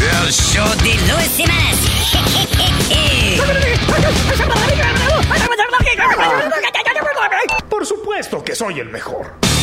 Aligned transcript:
El 0.00 0.32
show 0.32 0.68
de 0.82 0.94
Luis 1.12 1.38
y 1.38 1.46
más. 1.46 1.76
Por 7.68 7.86
supuesto 7.86 8.42
que 8.42 8.56
soy 8.56 8.80
el 8.80 8.88
mejor. 8.88 9.53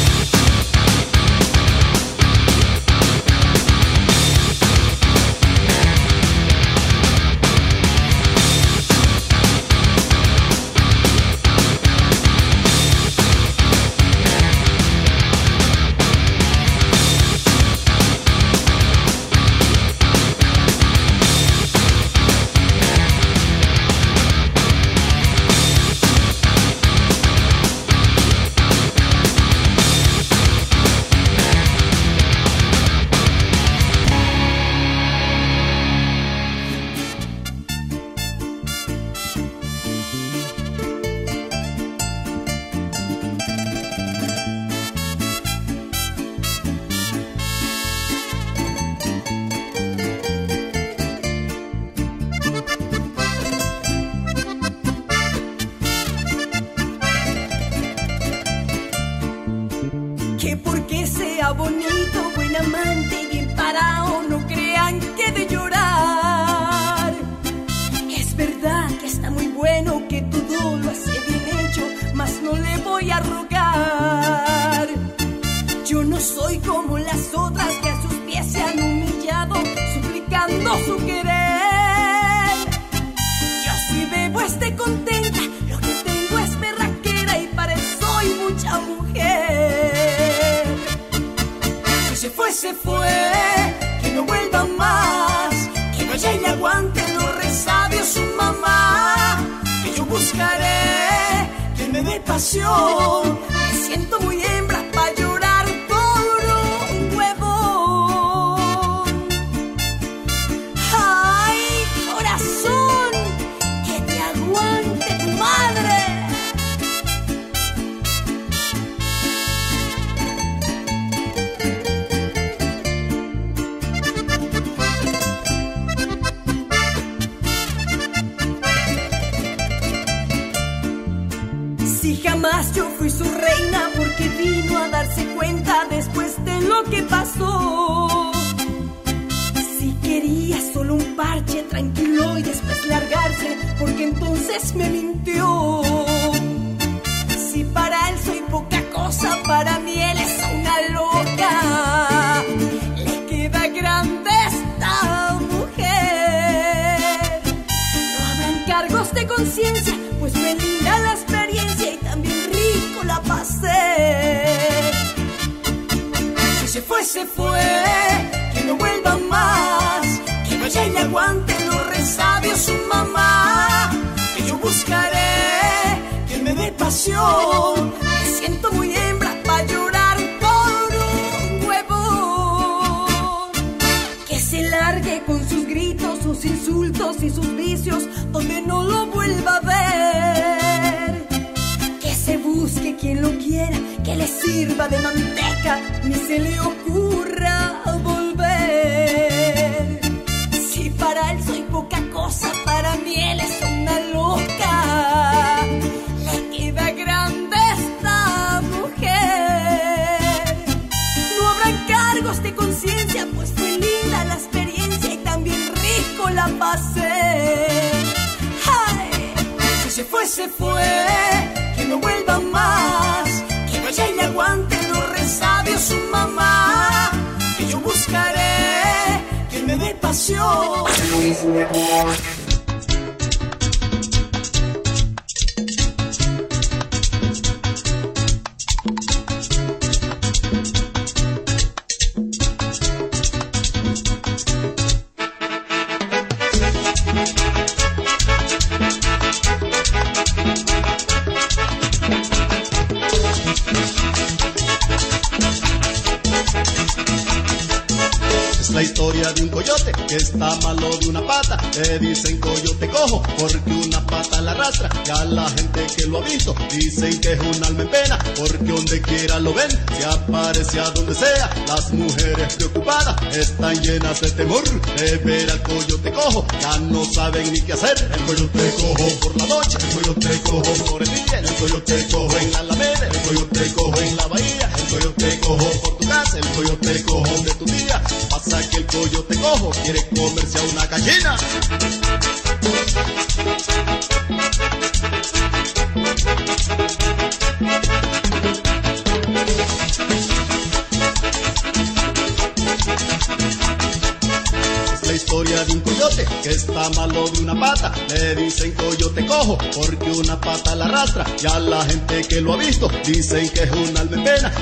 que 306.42 306.50
está 306.50 306.90
malo 306.92 307.28
de 307.30 307.40
una 307.42 307.60
pata, 307.60 307.94
le 308.10 308.36
dicen 308.36 308.72
coyote 308.74 309.26
cojo, 309.26 309.58
porque 309.76 310.12
una 310.12 310.40
pata 310.40 310.76
la 310.76 310.86
arrastra, 310.86 311.26
y 311.42 311.46
a 311.46 311.60
la 311.60 311.84
gente 311.86 312.22
que 312.24 312.42
lo 312.42 312.54
ha 312.54 312.58
visto, 312.58 312.90
dicen 313.06 313.50
que 313.50 313.64
es 313.64 313.72
un 313.72 313.98
alma 313.98 314.12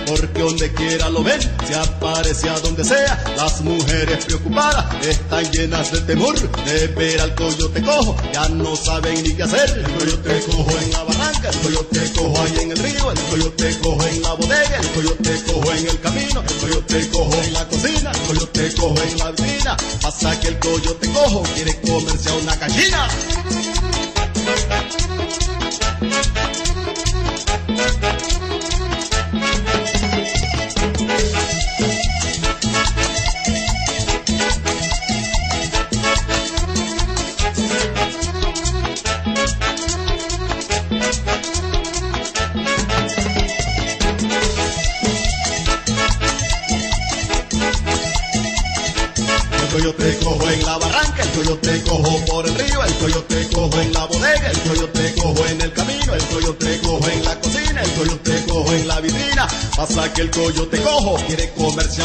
porque 0.06 0.42
donde 0.42 0.72
quiera 0.74 1.10
lo 1.10 1.24
ven, 1.24 1.40
se 1.68 1.76
aparece 1.76 2.50
a 2.50 2.60
donde 2.60 2.84
sea, 2.84 3.24
las 3.36 3.62
mujeres 3.62 4.26
preocupadas 4.26 4.86
están 5.06 5.52
llenas 5.52 5.92
de 5.92 6.02
temor, 6.02 6.36
de 6.66 6.88
ver 6.88 7.22
al 7.22 7.36
coyote 7.36 7.81
cojo, 7.81 8.16
ya 8.34 8.50
no 8.50 8.76
saben 8.76 9.24
ni 9.24 9.34
qué 9.34 9.44
hacer, 9.44 9.70
el 9.70 9.92
coyote 9.94 10.42
cojo 10.48 10.72
en 10.81 10.92
la 10.92 11.04
discoteca, 11.39 11.50
el 11.50 11.59
coyote 11.59 12.13
cojo 12.13 12.41
ahí 12.41 12.59
en 12.62 12.71
el 12.71 12.77
río, 12.77 13.12
el 13.12 13.19
coyote 13.30 13.80
cojo 13.80 14.07
en 14.07 14.21
la 14.21 14.33
bodega, 14.33 14.77
el 14.80 14.89
coyote 14.89 15.44
cojo 15.45 15.71
en 15.71 15.88
el 15.88 16.00
camino, 16.00 16.44
el 16.47 16.56
coyote 16.56 17.09
cojo 17.09 17.44
en 17.44 17.53
la 17.53 17.68
cocina, 17.68 18.12
el 18.12 18.21
coyote 18.21 18.74
cojo 18.75 19.01
en 19.01 19.18
la 19.18 19.31
vecina. 19.31 19.77
Pasa 20.01 20.39
que 20.39 20.47
el 20.47 20.59
coyote 20.59 21.09
cojo 21.12 21.44
quiere 21.56 21.81
comerse 21.81 22.30
a 22.30 22.33
una 22.36 22.56
gallina. 22.56 23.69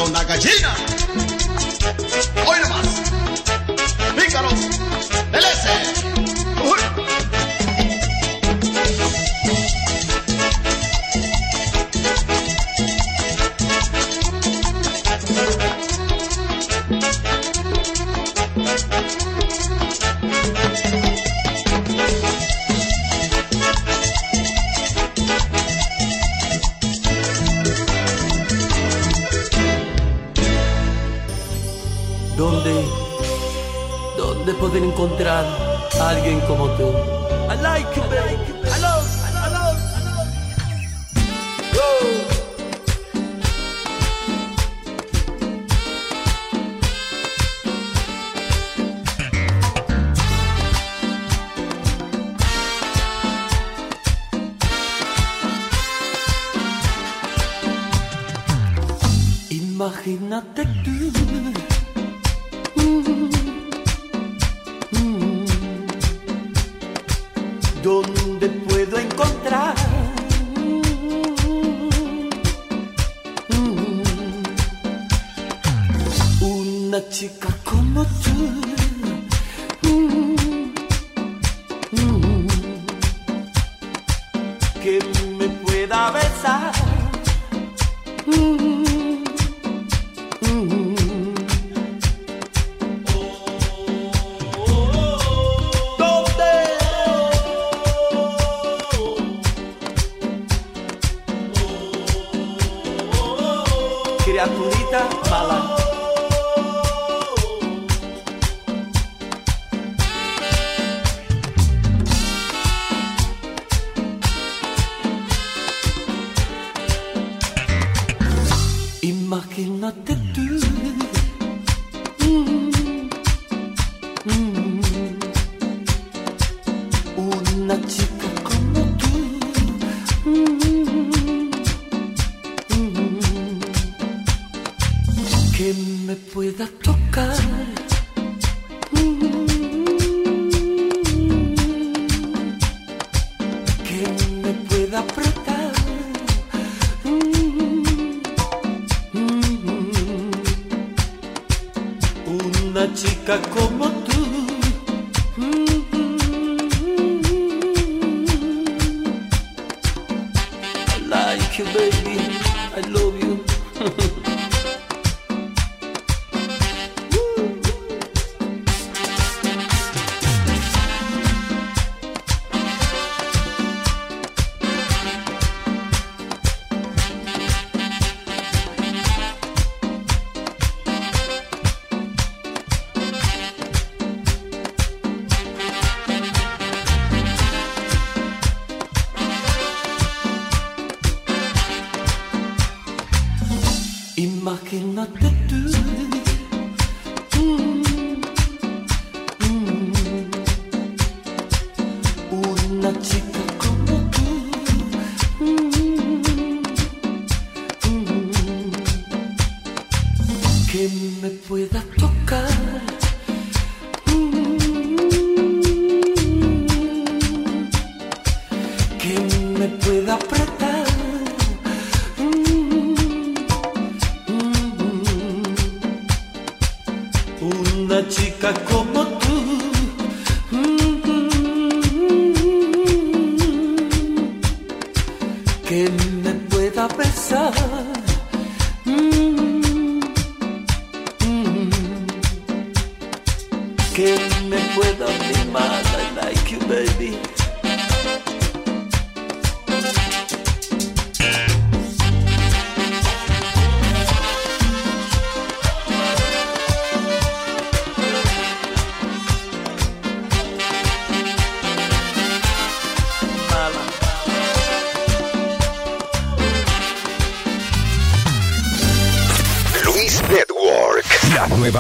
una 0.05 0.23
gallina. 0.25 1.14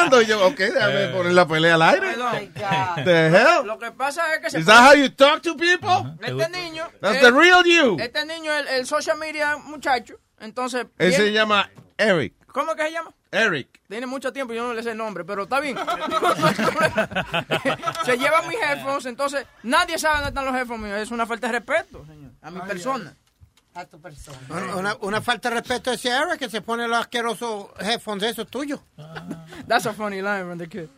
hablando. 0.00 0.22
Y 0.22 0.26
yo, 0.26 0.46
ok, 0.46 0.58
déjame 0.58 1.08
poner 1.08 1.32
la 1.32 1.46
pelea 1.46 1.74
al 1.74 1.82
aire. 1.82 2.16
Oh 2.18 2.94
the 3.04 3.26
hell? 3.28 3.66
Lo 3.66 3.78
que 3.78 3.90
pasa 3.92 4.34
es 4.34 4.40
que 4.40 4.50
se 4.50 4.60
Is 4.60 4.66
that 4.66 4.96
how 4.96 5.08
talk 5.10 5.42
to 5.42 5.56
people? 5.56 5.88
Uh 5.88 6.04
-huh. 6.04 6.16
Este 6.20 6.48
niño. 6.50 6.88
That's 7.00 7.16
el, 7.16 7.22
the 7.22 7.30
real 7.30 7.64
you. 7.64 7.96
Este 8.00 8.24
niño, 8.24 8.52
el, 8.52 8.68
el 8.68 8.86
social 8.86 9.18
media 9.18 9.56
muchacho. 9.56 10.18
Entonces. 10.40 10.86
Él 10.98 11.12
se 11.12 11.32
llama 11.32 11.70
Eric. 11.96 12.34
¿Cómo 12.46 12.74
que 12.74 12.82
se 12.82 12.92
llama? 12.92 13.14
Eric. 13.30 13.80
Tiene 13.88 14.06
mucho 14.06 14.32
tiempo, 14.32 14.52
yo 14.52 14.66
no 14.66 14.74
le 14.74 14.82
sé 14.82 14.90
el 14.90 14.96
nombre, 14.96 15.24
pero 15.24 15.44
está 15.44 15.60
bien. 15.60 15.76
se 18.04 18.18
llevan 18.18 18.48
mis 18.48 18.58
headphones, 18.58 19.06
entonces 19.06 19.46
nadie 19.62 19.98
sabe 19.98 20.16
dónde 20.16 20.28
están 20.30 20.46
los 20.46 20.54
headphones 20.54 20.86
míos. 20.86 20.98
Es 20.98 21.10
una 21.10 21.26
falta 21.26 21.46
de 21.46 21.54
respeto, 21.54 22.04
señor, 22.06 22.32
a 22.42 22.50
mi 22.50 22.58
oh, 22.58 22.64
persona. 22.64 23.04
Yeah. 23.04 23.82
A 23.82 23.84
tu 23.84 24.00
persona. 24.00 24.38
Una, 24.76 24.96
una, 25.00 25.22
falta 25.22 25.48
de 25.48 25.56
respeto 25.56 25.90
a 25.90 25.94
ese 25.94 26.08
Eric 26.08 26.40
que 26.40 26.50
se 26.50 26.60
pone 26.60 26.88
los 26.88 26.98
asquerosos 26.98 27.66
headphones 27.78 28.24
esos 28.24 28.48
tuyos. 28.48 28.80
That's 29.70 29.86
a 29.86 29.92
funny 29.92 30.20
line 30.20 30.48
from 30.48 30.58
the 30.58 30.66
kid. 30.66 30.88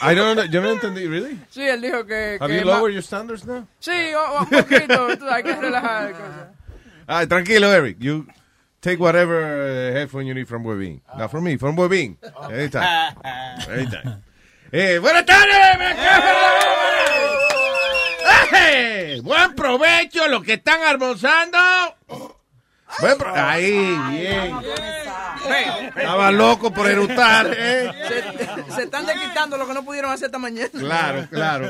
I 0.00 0.14
don't 0.14 0.36
know, 0.36 0.44
yo 0.44 0.60
no 0.60 0.70
entendí, 0.70 1.08
¿really? 1.08 1.36
Sí, 1.50 1.62
él 1.62 1.80
dijo 1.80 2.06
que... 2.06 2.38
¿Have 2.40 2.48
que 2.48 2.60
you 2.60 2.64
lowered 2.64 2.94
your 2.94 3.02
standards 3.02 3.44
now? 3.44 3.66
Sí, 3.80 4.14
un 4.14 4.46
poquito, 4.46 5.16
hay 5.28 5.42
que 5.42 5.52
relajar. 5.56 6.52
Ah, 7.08 7.26
tranquilo, 7.26 7.72
Eric, 7.72 7.96
you... 7.98 8.24
Take 8.80 9.00
whatever 9.00 9.42
uh, 9.42 9.92
headphone 9.92 10.26
you 10.26 10.34
need 10.34 10.46
from 10.46 10.62
Webin. 10.62 11.00
Uh, 11.12 11.18
Not 11.18 11.32
from 11.32 11.42
me, 11.42 11.56
from 11.56 11.74
Webin. 11.76 12.16
Ahí 12.40 12.70
está. 12.70 13.16
Ahí. 13.66 13.88
Eh, 14.70 14.98
buenas 15.00 15.26
tardes, 15.26 15.56
¡Eh! 18.52 19.20
Buen 19.24 19.56
provecho 19.56 20.28
los 20.28 20.44
que 20.44 20.52
están 20.52 20.82
almorzando. 20.82 21.58
Buen 23.00 23.16
Ahí, 23.34 23.98
bien. 24.12 24.54
Estaba 25.96 26.30
loco 26.30 26.72
por 26.72 26.88
eructar, 26.88 27.50
¿eh? 27.56 27.90
Se, 28.08 28.74
se 28.74 28.82
están 28.84 29.06
desquitando 29.06 29.56
lo 29.56 29.66
que 29.66 29.74
no 29.74 29.84
pudieron 29.84 30.10
hacer 30.10 30.26
esta 30.26 30.38
mañana. 30.38 30.70
Claro, 30.72 31.26
claro. 31.30 31.68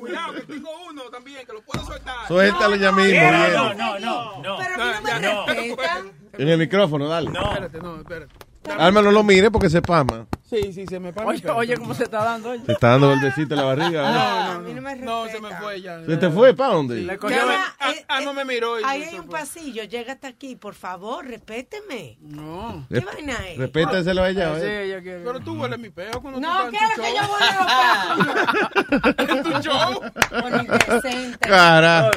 Cuidado, 0.00 0.34
que 0.34 0.40
tengo 0.42 0.70
uno 0.88 1.02
también, 1.10 1.46
que 1.46 1.52
lo 1.52 1.62
puedo 1.62 1.84
soltar. 1.84 2.26
Suéltalo 2.28 2.76
ya 2.76 2.92
mismo. 2.92 3.30
No, 3.30 3.74
no, 3.74 3.98
no, 3.98 4.42
no. 4.42 4.58
Pero 4.58 4.74
a 4.82 4.86
mí 4.86 4.92
no 5.22 5.46
me 5.46 5.54
respetan. 5.54 6.12
En 6.34 6.48
el 6.48 6.58
micrófono, 6.58 7.08
dale. 7.08 7.30
Espérate, 7.30 7.78
no, 7.78 7.96
espérate. 7.98 8.34
Alma, 8.78 9.02
no 9.02 9.10
lo 9.10 9.22
mire 9.24 9.50
porque 9.50 9.70
se 9.70 9.80
pama. 9.82 10.26
Sí, 10.48 10.72
sí, 10.72 10.86
se 10.86 10.98
me 10.98 11.12
para. 11.12 11.26
Oye, 11.28 11.42
oye, 11.50 11.76
cómo 11.76 11.92
se 11.92 12.04
está 12.04 12.24
dando. 12.24 12.50
Oye. 12.50 12.64
Se 12.64 12.72
está 12.72 12.88
dando 12.88 13.10
golpecito 13.10 13.52
en 13.54 13.60
la 13.60 13.66
barriga. 13.66 14.00
¿eh? 14.08 14.12
No, 14.14 14.58
no, 14.62 14.94
no. 14.96 15.24
No, 15.24 15.28
se 15.28 15.40
me 15.40 15.54
fue 15.56 15.82
ya. 15.82 16.02
¿Se 16.06 16.16
te 16.16 16.30
fue? 16.30 16.54
¿Para 16.54 16.72
dónde? 16.74 17.02
Le 17.02 17.18
cogió- 17.18 17.36
Llama, 17.36 17.64
Ah, 17.78 17.90
eh, 17.90 18.04
ah, 18.08 18.20
no 18.22 18.32
me 18.32 18.44
miró. 18.46 18.80
y 18.80 18.82
Ahí 18.84 19.02
hay 19.02 19.18
un 19.18 19.26
fue. 19.26 19.40
pasillo, 19.40 19.84
llega 19.84 20.14
hasta 20.14 20.28
aquí, 20.28 20.56
por 20.56 20.74
favor, 20.74 21.26
respéteme. 21.26 22.16
No. 22.20 22.86
¿Qué 22.90 23.00
vaina 23.00 23.34
es? 23.46 23.58
Respétaselo 23.58 24.22
a 24.22 24.30
ella, 24.30 24.54
Sí, 24.58 24.62
¿eh? 24.64 24.84
ella 24.86 25.02
quiere. 25.02 25.20
Pero 25.22 25.40
tú 25.40 25.54
hueles 25.60 25.78
mi 25.78 25.90
peo 25.90 26.20
cuando 26.22 26.40
No, 26.40 26.64
tú 26.64 26.70
¿qué 26.70 26.78
es 26.78 26.94
que 26.98 27.14
yo 27.14 27.28
voy 27.28 27.42
a 27.42 29.28
¿En 29.32 29.42
tu 29.42 29.50
show? 29.60 30.00
Con 30.30 30.60
indecente. 30.60 31.38
Cara. 31.46 32.10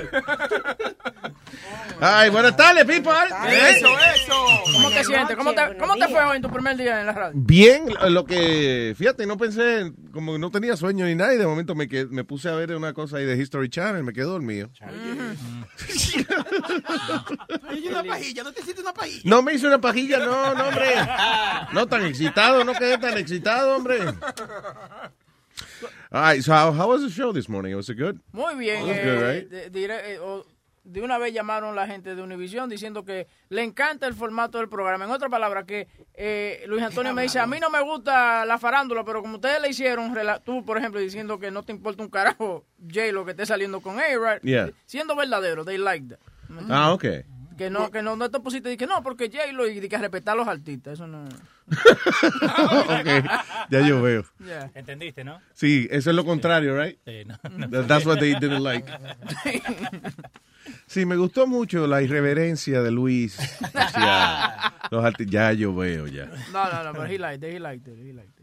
Ay, 2.00 2.30
buenas 2.32 2.56
tardes, 2.58 2.84
people. 2.86 3.12
¿Eh? 3.48 3.76
Eso, 3.78 3.88
eso. 4.16 4.34
¿Cómo 4.74 4.90
te 4.90 5.04
sientes? 5.04 5.36
¿Cómo 5.36 5.54
te, 5.54 5.78
¿Cómo 5.78 5.96
te 5.96 6.08
fue 6.08 6.24
hoy 6.24 6.38
en 6.38 6.42
tu 6.42 6.50
primer 6.50 6.76
día 6.76 7.00
en 7.02 7.06
la 7.06 7.12
radio? 7.14 7.32
Bien, 7.36 7.86
lo 8.10 8.26
que, 8.26 8.96
fíjate, 8.98 9.28
no 9.28 9.38
pensé, 9.38 9.92
como 10.12 10.34
que 10.34 10.40
no 10.40 10.50
tenía 10.50 10.76
sueño 10.76 11.06
ni 11.06 11.14
nada, 11.14 11.34
y 11.34 11.38
de 11.38 11.46
momento 11.46 11.76
me, 11.76 11.88
qued- 11.88 12.10
me 12.10 12.24
puse 12.24 12.50
a 12.50 12.54
ver 12.56 12.76
una 12.76 12.94
cosa 12.94 13.18
ahí 13.18 13.26
de 13.26 13.38
History 13.38 13.70
Channel, 13.70 14.04
me 14.04 14.14
quedé 14.14 14.26
dormido. 14.26 14.70
Hay 17.70 17.88
una 17.88 18.04
pajilla, 18.04 18.44
¿no 18.44 18.52
te 18.52 18.62
hiciste 18.62 18.82
una 18.82 18.94
pajilla? 18.94 19.22
No 19.26 19.42
me 19.42 19.54
hice 19.54 19.68
una 19.68 19.80
pajilla, 19.80 20.20
no, 20.20 20.54
no, 20.56 20.68
hombre. 20.70 20.88
No 21.74 21.88
tan 21.88 22.06
excitado, 22.06 22.64
no 22.64 22.74
quedé 22.74 22.98
tan 22.98 23.18
excitado, 23.18 23.76
hombre. 23.76 24.00
All 26.14 26.22
right, 26.34 26.44
so 26.44 26.52
how, 26.52 26.72
how 26.74 26.90
was 26.90 27.02
the 27.02 27.10
show 27.10 27.32
this 27.32 27.48
morning? 27.48 27.74
Was 27.76 27.90
it 27.90 27.98
good? 27.98 28.20
Muy 28.34 28.56
bien. 28.56 28.84
It 28.84 28.88
was 28.88 28.98
eh, 28.98 29.04
good, 29.04 29.22
right? 29.22 29.50
de, 29.72 29.86
eh, 29.86 30.20
de 30.84 31.02
una 31.02 31.18
vez 31.18 31.34
llamaron 31.34 31.76
la 31.76 31.86
gente 31.86 32.16
de 32.16 32.22
Univision 32.22 32.70
diciendo 32.70 33.06
que 33.06 33.28
le 33.50 33.64
encanta 33.64 34.08
el 34.08 34.14
formato 34.14 34.58
del 34.58 34.68
programa. 34.70 35.06
En 35.06 35.12
otras 35.12 35.30
palabras, 35.30 35.66
que 35.66 35.88
eh, 36.14 36.64
Luis 36.68 36.82
Antonio 36.84 37.14
me 37.14 37.22
dice, 37.24 37.40
a 37.40 37.46
mí 37.48 37.60
no 37.60 37.70
me 37.70 37.82
gusta 37.82 38.46
la 38.46 38.58
farándula, 38.58 39.04
pero 39.04 39.22
como 39.22 39.36
ustedes 39.36 39.62
le 39.62 39.70
hicieron, 39.70 40.14
tú, 40.44 40.66
por 40.66 40.78
ejemplo, 40.78 41.00
diciendo 41.00 41.40
que 41.40 41.52
no 41.52 41.64
te 41.64 41.72
importa 41.72 42.02
un 42.04 42.10
carajo 42.10 42.66
J 42.80 43.12
lo 43.12 43.26
que 43.26 43.32
esté 43.32 43.46
saliendo 43.46 43.82
con 43.82 44.00
A-Rod, 44.00 44.40
Yeah. 44.42 44.72
siendo 44.86 45.16
verdadero, 45.16 45.64
they 45.64 45.78
like 45.78 46.08
that. 46.08 46.20
Ah, 46.70 46.92
ok. 46.94 47.06
Que 47.62 47.70
no, 47.70 47.92
que 47.92 48.02
no, 48.02 48.16
no 48.16 48.32
te 48.32 48.40
pusiste 48.40 48.72
y 48.74 48.76
que 48.78 48.88
no, 48.88 49.04
porque 49.04 49.30
J 49.32 49.52
lo 49.54 49.68
y 49.68 49.88
que 49.88 49.96
respetar 49.96 50.34
a 50.34 50.36
los 50.38 50.48
artistas, 50.48 50.94
eso 50.94 51.06
no. 51.06 51.24
Ok, 51.70 53.30
ya 53.70 53.82
yo 53.88 54.02
veo. 54.02 54.26
Yeah. 54.44 54.72
¿Entendiste, 54.74 55.24
no? 55.24 55.40
Sí, 55.54 55.88
eso 55.92 56.10
es 56.10 56.16
lo 56.16 56.26
contrario, 56.26 56.76
right? 56.76 56.98
Sí, 57.06 57.24
no, 57.26 57.38
no. 57.56 57.70
That- 57.70 57.86
That's 57.88 58.06
what 58.08 58.18
they 58.18 58.34
didn't 58.34 58.64
like. 58.64 58.92
Sí, 60.88 61.06
me 61.06 61.16
gustó 61.18 61.46
mucho 61.46 61.86
la 61.86 62.02
irreverencia 62.02 62.82
de 62.82 62.90
Luis 62.92 63.38
hacia 63.76 64.74
los 64.92 65.04
arti- 65.04 65.28
Ya 65.30 65.54
yo 65.54 65.76
veo, 65.76 66.08
ya. 66.08 66.26
No, 66.52 66.66
no, 66.72 66.84
no, 66.84 66.92
pero 66.94 67.06
he 67.06 67.20
liked 67.20 67.48
it, 67.48 67.56
he 67.56 67.60
liked 67.60 67.88
it, 67.88 67.96
he 68.00 68.12
liked 68.14 68.40
it. 68.40 68.41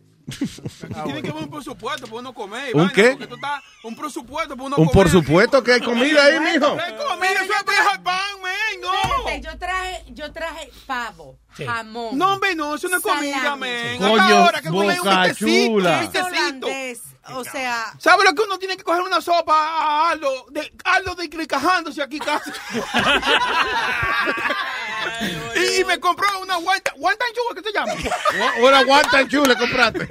Tiene 1.04 1.22
que 1.22 1.30
haber 1.30 1.44
un 1.44 1.50
presupuesto 1.50 2.06
para 2.06 2.18
uno 2.18 2.34
comer. 2.34 2.74
¿Un 2.74 2.80
vaina, 2.82 2.92
qué? 2.92 3.10
porque 3.12 3.26
tú 3.26 3.34
estás- 3.36 3.62
un 3.82 3.96
presupuesto 3.96 4.54
para 4.56 4.66
uno 4.66 4.76
Un 4.76 4.86
comer. 4.86 4.92
por 4.92 5.08
supuesto 5.10 5.62
que 5.62 5.72
hay 5.74 5.80
comida 5.80 6.24
ahí, 6.24 6.38
mijo. 6.40 6.66
Hay 6.78 6.94
comida, 6.96 7.32
eso 7.32 7.52
es 7.52 7.64
viejo 7.66 8.02
pan, 8.02 8.20
men, 8.42 8.80
no. 8.80 9.40
Yo 9.50 9.58
traje, 9.58 10.04
yo 10.08 10.32
traje 10.32 10.70
pavo, 10.86 11.38
jamón. 11.56 12.18
No, 12.18 12.34
hombre, 12.34 12.54
no, 12.54 12.74
eso 12.74 12.88
no 12.88 12.96
es 12.98 13.02
comida, 13.02 13.36
salami. 13.36 13.60
men. 13.62 13.98
Coño, 13.98 14.22
ahora 14.22 14.60
que 14.60 14.68
comen 14.68 14.90
un 14.90 14.96
boca 14.98 15.22
tecito, 15.28 15.46
chula. 15.72 16.10
un 16.12 16.16
holandés, 16.24 17.00
o 17.34 17.44
sea... 17.44 17.92
¿Sabe 17.98 18.24
lo 18.24 18.34
que 18.34 18.42
uno 18.42 18.58
tiene 18.58 18.76
que 18.76 18.84
coger 18.84 19.02
una 19.02 19.20
sopa 19.20 19.54
a 19.54 20.10
Aldo? 20.10 20.46
De, 20.50 20.72
Aldo 20.84 21.14
de 21.14 21.28
cricajándose 21.28 22.02
aquí 22.02 22.18
casi. 22.18 22.50
y, 25.56 25.80
y 25.80 25.84
me 25.84 25.98
compró 26.00 26.26
una 26.40 26.56
guanta, 26.56 26.92
guanta 26.96 27.24
chuga, 27.34 27.60
¿qué 27.60 27.68
se 27.68 27.72
llama? 27.72 27.92
Una 28.60 28.84
guanta 28.84 29.20
en 29.20 29.28
chule 29.28 29.56
compraste. 29.56 30.08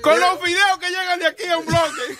Con 0.00 0.20
los 0.20 0.42
videos 0.42 0.78
que 0.78 0.88
llegan 0.88 1.18
de 1.18 1.26
aquí 1.26 1.44
a 1.46 1.58
un 1.58 1.66
bloque. 1.66 2.18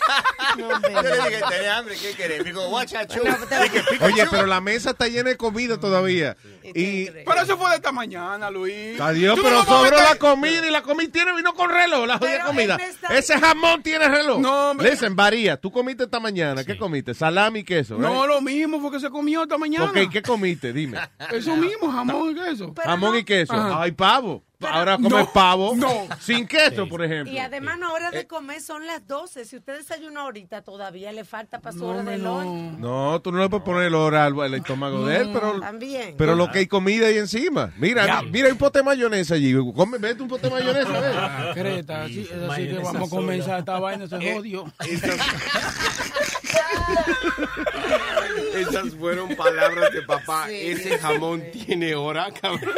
Yo 0.57 1.03
le 1.03 1.31
dije, 1.31 1.43
tenés 1.49 1.69
hambre, 1.69 1.97
¿qué 1.97 2.15
querés? 2.15 2.39
Me 2.39 2.45
dijo, 2.45 2.69
guachachu. 2.69 3.21
Oye, 4.01 4.27
pero 4.31 4.47
la 4.47 4.61
mesa 4.61 4.91
está 4.91 5.09
llena 5.09 5.31
de 5.31 5.37
comida 5.37 5.79
todavía. 5.79 6.37
Y 6.63 7.11
Pero 7.11 7.41
eso 7.41 7.57
fue 7.57 7.71
de 7.71 7.77
esta 7.77 7.93
mañana, 7.93 8.51
Luis. 8.51 9.01
Adiós, 9.01 9.39
pero 9.43 9.65
sobró 9.65 9.97
la 9.97 10.17
comida 10.17 10.67
y 10.67 10.71
la 10.71 10.83
comida 10.83 11.11
tiene 11.11 11.35
vino 11.35 11.55
con 11.55 11.71
reloj, 11.71 12.07
la 12.07 12.19
jodida 12.19 12.45
comida. 12.45 12.79
Ese 13.29 13.39
jamón 13.39 13.83
tiene 13.83 14.09
reloj. 14.09 14.41
No, 14.41 14.71
hombre. 14.71 14.91
Listen, 14.91 15.15
varía. 15.15 15.59
Tú 15.59 15.71
comiste 15.71 16.05
esta 16.05 16.19
mañana. 16.19 16.65
¿Qué 16.65 16.79
comiste? 16.79 17.13
Salami 17.13 17.59
y 17.61 17.65
queso. 17.65 17.97
right? 17.97 18.07
No, 18.07 18.27
lo 18.27 18.41
mismo 18.41 18.81
fue 18.81 18.91
que 18.91 19.01
se 19.01 19.11
comió 19.11 19.43
esta 19.43 19.59
mañana. 19.59 19.85
Ok, 19.85 20.11
¿qué 20.11 20.23
comiste? 20.23 20.73
Dime. 20.73 20.99
Eso 21.31 21.55
mismo, 21.57 21.93
jamón 21.93 22.31
y 22.31 22.35
queso. 22.35 22.73
Jamón 22.83 23.17
y 23.17 23.25
queso. 23.25 23.53
Ajá. 23.53 23.83
Ay, 23.83 23.93
pavo. 23.93 24.43
Ahora 24.61 24.97
comes 24.97 25.13
No, 25.13 25.33
pavo 25.33 25.77
no. 25.77 26.09
sin 26.21 26.47
queso, 26.47 26.89
por 26.89 27.05
ejemplo. 27.05 27.33
Y 27.33 27.39
además 27.39 27.79
la 27.79 27.91
hora 27.93 28.11
de 28.11 28.27
comer 28.27 28.61
son 28.61 28.87
las 28.87 29.07
12. 29.07 29.45
Si 29.45 29.57
usted 29.57 29.77
desayuna 29.79 30.23
ahorita, 30.23 30.63
todavía 30.63 31.13
le 31.13 31.25
falta 31.25 31.61
para 31.61 31.77
su 31.77 31.87
hora 31.87 32.03
de 32.03 32.19
lunch. 32.19 32.79
No, 32.79 33.21
tú 33.23 33.31
no 33.31 33.39
le 33.41 33.49
puedes 33.49 33.65
poner 33.65 33.85
el 33.85 33.95
hora 33.95 34.25
al 34.25 34.39
al 34.41 34.55
estómago 34.55 35.07
de 35.07 35.17
él, 35.19 35.31
pero, 35.33 35.61
También. 35.61 36.15
pero 36.19 36.35
lo 36.35 36.51
que 36.51 36.59
hay 36.61 36.67
comida 36.67 37.07
ahí 37.07 37.19
encima. 37.19 37.73
Mira, 37.77 38.23
mira, 38.23 38.47
hay 38.47 38.53
un 38.53 38.59
pote 38.59 38.81
de 38.81 38.83
mayonesa 38.85 39.35
allí. 39.35 39.55
Come, 39.75 39.99
vete 39.99 40.23
un 40.23 40.29
pote 40.29 40.49
de 40.49 40.55
mayonesa, 40.55 41.01
ve. 41.01 41.13
Ah, 41.15 41.51
Creta, 41.55 42.03
así, 42.05 42.21
es 42.23 42.51
así 42.51 42.67
que 42.67 42.79
vamos 42.79 43.13
a 43.13 43.15
comenzar 43.15 43.59
esta 43.61 43.79
vaina, 43.79 44.09
se 44.09 44.33
jodió. 44.35 44.65
Esas 48.55 48.95
fueron 48.95 49.35
palabras 49.37 49.93
de 49.93 50.03
papá. 50.03 50.47
Sí. 50.49 50.55
Ese 50.71 50.99
jamón 50.99 51.43
tiene 51.53 51.95
hora, 51.95 52.31
cabrón. 52.33 52.75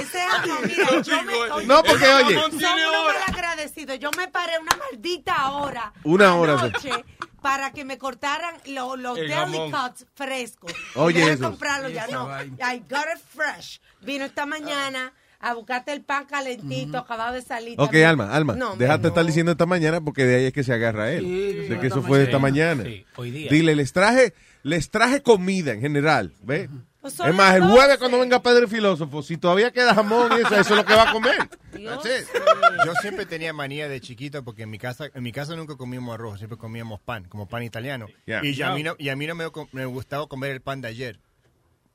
Ese 0.00 0.20
jamón, 0.20 0.58
mira, 0.66 1.02
yo 1.02 1.22
me, 1.24 1.34
oye, 1.34 1.66
No, 1.66 1.82
porque, 1.82 2.04
son 2.06 2.24
oye. 2.26 2.36
unos 2.38 2.52
mal 2.54 3.16
agradecidos. 3.28 3.98
Yo 3.98 4.10
me 4.16 4.28
paré 4.28 4.58
una 4.58 4.76
maldita 4.76 5.50
hora. 5.52 5.92
Una 6.04 6.36
hora, 6.36 6.58
sí. 6.58 6.64
Anoche 6.90 7.04
para 7.42 7.72
que 7.72 7.84
me 7.84 7.98
cortaran 7.98 8.56
lo- 8.66 8.96
los 8.96 9.18
El 9.18 9.28
deli 9.28 9.58
jamón. 9.58 9.70
cuts 9.70 10.06
frescos. 10.14 10.72
Oye, 10.94 11.32
eso. 11.32 11.42
comprarlo 11.44 11.90
ya, 11.90 12.06
no. 12.06 12.26
I 12.40 12.78
got 12.88 13.04
it 13.14 13.20
fresh. 13.34 13.80
Vino 14.00 14.24
esta 14.24 14.46
mañana 14.46 15.12
a 15.44 15.54
buscarte 15.54 15.92
el 15.92 16.02
pan 16.02 16.24
calentito, 16.24 16.96
acabado 16.96 17.34
de 17.34 17.42
salir. 17.42 17.74
Ok, 17.74 17.86
también. 17.86 18.06
Alma, 18.06 18.34
Alma, 18.34 18.54
No, 18.54 18.76
déjate 18.76 19.08
estar 19.08 19.26
diciendo 19.26 19.52
esta 19.52 19.66
mañana 19.66 20.00
porque 20.00 20.24
de 20.24 20.36
ahí 20.36 20.44
es 20.46 20.52
que 20.54 20.64
se 20.64 20.72
agarra 20.72 21.12
él. 21.12 21.24
Sí, 21.24 21.68
de 21.68 21.78
que 21.80 21.88
eso 21.88 22.02
fue 22.02 22.18
de 22.18 22.24
esta 22.24 22.38
mañana. 22.38 22.82
Sí, 22.82 23.04
hoy 23.16 23.30
día. 23.30 23.50
Dile, 23.50 23.76
les 23.76 23.92
traje, 23.92 24.32
les 24.62 24.90
traje 24.90 25.22
comida 25.22 25.72
en 25.72 25.82
general, 25.82 26.32
¿ves? 26.42 26.70
Pues 27.02 27.20
es 27.20 27.34
más, 27.34 27.54
el 27.56 27.64
jueves 27.64 27.88
12. 27.88 27.98
cuando 27.98 28.18
venga 28.18 28.40
Pedro 28.40 28.60
el 28.60 28.68
filósofo, 28.68 29.22
si 29.22 29.36
todavía 29.36 29.70
queda 29.70 29.94
jamón 29.94 30.32
y 30.32 30.40
eso, 30.40 30.54
eso 30.58 30.60
es 30.60 30.70
lo 30.70 30.86
que 30.86 30.94
va 30.94 31.10
a 31.10 31.12
comer. 31.12 31.50
Yo 31.74 32.94
siempre 33.02 33.26
tenía 33.26 33.52
manía 33.52 33.86
de 33.86 34.00
chiquito 34.00 34.42
porque 34.42 34.62
en 34.62 34.70
mi 34.70 34.78
casa 34.78 35.10
en 35.12 35.22
mi 35.22 35.30
casa 35.30 35.54
nunca 35.54 35.76
comíamos 35.76 36.14
arroz, 36.14 36.38
siempre 36.38 36.56
comíamos 36.56 37.00
pan, 37.00 37.24
como 37.24 37.46
pan 37.46 37.62
italiano. 37.62 38.06
Yeah. 38.24 38.42
Y, 38.42 38.54
ya 38.54 38.72
a 38.72 38.74
mí 38.74 38.82
no, 38.82 38.94
y 38.98 39.10
a 39.10 39.16
mí 39.16 39.26
no 39.26 39.34
me, 39.34 39.44
me 39.72 39.84
gustaba 39.84 40.26
comer 40.26 40.52
el 40.52 40.62
pan 40.62 40.80
de 40.80 40.88
ayer. 40.88 41.20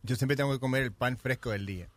Yo 0.04 0.16
siempre 0.16 0.38
tengo 0.38 0.52
que 0.52 0.60
comer 0.60 0.84
el 0.84 0.92
pan 0.92 1.18
fresco 1.18 1.50
del 1.50 1.66
día. 1.66 1.90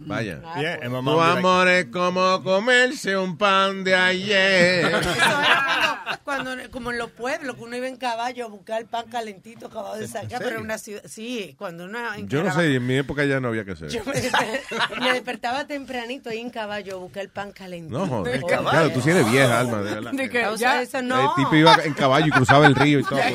Vaya. 0.00 0.40
Yeah, 0.56 0.78
and 0.82 0.92
my 0.92 1.00
mom 1.00 1.04
Tu 1.04 1.10
be 1.20 1.26
like, 1.26 1.38
amor 1.38 1.68
es 1.68 1.84
como 1.86 2.42
comerse 2.44 3.16
un 3.16 3.36
pan 3.36 3.82
de 3.84 3.94
ayer. 3.96 4.84
Eso 5.00 5.10
era 5.10 6.20
cuando, 6.24 6.50
cuando- 6.52 6.70
como 6.70 6.92
en 6.92 6.98
los 6.98 7.10
pueblos, 7.10 7.56
que 7.56 7.62
uno 7.62 7.76
iba 7.76 7.88
en 7.88 7.96
caballo 7.96 8.44
a 8.46 8.48
buscar 8.48 8.80
el 8.80 8.86
pan 8.86 9.06
calentito 9.10 9.66
acabado 9.66 9.96
de 9.96 10.06
sacar, 10.06 10.38
pero 10.40 10.56
en 10.58 10.62
una 10.62 10.78
ciudad, 10.78 11.02
sí, 11.06 11.54
cuando 11.58 11.84
uno 11.86 11.98
Yo 12.26 12.42
no 12.44 12.54
sé, 12.54 12.74
en 12.76 12.86
mi 12.86 12.96
época 12.96 13.24
ya 13.24 13.40
no 13.40 13.48
había 13.48 13.64
que 13.64 13.72
hacer. 13.72 13.88
Yo 13.88 14.04
me, 14.04 14.12
desper- 14.12 15.00
me 15.00 15.12
despertaba 15.12 15.66
tempranito 15.66 16.30
ahí 16.30 16.38
en 16.38 16.50
caballo 16.50 16.94
a 16.94 16.98
buscar 16.98 17.22
el 17.24 17.30
pan 17.30 17.50
calentito. 17.52 17.98
No, 17.98 18.06
joder. 18.06 18.40
Claro, 18.42 18.90
tú 18.90 19.00
sí 19.00 19.10
eres 19.10 19.28
vieja, 19.30 19.58
Alma, 19.58 19.78
de 19.78 19.94
verdad. 19.94 20.12
De 20.12 20.30
que 20.30 20.46
o 20.46 20.56
sea, 20.56 20.74
ya- 20.76 20.82
eso 20.82 20.98
El 20.98 21.08
no. 21.08 21.34
tipo 21.34 21.54
iba 21.56 21.74
en 21.84 21.94
caballo 21.94 22.26
y 22.26 22.30
cruzaba 22.30 22.66
el 22.66 22.74
río 22.76 23.00
y 23.00 23.04
todo. 23.04 23.18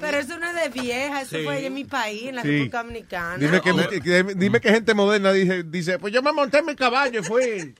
pero 0.00 0.18
eso 0.18 0.38
no 0.38 0.46
es 0.48 0.54
de 0.54 0.68
vieja, 0.80 1.20
eso 1.20 1.36
Sí. 1.36 1.44
fue 1.44 1.66
en 1.66 1.74
mi 1.74 1.84
país, 1.84 2.22
en 2.28 2.36
la 2.36 2.42
Sí. 2.42 2.48
República 2.48 2.78
Dominicana. 2.82 3.36
Dime 3.36 3.60
que, 3.60 4.00
que- 4.00 4.34
dime 4.34 4.58
que 4.60 4.70
gente 4.70 4.94
moderna 4.94 5.19
dice, 5.32 5.62
dice, 5.64 5.98
pues 5.98 6.12
yo 6.12 6.22
me 6.22 6.32
monté 6.32 6.58
en 6.58 6.66
mi 6.66 6.74
caballo 6.74 7.20
y 7.20 7.22
fui. 7.22 7.74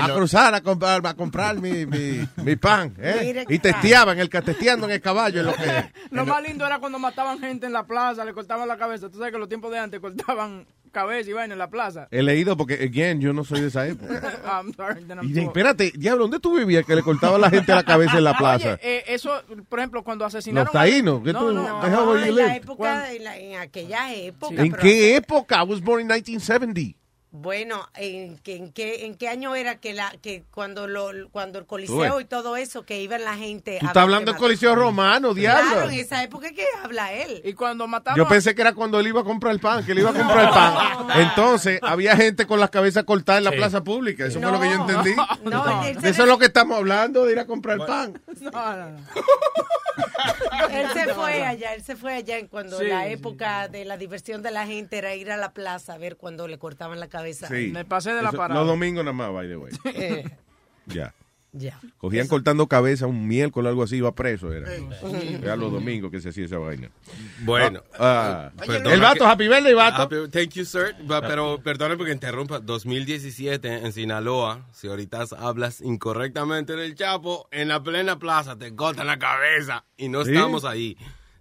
A 0.00 0.08
cruzar 0.14 0.54
a 0.54 0.60
comprar, 0.62 1.06
a 1.06 1.14
comprar 1.14 1.60
mi, 1.60 1.84
mi, 1.86 2.26
mi 2.44 2.56
pan. 2.56 2.94
¿eh? 2.98 3.44
Y 3.48 3.58
testeaban, 3.58 4.18
el, 4.18 4.28
ca- 4.28 4.42
testeando 4.42 4.86
en 4.86 4.92
el 4.92 5.00
caballo. 5.00 5.40
En 5.40 5.46
lo 5.46 5.54
que, 5.54 5.92
Lo 6.10 6.24
más 6.26 6.42
lindo 6.42 6.66
era 6.66 6.78
cuando 6.78 6.98
mataban 6.98 7.38
gente 7.38 7.66
en 7.66 7.72
la 7.72 7.86
plaza, 7.86 8.24
le 8.24 8.32
cortaban 8.32 8.66
la 8.68 8.76
cabeza. 8.78 9.08
Tú 9.10 9.18
sabes 9.18 9.32
que 9.32 9.38
los 9.38 9.48
tiempos 9.48 9.70
de 9.70 9.78
antes 9.78 10.00
cortaban 10.00 10.66
cabeza 10.92 11.30
y 11.30 11.32
vaina 11.34 11.52
en 11.54 11.58
la 11.60 11.70
plaza. 11.70 12.08
he 12.10 12.20
leído 12.20 12.56
porque, 12.56 12.74
again, 12.74 13.20
yo 13.20 13.32
no 13.32 13.44
soy 13.44 13.60
de 13.60 13.68
esa 13.68 13.86
época. 13.86 14.20
I'm 14.44 14.74
sorry, 14.74 15.04
then 15.04 15.18
I'm 15.18 15.28
Y 15.36 15.38
espérate, 15.40 15.92
diablo, 15.94 16.24
¿dónde 16.24 16.40
tú 16.40 16.56
vivías 16.58 16.84
que 16.84 16.96
le 16.96 17.02
cortaba 17.02 17.36
a 17.36 17.38
la 17.38 17.48
gente 17.48 17.72
la 17.72 17.84
cabeza 17.84 18.18
en 18.18 18.24
la 18.24 18.36
plaza? 18.36 18.72
Oye, 18.72 18.78
eh, 18.82 19.04
eso, 19.06 19.30
por 19.68 19.78
ejemplo, 19.78 20.02
cuando 20.02 20.24
asesinaron... 20.24 20.64
Los 20.64 20.72
taínos, 20.72 21.22
¿qué 21.22 21.32
No, 21.32 21.38
tú- 21.40 21.52
no, 21.52 22.16
en 22.16 22.20
la 22.36 22.42
live? 22.44 22.56
época, 22.56 23.12
en, 23.12 23.22
la- 23.22 23.38
en 23.38 23.56
aquella 23.60 24.12
época. 24.14 24.54
¿En 24.60 24.72
qué 24.72 25.14
época? 25.14 25.62
I 25.62 25.66
was 25.68 25.80
born 25.80 26.00
in 26.00 26.08
1970. 26.08 26.96
Bueno, 27.32 27.88
¿en 27.94 28.38
qué, 28.38 28.56
en 28.56 28.72
qué, 28.72 29.06
en 29.06 29.14
qué 29.14 29.28
año 29.28 29.54
era 29.54 29.76
que 29.76 29.92
la 29.94 30.10
que 30.20 30.42
cuando 30.50 30.88
lo 30.88 31.10
cuando 31.30 31.60
el 31.60 31.64
coliseo 31.66 32.20
y 32.20 32.24
todo 32.24 32.56
eso 32.56 32.84
que 32.84 33.00
iban 33.02 33.22
la 33.22 33.36
gente 33.36 33.78
Tú 33.78 33.86
a 33.86 33.90
estás 33.90 34.02
hablando 34.02 34.32
del 34.32 34.40
Coliseo 34.40 34.70
mataban? 34.70 34.88
Romano, 34.88 35.32
diablo. 35.34 35.70
Claro, 35.70 35.90
en 35.90 36.00
esa 36.00 36.24
época 36.24 36.50
que 36.50 36.64
habla 36.82 37.12
él. 37.12 37.40
Y 37.44 37.52
cuando 37.52 37.86
mataron 37.86 38.18
Yo 38.18 38.26
pensé 38.26 38.52
que 38.56 38.62
era 38.62 38.72
cuando 38.74 38.98
él 38.98 39.06
iba 39.06 39.20
a 39.20 39.24
comprar 39.24 39.52
el 39.54 39.60
pan, 39.60 39.84
que 39.86 39.92
él 39.92 40.00
iba 40.00 40.10
a 40.10 40.14
comprar 40.14 40.44
el 40.44 40.50
pan. 40.50 41.20
Entonces, 41.20 41.78
había 41.82 42.16
gente 42.16 42.46
con 42.48 42.58
las 42.58 42.70
cabezas 42.70 43.04
cortadas 43.04 43.38
en 43.38 43.44
la 43.44 43.50
Sí. 43.52 43.56
plaza 43.58 43.84
pública. 43.84 44.26
Eso 44.26 44.40
fue 44.40 44.50
lo 44.50 44.60
que 44.60 44.66
yo 44.68 44.74
entendí. 44.74 45.14
No, 45.44 45.84
Eso 45.84 46.22
es 46.22 46.28
lo 46.28 46.36
que 46.38 46.46
estamos 46.46 46.76
hablando, 46.78 47.24
de 47.26 47.32
ir 47.32 47.38
a 47.38 47.46
comprar 47.46 47.78
pan. 47.86 48.20
No, 48.40 48.50
no, 48.50 48.90
no. 48.90 48.98
Él 50.70 50.86
se 50.92 51.14
fue 51.14 51.44
allá, 51.44 51.74
él 51.74 51.82
se 51.82 51.96
fue 51.96 52.14
allá 52.14 52.38
en 52.38 52.46
cuando 52.46 52.78
Sí, 52.78 52.86
la 52.86 53.04
sí. 53.06 53.12
época 53.12 53.68
de 53.68 53.84
la 53.84 53.96
diversión 53.96 54.42
de 54.42 54.50
la 54.50 54.66
gente 54.66 54.98
era 54.98 55.14
ir 55.14 55.30
a 55.30 55.36
la 55.36 55.52
plaza 55.52 55.94
a 55.94 55.98
ver 55.98 56.16
cuando 56.16 56.46
le 56.48 56.58
cortaban 56.58 57.00
la 57.00 57.08
cabeza. 57.08 57.19
Sí. 57.48 57.70
Me 57.72 57.84
pasé 57.84 58.12
de 58.12 58.22
la 58.22 58.28
Eso- 58.30 58.36
parada. 58.38 58.60
Los 58.60 58.68
domingos 58.68 59.04
nada 59.04 59.12
más, 59.12 59.32
by 59.32 59.48
the 59.48 59.56
way. 59.56 59.72
Ya. 60.86 61.14
ya. 61.52 61.78
Cogían 61.98 62.26
cortando 62.26 62.66
cabeza 62.66 63.06
un 63.06 63.28
miércoles 63.28 63.66
o 63.66 63.68
algo 63.70 63.82
así, 63.84 63.96
iba 63.98 64.12
preso. 64.14 64.52
Era, 64.52 64.68
era 65.40 65.54
los 65.56 65.70
domingos 65.70 66.10
que 66.10 66.20
se 66.20 66.30
hacía 66.30 66.46
esa 66.46 66.58
vaina. 66.58 66.90
Bueno. 67.40 67.82
Ah, 67.98 68.50
ah, 68.56 68.62
Perdona 68.66 68.94
el 68.94 69.00
vato, 69.00 69.24
que- 69.24 69.30
Happy 69.30 69.48
Birthday, 69.48 69.74
vato. 69.74 70.02
Happy- 70.02 70.28
thank 70.30 70.50
you, 70.54 70.64
sir. 70.64 70.96
Ba- 71.04 71.20
Pero 71.20 71.60
perdone 71.62 71.96
porque 71.96 72.12
interrumpa. 72.12 72.58
2017 72.60 73.68
en 73.86 73.92
Sinaloa, 73.92 74.66
si 74.72 74.88
ahorita 74.88 75.24
hablas 75.38 75.80
incorrectamente 75.80 76.74
del 76.74 76.94
Chapo, 76.96 77.46
en 77.52 77.68
la 77.68 77.82
plena 77.82 78.18
plaza 78.18 78.56
te 78.58 78.74
cortan 78.74 79.06
la 79.06 79.18
cabeza 79.18 79.84
y 79.96 80.08
no 80.08 80.24
¿Sí? 80.24 80.32
estamos 80.32 80.64
ahí. 80.64 80.96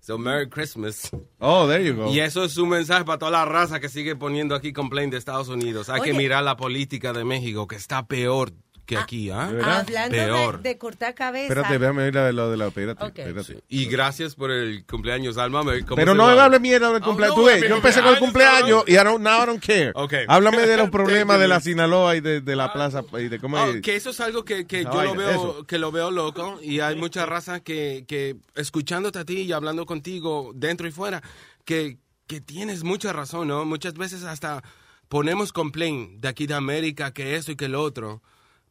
So, 0.10 0.18
Merry 0.18 0.50
Christmas. 0.50 1.12
Oh, 1.40 1.68
there 1.68 1.86
you 1.86 1.94
go. 1.94 2.12
Y 2.12 2.20
eso 2.20 2.44
es 2.44 2.58
un 2.58 2.70
mensaje 2.70 3.06
para 3.06 3.20
toda 3.20 3.30
la 3.30 3.46
raza 3.46 3.80
que 3.80 3.90
sigue 3.90 4.16
poniendo 4.16 4.56
aquí 4.56 4.74
complaint 4.74 5.12
de 5.12 5.20
Estados 5.20 5.50
Unidos. 5.50 5.88
Hay 5.88 6.02
que 6.02 6.16
mirar 6.16 6.44
la 6.44 6.58
política 6.58 7.14
de 7.14 7.24
México, 7.24 7.68
que 7.68 7.76
está 7.76 8.08
peor 8.08 8.52
que 8.96 8.98
aquí, 8.98 9.30
¿ah? 9.30 9.44
Hablando 9.46 10.12
Peor. 10.18 10.62
de, 10.62 10.70
de 10.70 10.78
cortar 10.78 11.14
cabeza. 11.14 11.44
Espérate, 11.54 11.78
déjame 11.80 12.08
ir 12.08 12.18
a 12.18 12.32
lo 12.32 12.50
de 12.50 12.58
la. 12.58 12.68
Espérate, 12.68 13.04
Ok. 13.06 13.20
espérate. 13.20 13.64
Y 13.70 13.86
gracias 13.86 14.36
por 14.36 14.50
el 14.52 14.86
cumpleaños, 14.86 15.38
Alma. 15.38 15.62
¿Cómo 15.64 15.96
Pero 15.96 16.16
no 16.16 16.24
va? 16.26 16.46
hable 16.46 16.60
mierda 16.60 16.92
del 16.92 17.02
Oh, 17.04 17.06
cumpleaños. 17.06 17.38
no, 17.38 17.42
Tú 17.44 17.48
ves, 17.48 17.70
yo 17.70 17.76
empecé 17.76 18.02
con 18.02 18.14
el 18.14 18.20
cumpleaños, 18.20 18.84
y 18.88 18.94
I 18.94 18.96
don't, 19.04 19.22
now 19.24 19.44
I 19.44 19.46
don't 19.46 19.64
care. 19.64 19.92
Ok. 19.94 20.14
Háblame 20.28 20.66
de 20.66 20.78
los 20.78 20.90
problemas 20.92 21.36
Thank 21.38 21.40
de 21.42 21.46
you, 21.46 21.50
la. 21.50 21.60
Sinaloa 21.62 22.16
y 22.16 22.22
de, 22.22 22.42
de 22.42 22.56
la 22.56 22.74
plaza 22.74 23.04
y 23.20 23.28
de 23.28 23.40
cómo. 23.40 23.58
Oh, 23.64 23.82
que 23.84 23.96
eso 23.96 24.10
es 24.10 24.20
algo 24.20 24.44
que, 24.44 24.66
que 24.66 24.82
Esa 24.82 24.92
yo 24.92 25.04
lo 25.04 25.16
veo, 25.16 25.30
eso. 25.30 25.66
que 25.68 25.78
lo 25.78 25.92
veo 25.92 26.10
loco 26.12 26.60
y 26.62 26.80
hay 26.80 26.96
mucha 26.96 27.26
raza 27.26 27.60
que, 27.60 28.06
que 28.08 28.36
escuchándote 28.56 29.20
a 29.20 29.26
ti 29.26 29.42
y 29.42 29.52
hablando 29.52 29.86
contigo 29.86 30.52
dentro 30.56 30.88
y 30.88 30.92
fuera, 30.92 31.22
que, 31.66 31.98
que 32.28 32.42
tienes 32.42 32.84
mucha 32.84 33.14
razón, 33.14 33.48
¿no? 33.50 33.66
Muchas 33.66 33.94
veces 33.94 34.24
hasta 34.24 34.64
ponemos 35.08 35.52
complaint 35.54 36.20
de 36.22 36.28
aquí 36.28 36.46
de 36.48 36.54
América, 36.54 37.12
que 37.14 37.36
eso 37.36 37.52
y 37.52 37.56
que 37.56 37.68
lo 37.68 37.82
otro, 37.82 38.22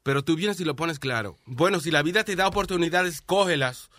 pero 0.02 0.22
tú 0.24 0.36
vienes 0.36 0.60
y 0.60 0.64
lo 0.64 0.76
pones 0.76 0.98
claro. 0.98 1.36
Bueno, 1.46 1.80
si 1.80 1.90
la 1.90 2.02
vida 2.02 2.24
te 2.24 2.36
da 2.36 2.46
oportunidades, 2.48 3.20
cógelas. 3.20 3.90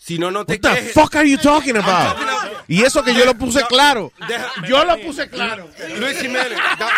Si 0.00 0.16
no, 0.16 0.30
no 0.30 0.44
te 0.46 0.52
What 0.54 0.60
the 0.60 0.68
quejes. 0.80 0.92
fuck 0.92 1.16
are 1.16 1.28
you 1.28 1.36
talking 1.38 1.76
about? 1.76 2.14
talking 2.16 2.28
about- 2.28 2.64
Y 2.68 2.82
eso 2.84 3.02
que 3.02 3.12
yo 3.14 3.24
lo 3.24 3.34
puse 3.34 3.60
No, 3.62 3.66
claro. 3.66 4.12
deja- 4.28 4.52
Yo 4.68 4.84
lo 4.84 4.96
puse 5.00 5.28
claro. 5.28 5.68
Luis 5.98 6.20
Jiménez, 6.20 6.56
da- 6.78 6.90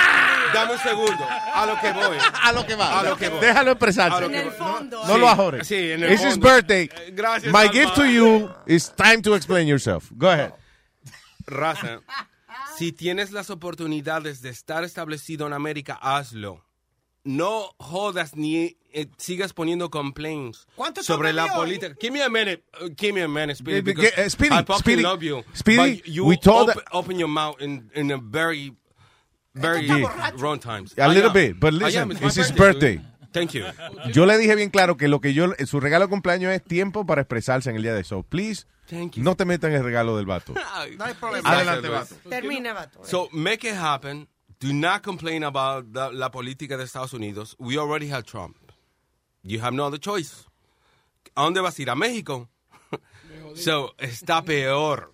dame 0.52 0.72
un 0.74 0.78
segundo. 0.80 1.26
A 1.54 1.64
lo 1.64 1.80
que 1.80 1.92
voy. 1.92 2.18
A 2.42 2.52
lo 2.52 2.66
que 2.66 2.74
va. 2.74 3.00
A 3.00 3.02
lo 3.04 3.16
que 3.16 3.28
voy. 3.30 3.40
Déjalo 3.40 3.70
expresarse. 3.70 4.18
A 4.18 4.20
lo 4.20 4.28
que 4.28 4.40
En 4.40 4.48
el 4.48 4.50
voy. 4.50 4.58
fondo. 4.58 5.02
No 5.06 5.14
Sí, 5.14 5.18
lo 5.20 5.28
ajores. 5.30 5.66
Sí, 5.66 5.76
en 5.92 6.02
el 6.04 6.12
It's 6.12 6.22
his 6.24 6.30
fondo. 6.32 6.48
birthday. 6.48 6.90
Eh, 6.92 7.12
Gracias. 7.14 7.54
My 7.54 7.68
gift 7.70 7.94
to 7.94 8.04
you 8.04 8.50
is 8.66 8.92
time 8.94 9.22
to 9.22 9.34
explain 9.34 9.66
yourself. 9.66 10.04
Go 10.10 10.28
ahead. 10.28 10.52
Raza, 11.46 12.00
si 12.76 12.92
tienes 12.92 13.30
las 13.32 13.48
oportunidades 13.48 14.42
de 14.42 14.50
estar 14.50 14.84
establecido 14.84 15.46
en 15.46 15.52
América, 15.54 15.98
hazlo. 16.02 16.64
No 17.36 17.74
jodas 17.78 18.34
ni 18.34 18.76
eh, 18.92 19.06
sigas 19.18 19.52
poniendo 19.52 19.88
complaints 19.90 20.66
¿Cuánto 20.74 21.02
sobre 21.02 21.32
la 21.32 21.46
política. 21.54 21.94
Give 22.00 22.10
me 22.12 22.22
a 22.22 22.28
minute. 22.28 22.64
uh, 22.80 22.88
give 22.96 23.12
me 23.12 23.22
a 23.22 23.28
minute, 23.28 23.54
Speedy. 23.56 23.78
Eh, 23.78 23.82
Because 23.82 24.12
eh, 24.16 24.28
Speedy, 24.30 24.54
I 24.54 24.64
fucking 24.64 24.78
Speedy, 24.80 25.02
love 25.02 25.22
you. 25.22 25.44
Speedy, 25.52 25.96
but 26.00 26.06
you 26.08 26.24
we 26.24 26.36
told 26.36 26.70
open, 26.70 26.82
open 26.92 27.18
your 27.18 27.28
mouth 27.28 27.60
in, 27.60 27.88
in 27.94 28.10
a 28.10 28.18
very, 28.18 28.74
very 29.54 29.86
Yeah. 29.86 30.32
wrong 30.38 30.58
times. 30.58 30.92
A 30.98 31.02
I 31.04 31.08
little 31.08 31.28
am. 31.30 31.32
bit, 31.34 31.60
but 31.60 31.72
I 31.72 31.76
listen, 31.76 32.02
am. 32.02 32.10
It's 32.12 32.20
it's 32.22 32.36
his 32.36 32.52
birthday. 32.52 33.00
Thank 33.32 33.52
you. 33.54 33.64
Yo 34.12 34.26
le 34.26 34.36
dije 34.38 34.56
bien 34.56 34.70
claro 34.70 34.96
que 34.96 35.06
lo 35.06 35.20
que 35.20 35.32
yo 35.32 35.52
su 35.66 35.78
regalo 35.78 36.06
de 36.06 36.10
cumpleaños 36.10 36.52
es 36.52 36.64
tiempo 36.64 37.06
para 37.06 37.20
expresarse 37.22 37.70
en 37.70 37.76
el 37.76 37.82
día 37.82 37.94
de 37.94 38.00
eso. 38.00 38.24
Please, 38.24 38.66
Thank 38.88 39.12
you. 39.18 39.22
no 39.22 39.36
te 39.36 39.44
metas 39.44 39.70
en 39.70 39.76
el 39.76 39.84
regalo 39.84 40.16
del 40.16 40.26
vato. 40.26 40.52
No 40.98 41.04
hay 41.04 41.14
problema. 41.14 41.48
Adelante, 41.48 41.88
vato. 41.88 42.16
Termina, 42.28 42.72
vato. 42.72 43.04
So 43.04 43.28
make 43.30 43.68
it 43.68 43.76
happen. 43.76 44.26
Do 44.60 44.72
not 44.72 45.02
complain 45.02 45.42
about 45.42 45.92
the- 45.92 46.12
la 46.12 46.30
política 46.30 46.76
de 46.76 46.84
Estados 46.84 47.12
Unidos. 47.14 47.56
We 47.58 47.78
already 47.78 48.08
have 48.10 48.24
Trump. 48.24 48.56
You 49.42 49.60
have 49.60 49.72
no 49.74 49.86
other 49.86 49.98
choice. 49.98 50.44
¿A 51.34 51.42
dónde 51.44 51.60
vas 51.62 51.78
a 51.78 51.82
ir? 51.82 51.90
¿A 51.90 51.94
México? 51.94 52.48
so, 53.54 53.94
está 53.98 54.42
peor. 54.44 55.12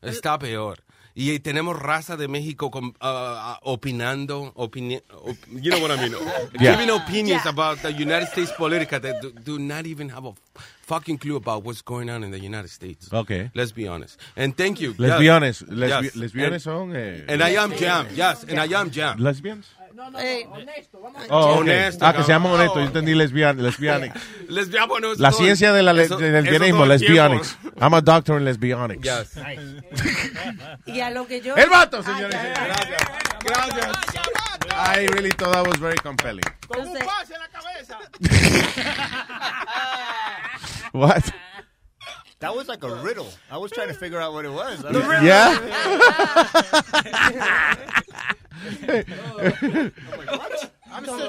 Está 0.00 0.38
peor. 0.38 0.83
Y 1.16 1.38
tenemos 1.38 1.78
raza 1.78 2.16
de 2.16 2.26
México 2.26 2.70
com- 2.72 2.92
uh, 3.00 3.54
opinando, 3.62 4.52
opini- 4.56 5.00
op- 5.12 5.36
you 5.62 5.70
know 5.70 5.80
what 5.80 5.92
I 5.92 5.96
mean, 5.96 6.12
Yeah. 6.60 6.72
giving 6.76 6.90
opinions 6.90 7.42
Yeah. 7.44 7.50
about 7.52 7.78
the 7.82 7.90
United 7.92 8.26
States 8.28 8.50
politica 8.58 8.98
that 9.00 9.20
do, 9.22 9.30
do 9.30 9.58
not 9.60 9.86
even 9.86 10.08
have 10.10 10.26
a 10.26 10.32
fucking 10.86 11.18
clue 11.18 11.36
about 11.36 11.62
what's 11.64 11.82
going 11.82 12.10
on 12.10 12.24
in 12.24 12.32
the 12.32 12.40
United 12.40 12.68
States. 12.68 13.12
Okay. 13.12 13.50
Let's 13.54 13.70
be 13.72 13.86
honest. 13.86 14.18
And 14.36 14.56
thank 14.56 14.80
you. 14.80 14.94
Let's 14.98 15.12
Yes. 15.12 15.20
be 15.20 15.28
honest. 15.30 15.66
Lesbi- 15.68 16.02
Yes. 16.02 16.16
Lesbianes 16.16 16.52
And- 16.52 16.62
son. 16.62 16.96
Eh, 16.96 17.24
And 17.28 17.42
I 17.42 17.50
am 17.62 17.72
jam, 17.76 18.06
yes, 18.16 18.42
and 18.48 18.58
I 18.58 18.66
am 18.74 18.90
jam. 18.90 19.18
lesbians. 19.20 19.66
No, 19.94 20.10
no, 20.10 20.18
Eh, 20.18 20.44
no, 20.48 20.54
honesto. 20.54 21.00
Vamos 21.00 21.22
a... 21.22 21.26
Oh. 21.34 21.58
Honesto, 21.60 22.04
ah, 22.04 22.12
que 22.14 22.22
se 22.24 22.28
llaman 22.32 22.50
cabrón. 22.52 22.60
honestos. 22.60 22.82
Yo 22.82 22.86
entendí 22.88 23.14
lesbian, 23.14 23.62
lesbianic. 23.62 24.12
Lesbianos, 24.48 25.00
no, 25.00 25.14
La 25.14 25.30
ciencia 25.30 25.72
de 25.72 25.82
la 25.84 25.92
le- 25.92 26.02
eso- 26.02 26.16
del 26.16 26.34
el 26.34 26.44
lesbianics. 26.88 27.56
I'm 27.80 27.94
a 27.94 28.00
doctor 28.00 28.36
in 28.38 28.44
lesbianics. 28.44 29.02
Yes. 29.02 29.36
Y 30.86 31.00
a 31.00 31.10
lo 31.10 31.26
que 31.26 31.40
yo. 31.40 31.54
El 31.56 31.70
vato, 31.70 32.02
señores. 32.02 32.34
ya. 32.34 32.74
Gracias. 33.44 33.92
I 34.76 35.06
really 35.12 35.30
thought 35.30 35.52
that 35.52 35.64
was 35.66 35.78
very 35.78 35.96
compelling. 35.98 36.42
Con 36.66 36.80
un 36.88 36.98
pase 36.98 37.34
en 37.34 37.40
la 37.40 37.48
cabeza. 37.48 37.98
What? 40.92 41.22
That 42.40 42.52
was 42.54 42.66
like 42.68 42.82
a 42.84 42.88
riddle. 43.02 43.28
I 43.50 43.56
was 43.58 43.70
trying 43.70 43.88
to 43.88 43.94
figure 43.94 44.20
out 44.20 44.32
what 44.34 44.44
it 44.44 44.50
was. 44.52 44.82
Yeah? 45.22 45.56
I'm 45.56 45.68
still 48.26 48.43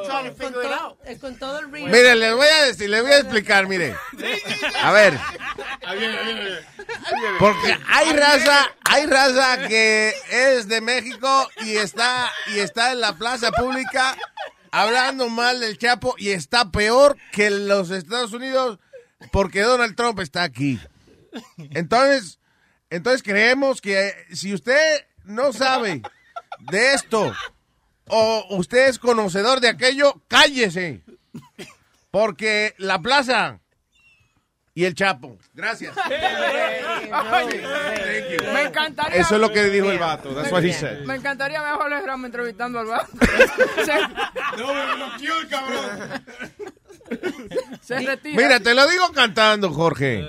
trying 0.06 0.26
to 0.26 0.32
Con 0.32 0.36
figure 0.36 0.62
it 0.64 0.70
todo, 0.70 0.74
out. 0.74 0.98
eh. 1.06 1.18
Mire, 1.88 2.16
les 2.16 2.36
voy 2.36 2.48
a 2.48 2.64
decir, 2.66 2.90
les 2.90 3.02
voy 3.02 3.12
a 3.12 3.18
explicar, 3.18 3.68
mire. 3.68 3.96
A 4.82 4.92
ver. 4.92 5.18
Porque 7.40 7.78
hay 7.88 8.14
raza, 8.14 8.72
hay 8.84 9.06
raza 9.08 9.68
que 9.68 10.14
es 10.32 10.68
de 10.68 10.82
México 10.82 11.50
y 11.62 11.78
está, 11.78 12.32
y 12.48 12.60
está 12.60 12.92
en 12.92 13.02
la 13.02 13.14
plaza 13.18 13.52
pública 13.52 14.16
hablando 14.72 15.30
mal 15.30 15.60
del 15.60 15.78
Chapo 15.78 16.16
y 16.18 16.30
está 16.30 16.72
peor 16.72 17.18
que 17.32 17.50
los 17.50 17.90
Estados 17.92 18.34
Unidos 18.34 18.80
porque 19.32 19.62
Donald 19.62 19.96
Trump 19.96 20.20
está 20.20 20.44
aquí. 20.44 20.80
Entonces, 21.72 22.40
entonces 22.90 23.24
creemos 23.24 23.82
que 23.82 24.14
si 24.34 24.54
usted 24.54 25.06
no 25.24 25.54
sabe 25.54 26.02
de 26.71 26.93
esto 26.93 27.34
o 28.08 28.45
usted 28.58 28.88
es 28.88 28.99
conocedor 28.99 29.60
de 29.60 29.69
aquello, 29.69 30.21
cállese. 30.28 31.01
Porque 32.12 32.75
la 32.78 32.99
plaza 32.99 33.60
y 34.73 34.86
el 34.86 34.93
Chapo. 34.93 35.38
Gracias. 35.54 35.95
Me 38.54 38.63
encantaría. 38.63 39.21
Eso 39.21 39.36
es 39.36 39.41
lo 39.41 39.51
que 39.51 39.63
dijo 39.69 39.89
el 39.89 39.99
vato. 39.99 40.34
That's 40.34 40.51
what 40.51 40.63
he 40.63 40.73
said. 40.73 41.06
Me 41.06 41.15
encantaría 41.15 41.62
mejor 41.62 41.91
el 41.91 42.06
Ram 42.06 42.25
entrevistando 42.25 42.80
al 42.80 42.88
vato. 42.88 43.12
No, 44.58 44.73
me 44.73 44.95
bloqueó 44.95 45.39
el 45.41 45.47
cabrón. 45.47 46.25
Se 47.82 48.00
retira. 48.00 48.36
Mira, 48.36 48.60
te 48.60 48.74
lo 48.74 48.88
digo 48.88 49.12
cantando, 49.13 49.72
Jorge. 49.72 50.26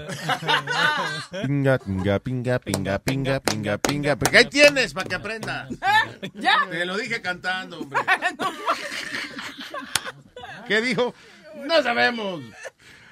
Pinga, 1.46 1.78
pinga, 1.78 2.18
pinga, 2.18 2.58
pinga, 2.58 2.98
pinga, 2.98 3.40
pinga, 3.40 3.78
pinga. 3.78 4.16
Porque 4.16 4.38
ahí 4.38 4.46
tienes 4.46 4.92
para 4.92 5.08
que 5.08 5.14
aprendas. 5.14 5.70
¿Eh? 5.72 6.30
¿Ya? 6.34 6.66
Te 6.70 6.84
lo 6.84 6.96
dije 6.96 7.20
cantando, 7.22 7.80
hombre. 7.80 8.00
¿Qué 10.68 10.80
dijo? 10.80 11.14
No 11.64 11.82
sabemos. 11.82 12.42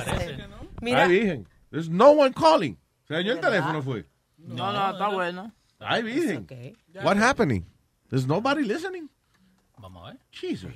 Mira, 0.82 1.08
virgen. 1.08 1.46
There's 1.70 1.88
no 1.88 2.12
one 2.12 2.32
calling. 2.32 2.76
Se 3.08 3.14
dañó 3.14 3.32
el 3.32 3.40
teléfono, 3.40 3.82
fue. 3.82 4.06
No, 4.36 4.72
no, 4.72 4.90
está 4.92 5.08
bueno. 5.08 5.52
Ay, 5.80 6.02
virgen. 6.02 6.46
What 7.02 7.16
happening? 7.18 7.64
There's 8.08 8.26
nobody 8.26 8.62
listening. 8.64 9.08
Vamos 9.80 10.02
a 10.08 10.10
ver. 10.12 10.20
Jesus. 10.30 10.72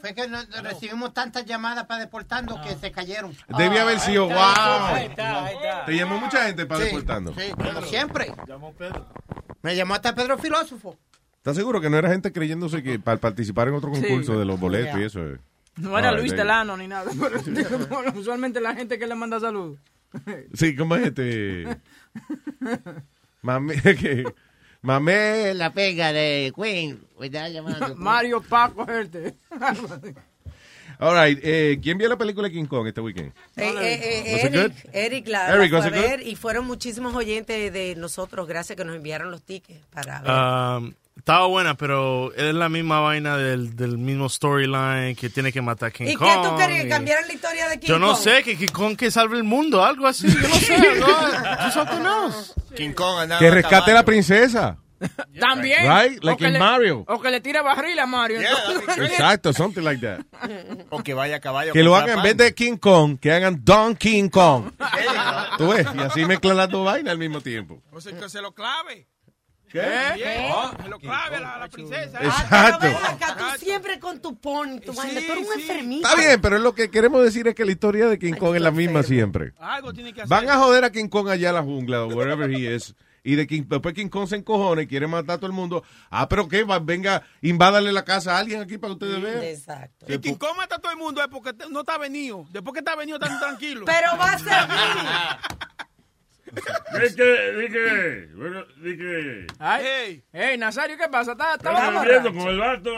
Fue 0.00 0.14
que 0.14 0.28
no- 0.28 0.42
recibimos 0.62 1.14
tantas 1.14 1.44
llamadas 1.46 1.86
para 1.86 2.00
deportando 2.00 2.60
que 2.62 2.74
se 2.76 2.92
cayeron. 2.92 3.34
Debía 3.56 3.82
haber 3.82 3.98
sido, 3.98 4.26
wow. 4.26 4.34
Ahí 4.36 5.06
está, 5.06 5.44
ahí 5.46 5.54
está. 5.56 5.84
Te 5.86 5.96
llamó 5.96 6.18
mucha 6.20 6.44
gente 6.46 6.66
para 6.66 6.80
Sí, 6.80 6.86
deportando. 6.86 7.34
Sí, 7.34 7.50
como 7.52 7.82
siempre. 7.82 8.32
Me 9.62 9.74
llamó 9.74 9.94
hasta 9.94 10.14
Pedro 10.14 10.36
Filósofo. 10.38 10.98
¿Estás 11.36 11.56
seguro 11.56 11.80
que 11.80 11.88
no 11.90 11.96
era 11.96 12.10
gente 12.10 12.30
creyéndose 12.32 12.82
que 12.82 12.98
para 12.98 13.16
participar 13.18 13.68
en 13.68 13.74
otro 13.74 13.90
concurso 13.90 14.32
Sí. 14.34 14.38
de 14.38 14.44
los 14.44 14.60
boletos 14.60 15.00
y 15.00 15.02
eso? 15.04 15.20
No 15.76 15.98
era 15.98 16.10
All 16.10 16.18
Luis 16.18 16.36
Telano 16.36 16.76
ni 16.76 16.86
nada. 16.86 17.10
pero 17.18 17.40
usualmente 18.20 18.60
la 18.60 18.74
gente 18.74 18.98
que 18.98 19.06
le 19.06 19.14
manda 19.14 19.40
saludos. 19.40 19.78
Sí, 20.54 20.76
¿cómo 20.76 20.96
es 20.96 21.06
este? 21.06 21.78
Mame, 23.42 23.74
que, 23.82 24.24
mame 24.82 25.54
la 25.54 25.72
pega 25.72 26.12
de 26.12 26.52
Queen. 26.54 27.00
Llamando. 27.20 27.94
Mario 27.96 28.40
Paco 28.40 28.86
Herte. 28.88 29.34
All 30.98 31.14
right, 31.14 31.38
eh, 31.42 31.80
¿quién 31.82 31.98
vio 31.98 32.08
la 32.08 32.16
película 32.16 32.46
de 32.46 32.54
King 32.54 32.66
Kong 32.66 32.86
este 32.86 33.00
weekend? 33.00 33.32
Eh, 33.56 33.64
eh, 33.64 34.00
eh, 34.02 34.40
Eric, 34.42 34.52
good? 34.52 34.90
Eric 34.92 35.28
la, 35.28 35.54
Eric, 35.54 35.70
fue 35.70 35.86
a 35.86 35.90
ver 35.90 36.24
y 36.24 36.36
fueron 36.36 36.64
muchísimos 36.64 37.12
oyentes 37.14 37.72
de 37.72 37.96
nosotros, 37.96 38.46
gracias 38.46 38.76
que 38.76 38.84
nos 38.84 38.94
enviaron 38.94 39.30
los 39.30 39.42
tickets 39.42 39.84
para 39.86 40.20
ver. 40.20 40.30
Um, 40.30 40.94
estaba 41.16 41.46
buena, 41.46 41.76
pero 41.76 42.32
es 42.34 42.52
la 42.54 42.68
misma 42.68 43.00
vaina 43.00 43.36
del, 43.36 43.76
del 43.76 43.98
mismo 43.98 44.28
storyline 44.28 45.14
que 45.14 45.30
tiene 45.30 45.52
que 45.52 45.62
matar 45.62 45.88
a 45.88 45.92
King 45.92 46.06
¿Y 46.08 46.14
Kong. 46.14 46.28
qué 46.28 46.48
tú 46.48 46.56
querías? 46.56 46.84
y- 46.86 46.88
¿Cambiar 46.88 47.26
la 47.26 47.32
historia 47.32 47.68
de 47.68 47.78
King 47.80 47.88
Yo 47.88 47.98
no 47.98 48.08
Kong? 48.12 48.18
sé, 48.18 48.42
que 48.42 48.56
King 48.56 48.68
Kong 48.72 48.96
que 48.96 49.10
salve 49.10 49.36
el 49.36 49.44
mundo, 49.44 49.84
algo 49.84 50.06
así. 50.06 50.26
Yo 50.28 50.40
no 50.48 50.54
sé. 50.54 50.78
no. 52.02 52.30
King 52.76 52.92
Kong 52.92 53.30
Que 53.38 53.50
rescate 53.50 53.90
a 53.90 53.94
la 53.94 54.04
princesa. 54.04 54.78
También. 55.40 55.80
Right, 55.82 56.22
like 56.22 56.44
in 56.46 56.52
le- 56.52 56.58
Mario. 56.60 57.04
O 57.08 57.20
que 57.20 57.28
le 57.30 57.40
tira 57.40 57.60
barril 57.62 57.98
a 57.98 58.06
Mario. 58.06 58.40
entonces- 58.40 59.10
Exacto, 59.10 59.52
something 59.52 59.82
like 59.82 60.00
that. 60.06 60.20
O 60.90 61.02
que 61.02 61.12
vaya 61.12 61.36
a 61.36 61.40
caballo. 61.40 61.72
Que 61.72 61.82
lo 61.82 61.96
hagan 61.96 62.18
en 62.18 62.22
vez 62.22 62.36
de 62.36 62.54
King 62.54 62.76
Kong, 62.76 63.18
que 63.18 63.32
hagan 63.32 63.60
Don 63.64 63.96
King 63.96 64.28
Kong. 64.28 64.70
Tú 65.58 65.68
ves, 65.72 65.86
y 65.94 65.98
así 65.98 66.24
mezclan 66.24 66.56
las 66.56 66.70
dos 66.70 66.84
vainas 66.86 67.10
al 67.12 67.18
mismo 67.18 67.40
tiempo. 67.40 67.82
O 67.92 68.00
sea, 68.00 68.16
que 68.16 68.28
se 68.28 68.40
lo 68.40 68.52
clave. 68.54 69.08
¿Qué? 69.72 69.80
Bien, 70.16 70.52
Se 70.82 70.88
lo 70.88 70.98
clave 70.98 71.36
a 71.36 71.40
la, 71.40 71.54
a 71.54 71.58
la 71.60 71.68
princesa. 71.68 72.18
Exacto. 72.22 72.78
Pero 72.82 72.98
ven 72.98 73.06
acá, 73.06 73.36
tú 73.38 73.44
siempre 73.64 73.98
con 73.98 74.20
tu 74.20 74.38
pony, 74.38 74.78
tu 74.84 74.92
vaina, 74.92 75.20
tú 75.26 75.32
eres 75.32 75.46
un 75.48 75.60
enfermito. 75.60 76.06
Está 76.08 76.20
bien, 76.20 76.40
pero 76.42 76.58
lo 76.58 76.74
que 76.74 76.90
queremos 76.90 77.22
decir 77.24 77.48
es 77.48 77.54
que 77.54 77.64
la 77.64 77.72
historia 77.72 78.06
de 78.08 78.18
King 78.18 78.34
Kong 78.34 78.54
es 78.56 78.62
la 78.62 78.70
misma 78.70 79.02
siempre. 79.02 79.54
Algo 79.58 79.92
tiene 79.94 80.12
que 80.12 80.20
hacer. 80.22 80.28
Van 80.28 80.48
a 80.50 80.56
joder 80.58 80.84
a 80.84 80.92
King 80.92 81.08
Kong 81.08 81.28
allá 81.30 81.48
en 81.48 81.54
la 81.54 81.62
jungla 81.62 82.04
o 82.04 82.08
wherever 82.08 82.50
he 82.50 82.74
is. 82.74 82.94
Y 83.24 83.36
de 83.36 83.46
King, 83.46 83.62
después 83.68 83.94
King 83.94 84.08
Kong 84.08 84.26
se 84.28 84.34
encojona 84.34 84.82
y 84.82 84.88
quiere 84.88 85.06
matar 85.06 85.36
a 85.36 85.38
todo 85.38 85.46
el 85.46 85.52
mundo. 85.52 85.84
Ah, 86.10 86.28
pero 86.28 86.48
qué, 86.48 86.64
Va, 86.64 86.80
venga, 86.80 87.22
invádale 87.40 87.92
la 87.92 88.04
casa 88.04 88.34
a 88.34 88.38
alguien 88.40 88.60
aquí 88.60 88.78
para 88.78 88.90
que 88.96 89.04
ustedes 89.04 89.22
vean. 89.22 89.42
Exacto. 89.44 90.12
Y 90.12 90.18
quien 90.18 90.34
coma 90.34 90.64
a 90.64 90.66
todo 90.66 90.90
el 90.90 90.98
mundo 90.98 91.20
es 91.22 91.28
porque 91.28 91.52
te- 91.52 91.68
no 91.70 91.80
está 91.80 91.98
venido. 91.98 92.44
Después 92.50 92.72
que 92.74 92.80
está 92.80 92.96
venido, 92.96 93.20
tan 93.20 93.38
tranquilo. 93.38 93.84
Pero 93.86 94.18
va 94.18 94.32
a 94.32 94.38
ser 94.40 94.48
Dije, 96.52 97.52
dije, 97.52 98.28
bueno, 98.34 98.64
dije. 98.76 99.46
Ay, 99.58 100.22
hey, 100.32 100.58
Nazario, 100.58 100.98
¿qué 100.98 101.08
pasa? 101.08 101.32
¿Estás 101.32 101.56
está 101.56 102.02
viendo 102.04 102.34
con 102.34 102.48
el 102.48 102.58
vato. 102.58 102.90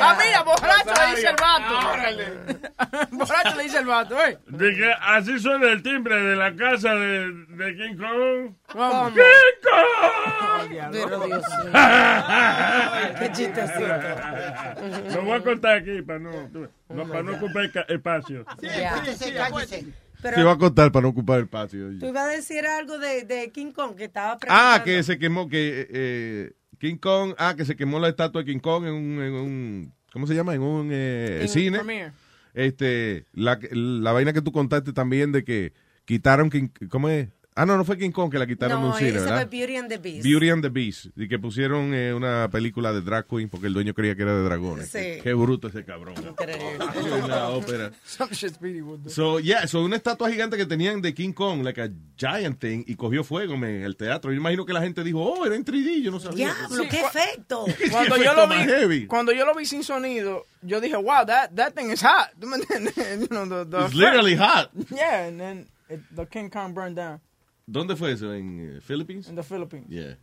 Ah, 0.00 0.16
mira, 0.18 0.42
borracho 0.42 0.92
le 1.02 1.16
dice 1.16 1.28
el 1.28 1.36
vato. 1.36 3.08
borracho 3.16 3.56
le 3.56 3.62
dice 3.64 3.78
el 3.78 3.84
vato, 3.84 4.24
eh. 4.24 4.38
Dije, 4.46 4.94
así 5.02 5.38
suena 5.38 5.70
el 5.70 5.82
timbre 5.82 6.16
de 6.16 6.36
la 6.36 6.56
casa 6.56 6.94
de, 6.94 7.30
de 7.30 7.76
King 7.76 7.96
Kong. 7.98 8.54
¿Cómo? 8.72 9.12
¡King 9.12 9.20
Kong! 9.62 10.92
Pero 10.92 11.26
Dios 11.26 11.44
mío. 11.62 11.72
Qué 13.18 13.32
chistecito. 13.32 15.14
Lo 15.14 15.22
voy 15.22 15.32
a 15.32 15.40
contar 15.42 15.76
aquí 15.76 16.00
para 16.00 16.18
no, 16.20 16.30
no, 16.88 17.06
para 17.06 17.22
no 17.22 17.32
ocupar 17.32 17.70
espacio. 17.88 18.46
Ya. 18.62 18.94
Cállese, 18.94 19.34
cállese. 19.34 20.03
Pero 20.24 20.36
Se 20.36 20.42
va 20.42 20.52
a 20.52 20.58
contar 20.58 20.90
para 20.90 21.02
no 21.02 21.10
ocupar 21.10 21.38
el 21.38 21.48
patio. 21.48 21.90
tú 22.00 22.06
ibas 22.06 22.24
a 22.24 22.28
decir 22.28 22.66
algo 22.66 22.98
de, 22.98 23.24
de 23.24 23.50
King 23.52 23.72
Kong 23.72 23.94
que 23.94 24.04
estaba 24.04 24.32
Ah, 24.32 24.38
preguntando. 24.38 24.84
que 24.84 25.02
se 25.02 25.18
quemó, 25.18 25.48
que 25.50 25.86
eh, 25.90 26.52
King 26.78 26.96
Kong, 26.96 27.34
ah, 27.36 27.54
que 27.54 27.66
se 27.66 27.76
quemó 27.76 27.98
la 28.00 28.08
estatua 28.08 28.42
de 28.42 28.50
King 28.50 28.58
Kong 28.60 28.86
en 28.86 28.94
un, 28.94 29.22
en 29.22 29.32
un 29.34 29.92
¿cómo 30.12 30.26
se 30.26 30.34
llama? 30.34 30.54
En 30.54 30.62
un 30.62 30.88
eh, 30.90 31.40
En 31.42 31.48
cine. 31.50 31.76
Premiere. 31.78 32.12
Este, 32.54 33.26
la, 33.34 33.58
la 33.72 34.12
vaina 34.12 34.32
que 34.32 34.40
tú 34.40 34.50
contaste 34.50 34.92
también 34.94 35.30
de 35.32 35.44
que 35.44 35.72
quitaron 36.06 36.48
King, 36.48 36.68
¿cómo 36.88 37.08
es? 37.10 37.28
Ah, 37.56 37.64
no, 37.64 37.76
no 37.76 37.84
fue 37.84 37.96
King 37.96 38.10
Kong 38.10 38.32
que 38.32 38.38
la 38.38 38.48
quitaron 38.48 38.78
de 38.78 38.82
No, 38.88 38.92
un 38.92 38.98
cine, 38.98 39.10
esa 39.10 39.18
fue 39.20 39.26
¿verdad? 39.30 39.48
Beauty 39.48 39.76
and 39.76 39.88
the 39.88 39.98
Beast. 39.98 40.24
Beauty 40.24 40.50
and 40.50 40.62
the 40.62 40.68
Beast. 40.70 41.06
Y 41.16 41.28
que 41.28 41.38
pusieron 41.38 41.94
eh, 41.94 42.12
una 42.12 42.48
película 42.50 42.92
de 42.92 43.00
drag 43.00 43.28
queen 43.28 43.48
porque 43.48 43.68
el 43.68 43.74
dueño 43.74 43.94
creía 43.94 44.16
que 44.16 44.22
era 44.22 44.34
de 44.34 44.42
dragones. 44.42 44.90
Sí. 44.90 45.20
Qué 45.22 45.34
bruto 45.34 45.68
ese 45.68 45.84
cabrón. 45.84 46.14
Una 46.18 47.48
ópera. 47.50 47.92
So, 49.06 49.38
yeah, 49.38 49.66
so 49.68 49.84
una 49.84 49.94
estatua 49.96 50.30
gigante 50.30 50.56
que 50.56 50.66
tenían 50.66 51.00
de 51.00 51.14
King 51.14 51.32
Kong, 51.32 51.62
like 51.62 51.80
a 51.80 51.90
giant 52.16 52.58
thing, 52.58 52.82
y 52.86 52.96
cogió 52.96 53.22
fuego 53.22 53.54
en 53.54 53.64
el 53.84 53.96
teatro. 53.96 54.32
Yo 54.32 54.38
imagino 54.38 54.66
que 54.66 54.72
la 54.72 54.80
gente 54.82 55.04
dijo, 55.04 55.20
oh, 55.22 55.46
era 55.46 55.54
en 55.54 55.64
3D, 55.64 56.02
yo 56.02 56.10
no 56.10 56.18
sabía. 56.20 56.52
Diablo, 56.54 56.82
Sí, 56.82 56.88
qué 56.88 57.00
efecto. 57.02 57.66
Cuando 57.90 58.16
yo 58.16 58.34
lo 58.34 58.48
vi, 58.48 58.54
heavy. 58.56 59.06
cuando 59.06 59.32
yo 59.32 59.46
lo 59.46 59.54
vi 59.54 59.64
sin 59.66 59.84
sonido, 59.84 60.44
yo 60.62 60.80
dije, 60.80 60.96
wow, 60.96 61.24
that, 61.26 61.50
that 61.54 61.72
thing 61.74 61.90
is 61.92 62.02
hot. 62.02 62.30
¿Tú 62.40 62.46
me 62.48 62.56
entiendes? 62.56 62.94
You 62.96 63.28
know, 63.28 63.46
the- 63.48 63.64
the 63.70 63.84
It's 63.84 63.94
literally 63.94 64.34
hot. 64.36 64.70
Yeah, 64.90 65.26
and 65.28 65.38
then 65.38 65.66
it, 65.88 66.00
the 66.14 66.26
King 66.26 66.50
Kong 66.50 66.74
burned 66.74 66.96
down 66.96 67.20
¿Dónde 67.66 67.96
fue 67.96 68.12
eso? 68.12 68.32
¿En 68.34 68.76
eh, 68.76 68.80
Philippines? 68.80 69.28
in 69.28 69.36
the 69.36 69.42
Philippines. 69.42 69.86
Yeah. 69.88 70.16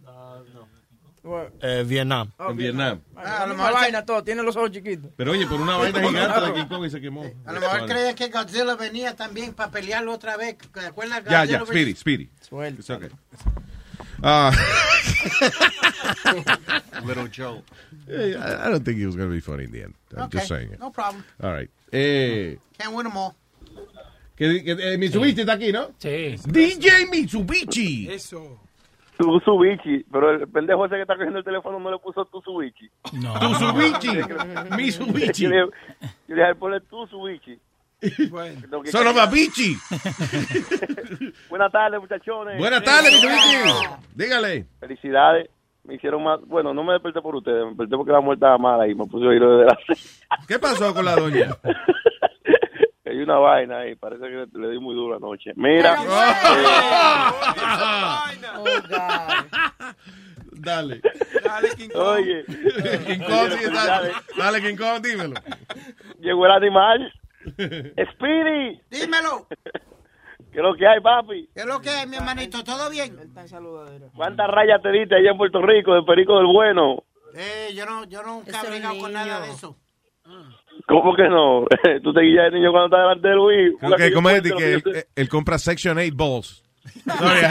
What? 1.24 1.50
Eh, 1.62 1.84
Vietnam. 1.84 2.32
Oh, 2.40 2.50
en 2.50 2.58
Vietnam. 2.58 3.02
Ah, 3.16 3.40
la 3.42 3.48
misma 3.48 3.72
vaina 3.72 4.04
todo, 4.04 4.24
tiene 4.24 4.42
los 4.42 4.56
ojos 4.56 4.72
chiquitos. 4.72 5.12
Pero 5.16 5.32
oye, 5.34 5.46
por 5.46 5.62
una 5.62 5.78
vaina 5.78 6.02
gigante 6.02 6.42
de 6.42 6.54
King 6.54 6.66
Kong 6.68 6.86
y 6.86 6.90
se 6.90 7.00
quemó. 7.02 7.26
A 7.46 7.54
lo 7.54 7.60
mejor 7.60 7.86
creía 7.86 8.16
que 8.16 8.30
Godzilla 8.30 8.76
venía 8.76 9.16
también 9.16 9.54
para 9.54 9.70
pelearlo 9.72 10.14
otra 10.14 10.36
vez. 10.38 10.58
¿Te 10.58 10.80
acuerdas? 10.86 11.24
Ya, 11.26 11.42
Godzilla 11.42 11.60
ya, 11.60 11.66
Speedy, 11.66 11.96
Speedy. 11.96 12.30
Suelta. 12.42 12.80
It's 12.80 12.90
okay. 12.90 13.10
Ah. 14.24 14.52
Little 17.04 17.28
Joe. 17.28 17.64
I 18.08 18.68
I 18.68 18.70
don't 18.70 18.86
think 18.86 19.00
it 19.00 19.08
was 19.08 19.16
going 19.16 19.30
to 19.30 19.34
be 19.34 19.42
funny 19.42 19.64
in 19.64 19.72
the 19.72 19.82
end. 19.84 19.96
I'm 20.16 20.26
Okay, 20.26 20.38
just 20.38 20.48
saying 20.48 20.72
it. 20.74 20.80
no 20.80 20.92
problem. 20.92 21.24
All 21.42 21.52
right. 21.52 21.70
Eh, 21.92 22.56
Can't 22.78 22.94
win 22.94 23.06
them 23.06 23.18
all. 23.18 23.36
Que, 24.50 24.64
que, 24.64 24.94
eh, 24.94 24.98
Mitsubishi 24.98 25.42
está 25.42 25.54
aquí, 25.54 25.72
¿no? 25.72 25.90
Sí. 25.98 26.36
DJ 26.46 27.06
Mitsubishi. 27.12 28.10
Eso. 28.12 28.60
Tusubichi, 29.18 30.04
pero 30.12 30.32
el 30.32 30.48
pendejo 30.48 30.84
ese 30.88 30.96
que 30.96 31.02
está 31.02 31.14
cogiendo 31.16 31.38
el 31.38 31.46
teléfono 31.46 31.80
no 31.80 31.92
le 31.92 32.00
puso 32.00 32.26
Tusubichi. 32.26 32.90
No. 33.14 33.38
Tusubichi. 33.40 34.10
Mitsubishi. 34.76 35.44
Yo 35.44 35.50
le 35.50 36.36
dije, 36.42 36.56
ponle 36.56 36.80
Tusubichi. 36.82 37.60
Lo 38.72 38.82
que- 38.82 38.90
Son 38.92 39.06
of 39.06 39.18
a 39.18 39.28
bichi. 39.28 39.78
Buenas 41.50 41.72
tardes, 41.72 42.02
muchachones. 42.02 42.58
Buenas 42.58 42.84
tardes, 42.84 43.12
Mitsubishi. 43.14 43.90
Dígale. 44.16 44.66
Felicidades. 44.80 45.50
Me 45.84 45.96
hicieron 45.96 46.24
más. 46.24 46.40
Bueno, 46.48 46.74
no 46.74 46.84
me 46.84 46.94
desperté 46.94 47.22
por 47.22 47.36
ustedes, 47.36 47.62
me 47.64 47.70
desperté 47.70 47.96
porque 47.98 48.12
la 48.12 48.22
muerte 48.22 48.44
estaba 48.44 48.58
mala 48.58 48.88
y 48.88 48.96
me 48.96 49.06
puse 49.06 49.26
a 49.26 49.30
oír 49.30 49.40
desde 49.42 49.66
la. 49.66 49.78
¿Qué 50.48 50.58
pasó 50.58 50.94
con 50.96 51.06
la 51.06 51.16
doña? 51.16 51.56
Hay 53.22 53.26
una 53.26 53.38
vaina 53.38 53.78
ahí, 53.82 53.94
parece 53.94 54.24
que 54.24 54.30
le, 54.30 54.48
le 54.52 54.70
di 54.72 54.80
muy 54.80 54.96
duro 54.96 55.18
anoche. 55.18 55.52
Mira. 55.56 55.96
Dale. 60.54 61.02
Dale, 61.44 61.70
King 61.78 61.90
Kong. 61.90 62.02
Oye. 62.02 62.44
King 62.46 63.20
Kong, 63.20 63.52
sí, 63.60 63.72
dale. 63.72 64.12
Dale, 64.36 64.62
King 64.62 64.76
Kong, 64.76 65.04
dímelo. 65.04 65.36
Llegó 66.20 66.48
el 66.48 66.52
animal. 66.52 67.14
Speedy. 67.46 68.82
Dímelo. 68.90 69.48
¿Qué 70.52 70.58
es 70.58 70.64
lo 70.64 70.74
que 70.74 70.88
hay, 70.88 71.00
papi? 71.00 71.48
¿Qué 71.54 71.60
es 71.60 71.68
lo 71.68 71.80
que 71.80 71.90
es, 71.90 72.08
mi 72.08 72.16
hermanito? 72.16 72.64
¿Todo 72.64 72.90
bien? 72.90 73.16
¿Cuántas 74.16 74.48
rayas 74.50 74.82
te 74.82 74.92
diste 74.92 75.14
allá 75.14 75.30
en 75.30 75.38
Puerto 75.38 75.62
Rico 75.62 75.94
del 75.94 76.06
perico 76.06 76.38
del 76.38 76.48
bueno? 76.48 77.04
Eh, 77.36 77.70
yo 77.76 77.86
no, 77.86 78.04
yo 78.06 78.24
nunca 78.24 78.64
he 78.64 78.68
bregado 78.68 78.98
con 78.98 79.14
nada 79.14 79.42
de 79.42 79.52
eso. 79.52 79.78
¿Cómo 80.88 81.16
que 81.16 81.24
no? 81.30 81.66
Tú 82.04 82.14
te 82.14 82.22
guillas 82.22 82.52
de 82.52 82.60
niño 82.60 82.72
cuando 82.72 82.88
estás 82.96 83.02
delante 83.02 83.28
de 83.28 83.36
Luis. 83.36 83.98
Que, 83.98 84.12
¿cómo 84.14 84.30
es? 84.30 84.44
De 84.44 84.52
que 84.52 84.74
él, 84.76 84.84
él 85.16 85.30
compra 85.30 85.58
Section 85.58 85.98
8 85.98 86.12
balls. 86.16 86.64
Sorry, 87.18 87.42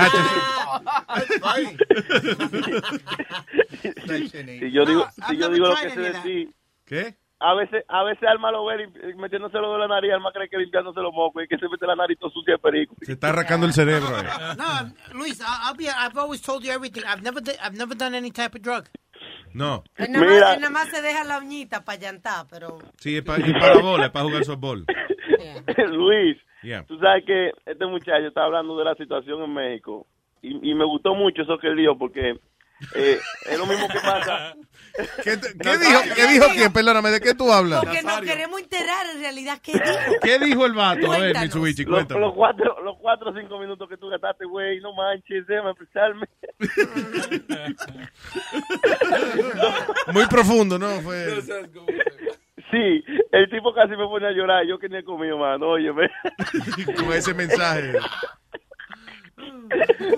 Si 4.59 4.71
yo 4.73 4.85
digo, 4.85 5.07
No, 5.17 5.27
si 5.29 5.37
yo 5.37 5.49
digo 5.51 5.67
lo 5.69 5.75
que 5.77 5.91
sé 5.91 5.93
any 5.93 6.03
de 6.03 6.09
of 6.09 6.15
that. 6.15 6.23
ti, 6.23 6.49
¿Qué? 6.85 7.15
a 7.43 7.55
veces, 7.55 7.85
a 7.89 8.03
veces 8.05 8.29
Alma 8.29 8.51
lo 8.51 8.65
ve 8.67 8.87
metiéndoselo 9.17 9.73
de 9.73 9.79
la 9.79 9.89
nariz, 9.89 10.13
Alma 10.13 10.31
cree 10.33 10.49
que 10.49 10.59
limpiándose 10.59 11.01
los 11.01 11.13
mocos 11.13 11.45
y 11.45 11.49
que 11.49 11.57
se 11.59 11.69
mete 11.69 11.87
la 11.87 11.97
nariz 11.97 12.19
todo 12.19 12.31
sucia 12.31 12.55
de 12.55 12.59
perico. 12.59 12.95
Se 13.03 13.13
está 13.13 13.29
arrancando 13.31 13.67
el 13.67 13.73
cerebro. 13.73 14.09
eh. 14.19 14.25
No, 14.59 15.19
Luis, 15.19 15.41
I'll 15.41 15.77
be, 15.77 15.87
I've 15.89 16.19
always 16.19 16.43
told 16.43 16.63
you 16.65 16.73
everything. 16.73 17.03
I've 17.07 17.23
never, 17.23 17.41
I've 17.63 17.77
never 17.77 17.95
done 17.97 18.15
any 18.15 18.31
type 18.31 18.55
of 18.57 18.63
drug. 18.63 18.87
No. 19.55 19.83
Él 19.97 20.13
nada, 20.13 20.27
Mira. 20.27 20.41
más, 20.41 20.55
él 20.55 20.61
nada 20.61 20.73
más 20.73 20.89
se 20.91 21.03
deja 21.03 21.25
la 21.25 21.39
uñita 21.39 21.85
para 21.85 21.99
llantar, 21.99 22.47
pero... 22.51 22.79
Sí, 22.99 23.17
es 23.17 23.23
para, 23.23 23.45
para 23.59 23.75
la 23.77 23.83
bola, 23.83 24.07
es 24.07 24.11
para 24.13 24.25
jugar 24.27 24.45
softball. 24.45 24.85
Luis, 25.93 26.37
Yeah. 26.63 26.85
tú 26.85 26.99
sabes 26.99 27.25
que 27.25 27.53
este 27.65 27.87
muchacho 27.87 28.27
está 28.29 28.45
hablando 28.45 28.77
de 28.77 28.85
la 28.85 28.95
situación 28.95 29.43
en 29.43 29.55
México 29.55 30.07
y, 30.43 30.71
y 30.71 30.75
me 30.75 30.85
gustó 30.85 31.15
mucho 31.15 31.41
eso 31.41 31.57
que 31.59 31.69
él 31.69 31.77
dijo 31.77 31.97
porque 31.97 32.35
eh, 32.95 33.21
es 33.47 33.59
lo 33.59 33.67
mismo 33.67 33.89
que 33.89 33.99
pasa. 34.01 34.55
¿Qué, 35.23 35.39
qué 35.63 35.79
dijo? 35.79 36.01
¿Qué 36.17 36.27
dijo 36.27 36.47
quién? 36.53 36.73
Perdóname, 36.73 37.11
¿de 37.11 37.21
qué 37.21 37.35
tú 37.35 37.53
hablas? 37.53 37.85
Porque 37.85 38.03
nos 38.03 38.21
queremos 38.23 38.61
enterar 38.61 39.07
en 39.15 39.21
realidad 39.21 39.59
qué 39.63 39.73
dijo. 39.85 40.21
¿Qué 40.23 40.39
dijo 40.39 40.67
el 40.67 40.73
vato? 40.75 41.07
A 41.07 41.19
ver, 41.19 41.33
Cuéntanos. 41.33 41.43
Mitsubishi, 41.43 41.85
Los, 41.85 41.95
cuéntame. 41.95 42.21
los 42.21 42.35
cuatro, 42.35 42.83
los 42.83 42.97
cuatro 42.99 43.31
o 43.31 43.35
cinco 43.35 43.59
minutos 43.59 43.89
que 43.89 43.97
tú 43.97 44.09
gastaste, 44.09 44.45
güey, 44.47 44.81
no 44.81 44.93
manches, 44.95 45.47
déjame 45.47 45.71
expresarme. 45.71 46.27
Muy 50.13 50.27
profundo, 50.27 50.79
¿no? 50.79 50.89
Fue... 51.01 51.41
Sí, 52.71 53.05
el 53.33 53.51
tipo 53.51 53.75
casi 53.75 53.91
me 53.91 54.07
pone 54.07 54.29
a 54.29 54.33
llorar, 54.33 54.65
yo 54.65 54.79
que 54.79 54.89
ni 54.89 54.99
he 54.99 55.05
comido, 55.05 55.37
mano, 55.39 55.71
oye, 55.71 55.91
Con 56.97 57.13
ese 57.13 57.35
mensaje. 57.35 57.95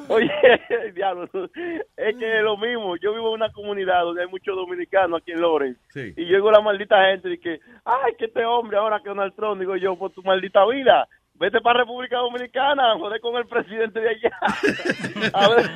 Oye, 0.09 0.31
diablo, 0.95 1.29
es 1.35 2.17
que 2.17 2.39
es 2.39 2.43
lo 2.43 2.57
mismo. 2.57 2.97
Yo 2.97 3.13
vivo 3.13 3.29
en 3.29 3.35
una 3.35 3.53
comunidad 3.53 4.03
donde 4.03 4.23
hay 4.23 4.29
muchos 4.29 4.57
dominicanos 4.57 5.21
aquí 5.21 5.33
en. 5.33 5.77
Sí. 5.91 6.15
Y 6.17 6.27
yo 6.27 6.37
digo 6.37 6.49
a 6.49 6.53
la 6.53 6.61
maldita 6.61 7.05
gente 7.07 7.33
y 7.33 7.39
que, 7.39 7.61
ay, 7.85 8.15
que 8.19 8.27
este 8.27 8.45
hombre 8.45 8.79
ahora 8.79 9.01
que 9.01 9.09
Donald 9.09 9.35
Trump, 9.35 9.61
digo 9.61 9.77
yo, 9.77 9.97
por 9.97 10.11
tu 10.13 10.23
maldita 10.23 10.65
vida, 10.67 11.09
vete 11.35 11.61
para 11.61 11.81
República 11.81 12.19
Dominicana, 12.19 12.95
joder 12.99 13.21
con 13.21 13.37
el 13.37 13.47
presidente 13.47 14.01
de 14.01 14.09
allá. 14.11 14.39
A 15.35 15.49
ver, 15.49 15.71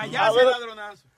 Allá 0.00 0.26
a 0.26 0.30
se 0.30 0.38
ver, 0.38 0.46
ladronazo. 0.46 1.08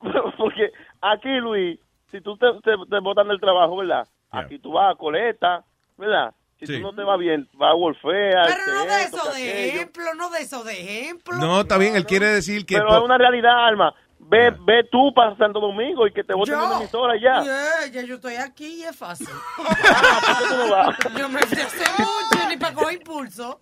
porque 0.36 0.70
aquí, 1.00 1.40
Luis, 1.40 1.78
si 2.10 2.20
tú 2.20 2.36
te, 2.36 2.46
te, 2.62 2.72
te 2.88 2.98
botan 3.00 3.28
del 3.28 3.40
trabajo, 3.40 3.76
¿verdad? 3.76 4.06
Aquí 4.30 4.58
tú 4.58 4.72
vas 4.72 4.92
a 4.92 4.98
coleta, 4.98 5.64
¿verdad? 5.96 6.34
Si 6.66 6.74
Sí. 6.74 6.80
tú 6.80 6.82
no 6.82 6.94
te 6.94 7.02
va 7.02 7.16
bien, 7.16 7.48
vas 7.54 7.70
a 7.70 7.74
Wolfea. 7.74 8.42
Pero 8.46 8.74
no 8.74 8.84
de 8.86 9.02
eso 9.02 9.32
de 9.32 9.68
ejemplo, 9.68 10.04
no 10.16 10.30
de 10.30 10.38
eso 10.40 10.64
de 10.64 10.80
ejemplo. 10.80 11.34
No, 11.36 11.60
está 11.62 11.78
bien, 11.78 11.96
él 11.96 12.04
quiere 12.06 12.26
decir 12.26 12.64
que... 12.66 12.76
Pero 12.76 12.96
es 12.98 13.02
una 13.02 13.18
realidad, 13.18 13.66
Alma. 13.66 13.94
Ve, 14.26 14.54
ve 14.64 14.84
tú 14.90 15.12
para 15.12 15.36
Santo 15.36 15.60
Domingo 15.60 16.06
y 16.06 16.12
que 16.12 16.24
te 16.24 16.32
voten 16.32 16.54
en 16.54 16.60
una 16.60 16.76
emisora 16.78 17.12
ya. 17.20 17.42
Yeah, 17.42 17.86
ya 17.92 18.02
yo 18.06 18.14
estoy 18.14 18.36
aquí 18.36 18.80
y 18.80 18.82
es 18.84 18.96
fácil. 18.96 19.28
Ah, 19.86 20.20
¿por 20.24 20.38
qué 20.38 20.44
tú 20.48 20.56
no 20.56 20.70
vas? 20.70 20.96
Yo 21.18 21.28
me 21.28 21.40
fui 21.40 21.60
hace 21.60 21.84
mucho 22.02 22.48
ni 22.48 22.56
para 22.56 22.74
coger 22.74 22.94
impulso. 22.94 23.60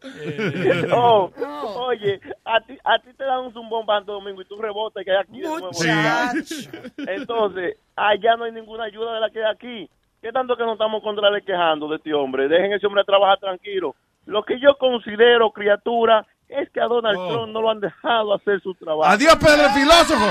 Oh, 0.95 1.31
No. 1.37 1.61
Oye, 1.87 2.21
a 2.45 2.61
ti, 2.61 2.79
a 2.85 2.99
ti 3.01 3.09
te 3.17 3.25
dan 3.25 3.41
un 3.41 3.53
zumbón 3.53 3.85
para 3.87 3.99
Santo 4.01 4.13
Domingo 4.13 4.41
y 4.41 4.45
tú 4.45 4.57
rebotas 4.57 5.03
y 5.03 5.05
que 5.05 5.11
hay 5.11 5.17
aquí 5.19 5.41
de 5.41 5.49
nuevo. 5.49 5.67
Muchacho. 5.73 6.55
Entonces, 6.97 7.77
allá 7.97 8.37
no 8.37 8.45
hay 8.45 8.53
ninguna 8.53 8.85
ayuda 8.85 9.15
de 9.15 9.21
la 9.21 9.31
que 9.31 9.45
hay 9.45 9.51
aquí. 9.53 9.91
¿Qué 10.23 10.31
tanto 10.33 10.57
que 10.57 10.63
nos 10.63 10.75
estamos 10.75 11.03
contra 11.03 11.29
él 11.29 11.43
quejando 11.45 11.89
de 11.89 11.97
este 11.97 12.15
hombre? 12.15 12.47
Dejen 12.49 12.73
ese 12.73 12.87
hombre 12.87 13.03
trabajar 13.05 13.39
tranquilo. 13.39 13.97
Lo 14.25 14.45
que 14.45 14.61
yo 14.61 14.79
considero, 14.79 15.51
criatura, 15.51 16.25
es 16.49 16.71
que 16.71 16.81
a 16.81 16.85
Donald 16.85 17.19
Oh. 17.19 17.29
Trump 17.33 17.53
no 17.53 17.61
lo 17.61 17.71
han 17.71 17.81
dejado 17.81 18.33
hacer 18.33 18.61
su 18.61 18.73
trabajo. 18.75 19.11
Adiós, 19.11 19.35
Pedro 19.37 19.65
el 19.67 19.71
filósofo. 19.73 20.27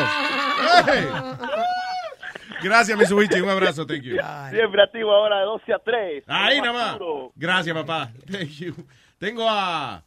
Hey. 0.88 1.08
Gracias, 2.64 2.98
Mitsubishi. 2.98 3.42
Un 3.42 3.50
abrazo, 3.50 3.86
thank 3.86 4.04
you. 4.04 4.16
Siempre 4.50 4.82
activo 4.84 5.12
ahora 5.12 5.40
de 5.40 5.46
12 5.46 5.74
a 5.74 5.80
3. 5.80 6.24
Ahí 6.28 6.62
nada 6.62 6.74
más. 6.74 7.00
Gracias, 7.36 7.76
papá. 7.76 8.10
Thank 8.32 8.50
you. 8.60 8.74
Tengo 9.18 9.46
a 9.50 10.02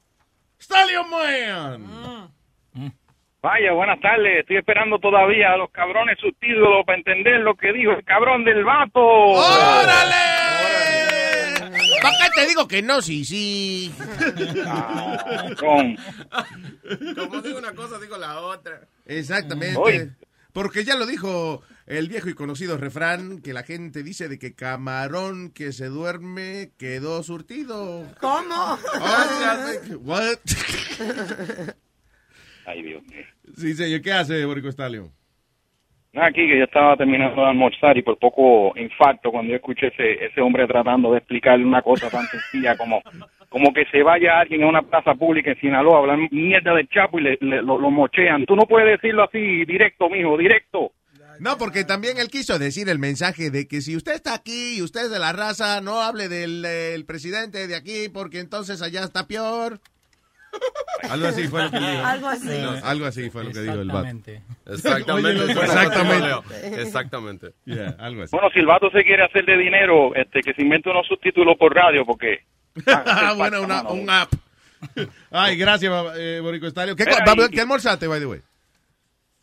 Stallion 0.58 1.10
Man. 1.10 2.30
Vaya, 3.44 3.72
buenas 3.74 4.00
tardes. 4.00 4.40
Estoy 4.40 4.56
esperando 4.56 4.98
todavía 4.98 5.52
a 5.52 5.58
los 5.58 5.70
cabrones 5.70 6.16
subtítulos 6.18 6.82
para 6.86 6.96
entender 6.96 7.40
lo 7.40 7.54
que 7.54 7.74
dijo 7.74 7.90
el 7.92 8.02
cabrón 8.02 8.42
del 8.42 8.64
vato. 8.64 9.00
¡Órale! 9.04 10.16
¿Para 12.00 12.14
qué 12.22 12.28
te 12.40 12.46
digo 12.46 12.66
que 12.66 12.80
no? 12.80 13.02
Sí, 13.02 13.22
sí. 13.26 13.94
Con- 15.60 15.94
Como 17.14 17.42
digo 17.42 17.58
una 17.58 17.74
cosa, 17.74 17.98
digo 18.00 18.16
la 18.16 18.40
otra. 18.40 18.80
Exactamente. 19.04 19.78
Oye. 19.78 20.08
Porque 20.54 20.82
ya 20.84 20.96
lo 20.96 21.04
dijo 21.04 21.60
el 21.86 22.08
viejo 22.08 22.30
y 22.30 22.34
conocido 22.34 22.78
refrán 22.78 23.42
que 23.42 23.52
la 23.52 23.62
gente 23.64 24.02
dice 24.02 24.26
de 24.30 24.38
que 24.38 24.54
camarón 24.54 25.50
que 25.50 25.72
se 25.74 25.86
duerme 25.88 26.70
quedó 26.78 27.22
surtido. 27.22 28.06
¿Cómo? 28.22 28.78
What? 30.00 30.38
Ay, 32.66 32.82
Dios 32.82 33.02
mío. 33.04 33.24
Sí, 33.56 33.74
señor. 33.74 34.00
¿Qué 34.02 34.12
hace, 34.12 34.44
Borico 34.44 34.68
Stallion? 34.70 35.10
Aquí 36.16 36.46
que 36.46 36.58
yo 36.58 36.64
estaba 36.64 36.96
terminando 36.96 37.42
de 37.42 37.48
almorzar 37.48 37.98
y 37.98 38.02
por 38.02 38.16
poco 38.18 38.72
infarto 38.78 39.32
cuando 39.32 39.50
yo 39.50 39.56
escuché 39.56 39.88
ese, 39.88 40.24
ese 40.26 40.40
hombre 40.40 40.64
tratando 40.68 41.10
de 41.10 41.18
explicarle 41.18 41.64
una 41.64 41.82
cosa 41.82 42.08
tan 42.08 42.24
sencilla 42.28 42.76
como, 42.76 43.02
como 43.48 43.72
que 43.74 43.84
se 43.86 44.00
vaya 44.04 44.38
alguien 44.38 44.62
a 44.62 44.68
una 44.68 44.82
plaza 44.82 45.14
pública 45.16 45.50
en 45.50 45.58
Sinaloa 45.60 45.96
a 45.96 46.00
hablar 46.02 46.18
mierda 46.30 46.72
del 46.74 46.88
Chapo 46.88 47.18
y 47.18 47.22
le, 47.24 47.38
le- 47.40 47.62
lo, 47.62 47.78
lo 47.80 47.90
mochean. 47.90 48.46
Tú 48.46 48.54
no 48.54 48.62
puedes 48.62 49.00
decirlo 49.00 49.24
así 49.24 49.64
directo, 49.64 50.08
mijo, 50.08 50.38
directo. 50.38 50.92
No, 51.40 51.58
porque 51.58 51.82
también 51.82 52.18
él 52.18 52.28
quiso 52.28 52.60
decir 52.60 52.88
el 52.88 53.00
mensaje 53.00 53.50
de 53.50 53.66
que 53.66 53.80
si 53.80 53.96
usted 53.96 54.12
está 54.14 54.34
aquí 54.34 54.76
y 54.78 54.82
usted 54.82 55.06
es 55.06 55.10
de 55.10 55.18
la 55.18 55.32
raza, 55.32 55.80
no 55.80 56.00
hable 56.00 56.28
del 56.28 56.64
eh, 56.64 56.94
el 56.94 57.06
presidente 57.06 57.66
de 57.66 57.74
aquí 57.74 58.08
porque 58.08 58.38
entonces 58.38 58.80
allá 58.82 59.02
está 59.02 59.26
peor. 59.26 59.80
Algo 61.10 61.26
así 61.26 61.48
fue 61.48 61.62
lo 61.64 61.70
que 61.70 61.78
dijo. 61.78 62.04
Algo 62.06 62.28
así. 62.28 62.48
No, 62.62 62.70
algo 62.86 63.06
así 63.06 63.30
fue 63.30 63.44
lo 63.44 63.50
que 63.52 63.60
dijo 63.60 63.74
el 63.74 63.88
vato. 63.88 64.08
Exactamente. 64.66 65.42
Oye, 65.42 65.52
exactamente. 65.52 66.82
Exactamente. 66.82 67.54
Yeah, 67.64 67.96
algo 67.98 68.22
así. 68.22 68.30
Bueno, 68.34 68.48
si 68.52 68.60
el 68.60 68.66
vato 68.66 68.90
se 68.90 69.02
quiere 69.04 69.24
hacer 69.24 69.44
de 69.44 69.56
dinero, 69.58 70.14
este, 70.14 70.40
que 70.40 70.54
se 70.54 70.62
invente 70.62 70.88
unos 70.90 71.06
subtítulos 71.06 71.56
por 71.58 71.74
radio, 71.74 72.04
porque... 72.06 72.38
Ah, 72.86 73.34
bueno, 73.36 73.62
una, 73.62 73.82
un 73.82 74.08
app. 74.08 74.32
Ay, 75.30 75.56
gracias, 75.56 75.92
eh, 76.16 76.40
Borico 76.42 76.66
Stallion. 76.68 76.96
¿Qué, 76.96 77.04
Mira, 77.04 77.48
¿Qué 77.48 77.60
almorzaste, 77.60 78.06
by 78.06 78.20
the 78.20 78.26
way? 78.26 78.40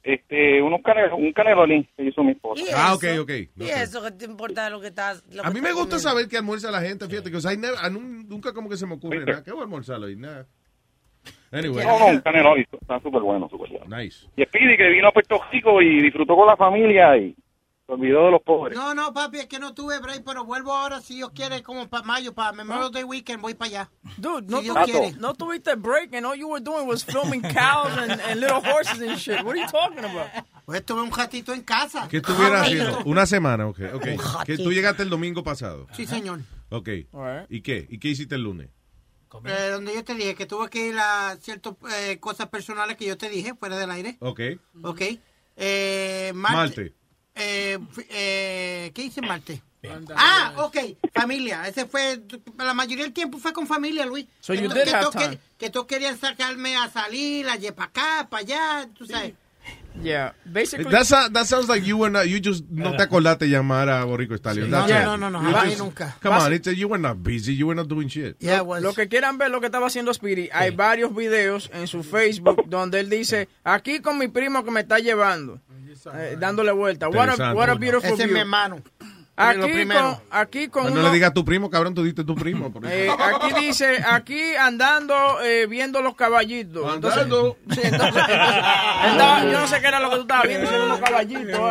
Este, 0.04 0.60
unos 0.64 0.80
un 1.16 1.32
canelolín 1.32 1.88
que 1.96 2.06
hizo 2.06 2.24
mi 2.24 2.32
esposa. 2.32 2.64
¿Y 2.64 2.70
Ah, 2.74 2.96
eso? 2.98 3.22
ok, 3.22 3.22
ok. 3.22 3.32
¿Y 3.58 3.70
eso 3.70 4.02
qué 4.02 4.12
te 4.12 4.26
importa 4.26 4.68
lo 4.72 4.82
que 4.82 4.88
estás? 4.88 5.24
lo 5.32 5.44
A 5.44 5.50
que 5.50 5.54
mí 5.54 5.62
me 5.62 5.74
gusta 5.74 5.90
comiendo? 5.92 6.00
saber 6.00 6.28
qué 6.28 6.38
almuerza 6.38 6.72
la 6.72 6.82
gente, 6.82 7.08
fíjate, 7.08 7.30
que 7.30 7.38
o 7.38 7.42
sea, 7.42 7.52
nunca 7.92 8.52
como 8.52 8.68
que 8.68 8.78
se 8.78 8.88
me 8.88 8.96
ocurre 8.96 9.18
¿Viste? 9.18 9.32
nada. 9.32 9.44
¿Qué 9.44 9.52
voy 9.52 9.60
a 9.60 9.64
almorzar 9.64 10.00
hoy? 10.00 10.16
Nada. 10.16 10.48
Anyway. 11.52 11.86
No, 11.86 12.00
no, 12.00 12.06
un 12.08 12.22
canelolín, 12.22 12.66
está 12.80 13.00
súper 13.02 13.22
bueno, 13.22 13.50
súper 13.50 13.70
bueno. 13.72 13.98
Nice. 13.98 14.26
Y 14.38 14.44
Speedy 14.44 14.78
que 14.78 14.88
vino 14.90 15.10
a 15.10 15.12
Puerto 15.12 15.40
Rico 15.52 15.82
y 15.82 16.02
disfrutó 16.02 16.36
con 16.36 16.48
la 16.48 16.56
familia 16.56 17.18
y 17.18 17.36
se 17.86 17.92
olvidó 17.92 18.26
de 18.26 18.32
los 18.32 18.42
pobres. 18.42 18.78
No, 18.78 18.94
no, 18.94 19.14
papi, 19.14 19.40
es 19.40 19.48
que 19.48 19.60
no 19.60 19.74
tuve 19.74 20.00
break, 20.00 20.24
pero 20.26 20.46
vuelvo 20.46 20.72
ahora 20.74 21.02
si 21.02 21.16
Dios 21.16 21.32
quiere, 21.32 21.62
como 21.62 21.90
para 21.90 22.04
mayo, 22.06 22.34
para 22.34 22.54
Memorial 22.54 22.90
Day 22.92 23.04
Weekend, 23.04 23.42
voy 23.42 23.54
para 23.54 23.70
allá. 23.70 23.90
Dude, 24.18 24.44
no, 24.48 24.60
Si 24.60 24.64
Dios 24.64 24.78
tu- 24.78 24.84
quiere. 24.92 25.12
no 25.20 25.34
tuviste 25.34 25.76
break 25.76 26.14
and 26.14 26.26
all 26.26 26.38
you 26.38 26.48
were 26.48 26.64
doing 26.64 26.88
was 26.88 27.04
filming 27.04 27.42
cows 27.42 27.92
and, 27.98 28.12
and 28.22 28.40
little 28.40 28.62
horses 28.62 29.02
and 29.02 29.18
shit. 29.18 29.44
What 29.44 29.56
are 29.56 29.60
you 29.60 29.68
talking 29.70 30.00
about? 30.06 30.30
Pues 30.66 30.80
estuve 30.80 31.02
un 31.02 31.12
ratito 31.12 31.52
en 31.54 31.64
casa. 31.64 32.08
¿Qué 32.10 32.18
estuvieras 32.18 32.62
Ah, 32.62 32.64
haciendo? 32.64 33.00
Una 33.06 33.26
semana, 33.26 33.68
ok. 33.68 33.80
okay. 33.96 34.14
Un 34.16 34.46
Que 34.46 34.58
tú 34.58 34.72
llegaste 34.72 35.04
el 35.04 35.10
domingo 35.10 35.44
pasado. 35.44 35.88
Sí, 35.92 36.06
señor. 36.06 36.40
Ok. 36.70 36.88
¿Y 37.50 37.60
qué? 37.62 37.88
¿Y 37.90 38.00
qué 38.00 38.08
hiciste 38.08 38.36
el 38.36 38.44
lunes? 38.44 38.70
Eh, 39.46 39.70
donde 39.72 39.94
yo 39.94 40.04
te 40.04 40.14
dije 40.16 40.36
que 40.36 40.46
tuve 40.46 40.70
que 40.70 40.88
ir 40.88 40.98
a 41.00 41.38
ciertas 41.42 41.74
eh, 41.94 42.18
cosas 42.20 42.50
personales 42.50 42.98
que 42.98 43.06
yo 43.06 43.18
te 43.18 43.30
dije 43.30 43.56
fuera 43.56 43.78
del 43.78 43.92
aire. 43.92 44.18
Ok. 44.20 44.40
Ok. 44.84 45.02
Eh, 45.56 46.32
Marte. 46.36 46.58
Marte. 46.58 46.94
Eh, 47.36 47.80
eh, 48.10 48.92
¿Qué 48.94 49.04
hice 49.04 49.22
Marte? 49.22 49.62
Ah, 50.16 50.54
ok, 50.58 50.78
familia. 51.14 51.68
Ese 51.68 51.86
fue, 51.88 52.22
la 52.58 52.74
mayoría 52.74 53.04
del 53.04 53.14
tiempo 53.14 53.40
fue 53.40 53.52
con 53.52 53.66
familia, 53.66 54.06
Luis. 54.06 54.28
So 54.40 54.54
que, 54.54 54.62
you 54.62 54.70
to- 54.70 54.76
did 54.76 54.84
que 54.84 54.90
have 54.92 55.02
todos 55.06 55.16
time. 55.16 55.36
quer- 55.36 55.40
que 55.58 55.70
todos 55.72 55.88
querían 55.88 56.20
sacarme 56.20 56.76
a 56.78 56.90
salir, 56.90 57.48
a 57.50 57.58
para 57.74 57.88
acá, 57.88 58.28
para 58.30 58.42
allá, 58.42 58.90
tú 58.94 59.06
sabes. 59.08 59.34
Yeah, 60.02 60.32
basically. 60.46 60.90
That's 60.90 61.12
a- 61.12 61.30
that 61.34 61.46
sounds 61.48 61.68
like 61.68 61.86
you 61.86 61.98
were 61.98 62.10
not, 62.10 62.26
you 62.28 62.40
just 62.40 62.64
no 62.70 62.96
te 62.96 63.04
acordaste 63.04 63.50
llamar 63.50 63.90
a 63.90 64.06
Borico 64.06 64.38
Stallion. 64.38 64.70
No, 64.72 64.88
That's 64.88 64.90
no, 65.06 65.16
it. 65.16 65.20
no, 65.20 65.30
no, 65.30 65.30
no, 65.30 65.42
You 65.42 65.54
jamás 65.54 65.66
just- 65.66 65.80
nunca. 65.80 66.16
Come 66.22 66.36
on, 66.38 66.54
it's, 66.54 66.68
you 66.78 66.88
were 66.88 66.98
not 66.98 67.22
busy, 67.22 67.54
you 67.56 67.68
were 67.68 67.76
not 67.76 67.90
doing 67.90 68.08
shit. 68.08 68.38
lo, 68.42 68.80
lo 68.80 68.94
que 68.94 69.08
quieran 69.10 69.38
ver 69.38 69.52
lo 69.52 69.60
que 69.60 69.66
estaba 69.68 69.88
haciendo 69.88 70.14
Speedy, 70.14 70.50
hay 70.54 70.72
varios 70.72 71.14
videos 71.14 71.70
en 71.74 71.88
su 71.88 72.04
Facebook 72.04 72.64
donde 72.70 73.02
él 73.02 73.10
dice, 73.10 73.50
aquí 73.66 74.00
con 74.00 74.18
mi 74.18 74.30
primo 74.30 74.64
que 74.64 74.72
me 74.72 74.80
está 74.80 75.00
llevando, 75.00 75.60
eh, 76.16 76.38
dándole 76.40 76.72
vuelta. 76.72 77.10
What 77.10 77.38
a, 77.40 77.54
what 77.54 77.70
a 77.70 77.76
beautiful 77.76 78.14
Ese 78.14 78.24
es 78.24 78.28
view. 78.30 78.34
mi 78.34 78.40
hermano. 78.40 78.82
Aquí 79.38 79.58
Lo 79.86 79.94
con, 79.96 80.18
aquí 80.30 80.68
con 80.68 80.84
no 80.86 80.92
uno- 80.92 81.02
le 81.04 81.12
digas 81.12 81.32
a 81.32 81.34
tu 81.34 81.44
primo, 81.46 81.70
cabrón, 81.70 81.96
tú 81.96 82.04
diste 82.04 82.24
tu 82.24 82.36
primo. 82.36 82.72
eh, 82.88 83.10
aquí 83.10 83.54
dice, 83.60 84.04
aquí 84.08 84.40
andando 84.60 85.16
eh, 85.42 85.66
viendo 85.68 86.02
los 86.02 86.16
caballitos. 86.16 86.94
Entonces, 86.94 87.24
Andando. 87.24 87.58
sí, 87.72 87.80
entonces, 87.82 88.24
andaba- 88.28 89.44
yo 89.46 89.60
no 89.60 89.68
sé 89.68 89.80
qué 89.82 89.88
era 89.88 90.00
lo 90.00 90.10
que 90.12 90.16
tú 90.18 90.22
estabas 90.24 90.48
viendo, 90.48 90.68
si 90.68 90.76
eran 90.76 90.86
unos 90.88 91.00
caballitos. 91.00 91.62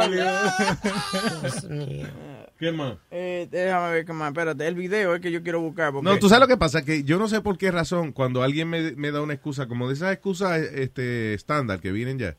¿Qué 2.59 2.73
más? 2.73 2.95
Eh, 3.11 3.49
déjame 3.51 3.91
ver 3.93 4.05
qué 4.05 4.13
más. 4.13 4.29
Espérate, 4.29 4.67
el 4.67 4.75
video 4.75 5.15
es 5.15 5.21
que 5.21 5.31
yo 5.31 5.43
quiero 5.43 5.61
buscar. 5.61 5.93
porque- 5.93 6.09
No, 6.09 6.19
tú 6.19 6.29
sabes 6.29 6.41
lo 6.41 6.49
que 6.49 6.57
pasa, 6.59 6.83
que 6.85 7.05
yo 7.05 7.19
no 7.19 7.29
sé 7.29 7.41
por 7.41 7.57
qué 7.57 7.71
razón 7.71 8.13
cuando 8.13 8.43
alguien 8.43 8.69
me, 8.69 8.93
me 8.93 9.11
da 9.13 9.21
una 9.23 9.33
excusa, 9.35 9.67
como 9.67 9.89
de 9.89 9.95
esas 9.95 10.13
excusas 10.13 10.59
este, 10.61 11.33
estándar 11.35 11.81
que 11.81 11.91
vienen 11.93 12.19
ya, 12.19 12.37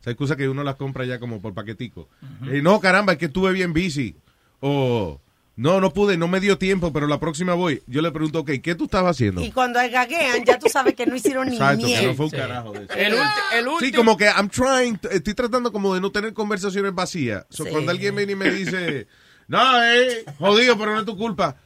esa 0.00 0.10
excusa 0.10 0.34
que 0.36 0.48
uno 0.48 0.64
las 0.64 0.74
compra 0.76 1.04
ya 1.04 1.20
como 1.20 1.40
por 1.40 1.54
paquetico. 1.54 2.08
Eh, 2.50 2.60
no, 2.62 2.80
caramba, 2.80 3.12
es 3.12 3.18
que 3.18 3.26
estuve 3.26 3.52
bien 3.52 3.72
busy. 3.72 4.16
O, 4.64 5.20
no, 5.56 5.80
no 5.80 5.92
pude, 5.92 6.16
no 6.16 6.28
me 6.28 6.38
dio 6.38 6.56
tiempo, 6.56 6.92
pero 6.92 7.08
la 7.08 7.18
próxima 7.18 7.54
voy. 7.54 7.82
Yo 7.88 8.00
le 8.00 8.12
pregunto, 8.12 8.38
ok, 8.40 8.52
¿qué 8.62 8.76
tú 8.76 8.84
estabas 8.84 9.16
haciendo? 9.16 9.42
Y 9.42 9.50
cuando 9.50 9.80
gaguean, 9.80 10.44
ya 10.44 10.56
tú 10.58 10.68
sabes 10.68 10.94
que 10.94 11.04
no 11.04 11.16
hicieron 11.16 11.48
ni 11.48 11.56
Exacto, 11.56 11.80
que 11.80 11.86
miel. 11.86 12.06
no 12.06 12.14
fue 12.14 12.26
un 12.26 12.30
carajo 12.30 12.72
de 12.72 12.84
eso. 12.84 12.94
El, 12.94 13.14
el 13.58 13.66
Sí, 13.80 13.90
como 13.92 14.16
que 14.16 14.26
I'm 14.26 14.48
trying, 14.48 15.00
estoy 15.10 15.34
tratando 15.34 15.72
como 15.72 15.94
de 15.94 16.00
no 16.00 16.12
tener 16.12 16.32
conversaciones 16.32 16.94
vacías. 16.94 17.44
So, 17.50 17.64
Sí. 17.64 17.70
Cuando 17.70 17.90
alguien 17.90 18.14
viene 18.14 18.32
y 18.32 18.36
me 18.36 18.50
dice, 18.50 19.08
no, 19.48 19.82
eh, 19.84 20.24
jodido, 20.38 20.78
pero 20.78 20.92
no 20.94 21.00
es 21.00 21.06
tu 21.06 21.16
culpa. 21.18 21.56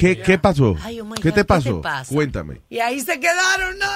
¿Qué, 0.00 0.20
¿qué 0.22 0.38
pasó? 0.38 0.76
Ay, 0.82 1.00
oh 1.00 1.10
¿Qué 1.14 1.28
God, 1.28 1.34
te 1.34 1.40
¿qué 1.40 1.44
pasó? 1.44 1.76
te 1.76 1.82
pasa? 1.82 2.14
Cuéntame. 2.14 2.60
Y 2.70 2.78
ahí 2.78 3.00
se 3.00 3.18
quedaron, 3.20 3.78
¿no? 3.78 3.86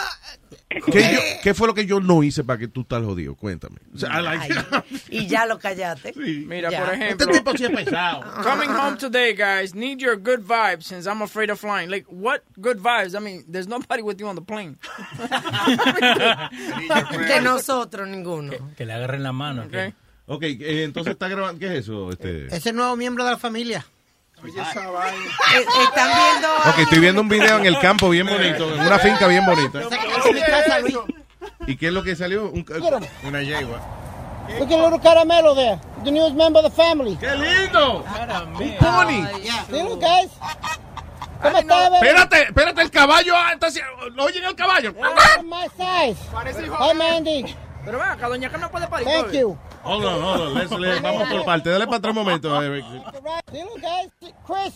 ¿Qué, 0.93 1.15
yo- 1.15 1.21
qué 1.43 1.55
fue 1.55 1.67
lo 1.69 1.75
que 1.75 1.87
yo 1.87 2.01
no 2.01 2.23
hice 2.23 2.43
para 2.45 2.59
que 2.59 2.69
tú 2.69 2.83
estás 2.83 3.03
jodido? 3.05 3.35
Cuéntame. 3.37 3.79
O 3.95 3.99
sea, 3.99 4.21
I 4.21 4.23
like- 4.23 4.65
Ay, 4.73 5.01
y 5.09 5.27
ya 5.27 5.47
lo 5.47 5.59
callaste. 5.59 6.13
Mira, 6.17 6.71
Ya. 6.71 6.85
por 6.85 6.95
ejemplo. 6.95 7.27
Este 7.27 7.39
tipo 7.39 7.57
sí 7.57 7.65
es 7.65 7.71
pesado. 7.71 8.23
Coming 8.43 8.69
home 8.71 8.97
today, 8.99 9.35
guys. 9.35 9.75
Need 9.75 9.99
your 9.99 10.17
good 10.17 10.41
vibes 10.47 10.85
since 10.85 11.09
I'm 11.09 11.23
afraid 11.23 11.51
of 11.51 11.59
flying. 11.61 11.89
Like, 11.91 12.07
what 12.11 12.41
good 12.61 12.79
vibes? 12.79 13.15
I 13.17 13.21
mean, 13.21 13.45
there's 13.51 13.69
nobody 13.69 14.03
with 14.03 14.19
you 14.21 14.27
on 14.29 14.35
the 14.37 14.43
plane. 14.43 14.77
De 17.29 17.41
nosotros, 17.43 18.09
ninguno. 18.09 18.53
Que 18.77 18.85
le 18.85 18.93
agarren 18.93 19.23
la 19.23 19.33
mano. 19.33 19.65
Ok, 20.27 20.43
eh, 20.45 20.85
entonces 20.85 21.13
está 21.13 21.29
grabando. 21.29 21.59
¿Qué 21.61 21.67
es 21.67 21.73
eso? 21.85 22.11
Este... 22.11 22.47
Ese 22.55 22.73
nuevo 22.73 22.97
miembro 22.97 23.25
de 23.25 23.31
la 23.33 23.37
familia. 23.39 23.85
Eh, 24.45 25.65
Están 25.85 26.11
viendo. 26.15 26.49
Ok, 26.71 26.79
estoy 26.79 26.99
viendo 27.01 27.21
un 27.23 27.29
video 27.29 27.59
en 27.59 27.67
el 27.67 27.79
campo 27.79 28.09
bien 28.11 28.27
bonito, 28.27 28.75
en 28.75 28.81
una 28.81 28.99
finca 28.99 29.27
bien 29.27 29.45
bonita. 29.47 29.81
Esa 29.81 30.29
es 30.29 30.35
mi 30.35 30.41
casa, 30.43 30.79
Luis. 30.81 30.97
¿Y 31.67 31.77
qué 31.77 31.87
es 31.87 31.93
lo 31.93 32.03
que 32.03 32.15
salió? 32.15 32.51
Un- 32.51 32.65
una 33.25 33.43
yegua. 33.43 33.81
Look 34.59 34.71
at 34.71 34.79
little 34.79 35.01
Caramelo 35.01 35.55
there, 35.55 35.81
the 36.05 36.11
newest 36.11 36.35
member 36.37 36.63
of 36.63 36.71
the 36.71 36.83
family. 36.83 37.17
¡Qué 37.17 37.35
lindo! 37.35 38.05
Un 38.61 38.77
pony. 38.77 39.27
See, 39.71 39.83
look, 39.83 40.01
guys. 40.01 40.31
¿Cómo 41.43 41.59
está, 41.59 41.89
baby? 41.91 41.97
Espérate, 42.07 42.43
espérate, 42.43 42.81
el 42.83 42.91
caballo. 42.91 43.35
ah, 43.37 43.55
haci- 43.59 43.81
Oyen 44.19 44.45
el 44.45 44.55
caballo. 44.55 44.93
My 45.45 45.69
size. 45.77 46.21
Hi, 46.79 46.95
Mandy. 46.95 47.57
Pero 47.87 47.99
ven 47.99 48.09
acá, 48.09 48.29
doña 48.29 48.51
Carmen 48.51 48.69
puede 48.71 48.87
parir. 48.89 49.07
Thank 49.07 49.33
you. 49.33 49.59
Hold 49.85 50.05
on, 50.05 50.23
hold 50.23 50.41
on. 50.41 50.55
Let's, 50.55 50.71
let's- 50.73 51.03
vamos 51.03 51.29
por 51.29 51.45
parte. 51.45 51.71
Dale 51.71 51.87
para 51.87 51.99
otro 51.99 52.15
momento. 52.15 52.63
eh, 52.63 52.83
See, 53.53 53.63
look, 53.63 53.81
guys. 53.81 54.11
Chris. 54.47 54.75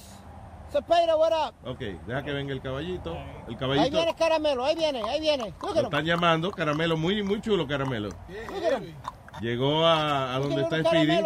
Cepeda, 0.70 1.16
what 1.16 1.32
up? 1.32 1.54
Ok, 1.66 1.78
deja 2.06 2.22
que 2.22 2.30
venga 2.32 2.52
el 2.52 2.60
caballito. 2.60 3.12
El 3.46 3.48
Ahí 3.48 3.56
caballito. 3.56 3.90
viene 3.96 4.14
Caramelo, 4.14 4.64
ahí 4.66 4.74
viene, 4.76 5.02
ahí 5.02 5.18
viene. 5.18 5.54
Lo 5.62 5.80
están 5.80 6.04
llamando. 6.04 6.50
Caramelo, 6.50 6.98
muy, 6.98 7.22
muy 7.22 7.40
chulo, 7.40 7.66
Caramelo. 7.66 8.10
Llegó 9.40 9.86
a, 9.86 10.34
a 10.34 10.38
donde 10.40 10.62
está 10.62 10.76
el. 10.76 11.24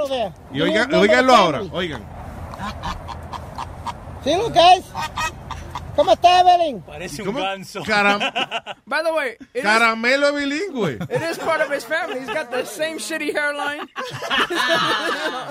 Y 0.53 0.61
oigan, 0.61 0.95
oiganlo 0.95 1.35
ahora. 1.35 1.63
Oigan. 1.73 2.05
See, 4.23 4.37
look, 4.37 4.53
guys. 4.53 4.85
¿Cómo 5.97 6.13
está, 6.13 6.41
Evelyn? 6.41 6.81
Parece 6.83 7.23
un 7.23 7.35
ganso. 7.35 7.83
Caram- 7.85 8.19
By 8.87 9.03
the 9.05 9.13
way, 9.13 9.31
it 9.53 9.57
is, 9.57 9.63
Caramelo 9.63 10.29
es 10.29 10.35
bilingüe. 10.35 10.93
it 11.11 11.23
is 11.31 11.39
part 11.39 11.61
of 11.61 11.71
his 11.71 11.85
family. 11.85 12.21
He's 12.21 12.29
got 12.33 12.51
the 12.51 12.65
same 12.65 12.99
shitty 12.99 13.33
hairline. 13.35 13.87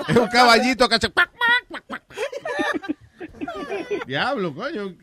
Es 0.08 0.16
un 0.16 0.26
caballito 0.28 0.88
cuac. 0.88 2.02
Diablo, 4.06 4.54
coño. 4.54 4.94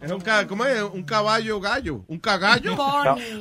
Es 0.00 0.10
un, 0.10 0.20
ca- 0.20 0.46
¿cómo 0.46 0.64
es? 0.64 0.80
un 0.80 1.02
caballo 1.02 1.60
gallo. 1.60 2.04
Un 2.08 2.18
cagallo. 2.20 2.72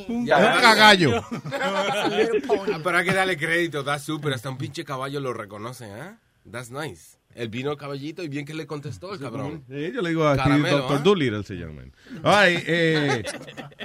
Un 0.09 0.25
cagallo. 0.27 1.23
Ah, 1.61 2.79
Pero 2.83 2.97
hay 2.97 3.05
que 3.05 3.13
darle 3.13 3.37
crédito, 3.37 3.83
da 3.83 3.99
súper, 3.99 4.33
hasta 4.33 4.49
un 4.49 4.57
pinche 4.57 4.83
caballo 4.83 5.19
lo 5.19 5.33
reconoce, 5.33 5.85
¿eh? 5.85 6.15
That's 6.51 6.69
nice. 6.71 7.17
Él 7.39 7.47
vino 7.47 7.71
el 7.71 7.77
caballito 7.77 8.21
y 8.21 8.27
bien 8.27 8.45
que 8.45 8.53
le 8.53 8.67
contestó 8.67 9.13
el 9.13 9.19
cabrón. 9.19 9.63
Sí, 9.69 9.93
yo 9.93 10.01
le 10.01 10.09
digo 10.09 10.27
a 10.27 10.35
Caramelo, 10.35 10.79
Doctor 10.79 10.97
¿ah? 10.97 11.01
Doolittle 11.01 11.43
se 11.43 11.55
llama. 11.55 11.83
Ay, 12.21 12.57
eh, 12.67 13.23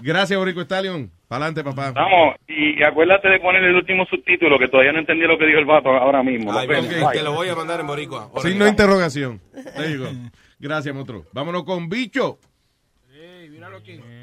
gracias, 0.02 0.36
Borico 0.36 0.60
Stallion. 0.62 1.08
Pa'lante, 1.28 1.62
papá. 1.62 1.92
Vamos, 1.92 2.34
y 2.48 2.82
acuérdate 2.82 3.28
de 3.28 3.38
poner 3.38 3.62
el 3.62 3.76
último 3.76 4.06
subtítulo, 4.06 4.58
que 4.58 4.66
todavía 4.66 4.92
no 4.92 4.98
entendí 4.98 5.24
lo 5.24 5.38
que 5.38 5.46
dijo 5.46 5.60
el 5.60 5.66
vato 5.66 5.90
ahora 5.90 6.24
mismo. 6.24 6.52
Ay, 6.52 6.66
te 7.12 7.22
lo 7.22 7.32
voy 7.32 7.48
a 7.48 7.54
mandar 7.54 7.78
en 7.78 7.86
boricua. 7.86 8.28
Signo 8.42 8.64
de 8.64 8.70
interrogación. 8.70 9.40
Te 9.52 9.86
digo. 9.86 10.06
Gracias, 10.58 10.92
monstruo. 10.92 11.24
Vámonos 11.32 11.62
con 11.62 11.88
bicho. 11.88 12.38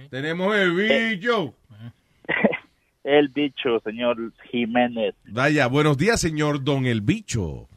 Tenemos 0.09 0.53
el 0.57 0.73
bicho. 0.73 1.53
El 3.03 3.29
bicho, 3.29 3.79
señor 3.83 4.17
Jiménez. 4.51 5.15
Vaya, 5.25 5.65
buenos 5.65 5.97
días, 5.97 6.21
señor 6.21 6.63
Don 6.63 6.85
El 6.85 7.01
Bicho. 7.01 7.67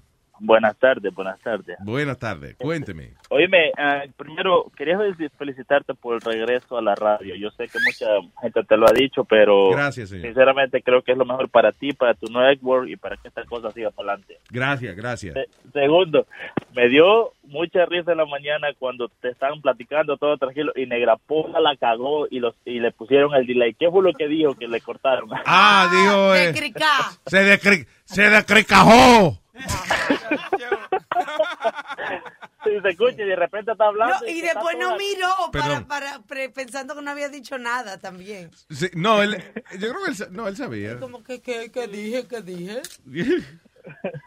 Buenas 0.47 0.77
tardes, 0.79 1.13
buenas 1.15 1.41
tardes. 1.41 1.77
Buenas 1.81 2.19
tardes, 2.19 2.55
cuénteme. 2.57 3.13
Oíme, 3.31 3.73
ah, 3.79 4.03
primero 4.17 4.67
quería 4.77 4.99
fel- 4.99 5.31
felicitarte 5.39 5.95
por 5.95 6.17
el 6.17 6.21
regreso 6.21 6.77
a 6.77 6.83
la 6.83 6.95
radio. 6.95 7.35
Yo 7.35 7.51
sé 7.53 7.67
que 7.67 7.79
mucha 7.85 8.07
gente 8.43 8.63
te 8.65 8.77
lo 8.77 8.87
ha 8.87 8.93
dicho, 8.93 9.25
pero 9.25 9.71
Gracias, 9.71 10.11
señor. 10.11 10.27
sinceramente 10.27 10.83
creo 10.83 11.01
que 11.03 11.13
es 11.13 11.19
lo 11.19 11.25
mejor 11.25 11.49
para 11.49 11.73
ti, 11.73 11.93
para 11.93 12.13
tu 12.15 12.27
network 12.27 12.89
y 12.91 12.97
para 12.97 13.17
que 13.17 13.29
esta 13.29 13.43
cosa 13.45 13.71
siga 13.71 13.91
para 13.91 14.13
adelante. 14.13 14.39
Gracias, 14.51 14.95
gracias. 14.97 15.35
Se- 15.35 15.49
Segundo, 15.73 16.27
me 16.75 16.89
dio 16.89 17.33
mucha 17.45 17.87
risa 17.87 18.13
en 18.13 18.19
la 18.19 18.27
mañana 18.27 18.69
cuando 18.79 19.09
te 19.21 19.29
estaban 19.31 19.61
platicando 19.63 20.17
todo 20.19 20.37
tranquilo 20.37 20.73
y 20.77 20.87
Negrapola 20.87 21.59
la 21.61 21.75
cagó 21.77 22.27
y 22.31 22.39
los 22.41 22.55
y 22.67 22.81
le 22.81 22.91
pusieron 22.93 23.35
el 23.35 23.47
delay. 23.47 23.75
¿Qué 23.75 23.91
fue 23.91 24.03
lo 24.03 24.13
que 24.13 24.29
dijo 24.29 24.55
que 24.55 24.69
le 24.69 24.81
cortaron? 24.83 25.29
Ah, 25.47 25.89
dijo. 25.91 26.35
eh, 26.35 26.53
Crica. 26.55 27.11
se, 27.27 27.39
descri- 27.39 27.87
se 28.05 28.29
descricajó. 28.31 29.39
Sí, 32.65 32.71
se 32.83 32.89
escucha 32.89 33.23
y 33.23 33.27
de 33.27 33.37
repente 33.37 33.73
está 33.73 33.85
hablando. 33.85 34.17
No, 34.21 34.27
y 34.27 34.41
después 34.41 34.77
no 34.79 34.97
miró 34.97 35.29
para, 35.53 35.87
para, 35.87 36.23
pensando 36.55 36.95
que 36.95 37.03
no 37.03 37.11
había 37.11 37.29
dicho 37.29 37.59
nada 37.59 37.99
también. 37.99 38.51
Sí, 38.71 38.89
no, 38.95 39.23
él, 39.23 39.37
yo 39.79 39.91
creo 39.91 40.03
que 40.03 40.11
él, 40.11 40.17
no, 40.31 40.49
él 40.49 40.57
sabía. 40.57 40.99
Como 40.99 41.23
que, 41.23 41.43
que, 41.43 41.71
que 41.71 41.87
dije, 41.89 42.27
que 42.27 42.41
dije. 42.41 42.81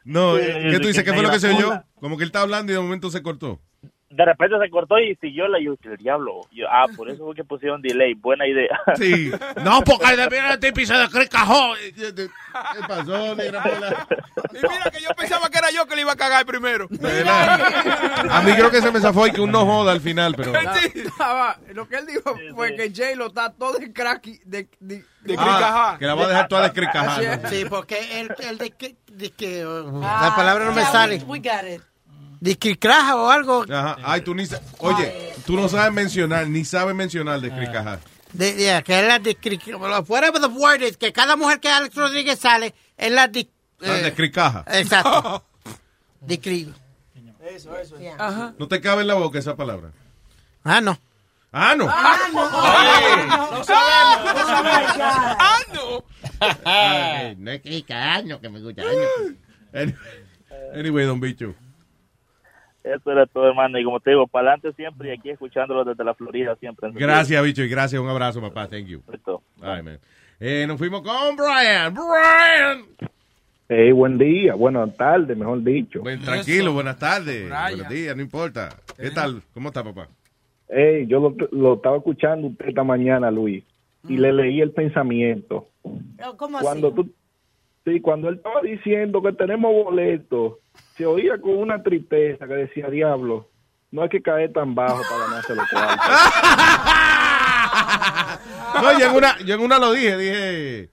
No, 0.05 0.35
¿qué 0.35 0.77
tú 0.79 0.87
dices? 0.87 1.03
que 1.03 1.09
¿Qué 1.09 1.15
fue 1.15 1.23
lo 1.23 1.31
que 1.31 1.39
se 1.39 1.49
oyó? 1.49 1.83
Como 1.99 2.15
que 2.15 2.23
él 2.23 2.29
está 2.29 2.41
hablando 2.41 2.71
y 2.71 2.75
de 2.75 2.81
momento 2.81 3.09
se 3.09 3.23
cortó. 3.23 3.59
De 4.09 4.23
repente 4.23 4.55
se 4.61 4.69
cortó 4.69 4.97
y 4.99 5.15
siguió 5.17 5.49
la 5.49 5.59
yo, 5.59 5.75
el 5.83 5.97
diablo. 5.97 6.41
Yo, 6.51 6.65
ah, 6.69 6.85
por 6.95 7.09
eso 7.09 7.25
fue 7.25 7.35
que 7.35 7.43
pusieron 7.43 7.81
delay. 7.81 8.13
Buena 8.13 8.47
idea. 8.47 8.79
Sí. 8.95 9.31
No, 9.63 9.81
porque 9.81 10.15
de 10.15 10.29
mira 10.29 10.53
el 10.53 10.59
tipo 10.59 10.79
y 10.79 10.85
se 10.85 10.93
descricajó. 10.93 11.73
¿Qué 11.75 12.29
pasó, 12.87 13.35
Negrapola? 13.35 14.07
Y 14.53 14.55
mira 14.55 14.89
que 14.91 15.01
yo 15.01 15.09
pensaba 15.17 15.49
que 15.49 15.57
era 15.57 15.71
yo 15.71 15.85
que 15.85 15.95
le 15.95 16.01
iba 16.01 16.13
a 16.13 16.15
cagar 16.15 16.45
primero. 16.45 16.87
A 18.29 18.41
mí 18.43 18.53
creo 18.53 18.71
que 18.71 18.81
se 18.81 18.91
me 18.91 18.99
zafó 19.01 19.27
y 19.27 19.31
que 19.31 19.41
uno 19.41 19.65
joda 19.65 19.91
al 19.91 20.01
final, 20.01 20.35
pero... 20.35 20.53
Lo 21.73 21.87
que 21.87 21.97
él 21.97 22.05
dijo 22.07 22.35
fue 22.55 22.75
que 22.75 22.89
J-Lo 22.89 23.27
está 23.27 23.51
todo 23.51 23.77
de 23.77 23.91
crack. 23.91 24.23
De, 24.45 24.69
de, 24.79 25.03
Ah, 25.37 25.97
que 25.99 26.05
la 26.05 26.15
va 26.15 26.23
a 26.23 26.27
dejar 26.29 26.47
toda 26.47 26.61
descricajada. 26.63 27.49
Sí, 27.49 27.65
porque 27.69 28.21
el, 28.21 28.33
el 28.39 28.57
de 28.57 28.71
que, 28.71 28.95
de 29.11 29.31
que 29.31 29.65
uh, 29.65 30.01
Ah, 30.03 30.29
la 30.29 30.35
palabra 30.35 30.65
no 30.65 30.71
me 30.71 30.81
yeah, 30.81 30.91
sale. 30.91 31.17
We, 31.17 31.23
we 31.25 31.39
got 31.39 31.65
it. 31.67 31.81
Discricraja 32.39 33.15
o 33.15 33.29
algo. 33.29 33.65
Ajá. 33.69 33.97
Ay, 34.03 34.21
tú 34.21 34.33
ni 34.35 34.43
Oye, 34.79 35.33
tú 35.45 35.55
no 35.55 35.67
sabes 35.67 35.93
mencionar, 35.93 36.47
ni 36.47 36.65
sabes 36.65 36.95
mencionar 36.95 37.41
descricajar. 37.41 37.99
De, 38.33 38.53
de- 38.53 38.83
que 38.83 38.99
es 38.99 39.07
la 39.07 39.19
discricaja. 39.19 39.77
Whatever 40.01 40.41
the 40.41 40.47
word 40.47 40.81
is, 40.81 40.97
que 40.97 41.11
cada 41.13 41.35
mujer 41.35 41.59
que 41.59 41.69
Alex 41.69 41.95
Rodríguez 41.95 42.39
sale 42.39 42.73
es 42.97 43.11
la 43.11 43.27
dis- 43.29 43.49
La 43.79 43.99
eh, 43.99 44.03
descricaja. 44.03 44.63
Exacto. 44.67 45.43
Discri- 46.27 46.73
Eso, 47.41 47.77
eso. 47.77 47.95
Ajá. 48.17 48.53
No 48.59 48.67
te 48.67 48.81
cabe 48.81 49.01
en 49.01 49.07
la 49.07 49.13
boca 49.15 49.39
esa 49.39 49.55
palabra. 49.55 49.91
Ah, 50.63 50.81
no. 50.81 50.99
Ah, 51.51 51.75
no. 51.75 51.87
Ah, 51.89 52.17
no. 52.33 53.51
No 53.51 53.63
sabemos, 53.63 54.35
no 54.35 54.45
sabemos. 54.45 54.97
¡Ah, 55.39 55.59
no! 55.73 56.03
Ay, 56.65 57.35
no 57.37 57.51
es 57.51 57.61
que 57.61 58.49
me 58.49 58.59
gusta. 58.61 58.81
Anyway, 59.73 59.95
anyway, 60.75 61.05
don 61.05 61.19
Bicho. 61.19 61.55
Eso 62.95 63.11
era 63.11 63.25
todo, 63.25 63.47
hermano. 63.49 63.77
Y 63.79 63.83
como 63.83 63.99
te 63.99 64.11
digo, 64.11 64.27
para 64.27 64.51
adelante 64.53 64.73
siempre 64.73 65.09
y 65.09 65.17
aquí 65.17 65.29
escuchándolo 65.29 65.83
desde 65.83 66.03
la 66.03 66.13
Florida 66.13 66.55
siempre. 66.55 66.89
Gracias, 66.93 67.43
bicho, 67.43 67.63
y 67.63 67.69
gracias. 67.69 68.01
Un 68.01 68.09
abrazo, 68.09 68.41
papá. 68.41 68.67
Thank 68.67 68.85
you. 68.87 69.01
Perfecto. 69.01 69.41
Ay, 69.61 69.83
man. 69.83 69.99
Eh, 70.39 70.65
nos 70.67 70.77
fuimos 70.77 71.01
con 71.01 71.35
Brian. 71.35 71.93
Brian. 71.93 73.09
Hey, 73.69 73.91
buen 73.91 74.17
día, 74.17 74.55
buenas 74.55 74.95
tardes, 74.95 75.35
mejor 75.37 75.61
dicho. 75.61 76.01
Buen- 76.01 76.21
tranquilo, 76.21 76.71
buenas 76.73 76.97
tardes. 76.97 77.47
Brian. 77.49 77.69
Buenos 77.71 77.89
días, 77.89 78.15
no 78.15 78.21
importa. 78.21 78.69
¿Qué 78.97 79.09
tal? 79.11 79.41
¿Cómo 79.53 79.67
está, 79.69 79.83
papá? 79.83 80.07
Hey, 80.69 81.05
yo 81.07 81.19
lo, 81.19 81.35
lo 81.51 81.73
estaba 81.75 81.97
escuchando 81.97 82.47
usted 82.47 82.67
esta 82.69 82.83
mañana, 82.83 83.29
Luis, 83.31 83.63
y 84.07 84.17
le 84.17 84.31
leí 84.31 84.61
el 84.61 84.71
pensamiento. 84.71 85.67
¿Cómo 86.37 86.59
Cuando 86.59 86.87
así? 86.87 86.95
tú, 86.95 87.09
sí, 87.85 87.99
cuando 87.99 88.29
él 88.29 88.35
estaba 88.35 88.61
diciendo 88.61 89.21
que 89.21 89.33
tenemos 89.33 89.71
boletos 89.73 90.53
se 90.97 91.05
oía 91.05 91.39
con 91.39 91.57
una 91.57 91.81
tristeza 91.83 92.47
que 92.47 92.53
decía, 92.53 92.89
diablo, 92.89 93.49
no 93.91 94.03
hay 94.03 94.09
que 94.09 94.21
caer 94.21 94.51
tan 94.53 94.75
bajo 94.75 95.01
para 95.09 95.25
ganarse 95.27 95.55
los 95.55 95.69
cuartos. 95.69 96.05
No, 98.81 98.99
yo 98.99 99.07
en 99.09 99.15
una, 99.15 99.37
yo 99.39 99.55
en 99.55 99.61
una 99.61 99.79
lo 99.79 99.91
dije, 99.91 100.17
dije, 100.17 100.89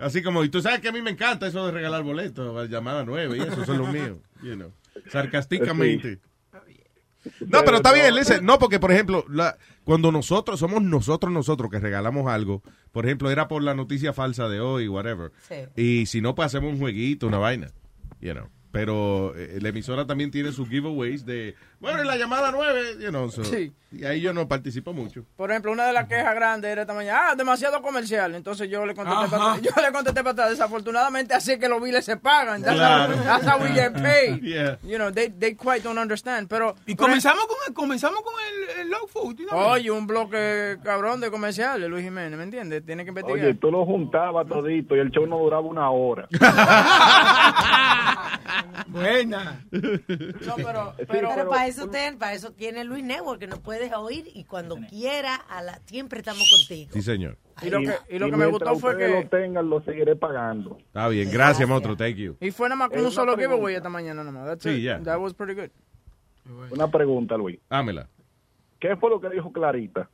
así 0.00 0.22
como, 0.22 0.42
y 0.44 0.48
tú 0.48 0.60
sabes 0.60 0.80
que 0.80 0.88
a 0.88 0.92
mí 0.92 1.00
me 1.02 1.10
encanta 1.10 1.46
eso 1.46 1.66
de 1.66 1.72
regalar 1.72 2.02
boletos, 2.02 2.68
llamada 2.68 3.04
nueve 3.04 3.36
y 3.36 3.40
eso 3.40 3.64
son 3.64 3.78
los 3.78 3.88
míos, 3.92 4.18
you 4.42 4.54
know, 4.54 4.72
sarcásticamente. 5.08 6.18
No, 7.40 7.62
pero 7.64 7.76
está 7.76 7.92
bien, 7.92 8.14
listen, 8.14 8.44
no, 8.44 8.58
porque 8.58 8.80
por 8.80 8.90
ejemplo, 8.90 9.24
la, 9.28 9.56
cuando 9.84 10.10
nosotros, 10.10 10.58
somos 10.58 10.82
nosotros, 10.82 11.32
nosotros 11.32 11.70
que 11.70 11.78
regalamos 11.78 12.26
algo, 12.30 12.62
por 12.92 13.04
ejemplo, 13.06 13.30
era 13.30 13.46
por 13.48 13.62
la 13.62 13.74
noticia 13.74 14.12
falsa 14.12 14.48
de 14.48 14.60
hoy, 14.60 14.88
whatever, 14.88 15.30
Sí. 15.48 15.54
y 15.76 16.06
si 16.06 16.20
no, 16.20 16.34
pues 16.34 16.46
hacemos 16.46 16.72
un 16.72 16.78
jueguito, 16.78 17.26
una 17.26 17.38
vaina, 17.38 17.68
you 18.20 18.32
know. 18.32 18.48
Pero 18.78 19.34
eh, 19.34 19.58
la 19.60 19.70
emisora 19.70 20.06
también 20.06 20.30
tiene 20.30 20.52
sus 20.52 20.68
giveaways 20.68 21.26
de, 21.26 21.56
bueno, 21.80 22.00
en 22.00 22.06
la 22.06 22.16
llamada 22.16 22.50
nueve, 22.52 22.96
you 23.00 23.08
know, 23.10 23.30
so- 23.30 23.44
Sí. 23.44 23.72
y 23.92 24.04
ahí 24.04 24.20
yo 24.20 24.32
no 24.32 24.46
participo 24.48 24.92
mucho. 24.92 25.22
Por 25.36 25.50
ejemplo, 25.50 25.70
una 25.72 25.86
de 25.86 25.92
las 25.92 26.08
quejas 26.08 26.34
grandes 26.34 26.70
era 26.70 26.82
esta 26.82 26.92
mañana, 26.94 27.28
ah, 27.30 27.34
demasiado 27.36 27.80
comercial. 27.82 28.34
Entonces 28.34 28.68
yo 28.68 28.84
le 28.84 28.94
contesté 28.94 29.24
Ajá. 29.24 29.30
para 29.30 29.52
atrás, 29.54 29.62
yo 29.76 29.82
le 29.82 29.92
contesté 29.92 30.20
para 30.20 30.32
atrás, 30.32 30.50
desafortunadamente 30.50 31.34
así 31.34 31.52
es 31.52 31.58
que 31.58 31.68
los 31.68 31.80
biles 31.82 32.04
se 32.04 32.16
pagan. 32.16 32.62
That's, 32.62 32.76
Claro. 32.76 33.14
how, 33.16 33.22
that's 33.24 33.46
how 33.46 33.58
we 33.62 33.68
get 33.68 33.92
paid. 33.94 34.42
Yeah. 34.48 34.78
You 34.82 34.96
know, 34.98 35.10
they, 35.12 35.28
they 35.30 35.54
quite 35.54 35.82
don't 35.82 35.98
understand. 35.98 36.48
Pero, 36.48 36.74
Y 36.86 36.94
comenzamos 36.96 37.46
con 37.46 37.56
el, 37.68 37.74
comenzamos 37.74 38.20
con 38.22 38.34
el, 38.34 38.80
el 38.82 38.88
low 38.90 39.06
food. 39.06 39.36
¿no? 39.50 39.56
Oye, 39.68 39.90
un 39.90 40.06
bloque 40.06 40.78
cabrón 40.82 41.20
de 41.20 41.30
comerciales, 41.30 41.88
Luis 41.88 42.02
Jiménez, 42.04 42.36
¿me 42.36 42.44
entiendes? 42.44 42.84
Tiene 42.84 43.04
que 43.04 43.10
investigar. 43.10 43.38
Oye, 43.44 43.54
tú 43.54 43.70
lo 43.70 43.84
juntabas 43.86 44.46
todito 44.48 44.96
y 44.96 44.98
el 45.00 45.10
show 45.10 45.26
no 45.26 45.38
duraba 45.38 45.62
una 45.66 45.90
hora. 45.90 46.26
Buena. 48.88 49.60
No, 49.70 50.54
pero, 50.56 50.94
Pero, 51.08 51.28
pero- 51.34 51.48
para 51.50 51.66
eso 51.68 51.88
ten- 51.88 52.18
para 52.18 52.34
eso 52.34 52.52
tiene 52.52 52.84
Luis 52.84 53.04
Network 53.04 53.38
que 53.40 53.46
nos 53.46 53.58
puedes 53.60 53.92
oír 53.94 54.28
y 54.34 54.44
cuando 54.44 54.76
quiera 54.88 55.34
a 55.36 55.62
la 55.62 55.80
siempre 55.86 56.18
estamos 56.20 56.48
contigo. 56.50 56.90
Sí, 56.92 57.02
señor. 57.02 57.36
Y 57.62 57.70
lo 57.70 57.80
que, 57.80 57.92
y 58.14 58.18
lo 58.18 58.30
que 58.30 58.36
me 58.36 58.46
gustó 58.46 58.76
fue 58.78 58.96
que... 58.96 59.08
lo 59.08 59.28
tengan, 59.28 59.68
lo 59.68 59.80
seguiré 59.82 60.14
pagando. 60.16 60.76
Está 60.78 61.08
bien, 61.08 61.30
gracias, 61.30 61.68
monstruo, 61.68 61.96
thank 61.96 62.14
you. 62.16 62.36
Y 62.40 62.50
fue 62.50 62.68
nada 62.68 62.78
más 62.78 62.90
con 62.90 63.00
un 63.04 63.10
solo 63.12 63.34
pregunta. 63.34 63.56
giveaway 63.56 63.74
esta 63.76 63.88
mañana 63.88 64.22
nomás. 64.22 64.46
That's 64.46 64.62
Sí, 64.62 64.82
ya. 64.82 65.00
That 65.02 65.18
was 65.18 65.34
pretty 65.34 65.54
good. 65.54 65.70
Una 66.70 66.90
pregunta, 66.90 67.36
Luis. 67.36 67.58
Hámela. 67.68 68.08
¿Qué 68.78 68.96
fue 68.96 69.10
lo 69.10 69.20
que 69.20 69.28
dijo 69.28 69.52
Clarita? 69.52 70.08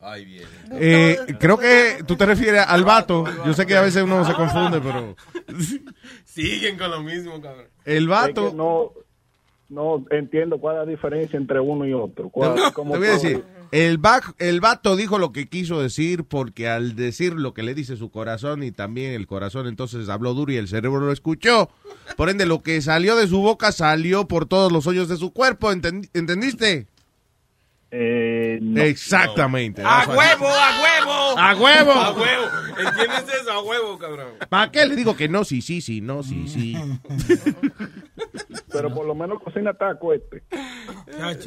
Ahí 0.00 0.24
viene. 0.24 0.46
Eh, 0.70 1.18
creo 1.40 1.58
que 1.58 2.04
tú 2.06 2.16
te 2.16 2.24
refieres 2.24 2.64
al 2.66 2.84
vato. 2.84 3.24
Yo 3.44 3.52
sé 3.52 3.66
que 3.66 3.76
a 3.76 3.82
veces 3.82 4.02
uno 4.04 4.24
se 4.24 4.32
confunde, 4.32 4.80
pero 4.80 5.14
Siguen 6.24 6.78
con 6.78 6.90
lo 6.90 7.02
mismo, 7.02 7.40
cabrón. 7.40 7.66
el 7.84 8.04
Es 8.04 8.08
vato. 8.08 8.50
que 8.50 8.56
no, 8.56 8.92
no 9.68 10.04
entiendo 10.10 10.58
cuál 10.58 10.76
es 10.76 10.86
la 10.86 10.90
diferencia 10.90 11.36
entre 11.36 11.60
uno 11.60 11.86
y 11.86 11.92
otro. 11.92 12.30
¿Cuál- 12.30 12.54
Te 12.54 12.72
cómo 12.72 12.96
voy 12.96 13.06
a 13.06 13.10
decir, 13.12 13.44
el, 13.70 14.04
va- 14.04 14.22
el 14.38 14.60
vato 14.60 14.96
dijo 14.96 15.18
lo 15.18 15.30
que 15.32 15.46
quiso 15.46 15.80
decir 15.82 16.24
porque 16.24 16.68
al 16.68 16.96
decir 16.96 17.34
lo 17.34 17.52
que 17.52 17.62
le 17.62 17.74
dice 17.74 17.96
su 17.96 18.10
corazón 18.10 18.62
y 18.62 18.72
también 18.72 19.12
el 19.12 19.26
corazón 19.26 19.66
entonces 19.66 20.08
habló 20.08 20.32
duro 20.32 20.52
y 20.52 20.56
el 20.56 20.68
cerebro 20.68 21.00
lo 21.00 21.12
escuchó. 21.12 21.68
Por 22.16 22.30
ende, 22.30 22.46
lo 22.46 22.62
que 22.62 22.80
salió 22.80 23.14
de 23.16 23.26
su 23.26 23.40
boca 23.42 23.70
salió 23.72 24.26
por 24.26 24.46
todos 24.46 24.72
los 24.72 24.86
hoyos 24.86 25.08
de 25.08 25.16
su 25.18 25.32
cuerpo. 25.32 25.70
¿enten- 25.70 26.08
¿Entendiste? 26.14 26.86
Eh, 27.90 28.58
no. 28.60 28.82
Exactamente. 28.82 29.82
¡A 29.82 30.06
huevo, 30.06 30.46
a 30.46 30.82
huevo! 30.82 31.38
¡A 31.38 31.56
huevo! 31.56 31.92
¡A 31.92 32.12
huevo! 32.12 32.46
¿Entiendes 32.78 33.34
eso? 33.40 33.52
¡A 33.52 33.62
huevo, 33.62 33.98
cabrón! 33.98 34.34
¿Para 34.48 34.70
qué 34.70 34.84
le 34.84 34.94
digo 34.94 35.16
que 35.16 35.28
no? 35.28 35.42
Sí, 35.44 35.62
sí, 35.62 35.80
sí, 35.80 36.02
no, 36.02 36.22
sí, 36.22 36.48
sí. 36.48 36.76
Pero 38.70 38.92
por 38.92 39.06
lo 39.06 39.14
menos 39.14 39.42
cocina 39.42 39.72
taco 39.72 40.12
este. 40.12 40.42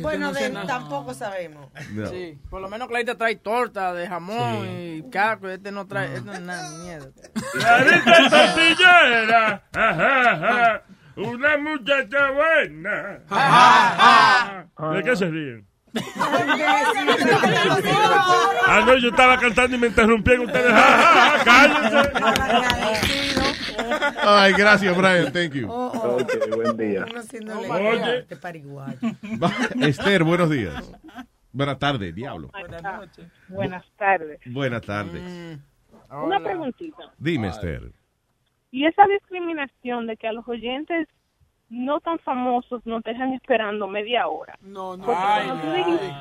Bueno, 0.01 0.33
de, 0.33 0.49
tampoco 0.65 1.13
sabemos. 1.13 1.67
No. 1.93 2.07
Sí, 2.07 2.39
por 2.49 2.61
lo 2.61 2.69
menos 2.69 2.87
Clarita 2.87 3.15
trae 3.15 3.35
torta 3.35 3.93
de 3.93 4.07
jamón 4.07 4.67
y 4.67 5.03
caco. 5.11 5.47
Este 5.47 5.71
no 5.71 5.85
trae, 5.87 6.07
este 6.07 6.21
no 6.25 6.33
es 6.33 6.41
nada, 6.41 6.69
ni 6.71 6.77
mierda. 6.85 7.11
Clarita 7.53 8.29
tortillera, 8.29 9.63
ajá, 9.73 10.31
ajá, 10.31 10.83
una 11.17 11.57
muchacha 11.57 12.31
buena. 12.31 13.21
¿De 14.95 15.03
qué 15.03 15.15
se 15.15 15.29
ríen? 15.29 15.70
Ah, 18.67 18.83
no, 18.85 18.97
yo 18.97 19.09
estaba 19.09 19.37
cantando 19.37 19.75
y 19.75 19.79
me 19.79 19.87
interrumpían 19.87 20.41
ustedes. 20.41 20.71
Ja, 20.71 20.81
ja, 20.81 21.37
ja, 21.37 21.43
cállense. 21.43 22.11
Ay, 24.23 24.53
gracias, 24.53 24.97
Brian. 24.97 25.31
Thank 25.33 25.53
you. 25.53 25.69
Ok, 25.69 26.31
buen 26.55 26.77
día. 26.77 27.05
Uno 27.09 27.19
haciéndole 27.19 27.69
Oye. 27.69 28.25
Esther, 29.87 30.23
buenos 30.23 30.49
días. 30.49 30.91
Buenas 31.51 31.79
tardes, 31.79 32.15
diablo. 32.15 32.49
Buenas 33.49 33.85
tardes. 33.97 34.39
Buenas 34.45 34.81
tardes. 34.83 35.59
Una 36.09 36.39
preguntita. 36.39 37.11
Dime, 37.17 37.49
Esther. 37.49 37.91
Y 38.71 38.85
esa 38.85 39.05
discriminación 39.07 40.07
de 40.07 40.15
que 40.15 40.27
a 40.27 40.31
los 40.31 40.47
oyentes 40.47 41.07
no 41.71 41.99
tan 42.01 42.19
famosos 42.19 42.85
nos 42.85 43.01
dejan 43.03 43.33
esperando 43.33 43.87
media 43.87 44.27
hora. 44.27 44.57
No, 44.61 44.97
no. 44.97 45.05
Ay, 45.07 45.47
no. 45.47 45.73
dijiste- 45.73 46.13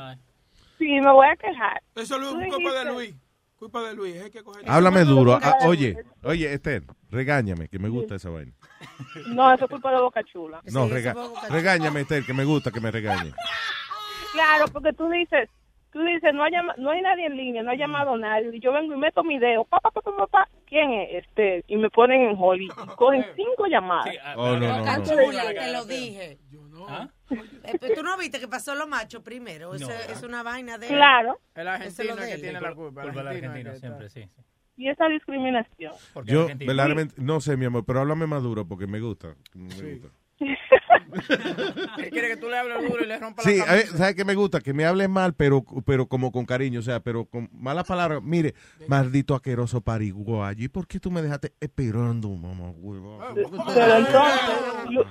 sí, 0.78 1.00
me 1.00 1.12
voy 1.12 1.26
a 1.26 1.36
quejar. 1.36 1.82
Eso 1.96 2.16
es 2.16 2.28
culpa 2.28 2.38
de 2.40 2.56
dijiste- 2.56 2.92
Luis. 2.92 3.14
Culpa 3.58 3.82
de 3.82 3.94
Luis. 3.94 4.22
Hay 4.22 4.30
que 4.30 4.42
coger. 4.42 4.64
Háblame 4.66 5.04
duro. 5.04 5.38
Ah, 5.42 5.54
oye, 5.66 5.94
oye, 6.22 6.50
Esther, 6.54 6.82
regáñame, 7.10 7.68
que 7.68 7.78
me 7.78 7.90
gusta 7.90 8.14
esa 8.14 8.30
vaina. 8.30 8.52
No, 9.26 9.52
eso 9.52 9.64
es 9.66 9.70
culpa 9.70 9.92
de 9.92 10.00
Boca 10.00 10.22
Chula. 10.24 10.62
No, 10.72 10.88
rega- 10.88 11.14
regáñame, 11.50 12.00
Esther, 12.02 12.24
que 12.24 12.32
me 12.32 12.44
gusta 12.44 12.70
que 12.70 12.80
me 12.80 12.90
regañe. 12.90 13.34
Claro, 14.32 14.66
porque 14.72 14.92
tú 14.94 15.10
dices, 15.10 15.50
tú 15.92 16.00
dices, 16.02 16.32
no 16.34 16.44
hay, 16.44 16.52
no 16.78 16.90
hay 16.90 17.02
nadie 17.02 17.26
en 17.26 17.36
línea, 17.36 17.62
no 17.62 17.70
ha 17.70 17.76
llamado 17.76 18.16
nadie. 18.16 18.50
Y 18.54 18.60
yo 18.60 18.72
vengo 18.72 18.94
y 18.94 18.96
meto 18.98 19.22
mi 19.22 19.38
dedo, 19.38 19.64
pa, 19.64 19.80
pa, 19.80 19.90
pa, 19.90 20.26
pa, 20.26 20.48
¿quién 20.66 20.92
es? 20.92 21.24
Este, 21.24 21.64
y 21.66 21.76
me 21.76 21.90
ponen 21.90 22.22
en 22.22 22.36
hold 22.38 22.62
y 22.62 22.68
cogen 22.96 23.24
cinco 23.36 23.66
llamadas. 23.66 24.14
Oh, 24.36 24.56
no, 24.56 24.84
no, 24.84 24.96
no. 24.96 25.02
Te 25.02 25.72
lo 25.72 25.84
dije. 25.84 26.38
Eh, 27.64 27.76
pero 27.80 27.94
Tú 27.94 28.02
no 28.02 28.16
viste 28.16 28.40
que 28.40 28.48
pasó 28.48 28.74
lo 28.74 28.86
macho 28.86 29.22
primero. 29.22 29.74
Eso 29.74 29.90
es 29.90 30.22
una 30.22 30.42
vaina 30.42 30.78
de. 30.78 30.88
Claro. 30.88 31.38
El 31.54 31.68
argentino 31.68 32.14
es 32.14 32.34
que 32.34 32.42
tiene 32.42 32.60
la 32.60 32.74
culpa. 32.74 33.02
El 33.04 33.18
argentino, 33.18 33.74
siempre, 33.74 34.08
sí. 34.08 34.28
Y 34.76 34.88
esa 34.88 35.08
discriminación. 35.08 35.92
Yo, 36.24 36.46
verdaderamente, 36.56 37.14
no 37.18 37.40
sé, 37.40 37.56
mi 37.58 37.66
amor, 37.66 37.84
pero 37.84 38.00
háblame 38.00 38.26
más 38.26 38.42
duro 38.42 38.66
porque 38.66 38.86
me 38.86 38.98
gusta. 38.98 39.34
Me 39.52 39.66
gusta. 39.74 40.08
Él 41.98 42.10
quiere 42.10 42.28
que 42.28 42.36
tú 42.36 42.48
le 42.48 42.58
hables 42.58 42.88
duro 42.88 43.04
y 43.04 43.06
le 43.06 43.18
rompa 43.18 43.42
Sí, 43.42 43.56
la 43.58 43.64
a 43.64 43.72
ver, 43.74 43.82
camisa. 43.84 43.98
¿sabes 43.98 44.14
qué 44.14 44.24
me 44.24 44.34
gusta? 44.34 44.60
Que 44.60 44.72
me 44.72 44.84
hables 44.84 45.08
mal, 45.08 45.34
pero, 45.34 45.64
pero 45.84 46.06
como 46.06 46.32
con 46.32 46.44
cariño, 46.46 46.80
o 46.80 46.82
sea, 46.82 47.00
pero 47.00 47.24
con 47.26 47.48
malas 47.52 47.84
palabras. 47.86 48.20
Mire, 48.22 48.54
maldito 48.88 49.34
asqueroso 49.34 49.80
pariguayo, 49.80 50.64
¿y 50.64 50.68
por 50.68 50.86
qué 50.86 51.00
tú 51.00 51.10
me 51.10 51.22
dejaste 51.22 51.54
esperando, 51.60 52.28
mamá 52.30 52.70
huevo? 52.70 53.18
Pero 53.34 53.96
entonces, 53.96 54.40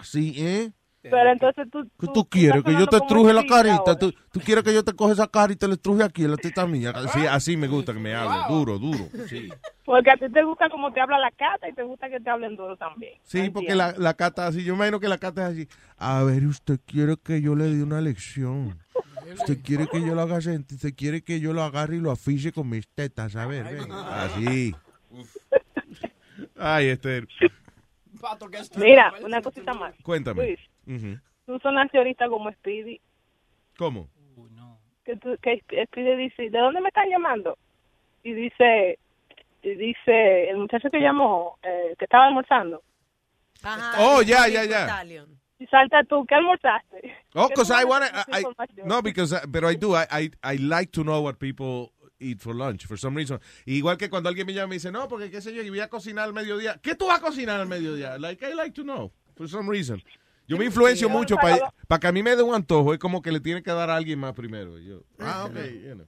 Sí, 0.03 0.33
¿eh? 0.37 0.71
Pero 1.01 1.31
entonces 1.31 1.67
tú... 1.71 1.89
¿Qué 1.99 2.07
tú 2.13 2.25
quieres? 2.25 2.57
estás 2.57 2.73
Que 2.73 2.79
yo 2.79 2.87
te 2.87 2.99
truje 3.07 3.33
la 3.33 3.45
carita. 3.45 3.97
¿Tú, 3.97 4.13
tú 4.31 4.39
quieres 4.39 4.63
que 4.63 4.73
yo 4.73 4.83
te 4.83 4.93
coge 4.93 5.13
esa 5.13 5.27
cara 5.27 5.53
y 5.53 5.55
te 5.55 5.67
la 5.67 5.75
estruje 5.75 6.03
aquí 6.03 6.23
en 6.25 6.31
la 6.31 6.37
teta 6.37 6.65
mía. 6.67 6.93
Sí, 7.13 7.25
así 7.25 7.55
me 7.57 7.67
gusta 7.67 7.93
que 7.93 7.99
me 7.99 8.13
hable. 8.13 8.53
Duro, 8.53 8.77
duro. 8.79 9.05
Sí, 9.27 9.49
Porque 9.85 10.11
a 10.11 10.17
ti 10.17 10.29
te 10.31 10.43
gusta 10.43 10.69
como 10.69 10.91
te 10.91 10.99
habla 10.99 11.17
la 11.19 11.31
cata 11.31 11.69
y 11.69 11.73
te 11.73 11.83
gusta 11.83 12.09
que 12.09 12.19
te 12.19 12.29
hablen 12.29 12.55
duro 12.55 12.75
también. 12.75 13.13
sí 13.23 13.49
porque 13.49 13.75
la, 13.75 13.93
la 13.97 14.13
cata 14.13 14.47
así. 14.47 14.63
Yo 14.63 14.75
imagino 14.75 14.99
que 14.99 15.07
la 15.07 15.17
cata 15.17 15.47
es 15.47 15.53
así. 15.53 15.67
A 15.97 16.23
ver, 16.23 16.45
usted 16.45 16.79
quiere 16.85 17.15
que 17.23 17.41
yo 17.41 17.55
le 17.55 17.65
dé 17.65 17.83
una 17.83 18.01
lección. 18.01 18.77
Usted 19.33 19.61
quiere 19.61 19.87
que 19.87 20.01
yo 20.01 20.15
lo 20.15 20.21
haga 20.21 20.41
sentir. 20.41 20.75
Usted 20.77 20.95
quiere 20.95 21.21
que 21.21 21.39
yo 21.39 21.53
lo 21.53 21.63
agarre 21.63 21.97
y 21.97 21.99
lo 21.99 22.11
afiche 22.11 22.51
con 22.51 22.69
mis 22.69 22.87
tetas. 22.87 23.35
A 23.35 23.45
ver, 23.45 23.63
ven. 23.65 23.91
Así. 23.91 24.75
Ay, 26.57 26.87
Esther. 26.87 27.27
Mira, 28.77 29.13
una 29.23 29.41
cosita 29.41 29.73
más. 29.73 29.93
Cuéntame. 30.03 30.45
Luis, 30.45 30.59
Tú 31.45 31.59
sonaste 31.59 31.97
ahorita 31.97 32.27
como 32.27 32.51
Speedy. 32.51 32.99
¿Cómo? 33.77 34.09
Que, 35.03 35.15
tú, 35.17 35.35
que 35.41 35.61
Speedy 35.87 36.15
dice, 36.15 36.49
¿de 36.49 36.59
dónde 36.59 36.81
me 36.81 36.89
están 36.89 37.09
llamando? 37.09 37.57
Y 38.23 38.33
dice, 38.33 38.99
y 39.63 39.75
dice 39.75 40.49
el 40.49 40.57
muchacho 40.57 40.89
que 40.89 40.99
llamó, 40.99 41.57
eh, 41.63 41.95
que 41.97 42.05
estaba 42.05 42.25
almorzando. 42.27 42.81
Oh, 43.99 44.21
ya, 44.21 44.47
ya, 44.47 44.63
ya. 44.65 45.03
Y 45.59 45.65
salta 45.67 46.03
tú, 46.05 46.25
¿qué 46.25 46.35
almorzaste? 46.35 47.13
Oh, 47.35 47.47
¿Qué 47.47 47.53
because 47.55 47.71
I 47.71 47.83
want 47.83 48.05
no, 48.85 49.01
because 49.01 49.33
I, 49.33 49.39
pero 49.51 49.69
I 49.69 49.75
do. 49.75 49.93
I, 49.93 50.05
I, 50.09 50.31
I 50.41 50.57
like 50.57 50.91
to 50.93 51.03
know 51.03 51.21
what 51.21 51.37
people 51.37 51.91
eat 52.19 52.39
for 52.39 52.55
lunch 52.55 52.85
for 52.85 52.97
some 52.97 53.15
reason. 53.15 53.39
Igual 53.65 53.97
que 53.97 54.09
cuando 54.09 54.29
alguien 54.29 54.47
me 54.47 54.53
llama 54.53 54.67
y 54.67 54.69
me 54.69 54.75
dice, 54.75 54.91
no, 54.91 55.09
porque 55.09 55.29
qué 55.29 55.41
sé 55.41 55.53
yo, 55.53 55.61
y 55.61 55.69
voy 55.69 55.81
a 55.81 55.89
cocinar 55.89 56.25
al 56.25 56.33
mediodía. 56.33 56.79
¿Qué 56.81 56.95
tú 56.95 57.07
vas 57.07 57.19
a 57.19 57.21
cocinar 57.21 57.59
al 57.59 57.67
mediodía? 57.67 58.17
Like, 58.17 58.45
I 58.45 58.53
like 58.53 58.73
to 58.75 58.83
know 58.83 59.11
for 59.35 59.49
some 59.49 59.69
reason. 59.69 60.01
Yo 60.49 60.57
me 60.57 60.65
influencio 60.65 61.07
Sí, 61.07 61.13
mucho 61.13 61.35
para- 61.37 61.71
para 61.87 61.99
que 61.99 62.07
a 62.07 62.11
mí 62.11 62.23
me 62.23 62.35
dé 62.35 62.41
un 62.41 62.55
antojo. 62.55 62.91
Es 62.93 62.99
como 62.99 63.21
que 63.21 63.31
le 63.31 63.39
tiene 63.39 63.61
que 63.61 63.71
dar 63.71 63.89
a 63.91 63.95
alguien 63.95 64.17
más 64.19 64.33
primero. 64.33 64.79
Yo, 64.79 65.03
ah, 65.19 65.45
ok, 65.45 65.55
you 65.55 65.93
know. 65.93 66.07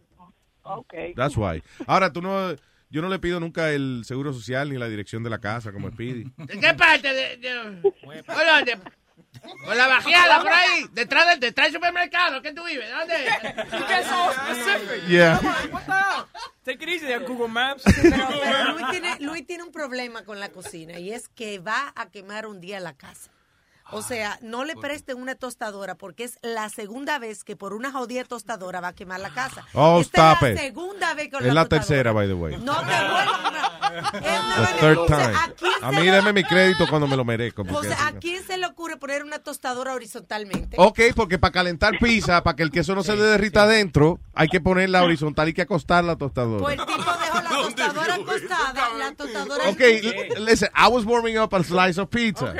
Okay. 0.64 1.14
That's 1.14 1.38
why. 1.38 1.62
Ahora, 1.86 2.12
tú 2.12 2.22
no, 2.24 2.54
yo 2.90 3.02
no 3.02 3.08
le 3.10 3.20
pido 3.20 3.40
nunca 3.40 3.70
el 3.72 4.02
seguro 4.04 4.34
social 4.34 4.70
ni 4.70 4.78
la 4.80 4.90
dirección 4.90 5.22
de 5.24 5.30
la 5.30 5.40
casa 5.40 5.72
como 5.72 5.88
el 5.88 5.94
Speedy. 5.94 6.26
¿En 6.38 6.60
qué 6.60 6.74
parte 6.74 7.14
de, 7.14 7.38
de- 7.38 7.82
¿O 7.84 8.56
dónde? 8.56 8.80
Con 9.66 9.78
la 9.78 9.88
bajeada 9.88 10.42
por 10.42 10.52
ahí, 10.52 10.86
detrás 10.92 11.28
del, 11.28 11.40
detrás 11.40 11.68
del 11.68 11.76
supermercado. 11.76 12.42
¿Qué 12.42 12.52
tú 12.52 12.64
vives? 12.66 12.90
¿Dónde? 12.92 13.14
You 13.72 13.86
get 13.88 14.04
so 14.06 14.32
specific. 14.34 15.08
Yeah. 15.08 15.40
What 15.72 15.84
the 15.86 15.92
hell? 15.92 16.26
Take 16.66 16.84
it 16.84 16.90
easy 16.90 17.26
Google 17.26 17.48
Maps. 17.48 17.84
Pero 17.86 18.74
Luis 18.74 18.86
tiene, 18.92 19.18
Luis 19.20 19.48
tiene 19.48 19.64
un 19.64 19.72
problema 19.72 20.24
con 20.26 20.40
la 20.40 20.50
cocina 20.50 21.00
y 21.00 21.12
es 21.14 21.28
que 21.30 21.60
va 21.60 21.94
a 21.96 22.10
quemar 22.10 22.46
un 22.46 22.60
día 22.60 22.80
la 22.80 22.94
casa. 22.94 23.32
O 23.92 24.02
sea, 24.02 24.38
no 24.42 24.64
le 24.64 24.76
presten 24.76 25.18
una 25.22 25.36
tostadora 25.36 25.96
porque 25.96 26.24
es 26.24 26.38
la 26.42 26.70
segunda 26.70 27.20
vez 27.20 27.44
que 27.44 27.56
por 27.56 27.74
una 27.74 27.92
jodida 27.92 28.24
tostadora 28.24 28.80
va 28.82 28.90
a 28.90 28.94
quemar 28.94 29.20
la 29.20 29.30
casa. 29.30 29.66
Oh, 29.74 30.00
Esta 30.02 30.32
stop 30.34 30.44
es 30.48 30.52
it. 30.52 30.56
la 30.56 30.62
segunda 30.64 31.14
vez 31.14 31.30
con 31.32 31.46
Es 31.46 31.54
la 31.54 31.66
tercera, 31.66 32.12
by 32.12 32.28
the 32.28 32.34
way. 32.34 32.58
No 32.58 32.76
te 32.78 32.86
vuelvas. 32.86 33.42
The 34.72 34.80
third 34.80 35.06
time. 35.08 35.34
¿a 35.82 35.92
mí 35.92 36.08
dame 36.08 36.32
mi 36.34 36.44
crédito 36.44 36.88
cuando 36.90 37.08
me 37.08 37.18
lo 37.18 37.26
merezco. 37.26 37.64
O 37.64 37.66
porque 37.66 37.88
sea, 37.90 38.08
así- 38.08 38.16
¿a 38.16 38.20
quién 38.20 38.44
se 38.46 38.58
le 38.58 38.66
ocurre 38.66 38.98
poner 38.98 39.24
una 39.24 39.40
tostadora 39.40 39.94
horizontalmente? 39.94 40.78
Ok, 40.80 41.00
porque 41.16 41.38
para 41.38 41.52
calentar 41.52 41.98
pizza, 42.00 42.42
para 42.44 42.56
que 42.56 42.64
el 42.64 42.72
queso 42.72 42.96
no 42.96 43.04
se 43.04 43.16
le 43.16 43.24
derrita 43.24 43.64
adentro, 43.64 44.20
hay 44.34 44.48
que 44.48 44.62
ponerla 44.62 45.04
horizontal 45.04 45.50
y 45.50 45.54
que 45.54 45.64
acostar 45.64 46.04
la 46.04 46.16
tostadora. 46.16 46.64
Pues 46.64 46.80
el 46.80 46.86
tipo 46.86 46.98
dejó 47.12 47.42
la 47.42 47.50
tostadora 47.62 48.16
acostada, 48.16 48.90
la 48.98 49.12
tostadora... 49.16 49.70
Ok, 49.70 49.80
l- 49.82 50.30
listen, 50.40 50.70
I 50.76 50.88
was 50.90 51.04
warming 51.06 51.38
up 51.38 51.54
a 51.54 51.64
slice 51.64 52.00
of 52.00 52.10
pizza. 52.10 52.54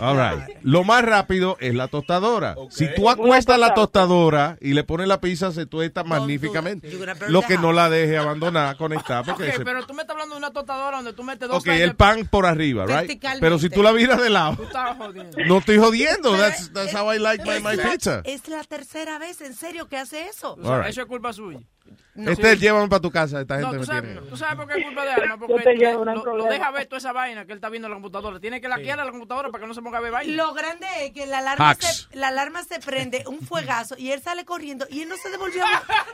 All 0.00 0.16
right. 0.16 0.56
Lo 0.64 0.84
más 0.84 1.04
rápido 1.04 1.56
es 1.60 1.74
la 1.74 1.88
tostadora. 1.88 2.54
Si 2.70 2.86
tú 2.94 3.08
acuestas 3.10 3.58
la 3.58 3.74
tostadora 3.74 4.56
y 4.60 4.72
le 4.74 4.84
pones 4.84 5.08
la 5.08 5.20
pizza, 5.20 5.52
se 5.52 5.66
tuesta 5.66 6.04
magníficamente. 6.04 6.90
Lo 7.28 7.42
que 7.42 7.58
no 7.58 7.72
la 7.72 7.88
deje 7.90 8.16
abandonar, 8.18 8.76
conectar, 8.76 9.24
porque 9.24 9.48
Ok, 9.50 9.56
se- 9.56 9.64
pero 9.64 9.84
tú 9.86 9.94
me 9.94 10.02
estás 10.02 10.14
hablando 10.14 10.34
de 10.34 10.38
una 10.38 10.50
tostadora 10.50 10.96
donde 10.98 11.12
tú 11.12 11.22
metes 11.24 11.48
dos 11.48 11.58
Ok, 11.58 11.68
el 11.68 11.94
pan 11.96 12.26
por 12.30 12.46
arriba, 12.46 12.86
right? 12.86 13.20
Pero 13.40 13.58
si 13.58 13.68
tú 13.70 13.82
la 13.82 13.92
viras 13.92 14.20
de 14.22 14.30
lado, 14.30 14.56
Tú 14.56 14.64
estabas 14.64 14.96
jodiendo. 14.96 15.38
no 15.46 15.58
estoy 15.58 15.78
jodiendo. 15.78 16.36
That's, 16.36 16.72
that's 16.72 16.94
how 16.94 17.12
I 17.12 17.18
like 17.18 17.44
my, 17.44 17.56
Es 17.56 17.62
my 17.62 17.76
la- 17.76 17.90
pizza. 17.90 18.20
Es 18.24 18.48
la 18.48 18.62
tercera 18.64 19.18
vez, 19.18 19.40
en 19.40 19.54
serio, 19.54 19.88
que 19.88 19.96
hace 19.96 20.26
eso. 20.28 20.56
Right. 20.56 20.86
Eso 20.90 21.02
es 21.02 21.06
culpa 21.06 21.32
suya. 21.32 21.60
Este, 22.14 22.56
llévame 22.58 22.88
para 22.88 23.00
tu 23.00 23.10
casa. 23.10 23.40
Esta 23.40 23.56
No, 23.56 23.70
gente 23.70 23.76
tú 23.76 23.80
me 23.80 23.86
sabes, 23.86 24.02
tiene. 24.12 24.26
tú 24.28 24.36
sabes 24.36 24.54
por 24.56 24.68
qué 24.68 24.78
es 24.80 24.84
culpa 24.84 25.02
de 25.04 25.12
Alma, 25.12 25.38
porque 25.46 25.74
le- 25.74 25.92
no 25.94 26.04
lo, 26.04 26.36
lo 26.36 26.44
deja 26.44 26.70
ver 26.70 26.84
toda 26.86 26.98
esa 26.98 27.12
vaina 27.12 27.46
que 27.46 27.52
él 27.52 27.56
está 27.58 27.70
viendo 27.70 27.86
en 27.88 27.92
la 27.92 27.96
computadora. 27.96 28.38
Tiene 28.38 28.60
que 28.60 28.68
laquear 28.68 29.00
a 29.00 29.04
la 29.06 29.10
computadora 29.10 29.48
para 29.48 29.62
que 29.62 29.68
no 29.68 29.72
se 29.74 29.80
ponga 29.80 29.96
a 29.98 30.02
ver 30.02 30.12
vaina. 30.12 30.36
Lo 30.36 30.52
grande 30.52 30.86
es 31.00 31.12
que 31.12 31.24
la 31.26 31.38
alarma, 31.38 31.74
se, 31.74 32.14
la 32.16 32.28
alarma 32.28 32.62
se 32.64 32.78
prende, 32.80 33.24
un 33.26 33.40
fuegazo, 33.40 33.96
y 33.96 34.12
él 34.12 34.20
sale 34.22 34.44
corriendo, 34.44 34.86
y 34.90 35.00
él 35.02 35.08
no 35.08 35.16
se 35.16 35.30
devolvió, 35.30 35.64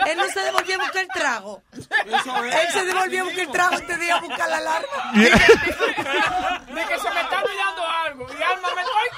él 0.07 0.17
no 0.17 0.25
se 0.29 0.41
devolvió 0.41 0.77
a 0.77 0.79
buscar 0.79 1.03
el 1.03 1.09
trago. 1.09 1.63
Él 1.73 1.83
se 2.73 2.85
devolvió 2.85 3.23
a 3.23 3.25
buscar 3.25 3.45
el 3.45 3.51
trago 3.51 3.75
este 3.77 3.99
día 3.99 4.17
a 4.17 4.21
buscar 4.21 4.49
la 4.49 4.57
alarma. 4.59 4.89
De 5.15 5.31
que 6.87 6.99
se 6.99 7.11
me 7.11 7.21
está 7.21 7.43
olvidando 7.43 7.83
algo. 8.07 8.27
Y 8.39 8.43
Alma 8.43 8.69
me 8.75 8.83
estoy 8.83 9.09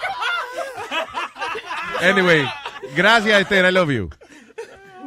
Anyway, 2.09 2.49
gracias, 2.97 3.41
Esther. 3.43 3.67
I 3.67 3.71
love 3.73 3.91
you. 3.91 4.09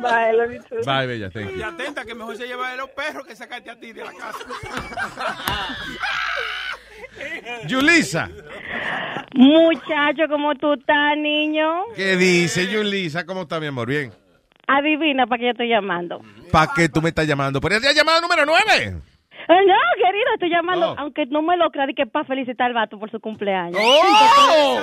Bye, 0.03 0.33
love 0.33 0.51
you 0.53 0.61
too. 0.63 0.83
Bye, 0.85 1.07
bella. 1.07 1.29
Thank 1.31 1.51
Y 1.51 1.57
you. 1.59 1.65
atenta 1.65 2.05
que 2.05 2.13
mejor 2.13 2.35
se 2.37 2.45
lleva 2.47 2.69
de 2.71 2.77
los 2.77 2.89
perros 2.91 3.25
que 3.25 3.35
sacarte 3.35 3.69
a 3.71 3.79
ti 3.79 3.91
de 3.93 4.03
la 4.03 4.11
casa. 4.13 4.39
Yulisa. 7.67 8.29
Muchacho, 9.35 10.23
¿cómo 10.29 10.55
tú 10.55 10.73
estás, 10.73 11.17
niño? 11.17 11.85
¿Qué 11.95 12.15
dice 12.17 12.67
Yulisa? 12.67 13.25
¿Cómo 13.25 13.43
está, 13.43 13.59
mi 13.59 13.67
amor? 13.67 13.87
Bien. 13.87 14.11
Adivina 14.67 15.25
para 15.27 15.39
qué 15.39 15.45
yo 15.45 15.51
estoy 15.51 15.69
llamando. 15.69 16.21
¿Para 16.51 16.71
qué 16.73 16.89
tú 16.89 17.01
me 17.01 17.09
estás 17.09 17.27
llamando? 17.27 17.59
¿Por 17.59 17.73
esa 17.73 17.91
llamada 17.91 18.21
número 18.21 18.45
9? 18.45 18.95
Eh, 19.47 19.65
No, 19.67 19.75
querido, 19.97 20.25
estoy 20.35 20.49
llamando, 20.49 20.91
Oh. 20.91 20.95
aunque 20.99 21.25
no 21.25 21.41
me 21.41 21.57
lo 21.57 21.69
creas, 21.71 21.87
di 21.87 21.93
que 21.93 22.05
para 22.05 22.25
felicitar 22.25 22.67
al 22.67 22.73
vato 22.73 22.97
por 22.99 23.09
su 23.11 23.19
cumpleaños. 23.19 23.79
¡Oh! 23.81 24.79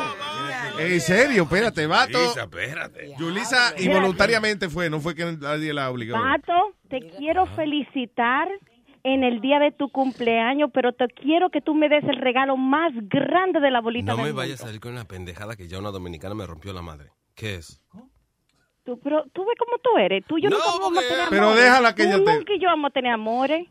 En 0.78 1.00
serio, 1.00 1.42
espérate, 1.44 1.86
vato. 1.86 2.12
Yulisa, 2.18 2.42
espérate. 2.44 3.14
Yulisa 3.18 3.74
involuntariamente 3.78 4.68
fue, 4.68 4.88
no 4.90 5.00
fue 5.00 5.14
que 5.14 5.24
nadie 5.38 5.72
la 5.72 5.90
obligó. 5.90 6.18
Vato, 6.18 6.74
te 6.88 7.00
quiero 7.18 7.46
felicitar 7.46 8.48
en 9.02 9.24
el 9.24 9.40
día 9.40 9.58
de 9.58 9.72
tu 9.72 9.88
cumpleaños, 9.90 10.70
pero 10.72 10.92
te 10.92 11.06
quiero 11.08 11.50
que 11.50 11.60
tú 11.60 11.74
me 11.74 11.88
des 11.88 12.04
el 12.04 12.16
regalo 12.16 12.56
más 12.56 12.92
grande 12.94 13.60
de 13.60 13.70
la 13.70 13.80
bolita 13.80 14.12
No 14.12 14.18
me 14.18 14.24
del 14.24 14.34
vayas 14.34 14.58
mundo. 14.58 14.64
a 14.64 14.66
salir 14.68 14.80
con 14.80 14.92
una 14.92 15.04
pendejada 15.04 15.56
que 15.56 15.68
ya 15.68 15.78
una 15.78 15.90
dominicana 15.90 16.34
me 16.34 16.46
rompió 16.46 16.72
la 16.72 16.82
madre. 16.82 17.10
¿Qué 17.34 17.54
es? 17.56 17.80
Tú, 18.84 18.98
pero 19.02 19.24
tú 19.32 19.44
ves 19.46 19.56
cómo 19.58 19.78
tú 19.82 19.96
eres. 19.98 20.24
Tú 20.26 20.38
y 20.38 20.42
yo 20.42 20.50
No, 20.50 20.56
nunca 20.56 20.70
vamos 20.80 20.98
a 20.98 21.08
tener 21.08 21.26
Pero 21.30 21.42
amores. 21.44 21.62
déjala 21.64 21.94
que 21.94 22.02
Tú 22.04 22.08
ella 22.08 22.24
te- 22.24 22.34
nunca 22.36 22.52
y 22.54 22.58
yo 22.60 22.68
vamos 22.68 22.88
a 22.90 22.92
tener 22.92 23.12
amores. 23.12 23.66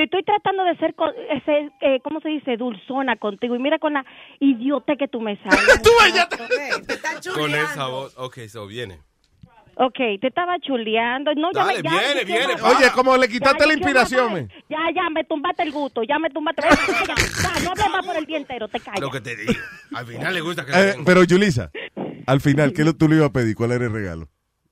Te 0.00 0.04
estoy 0.04 0.22
tratando 0.22 0.64
de 0.64 0.74
ser, 0.78 0.94
co- 0.94 1.12
ese, 1.30 1.68
eh, 1.82 2.00
¿cómo 2.02 2.20
se 2.20 2.30
dice? 2.30 2.56
Dulzona 2.56 3.16
contigo. 3.16 3.54
Y 3.54 3.58
mira 3.58 3.78
con 3.78 3.92
la 3.92 4.02
idiota 4.38 4.96
que 4.96 5.08
tú 5.08 5.20
me 5.20 5.36
sales. 5.42 5.82
tú 5.82 5.90
ella 6.08 6.26
Con 7.34 7.54
esa 7.54 7.86
voz. 7.88 8.14
Ok, 8.16 8.38
eso 8.38 8.66
viene. 8.66 9.00
Ok, 9.74 9.96
te 10.22 10.28
estaba 10.28 10.58
chuleando. 10.60 11.34
No, 11.34 11.50
ya 11.52 11.64
Dale, 11.66 11.82
me, 11.82 11.90
ya, 11.90 11.90
viene, 11.90 12.24
viene, 12.24 12.46
quiero-. 12.54 12.66
Oye, 12.66 12.90
como 12.94 13.14
le 13.18 13.28
quitaste 13.28 13.58
Ya, 13.60 13.66
la 13.66 13.72
inspiración, 13.74 14.32
me. 14.32 14.42
por- 14.44 14.56
Ya, 14.70 14.78
ya, 14.94 15.10
me 15.10 15.22
tumbaste 15.24 15.62
el 15.64 15.70
gusto. 15.70 16.02
Ya 16.02 16.18
me 16.18 16.30
tumbaste. 16.30 16.62
Ya, 16.62 16.70
ya, 17.06 17.62
no 17.64 17.70
hables 17.72 17.90
más 17.92 18.06
por 18.06 18.16
el 18.16 18.24
día 18.24 18.38
entero. 18.38 18.68
Te 18.68 18.80
callas. 18.80 19.00
Lo 19.00 19.10
que 19.10 19.20
te 19.20 19.36
digo. 19.36 19.52
Al 19.94 20.06
final 20.06 20.32
le 20.32 20.40
gusta 20.40 20.64
que... 20.64 20.72
Eh, 20.72 20.94
pero 21.04 21.24
Yulisa, 21.24 21.70
al 22.26 22.40
final, 22.40 22.72
¿qué 22.72 22.90
tú 22.94 23.06
le 23.06 23.16
ibas 23.16 23.28
a 23.28 23.32
pedir? 23.34 23.54
¿Cuál 23.54 23.72
era 23.72 23.84
el 23.84 23.92
regalo? 23.92 24.28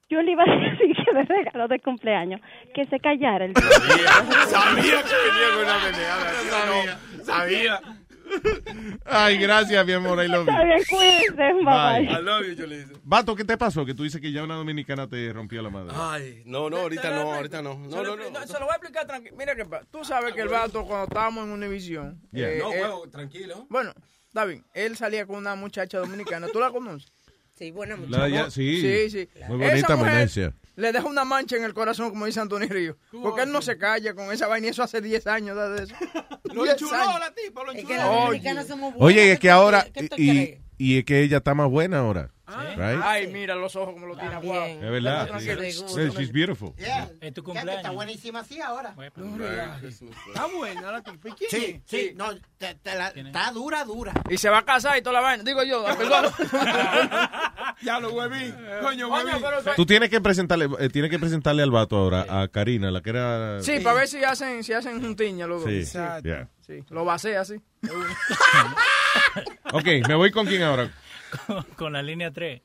Yo 0.08 0.22
le 0.22 0.32
iba 0.32 0.42
a 0.42 0.46
decir 0.46 0.96
de 1.18 1.24
regalo 1.24 1.68
de 1.68 1.78
cumpleaños 1.80 2.40
que 2.74 2.84
se 2.86 2.98
callara 3.00 3.44
el 3.44 3.54
Sabía 3.54 5.02
que 5.02 5.14
venía 5.14 5.54
con 5.54 5.64
una 5.64 5.82
pendejada. 5.82 6.32
Sabía. 6.50 6.98
Sabía. 7.24 7.80
Ay, 9.06 9.38
gracias, 9.38 9.86
mi 9.86 9.92
amor. 9.92 10.22
I 10.22 10.28
love 10.28 10.44
you. 10.46 10.50
Está 10.50 10.64
bien, 10.64 10.82
cuídense. 10.90 11.34
Bye, 11.34 11.64
bye. 11.64 12.06
Bye. 12.06 12.18
I 12.18 12.22
love 12.22 12.46
you, 12.46 12.52
Yulisa. 12.54 12.92
Vato, 13.02 13.34
¿qué 13.34 13.44
te 13.44 13.56
pasó? 13.56 13.86
Que 13.86 13.94
tú 13.94 14.02
dices 14.02 14.20
que 14.20 14.30
ya 14.32 14.44
una 14.44 14.54
dominicana 14.56 15.08
te 15.08 15.32
rompió 15.32 15.62
la 15.62 15.70
madre. 15.70 15.92
Ay, 15.96 16.42
no, 16.44 16.68
no, 16.68 16.76
ahorita 16.78 17.10
no, 17.10 17.32
ahorita 17.34 17.62
no. 17.62 17.78
No, 17.78 17.90
se, 17.90 17.96
no, 17.96 18.02
lo, 18.04 18.16
no. 18.30 18.46
se 18.46 18.52
lo 18.54 18.60
voy 18.60 18.68
a 18.72 18.76
explicar 18.76 19.06
tranquilo. 19.06 19.34
Mira 19.38 19.54
que 19.56 19.64
tú 19.90 20.04
sabes 20.04 20.34
que 20.34 20.42
el 20.42 20.48
vato 20.48 20.84
cuando 20.84 21.04
estábamos 21.04 21.44
en 21.46 21.52
Univision. 21.52 22.20
Yeah. 22.32 22.50
eh, 22.50 22.58
No, 22.60 22.68
huevo, 22.70 23.08
tranquilo. 23.08 23.66
Bueno, 23.70 23.94
está 24.26 24.44
bien. 24.44 24.62
Él 24.74 24.96
salía 24.96 25.24
con 25.26 25.36
una 25.36 25.54
muchacha 25.54 25.98
dominicana. 25.98 26.48
¿Tú 26.52 26.60
la 26.60 26.70
conoces? 26.70 27.10
Sí, 27.54 27.70
buena 27.72 27.96
La- 28.08 28.28
ya- 28.28 28.50
sí. 28.50 28.80
Sí, 28.80 29.10
sí. 29.10 29.28
Muy 29.48 29.64
Esa 29.64 29.70
bonita 29.70 29.96
mujer 29.96 30.12
Menecia. 30.14 30.52
Le 30.78 30.92
deja 30.92 31.06
una 31.06 31.24
mancha 31.24 31.56
en 31.56 31.64
el 31.64 31.74
corazón, 31.74 32.10
como 32.10 32.26
dice 32.26 32.38
Antonio 32.38 32.68
Río. 32.68 32.96
Porque 33.22 33.42
él 33.42 33.50
no 33.50 33.60
se 33.60 33.76
calla 33.76 34.14
con 34.14 34.32
esa 34.32 34.46
vaina. 34.46 34.68
y 34.68 34.70
Eso 34.70 34.82
hace 34.84 35.00
10 35.00 35.26
años 35.26 35.56
de 35.56 35.82
eso. 35.84 35.94
Lo 36.44 36.62
10 36.62 36.74
enchuló 36.74 36.94
años. 36.94 37.18
la 37.20 37.34
tipa, 37.34 37.64
lo 37.64 37.72
Es 37.72 37.84
que 37.84 37.96
los 37.96 38.04
dominicanos 38.04 38.66
somos 38.68 38.94
buenos. 38.94 39.02
Oye, 39.06 39.32
es 39.32 39.40
que 39.40 39.50
ahora. 39.50 39.86
¿Qué 39.92 40.08
tú 40.08 40.14
Y, 40.16 40.30
crees? 40.30 40.60
y 40.78 40.98
es 40.98 41.04
que 41.04 41.20
ella 41.22 41.38
está 41.38 41.54
más 41.54 41.68
buena 41.68 41.98
ahora. 41.98 42.30
Right? 42.48 43.00
Ay, 43.02 43.26
mira 43.28 43.54
los 43.54 43.76
ojos 43.76 43.92
como 43.94 44.06
lo 44.06 44.16
tiene 44.16 44.36
guau. 44.36 44.64
Es 44.64 44.80
verdad. 44.80 45.28
Sí. 45.38 45.72
Sí, 45.72 46.08
She's 46.16 46.32
beautiful. 46.32 46.72
Yeah. 46.76 47.10
Es 47.20 47.34
tu 47.34 47.42
cumpleaños. 47.44 47.76
Está 47.76 47.90
buenísima 47.90 48.40
así 48.40 48.60
ahora. 48.60 48.94
Está 48.98 50.46
buena 50.56 50.92
la 50.92 51.02
tipa. 51.02 51.28
¿Y 51.28 51.32
quién 51.32 51.50
Sí, 51.50 51.82
sí, 51.84 52.12
no, 52.16 52.34
te- 52.56 52.74
te 52.76 52.94
la- 52.94 53.08
está 53.08 53.50
dura, 53.52 53.84
dura. 53.84 54.12
Y 54.30 54.38
se 54.38 54.48
va 54.48 54.58
a 54.58 54.64
casar 54.64 54.96
y 54.96 55.02
toda 55.02 55.14
la 55.14 55.20
vaina. 55.20 55.44
Digo 55.44 55.62
yo, 55.62 55.84
perdón. 55.96 56.24
Ya 57.82 58.00
lo 58.00 58.10
hueví. 58.12 58.52
Coño, 58.82 59.08
hueví. 59.08 59.30
Tú 59.76 59.86
tienes 59.86 60.10
que 60.10 60.20
presentarle, 60.20 60.68
eh, 60.80 60.88
tienes 60.88 61.10
que 61.12 61.18
presentarle 61.18 61.62
al 61.62 61.70
vato 61.70 61.96
ahora, 61.96 62.26
a 62.28 62.48
Karina, 62.48 62.90
la 62.90 63.00
que 63.02 63.10
era. 63.10 63.62
Sí, 63.62 63.78
para 63.80 63.94
ver 64.00 64.08
si 64.08 64.24
hacen, 64.24 64.64
si 64.64 64.72
hacen 64.72 65.00
juntiña 65.00 65.46
dos. 65.46 65.62
Sí, 65.64 65.84
yeah. 66.24 66.48
Sí, 66.66 66.82
lo 66.90 67.04
basé 67.04 67.36
así. 67.36 67.54
Ok, 69.72 69.84
me 70.08 70.14
voy 70.14 70.30
con 70.30 70.46
quién 70.46 70.62
ahora. 70.62 70.90
Con 71.76 71.92
la 71.92 72.02
línea 72.02 72.30
3. 72.30 72.62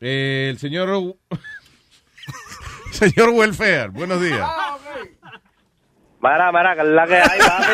Eh, 0.00 0.48
el 0.50 0.58
señor. 0.58 0.88
señor 2.90 3.30
Welfare, 3.30 3.88
buenos 3.88 4.20
días. 4.20 4.46
Mara, 6.20 6.52
mara, 6.52 6.74
que 6.74 6.80
es 6.80 6.86
la 6.86 7.06
que 7.06 7.16
hay, 7.16 7.38
papi. 7.38 7.72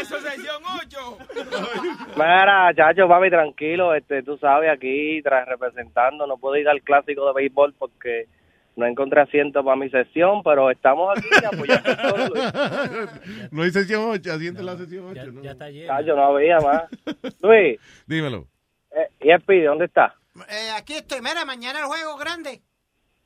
Eso, 0.00 0.20
sección 0.20 0.62
8. 0.84 1.18
Mira, 2.16 2.72
chacho, 2.74 3.08
papi, 3.08 3.30
tranquilo. 3.30 3.94
Este, 3.94 4.22
tú 4.22 4.36
sabes, 4.38 4.70
aquí 4.70 5.22
tras 5.22 5.46
representando, 5.46 6.26
no 6.26 6.38
puedo 6.38 6.56
ir 6.56 6.68
al 6.68 6.82
clásico 6.82 7.26
de 7.26 7.32
béisbol 7.34 7.74
porque 7.78 8.26
no 8.76 8.86
encontré 8.86 9.20
asiento 9.20 9.62
para 9.64 9.76
mi 9.76 9.90
sesión, 9.90 10.42
pero 10.42 10.70
estamos 10.70 11.16
aquí 11.18 11.28
apoyando 11.52 11.96
todo. 11.96 12.34
No 13.50 13.62
hay 13.62 13.70
sesión 13.70 14.02
8, 14.08 14.32
asiente 14.32 14.62
la 14.62 14.76
sesión 14.76 15.06
8. 15.08 15.32
¿no? 15.32 15.42
Ya 15.42 15.52
está 15.52 15.68
lleno. 15.70 15.86
Chacho, 15.88 16.16
no 16.16 16.22
había 16.24 16.58
más. 16.60 16.82
Luis, 17.42 17.78
Dímelo. 18.06 18.46
eh, 18.92 19.08
¿y 19.20 19.38
Pidi, 19.46 19.62
dónde 19.62 19.86
está? 19.86 20.14
Eh, 20.48 20.70
aquí 20.76 20.94
estoy. 20.94 21.20
Mira, 21.20 21.44
mañana 21.44 21.80
el 21.80 21.86
juego 21.86 22.16
grande. 22.16 22.62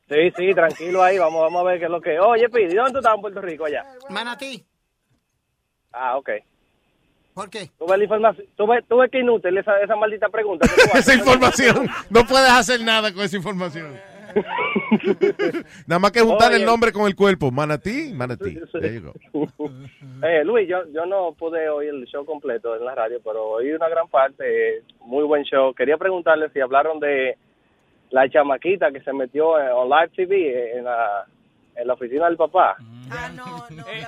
Sí, 0.09 0.30
sí, 0.36 0.53
tranquilo 0.55 1.03
ahí, 1.03 1.18
vamos, 1.18 1.40
vamos 1.42 1.61
a 1.62 1.64
ver 1.64 1.78
qué 1.78 1.86
es 1.86 1.90
lo 1.90 2.01
que... 2.01 2.18
Oye, 2.18 2.49
Pidi, 2.51 2.74
¿dónde 2.74 2.92
tú 2.92 2.99
estás 2.99 3.14
en 3.14 3.20
Puerto 3.22 3.40
Rico 3.40 3.64
allá? 3.64 3.84
Manatí. 4.11 4.64
Ah, 5.92 6.16
ok. 6.18 6.30
¿Por 7.32 7.51
qué? 7.51 7.70
Tú 7.78 7.86
ves 7.86 7.99
la 7.99 8.05
información, 8.05 8.47
tú 8.57 8.66
ves, 8.66 8.84
tú 8.88 8.99
ves 8.99 9.11
que 9.11 9.20
inútil 9.20 9.57
esa, 9.59 9.80
esa 9.80 9.97
maldita 9.97 10.28
pregunta. 10.28 10.68
Esa 10.95 11.14
información. 11.14 11.88
No 12.11 12.24
puedes 12.26 12.51
hacer 12.51 12.80
nada 12.82 13.12
con 13.12 13.22
esa 13.24 13.36
información. 13.36 13.99
Nada 15.87 15.99
más 15.99 16.12
que 16.12 16.20
juntar 16.20 16.53
el 16.53 16.64
nombre 16.64 16.93
con 16.93 17.07
el 17.07 17.14
cuerpo. 17.14 17.51
Manatí, 17.51 18.12
manatí. 18.14 18.59
There 18.72 18.95
you 18.95 19.12
go. 19.32 19.49
Eh, 20.22 20.43
Luis, 20.45 20.66
yo, 20.68 20.78
yo 20.91 21.05
no 21.05 21.35
pude 21.39 21.68
oír 21.68 21.91
el 21.91 22.07
show 22.07 22.24
completo 22.24 22.74
en 22.76 22.85
la 22.85 22.95
radio, 22.95 23.20
pero 23.22 23.45
oí 23.51 23.70
una 23.72 23.89
gran 23.91 24.09
parte. 24.09 24.82
Muy 25.01 25.24
buen 25.24 25.43
show. 25.45 25.74
Quería 25.74 25.99
preguntarle 25.99 26.49
si 26.51 26.61
hablaron 26.61 26.99
de 26.99 27.37
la 28.11 28.28
chamaquita 28.30 28.91
que 28.91 29.03
se 29.03 29.12
metió 29.12 29.59
en, 29.61 29.68
on 29.72 29.89
live 29.91 30.11
TV 30.16 30.78
en 30.78 30.85
la, 30.85 31.26
en 31.76 31.87
la 31.87 31.93
oficina 31.95 32.26
del 32.26 32.37
papá. 32.39 32.76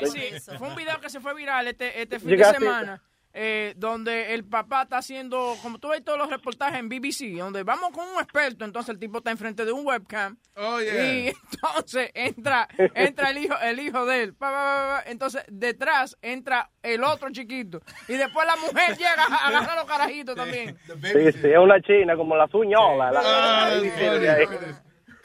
Eh, 0.02 0.06
sí, 0.06 0.20
fue 0.56 0.68
un 0.68 0.76
video 0.76 0.98
que 1.00 1.10
se 1.10 1.20
fue 1.20 1.34
viral 1.34 1.66
este, 1.66 2.00
este 2.00 2.18
fin 2.18 2.30
Llegaste- 2.30 2.60
de 2.60 2.66
semana. 2.66 3.02
Eh, 3.38 3.74
donde 3.76 4.32
el 4.32 4.44
papá 4.44 4.82
está 4.84 4.96
haciendo, 4.96 5.56
como 5.62 5.78
tú 5.78 5.88
ves 5.88 6.02
todos 6.02 6.18
los 6.18 6.30
reportajes 6.30 6.78
en 6.80 6.88
BBC, 6.88 7.36
donde 7.36 7.64
vamos 7.64 7.90
con 7.90 8.08
un 8.08 8.18
experto, 8.22 8.64
entonces 8.64 8.88
el 8.94 8.98
tipo 8.98 9.18
está 9.18 9.30
enfrente 9.30 9.66
de 9.66 9.72
un 9.72 9.86
webcam 9.86 10.38
yeah. 10.56 11.04
y 11.04 11.28
entonces 11.52 12.10
entra 12.14 12.66
entra 12.94 13.30
el 13.30 13.38
hijo 13.38 13.54
el 13.62 13.78
hijo 13.80 14.06
de 14.06 14.22
él, 14.22 14.34
pa, 14.34 14.50
pa, 14.50 15.02
pa, 15.04 15.10
entonces 15.10 15.44
detrás 15.48 16.16
entra 16.22 16.70
el 16.82 17.04
otro 17.04 17.28
chiquito 17.30 17.82
y 18.08 18.14
después 18.14 18.46
la 18.46 18.56
mujer 18.56 18.96
llega 18.96 19.24
a 19.30 19.48
agarrar 19.48 19.76
los 19.76 19.84
carajitos 19.84 20.34
también. 20.34 20.78
Sí, 20.86 21.32
sí, 21.32 21.48
es 21.50 21.58
una 21.58 21.80
china 21.82 22.16
como 22.16 22.36
la 22.36 22.48
suñola. 22.48 23.10
la- 23.12 23.20
Ah, 23.22 23.70
la- 23.70 24.18
de 24.18 24.30
ahí. 24.30 24.44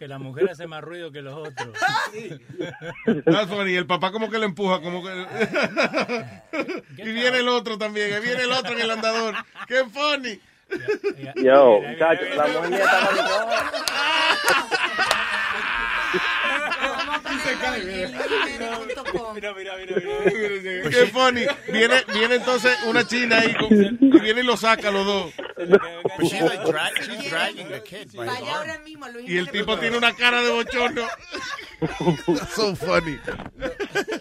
Que 0.02 0.08
la 0.08 0.18
mujer 0.18 0.50
hace 0.50 0.66
más 0.66 0.82
ruido 0.84 1.12
que 1.12 1.22
los 1.22 1.36
otros. 1.48 1.78
That's 3.24 3.48
funny. 3.52 3.76
El 3.76 3.86
papá 3.86 4.12
como 4.12 4.32
que 4.32 4.40
le 4.40 4.46
empuja, 4.46 4.82
como 4.82 5.04
que... 5.04 5.28
y 6.98 7.12
viene 7.12 7.38
el 7.38 7.48
otro 7.48 7.78
también. 7.78 8.12
Ahí 8.12 8.20
viene 8.20 8.42
el 8.42 8.52
otro 8.52 8.72
en 8.74 8.82
el 8.82 8.90
andador. 8.90 9.36
¡Qué 9.68 9.84
funny! 9.86 10.40
Yo, 11.36 11.82
muchacho, 11.88 12.24
la 12.36 12.48
mujer 12.48 12.82
estaba 12.82 13.12
Mira, 19.36 19.54
mira, 19.54 19.74
mira, 19.78 20.90
¡Qué 20.90 21.06
funny! 21.14 21.46
Viene, 21.72 21.96
viene 22.14 22.36
entonces 22.36 22.76
una 22.86 23.06
china 23.06 23.38
ahí 23.38 23.54
con- 23.56 23.98
y 24.02 24.20
viene 24.20 24.42
y 24.42 24.44
lo 24.44 24.58
saca 24.58 24.90
los 24.90 25.06
dos. 25.06 25.34
But 26.18 26.28
she's 26.28 26.42
like 26.42 26.66
drag, 26.66 26.98
she's 27.04 27.30
dragging 27.30 27.68
the 27.70 27.80
kid 27.82 28.12
by 28.16 28.26
his 28.26 28.34
Vaya 28.40 28.52
arm. 28.54 28.70
ahora 28.70 28.80
mismo, 28.84 29.08
Luis. 29.14 29.30
Y 29.30 29.38
el 29.38 29.50
tipo 29.50 29.78
tiene 29.78 29.98
una 29.98 30.14
cara 30.14 30.42
de 30.42 30.52
bochorno. 30.52 31.02
so 32.50 32.76
funny. 32.76 33.18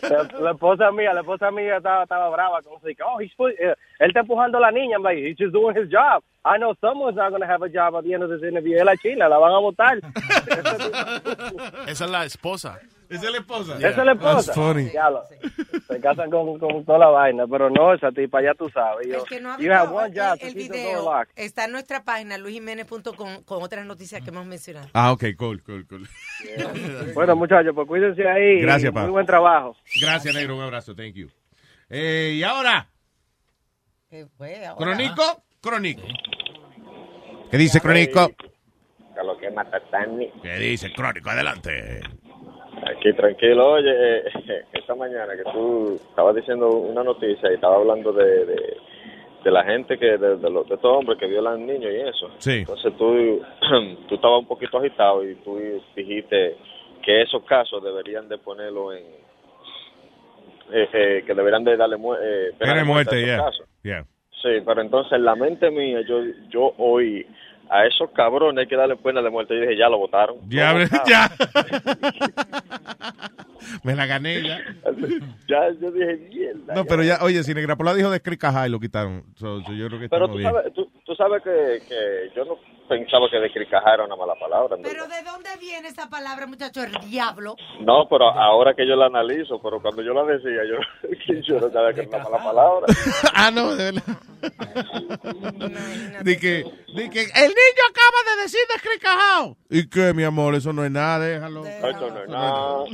La, 0.02 0.22
la 0.40 0.50
esposa 0.52 0.90
mía, 0.92 1.12
la 1.12 1.20
esposa 1.20 1.50
mía 1.50 1.76
estaba, 1.76 2.02
estaba 2.04 2.30
brava, 2.30 2.62
como 2.62 2.80
se 2.80 2.88
dice, 2.88 3.02
oh, 3.04 3.20
he's 3.20 3.32
pu- 3.36 3.50
eh, 3.50 3.74
él 3.98 4.08
está 4.08 4.20
empujando 4.20 4.58
a 4.58 4.60
la 4.62 4.70
niña, 4.70 4.96
I'm 4.96 5.02
like, 5.02 5.18
he's 5.18 5.36
just 5.38 5.52
doing 5.52 5.76
his 5.76 5.88
job. 5.90 6.22
I 6.44 6.56
know 6.58 6.74
someone's 6.80 7.16
not 7.16 7.30
going 7.30 7.42
to 7.42 7.46
have 7.46 7.62
a 7.62 7.68
job 7.68 7.94
at 7.96 8.04
the 8.04 8.14
end 8.14 8.22
of 8.22 8.30
this 8.30 8.42
interview. 8.42 8.78
Es 8.78 8.84
la 8.84 8.96
china, 8.96 9.28
la 9.28 9.38
van 9.38 9.52
a 9.52 9.58
votar. 9.58 10.00
Esa 11.86 12.04
es 12.06 12.10
la 12.10 12.24
esposa. 12.24 12.78
Esa 13.10 13.26
es 13.26 13.32
la 13.32 13.38
esposa. 13.38 13.76
Esa 13.76 13.88
es 13.88 13.96
la 14.06 14.12
esposa. 14.12 14.34
That's 14.36 14.54
funny. 14.54 14.84
Diablo. 14.84 15.24
Se 15.88 16.00
casan 16.00 16.30
con, 16.30 16.58
con 16.60 16.84
toda 16.84 16.98
la 16.98 17.08
vaina, 17.08 17.44
pero 17.50 17.68
no, 17.68 17.92
esa 17.92 18.12
tipa, 18.12 18.40
ya 18.40 18.54
tú 18.54 18.70
sabes. 18.70 19.06
Yo, 19.08 19.18
El 19.18 19.24
que 19.24 19.40
no 19.40 19.52
ha 19.52 19.58
you 19.58 19.72
have 19.72 19.92
one 19.92 20.06
el, 20.06 20.14
job 20.14 20.38
to 20.38 20.46
el 20.46 20.54
keep 20.54 20.70
the 20.70 20.78
door 20.78 20.86
video 20.92 21.02
locked. 21.04 21.32
está 21.36 21.64
en 21.64 21.72
nuestra 21.80 22.04
página 22.04 22.36
luisjiménez.com 22.36 23.42
con 23.44 23.62
otras 23.62 23.86
noticias 23.86 24.22
que 24.22 24.28
hemos 24.28 24.44
mencionado. 24.44 24.88
Ah, 24.92 25.12
ok, 25.12 25.24
cool, 25.38 25.62
cool, 25.62 25.86
cool. 25.86 26.06
Bueno, 27.14 27.34
muchachos, 27.36 27.72
pues 27.74 27.88
cuídense 27.88 28.28
ahí. 28.28 28.60
Gracias, 28.60 28.92
Muy 28.92 29.08
buen 29.08 29.24
trabajo. 29.24 29.74
Gracias, 30.00 30.34
negro. 30.34 30.56
Un 30.56 30.62
abrazo. 30.62 30.94
Thank 30.94 31.14
you. 31.14 31.30
Eh, 31.88 32.34
y 32.36 32.42
ahora, 32.42 32.86
¿Qué 34.10 34.26
fue 34.36 34.66
ahora? 34.66 34.76
Crónico, 34.76 35.22
Crónico. 35.62 36.02
¿Qué 37.50 37.56
dice 37.56 37.80
lo 39.22 39.36
que 39.38 39.50
mata 39.50 39.80
Tani. 39.90 40.30
¿Qué 40.42 40.54
dice 40.58 40.92
Crónico? 40.92 41.30
Adelante. 41.30 42.00
Aquí 42.86 43.12
tranquilo. 43.14 43.72
Oye, 43.72 43.90
eh, 43.90 44.22
esta 44.72 44.94
mañana 44.94 45.34
que 45.34 45.50
tú 45.50 45.98
estabas 46.10 46.36
diciendo 46.36 46.70
una 46.70 47.02
noticia 47.02 47.50
y 47.50 47.54
estaba 47.54 47.76
hablando 47.76 48.12
de, 48.12 48.44
de, 48.46 48.76
de 49.42 49.50
la 49.50 49.64
gente 49.64 49.98
que, 49.98 50.18
de, 50.18 50.36
de, 50.36 50.50
los, 50.50 50.68
de 50.68 50.74
estos 50.74 50.90
hombres 50.96 51.18
que 51.18 51.26
violan 51.26 51.66
niños 51.66 51.92
y 51.92 51.96
eso. 51.96 52.30
Sí. 52.38 52.58
Entonces 52.58 52.92
tú, 52.96 53.40
tú 54.08 54.14
estabas 54.14 54.40
un 54.40 54.46
poquito 54.46 54.78
agitado 54.78 55.28
y 55.28 55.34
tú 55.36 55.58
dijiste 55.96 56.56
que 57.02 57.22
esos 57.22 57.42
casos 57.44 57.82
deberían 57.82 58.28
de 58.28 58.38
ponerlo 58.38 58.92
en... 58.92 59.04
eh, 60.72 60.88
eh, 60.92 61.24
que 61.26 61.34
deberían 61.34 61.64
de 61.64 61.76
darle 61.76 61.96
mu 61.96 62.14
eh, 62.14 62.52
muerte, 62.84 63.16
esos 63.16 63.26
yeah. 63.26 63.36
casos. 63.38 63.66
Yeah. 63.82 64.04
Sí, 64.42 64.48
pero 64.64 64.80
entonces 64.80 65.12
en 65.12 65.24
la 65.24 65.34
mente 65.34 65.70
mía 65.70 66.00
yo 66.06 66.22
yo 66.48 66.72
oí 66.78 67.26
a 67.70 67.86
esos 67.86 68.10
cabrones 68.10 68.62
hay 68.62 68.66
que 68.68 68.76
darle 68.76 68.96
pena 68.96 69.22
de 69.22 69.30
muerte. 69.30 69.54
Yo 69.54 69.60
dije, 69.60 69.76
ya 69.76 69.88
lo 69.88 69.98
votaron. 69.98 70.36
Ya, 70.48 70.74
ya. 71.06 71.30
Me 73.84 73.94
la 73.94 74.06
gané 74.06 74.42
ya. 74.42 74.58
ya, 75.48 75.70
yo 75.80 75.90
dije, 75.92 76.16
mierda. 76.28 76.74
No, 76.74 76.84
pero 76.84 77.04
ya, 77.04 77.18
oye, 77.22 77.42
si 77.44 77.54
Negrapola 77.54 77.94
dijo 77.94 78.10
de 78.10 78.20
Cricaja 78.20 78.66
y 78.66 78.70
lo 78.70 78.80
quitaron. 78.80 79.22
So, 79.36 79.62
so 79.62 79.72
yo 79.72 79.86
creo 79.88 80.00
que 80.00 80.08
Pero 80.08 80.26
tú 80.28 80.34
bien. 80.38 80.50
sabes, 80.50 80.72
tú, 80.74 80.90
tú 81.04 81.14
sabes 81.14 81.42
que, 81.42 81.80
que 81.88 82.30
yo 82.34 82.44
no 82.44 82.56
pensaba 82.90 83.30
que 83.30 83.38
descricajar 83.38 83.94
era 83.94 84.04
una 84.04 84.16
mala 84.16 84.34
palabra. 84.34 84.76
Pero 84.82 85.06
¿de 85.06 85.22
dónde 85.22 85.50
viene 85.60 85.86
esa 85.86 86.10
palabra, 86.10 86.48
muchacho? 86.48 86.82
El 86.82 86.92
diablo. 87.08 87.54
No, 87.80 88.08
pero 88.10 88.28
ahora 88.28 88.74
que 88.74 88.84
yo 88.84 88.96
la 88.96 89.06
analizo, 89.06 89.62
pero 89.62 89.80
cuando 89.80 90.02
yo 90.02 90.12
la 90.12 90.24
decía, 90.24 90.62
yo, 90.66 91.08
yo 91.46 91.60
no 91.60 91.70
sabía 91.70 91.94
que 91.94 92.00
era 92.00 92.18
una 92.18 92.28
mala 92.28 92.44
palabra. 92.44 92.86
ah, 93.34 93.50
no, 93.52 93.76
de 93.76 93.92
verdad. 93.92 94.02
De 96.24 96.36
que, 96.36 96.64
de 96.96 97.10
que 97.10 97.20
el 97.20 97.48
niño 97.48 97.84
acaba 97.90 98.34
de 98.34 98.42
decir 98.42 98.60
descricajao. 98.72 99.56
¿Y 99.70 99.88
qué, 99.88 100.12
mi 100.12 100.24
amor? 100.24 100.56
Eso 100.56 100.72
no 100.72 100.84
es 100.84 100.90
nada, 100.90 101.24
déjalo. 101.24 101.64
Eso 101.64 102.10
no 102.10 102.22
es 102.22 102.28
nada. 102.28 102.84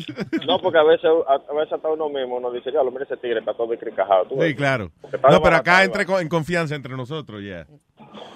No, 0.47 0.61
porque 0.61 0.79
a 0.79 0.83
veces, 0.83 1.11
a, 1.27 1.55
veces 1.55 1.73
hasta 1.73 1.89
uno 1.89 2.11
mismo 2.11 2.39
nos 2.39 2.53
dice, 2.53 2.71
ya, 2.71 2.83
lo 2.83 2.91
mira 2.91 3.05
ese 3.05 3.17
tigre, 3.17 3.39
está 3.39 3.55
todo 3.55 3.69
descricajado. 3.69 4.27
Sí, 4.39 4.55
claro. 4.55 4.91
No, 5.31 5.41
pero 5.41 5.57
acá 5.57 5.85
entre 5.85 6.05
en 6.21 6.29
confianza 6.29 6.75
entre 6.75 6.95
nosotros, 6.95 7.43
ya. 7.43 7.67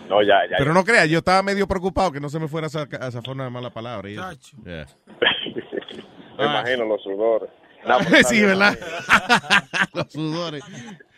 No, 0.08 0.22
ya, 0.22 0.40
ya. 0.50 0.56
Pero 0.58 0.74
no 0.74 0.84
creas, 0.84 1.08
yo 1.08 1.18
estaba 1.18 1.42
medio 1.42 1.68
preocupado 1.68 2.10
que 2.10 2.20
no 2.20 2.28
se 2.28 2.40
me 2.40 2.48
fuera 2.48 2.66
a 2.66 2.70
sacar 2.70 3.02
esa 3.08 3.22
forma 3.22 3.44
de 3.44 3.50
mala 3.50 3.70
palabra. 3.70 4.10
y 4.10 4.14
eso. 4.14 4.56
Yeah. 4.64 4.86
Me 6.38 6.46
imagino 6.46 6.84
los 6.86 7.02
sudores. 7.02 7.50
No, 7.86 7.98
sí, 8.28 8.36
bien. 8.36 8.46
¿verdad? 8.48 8.78
Los 9.94 10.12
sudores. 10.12 10.62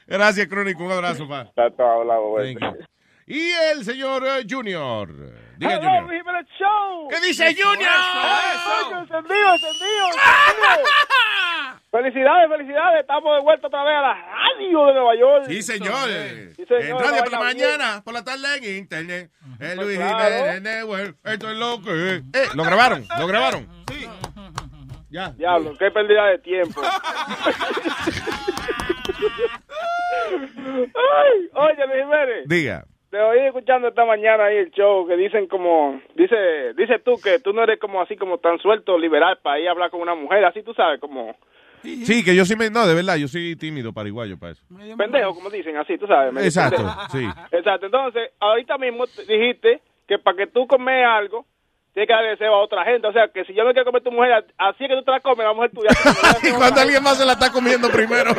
Gracias, 0.06 0.46
Crónico. 0.48 0.84
Un 0.84 0.92
abrazo, 0.92 1.28
pa. 1.28 1.42
Está 1.42 1.70
todo 1.70 1.86
hablado, 2.00 2.28
güey. 2.30 2.56
Y 3.26 3.50
el 3.72 3.84
señor 3.84 4.24
eh, 4.26 4.44
Junior. 4.48 5.08
Diga, 5.56 5.74
Hello, 5.74 5.82
Junior. 5.90 6.10
Jiménez 6.18 6.46
Show. 6.58 7.08
¿Qué 7.08 7.20
dice 7.26 7.54
Junior? 7.54 7.92
Eso, 7.92 8.98
encendido, 9.00 9.54
encendido, 9.54 9.54
encendido. 9.54 10.06
Felicidades, 11.92 12.48
felicidades. 12.50 13.00
Estamos 13.02 13.36
de 13.36 13.42
vuelta 13.42 13.66
otra 13.66 13.84
vez 13.84 13.94
a 13.94 14.00
la 14.00 14.14
radio 14.14 14.86
de 14.86 14.92
Nueva 14.94 15.14
York. 15.14 15.44
Sí, 15.46 15.62
señor. 15.62 16.08
Sí, 16.56 16.64
señor, 16.64 16.82
En 16.84 16.98
radio 16.98 17.22
por 17.24 17.32
la 17.32 17.38
bien. 17.42 17.58
mañana, 17.58 18.02
por 18.02 18.14
la 18.14 18.24
tarde 18.24 18.56
en 18.56 18.76
internet. 18.78 19.30
El 19.60 19.76
Luis 19.78 19.98
claro. 19.98 20.34
Jiménez 20.36 20.62
Network. 20.62 21.16
Esto 21.22 21.50
es 21.50 21.56
lo 21.58 21.82
que 21.82 21.90
es. 22.16 22.22
Eh, 22.32 22.48
lo 22.54 22.64
grabaron, 22.64 23.06
lo 23.18 23.26
grabaron. 23.26 23.68
Ya. 25.10 25.28
Diablo, 25.32 25.76
qué 25.78 25.90
pérdida 25.90 26.24
de 26.28 26.38
tiempo. 26.38 26.80
Ay, 30.94 31.50
oye, 31.54 31.86
Luis 31.86 32.02
Jiménez. 32.04 32.44
Diga. 32.46 32.84
Te 33.12 33.20
oí 33.20 33.40
escuchando 33.40 33.88
esta 33.88 34.06
mañana 34.06 34.46
ahí 34.46 34.56
el 34.56 34.70
show 34.70 35.06
que 35.06 35.16
dicen 35.18 35.46
como, 35.46 36.00
dice, 36.14 36.72
dice 36.78 36.98
tú 37.04 37.16
que 37.22 37.40
tú 37.40 37.52
no 37.52 37.62
eres 37.62 37.78
como 37.78 38.00
así 38.00 38.16
como 38.16 38.38
tan 38.38 38.58
suelto, 38.58 38.98
liberal 38.98 39.38
para 39.42 39.60
ir 39.60 39.68
a 39.68 39.72
hablar 39.72 39.90
con 39.90 40.00
una 40.00 40.14
mujer, 40.14 40.42
así 40.46 40.62
tú 40.62 40.72
sabes, 40.72 40.98
como 40.98 41.36
Sí, 41.82 42.24
que 42.24 42.34
yo 42.34 42.46
sí 42.46 42.56
me. 42.56 42.70
No, 42.70 42.86
de 42.86 42.94
verdad, 42.94 43.16
yo 43.16 43.28
soy 43.28 43.54
tímido, 43.54 43.92
pariguayo 43.92 44.38
para 44.38 44.52
eso. 44.52 44.62
pendejo, 44.96 45.34
como 45.34 45.50
dicen, 45.50 45.76
así 45.76 45.98
tú 45.98 46.06
sabes. 46.06 46.32
Exacto, 46.42 46.82
sí. 47.10 47.28
Exacto, 47.50 47.84
entonces, 47.84 48.30
ahorita 48.40 48.78
mismo 48.78 49.06
te- 49.06 49.26
dijiste 49.26 49.82
que 50.08 50.18
para 50.18 50.38
que 50.38 50.46
tú 50.46 50.66
comes 50.66 51.04
algo, 51.04 51.44
tienes 51.92 52.08
que 52.08 52.12
darle 52.12 52.30
deseo 52.30 52.54
a 52.54 52.62
otra 52.62 52.84
gente, 52.84 53.06
o 53.06 53.12
sea, 53.12 53.28
que 53.28 53.44
si 53.44 53.54
yo 53.54 53.64
me 53.64 53.72
quiero 53.72 53.86
comer 53.86 54.02
tu 54.02 54.10
mujer, 54.10 54.44
así 54.56 54.84
es 54.84 54.90
que 54.90 54.96
tú 54.96 55.04
te 55.04 55.10
la 55.10 55.20
comes, 55.20 55.44
la 55.44 55.52
mujer 55.52 55.70
tuya. 55.72 55.90
Y 56.42 56.50
cuando 56.52 56.80
alguien 56.80 57.02
más 57.02 57.18
se 57.18 57.26
la 57.26 57.34
está 57.34 57.52
comiendo 57.52 57.90
primero. 57.90 58.30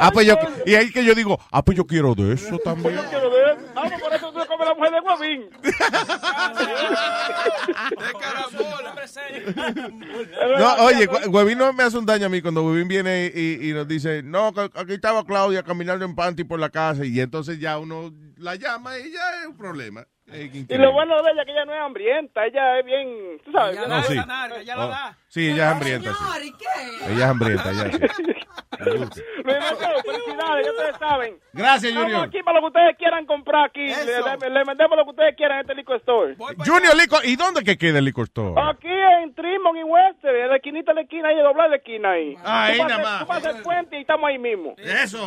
ah, 0.00 0.10
pues 0.12 0.26
yo. 0.26 0.34
Y 0.64 0.74
ahí 0.74 0.90
que 0.90 1.04
yo 1.04 1.14
digo, 1.14 1.38
ah, 1.52 1.62
pues 1.62 1.76
yo 1.76 1.86
quiero 1.86 2.14
de 2.14 2.32
eso 2.32 2.58
también. 2.58 2.98
quiero 3.10 3.30
ver. 3.30 3.58
Ah, 3.74 3.82
pues 3.88 4.00
por 4.00 4.14
eso 4.14 4.32
tú 4.32 4.40
te 4.40 4.46
comes 4.46 4.66
la 4.66 4.74
mujer 4.74 4.92
de 4.92 5.00
Guavín. 5.00 5.50
No, 10.58 10.74
oye, 10.84 11.08
Huevín 11.28 11.58
no 11.58 11.72
me 11.72 11.82
hace 11.82 11.98
un 11.98 12.06
daño 12.06 12.26
a 12.26 12.28
mí 12.28 12.40
cuando 12.40 12.64
Huevín 12.64 12.88
viene 12.88 13.30
y, 13.34 13.68
y 13.68 13.72
nos 13.72 13.86
dice, 13.86 14.22
no, 14.22 14.52
que 14.52 14.70
aquí 14.74 14.94
estaba 14.94 15.24
Claudia 15.24 15.62
caminando 15.62 16.04
en 16.04 16.14
panty 16.14 16.44
por 16.44 16.58
la 16.58 16.70
casa 16.70 17.04
y 17.04 17.20
entonces 17.20 17.58
ya 17.58 17.78
uno 17.78 18.12
la 18.38 18.54
llama 18.56 18.98
y 18.98 19.12
ya 19.12 19.40
es 19.40 19.46
un 19.46 19.56
problema. 19.56 20.04
Y 20.26 20.78
lo 20.78 20.90
bueno 20.92 21.22
de 21.22 21.32
ella 21.32 21.42
es 21.42 21.46
que 21.46 21.52
ella 21.52 21.64
no 21.66 21.74
es 21.74 21.80
hambrienta, 21.80 22.46
ella 22.46 22.78
es 22.78 22.86
bien, 22.86 23.38
tú 23.44 23.52
sabes. 23.52 23.76
No, 23.86 24.02
sí. 24.04 24.16
Oh, 24.74 24.94
sí, 25.28 25.50
ella 25.50 25.66
es 25.66 25.72
hambrienta. 25.72 26.12
sí. 26.14 26.54
Ella 27.08 27.14
es 27.16 27.22
hambrienta, 27.24 27.72
ya. 27.72 27.92
sí. 27.92 28.22
Luis 28.84 29.56
Mateo, 29.60 30.02
felicidades, 30.02 30.66
ya 30.66 30.72
ustedes 30.72 30.96
saben. 30.98 31.38
Gracias, 31.52 31.84
Estamos 31.84 32.04
Junior. 32.10 32.26
aquí 32.28 32.42
para 32.42 32.54
lo 32.56 32.60
que 32.62 32.66
ustedes 32.68 32.96
quieran 32.96 33.26
comprar 33.26 33.66
aquí. 33.66 33.86
Le, 33.86 34.04
le- 34.04 34.50
le 34.50 34.64
vendemos 34.64 34.96
lo 34.96 35.04
que 35.04 35.10
ustedes 35.10 35.36
quieran 35.36 35.58
en 35.58 35.60
este 35.62 35.74
liquor 35.74 35.96
store. 35.98 36.36
Junior 36.64 36.96
Liquor, 36.96 37.24
¿y 37.24 37.36
dónde 37.36 37.62
que 37.62 37.76
queda 37.78 37.98
el 37.98 38.04
liquor 38.06 38.24
store? 38.24 38.54
Aquí 38.60 38.88
en 38.88 39.34
Trimon 39.34 39.76
y 39.76 39.84
Western, 39.84 40.36
en 40.36 40.48
la 40.48 40.56
esquinita 40.56 40.90
de 40.92 40.94
la 40.96 41.00
esquina, 41.02 41.28
ahí 41.28 41.36
doblar 41.36 41.70
la 41.70 41.76
esquina 41.76 42.10
ahí. 42.12 42.36
Ahí 42.44 42.78
nada 42.78 42.98
más. 42.98 43.20
Tú 43.20 43.26
pasas 43.26 43.56
el 43.56 43.62
puente 43.62 43.98
y 43.98 44.00
estamos 44.00 44.26
ahí 44.28 44.38
mismo. 44.38 44.74
Eso. 44.78 45.18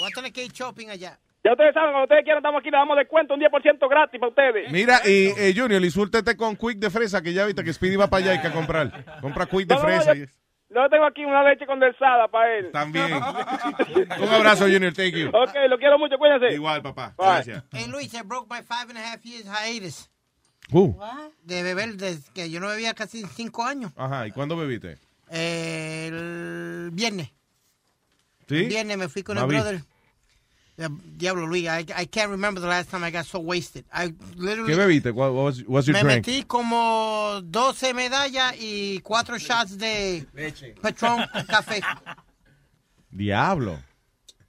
Voy 0.00 0.08
a 0.10 0.14
tener 0.14 0.32
que 0.32 0.44
ir 0.44 0.52
shopping 0.52 0.88
allá. 0.90 1.18
Ya 1.42 1.52
ustedes 1.52 1.72
saben, 1.72 1.90
cuando 1.92 2.04
ustedes 2.04 2.22
quieran, 2.24 2.38
estamos 2.40 2.60
aquí, 2.60 2.70
le 2.70 2.76
damos 2.76 2.96
descuento, 2.98 3.32
un 3.34 3.40
10% 3.40 3.88
gratis 3.88 4.20
para 4.20 4.28
ustedes. 4.30 4.70
Mira, 4.70 5.00
y 5.06 5.28
eh, 5.38 5.54
Junior, 5.56 5.82
y 5.82 5.90
súltete 5.90 6.36
con 6.36 6.54
Quick 6.56 6.78
de 6.78 6.90
fresa, 6.90 7.22
que 7.22 7.32
ya 7.32 7.46
viste 7.46 7.64
que 7.64 7.72
Speedy 7.72 7.96
va 7.96 8.08
para 8.10 8.24
allá 8.24 8.34
y 8.34 8.42
que 8.42 8.50
comprar. 8.52 9.04
Compra 9.22 9.46
Quick 9.46 9.66
de 9.66 9.74
No, 9.74 9.80
no, 9.80 9.86
fresa. 9.86 10.14
yo- 10.14 10.26
Yo 10.72 10.88
tengo 10.88 11.04
aquí 11.06 11.24
una 11.24 11.42
leche 11.42 11.66
condensada 11.66 12.28
para 12.28 12.56
él. 12.58 12.70
También. 12.72 13.12
Un 13.14 14.28
abrazo, 14.28 14.64
Junior. 14.66 14.92
Thank 14.92 15.14
you. 15.14 15.28
Ok, 15.32 15.50
lo 15.68 15.78
quiero 15.78 15.98
mucho, 15.98 16.16
cuídense. 16.18 16.54
Igual, 16.54 16.82
papá. 16.82 17.14
Bye. 17.16 17.26
Gracias. 17.26 17.64
Hey, 17.72 17.86
Luis, 17.88 18.12
I 18.14 18.22
broke 18.22 18.46
my 18.48 18.62
five 18.62 18.86
and 18.90 18.98
a 18.98 19.12
half 19.12 19.24
years 19.24 19.46
hiatus 19.46 20.08
Uh, 20.72 20.94
de 21.42 21.62
beber 21.64 21.96
desde 21.96 22.32
que 22.32 22.48
yo 22.48 22.60
no 22.60 22.68
bebía 22.68 22.94
casi 22.94 23.24
cinco 23.34 23.64
años. 23.64 23.90
Ajá, 23.96 24.28
¿y 24.28 24.30
cuándo 24.30 24.56
bebiste? 24.56 24.98
Eh, 25.28 26.06
el 26.08 26.90
viernes. 26.92 27.32
¿Sí? 28.48 28.56
El 28.56 28.68
viernes 28.68 28.96
me 28.98 29.08
fui 29.08 29.24
con 29.24 29.36
el 29.38 29.46
brother. 29.46 29.80
Diablo, 30.76 31.46
Luis, 31.46 31.68
I, 31.68 31.84
I 31.94 32.06
can't 32.06 32.30
remember 32.30 32.60
the 32.60 32.66
last 32.66 32.90
time 32.90 33.04
I 33.04 33.10
got 33.10 33.26
so 33.26 33.38
wasted. 33.38 33.84
I 33.92 34.14
literally 34.36 34.72
¿Qué 34.72 34.76
bebiste? 34.76 35.12
What 35.12 35.32
was, 35.34 35.62
what's 35.64 35.86
your 35.86 35.94
me 35.94 36.02
drink? 36.02 36.26
metí 36.26 36.46
como 36.46 37.40
12 37.42 37.92
medallas 37.92 38.54
y 38.58 39.00
cuatro 39.02 39.36
shots 39.38 39.76
de 39.76 40.24
Patron 40.80 41.20
café. 41.48 41.82
Diablo. 43.10 43.78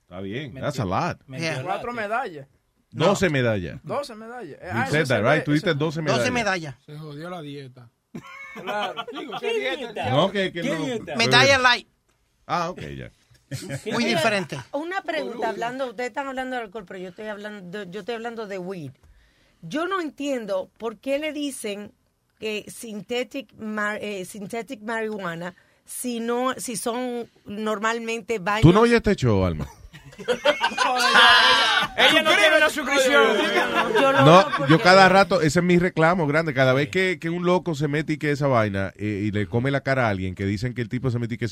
Está 0.03 0.21
bien. 0.21 0.53
That's 0.53 0.79
a 0.79 0.85
lot. 0.85 1.19
Yeah. 1.27 1.63
Cuatro 1.63 1.93
medallas. 1.93 2.47
12 2.93 3.29
medallas. 3.29 3.79
12 3.83 4.15
medallas. 4.15 4.59
You 4.59 4.69
ah, 4.69 4.85
said 4.89 5.07
that, 5.07 5.19
se 5.19 5.21
right? 5.21 5.43
Tú 5.45 5.53
diste 5.53 5.69
eso- 5.69 5.79
12 5.79 6.01
medallas. 6.01 6.19
12 6.19 6.31
medallas. 6.31 6.75
Se 6.85 6.97
jodió 6.97 7.29
la 7.29 7.41
dieta. 7.41 7.89
Claro. 8.53 9.05
Digo, 9.17 9.33
¿qué 9.39 9.77
dieta? 9.77 10.09
No, 10.09 10.29
que, 10.31 10.51
que 10.51 10.61
¿Qué 10.61 10.69
no. 10.69 10.85
dieta? 10.85 11.15
Medalla 11.15 11.57
light. 11.57 11.87
Ah, 12.45 12.69
ok, 12.69 12.81
ya. 12.81 13.11
Muy 13.91 14.05
diferente. 14.05 14.59
Una 14.71 15.01
pregunta, 15.01 15.49
hablando, 15.49 15.89
ustedes 15.89 16.09
están 16.09 16.27
hablando 16.27 16.55
de 16.55 16.61
alcohol, 16.63 16.85
pero 16.87 16.99
yo 16.99 17.09
estoy 17.09 17.27
hablando, 17.27 17.83
yo 17.83 17.99
estoy 18.01 18.15
hablando 18.15 18.47
de 18.47 18.57
weed. 18.57 18.91
Yo 19.61 19.87
no 19.87 19.99
entiendo 20.01 20.69
por 20.77 20.97
qué 20.97 21.19
le 21.19 21.33
dicen 21.33 21.91
que 22.39 22.65
synthetic, 22.69 23.53
mar- 23.57 23.99
eh, 24.01 24.25
synthetic 24.25 24.81
marihuana 24.81 25.53
si 25.85 26.19
no, 26.19 26.53
si 26.57 26.75
son 26.77 27.29
normalmente 27.45 28.39
vainas. 28.39 28.61
¿Tú 28.61 28.71
no 28.73 28.81
oyes 28.81 28.95
este 28.97 29.15
show, 29.15 29.43
Alma? 29.43 29.67
Ella 31.97 32.21
no 32.23 32.31
tiene 32.35 32.57
una 32.57 32.69
suscripción. 32.69 33.37
No, 34.25 34.67
yo 34.67 34.79
cada 34.81 35.09
rato, 35.09 35.41
ese 35.41 35.59
es 35.59 35.65
mi 35.65 35.77
reclamo 35.77 36.27
grande. 36.27 36.53
Cada 36.53 36.73
vez 36.73 36.89
que, 36.89 37.19
que 37.19 37.29
un 37.29 37.45
loco 37.45 37.75
se 37.75 37.87
mete 37.87 38.13
y 38.13 38.17
que 38.17 38.31
esa 38.31 38.47
vaina 38.47 38.93
eh, 38.97 39.23
y 39.27 39.31
le 39.31 39.47
come 39.47 39.71
la 39.71 39.81
cara 39.81 40.07
a 40.07 40.09
alguien 40.09 40.35
que 40.35 40.45
dicen 40.45 40.73
que 40.73 40.81
el 40.81 40.89
tipo 40.89 41.11
se 41.11 41.19
mete 41.19 41.35
y 41.35 41.37
que 41.37 41.47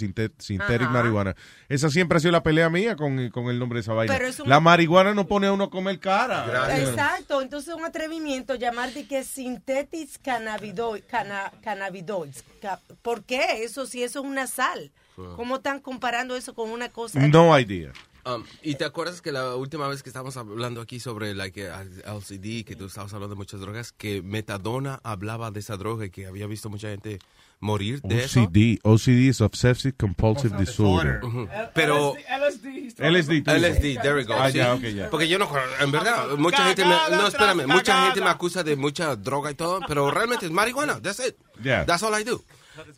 Ajá. 0.85 0.93
marihuana, 0.93 1.35
esa 1.67 1.89
siempre 1.89 2.17
ha 2.17 2.19
sido 2.19 2.31
la 2.31 2.43
pelea 2.43 2.69
mía 2.69 2.95
con, 2.95 3.29
con 3.29 3.47
el 3.49 3.59
nombre 3.59 3.77
de 3.77 3.81
esa 3.81 3.93
vaina. 3.93 4.13
Pero 4.13 4.27
es 4.27 4.39
un- 4.39 4.49
La 4.49 4.59
marihuana 4.59 5.13
no 5.13 5.27
pone 5.27 5.47
a 5.47 5.51
uno 5.53 5.65
a 5.65 5.69
comer 5.69 5.99
cara. 5.99 6.45
Exacto, 6.79 7.41
entonces 7.41 7.73
un 7.73 7.85
atrevimiento 7.85 8.55
llamar 8.55 8.91
de 8.93 9.07
que 9.07 9.23
synthetic 9.23 10.21
cannabidoids, 10.23 11.05
cana, 11.05 11.51
cannabidoids. 11.61 12.43
Ca- 12.61 12.79
¿Por 13.01 13.23
qué? 13.23 13.63
Eso 13.63 13.85
si 13.85 14.03
eso 14.03 14.19
es 14.19 14.25
una 14.25 14.47
sal. 14.47 14.91
¿Cómo 15.35 15.57
están 15.57 15.79
comparando 15.81 16.37
eso 16.37 16.53
con 16.53 16.69
una 16.69 16.87
cosa? 16.87 17.19
No 17.27 17.59
idea. 17.59 17.91
Um, 18.35 18.43
y 18.61 18.75
te 18.75 18.85
acuerdas 18.85 19.21
que 19.21 19.31
la 19.31 19.55
última 19.55 19.87
vez 19.87 20.03
que 20.03 20.09
estábamos 20.09 20.37
hablando 20.37 20.81
aquí 20.81 20.99
sobre 20.99 21.33
like, 21.35 21.61
eh, 21.61 21.71
LCD, 22.05 22.65
que 22.65 22.75
tú 22.75 22.85
estabas 22.85 23.13
hablando 23.13 23.35
de 23.35 23.37
muchas 23.37 23.59
drogas, 23.59 23.91
que 23.91 24.21
Metadona 24.21 24.99
hablaba 25.03 25.51
de 25.51 25.59
esa 25.59 25.77
droga 25.77 26.05
y 26.05 26.09
que 26.09 26.27
había 26.27 26.47
visto 26.47 26.69
mucha 26.69 26.89
gente 26.89 27.19
morir 27.59 28.01
de 28.01 28.23
eso. 28.23 28.43
OCD. 28.43 28.79
OCD 28.83 29.29
is 29.29 29.41
Obsessive 29.41 29.93
Compulsive 29.97 30.57
Disorder. 30.57 31.23
Ujú. 31.23 31.47
Pero 31.73 32.13
LSD. 32.15 32.63
dices. 32.63 32.99
LSD, 32.99 34.01
there 34.01 34.15
we 34.15 34.23
go. 34.23 34.33
Ah, 34.33 34.51
sí. 34.51 34.57
ya, 34.57 34.73
ok, 34.73 34.81
ya. 34.83 35.09
Porque 35.09 35.27
yo 35.27 35.37
no, 35.37 35.49
en 35.79 35.91
verdad, 35.91 36.29
mucha 36.37 36.65
gente 36.65 36.85
me, 36.85 36.95
no, 37.11 37.27
espérame, 37.27 37.67
mucha 37.67 38.05
gente 38.05 38.21
me 38.21 38.29
acusa 38.29 38.63
de 38.63 38.75
mucha 38.75 39.15
droga 39.15 39.51
y 39.51 39.55
todo, 39.55 39.81
pero 39.87 40.09
realmente 40.11 40.45
es 40.45 40.51
marihuana, 40.51 41.01
that's 41.01 41.19
it. 41.19 41.35
Yeah. 41.61 41.85
That's 41.85 42.03
all 42.03 42.19
I 42.19 42.23
do. 42.23 42.41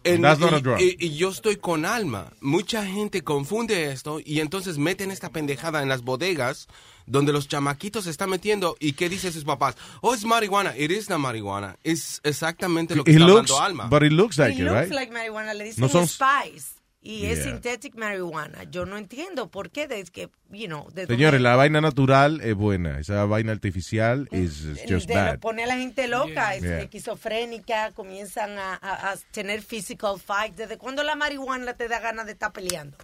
En- 0.04 0.22
That's 0.22 0.40
not 0.40 0.52
y, 0.52 0.56
a 0.56 0.60
drug. 0.60 0.80
y- 0.80 0.96
y 1.00 1.16
yo 1.18 1.30
estoy 1.30 1.56
con 1.58 1.86
alma. 1.86 2.32
Mucha 2.42 2.86
gente 2.86 3.22
confunde 3.24 3.92
esto 3.92 4.20
y 4.24 4.40
entonces 4.40 4.78
meten 4.78 5.12
esta 5.12 5.30
pendejada 5.30 5.82
en 5.82 5.90
las 5.90 6.02
bodegas 6.04 6.68
donde 7.08 7.34
los 7.34 7.48
chamaquitos 7.48 8.04
se 8.06 8.10
están 8.10 8.30
metiendo 8.30 8.78
y 8.80 8.94
qué 8.94 9.10
dicen 9.10 9.34
sus 9.34 9.44
papás. 9.44 9.76
Oh, 10.02 10.14
es 10.14 10.24
marihuana. 10.24 10.78
It 10.78 10.92
is 10.92 11.10
not 11.10 11.20
marihuana. 11.20 11.78
Es 11.84 12.22
exactamente 12.24 12.96
lo 12.96 13.04
que 13.04 13.12
It 13.12 13.18
está 13.18 13.28
looks, 13.28 13.52
hablando 13.52 13.60
alma. 13.84 13.88
but 13.88 14.04
it 14.04 14.12
looks 14.12 14.38
like 14.38 14.54
It 14.54 14.60
it, 14.60 14.64
looks 14.66 14.80
right? 14.82 14.92
like 14.94 15.12
marihuana, 15.12 15.54
le 15.54 15.64
dicen 15.66 15.82
No 15.82 15.90
son- 15.90 16.08
spice. 16.08 16.80
Y 17.04 17.26
es 17.26 17.40
Yeah. 17.40 17.46
synthetic 17.54 17.96
marihuana. 17.96 18.64
Yo 18.66 18.86
no 18.86 18.96
entiendo 18.96 19.50
por 19.50 19.72
qué, 19.72 19.88
de 19.88 20.04
que, 20.04 20.30
you 20.52 20.68
know, 20.68 20.88
de 20.92 21.08
Señores, 21.08 21.42
la 21.42 21.56
vaina 21.56 21.82
natural 21.82 22.42
es 22.42 22.54
buena. 22.54 23.00
Esa 23.00 23.26
vaina 23.26 23.52
artificial 23.54 24.28
is 24.32 24.60
is 24.66 24.80
just 24.88 25.08
de- 25.08 25.16
bad. 25.16 25.40
pone 25.40 25.64
a 25.64 25.68
la 25.68 25.78
gente 25.78 26.08
loca, 26.08 26.54
es 26.54 26.62
Yeah. 26.62 26.82
esquizofrénica, 26.82 27.92
comienzan 27.94 28.58
a, 28.60 28.76
a- 28.76 29.12
a 29.14 29.16
tener 29.32 29.64
physical 29.64 30.20
fight. 30.20 30.56
¿Desde 30.56 30.78
cuándo 30.78 31.02
la 31.04 31.16
marihuana 31.16 31.74
te 31.74 31.88
da 31.88 32.00
ganas 32.00 32.28
de 32.28 32.34
estar 32.34 32.52
peleando? 32.54 32.96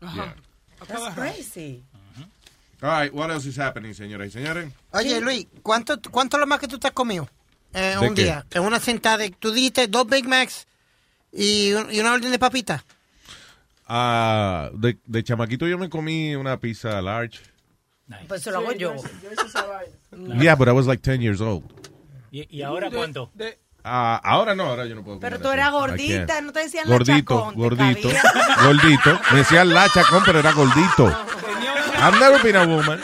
Yeah. 0.00 0.34
That's 0.88 1.14
crazy. 1.14 1.84
All 2.82 2.90
right, 3.04 3.14
what 3.14 3.30
else 3.30 3.48
is 3.48 3.58
happening, 3.58 3.94
señoras 3.94 4.28
y 4.28 4.30
señores? 4.32 4.70
Oye, 4.90 5.20
Luis, 5.20 5.46
¿cuánto, 5.62 5.98
¿cuánto 6.10 6.36
es 6.36 6.40
lo 6.40 6.46
más 6.46 6.58
que 6.60 6.68
tú 6.68 6.78
te 6.78 6.88
has 6.88 6.92
comido 6.92 7.26
eh, 7.72 7.96
¿De 8.00 8.08
un 8.08 8.14
qué? 8.14 8.24
día? 8.24 8.44
En 8.50 8.62
una 8.62 8.80
sentada. 8.80 9.18
de- 9.18 9.30
Tú 9.30 9.52
dijiste 9.52 9.86
dos 9.86 10.06
Big 10.08 10.26
Macs 10.28 10.66
y, 11.32 11.72
un- 11.72 11.92
y 11.92 12.00
una 12.00 12.12
orden 12.12 12.30
de 12.32 12.38
papitas. 12.38 12.84
Ah, 13.86 14.70
de, 14.72 14.98
de 15.06 15.22
chamaquito 15.22 15.66
yo 15.66 15.78
me 15.78 15.88
comí 15.88 16.34
una 16.34 16.58
pizza 16.58 17.00
large. 17.00 17.40
Pues 18.28 18.42
se 18.42 18.50
lo 18.50 18.58
hago 18.58 18.72
yo. 18.72 18.94
Yo 19.22 19.32
hice 19.32 19.46
esa 19.46 19.64
vaina. 19.64 20.42
Yeah, 20.42 20.54
but 20.54 20.68
I 20.68 20.72
was 20.72 20.86
like 20.86 21.02
10 21.02 21.20
years 21.20 21.40
old. 21.40 21.64
¿Y, 22.30 22.46
y 22.50 22.62
ahora 22.62 22.90
cuánto? 22.90 23.30
Ah, 23.84 24.20
ahora 24.24 24.54
no, 24.56 24.64
ahora 24.64 24.84
yo 24.86 24.96
no 24.96 25.04
puedo 25.04 25.20
Pero 25.20 25.38
tú 25.38 25.48
eras 25.50 25.70
gordita, 25.70 26.40
no 26.40 26.52
te 26.52 26.60
decían 26.60 26.88
la 26.88 26.96
Gordito, 26.96 27.34
chacón, 27.38 27.54
te 27.54 27.60
gordito, 27.60 28.08
cabía. 28.08 28.22
gordito. 28.64 29.20
Me 29.30 29.38
decían 29.38 29.72
la 29.72 29.88
chacón, 29.88 30.22
pero 30.26 30.40
era 30.40 30.52
gordito. 30.52 31.06
I've 31.98 32.18
never 32.18 32.42
been 32.42 32.56
a 32.56 32.66
woman. 32.66 33.00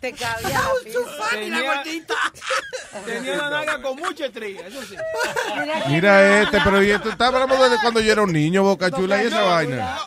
Te 0.00 0.12
cabía 0.12 0.60
la 0.60 0.70
pizza. 0.84 1.30
Tenía, 1.30 1.82
tenía 3.04 3.34
una 3.34 3.50
nalga 3.50 3.82
con 3.82 3.96
mucha 3.96 4.26
estría, 4.26 4.66
eso 4.66 4.82
sí. 4.82 4.96
Mira 5.88 6.42
este, 6.42 6.58
pero 6.62 6.82
y 6.82 6.90
esto, 6.90 7.10
estaba 7.10 7.42
hablando 7.42 7.62
desde 7.62 7.80
cuando 7.80 8.00
yo 8.00 8.12
era 8.12 8.22
un 8.22 8.32
niño, 8.32 8.62
Boca 8.62 8.90
Chula, 8.90 9.22
y 9.22 9.26
esa 9.26 9.42
vaina. 9.42 9.98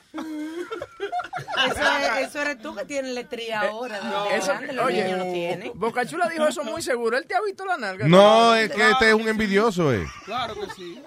Eso, 1.56 1.82
es- 1.82 2.28
eso 2.30 2.42
eres 2.42 2.60
tú 2.62 2.76
que 2.76 2.86
tienes 2.86 3.12
letría 3.14 3.62
ahora. 3.62 4.00
de 4.00 4.38
Eso- 4.38 4.48
grande, 4.48 4.74
los 4.74 4.86
oye, 4.86 5.04
niños 5.04 5.18
no 5.20 5.32
tienen. 5.32 5.72
Bocachula 5.76 6.28
dijo 6.30 6.48
eso 6.48 6.64
muy 6.64 6.82
seguro. 6.82 7.18
Él 7.18 7.26
te 7.28 7.36
ha 7.36 7.42
visto 7.42 7.66
la 7.66 7.78
nalga. 7.78 8.08
No, 8.08 8.56
es 8.56 8.72
que 8.72 8.90
este 8.90 9.10
es 9.10 9.14
un 9.14 9.28
envidioso, 9.28 9.94
eh. 9.94 10.06
Claro 10.26 10.56
que 10.56 10.70
sí. 10.76 11.02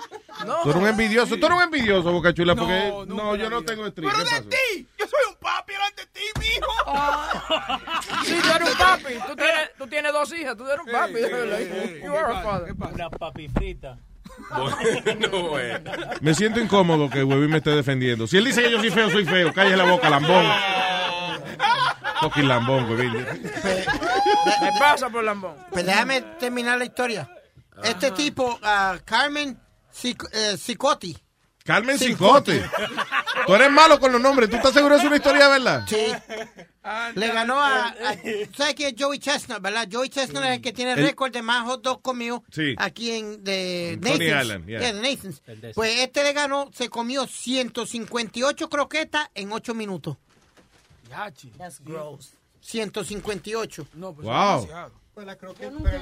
No. 0.46 0.62
Tú 0.62 0.70
eres 0.70 0.82
un 0.82 0.88
envidioso, 0.88 1.36
tú 1.36 1.46
eres 1.46 1.56
un 1.58 1.62
envidioso, 1.64 2.12
Boca 2.12 2.32
Chula, 2.34 2.54
porque 2.54 2.92
no, 3.08 3.34
yo 3.36 3.50
no 3.50 3.62
tengo 3.64 3.86
estría. 3.86 4.10
Pero 4.10 4.24
¿Qué 4.24 4.30
de 4.34 4.36
pasó? 4.42 4.48
ti, 4.50 4.88
yo 4.98 5.06
soy 5.06 5.20
un 5.30 5.36
papi 5.36 5.72
delante 5.72 6.02
de 6.02 6.06
ti, 6.08 6.20
mijo. 6.40 8.24
Sí, 8.24 8.38
tú 8.42 8.48
eres 8.56 8.70
un 8.70 8.78
papi. 8.78 9.14
Tú 9.26 9.36
tienes, 9.36 9.70
tú 9.78 9.86
tienes 9.86 10.12
dos 10.12 10.32
hijas. 10.32 10.56
Tú 10.56 10.66
eres 10.68 10.80
un 10.84 10.92
papi. 10.92 11.14
You 12.04 12.14
are 12.16 12.34
a 12.34 12.42
father. 12.42 12.72
Una 12.94 13.10
papi 13.10 13.48
frita. 13.48 13.98
Bueno, 14.50 15.48
bueno. 15.48 15.90
Me 16.20 16.34
siento 16.34 16.60
incómodo 16.60 17.08
que 17.10 17.24
Huevín 17.24 17.50
me 17.50 17.58
esté 17.58 17.70
defendiendo. 17.70 18.26
Si 18.26 18.36
él 18.36 18.44
dice 18.44 18.62
que 18.62 18.70
yo 18.70 18.78
soy 18.78 18.90
feo, 18.90 19.10
soy 19.10 19.24
feo. 19.24 19.52
Cállese 19.52 19.76
la 19.76 19.84
boca, 19.84 20.08
lambón. 20.10 20.44
Fucking 22.20 22.48
lambón, 22.48 22.84
Huevín. 22.90 23.12
Me 23.14 24.72
pasa 24.78 25.08
por 25.10 25.24
lambón. 25.24 25.54
Pues 25.70 25.84
déjame 25.86 26.22
terminar 26.38 26.78
la 26.78 26.84
historia. 26.84 27.28
Este 27.82 28.10
tipo, 28.10 28.58
ah, 28.62 28.96
Carmen 29.04 29.58
Cic- 29.92 30.28
eh, 30.32 30.56
Cicotti. 30.56 31.16
Carmen 31.66 31.98
Cicote. 31.98 32.64
Tú 33.46 33.54
eres 33.54 33.70
malo 33.70 33.98
con 34.00 34.12
los 34.12 34.20
nombres. 34.20 34.48
¿Tú 34.48 34.56
estás 34.56 34.72
seguro 34.72 34.94
que 34.94 35.00
es 35.02 35.06
una 35.06 35.16
historia, 35.16 35.48
verdad? 35.48 35.84
Sí. 35.88 36.12
Le 37.16 37.28
ganó 37.28 37.60
a, 37.60 37.88
a- 37.88 37.94
¿Sabes 38.56 38.74
quién 38.76 38.94
es 38.94 39.02
Joey 39.02 39.18
Chestnut, 39.18 39.60
verdad? 39.60 39.88
Joey 39.90 40.08
Chestnut 40.08 40.44
es 40.44 40.50
el 40.52 40.60
que 40.62 40.72
tiene 40.72 40.92
el 40.92 40.98
récord 40.98 41.32
de 41.32 41.42
más 41.42 41.64
hot 41.64 41.82
dogs 41.82 42.00
comidos 42.00 42.42
Sí. 42.52 42.74
aquí 42.78 43.10
en 43.10 43.42
de 43.42 43.98
Nathan's. 44.00 44.42
Island, 44.44 44.66
yeah. 44.66 44.80
Yeah, 44.80 44.92
de 44.92 45.00
Nathan's. 45.02 45.42
De. 45.44 45.72
Pues 45.74 45.98
este 45.98 46.22
le 46.22 46.32
ganó, 46.32 46.70
se 46.72 46.88
comió 46.88 47.26
158 47.26 48.68
croquetas 48.70 49.28
en 49.34 49.50
8 49.52 49.74
minutos. 49.74 50.16
Yachi. 51.10 51.50
That's 51.58 51.80
gross. 51.84 52.30
158. 52.60 53.86
No, 53.94 54.12
pues 54.12 54.26
Wow. 54.26 54.68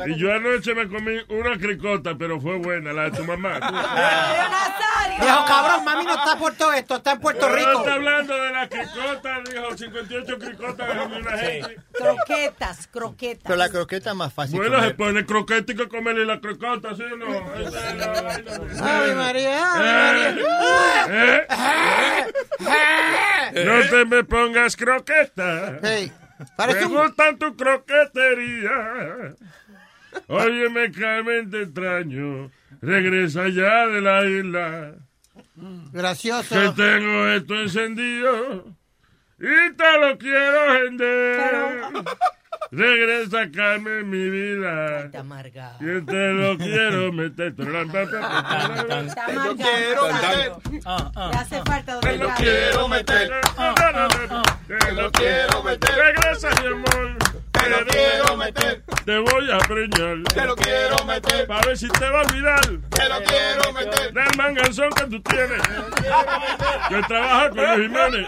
Y 0.07 0.17
yo 0.17 0.33
anoche 0.33 0.75
me 0.75 0.89
comí 0.89 1.17
una 1.29 1.57
cricota, 1.57 2.17
pero 2.19 2.41
fue 2.41 2.59
buena, 2.59 2.93
la 2.93 3.05
de 3.05 3.11
tu 3.13 3.25
mamá. 3.25 3.61
Viejo 5.21 5.45
cabrón, 5.47 5.85
mami 5.85 6.05
no 6.05 6.15
está 6.17 6.33
en 6.33 6.39
Puerto 6.41 6.73
esto, 6.73 6.97
está 6.97 7.13
en 7.13 7.21
Puerto 7.21 7.49
No, 7.49 7.55
Rico. 7.55 7.79
está 7.79 7.95
hablando 7.95 8.35
de 8.35 8.51
la 8.51 8.69
cricota, 8.69 9.41
dijo 9.49 9.77
58 9.77 10.39
cricotas 10.39 10.89
de 10.89 11.17
una 11.17 11.39
gente. 11.39 11.77
Croquetas, 11.93 12.89
croquetas. 12.89 13.43
Pero 13.45 13.57
la 13.57 13.69
croqueta 13.69 14.11
es 14.11 14.17
más 14.17 14.33
fácil 14.33 14.59
Bueno, 14.59 14.83
se 14.83 14.95
pone 14.95 15.25
que 15.25 15.89
comerle 15.89 16.27
la 16.27 16.41
crocota, 16.41 16.97
¿sí 16.97 17.03
o 17.03 17.17
no? 17.17 17.55
Esa 17.55 17.91
es 17.91 17.97
la 17.97 18.23
vaina. 18.23 18.53
Ave 18.83 19.15
María, 19.15 19.75
Ave 19.75 20.31
¿Eh? 21.09 21.47
María. 22.59 23.65
No 23.65 23.89
te 23.89 24.05
me 24.07 24.25
pongas 24.25 24.75
croqueta. 24.75 25.79
Hey, 25.83 26.11
parece 26.57 26.81
me 26.81 26.87
un- 26.87 27.03
gusta 27.03 27.37
tu 27.37 27.57
croquetería. 27.57 29.35
Óyeme, 30.29 30.91
Carmen, 30.93 31.51
te 31.51 31.63
extraño. 31.63 32.51
Regresa 32.81 33.49
ya 33.49 33.87
de 33.87 34.01
la 34.01 34.25
isla. 34.25 34.95
Gracioso. 35.93 36.55
Que 36.55 36.69
tengo 36.83 37.29
esto 37.29 37.55
encendido. 37.61 38.65
Y 39.39 39.73
te 39.77 39.99
lo 40.01 40.17
quiero 40.19 40.73
vender. 40.83 41.81
Regresa, 42.71 43.51
Carmen, 43.53 44.09
mi 44.09 44.31
vida. 44.31 45.11
Que 45.11 46.01
te 46.03 46.33
lo 46.33 46.57
quiero 46.59 47.13
meter. 47.13 47.55
Te 47.55 47.65
lo 47.65 47.87
quiero 49.57 50.13
meter. 50.13 50.53
Le 50.73 51.39
hace 51.39 51.63
falta 51.65 52.01
Te 52.01 52.19
lo 52.19 52.29
quiero 52.37 52.89
meter. 52.89 53.33
Te 54.67 54.93
lo 54.93 55.11
quiero 55.13 55.63
meter. 55.63 55.91
Regresa, 55.95 56.51
mi 56.63 56.67
amor. 56.69 57.17
Te 57.53 57.71
lo 57.71 57.87
quiero 57.87 58.37
meter. 58.37 58.83
Te 59.05 59.19
voy 59.19 59.51
a 59.51 59.59
preñar. 59.59 60.23
Te 60.35 60.45
lo 60.45 60.57
quiero 60.57 61.05
meter. 61.05 61.47
Para 61.47 61.67
ver 61.67 61.79
si 61.79 61.89
te 61.89 62.09
va 62.09 62.21
a 62.21 62.25
olvidar. 62.25 62.61
Te 62.91 63.09
lo 63.09 63.23
quiero 63.23 63.73
meter. 63.73 64.13
Del 64.13 64.37
manganzón 64.37 64.91
que 64.91 65.05
tú 65.05 65.21
tienes. 65.23 65.63
Que 66.89 67.03
trabaja 67.09 67.51
con 67.51 67.59
los 67.59 67.77
Jiménez. 67.77 68.27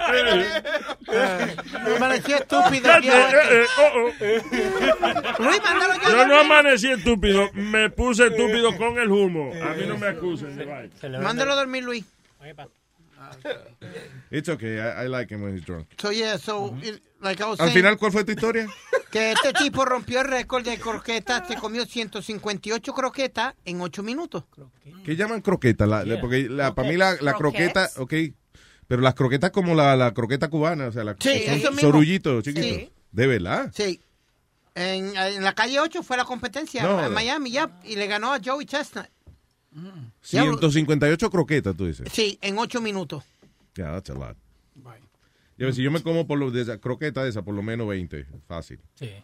Eh. 1.08 1.56
Me 1.84 1.90
pareció 1.98 2.36
estúpido. 2.36 2.82
Cállate, 2.82 3.00
viejo 3.00 4.08
este. 4.08 4.36
eh, 4.36 4.42
eh, 4.42 4.92
oh, 4.98 5.38
oh. 5.40 5.42
Luis, 5.42 5.62
mándalo 5.62 5.94
yo. 5.94 6.10
Yo 6.10 6.26
no 6.26 6.40
amanecí 6.40 6.90
estúpido, 6.92 7.50
me 7.54 7.90
puse 7.90 8.26
estúpido 8.26 8.76
con 8.76 8.98
el 8.98 9.10
humo. 9.10 9.52
A 9.62 9.74
mí 9.74 9.86
no 9.86 9.96
me 9.96 10.08
acusen. 10.08 10.58
Mándalo 11.20 11.52
a 11.52 11.56
dormir, 11.56 11.84
Luis. 11.84 12.04
It's 14.30 14.48
okay, 14.48 14.80
I, 14.80 15.04
I 15.04 15.08
like 15.08 15.30
him 15.30 15.42
when 15.42 15.54
he's 15.56 15.64
drunk. 15.64 15.86
So, 16.00 16.10
yeah, 16.10 16.36
so, 16.38 16.74
it- 16.82 17.02
like 17.20 17.40
I 17.42 17.46
was 17.48 17.60
Al 17.60 17.66
saying, 17.68 17.78
final, 17.78 17.96
¿cuál 17.96 18.12
fue 18.12 18.24
tu 18.24 18.32
historia? 18.32 18.66
que 19.10 19.32
este 19.32 19.52
tipo 19.52 19.84
rompió 19.84 20.20
el 20.20 20.26
récord 20.28 20.64
de 20.64 20.78
croquetas, 20.78 21.48
se 21.48 21.56
comió 21.56 21.86
158 21.86 22.92
croquetas 22.92 23.54
en 23.64 23.80
8 23.80 24.02
minutos. 24.02 24.44
¿Qué 25.04 25.16
llaman 25.16 25.40
croqueta? 25.40 25.86
La, 25.86 26.04
la- 26.04 26.20
porque 26.20 26.48
la, 26.48 26.74
para 26.74 26.88
mí 26.88 26.96
la, 26.96 27.16
la 27.20 27.34
croqueta, 27.34 27.88
ok, 27.96 28.12
pero 28.86 29.02
las 29.02 29.14
croquetas 29.14 29.50
como 29.50 29.74
la, 29.74 29.96
la 29.96 30.12
croqueta 30.12 30.48
cubana, 30.48 30.86
o 30.88 30.92
sea, 30.92 31.04
la, 31.04 31.16
Sí, 31.18 31.44
son 31.62 31.78
sorullitos 31.78 32.44
chiquitos. 32.44 32.66
Sí. 32.68 32.92
De 33.12 33.26
verdad. 33.26 33.72
Sí. 33.74 34.00
En, 34.74 35.16
en 35.16 35.42
la 35.42 35.54
calle 35.54 35.80
8 35.80 36.02
fue 36.02 36.18
la 36.18 36.24
competencia 36.24 36.82
No, 36.82 37.02
en. 37.06 37.12
Miami, 37.12 37.50
ya, 37.50 37.80
y 37.84 37.96
le 37.96 38.06
ganó 38.06 38.34
a 38.34 38.40
Joey 38.44 38.66
Chestnut. 38.66 39.06
Diablo. 40.30 40.58
158 40.58 41.30
croquetas, 41.30 41.76
tú 41.76 41.86
dices. 41.86 42.08
Sí, 42.12 42.38
en 42.40 42.58
8 42.58 42.80
minutos. 42.80 43.24
Yeah, 43.76 43.92
that's 43.92 44.10
a 44.10 44.14
lot. 44.14 44.36
Yo, 45.58 45.72
si 45.72 45.82
yo 45.82 45.90
me 45.90 46.02
como 46.02 46.26
por 46.26 46.38
lo 46.38 46.50
de 46.50 46.60
esa 46.62 46.78
croqueta 46.78 47.22
de 47.24 47.30
esa, 47.30 47.40
por 47.42 47.54
lo 47.54 47.62
menos 47.62 47.88
20, 47.88 48.26
fácil. 48.46 48.78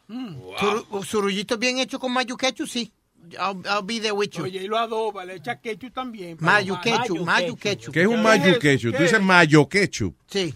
Suru- 0.09 1.05
Surullitos 1.05 1.59
bien 1.59 1.79
hechos 1.79 2.01
con 2.01 2.11
mayo 2.13 2.37
ketchup, 2.37 2.67
sí. 2.69 2.91
I'll, 3.33 3.63
I'll 3.67 3.83
be 3.85 4.01
there 4.01 4.13
with 4.13 4.31
you. 4.31 4.45
Oye, 4.45 4.63
y 4.65 4.67
lo 4.67 4.79
adoba, 4.79 5.25
le 5.25 5.35
echa 5.37 5.61
ketchup 5.61 5.93
también. 5.93 6.37
Mayo 6.41 6.81
ketchup, 6.83 7.21
mayo 7.21 7.55
ketchup. 7.55 7.93
¿Qué 7.95 8.03
es 8.03 8.09
un 8.09 8.23
mayo 8.23 8.59
ketchup? 8.59 8.97
Tú 8.97 9.03
dices 9.03 9.21
mayo 9.23 9.69
ketchup. 9.69 10.17
Sí. 10.27 10.53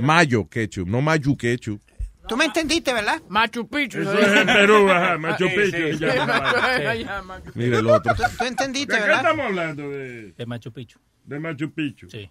Mayo 0.00 0.48
ketchup, 0.48 0.88
no 0.88 1.00
mayo 1.02 1.36
ketchup. 1.36 1.80
Tú 2.28 2.36
me 2.36 2.44
entendiste, 2.44 2.92
¿verdad? 2.92 3.22
Machu 3.28 3.66
Picchu. 3.68 4.00
Eso 4.02 4.18
es 4.18 4.40
en 4.40 4.46
Perú, 4.46 4.90
ajá, 4.90 5.18
Machu 5.18 5.48
Sí, 5.48 5.54
Picchu. 5.56 6.06
Mira 7.54 7.78
el 7.78 7.86
otro. 7.88 8.14
¿Tú, 8.14 8.22
tú 8.38 8.44
entendiste, 8.44 8.92
¿De 8.94 8.98
qué 9.00 9.06
verdad? 9.06 9.20
estamos 9.22 9.46
hablando? 9.46 9.90
De, 9.90 10.32
de 10.32 10.46
Machu 10.46 10.72
Picchu. 10.72 10.98
De 11.24 11.38
Machu 11.40 11.72
Picchu. 11.72 12.08
Sí. 12.10 12.30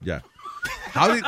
Ya. 0.00 0.22
How 0.94 1.08
did- 1.12 1.24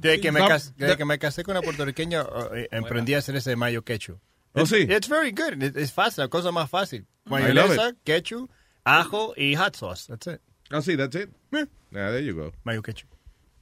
Desde 0.00 0.20
que, 0.20 0.32
me 0.32 0.40
No, 0.40 0.48
cas- 0.48 0.72
desde 0.76 0.92
de- 0.92 0.96
que 0.98 1.04
me 1.04 1.18
casé 1.18 1.42
con 1.44 1.56
una 1.56 1.62
puertorriqueña, 1.62 2.24
eh, 2.54 2.68
emprendí 2.70 3.14
a 3.14 3.18
hacer 3.18 3.36
ese 3.36 3.56
mayo 3.56 3.82
ketchup. 3.82 4.18
Oh, 4.54 4.60
It's- 4.62 4.68
sí. 4.68 4.86
It's 4.92 5.08
very 5.08 5.32
good. 5.32 5.62
It- 5.62 5.76
Es 5.76 5.92
fácil, 5.92 6.22
la 6.24 6.28
cosa 6.28 6.50
más 6.52 6.68
fácil. 6.70 7.06
I 7.26 7.30
love 7.30 7.40
Mayonesa, 7.40 7.92
ketchup, 8.04 8.50
ajo 8.84 9.32
y 9.36 9.54
hot 9.56 9.74
sauce. 9.76 10.06
That's 10.08 10.26
it. 10.26 10.40
Oh, 10.72 10.80
sí, 10.82 10.96
that's 10.96 11.14
it. 11.16 11.30
Yeah, 11.52 11.66
there 12.10 12.24
you 12.24 12.34
go. 12.34 12.52
Mayo 12.64 12.82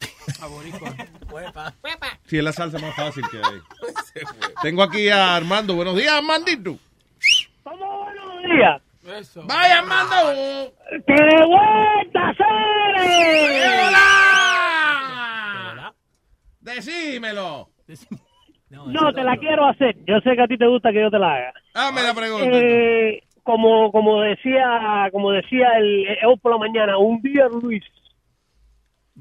ketchup. 0.00 1.06
Sí, 2.26 2.38
es 2.38 2.44
la 2.44 2.52
salsa 2.52 2.78
más 2.78 2.94
fácil 2.94 3.24
que 3.30 3.38
hay. 3.38 3.60
Tengo 4.62 4.82
aquí 4.82 5.08
a 5.08 5.36
Armando. 5.36 5.74
Buenos 5.74 5.96
días, 5.96 6.12
Armandito. 6.12 6.76
Buenos 7.64 8.42
días. 8.44 8.82
Vaya, 9.46 9.78
Armando. 9.78 10.72
¡Qué 11.06 11.44
vuelta, 11.46 12.34
Ceres! 12.36 13.64
¡Hola! 13.88 15.94
Decímelo. 16.60 17.68
No, 18.70 19.12
te 19.12 19.24
la 19.24 19.36
quiero 19.36 19.66
hacer. 19.66 19.96
Yo 20.06 20.20
sé 20.20 20.36
que 20.36 20.42
a 20.42 20.46
ti 20.46 20.56
te 20.56 20.68
gusta 20.68 20.92
que 20.92 21.00
yo 21.00 21.10
te 21.10 21.18
la 21.18 21.34
haga. 21.34 21.52
Dame 21.74 22.02
la 22.02 22.14
pregunta. 22.14 22.46
Eh, 22.52 23.22
como, 23.42 23.90
como 23.90 24.20
decía, 24.20 25.08
como 25.10 25.32
decía 25.32 25.66
el, 25.78 26.06
el 26.06 26.26
hoy 26.26 26.36
por 26.38 26.52
la 26.52 26.58
mañana, 26.58 26.96
un 26.98 27.20
día 27.20 27.48
Luis, 27.48 27.82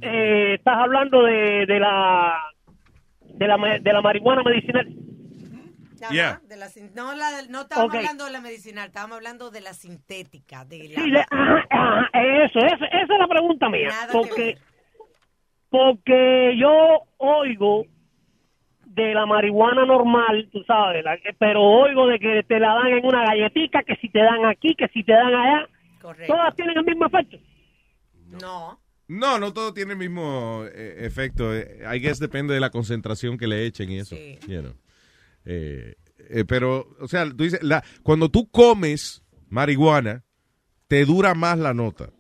eh, 0.01 0.55
estás 0.55 0.77
hablando 0.77 1.23
de, 1.23 1.65
de 1.65 1.79
la 1.79 2.33
de 3.21 3.47
la 3.47 3.57
de 3.81 3.93
la 3.93 4.01
marihuana 4.01 4.43
medicinal. 4.43 4.87
Ajá, 6.01 6.13
Yeah. 6.13 6.39
de 6.47 6.55
la 6.55 6.67
no, 6.95 7.13
la, 7.13 7.41
no 7.49 7.61
estábamos 7.61 7.89
Ok. 7.89 7.95
hablando 7.97 8.23
de 8.25 8.31
la 8.31 8.39
medicinal, 8.41 8.87
estábamos 8.87 9.17
hablando 9.17 9.51
de 9.51 9.59
la 9.61 9.73
sintética. 9.73 10.63
De 10.63 10.87
la, 10.89 11.01
Sí, 11.03 11.11
de- 11.11 11.19
ajá, 11.29 11.65
ajá, 11.69 12.09
eso, 12.45 12.59
esa, 12.59 12.85
esa 12.85 13.13
es 13.13 13.19
la 13.19 13.27
pregunta 13.27 13.67
mía. 13.69 13.89
Nada 13.89 14.13
Porque, 14.13 14.57
porque 15.69 16.55
yo 16.57 17.03
oigo 17.17 17.85
de 18.85 19.13
la 19.13 19.25
marihuana 19.25 19.85
normal, 19.85 20.47
tú 20.51 20.63
sabes, 20.63 21.03
la- 21.03 21.17
pero 21.37 21.61
oigo 21.61 22.07
de 22.07 22.17
que 22.19 22.43
te 22.43 22.59
la 22.59 22.73
dan 22.75 22.87
en 22.87 23.05
una 23.05 23.23
galletita, 23.25 23.83
que 23.83 23.95
si 23.97 24.09
te 24.09 24.19
dan 24.19 24.45
aquí, 24.45 24.75
que 24.75 24.87
si 24.89 25.03
te 25.03 25.11
dan 25.13 25.33
allá. 25.33 25.67
Correcto. 26.01 26.33
Todas 26.33 26.55
tienen 26.55 26.77
el 26.77 26.85
mismo 26.85 27.05
efecto. 27.07 27.37
No. 28.41 28.79
No, 29.09 29.39
no 29.39 29.51
todo 29.53 29.73
tiene 29.73 29.93
el 29.93 29.97
mismo 29.97 30.63
eh, 30.71 30.97
efecto. 30.99 31.53
Eh, 31.53 31.79
I 31.93 31.99
guess 31.99 32.19
depende 32.19 32.53
de 32.53 32.59
la 32.59 32.69
concentración 32.69 33.37
que 33.39 33.47
le 33.47 33.65
echen 33.65 33.91
y 33.91 33.97
eso. 33.97 34.15
you 34.47 34.61
know. 34.61 34.73
Eh, 35.45 35.95
eh, 36.29 36.45
pero, 36.45 36.95
o 36.99 37.07
sea, 37.07 37.27
tú 37.27 37.43
dices, 37.43 37.61
la, 37.63 37.83
cuando 38.03 38.29
tú 38.29 38.47
comes 38.49 39.23
marihuana, 39.49 40.23
te 40.87 41.05
dura 41.05 41.33
más 41.33 41.57
la 41.57 41.73
nota. 41.73 42.11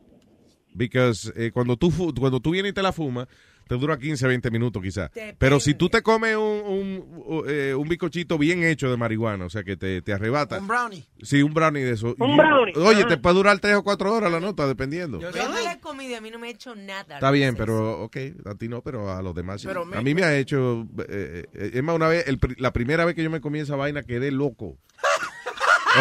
Because 0.73 1.31
eh, 1.35 1.51
cuando, 1.51 1.77
tú, 1.77 1.91
cuando 2.17 2.39
tú 2.39 2.51
vienes 2.51 2.71
y 2.71 2.73
te 2.73 2.81
la 2.81 2.91
fumas, 2.91 3.27
te 3.69 3.77
dura 3.77 3.99
15, 3.99 4.25
20 4.25 4.49
minutos 4.49 4.81
quizás. 4.81 5.11
Pero 5.37 5.59
si 5.59 5.75
tú 5.75 5.89
te 5.89 6.01
comes 6.01 6.35
un, 6.35 6.41
un, 6.43 7.43
eh, 7.47 7.75
un 7.77 7.87
bizcochito 7.87 8.35
bien 8.39 8.63
hecho 8.63 8.89
de 8.89 8.97
marihuana, 8.97 9.45
o 9.45 9.49
sea, 9.51 9.63
que 9.63 9.77
te, 9.77 10.01
te 10.01 10.11
arrebata. 10.11 10.57
Un 10.57 10.67
brownie. 10.67 11.05
Sí, 11.21 11.43
un 11.43 11.53
brownie 11.53 11.83
de 11.83 11.91
eso. 11.91 12.15
Un 12.17 12.35
brownie. 12.35 12.73
Oye, 12.75 13.01
Ajá. 13.01 13.09
te 13.09 13.17
puede 13.17 13.35
durar 13.35 13.59
3 13.59 13.75
o 13.75 13.83
4 13.83 14.11
horas 14.11 14.31
la 14.31 14.39
nota, 14.39 14.65
dependiendo. 14.65 15.19
Yo 15.19 15.29
no 15.31 15.61
la 15.61 15.73
he 15.73 15.79
comido, 15.79 16.17
a 16.17 16.21
mí 16.21 16.31
no 16.31 16.39
me 16.39 16.47
ha 16.47 16.49
hecho 16.49 16.73
nada. 16.73 17.13
Está 17.13 17.29
bien, 17.29 17.55
pero, 17.55 18.01
ok, 18.01 18.17
a 18.45 18.55
ti 18.55 18.67
no, 18.67 18.81
pero 18.81 19.15
a 19.15 19.21
los 19.21 19.35
demás 19.35 19.61
sí. 19.61 19.67
Pero 19.67 19.83
a 19.83 20.01
mí 20.01 20.15
me 20.15 20.23
ha 20.23 20.35
hecho, 20.35 20.87
eh, 21.07 21.45
eh, 21.53 21.71
es 21.75 21.83
más, 21.83 21.95
una 21.95 22.07
vez, 22.07 22.27
el 22.27 22.39
la 22.57 22.73
primera 22.73 23.05
vez 23.05 23.13
que 23.13 23.21
yo 23.21 23.29
me 23.29 23.39
comí 23.39 23.59
esa 23.59 23.75
vaina 23.75 24.01
quedé 24.01 24.31
loco. 24.31 24.79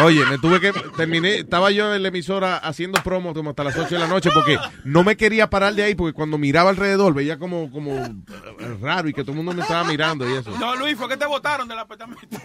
Oye, 0.03 0.25
me 0.25 0.37
tuve 0.37 0.59
que, 0.59 0.71
terminé, 0.95 1.39
estaba 1.39 1.71
yo 1.71 1.93
en 1.93 2.01
la 2.01 2.07
emisora 2.09 2.57
haciendo 2.57 3.01
promo 3.03 3.33
como 3.33 3.49
hasta 3.49 3.63
las 3.63 3.77
8 3.77 3.89
de 3.89 3.99
la 3.99 4.07
noche 4.07 4.29
porque 4.33 4.57
no 4.83 5.03
me 5.03 5.17
quería 5.17 5.49
parar 5.49 5.73
de 5.73 5.83
ahí 5.83 5.95
porque 5.95 6.13
cuando 6.13 6.37
miraba 6.37 6.69
alrededor 6.69 7.13
veía 7.13 7.37
como, 7.39 7.71
como 7.71 8.23
raro 8.81 9.09
y 9.09 9.13
que 9.13 9.23
todo 9.23 9.31
el 9.31 9.37
mundo 9.37 9.53
me 9.53 9.61
estaba 9.61 9.83
mirando 9.83 10.29
y 10.29 10.33
eso. 10.33 10.51
No, 10.57 10.75
Luis, 10.75 10.95
fue 10.97 11.09
que 11.09 11.17
te 11.17 11.25
votaron 11.25 11.67
del 11.67 11.79
apartamento. 11.79 12.37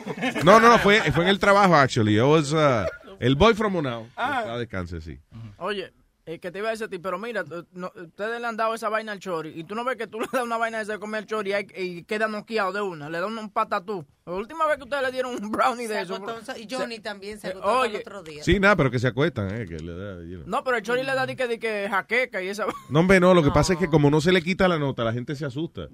No, 0.43 0.59
no, 0.59 0.69
no, 0.69 0.79
fue, 0.79 1.01
fue 1.13 1.25
en 1.25 1.31
el 1.31 1.39
trabajo, 1.39 1.75
actually. 1.77 2.17
It 2.17 2.23
was, 2.23 2.53
uh, 2.53 2.87
el 3.21 3.37
boy 3.37 3.55
from 3.55 3.75
Monao. 3.75 4.07
Ah. 4.17 4.41
Está 4.41 4.59
descanse, 4.59 5.01
sí. 5.01 5.19
Oye, 5.59 5.93
Eh, 6.27 6.39
que 6.39 6.51
te 6.51 6.59
iba 6.61 6.69
a 6.69 6.71
decir 6.71 6.87
a 6.87 6.89
ti, 6.89 6.99
pero 6.99 7.19
mira, 7.19 7.45
no- 7.75 7.93
ustedes 7.95 8.41
le 8.41 8.47
han 8.47 8.57
dado 8.57 8.75
esa 8.75 8.89
vaina 8.89 9.13
al 9.13 9.19
chori 9.19 9.53
y 9.55 9.65
tú 9.65 9.75
no 9.75 9.85
ves 9.85 9.97
que 9.97 10.07
tú 10.07 10.19
le 10.21 10.27
das 10.33 10.43
una 10.43 10.57
vaina 10.57 10.83
de 10.83 10.99
comer 10.99 11.27
chori 11.27 11.51
y, 11.51 11.53
hay- 11.53 11.67
y 11.77 12.03
queda 12.05 12.29
noqueado 12.29 12.73
de 12.73 12.81
una, 12.81 13.11
le 13.11 13.21
dan 13.21 13.37
un 13.37 13.51
patatú. 13.51 14.07
La 14.25 14.33
última 14.33 14.67
vez 14.67 14.79
que 14.79 14.85
ustedes 14.85 15.03
le 15.03 15.13
dieron 15.13 15.35
un 15.35 15.51
brownie 15.53 15.87
de 15.87 16.01
eso. 16.01 16.17
Y 16.57 16.67
Johnny 16.75 16.99
también 17.01 17.39
se 17.39 17.49
Eh, 17.49 17.51
agotó 17.51 17.81
oye. 17.81 17.97
el 17.97 18.01
otro 18.01 18.23
día. 18.23 18.43
Sí, 18.43 18.59
nada, 18.59 18.75
pero 18.75 18.91
que 18.91 18.99
se 18.99 19.09
acuestan, 19.09 19.55
eh, 19.55 19.67
que 19.69 19.77
le 19.79 19.95
da, 19.95 20.23
you 20.23 20.39
know. 20.39 20.45
No, 20.47 20.65
pero 20.65 20.79
el 20.79 20.83
chori 20.83 21.03
le 21.03 21.15
da 21.15 21.27
de 21.27 21.37
que, 21.37 21.47
de 21.47 21.59
que 21.59 21.89
jaqueca 21.91 22.43
y 22.43 22.49
esa 22.49 22.65
No, 22.89 23.01
hombre, 23.01 23.21
no, 23.21 23.35
lo 23.35 23.43
que 23.43 23.51
pasa 23.51 23.75
es 23.75 23.79
que 23.79 23.89
como 23.89 24.09
no 24.11 24.23
se 24.23 24.33
le 24.33 24.41
quita 24.41 24.67
la 24.67 24.79
nota, 24.79 25.05
la 25.05 25.13
gente 25.13 25.37
se 25.37 25.45
asusta. 25.45 25.89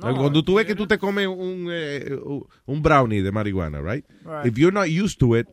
Cuando 0.00 0.42
tú 0.42 0.56
ves 0.56 0.66
que 0.66 0.74
tú 0.74 0.88
te 0.88 0.98
comes 0.98 1.28
un, 1.28 1.68
eh, 1.70 2.10
un 2.66 2.82
brownie 2.82 3.22
de 3.22 3.30
marihuana, 3.30 3.80
right? 3.80 4.04
Right. 4.24 4.46
If 4.46 4.58
you're 4.58 4.72
not 4.74 4.88
used 4.88 5.18
to 5.20 5.36
it, 5.38 5.46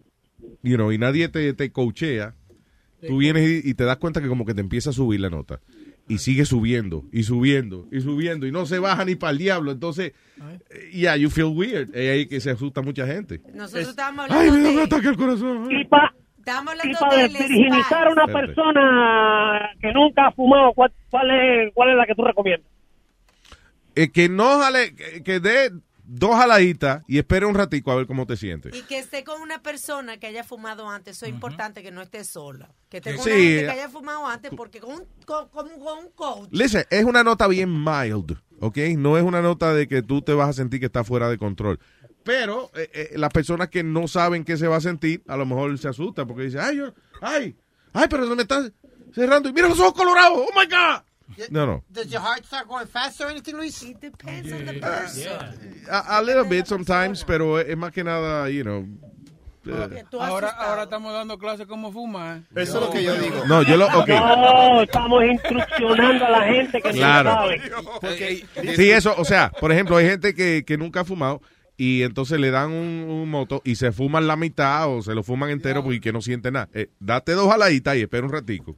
you 0.64 0.76
know, 0.76 0.92
y 0.92 0.98
nadie 0.98 1.30
te, 1.30 1.54
te 1.54 1.72
tú 3.06 3.18
vienes 3.18 3.64
y, 3.66 3.70
y 3.70 3.74
te 3.74 3.84
das 3.84 3.98
cuenta 3.98 4.22
que 4.22 4.28
como 4.28 4.46
que 4.46 4.54
te 4.54 4.62
empieza 4.62 4.92
a 4.92 4.94
subir 4.94 5.20
la 5.20 5.30
nota. 5.30 5.60
Y 6.10 6.20
sigue 6.20 6.46
subiendo, 6.46 7.04
y 7.12 7.24
subiendo, 7.24 7.86
y 7.92 8.00
subiendo, 8.00 8.48
y 8.48 8.52
no 8.52 8.66
se 8.66 8.80
baja 8.80 9.04
ni 9.04 9.16
para 9.16 9.32
el 9.32 9.40
diablo. 9.40 9.72
Entonces, 9.72 10.14
eh, 10.70 10.90
yeah, 10.94 11.18
you 11.18 11.30
feel 11.30 11.48
weird. 11.54 11.94
Es 11.94 12.10
ahí 12.12 12.28
que 12.28 12.40
se 12.40 12.52
asusta 12.52 12.82
mucha 12.82 13.06
gente. 13.06 13.42
Nosotros 13.54 13.90
estábamos 13.90 14.28
Ay, 14.30 14.48
hablando 14.48 14.54
me 14.54 14.64
da 14.64 14.72
un 14.72 14.80
ataque 14.86 15.08
al 15.10 15.18
corazón. 15.18 15.68
Y 15.70 15.84
para 15.86 16.14
y 16.84 17.28
desvirginizar 17.34 18.08
a 18.08 18.12
una 18.12 18.24
Espérate. 18.24 18.48
persona 18.48 19.70
que 19.82 19.92
nunca 19.92 20.28
ha 20.28 20.32
fumado, 20.32 20.72
¿cuál, 20.74 20.94
cuál 21.10 21.30
es, 21.32 21.74
¿cuál 21.74 21.90
es 21.90 21.98
la 21.98 22.06
que 22.06 22.16
tú 22.16 22.24
recomiendas? 22.24 22.72
Eh, 23.96 24.12
que 24.12 24.30
no 24.30 24.60
jale, 24.60 24.96
que, 24.96 25.24
que 25.24 25.40
dé 25.40 25.72
dos 26.10 26.36
jaladitas 26.36 27.04
y 27.08 27.18
espere 27.18 27.46
un 27.46 27.54
ratico 27.54 27.92
a 27.92 27.96
ver 27.96 28.08
cómo 28.08 28.26
te 28.26 28.38
sientes. 28.38 28.74
Y 28.76 28.82
que 28.84 28.98
esté 29.00 29.24
con 29.24 29.42
una 29.42 29.62
persona 29.62 30.18
que 30.18 30.28
haya 30.28 30.44
fumado 30.44 30.90
antes. 30.90 31.18
Eso 31.18 31.26
es 31.26 31.32
importante, 31.34 31.84
que 31.84 31.92
no 31.92 32.02
esté 32.02 32.24
sola. 32.24 32.70
Que 32.90 32.98
esté 32.98 33.16
con 33.16 33.26
Sí. 33.26 33.30
una 33.32 33.40
gente 33.40 33.64
que 33.66 33.72
haya 33.72 33.90
fumado 33.90 34.26
antes, 34.28 34.52
porque 34.56 34.80
con 34.80 34.94
un, 34.96 35.04
con, 35.26 35.50
con- 35.50 35.68
un 35.72 36.10
coach. 36.16 36.48
Listen, 36.52 36.86
es 36.90 37.04
una 37.04 37.24
nota 37.24 37.48
bien 37.48 37.70
mild, 37.84 38.38
¿ok? 38.62 38.78
No 38.98 39.18
es 39.18 39.24
una 39.24 39.42
nota 39.42 39.74
de 39.74 39.88
que 39.88 40.02
tú 40.02 40.22
te 40.22 40.34
vas 40.34 40.50
a 40.50 40.54
sentir 40.54 40.80
que 40.80 40.86
está 40.88 41.04
fuera 41.04 41.30
de 41.30 41.38
control. 41.38 41.80
Pero 42.24 42.72
eh, 42.76 42.90
eh, 42.94 43.10
las 43.16 43.32
personas 43.32 43.70
que 43.70 43.84
no 43.84 44.08
saben 44.08 44.44
qué 44.44 44.58
se 44.58 44.68
va 44.68 44.78
a 44.78 44.82
sentir, 44.82 45.24
a 45.28 45.38
lo 45.38 45.46
mejor 45.46 45.78
se 45.78 45.88
asustan 45.88 46.28
porque 46.28 46.44
dicen, 46.44 46.62
ay, 46.62 46.78
yo, 46.78 46.94
ay, 47.22 47.56
ay, 47.94 48.08
pero 48.10 48.28
se 48.28 48.36
me 48.36 48.42
está 48.42 48.70
cerrando 49.14 49.48
y 49.50 49.54
mira 49.54 49.70
los 49.70 49.80
ojos 49.80 49.94
colorados, 49.94 50.38
oh 50.38 50.50
my 50.60 50.66
God. 50.66 51.04
No, 51.50 51.66
no. 51.66 51.84
Does 51.90 52.08
your 52.12 52.22
heart 52.22 52.46
start 52.46 52.68
going 52.68 52.88
faster 52.88 53.26
or 53.26 53.32
anything, 53.32 53.56
Luis? 53.56 53.82
It 53.84 54.00
depends 54.00 54.52
on 54.52 54.66
the 54.66 54.74
person. 54.80 55.32
A, 55.90 56.18
a 56.20 56.22
little 56.22 56.46
bit 56.46 56.66
sometimes, 56.68 57.24
pero 57.24 57.60
es 57.60 57.76
más 57.78 57.92
que 57.92 58.04
nada, 58.04 58.50
you 58.50 58.64
know. 58.64 58.86
eh, 59.70 60.04
Ahora, 60.20 60.50
ahora 60.52 60.84
estamos 60.84 61.12
dando 61.12 61.38
clases 61.38 61.68
cómo 61.68 61.92
fumar. 61.92 62.42
Eso 62.56 62.78
es 62.80 62.86
lo 62.86 62.90
que 62.92 63.04
yo 63.04 63.14
digo. 63.16 63.44
No, 63.48 63.62
yo 63.64 63.76
lo, 63.76 63.88
ok. 63.88 64.08
No, 64.08 64.82
estamos 64.82 65.24
instruccionando 65.26 66.26
a 66.26 66.30
la 66.30 66.44
gente 66.44 66.82
que 66.82 66.92
Claro. 66.92 67.30
no 67.32 68.00
sabe. 68.00 68.46
Sí, 68.78 68.90
eso, 68.92 69.14
o 69.18 69.26
sea, 69.26 69.52
por 69.60 69.72
ejemplo, 69.74 69.98
hay 69.98 70.08
gente 70.08 70.34
que, 70.34 70.64
que 70.66 70.78
nunca 70.78 71.02
ha 71.02 71.06
fumado 71.06 71.42
y 71.76 72.04
entonces 72.04 72.40
le 72.40 72.50
dan 72.50 72.72
un, 72.72 73.06
un 73.10 73.30
moto 73.30 73.62
y 73.66 73.76
se 73.76 73.92
fuman 73.92 74.26
la 74.26 74.38
mitad 74.38 74.90
o 74.90 75.02
se 75.02 75.14
lo 75.14 75.22
fuman 75.22 75.50
entero 75.50 75.84
porque 75.84 76.14
no 76.14 76.22
siente 76.22 76.50
nada. 76.52 76.70
Eh, 76.74 76.90
date 77.00 77.34
dos 77.34 77.50
jaladitas 77.52 77.98
y 77.98 78.02
espera 78.04 78.26
un 78.26 78.32
ratico. 78.32 78.78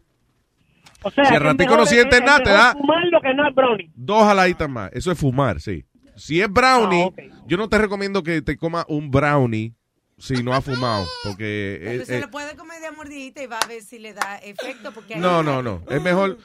O 1.03 1.11
sea, 1.11 1.25
Si 1.25 1.33
es 1.33 1.41
ratico 1.41 1.77
no 1.77 1.85
sientes 1.85 2.19
es 2.19 2.25
nada, 2.25 2.43
te 2.43 2.49
da- 2.49 2.71
fumar 2.73 3.03
lo 3.11 3.21
que 3.21 3.33
no 3.33 3.47
es 3.47 3.55
brownie. 3.55 3.91
Dos 3.95 4.23
jaladitas 4.23 4.69
más. 4.69 4.91
Eso 4.93 5.11
es 5.11 5.17
fumar, 5.19 5.61
sí. 5.61 5.85
Si 6.15 6.41
es 6.41 6.51
brownie, 6.51 7.13
Ah, 7.17 7.43
yo 7.47 7.55
no 7.57 7.69
te 7.69 7.77
recomiendo 7.77 8.21
que 8.23 8.41
te 8.41 8.57
comas 8.57 8.85
un 8.89 9.09
brownie 9.09 9.73
si 10.17 10.43
no 10.43 10.53
has 10.53 10.65
fumado, 10.65 11.05
porque... 11.23 11.79
Pero 11.81 12.01
es- 12.01 12.07
se 12.07 12.17
eh, 12.17 12.21
lo 12.21 12.29
puede 12.29 12.55
comer 12.57 12.81
de 12.81 12.91
mordidita 12.91 13.41
y 13.41 13.47
va 13.47 13.57
a 13.59 13.67
ver 13.67 13.81
si 13.81 13.99
le 13.99 14.13
da 14.13 14.37
efecto. 14.43 14.91
Porque 14.93 15.13
hay- 15.13 15.21
no, 15.21 15.41
no, 15.43 15.61
no. 15.63 15.81
Es 15.89 16.01
mejor... 16.01 16.37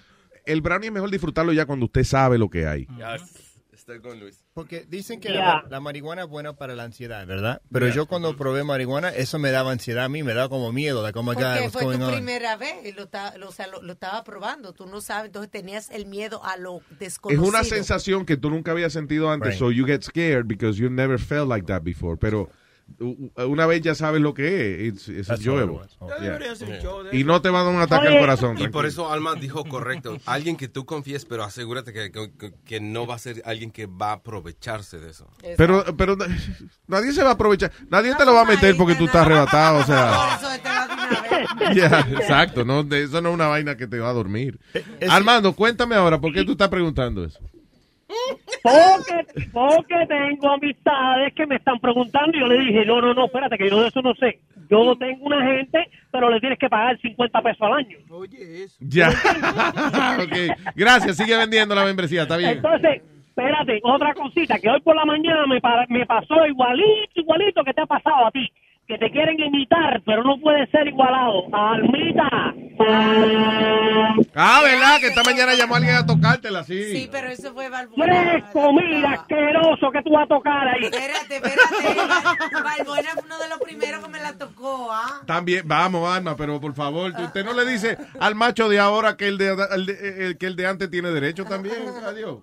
El 0.46 0.60
brownie 0.60 0.88
es 0.88 0.92
mejor 0.92 1.10
disfrutarlo 1.10 1.52
ya 1.52 1.66
cuando 1.66 1.86
usted 1.86 2.04
sabe 2.04 2.38
lo 2.38 2.48
que 2.50 2.66
hay. 2.66 2.86
Estoy 3.72 4.00
con 4.00 4.20
Luis. 4.20 4.43
Porque 4.54 4.86
dicen 4.88 5.18
que 5.20 5.30
la, 5.30 5.64
la 5.68 5.80
marihuana 5.80 6.22
es 6.22 6.28
buena 6.28 6.52
para 6.52 6.76
la 6.76 6.84
ansiedad, 6.84 7.26
¿verdad? 7.26 7.60
Pero 7.72 7.88
yo 7.88 8.06
cuando 8.06 8.36
probé 8.36 8.62
marihuana, 8.62 9.08
eso 9.10 9.40
me 9.40 9.50
daba 9.50 9.72
ansiedad 9.72 10.04
a 10.04 10.08
mí, 10.08 10.22
me 10.22 10.32
daba 10.32 10.48
como 10.48 10.70
miedo, 10.72 11.02
de 11.02 11.12
cómo 11.12 11.32
Porque 11.32 11.68
fue 11.72 11.82
going 11.82 11.98
tu 11.98 12.04
on. 12.04 12.12
primera 12.12 12.56
vez 12.56 12.74
y 12.84 12.92
lo, 12.92 13.08
lo- 13.36 13.48
o 13.48 13.52
sea, 13.52 13.66
lo, 13.66 13.82
lo 13.82 13.92
estaba 13.94 14.22
probando. 14.22 14.72
Tú 14.72 14.86
no 14.86 15.00
sabes, 15.00 15.26
entonces 15.26 15.50
tenías 15.50 15.90
el 15.90 16.06
miedo 16.06 16.44
a 16.44 16.56
lo 16.56 16.76
Es 16.92 16.98
desconocido. 17.00 17.48
una 17.48 17.64
sensación 17.64 18.24
que 18.24 18.36
tú 18.36 18.48
nunca 18.48 18.70
habías 18.70 18.92
sentido 18.92 19.28
antes, 19.30 19.50
Right. 19.50 19.58
so 19.58 19.72
you 19.72 19.84
get 19.86 20.02
scared 20.02 20.46
because 20.46 20.78
you 20.80 20.88
never 20.88 21.18
felt 21.18 21.48
like 21.48 21.66
that 21.66 21.82
before. 21.82 22.16
Pero 22.16 22.48
una 23.36 23.66
vez 23.66 23.80
ya 23.82 23.94
sabes 23.94 24.20
lo 24.20 24.34
que 24.34 24.88
es, 24.88 25.08
enjoyable. 25.08 25.78
de 27.10 27.16
Y 27.18 27.24
no 27.24 27.40
te 27.42 27.50
va 27.50 27.60
a 27.60 27.64
dar 27.64 27.74
un 27.74 27.80
ataque 27.80 28.06
Oye, 28.08 28.16
al 28.16 28.20
corazón. 28.22 28.58
Y 28.58 28.68
por 28.68 28.86
eso 28.86 29.10
Alma 29.10 29.34
dijo 29.34 29.64
correcto. 29.64 30.16
Alguien 30.26 30.56
que 30.56 30.68
tú 30.68 30.84
confíes, 30.84 31.24
pero 31.24 31.44
asegúrate 31.44 31.92
que, 31.92 32.10
que- 32.12 32.54
que 32.64 32.80
no 32.80 33.06
va 33.06 33.14
a 33.14 33.18
ser 33.18 33.42
alguien 33.44 33.70
que 33.70 33.86
va 33.86 34.10
a 34.10 34.12
aprovecharse 34.14 34.98
de 35.00 35.10
eso. 35.10 35.28
Pero, 35.56 35.84
pero 35.96 36.16
nadie 36.86 37.12
se 37.12 37.22
va 37.22 37.30
a 37.30 37.34
aprovechar. 37.34 37.72
Nadie 37.88 38.14
te 38.14 38.24
lo 38.24 38.34
va 38.34 38.42
a 38.42 38.46
meter 38.46 38.76
porque 38.76 38.94
tú 38.94 39.06
estás 39.06 39.26
arrebatado, 39.26 39.78
o 39.78 39.84
sea. 39.84 40.38
Exacto, 42.12 42.64
no, 42.64 42.82
de- 42.82 43.04
eso 43.04 43.20
no 43.20 43.30
es 43.30 43.34
una 43.34 43.46
vaina 43.48 43.76
que 43.76 43.86
te 43.86 43.98
va 43.98 44.10
a 44.10 44.12
dormir. 44.12 44.58
Armando, 45.08 45.52
cuéntame 45.54 45.94
ahora, 45.94 46.20
¿por 46.20 46.32
qué 46.32 46.44
tú 46.44 46.52
estás 46.52 46.68
preguntando 46.68 47.24
eso? 47.24 47.40
Porque, 48.62 49.48
porque 49.52 50.06
tengo 50.08 50.52
amistades 50.52 51.34
que 51.34 51.46
me 51.46 51.56
están 51.56 51.78
preguntando 51.78 52.36
y 52.36 52.40
yo 52.40 52.46
le 52.46 52.58
dije, 52.58 52.84
no, 52.86 53.00
no, 53.00 53.14
no, 53.14 53.26
espérate, 53.26 53.58
que 53.58 53.68
yo 53.68 53.82
de 53.82 53.88
eso 53.88 54.02
no 54.02 54.14
sé. 54.14 54.40
Yo 54.70 54.96
tengo 54.96 55.26
una 55.26 55.44
gente, 55.44 55.90
pero 56.10 56.30
le 56.30 56.40
tienes 56.40 56.58
que 56.58 56.68
pagar 56.68 56.98
50 57.00 57.42
pesos 57.42 57.62
al 57.62 57.74
año. 57.74 57.98
Oye, 58.10 58.64
eso. 58.64 58.76
Ya. 58.80 59.08
ok, 60.22 60.72
gracias, 60.74 61.16
sigue 61.16 61.36
vendiendo 61.36 61.74
la 61.74 61.84
membresía, 61.84 62.22
está 62.22 62.36
bien. 62.36 62.50
Entonces, 62.50 63.02
espérate, 63.28 63.80
otra 63.82 64.14
cosita, 64.14 64.58
que 64.58 64.70
hoy 64.70 64.80
por 64.80 64.96
la 64.96 65.04
mañana 65.04 65.46
me, 65.46 65.60
me 65.88 66.06
pasó 66.06 66.46
igualito, 66.46 67.20
igualito 67.20 67.62
que 67.62 67.74
te 67.74 67.82
ha 67.82 67.86
pasado 67.86 68.26
a 68.26 68.30
ti. 68.30 68.50
Que 68.86 68.98
te 68.98 69.10
quieren 69.10 69.40
imitar, 69.40 70.02
pero 70.04 70.22
no 70.22 70.38
puede 70.38 70.66
ser 70.66 70.86
igualado. 70.86 71.44
Almita. 71.54 72.54
Ah, 74.34 74.60
¿verdad? 74.62 75.00
Que 75.00 75.06
esta 75.06 75.22
mañana 75.24 75.54
llamó 75.54 75.76
alguien 75.76 75.94
a 75.96 76.04
tocártela, 76.04 76.64
sí. 76.64 76.84
Sí, 76.94 77.08
pero 77.10 77.28
eso 77.28 77.54
fue 77.54 77.70
Balbuena. 77.70 78.14
Fresco, 78.42 78.72
mira, 78.74 79.12
asqueroso 79.12 79.90
que 79.90 80.02
tú 80.02 80.10
vas 80.10 80.24
a 80.24 80.26
tocar 80.26 80.68
ahí. 80.68 80.84
Espérate, 80.84 81.36
espérate. 81.36 82.00
Bal- 82.52 82.62
Balbuena 82.62 83.10
fue 83.14 83.22
uno 83.24 83.38
de 83.38 83.48
los 83.48 83.58
primeros 83.60 84.04
que 84.04 84.10
me 84.10 84.20
la 84.20 84.36
tocó, 84.36 84.88
¿ah? 84.92 85.22
También, 85.26 85.62
vamos, 85.66 86.06
Alma, 86.14 86.36
pero 86.36 86.60
por 86.60 86.74
favor, 86.74 87.12
usted 87.18 87.44
no 87.44 87.54
le 87.54 87.64
dice 87.64 87.96
al 88.20 88.34
macho 88.34 88.68
de 88.68 88.78
ahora 88.80 89.16
que 89.16 89.28
el 89.28 89.38
de, 89.38 89.56
el 89.74 89.86
de- 89.86 90.26
el- 90.26 90.36
que 90.38 90.46
el 90.46 90.56
de 90.56 90.66
antes 90.66 90.90
tiene 90.90 91.10
derecho 91.10 91.44
también. 91.46 91.76
Adiós. 92.06 92.38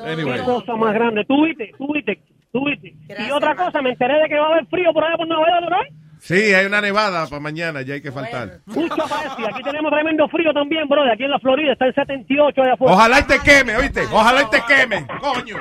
Anyway. 0.00 0.38
Qué 0.40 0.44
cosa 0.44 0.74
más 0.74 0.94
grande. 0.94 1.24
Tú 1.26 1.44
viste, 1.44 1.70
tú 1.78 1.92
viste, 1.92 2.20
tú 2.52 2.64
viste. 2.66 2.94
y 3.08 3.30
otra 3.30 3.56
cosa, 3.56 3.82
me 3.82 3.90
enteré 3.90 4.20
de 4.22 4.28
que 4.28 4.38
va 4.38 4.46
a 4.46 4.50
haber 4.52 4.66
frío 4.66 4.92
por 4.92 5.04
allá 5.04 5.16
por 5.16 5.26
Nueva 5.26 5.46
York, 5.48 5.70
¿no? 5.70 6.02
Sí, 6.22 6.54
hay 6.54 6.66
una 6.66 6.80
nevada 6.80 7.26
para 7.26 7.40
mañana, 7.40 7.82
ya 7.82 7.94
hay 7.94 8.00
que 8.00 8.12
faltar. 8.12 8.60
Mucho 8.66 8.94
y 9.38 9.44
aquí 9.44 9.62
tenemos 9.64 9.90
tremendo 9.90 10.28
frío 10.28 10.52
también, 10.52 10.88
bro. 10.88 11.02
Aquí 11.12 11.24
en 11.24 11.32
la 11.32 11.40
Florida 11.40 11.72
está 11.72 11.86
en 11.86 11.94
78 11.94 12.62
allá 12.62 12.74
afuera. 12.74 12.94
Ojalá 12.94 13.18
y 13.18 13.22
te 13.24 13.40
queme, 13.40 13.76
¿oíste? 13.76 14.02
Ojalá 14.02 14.42
y 14.42 14.50
te 14.50 14.62
queme, 14.68 15.04
coño. 15.20 15.56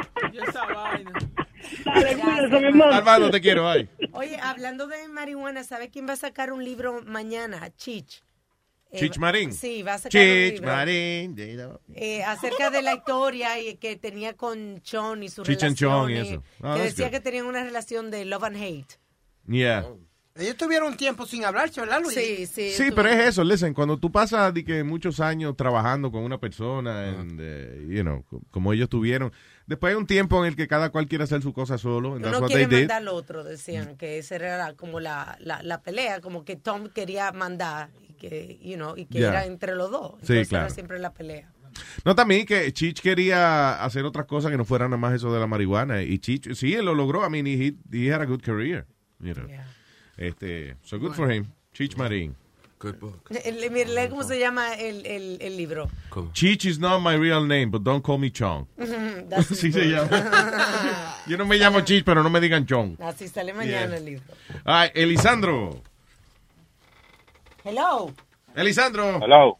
Dale, 1.84 2.16
cuídense, 2.16 2.60
mi 2.60 2.66
hermano. 2.66 2.94
Armando, 2.94 3.32
te 3.32 3.42
quiero, 3.42 3.68
ay. 3.68 3.90
Oye, 4.12 4.38
hablando 4.40 4.86
de 4.86 5.08
marihuana, 5.08 5.64
¿sabe 5.64 5.90
quién 5.90 6.08
va 6.08 6.14
a 6.14 6.18
sacar 6.18 6.52
un 6.52 6.64
libro 6.64 7.02
mañana? 7.08 7.68
Chich. 7.76 8.22
Eh, 8.92 9.00
Chich 9.00 9.18
Marín. 9.18 9.54
Sí, 9.54 9.84
va 9.84 9.94
a 9.94 9.98
sacar 9.98 10.22
un 10.22 10.28
Chich 10.28 10.54
libro. 10.56 10.68
Marín. 10.68 11.36
eh, 11.96 12.24
acerca 12.24 12.70
de 12.70 12.82
la 12.82 12.94
historia 12.96 13.60
y 13.60 13.76
que 13.78 13.96
tenía 13.96 14.34
con 14.36 14.82
Chon 14.82 15.24
y 15.24 15.30
su 15.30 15.44
relación. 15.44 15.76
Chong 15.76 16.10
y 16.12 16.18
eso. 16.18 16.44
Ah, 16.62 16.76
que 16.78 16.84
decía 16.84 17.06
good. 17.06 17.12
que 17.14 17.20
tenían 17.22 17.46
una 17.46 17.64
relación 17.64 18.12
de 18.12 18.26
love 18.26 18.44
and 18.44 18.58
hate. 18.58 18.98
Yeah. 19.48 19.86
Ellos 20.36 20.56
tuvieron 20.56 20.96
tiempo 20.96 21.26
sin 21.26 21.44
hablarse, 21.44 21.82
¿verdad, 21.82 22.02
Luis? 22.02 22.14
Sí, 22.16 22.46
sí. 22.46 22.72
Sí, 22.72 22.92
pero 22.96 23.10
es 23.10 23.20
eso, 23.28 23.44
listen, 23.44 23.74
cuando 23.74 23.98
tú 23.98 24.10
pasas 24.12 24.54
de 24.54 24.64
que 24.64 24.82
muchos 24.84 25.20
años 25.20 25.58
trabajando 25.58 26.10
con 26.10 26.24
una 26.24 26.38
persona, 26.40 27.10
and, 27.10 27.38
you 27.90 28.02
know, 28.02 28.24
co- 28.24 28.42
como 28.50 28.72
ellos 28.72 28.88
tuvieron, 28.88 29.34
después 29.72 29.92
hay 29.92 29.98
un 29.98 30.06
tiempo 30.06 30.44
en 30.44 30.50
el 30.50 30.56
que 30.56 30.68
cada 30.68 30.90
cual 30.92 31.08
quiere 31.08 31.24
hacer 31.24 31.42
su 31.42 31.52
cosa 31.54 31.78
solo, 31.78 32.12
what 32.12 32.48
quiere 32.48 32.68
mandar 32.68 32.98
al 32.98 33.08
otro, 33.08 33.44
decían, 33.44 33.96
que 33.98 34.18
esa 34.20 34.36
era 34.36 34.58
la- 34.58 34.74
como 34.76 35.00
la, 35.00 35.38
la, 35.40 35.64
la 35.64 35.82
pelea, 35.82 36.22
como 36.22 36.46
que 36.46 36.56
Tom 36.56 36.90
quería 36.90 37.32
mandar 37.32 37.90
y 38.08 38.14
que, 38.14 38.60
you 38.62 38.76
know, 38.76 38.96
y 38.98 39.06
que 39.06 39.20
era 39.20 39.46
entre 39.46 39.76
los 39.76 39.90
dos. 39.90 40.14
Sí, 40.22 40.46
claro. 40.46 40.66
era 40.66 40.74
siempre 40.74 41.00
la 41.00 41.14
pelea. 41.14 41.52
No, 42.04 42.16
también 42.16 42.46
que 42.46 42.72
Chich 42.74 43.02
quería 43.02 43.82
hacer 43.84 44.04
otras 44.04 44.26
cosas 44.26 44.52
que 44.52 44.58
no 44.58 44.66
fueran 44.66 44.90
nada 44.92 45.00
más 45.00 45.14
eso 45.14 45.34
de 45.34 45.40
la 45.40 45.48
marihuana, 45.48 46.04
y 46.04 46.20
Chich, 46.20 46.54
sí, 46.54 46.74
él 46.74 46.86
lo 46.86 46.94
logró, 46.94 47.26
I 47.26 47.30
mean, 47.30 47.48
he, 47.48 47.74
he 47.92 48.12
had 48.14 48.22
a 48.22 48.26
good 48.26 48.42
career, 48.42 48.86
you 49.20 49.34
know. 49.34 49.48
Este, 50.18 50.76
so 50.84 51.00
good 51.00 51.14
for 51.14 51.32
him, 51.32 51.48
Chich 51.74 51.96
Marín. 51.96 52.36
Good 52.82 53.00
book. 53.00 53.28
Eh, 53.30 53.52
le- 53.52 53.70
mire, 53.70 53.90
lee 53.94 54.10
cómo 54.10 54.24
se 54.24 54.40
llama 54.40 54.74
el, 54.74 55.06
el, 55.06 55.38
el 55.40 55.56
libro. 55.56 55.88
Chich 56.34 56.66
is 56.66 56.80
not 56.80 57.00
my 57.02 57.16
real 57.16 57.46
name, 57.46 57.68
but 57.70 57.84
don't 57.84 58.04
call 58.04 58.18
me 58.18 58.32
Chong. 58.32 58.66
Así 59.38 59.72
se 59.72 59.86
llama. 59.88 60.10
Yo 61.28 61.38
no 61.38 61.46
me 61.46 61.58
llamo 61.58 61.82
Chich, 61.82 62.04
pero 62.04 62.24
no 62.24 62.30
me 62.32 62.40
digan 62.40 62.66
Chong. 62.66 63.00
Así 63.02 63.28
sale 63.28 63.54
mañana 63.54 63.88
Yeah. 63.88 63.98
el 63.98 64.06
libro. 64.06 64.24
Ay, 64.66 64.90
Elisandro. 64.96 65.80
Hello. 67.64 68.12
Elisandro. 68.56 69.20
Hello. 69.22 69.58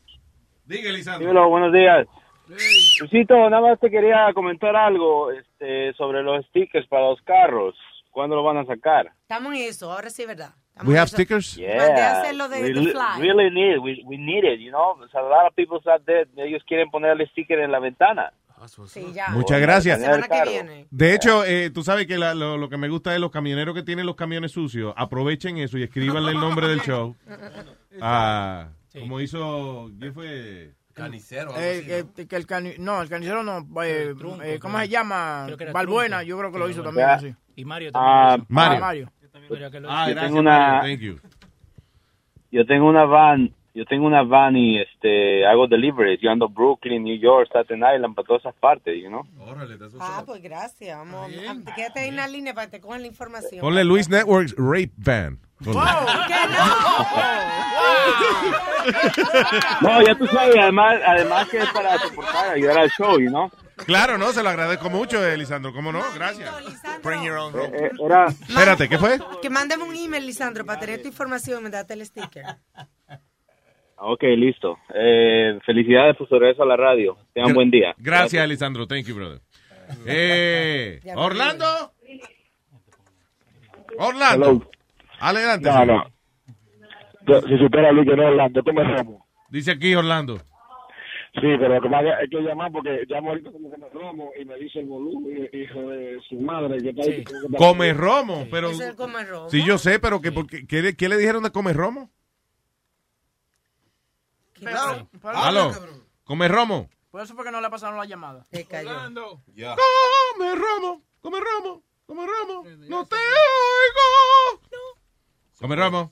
Diga, 0.66 0.92
Lisandro. 0.92 1.28
Dímelo, 1.28 1.50
buenos 1.50 1.74
días. 1.74 2.08
Luisito, 3.00 3.36
nada 3.50 3.62
más 3.62 3.80
te 3.80 3.90
quería 3.90 4.34
comentar 4.34 4.76
algo 4.76 5.32
este, 5.32 5.94
sobre 5.94 6.22
los 6.24 6.46
stickers 6.48 6.88
para 6.88 7.10
los 7.10 7.22
carros. 7.22 7.76
¿Cuándo 8.10 8.36
lo 8.36 8.44
van 8.44 8.58
a 8.58 8.66
sacar? 8.66 9.12
Estamos 9.22 9.54
en 9.54 9.62
eso, 9.62 9.92
ahora 9.92 10.10
sí 10.10 10.24
es 10.24 10.28
verdad. 10.28 10.54
We 10.84 10.98
have 10.98 11.08
stickers? 11.10 11.56
De 11.56 11.64
we 11.68 13.22
really 13.22 13.50
need, 13.52 13.78
we, 13.80 14.02
we 14.06 14.18
need 14.18 14.44
it, 14.44 14.60
you 14.60 14.72
know. 14.72 14.96
So 15.12 15.20
a 15.20 15.30
lot 15.30 15.48
of 15.48 15.56
people 15.56 15.78
out 15.92 16.04
there, 16.06 16.28
ellos 16.38 16.62
quieren 16.68 16.90
ponerle 16.92 17.28
sticker 17.28 17.60
en 17.60 17.72
la 17.72 17.80
ventana. 17.80 18.34
Sí, 18.86 19.12
ya. 19.14 19.30
Muchas 19.30 19.60
gracias. 19.60 20.00
La 20.00 20.06
semana 20.06 20.28
que 20.28 20.50
viene. 20.50 20.88
De 20.92 21.16
hecho, 21.16 21.44
eh, 21.46 21.72
tú 21.72 21.82
sabes 21.82 22.06
que 22.06 22.18
la- 22.20 22.36
lo, 22.36 22.58
lo 22.58 22.70
que 22.70 22.78
me 22.78 22.90
gusta 22.90 23.12
de 23.12 23.18
los 23.18 23.32
camioneros 23.32 23.74
que 23.74 23.82
tienen 23.82 24.06
los 24.06 24.16
camiones 24.16 24.52
sucios, 24.52 24.94
aprovechen 24.98 25.58
eso 25.58 25.80
y 25.80 25.84
escríbanle 25.84 26.32
el 26.32 26.40
nombre 26.40 26.68
del 26.68 26.82
show. 26.82 27.16
Ah, 28.02 28.70
Como 28.98 29.20
hizo, 29.20 29.90
¿quién 30.00 30.14
fue? 30.14 30.72
Canicero. 30.94 31.52
Eh, 31.58 32.06
que, 32.16 32.28
que 32.28 32.36
el 32.36 32.46
cani- 32.48 32.76
no, 32.78 33.02
el 33.02 33.10
canicero 33.10 33.44
no. 33.44 33.60
eh, 33.84 34.14
eh, 34.44 34.60
¿Cómo 34.60 34.80
se 34.80 34.88
llama? 34.90 35.48
Balbuena, 35.74 36.18
Trunco. 36.18 36.30
yo 36.30 36.38
creo 36.40 36.52
que 36.52 36.60
lo 36.60 36.70
hizo 36.70 36.84
también. 36.84 37.08
ya. 37.08 37.20
sí. 37.20 37.36
Y 37.56 37.66
Mario 37.66 37.92
Ah, 37.94 38.38
también. 38.38 38.46
Mario. 38.50 38.78
Ah, 38.78 38.80
Mario. 38.80 39.12
Ah, 39.54 40.08
Yo 40.08 40.14
gracias, 40.14 40.22
tengo 40.24 40.40
una- 40.40 40.82
Mario. 40.82 40.82
Thank 40.82 41.00
you. 41.02 41.20
Yo 42.52 42.66
tengo 42.66 42.88
una 42.90 43.06
van, 43.06 43.54
yo 43.74 43.86
tengo 43.86 44.06
una 44.08 44.24
van 44.24 44.58
y 44.58 44.80
este 44.82 45.46
hago 45.46 45.68
deliveries. 45.68 46.20
Yo 46.22 46.30
ando 46.32 46.50
Brooklyn, 46.50 47.04
New 47.04 47.18
York, 47.18 47.48
Staten 47.48 47.78
Island, 47.80 48.14
para 48.14 48.26
todas 48.28 48.42
esas 48.42 48.56
partes, 48.56 49.02
you 49.02 49.08
know. 49.08 49.26
Ah, 50.00 50.24
pues 50.26 50.42
gracias. 50.42 50.98
Vamos, 50.98 51.32
ah, 51.48 51.56
quédate 51.76 52.02
ahí 52.02 52.10
en 52.10 52.18
la 52.18 52.28
línea 52.28 52.54
para 52.54 52.68
que 52.68 52.72
te 52.78 52.82
cojan 52.82 53.02
la 53.02 53.08
información. 53.08 53.62
Ponle 53.62 53.84
Luis 53.86 54.10
Networks 54.10 54.54
Rape 54.58 54.92
Van. 54.98 55.40
Ponle. 55.64 55.80
No, 59.82 60.02
ya 60.02 60.16
tú 60.16 60.26
sabes, 60.28 60.56
además, 60.60 60.96
además 61.06 61.48
que 61.50 61.58
es 61.60 61.70
para 61.70 61.98
soportar, 62.00 62.54
ayudar 62.56 62.78
al 62.80 62.90
show, 62.90 63.20
you 63.20 63.30
know. 63.30 63.50
Claro, 63.78 64.18
no, 64.18 64.32
se 64.32 64.44
lo 64.44 64.50
agradezco 64.50 64.90
mucho, 64.90 65.26
eh, 65.26 65.38
Lisandro. 65.38 65.74
¿Cómo 65.74 65.92
no? 65.92 66.02
Gracias. 66.16 66.50
Bring 67.04 67.24
your 67.24 67.38
own 67.38 67.54
Eh, 67.56 67.72
eh, 67.74 67.90
era, 68.06 68.28
Espérate, 68.28 68.88
¿qué 68.88 68.98
fue? 68.98 69.20
Que 69.42 69.50
mándame 69.50 69.84
un 69.84 69.96
email, 69.96 70.26
Lisandro, 70.26 70.66
para 70.66 70.80
tener 70.80 71.02
tu 71.02 71.08
información 71.08 71.60
y 71.60 71.64
mandarte 71.64 71.94
el 71.94 72.06
sticker. 72.06 72.46
ok, 73.96 74.24
listo. 74.38 74.78
Eh, 74.94 75.60
felicidades 75.66 76.16
por 76.18 76.28
su 76.30 76.38
regreso 76.38 76.64
a 76.64 76.68
la 76.68 76.78
radio. 76.78 77.18
Tengan 77.34 77.54
buen 77.54 77.72
día. 77.72 77.94
Gracias, 77.98 78.48
Lisandro. 78.48 78.88
Thank 78.88 79.06
you, 79.06 79.16
brother. 79.16 79.42
Eh, 80.06 81.02
Orlando. 81.16 81.66
Orlando. 83.98 84.70
Adelante. 85.20 85.70
No, 85.70 85.80
señor. 85.80 86.12
no. 87.26 87.42
Si 87.42 87.58
supera 87.58 87.92
Luis 87.92 88.08
que 88.10 88.16
no 88.16 88.28
Orlando, 88.28 88.62
me 88.74 88.84
romo. 88.84 89.28
Dice 89.50 89.72
aquí 89.72 89.94
Orlando. 89.96 90.42
Sí, 91.34 91.40
pero 91.42 91.76
lo 91.76 91.82
que 91.82 91.88
más 91.90 92.04
hay 92.20 92.28
que 92.30 92.42
llamar 92.42 92.72
porque 92.74 93.06
llamo 93.08 93.30
ahorita 93.30 93.52
como 93.54 93.72
que 93.72 93.78
me 93.78 93.90
romo 93.90 94.32
y 94.40 94.44
me 94.44 94.56
dice 94.58 94.80
el 94.80 94.88
volumen, 94.88 95.50
hijo 95.54 95.80
de 95.90 96.20
su 96.28 96.36
madre. 96.36 96.82
Que 96.84 96.90
está 96.90 97.04
ahí, 97.04 97.24
que 97.24 97.34
Come 97.58 97.94
Romo, 97.94 98.48
pero... 98.52 98.70
Es 98.72 98.80
el 98.82 98.96
come 98.98 99.24
romo. 99.24 99.50
Sí, 99.50 99.64
yo 99.66 99.78
sé, 99.78 99.98
pero 100.00 100.20
que, 100.20 100.32
porque, 100.34 100.68
¿qué, 100.68 100.82
le- 100.82 100.96
qué 100.98 101.08
le 101.08 101.16
dijeron 101.18 101.42
de 101.44 101.52
Come 101.52 101.72
Romo? 101.72 102.12
Pero- 104.60 105.08
Aló. 105.34 105.72
Come 106.26 106.48
Romo. 106.50 106.90
Por 107.12 107.22
eso 107.22 107.34
fue 107.36 107.44
que 107.46 107.52
no 107.52 107.62
le 107.62 107.70
pasaron 107.70 107.98
la 107.98 108.06
llamada. 108.06 108.44
Se 108.52 108.66
cayó. 108.66 108.90
Come 109.06 110.56
Romo. 110.56 111.02
Come 111.22 111.38
Romo. 111.40 111.84
Come 112.06 112.26
Romo. 112.26 112.64
No 112.90 113.06
te 113.06 113.16
oigo. 113.16 114.62
Come 115.60 115.76
Romo. 115.78 116.12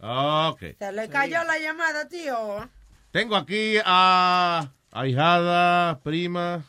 Ok. 0.00 0.60
Se 0.78 0.92
le 0.92 1.08
cayó 1.08 1.44
la 1.44 1.58
llamada, 1.58 2.08
tío. 2.08 2.68
Tengo 3.12 3.36
aquí 3.36 3.76
a 3.84 4.68
ahijada, 4.92 5.98
prima. 6.00 6.62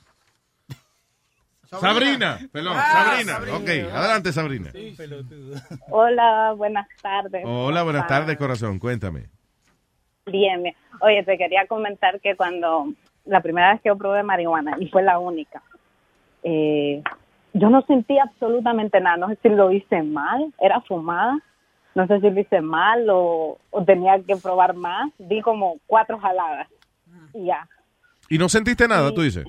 Sabrina, 1.66 2.40
perdón, 2.52 2.74
Ah, 2.76 2.92
Sabrina. 2.92 3.34
Sabrina. 3.34 3.58
Ok, 3.58 3.96
adelante, 3.96 4.34
Sabrina. 4.34 4.72
Hola, 5.90 6.54
buenas 6.58 6.88
tardes. 7.02 7.44
Hola, 7.46 7.84
buenas 7.84 8.08
tardes, 8.08 8.38
corazón. 8.38 8.78
Cuéntame. 8.80 9.28
Bien, 10.26 10.62
bien. 10.64 10.76
Oye, 11.02 11.24
te 11.24 11.38
quería 11.38 11.66
comentar 11.68 12.20
que 12.20 12.36
cuando 12.36 12.88
la 13.26 13.40
primera 13.42 13.72
vez 13.72 13.82
que 13.82 13.88
yo 13.90 13.98
probé 13.98 14.22
marihuana, 14.24 14.76
y 14.80 14.88
fue 14.90 15.02
la 15.02 15.18
única, 15.20 15.62
eh, 16.44 17.02
yo 17.54 17.70
no 17.70 17.84
sentí 17.84 18.18
absolutamente 18.20 19.00
nada. 19.00 19.18
No 19.18 19.30
sé 19.30 19.38
si 19.42 19.50
lo 19.50 19.72
hice 19.72 20.02
mal, 20.04 20.54
era 20.60 20.82
fumada. 20.82 21.38
No 21.96 22.08
sé 22.08 22.20
si 22.22 22.30
lo 22.30 22.40
hice 22.40 22.62
mal 22.62 23.10
o, 23.10 23.58
o 23.70 23.84
tenía 23.84 24.20
que 24.26 24.36
probar 24.38 24.76
más. 24.76 25.12
Di 25.18 25.42
como 25.42 25.78
cuatro 25.88 26.20
jaladas 26.20 26.68
y 27.34 27.46
ya. 27.46 27.68
¿Y 28.30 28.38
no 28.38 28.48
sentiste 28.50 28.88
nada, 28.88 29.12
tú 29.14 29.22
dices? 29.22 29.46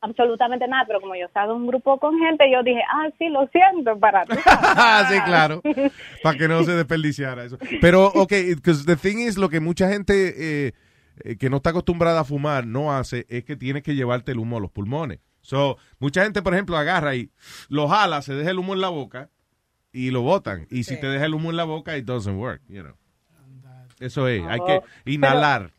Absolutamente 0.00 0.66
nada, 0.66 0.84
pero 0.86 1.00
como 1.00 1.14
yo 1.14 1.26
estaba 1.26 1.52
en 1.52 1.60
un 1.60 1.66
grupo 1.66 1.98
con 1.98 2.18
gente, 2.18 2.50
yo 2.50 2.62
dije, 2.64 2.80
ah, 2.92 3.08
sí, 3.18 3.28
lo 3.28 3.46
siento, 3.48 3.96
para 4.00 4.24
ti. 4.24 4.36
Ah, 4.46 5.06
sí, 5.08 5.20
claro. 5.20 5.62
Para 6.22 6.38
que 6.38 6.48
no 6.48 6.64
se 6.64 6.72
desperdiciara 6.72 7.44
eso. 7.44 7.58
Pero, 7.80 8.06
ok, 8.06 8.32
because 8.56 8.84
the 8.84 8.96
thing 8.96 9.18
is, 9.18 9.36
lo 9.36 9.48
que 9.48 9.60
mucha 9.60 9.88
gente 9.88 10.34
eh, 10.66 10.72
eh, 11.22 11.36
que 11.36 11.50
no 11.50 11.58
está 11.58 11.70
acostumbrada 11.70 12.20
a 12.20 12.24
fumar 12.24 12.66
no 12.66 12.92
hace 12.92 13.26
es 13.28 13.44
que 13.44 13.56
tienes 13.56 13.82
que 13.82 13.94
llevarte 13.94 14.32
el 14.32 14.38
humo 14.38 14.56
a 14.56 14.60
los 14.60 14.72
pulmones. 14.72 15.20
So, 15.40 15.76
mucha 15.98 16.24
gente, 16.24 16.42
por 16.42 16.54
ejemplo, 16.54 16.76
agarra 16.76 17.14
y 17.14 17.30
lo 17.68 17.88
jala, 17.88 18.22
se 18.22 18.34
deja 18.34 18.50
el 18.50 18.58
humo 18.58 18.74
en 18.74 18.80
la 18.80 18.88
boca 18.88 19.30
y 19.92 20.10
lo 20.10 20.22
botan. 20.22 20.66
Y 20.70 20.84
si 20.84 20.98
te 20.98 21.06
deja 21.06 21.26
el 21.26 21.34
humo 21.34 21.50
en 21.50 21.56
la 21.56 21.64
boca, 21.64 21.96
it 21.96 22.04
doesn't 22.04 22.38
work, 22.38 22.62
you 22.68 22.82
know. 22.82 22.94
Eso 24.00 24.26
es, 24.26 24.42
hay 24.46 24.60
que 24.60 24.80
inhalar. 25.04 25.70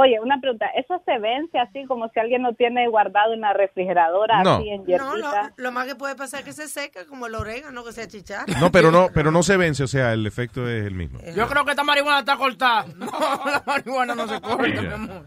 Oye, 0.00 0.20
una 0.20 0.40
pregunta, 0.40 0.66
¿eso 0.76 1.02
se 1.04 1.18
vence 1.18 1.58
así 1.58 1.84
como 1.86 2.08
si 2.10 2.20
alguien 2.20 2.42
lo 2.44 2.54
tiene 2.54 2.88
guardado 2.88 3.34
en 3.34 3.40
la 3.40 3.52
refrigeradora, 3.52 4.44
No. 4.44 4.54
así 4.56 4.68
en 4.68 4.84
No, 4.86 5.16
lo, 5.16 5.28
lo 5.56 5.72
más 5.72 5.88
que 5.88 5.96
puede 5.96 6.14
pasar 6.14 6.40
es 6.40 6.46
que 6.46 6.52
se 6.52 6.68
seca 6.68 7.04
como 7.06 7.26
el 7.26 7.34
orégano, 7.34 7.82
que 7.82 7.90
se 7.90 8.02
achicharra. 8.02 8.60
No, 8.60 8.70
pero 8.70 8.92
no, 8.92 9.08
pero 9.12 9.32
no 9.32 9.42
se 9.42 9.56
vence, 9.56 9.82
o 9.82 9.88
sea, 9.88 10.12
el 10.12 10.24
efecto 10.24 10.68
es 10.68 10.84
el 10.86 10.94
mismo. 10.94 11.18
Yo 11.34 11.48
creo 11.48 11.64
que 11.64 11.72
esta 11.72 11.82
marihuana 11.82 12.20
está 12.20 12.36
cortada. 12.36 12.86
No, 12.96 13.06
la 13.06 13.62
marihuana 13.66 14.14
no 14.14 14.28
se 14.28 14.40
corta, 14.40 14.82
mi 14.82 14.86
amor. 14.86 15.26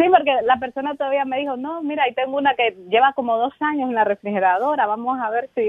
Sí, 0.00 0.08
porque 0.08 0.30
la 0.46 0.58
persona 0.58 0.94
todavía 0.96 1.24
me 1.26 1.38
dijo, 1.40 1.56
no, 1.58 1.82
mira, 1.82 2.04
ahí 2.04 2.14
tengo 2.14 2.38
una 2.38 2.54
que 2.54 2.74
lleva 2.88 3.12
como 3.12 3.36
dos 3.36 3.52
años 3.60 3.90
en 3.90 3.94
la 3.94 4.04
refrigeradora, 4.04 4.86
vamos 4.86 5.18
a 5.20 5.28
ver 5.28 5.50
si, 5.54 5.62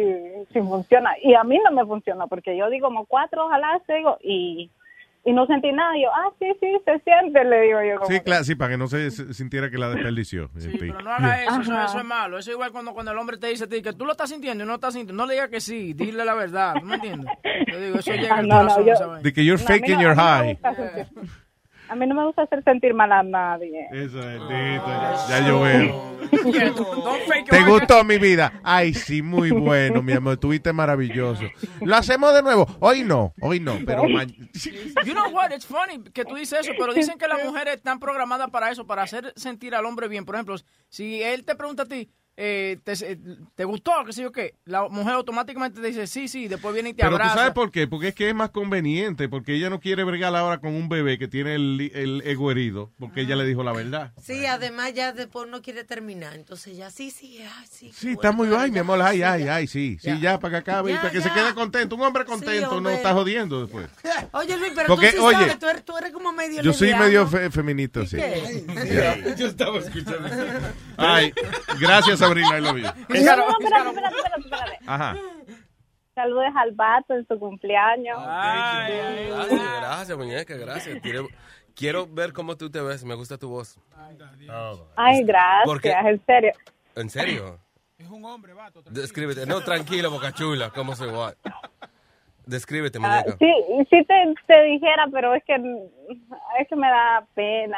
si 0.54 0.60
funciona. 0.62 1.12
Y 1.22 1.34
a 1.34 1.44
mí 1.44 1.60
no 1.64 1.72
me 1.72 1.86
funcionó, 1.86 2.28
porque 2.30 2.56
yo 2.56 2.70
digo 2.70 2.88
como 2.88 3.06
cuatro, 3.06 3.46
ojalá, 3.48 3.82
digo, 3.90 4.18
y, 4.22 4.72
y 5.26 5.34
no 5.34 5.46
sentí 5.48 5.72
nada. 5.74 5.98
Y 5.98 6.04
yo, 6.04 6.10
ah, 6.16 6.30
sí, 6.40 6.46
sí, 6.62 6.78
se 6.86 7.00
siente, 7.00 7.44
le 7.44 7.62
digo 7.62 7.80
yo. 7.84 7.96
Como 7.98 8.08
Sí, 8.10 8.20
que- 8.20 8.24
claro, 8.24 8.44
sí, 8.46 8.56
para 8.56 8.72
que 8.72 8.78
no 8.78 8.88
se 8.88 9.12
sintiera 9.34 9.70
que 9.70 9.78
la 9.78 9.90
desperdició. 9.90 10.50
Sí, 10.58 10.70
Pero 10.80 11.02
no 11.02 11.12
haga 11.12 11.44
eso, 11.44 11.60
eso, 11.62 11.82
eso 11.82 12.00
es 12.00 12.06
malo. 12.06 12.38
Eso 12.38 12.52
es 12.52 12.56
igual 12.56 12.72
cuando, 12.72 12.94
cuando 12.94 13.12
el 13.12 13.18
hombre 13.18 13.38
te 13.38 13.48
dice 13.48 13.66
a 13.66 13.68
ti 13.68 13.82
que 13.82 13.92
tú 13.92 14.06
lo 14.06 14.14
estás 14.14 14.30
sintiendo 14.30 14.64
y 14.64 14.66
no 14.66 14.72
lo 14.72 14.76
estás 14.76 14.94
sintiendo. 14.94 15.22
No 15.22 15.28
le 15.28 15.34
digas 15.34 15.50
que 15.50 15.60
sí, 15.60 15.94
dile 15.94 16.24
la 16.24 16.36
verdad. 16.36 16.76
¿Tú 16.80 16.86
me 16.86 16.96
entiendes? 16.96 17.30
Yo 17.70 17.80
digo, 17.82 18.00
eso 18.00 18.14
llega 18.14 18.36
Ah, 18.36 18.40
al 18.40 18.48
no, 18.48 18.64
no, 18.64 18.80
yo-. 18.86 19.16
De 19.22 19.34
que 19.34 19.44
you're 19.44 19.62
No, 19.62 19.68
faking 19.68 19.96
no- 19.96 20.02
your 20.02 20.16
no 20.16 20.22
high. 20.24 20.58
A 21.92 21.96
mí 21.96 22.08
no 22.08 22.16
me 22.16 22.26
gusta 22.26 22.44
hacer 22.44 22.64
sentir 22.64 22.94
mal 22.94 23.12
a 23.12 23.22
nadie. 23.22 23.86
Eso 23.92 24.20
es, 24.20 24.40
Tito, 24.40 24.88
ya, 24.88 25.26
ya 25.30 25.48
yo 25.48 25.60
veo. 25.60 26.18
¿Te 27.50 27.64
gustó 27.64 28.04
mi 28.06 28.18
vida? 28.18 28.62
Ay, 28.64 28.94
sí, 28.94 29.22
muy 29.22 29.52
bueno, 29.52 30.02
mi 30.02 30.14
amor. 30.14 30.34
Estuviste 30.34 30.72
maravilloso. 30.72 31.44
Lo 31.82 31.96
hacemos 31.96 32.34
de 32.34 32.44
nuevo. 32.44 32.66
Hoy 32.80 33.04
no, 33.04 33.34
hoy 33.42 33.60
no, 33.60 33.78
pero 33.86 34.08
ma- 34.08 34.24
You 34.26 35.14
know 35.14 35.30
what? 35.32 35.52
It's 35.52 35.66
funny 35.66 36.02
que 36.14 36.24
tú 36.24 36.36
dices 36.36 36.62
eso, 36.62 36.72
pero 36.80 36.94
dicen 36.94 37.18
que 37.18 37.28
las 37.28 37.44
mujeres 37.44 37.76
están 37.76 38.00
programadas 38.00 38.50
para 38.52 38.72
eso, 38.72 38.88
para 38.88 39.04
hacer 39.04 39.34
sentir 39.36 39.76
al 39.76 39.86
hombre 39.86 40.08
bien. 40.08 40.24
Por 40.24 40.36
ejemplo, 40.36 40.56
si 40.88 41.22
él 41.22 41.44
te 41.44 41.56
pregunta 41.56 41.84
a 41.84 41.88
ti, 41.88 42.10
eh, 42.38 42.80
te, 42.84 42.94
¿te 43.56 43.66
gustó? 43.66 43.92
¿Qué 44.06 44.14
sé 44.14 44.24
yo 44.24 44.32
qué? 44.32 44.56
La 44.66 44.88
mujer 44.90 45.14
automáticamente 45.14 45.80
te 45.82 45.88
dice 45.88 46.08
sí, 46.08 46.28
sí, 46.28 46.48
después 46.48 46.74
viene 46.74 46.90
y 46.90 46.94
te 46.94 47.04
Pero 47.04 47.12
tú 47.18 47.22
abraza. 47.24 47.36
sabes 47.36 47.54
por 47.54 47.72
qué, 47.72 47.88
porque 47.88 48.08
es 48.10 48.16
que 48.16 48.30
es 48.30 48.36
más 48.36 48.50
conveniente, 48.52 49.30
porque 49.30 49.54
ella 49.56 49.70
no 49.70 49.80
quiere 49.80 50.04
bregar 50.04 50.36
ahora 50.36 50.60
con 50.60 50.74
un 50.74 50.90
bebé 50.90 51.18
que 51.20 51.28
tiene 51.28 51.56
el, 51.56 51.92
el 51.94 52.22
ego 52.26 52.50
herido, 52.50 52.92
porque 53.00 53.22
ella 53.22 53.36
le 53.36 53.46
dijo 53.46 53.64
la 53.64 53.74
verdad. 53.74 54.14
Sí, 54.22 54.46
además 54.46 54.94
ya 54.94 55.12
después 55.14 55.48
no 55.50 55.62
quiere 55.62 55.84
terminar. 55.84 56.34
Entonces 56.36 56.76
ya, 56.78 56.90
sí, 56.90 57.12
sí, 57.12 57.40
ay, 57.42 57.66
sí. 57.70 57.92
Sí, 57.94 58.12
está 58.12 58.32
muy 58.32 58.50
ay, 58.56 58.72
mi 58.72 58.80
amor, 58.80 59.02
ay, 59.02 59.22
ay, 59.24 59.48
ay, 59.48 59.68
sí, 59.68 59.98
sí, 60.02 60.20
ya, 60.20 60.40
para 60.40 60.52
que 60.54 60.58
acabe, 60.72 60.96
para 60.96 61.12
que 61.12 61.22
se 61.22 61.32
quede 61.32 61.54
contento. 61.54 61.96
Un 61.96 62.02
hombre 62.02 62.26
contento 62.26 62.70
no 62.72 62.78
hombre. 62.78 62.96
está 62.96 63.14
jodiendo 63.14 63.62
después. 63.62 63.88
Oye, 64.32 64.58
Luis, 64.58 64.72
pero 64.76 64.88
Porque, 64.88 65.08
tú 65.12 65.18
sí 65.18 65.24
oye, 65.24 65.38
sabes, 65.38 65.60
tú 65.60 65.68
eres, 65.68 65.86
tú 65.86 65.98
eres 65.98 66.12
como 66.12 66.32
medio 66.32 66.62
Yo 66.62 66.74
soy 66.74 66.94
medio 66.96 67.28
fe- 67.28 67.52
feminista, 67.52 68.06
sí. 68.06 68.18
Yo 69.38 69.48
estaba 69.48 69.78
escuchando. 69.80 70.30
Ay, 70.98 71.34
gracias, 71.80 72.21
Sabrina, 72.26 72.58
I 72.58 72.62
love 72.62 72.78
you. 72.78 72.84
No, 72.84 73.36
no, 73.36 73.50
espérate, 73.50 73.90
espérate, 73.90 74.40
espérate. 74.42 74.80
Ajá. 74.88 75.16
Saludes 76.16 76.52
al 76.56 76.72
vato 76.74 77.14
en 77.14 77.26
su 77.28 77.40
cumpleaños. 77.40 78.22
Gracias, 78.22 79.50
gracias, 79.80 80.18
muñeca, 80.18 80.56
gracias. 80.58 81.00
Quiero, 81.02 81.28
quiero 81.76 82.08
ver 82.08 82.34
cómo 82.34 82.58
tú 82.58 82.70
te 82.70 82.82
ves. 82.82 83.04
Me 83.06 83.16
gusta 83.16 83.38
tu 83.38 83.50
voz. 83.50 83.80
Ay, 84.96 85.24
gracias, 85.24 85.66
Porque- 85.66 85.92
en 85.92 86.22
serio. 86.26 86.52
¿En 86.96 87.10
serio? 87.10 87.60
Es 87.98 88.10
un 88.10 88.26
hombre, 88.26 88.54
vato. 88.54 88.82
Descríbete. 88.90 89.46
No, 89.46 89.62
tranquilo, 89.62 90.10
boca 90.12 90.32
chula. 90.34 90.70
¿Cómo 90.72 90.96
se 90.96 91.06
va? 91.06 91.34
Descríbete, 92.46 92.98
Ah, 93.02 93.24
muñeca. 93.24 93.38
sí, 93.40 93.54
sí 93.90 94.04
te, 94.06 94.34
te 94.48 94.64
dijera, 94.64 95.08
pero 95.12 95.34
es 95.36 95.44
que 95.46 95.54
es 96.60 96.68
que 96.68 96.76
me 96.76 96.88
da 96.88 97.26
pena. 97.34 97.78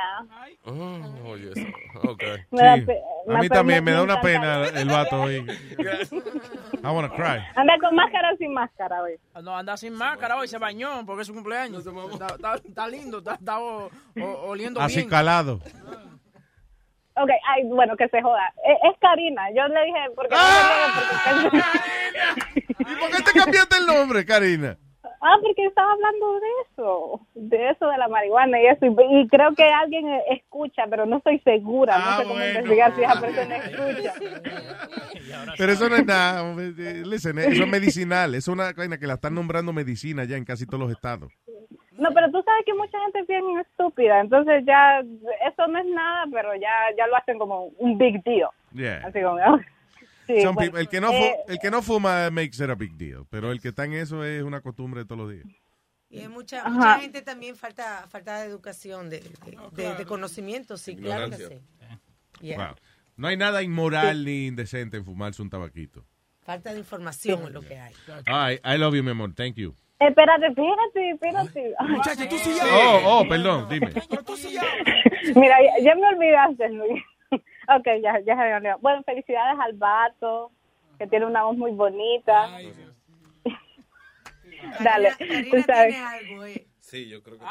Oh, 0.65 1.29
oye, 1.31 1.51
eso. 1.55 1.67
Ok. 2.09 2.23
Me 2.51 2.61
da 2.63 2.75
Sí. 2.77 2.81
pe- 2.85 3.01
A 3.29 3.39
mí 3.39 3.49
también 3.49 3.83
me 3.83 3.91
da 3.91 4.01
una 4.03 4.19
pena 4.21 4.65
el 4.67 4.87
vato 4.87 5.21
hoy. 5.21 5.35
I 5.37 6.87
wanna 6.87 7.09
cry. 7.09 7.41
Anda 7.55 7.73
con 7.79 7.95
máscara 7.95 8.31
o 8.33 8.37
sin 8.37 8.53
máscara 8.53 9.01
hoy. 9.01 9.13
No, 9.43 9.55
anda 9.55 9.77
sin 9.77 9.93
máscara 9.93 10.37
hoy, 10.37 10.47
se 10.47 10.57
bañó 10.57 11.05
porque 11.05 11.21
es 11.21 11.27
su 11.27 11.33
cumpleaños. 11.33 11.85
Está, 11.85 12.27
está- 12.35 12.55
está 12.55 12.87
lindo, 12.87 13.19
está, 13.19 13.35
está 13.35 13.59
o- 13.59 13.89
o- 14.19 14.41
oliendo 14.47 14.81
Así 14.81 14.97
bien. 14.97 15.09
calado. 15.09 15.59
Ok, 17.15 17.29
ay, 17.47 17.63
bueno, 17.65 17.95
que 17.95 18.07
se 18.09 18.21
joda. 18.21 18.53
Es, 18.65 18.91
es 18.91 18.99
Karina. 18.99 19.43
Yo 19.55 19.67
le 19.67 19.85
dije, 19.85 19.99
porque... 20.15 20.35
¿Y 22.79 22.95
por 22.95 23.09
qué 23.11 23.23
te 23.23 23.39
cambiaste 23.39 23.77
el 23.77 23.85
nombre, 23.85 24.25
Karina? 24.25 24.77
Ah, 25.25 25.37
porque 25.41 25.65
estaba 25.65 25.93
hablando 25.93 26.33
de 26.33 26.47
eso, 26.67 27.21
de 27.35 27.69
eso 27.69 27.87
de 27.87 27.97
la 27.97 28.09
marihuana 28.09 28.59
y 28.59 28.65
eso, 28.65 28.85
y, 28.85 28.89
y 28.89 29.27
creo 29.29 29.55
que 29.55 29.63
alguien 29.63 30.05
eh, 30.09 30.21
escucha, 30.31 30.83
pero 30.89 31.05
no 31.05 31.15
estoy 31.17 31.39
segura, 31.39 31.97
no 31.97 32.17
sé 32.17 32.23
cómo 32.25 32.43
investigar 32.43 32.93
si 32.93 33.03
esa 33.03 33.21
persona 33.21 33.55
escucha. 33.55 34.13
Pero 35.57 35.71
eso 35.71 35.87
no 35.87 35.95
es 35.95 36.05
nada. 36.05 36.53
Eh, 36.59 37.03
Listen, 37.05 37.39
eso 37.39 37.63
es 37.63 37.69
medicinal. 37.69 38.35
Es 38.35 38.49
una 38.49 38.73
vaina 38.73 38.97
que 38.97 39.07
la 39.07 39.13
están 39.13 39.33
nombrando 39.33 39.71
medicina 39.71 40.25
ya 40.25 40.35
en 40.35 40.43
casi 40.43 40.65
todos 40.65 40.81
los 40.81 40.91
estados. 40.91 41.31
No, 41.97 42.09
pero 42.13 42.31
tú 42.31 42.41
sabes 42.43 42.65
que 42.65 42.73
mucha 42.73 42.99
gente 43.01 43.19
es 43.19 43.27
bien 43.27 43.43
estúpida, 43.59 44.19
entonces 44.19 44.63
ya, 44.65 44.99
eso 45.47 45.67
no 45.67 45.79
es 45.79 45.85
nada, 45.85 46.25
pero 46.31 46.55
ya, 46.55 46.69
ya 46.97 47.05
lo 47.07 47.15
hacen 47.15 47.37
como 47.37 47.65
un 47.77 47.97
big 47.97 48.23
deal. 48.23 48.49
Yeah. 48.73 49.05
Así 49.05 49.21
como, 49.21 49.37
sí, 50.27 50.33
bueno, 50.33 50.53
people- 50.55 50.79
el, 50.79 50.89
que 50.89 50.99
no 51.01 51.11
eh, 51.11 51.35
el 51.47 51.59
que 51.59 51.69
no 51.69 51.81
fuma 51.83 52.29
makes 52.31 52.63
it 52.63 52.69
a 52.69 52.75
big 52.75 52.93
deal. 52.97 53.25
Pero 53.29 53.51
el 53.51 53.61
que 53.61 53.67
está 53.69 53.85
en 53.85 53.93
eso 53.93 54.23
es 54.23 54.41
una 54.43 54.61
costumbre 54.61 55.01
de 55.01 55.05
todos 55.05 55.21
los 55.21 55.31
días. 55.31 55.45
Y 56.09 56.19
hay 56.21 56.27
mucha, 56.29 56.67
mucha 56.69 56.99
gente 56.99 57.21
también 57.21 57.55
falta 57.55 58.05
falta 58.07 58.41
de 58.41 58.47
educación, 58.47 59.09
de, 59.09 59.19
de, 59.21 59.57
de- 59.83 59.95
de 59.95 60.05
conocimiento, 60.05 60.77
sí, 60.77 60.95
claro 60.95 61.29
que 61.29 61.37
sí. 61.37 61.43
Ignorancia. 61.43 61.99
Yeah. 62.41 62.57
Wow. 62.57 62.75
No 63.17 63.27
hay 63.27 63.37
nada 63.37 63.61
inmoral 63.61 64.25
ni 64.25 64.47
indecente 64.47 64.97
en 64.97 65.05
fumarse 65.05 65.41
un 65.41 65.49
tabaquito. 65.49 66.03
Falta 66.41 66.73
de 66.73 66.79
información 66.79 67.43
es 67.43 67.51
lo 67.51 67.61
que 67.61 67.77
hay. 67.79 67.93
Ay, 68.25 68.59
I 68.65 68.77
love 68.77 68.95
you, 68.95 69.03
mi 69.03 69.11
amor. 69.11 69.33
Thank 69.33 69.55
you. 69.55 69.75
Espérate, 69.99 70.47
espérate, 70.47 71.09
espérate. 71.11 71.73
Muchacha, 71.87 72.29
tú 72.29 72.37
sí 72.37 72.51
Oh, 72.61 72.99
oh, 73.05 73.27
perdón, 73.27 73.67
dime. 73.69 73.87
Mira, 75.35 75.57
ya, 75.61 75.83
ya 75.83 75.95
me 75.95 76.07
olvidaste, 76.07 76.69
Luis. 76.69 77.03
ok, 77.31 77.85
ya, 78.01 78.19
ya 78.19 78.35
se 78.35 78.41
me 78.41 78.55
olvidó. 78.55 78.77
Bueno, 78.79 79.03
felicidades 79.03 79.59
al 79.59 79.73
vato, 79.73 80.51
que 80.97 81.07
tiene 81.07 81.25
una 81.25 81.43
voz 81.43 81.57
muy 81.57 81.71
bonita. 81.71 82.49
Dale, 84.83 85.11
tú 85.51 85.61
sabes. 85.63 85.95
Sí, 86.93 87.07
yo 87.09 87.23
creo 87.23 87.39
que. 87.39 87.45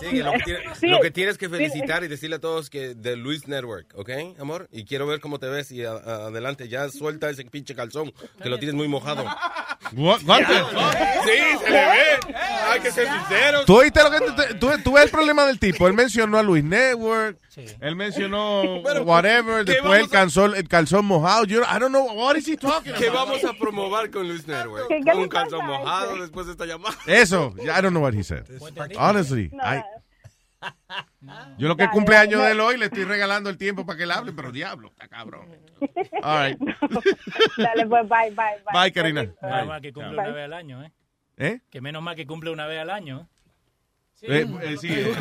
Sí, 0.00 0.06
Sí, 0.06 0.10
que 0.16 0.22
lo, 0.22 0.32
que 0.32 0.38
tiene- 0.44 0.74
Sí. 0.80 0.86
lo 0.88 1.00
que 1.00 1.10
tienes 1.10 1.36
que 1.36 1.48
felicitar 1.50 2.02
y 2.04 2.08
decirle 2.08 2.36
a 2.36 2.38
todos 2.38 2.70
que 2.70 2.94
de 2.94 3.14
Luis 3.14 3.46
Network, 3.46 3.92
¿ok, 3.94 4.08
amor? 4.40 4.66
Y 4.72 4.86
quiero 4.86 5.06
ver 5.06 5.20
cómo 5.20 5.38
te 5.38 5.46
ves 5.46 5.70
y 5.72 5.84
a- 5.84 5.90
a- 5.92 6.26
adelante 6.28 6.66
ya 6.66 6.88
suelta 6.88 7.28
ese 7.28 7.44
pinche 7.44 7.74
calzón 7.74 8.14
que 8.42 8.48
lo 8.48 8.58
tienes 8.58 8.74
muy 8.74 8.88
mojado. 8.88 9.24
What- 9.92 10.20
Sí, 10.20 11.58
se 11.64 11.70
le 11.70 11.76
ve. 11.80 12.34
Hay 12.72 12.80
que 12.80 12.90
ser 12.92 13.06
sinceros. 13.08 13.66
¿Tú 13.66 13.76
oíste 13.76 14.00
lo 14.02 14.10
que 14.10 14.20
te- 14.20 14.54
tú, 14.54 14.70
tú 14.82 14.92
ves 14.94 15.04
el 15.04 15.10
problema 15.10 15.44
del 15.44 15.58
tipo? 15.58 15.86
Él 15.86 15.92
mencionó 15.92 16.38
a 16.38 16.42
Luis 16.42 16.64
Network, 16.64 17.38
él 17.80 17.94
mencionó 17.94 18.62
whatever, 19.04 19.64
¿qué 19.66 19.72
después 19.72 20.00
el 20.00 20.08
calzón, 20.08 20.56
el 20.56 20.66
calzón 20.66 21.04
mojado. 21.04 21.44
Yo, 21.44 21.60
I 21.62 21.78
don't 21.78 21.88
know, 21.90 22.06
what 22.14 22.36
is 22.36 22.48
he 22.48 22.56
talking 22.56 22.94
¿Qué 22.94 23.08
about? 23.08 23.28
vamos 23.28 23.44
a 23.44 23.52
promover 23.52 24.10
con 24.10 24.26
Luis 24.26 24.46
Network? 24.46 24.88
¿Qué- 24.88 25.00
qué 25.04 25.10
le 25.14 25.16
Un 25.22 25.28
calzón 25.28 25.60
a 25.60 25.66
mojado 25.66 26.16
después 26.16 26.46
de 26.46 26.52
esta 26.52 26.64
llamada. 26.64 26.96
Eso, 27.06 27.54
I 27.58 27.66
don't 27.82 27.90
know 27.90 28.02
what 28.02 28.14
he 28.14 28.24
said. 28.24 28.44
Honestly, 28.98 29.50
No, 29.52 29.62
I- 29.74 29.82
yo 31.58 31.68
lo 31.68 31.76
que 31.76 31.84
es 31.84 31.90
cumpleaños 31.90 32.42
de 32.42 32.52
él 32.52 32.60
hoy 32.60 32.76
le 32.78 32.86
estoy 32.86 33.04
regalando 33.04 33.50
el 33.50 33.58
tiempo 33.58 33.84
para 33.86 33.96
que 33.98 34.02
él 34.04 34.10
hable, 34.10 34.32
pero 34.32 34.50
diablo, 34.52 34.88
está 34.88 35.06
cabrón. 35.06 35.46
All 36.22 36.48
right. 36.48 36.58
Dale, 37.58 37.86
pues, 37.86 38.08
bye, 38.08 38.30
bye, 38.30 38.62
bye. 38.64 38.82
Bye, 38.82 38.92
Karina. 38.92 39.22
Menos 39.42 39.66
mal 39.66 39.80
que 39.82 39.92
cumple 39.92 40.12
una 40.18 40.28
vez 40.32 40.44
al 40.44 40.52
año, 40.54 40.82
¿eh? 40.82 40.92
¿Eh? 41.36 41.60
Que 41.70 41.80
menos 41.80 42.02
mal 42.02 42.16
que 42.16 42.26
cumple 42.26 42.50
una 42.50 42.66
vez 42.66 42.80
al 42.80 42.90
año, 42.90 43.20
¿eh? 43.20 43.26
Eh, 44.22 44.46
eh, 44.62 44.76
sí, 44.80 44.88
eh, 44.90 45.14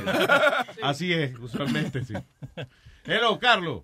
así 0.82 1.12
es, 1.14 1.38
usualmente, 1.38 2.06
sí. 2.06 2.14
Hello, 3.04 3.38
Carlos. 3.38 3.84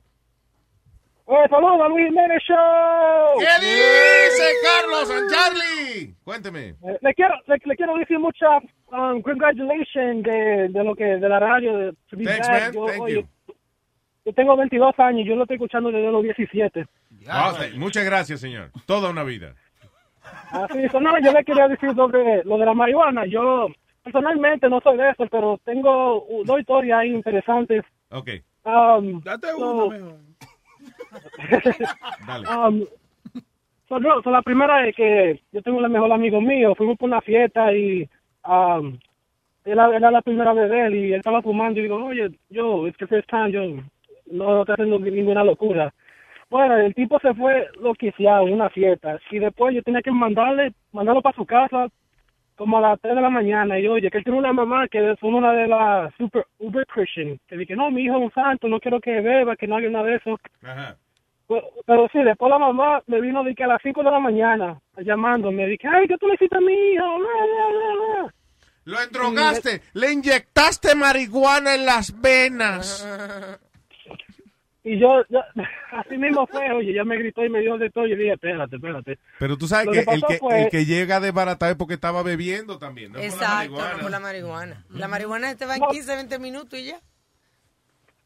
Eh, 1.27 1.47
saludos 1.49 1.81
a 1.81 1.87
Luis 1.89 2.07
Jiménez 2.07 2.41
Show. 2.47 3.37
¿Qué 3.39 3.65
dice 3.65 4.53
Carlos 4.63 5.07
San 5.09 5.27
Charlie? 5.29 6.15
Cuénteme. 6.23 6.69
Eh, 6.81 6.97
le 7.01 7.13
quiero 7.13 7.33
le, 7.47 7.57
le 7.63 7.75
quiero 7.75 7.95
decir 7.97 8.19
muchas 8.19 8.63
um, 8.91 9.21
congratulations 9.21 10.23
de, 10.23 10.69
de 10.69 10.83
lo 10.83 10.95
que 10.95 11.05
de 11.05 11.29
la 11.29 11.39
radio 11.39 11.77
de 11.77 11.93
Thanks, 12.23 12.47
man. 12.49 12.73
Yo, 12.73 12.85
Thank 12.85 13.01
oye, 13.01 13.13
you. 13.15 13.53
yo 14.25 14.33
tengo 14.33 14.55
22 14.55 14.99
años, 14.99 15.27
yo 15.27 15.35
lo 15.35 15.43
estoy 15.43 15.55
escuchando 15.55 15.91
desde 15.91 16.11
los 16.11 16.23
17. 16.23 16.85
Ah, 17.27 17.53
sí, 17.59 17.77
muchas 17.77 18.05
gracias, 18.05 18.39
señor. 18.39 18.71
Toda 18.85 19.09
una 19.09 19.23
vida. 19.23 19.53
Así 20.51 20.79
es, 20.79 20.93
no, 20.93 21.19
yo 21.19 21.31
le 21.31 21.43
quería 21.43 21.67
decir 21.67 21.93
sobre 21.95 22.43
lo 22.43 22.57
de 22.57 22.65
la 22.65 22.73
marihuana. 22.73 23.25
Yo 23.25 23.67
personalmente 24.03 24.69
no 24.69 24.79
soy 24.81 24.97
de 24.97 25.09
eso, 25.09 25.25
pero 25.31 25.59
tengo 25.65 26.23
uh, 26.25 26.43
dos 26.45 26.59
historias 26.59 26.99
ahí 26.99 27.13
interesantes. 27.13 27.83
Ok, 28.09 28.29
Um, 28.63 29.21
Date 29.23 29.47
so- 29.47 29.57
uno, 29.57 29.89
mijo. 29.89 30.17
dale. 32.27 32.47
Um, 32.47 32.85
so, 33.89 33.99
no, 33.99 34.21
so 34.21 34.29
la 34.31 34.41
primera 34.43 34.87
es 34.87 34.95
que 34.95 35.41
yo 35.51 35.61
tengo 35.61 35.79
un 35.79 35.91
mejor 35.91 36.11
amigo 36.11 36.39
mío, 36.41 36.75
fuimos 36.75 36.97
por 36.97 37.09
una 37.09 37.21
fiesta 37.21 37.73
y 37.73 38.07
um, 38.45 38.97
era, 39.65 39.95
era 39.95 40.11
la 40.11 40.21
primera 40.21 40.53
vez 40.53 40.69
de 40.69 40.87
él 40.87 40.95
y 40.95 41.13
él 41.13 41.19
estaba 41.19 41.41
fumando 41.41 41.79
y 41.79 41.83
digo, 41.83 42.03
oye, 42.03 42.31
yo, 42.49 42.87
es 42.87 42.97
que 42.97 43.07
first 43.07 43.29
time, 43.29 43.51
yo 43.51 43.61
no, 43.65 43.83
no 44.27 44.61
estoy 44.61 44.73
haciendo 44.73 44.99
ninguna 44.99 45.43
locura. 45.43 45.93
Bueno, 46.49 46.75
el 46.77 46.93
tipo 46.93 47.17
se 47.19 47.33
fue 47.33 47.69
loquiciado 47.79 48.47
en 48.47 48.55
una 48.55 48.69
fiesta 48.69 49.19
y 49.29 49.39
después 49.39 49.73
yo 49.73 49.83
tenía 49.83 50.01
que 50.01 50.11
mandarle, 50.11 50.73
mandarlo 50.91 51.21
para 51.21 51.35
su 51.35 51.45
casa 51.45 51.87
como 52.55 52.77
a 52.77 52.81
las 52.81 52.99
3 53.01 53.15
de 53.15 53.21
la 53.21 53.29
mañana 53.29 53.79
y 53.79 53.87
oye, 53.87 54.11
que 54.11 54.17
él 54.17 54.23
tiene 54.23 54.37
una 54.37 54.53
mamá 54.53 54.87
que 54.87 55.11
es 55.11 55.23
una 55.23 55.53
de 55.53 55.67
las 55.67 56.13
super 56.15 56.45
uber 56.59 56.85
Christian, 56.87 57.39
que 57.47 57.57
dije, 57.57 57.75
no, 57.75 57.89
mi 57.89 58.03
hijo 58.03 58.17
es 58.17 58.23
un 58.23 58.31
santo, 58.33 58.67
no 58.67 58.79
quiero 58.79 58.99
que 58.99 59.21
beba, 59.21 59.55
que 59.55 59.65
no 59.65 59.77
haga 59.77 59.89
nada 59.89 60.05
de 60.05 60.15
eso. 60.15 60.39
Ajá. 60.61 60.97
Pero, 61.51 61.67
pero 61.85 62.07
sí, 62.13 62.19
después 62.23 62.49
la 62.49 62.57
mamá 62.59 63.01
me 63.07 63.19
vino 63.19 63.43
de 63.43 63.53
que 63.53 63.63
a 63.63 63.67
las 63.67 63.81
5 63.83 64.03
de 64.03 64.11
la 64.11 64.19
mañana 64.19 64.79
llamándome, 64.97 65.67
dije, 65.67 65.87
ay, 65.87 66.07
¿qué 66.07 66.17
tú 66.17 66.27
le 66.27 66.35
hiciste 66.35 66.55
a 66.57 66.61
mi 66.61 66.71
hijo? 66.73 67.03
Bla, 67.19 67.27
bla, 67.45 67.67
bla, 67.67 68.21
bla. 68.23 68.33
Lo 68.85 69.01
endrogaste, 69.01 69.81
le 69.93 70.11
inyectaste 70.13 70.95
marihuana 70.95 71.75
en 71.75 71.85
las 71.85 72.19
venas. 72.21 73.05
Y 74.83 74.97
yo, 74.97 75.23
yo- 75.29 75.41
así 75.91 76.17
mismo 76.17 76.47
fue, 76.47 76.71
oye, 76.71 76.93
ya 76.93 77.03
me 77.03 77.17
gritó 77.17 77.45
y 77.45 77.49
me 77.49 77.59
dio 77.59 77.77
de 77.77 77.89
todo 77.91 78.07
y 78.07 78.15
dije, 78.15 78.33
espérate, 78.33 78.77
espérate. 78.77 79.19
Pero 79.37 79.57
tú 79.57 79.67
sabes 79.67 79.89
que, 79.89 80.03
que 80.05 80.13
el, 80.15 80.23
que 80.23 80.37
fue- 80.39 80.63
el 80.63 80.69
que 80.69 80.85
llega 80.85 81.19
desbaratado 81.19 81.71
es 81.73 81.77
porque 81.77 81.93
estaba 81.93 82.23
bebiendo 82.23 82.79
también. 82.79 83.11
No 83.11 83.19
es 83.19 83.33
por 83.33 83.41
la 83.41 83.45
Exacto, 83.45 83.57
marihuana. 83.73 83.93
no 83.97 84.01
por 84.01 84.11
la 84.11 84.19
marihuana. 84.19 84.85
La 84.89 85.07
marihuana 85.07 85.55
te 85.55 85.65
va 85.67 85.75
en 85.75 85.81
No. 85.81 85.87
15, 85.89 86.15
20 86.15 86.39
minutos 86.39 86.79
y 86.79 86.85
ya. 86.85 86.99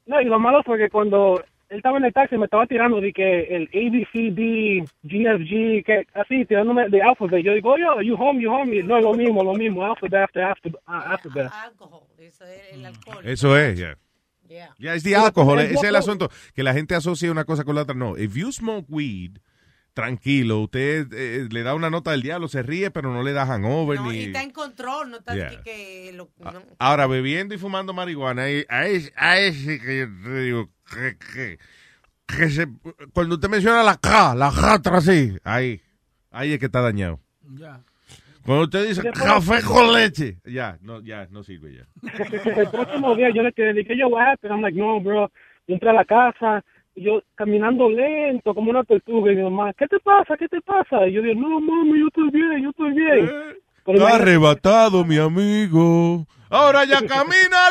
No, 0.05 0.21
y 0.21 0.25
lo 0.25 0.39
malo 0.39 0.63
fue 0.63 0.77
que 0.77 0.89
cuando 0.89 1.43
él 1.75 1.79
estaba 1.79 1.97
en 1.97 2.05
el 2.05 2.13
taxi 2.13 2.37
me 2.37 2.45
estaba 2.45 2.65
tirando 2.65 2.99
de 3.01 3.11
que 3.13 3.41
el 3.55 3.63
ABCD, 3.73 4.89
GFG, 5.03 5.83
que 5.85 6.07
así, 6.13 6.45
tirándome 6.45 6.89
de 6.89 7.01
alphabet. 7.01 7.43
Yo 7.43 7.53
digo, 7.53 7.73
oye, 7.73 7.83
you 8.07 8.15
home, 8.15 8.41
you 8.41 8.51
home. 8.51 8.75
Y 8.75 8.83
no 8.83 8.97
es 8.97 9.03
lo 9.03 9.13
mismo, 9.13 9.43
lo 9.43 9.53
mismo, 9.53 9.85
alphabet 9.85 10.15
after, 10.23 10.43
after, 10.43 10.71
uh, 10.73 10.79
alphabet. 11.11 11.51
Alcohol, 11.51 12.03
eso 12.17 12.45
es 12.45 12.61
el 12.73 12.85
alcohol. 12.85 13.17
Eso 13.23 13.57
es, 13.57 13.77
ya. 13.79 13.97
Yeah. 14.47 14.73
Ya 14.77 14.93
es 14.93 15.03
de 15.03 15.15
alcohol, 15.15 15.59
ese 15.59 15.73
es 15.73 15.83
el 15.83 15.95
asunto. 15.95 16.29
Que 16.53 16.63
la 16.63 16.73
gente 16.73 16.95
asocia 16.95 17.31
una 17.31 17.45
cosa 17.45 17.63
con 17.63 17.75
la 17.75 17.81
otra. 17.81 17.95
No, 17.95 18.17
if 18.17 18.35
you 18.35 18.51
smoke 18.51 18.85
weed, 18.89 19.37
tranquilo, 19.93 20.59
usted 20.59 21.07
eh, 21.13 21.47
le 21.49 21.63
da 21.63 21.73
una 21.73 21.89
nota 21.89 22.11
del 22.11 22.21
diablo, 22.21 22.47
se 22.47 22.61
ríe, 22.61 22.91
pero 22.91 23.11
no 23.13 23.23
le 23.23 23.31
da 23.33 23.45
hangover 23.45 23.99
No, 23.99 24.11
ni... 24.11 24.17
y 24.17 24.23
está 24.25 24.43
en 24.43 24.51
control, 24.51 25.09
no 25.09 25.17
está 25.17 25.33
Yeah. 25.35 25.49
que, 25.49 25.63
que 25.63 26.11
lo- 26.13 26.29
no. 26.39 26.61
Ahora, 26.79 27.07
bebiendo 27.07 27.55
y 27.55 27.57
fumando 27.57 27.93
marihuana, 27.93 28.43
ahí- 28.43 28.65
a 28.69 28.85
ese, 28.87 29.11
a 29.15 29.39
ese 29.39 29.79
que 29.79 29.99
yo 29.99 30.07
te 30.23 30.39
digo, 30.41 30.69
que, 30.89 31.17
que, 31.17 31.59
que 32.27 32.49
se, 32.49 32.67
cuando 33.13 33.35
usted 33.35 33.49
menciona 33.49 33.83
la 33.83 33.97
K, 33.97 34.35
la 34.35 34.51
J 34.51 34.95
así, 34.97 35.37
ahí, 35.43 35.81
ahí 36.31 36.53
es 36.53 36.59
que 36.59 36.65
está 36.67 36.81
dañado. 36.81 37.19
Ya. 37.53 37.81
Cuando 38.45 38.65
usted 38.65 38.87
dice 38.87 39.01
Después- 39.01 39.25
café 39.25 39.63
con 39.63 39.91
leche, 39.93 40.37
ya, 40.45 40.77
no, 40.81 41.01
ya, 41.01 41.27
no 41.31 41.43
sirve 41.43 41.73
ya. 41.77 41.85
el 42.61 42.69
próximo 42.69 43.15
día 43.15 43.29
yo 43.33 43.41
le 43.41 43.51
quedé, 43.53 43.73
dije, 43.73 43.97
yo, 43.97 44.07
what 44.07 44.27
happened? 44.33 44.51
I'm 44.53 44.61
like, 44.61 44.77
no, 44.77 44.99
bro. 45.01 45.31
Yo 45.67 45.73
entré 45.73 45.89
a 45.89 45.93
la 45.93 46.05
casa, 46.05 46.63
y 46.93 47.03
yo 47.05 47.23
caminando 47.33 47.89
lento, 47.89 48.53
como 48.53 48.69
una 48.69 48.83
tortuga, 48.83 49.31
y 49.31 49.35
mi 49.35 49.43
mamá, 49.43 49.73
¿qué 49.73 49.87
te 49.87 49.99
pasa? 49.99 50.37
¿Qué 50.37 50.47
te 50.47 50.61
pasa? 50.61 51.07
Y 51.07 51.13
yo 51.13 51.23
digo, 51.23 51.41
no, 51.41 51.59
mami, 51.59 51.99
yo 51.99 52.07
estoy 52.07 52.29
bien, 52.29 52.63
yo 52.63 52.69
estoy 52.69 52.93
bien. 52.93 53.31
Pero 53.83 53.97
Está 53.99 54.15
arrebatado, 54.15 55.03
mi 55.05 55.17
amigo. 55.17 56.27
Ahora 56.49 56.85
ya 56.85 57.01
camina 57.05 57.69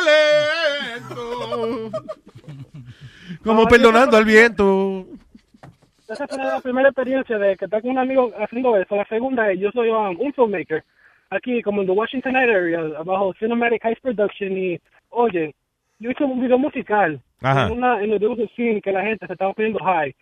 lento. 0.99 1.91
Como 3.45 3.67
perdonando 3.67 4.17
al 4.17 4.25
viento. 4.25 5.05
Esa 6.07 6.27
fue 6.27 6.37
la 6.37 6.59
primera 6.61 6.89
experiencia 6.89 7.37
de 7.37 7.55
que 7.55 7.65
estar 7.65 7.81
con 7.81 7.91
un 7.91 7.99
amigo 7.99 8.31
haciendo 8.37 8.75
eso. 8.77 8.95
La 8.95 9.05
segunda 9.05 9.53
yo 9.53 9.71
soy 9.71 9.89
um, 9.89 10.19
un 10.19 10.33
filmmaker. 10.33 10.83
aquí 11.29 11.61
como 11.61 11.81
en 11.81 11.87
the 11.87 11.93
Washington 11.93 12.33
Night 12.33 12.49
area, 12.49 12.79
abajo 12.97 13.33
Cinematic 13.39 13.83
Heights 13.83 14.01
Production 14.01 14.57
y, 14.57 14.79
oye, 15.09 15.53
yo 15.99 16.11
hice 16.11 16.23
un 16.23 16.41
video 16.41 16.57
musical 16.57 17.19
Ajá. 17.41 17.67
en 17.67 17.73
una, 17.73 18.01
en 18.01 18.11
was 18.11 18.39
a 18.39 18.47
scene 18.55 18.81
que 18.81 18.91
la 18.91 19.01
gente 19.01 19.25
se 19.25 19.33
estaba 19.33 19.53
poniendo 19.53 19.79
high. 19.79 20.13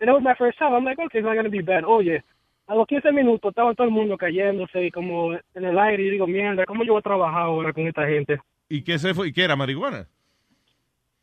And 0.00 0.08
it 0.08 0.12
was 0.12 0.22
my 0.22 0.34
first 0.34 0.58
time. 0.58 0.74
I'm 0.74 0.84
like, 0.84 0.98
okay, 0.98 1.18
it's 1.18 1.24
not 1.24 1.34
going 1.34 1.44
to 1.44 1.50
be 1.50 1.62
bad. 1.62 1.84
Oye, 1.84 2.22
a 2.66 2.74
los 2.74 2.86
15 2.86 3.12
minutos 3.12 3.50
estaba 3.50 3.74
todo 3.74 3.86
el 3.86 3.92
mundo 3.92 4.16
cayéndose 4.16 4.86
y 4.86 4.90
como 4.90 5.32
en 5.32 5.64
el 5.64 5.78
aire 5.78 6.02
y 6.02 6.10
digo, 6.10 6.26
mierda, 6.26 6.64
¿cómo 6.66 6.84
yo 6.84 6.92
voy 6.92 7.00
a 7.00 7.02
trabajar 7.02 7.42
ahora 7.42 7.72
con 7.72 7.86
esta 7.86 8.06
gente? 8.06 8.40
¿Y 8.68 8.82
qué 8.82 8.98
se 8.98 9.14
fue? 9.14 9.28
¿Y 9.28 9.32
qué 9.32 9.44
era 9.44 9.56
marihuana? 9.56 10.06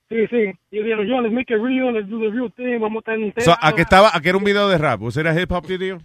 Sí, 0.09 0.27
sí. 0.27 0.51
Y 0.71 0.77
dijeron, 0.81 1.05
yo, 1.05 1.21
let's 1.21 1.33
make 1.33 1.53
it 1.53 1.61
real, 1.61 1.93
let's 1.93 2.09
do 2.09 2.19
the 2.19 2.29
real 2.31 2.51
thing, 2.53 2.79
vamos 2.79 2.97
a 2.97 3.11
estar 3.11 3.15
en 3.15 3.25
un 3.25 3.33
So. 3.37 3.53
¿A 3.61 3.73
qué 3.73 3.83
estaba? 3.83 4.09
¿A 4.11 4.19
qué 4.19 4.29
era 4.29 4.37
un 4.37 4.43
video 4.43 4.67
de 4.67 4.77
rap? 4.77 5.01
¿O 5.03 5.09
era 5.19 5.39
hip 5.39 5.51
hop 5.51 5.67
video? 5.67 5.99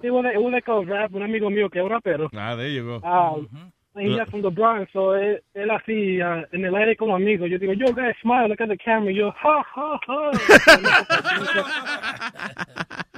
Sí, 0.00 0.08
like 0.08 0.68
a 0.68 0.80
rap, 0.84 1.14
un 1.14 1.22
amigo 1.22 1.48
mío 1.48 1.70
que 1.70 1.78
es 1.78 1.88
rapero. 1.88 2.28
Ah, 2.34 2.56
go. 2.56 2.96
Um, 3.04 3.48
and 3.94 4.08
he's 4.08 4.28
from 4.30 4.42
the 4.42 4.50
Bronx, 4.50 4.90
so 4.92 5.14
él, 5.14 5.40
él 5.54 5.70
así, 5.70 6.20
uh, 6.20 6.44
en 6.50 6.64
el 6.64 6.74
aire 6.74 6.96
como 6.96 7.14
amigo. 7.14 7.46
Yo 7.46 7.58
digo, 7.58 7.72
yo, 7.72 7.94
guys, 7.94 8.16
smile, 8.20 8.48
look 8.48 8.60
at 8.60 8.68
the 8.68 8.76
camera. 8.76 9.12
Yo, 9.12 9.28
ha, 9.30 9.64
ha, 9.76 10.00
ha. 10.08 10.30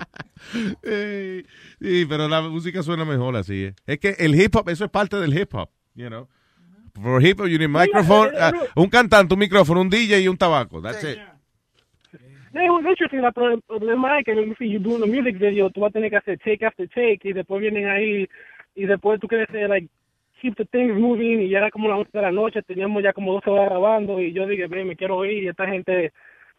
Eh, 0.82 1.43
sí, 1.81 2.07
pero 2.07 2.28
la 2.28 2.43
música 2.43 2.82
suena 2.82 3.05
mejor 3.05 3.35
así. 3.35 3.65
¿eh? 3.65 3.74
Es 3.86 3.99
que 3.99 4.11
el 4.19 4.41
hip 4.41 4.55
hop, 4.55 4.69
eso 4.69 4.85
es 4.85 4.91
parte 4.91 5.16
del 5.16 5.36
hip 5.36 5.53
hop, 5.55 5.70
you 5.95 6.07
know. 6.09 6.28
For 7.03 7.21
hip 7.21 7.41
hop, 7.41 7.49
you 7.49 7.59
need 7.59 7.69
microphone, 7.69 8.33
Yeah, 8.33 8.53
ah, 8.55 8.66
un 8.77 8.89
cantante, 8.89 9.35
un 9.35 9.41
micrófono, 9.41 9.81
un 9.81 9.91
DJ 9.91 10.21
y 10.21 10.29
un 10.29 10.37
tabaco. 10.37 10.81
That's 10.81 11.03
it. 11.03 11.19
Yeah, 12.53 12.66
it 12.66 12.71
was 12.71 12.85
interesting. 12.87 13.19
El 13.25 13.62
problema 13.66 14.21
es 14.21 14.25
que 14.25 14.55
si 14.59 14.71
you 14.71 14.79
doing 14.79 15.03
a 15.03 15.07
music 15.07 15.39
video, 15.39 15.71
tú 15.71 15.81
vas 15.81 15.91
a 15.91 15.93
tener 15.95 16.11
que 16.11 16.16
hacer 16.16 16.39
take 16.39 16.65
after 16.65 16.89
take 16.89 17.21
y 17.25 17.33
después 17.33 17.61
vienen 17.61 17.89
ahí 17.89 18.29
y 18.77 18.87
después 18.87 19.19
tú 19.21 19.27
quieres 19.27 19.49
hacer, 19.49 19.69
like, 19.69 19.89
keep 20.41 20.55
the 20.57 20.65
things 20.66 20.95
moving 20.97 21.41
y 21.41 21.49
ya 21.49 21.59
era 21.59 21.71
como 21.71 21.89
las 21.89 21.99
11 21.99 22.11
de 22.12 22.23
la 22.23 22.31
noche, 22.31 22.62
teníamos 22.62 23.03
ya 23.03 23.12
como 23.12 23.33
12 23.33 23.51
horas 23.51 23.71
grabando 23.71 24.21
y 24.21 24.33
yo 24.33 24.47
dije, 24.47 24.69
ve, 24.69 24.85
me 24.85 24.95
quiero 24.95 25.25
ir 25.25 25.43
y 25.43 25.49
esta 25.49 25.66
gente 25.66 26.12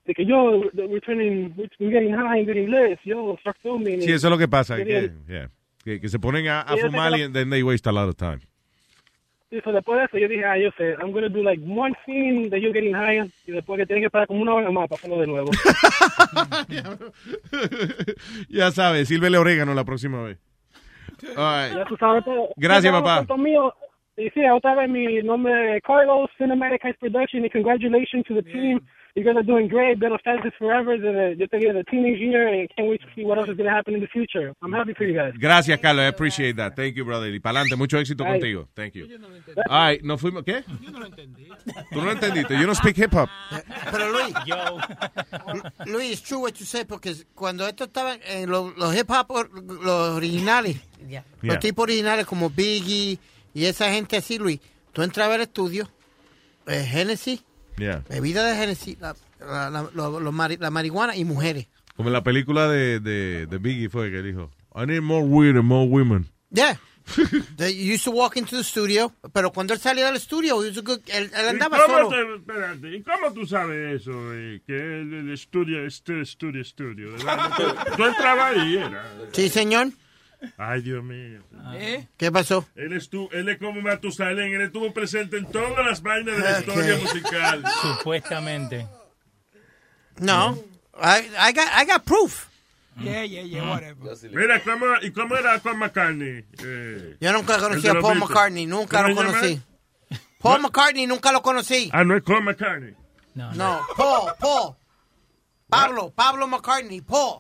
de 0.06 0.14
que 0.14 0.26
yo, 0.26 0.64
we're 0.74 1.00
turning, 1.02 1.54
we're 1.56 1.92
getting 1.92 2.14
high 2.14 2.40
and 2.40 2.48
getting 2.48 2.70
lit, 2.70 3.00
yo, 3.06 3.38
start 3.40 3.58
filming. 3.62 4.02
Sí, 4.02 4.12
eso 4.12 4.28
es 4.28 4.32
lo 4.32 4.38
que 4.38 4.48
pasa. 4.48 4.76
Que, 4.76 5.12
yeah, 5.28 5.50
que, 5.84 6.02
que 6.02 6.10
se 6.10 6.20
ponen 6.20 6.48
a, 6.48 6.62
a 6.62 6.76
fumar 6.76 7.18
y 7.18 7.32
then 7.32 7.50
they 7.50 7.64
waste 7.64 7.88
a 7.88 7.92
lot 7.94 8.10
of 8.10 8.16
time. 8.18 8.42
Y 9.56 9.62
so 9.62 9.72
después 9.72 9.98
de 9.98 10.06
eso 10.06 10.18
yo 10.18 10.28
dije, 10.28 10.44
ah, 10.44 10.58
yo 10.58 10.70
sé, 10.78 10.96
I'm 11.00 11.14
gonna 11.14 11.30
do 11.30 11.42
like 11.42 11.64
one 11.66 11.96
scene 12.04 12.50
de 12.50 12.60
you 12.60 12.74
getting 12.74 12.94
high 12.94 13.22
y 13.48 13.52
después 13.52 13.80
que 13.80 13.86
tienen 13.86 14.04
que 14.04 14.10
parar 14.10 14.28
como 14.28 14.42
una 14.42 14.54
hora 14.54 14.70
más 14.70 14.90
para 14.90 14.98
hacerlo 14.98 15.22
de 15.22 15.28
nuevo. 15.28 15.50
ya 18.50 18.72
sabes, 18.72 19.08
sírvele 19.08 19.38
orégano 19.38 19.74
la 19.74 19.86
próxima 19.86 20.22
vez. 20.24 20.40
All 21.38 21.70
right. 21.70 21.78
Ya 21.78 21.86
tú 21.86 21.96
sabes. 21.96 22.26
Gracias, 22.58 22.92
papá. 22.92 23.26
Y 24.18 24.30
sí, 24.32 24.42
otra 24.50 24.76
vez 24.76 24.90
mi 24.90 25.24
nombre 25.24 25.78
es 25.78 25.84
Carlos, 25.84 26.30
Cinematic 26.38 26.84
Heights 26.84 27.00
Production, 27.00 27.46
y 27.46 27.50
congratulations 27.50 28.26
to 28.26 28.34
the 28.34 28.44
team. 28.44 28.82
You 29.16 29.24
guys 29.24 29.38
are 29.38 29.44
doing 29.44 29.70
great. 29.70 29.98
Been 29.98 30.12
a 30.12 30.18
fan 30.20 30.40
since 30.44 30.54
forever. 30.60 30.98
The, 30.98 31.36
yo 31.40 31.48
teenage 31.90 32.20
year, 32.20 32.50
and 32.50 32.70
can't 32.76 32.90
wait 32.90 33.00
to 33.00 33.08
see 33.16 33.24
what 33.24 33.38
else 33.38 33.48
is 33.48 33.56
going 33.56 33.70
to 33.70 33.74
happen 33.74 33.94
in 33.94 34.02
the 34.02 34.08
future. 34.08 34.54
I'm 34.62 34.74
happy 34.74 34.94
for 34.94 35.06
you 35.06 35.14
guys. 35.14 35.32
Gracias, 35.40 35.80
Carlos. 35.80 36.04
I 36.04 36.08
appreciate 36.08 36.58
that. 36.58 36.76
Thank 36.76 36.98
you, 36.98 37.06
brother. 37.06 37.30
Y 37.34 37.40
para 37.40 37.60
adelante, 37.62 37.78
mucho 37.78 37.98
éxito 37.98 38.26
Ay. 38.26 38.32
contigo. 38.34 38.68
Thank 38.76 38.96
you. 38.96 39.08
All 39.70 39.88
right, 39.88 40.04
nos 40.04 40.20
fuimos. 40.20 40.44
¿Qué? 40.44 40.64
Tú 40.64 40.92
no 40.92 41.00
lo 42.06 42.12
entendiste. 42.12 42.56
You 42.60 42.66
don't 42.66 42.76
speak 42.76 42.98
hip 42.98 43.14
hop. 43.14 43.30
Pero 43.90 44.12
Luis, 44.12 44.34
Luis, 45.86 46.12
it's 46.12 46.22
true 46.22 46.40
what 46.40 46.54
you 46.60 46.66
say, 46.66 46.84
porque 46.84 47.14
cuando 47.34 47.66
esto 47.68 47.86
estaba 47.86 48.18
en 48.28 48.50
los, 48.50 48.76
los 48.78 48.94
hip 48.96 49.10
hop, 49.10 49.28
los 49.82 50.10
originales, 50.18 50.76
Yeah. 51.08 51.24
los 51.44 51.60
tipos 51.60 51.84
originales 51.84 52.26
como 52.26 52.50
Biggie 52.50 53.20
y 53.54 53.66
esa 53.66 53.92
gente 53.94 54.18
así, 54.18 54.40
Luis, 54.40 54.60
tú 54.92 55.04
entrabas 55.04 55.36
al 55.36 55.42
estudio, 55.42 55.88
eh, 56.68 56.84
Genesis, 56.84 57.44
Yeah. 57.78 58.02
bebida 58.10 58.46
de 58.46 58.56
Genesis, 58.56 58.98
la, 59.00 59.16
la, 59.40 59.70
la- 59.70 59.90
lo- 59.94 60.20
lo 60.20 60.32
mari- 60.32 60.58
la 60.60 60.70
marihuana 60.70 61.16
y 61.16 61.26
mujeres. 61.26 61.68
Como 61.96 62.10
en 62.10 62.14
la 62.14 62.24
película 62.24 62.68
de, 62.70 63.00
de, 63.00 63.46
de 63.48 63.58
Biggie 63.58 63.90
fue 63.90 64.12
que 64.12 64.22
dijo, 64.22 64.52
I 64.76 64.86
need 64.86 65.02
more 65.02 65.24
weed 65.26 65.56
and 65.56 65.64
more 65.64 65.88
women. 65.88 66.28
Yeah. 66.52 66.78
They 67.58 67.72
used 67.94 68.04
to 68.06 68.12
walk 68.12 68.36
into 68.36 68.58
the 68.58 68.64
studio, 68.64 69.14
pero 69.32 69.52
cuando 69.52 69.74
él 69.74 69.80
salía 69.80 70.08
del 70.08 70.16
estudio, 70.16 70.64
él, 70.64 70.74
él 71.08 71.30
¿Y 71.32 71.48
andaba 71.48 71.78
cómo, 71.86 71.98
solo. 71.98 72.10
te- 72.10 72.36
espérate, 72.38 72.96
¿Y 72.98 73.04
cómo 73.04 73.32
tú 73.34 73.46
sabes 73.46 74.02
eso? 74.02 74.12
eh, 74.34 74.62
que 74.66 74.74
el, 74.76 75.14
el 75.14 75.32
estudio, 75.34 75.86
este 75.86 76.22
estudio, 76.22 76.62
estudio. 76.62 77.12
¿verdad? 77.12 77.52
¿Tú, 77.58 77.64
tú 77.98 78.06
entrabas 78.06 78.58
ahí, 78.58 78.78
era. 78.78 79.12
Sí, 79.34 79.50
señor. 79.50 79.90
Ay, 80.58 80.82
Dios 80.82 81.04
mío. 81.04 81.42
¿Eh? 81.74 82.08
¿Qué 82.18 82.32
pasó? 82.32 82.66
Él, 82.76 82.94
él 83.32 83.50
es 83.50 83.58
como 83.58 83.82
Matusalén, 83.82 84.54
él 84.54 84.62
estuvo 84.62 84.94
presente 84.94 85.38
en 85.38 85.46
todas 85.52 85.86
las 85.86 86.02
vainas 86.02 86.38
de 86.38 86.44
la 86.44 86.60
historia 86.60 86.98
musical. 86.98 87.64
Supuestamente. 87.82 88.88
No. 90.20 90.58
I, 91.02 91.28
I, 91.38 91.52
got, 91.52 91.68
I 91.76 91.86
got 91.86 92.06
proof. 92.06 92.48
Yeah, 92.98 93.24
yeah, 93.26 93.44
yeah, 93.44 93.70
whatever. 93.70 94.16
Mira, 94.32 94.62
¿cómo, 94.64 94.86
¿y 95.02 95.12
cómo 95.12 95.36
era 95.36 95.60
Paul 95.60 95.78
McCartney? 95.78 96.46
Eh, 96.64 97.18
Yo 97.20 97.34
nunca 97.34 97.58
conocí 97.58 97.88
a 97.88 97.94
Paul 97.94 98.04
Beatles. 98.04 98.20
McCartney, 98.30 98.66
nunca 98.66 99.02
¿Cómo 99.04 99.10
lo 99.10 99.22
llama? 99.22 99.34
conocí. 99.40 99.62
Paul 100.40 100.62
McCartney 100.62 101.06
nunca 101.08 101.32
lo 101.34 101.42
conocí. 101.42 101.90
Ah, 101.92 102.06
no 102.06 102.16
es 102.16 102.24
Paul 102.24 102.44
McCartney. 102.44 102.96
No, 103.34 103.82
Paul, 103.98 104.32
Paul. 104.40 104.76
Pablo, 105.68 106.14
Pablo 106.16 106.48
McCartney, 106.48 107.02
Paul. 107.02 107.40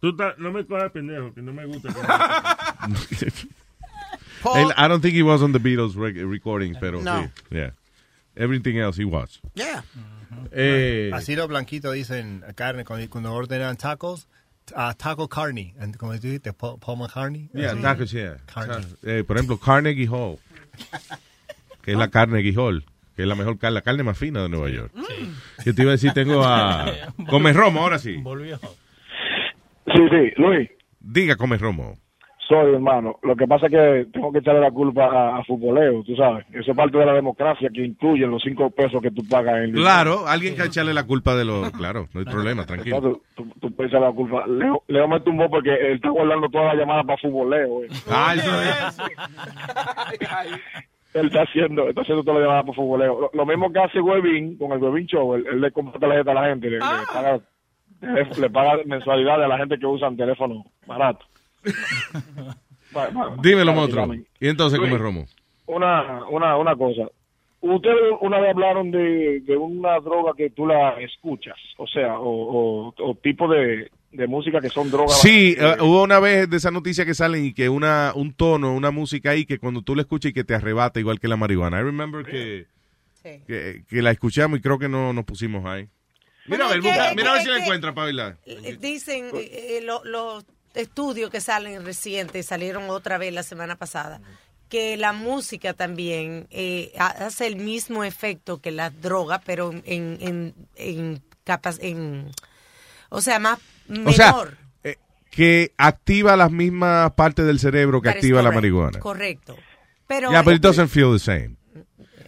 Tú 0.00 0.14
ta- 0.16 0.34
no 0.38 0.52
me 0.52 0.64
cojas 0.66 0.90
pendejo, 0.92 1.32
que 1.34 1.42
no 1.42 1.52
me 1.52 1.64
gusta. 1.66 1.88
Él- 4.54 4.72
I 4.76 4.88
don't 4.88 5.00
think 5.02 5.14
he 5.14 5.22
was 5.22 5.42
on 5.42 5.52
the 5.52 5.58
Beatles 5.58 5.94
rec- 5.96 6.16
recordings, 6.16 6.76
pero 6.78 7.00
No. 7.02 7.22
sí. 7.22 7.30
Yeah. 7.50 7.70
Everything 8.36 8.76
else 8.76 8.96
he 9.00 9.04
was. 9.04 9.40
Yeah. 9.54 9.82
Eh, 10.52 11.10
Así 11.14 11.34
los 11.34 11.48
blanquitos 11.48 11.94
dicen 11.94 12.44
carne 12.54 12.84
cuando, 12.84 13.32
ordenan 13.32 13.76
tacos, 13.76 14.28
ah, 14.74 14.94
taco 14.94 15.28
carne, 15.28 15.74
and 15.80 15.96
como 15.96 16.12
tú 16.14 16.28
dijiste, 16.28 16.52
Paul, 16.52 16.78
Paul 16.78 16.98
McCartney. 16.98 17.48
Yeah, 17.54 17.72
Así. 17.72 17.80
tacos, 17.82 18.10
yeah. 18.12 18.36
Carne. 18.52 18.86
Eh, 19.02 19.24
por 19.26 19.36
ejemplo, 19.36 19.58
Carnegie 19.58 20.06
Hall, 20.08 20.38
que 21.82 21.92
es 21.92 21.98
la 21.98 22.08
Carnegie 22.10 22.54
Hall, 22.56 22.84
que 23.16 23.22
es 23.22 23.28
la 23.28 23.34
mejor 23.34 23.58
carne, 23.58 23.74
la 23.74 23.82
carne 23.82 24.02
más 24.02 24.18
fina 24.18 24.42
de 24.42 24.48
Nueva 24.50 24.68
York. 24.68 24.92
Yo 25.64 25.74
te 25.74 25.82
iba 25.82 25.90
a 25.92 25.96
decir, 25.96 26.12
tengo 26.12 26.44
a... 26.44 26.92
Come 27.30 27.52
Romo, 27.54 27.80
ahora 27.80 27.98
sí. 27.98 28.16
Volvió. 28.18 28.60
Sí, 29.86 30.02
sí, 30.10 30.32
Luis, 30.36 30.68
Diga 31.00 31.36
Come 31.36 31.56
Romo. 31.58 31.94
soy 32.48 32.74
hermano. 32.74 33.16
Lo 33.22 33.34
que 33.36 33.46
pasa 33.46 33.66
es 33.66 33.72
que 33.72 34.06
tengo 34.12 34.32
que 34.32 34.38
echarle 34.40 34.60
la 34.60 34.70
culpa 34.70 35.04
a, 35.06 35.38
a 35.38 35.44
futboleo, 35.44 36.02
tú 36.04 36.14
sabes. 36.16 36.44
Eso 36.52 36.70
es 36.72 36.76
parte 36.76 36.96
de 36.98 37.06
la 37.06 37.12
democracia 37.14 37.68
que 37.72 37.84
incluye 37.84 38.26
los 38.26 38.42
cinco 38.42 38.70
pesos 38.70 39.00
que 39.02 39.10
tú 39.10 39.22
pagas 39.28 39.64
en 39.64 39.72
Claro, 39.72 40.26
alguien 40.26 40.54
que 40.56 40.62
echarle 40.64 40.92
la 40.94 41.04
culpa 41.04 41.34
de 41.36 41.44
lo... 41.44 41.70
Claro, 41.72 42.06
no 42.14 42.20
hay 42.20 42.26
problema, 42.26 42.64
tranquilo. 42.66 42.96
Entonces, 42.96 43.22
tú, 43.36 43.46
tú 43.60 43.74
puedes 43.74 43.90
echarle 43.92 44.08
la 44.08 44.12
culpa. 44.14 44.46
Leo, 44.46 44.82
Leo 44.88 45.08
me 45.08 45.20
tumbó 45.20 45.48
porque 45.50 45.70
él 45.74 45.94
está 45.96 46.10
guardando 46.10 46.48
todas 46.48 46.68
las 46.68 46.76
llamadas 46.76 47.04
para 47.06 47.18
futboleo. 47.18 47.84
eh. 47.84 47.88
Ah, 48.10 48.34
eso 48.36 48.62
es. 48.62 48.98
Él 51.14 51.26
está 51.26 51.42
haciendo, 51.42 51.88
está 51.88 52.02
haciendo 52.02 52.22
todas 52.22 52.40
las 52.40 52.46
llamadas 52.46 52.64
para 52.66 52.76
futboleo. 52.76 53.20
Lo, 53.20 53.30
lo 53.32 53.46
mismo 53.46 53.72
que 53.72 53.78
hace 53.80 54.00
Webin 54.00 54.58
con 54.58 54.72
el 54.72 54.78
Webin 54.78 55.06
Show. 55.06 55.34
Él, 55.34 55.46
él 55.50 55.60
le 55.62 55.70
compra 55.72 55.98
tarjeta 55.98 56.32
a 56.32 56.34
la 56.34 56.48
gente, 56.50 56.68
le, 56.68 56.76
le 56.76 56.80
paga, 57.12 57.40
le, 58.38 58.50
paga 58.50 58.78
mensualidad 58.86 59.42
a 59.42 59.48
la 59.48 59.58
gente 59.58 59.78
que 59.78 59.86
usan 59.86 60.16
teléfono 60.16 60.64
barato. 60.86 61.24
Va- 62.96 63.08
va- 63.10 63.36
Dímelo, 63.42 63.72
monstruo. 63.72 64.14
Y 64.40 64.48
entonces 64.48 64.78
Luis, 64.78 64.90
Come 64.92 65.02
Romo. 65.02 65.26
Una, 65.66 66.24
una, 66.28 66.56
una 66.56 66.76
cosa. 66.76 67.08
Ustedes 67.60 67.96
una 68.20 68.38
vez 68.38 68.50
hablaron 68.54 68.90
de, 68.90 69.40
de 69.40 69.56
una 69.56 69.98
droga 69.98 70.32
que 70.36 70.50
tú 70.50 70.66
la 70.66 71.00
escuchas, 71.00 71.56
o 71.78 71.86
sea, 71.86 72.18
o, 72.20 72.88
o, 72.88 72.94
o 72.96 73.14
tipo 73.16 73.48
de, 73.48 73.90
de 74.12 74.26
música 74.28 74.60
que 74.60 74.68
son 74.68 74.90
drogas. 74.90 75.20
Sí, 75.20 75.56
eh, 75.58 75.76
hubo 75.80 76.04
una 76.04 76.20
vez 76.20 76.48
de 76.48 76.58
esa 76.58 76.70
noticia 76.70 77.04
que 77.04 77.14
salen 77.14 77.44
y 77.46 77.52
que 77.54 77.68
una 77.68 78.12
un 78.14 78.34
tono, 78.34 78.72
una 78.74 78.92
música 78.92 79.30
ahí 79.30 79.44
que 79.46 79.58
cuando 79.58 79.82
tú 79.82 79.96
la 79.96 80.02
escuchas 80.02 80.30
y 80.30 80.34
que 80.34 80.44
te 80.44 80.54
arrebata 80.54 81.00
igual 81.00 81.18
que 81.18 81.26
la 81.28 81.36
marihuana. 81.36 81.80
I 81.80 81.82
remember 81.82 82.24
que, 82.24 82.66
que, 83.24 83.82
que 83.88 84.02
la 84.02 84.12
escuchamos 84.12 84.58
y 84.60 84.62
creo 84.62 84.78
que 84.78 84.88
no 84.88 85.12
nos 85.12 85.24
pusimos 85.24 85.64
ahí. 85.64 85.88
Mira 86.48 86.66
a 86.66 86.68
ver, 86.68 86.80
busca- 86.80 87.14
mira 87.14 87.30
a 87.30 87.34
ver 87.34 87.42
si 87.42 87.48
la 87.48 87.58
encuentra 87.58 87.94
para 87.94 88.04
bailar. 88.06 88.36
Eh, 88.46 88.76
Dicen 88.80 89.26
eh, 89.34 89.78
eh, 89.78 89.80
lo- 89.82 90.04
los 90.04 90.44
estudios 90.74 91.30
que 91.30 91.40
salen 91.40 91.84
recientes, 91.84 92.46
salieron 92.46 92.90
otra 92.90 93.18
vez 93.18 93.32
la 93.32 93.42
semana 93.42 93.76
pasada, 93.76 94.20
que 94.68 94.96
la 94.96 95.12
música 95.12 95.72
también 95.74 96.46
eh, 96.50 96.92
ha- 96.98 97.26
hace 97.26 97.46
el 97.46 97.56
mismo 97.56 98.04
efecto 98.04 98.60
que 98.60 98.70
la 98.70 98.90
droga, 98.90 99.40
pero 99.44 99.72
en, 99.72 100.18
en, 100.20 100.54
en 100.76 101.22
capas, 101.44 101.78
en, 101.80 102.30
o 103.08 103.20
sea, 103.20 103.38
más 103.38 103.58
menor. 103.88 104.08
O 104.08 104.12
sea, 104.12 104.34
eh, 104.84 104.96
que 105.30 105.72
activa 105.76 106.36
las 106.36 106.50
mismas 106.50 107.12
partes 107.12 107.46
del 107.46 107.58
cerebro 107.60 108.02
que 108.02 108.08
activa 108.10 108.42
la 108.42 108.50
marihuana. 108.50 108.98
Correcto. 108.98 109.56
Pero, 110.08 110.30
yeah, 110.30 110.42
but 110.42 110.54
it 110.54 110.62
doesn't 110.62 110.88
feel 110.88 111.12
the 111.12 111.18
same. 111.18 111.55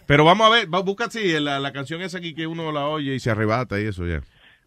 Pero 0.09 0.25
vamos 0.25 0.47
a 0.47 0.49
ver, 0.49 0.73
va- 0.73 0.81
busca 0.81 1.05
así 1.05 1.39
la, 1.39 1.59
la 1.59 1.71
canción 1.71 2.01
esa 2.01 2.17
aquí 2.17 2.33
que 2.33 2.47
uno 2.47 2.71
la 2.71 2.87
oye 2.87 3.13
y 3.13 3.19
se 3.19 3.29
arrebata 3.29 3.79
y 3.79 3.85
eso 3.85 4.07
ya. 4.07 4.21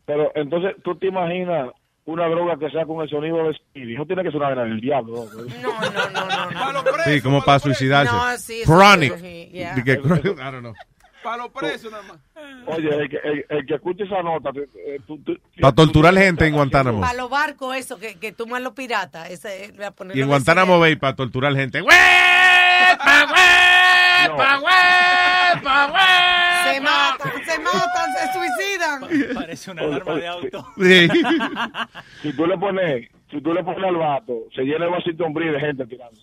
Pero 0.06 0.30
entonces, 0.36 0.76
¿tú 0.84 0.94
te 0.94 1.08
imaginas 1.08 1.68
una 2.04 2.28
droga 2.28 2.56
que 2.60 2.70
sea 2.70 2.86
con 2.86 3.02
el 3.02 3.08
sonido 3.08 3.48
de 3.48 3.54
Speedy. 3.54 3.94
Eso 3.94 4.06
tiene 4.06 4.22
que 4.22 4.28
ser 4.30 4.36
una 4.38 4.46
vaina 4.50 4.62
del 4.64 4.80
diablo. 4.80 5.24
¿no? 5.34 6.84
Sí, 7.04 7.20
como 7.22 7.42
para 7.44 7.58
suicidarse. 7.58 8.12
No, 8.12 8.36
sí, 8.38 8.62
Chronic. 8.64 9.16
sí, 9.18 9.50
yeah. 9.52 9.74
Que- 9.82 9.92
I 9.94 9.96
don't 9.96 10.60
know. 10.60 10.74
Para 11.24 11.38
los 11.38 11.50
presos 11.50 11.90
nada 11.90 12.04
más. 12.04 12.18
Oye, 12.66 12.88
el 12.88 13.08
que, 13.08 13.16
el, 13.24 13.44
el 13.48 13.66
que 13.66 13.74
escuche 13.74 14.04
esa 14.04 14.22
nota, 14.22 14.50
eh, 14.86 15.00
Para 15.60 15.74
torturar 15.74 16.14
gente 16.14 16.46
en 16.46 16.54
Guantánamo. 16.54 17.00
Para 17.00 17.14
los 17.14 17.30
barcos, 17.30 17.76
eso, 17.76 17.98
que, 17.98 18.16
que 18.18 18.30
toman 18.32 18.62
los 18.64 18.74
piratas. 18.74 19.28
Ese, 19.30 19.72
voy 19.76 19.84
a 19.86 19.90
ponerlo 19.90 20.18
Y 20.18 20.22
en 20.22 20.28
Guantánamo 20.28 20.78
Bay 20.78 20.94
para 20.96 21.16
torturar 21.16 21.52
gente. 21.54 21.80
¡Huepa, 21.82 21.96
huepa, 25.54 25.86
huepa, 25.86 26.72
Se 26.72 26.80
matan, 26.80 27.32
se 27.44 27.58
matan, 27.58 28.12
se 28.12 28.32
suicidan. 28.32 29.34
Parece 29.34 29.70
una 29.70 29.82
alarma 29.82 30.14
de 30.14 30.26
auto. 30.28 30.66
Sí. 30.78 31.08
si 32.22 32.32
tú 32.36 32.46
le 32.46 32.58
pones, 32.58 33.08
si 33.30 33.40
tú 33.40 33.52
le 33.52 33.62
pones 33.64 33.84
al 33.84 33.96
vato, 33.96 34.44
se 34.54 34.62
llena 34.62 34.86
el 34.86 34.90
Bridge 35.32 35.52
de 35.52 35.60
gente 35.60 35.86
tirando. 35.86 36.20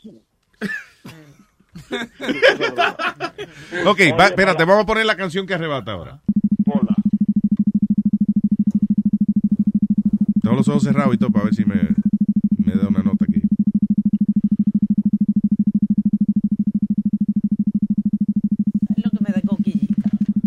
Ok, 3.85 3.99
va- 4.19 4.27
espérate, 4.27 4.65
vamos 4.65 4.83
a 4.83 4.85
poner 4.85 5.05
la 5.05 5.15
canción 5.15 5.45
que 5.45 5.53
arrebata 5.53 5.91
ahora. 5.93 6.19
Tengo 10.41 10.55
los 10.55 10.67
ojos 10.67 10.83
cerrados 10.83 11.13
y 11.13 11.17
todo 11.17 11.31
para 11.31 11.45
ver 11.45 11.53
si 11.53 11.65
me, 11.65 11.75
me 12.57 12.73
da 12.73 12.87
una 12.87 13.03
nota 13.03 13.25
aquí. 13.25 13.38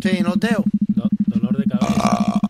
Coquillita. 0.03 0.19
Sí, 0.19 0.23
noteo. 0.23 0.65
dolor 1.27 1.57
de 1.57 1.65
cabeza. 1.65 2.41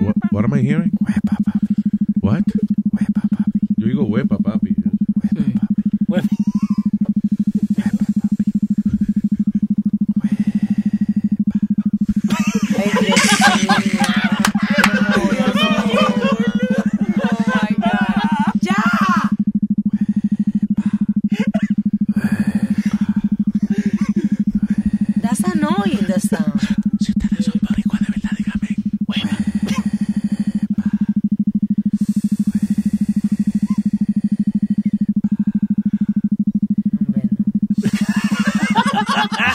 What, 0.00 0.16
what 0.30 0.44
am 0.44 0.54
I 0.54 0.60
hearing? 0.62 0.90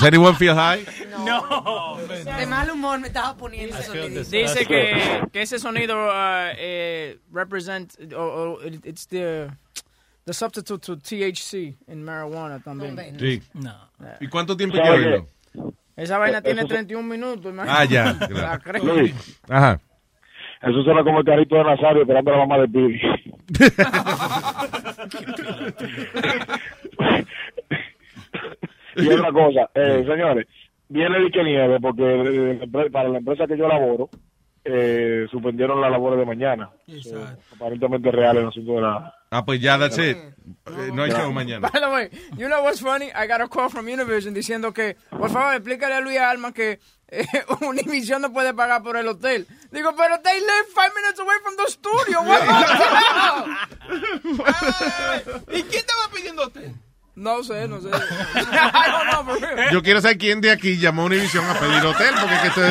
Anyone 0.06 0.36
feel 0.36 0.56
high? 0.56 0.86
No. 1.26 1.98
De 2.38 2.46
mal 2.46 2.70
humor 2.70 3.00
me 3.00 3.08
estaba 3.08 3.36
poniendo 3.36 3.76
ese 3.78 3.88
sonido. 3.88 4.24
Dice 4.24 4.66
que, 4.66 5.22
que 5.32 5.42
ese 5.42 5.60
sonido 5.60 5.96
uh, 6.08 6.52
eh, 6.58 7.18
represent, 7.32 7.94
o 8.14 8.24
o 8.60 8.66
it- 8.66 8.86
it's 8.86 9.08
the, 9.08 9.48
the 10.26 10.34
substitute 10.34 10.82
to 10.86 10.98
THC 10.98 11.76
in 11.88 12.04
marijuana 12.04 12.60
también. 12.60 12.98
Sí. 13.20 13.42
No. 13.54 13.74
¿Y 14.20 14.28
cuánto 14.28 14.56
tiempo 14.58 14.78
hay 14.78 14.84
que 14.84 14.90
oírlo? 14.90 15.28
Esa 15.96 16.18
vaina 16.18 16.40
Eh, 16.40 16.42
tiene 16.42 16.62
eso- 16.62 16.68
31 16.70 17.08
minutos, 17.08 17.54
imagínate. 17.54 17.82
Ah, 17.82 17.86
ya. 17.86 18.14
La 18.30 18.60
claro. 18.60 18.82
creo. 18.82 18.96
Luis, 18.96 19.40
Ajá. 19.48 19.80
eso 20.62 20.84
suena 20.84 21.04
como 21.04 21.20
el 21.20 21.26
carrito 21.26 21.56
de 21.56 21.64
Nazario 21.64 22.02
esperando 22.02 22.32
a 22.34 22.38
la 22.38 22.46
mamá 22.46 22.62
de 22.62 22.68
Billy. 22.68 23.00
y 28.96 29.08
otra 29.08 29.32
cosa, 29.34 29.70
eh, 29.76 30.04
señores, 30.08 30.48
viene 30.90 31.18
el 31.18 31.32
que 31.32 31.44
nieve 31.44 31.80
porque 31.80 32.04
eh, 32.04 32.90
para 32.92 33.10
la 33.10 33.18
empresa 33.20 33.48
que 33.48 33.58
yo 33.58 33.68
laboro, 33.68 34.10
eh, 34.68 35.28
suspendieron 35.30 35.80
las 35.80 35.92
labores 35.92 36.18
de 36.20 36.26
mañana. 36.26 36.72
So, 37.04 37.24
aparentemente 37.56 38.10
real 38.12 38.38
el 38.38 38.48
asunto 38.48 38.74
de 38.74 38.82
la... 38.82 39.14
Ah, 39.30 39.46
pues 39.46 39.62
ya, 39.62 39.78
that's 39.78 39.98
it. 40.00 40.18
Eh, 40.18 40.92
no 40.92 41.04
hay 41.04 41.12
show 41.12 41.32
mañana. 41.32 41.70
By 41.70 41.80
the 41.80 41.90
way, 41.90 42.10
you 42.38 42.48
know 42.48 42.64
what's 42.64 42.82
funny? 42.82 43.12
I 43.14 43.28
got 43.28 43.42
a 43.42 43.48
call 43.48 43.70
from 43.70 43.86
Univision 43.86 44.34
diciendo 44.34 44.74
que, 44.74 44.96
por 45.10 45.30
favor, 45.30 45.54
explícale 45.54 45.94
a 45.96 46.02
Luis 46.02 46.18
Alma 46.18 46.52
que 46.52 46.80
eh, 47.10 47.26
Univision 47.62 48.22
no 48.24 48.34
puede 48.34 48.54
pagar 48.56 48.82
por 48.82 48.98
el 48.98 49.08
hotel. 49.08 49.46
Digo, 49.72 49.94
pero 49.96 50.20
they 50.24 50.40
live 50.40 50.68
five 50.74 50.92
minutes 50.96 51.20
away 51.20 51.38
from 51.44 51.56
the 51.58 51.68
studio. 51.68 52.22
What 52.22 52.42
¿Y 55.54 55.62
quién 55.64 55.82
estaba 55.86 56.10
pidiendo 56.14 56.48
usted? 56.48 56.72
No 57.16 57.44
sé, 57.44 57.68
no 57.68 57.80
sé. 57.80 57.90
Real. 59.40 59.72
Yo 59.72 59.82
quiero 59.82 60.02
saber 60.02 60.18
quién 60.18 60.42
de 60.42 60.52
aquí 60.52 60.78
llamó 60.78 61.04
a 61.04 61.06
Univision 61.06 61.46
a 61.46 61.54
pedir 61.54 61.86
hotel, 61.86 62.14
porque 62.20 62.36
que 62.42 62.48
esto 62.48 62.62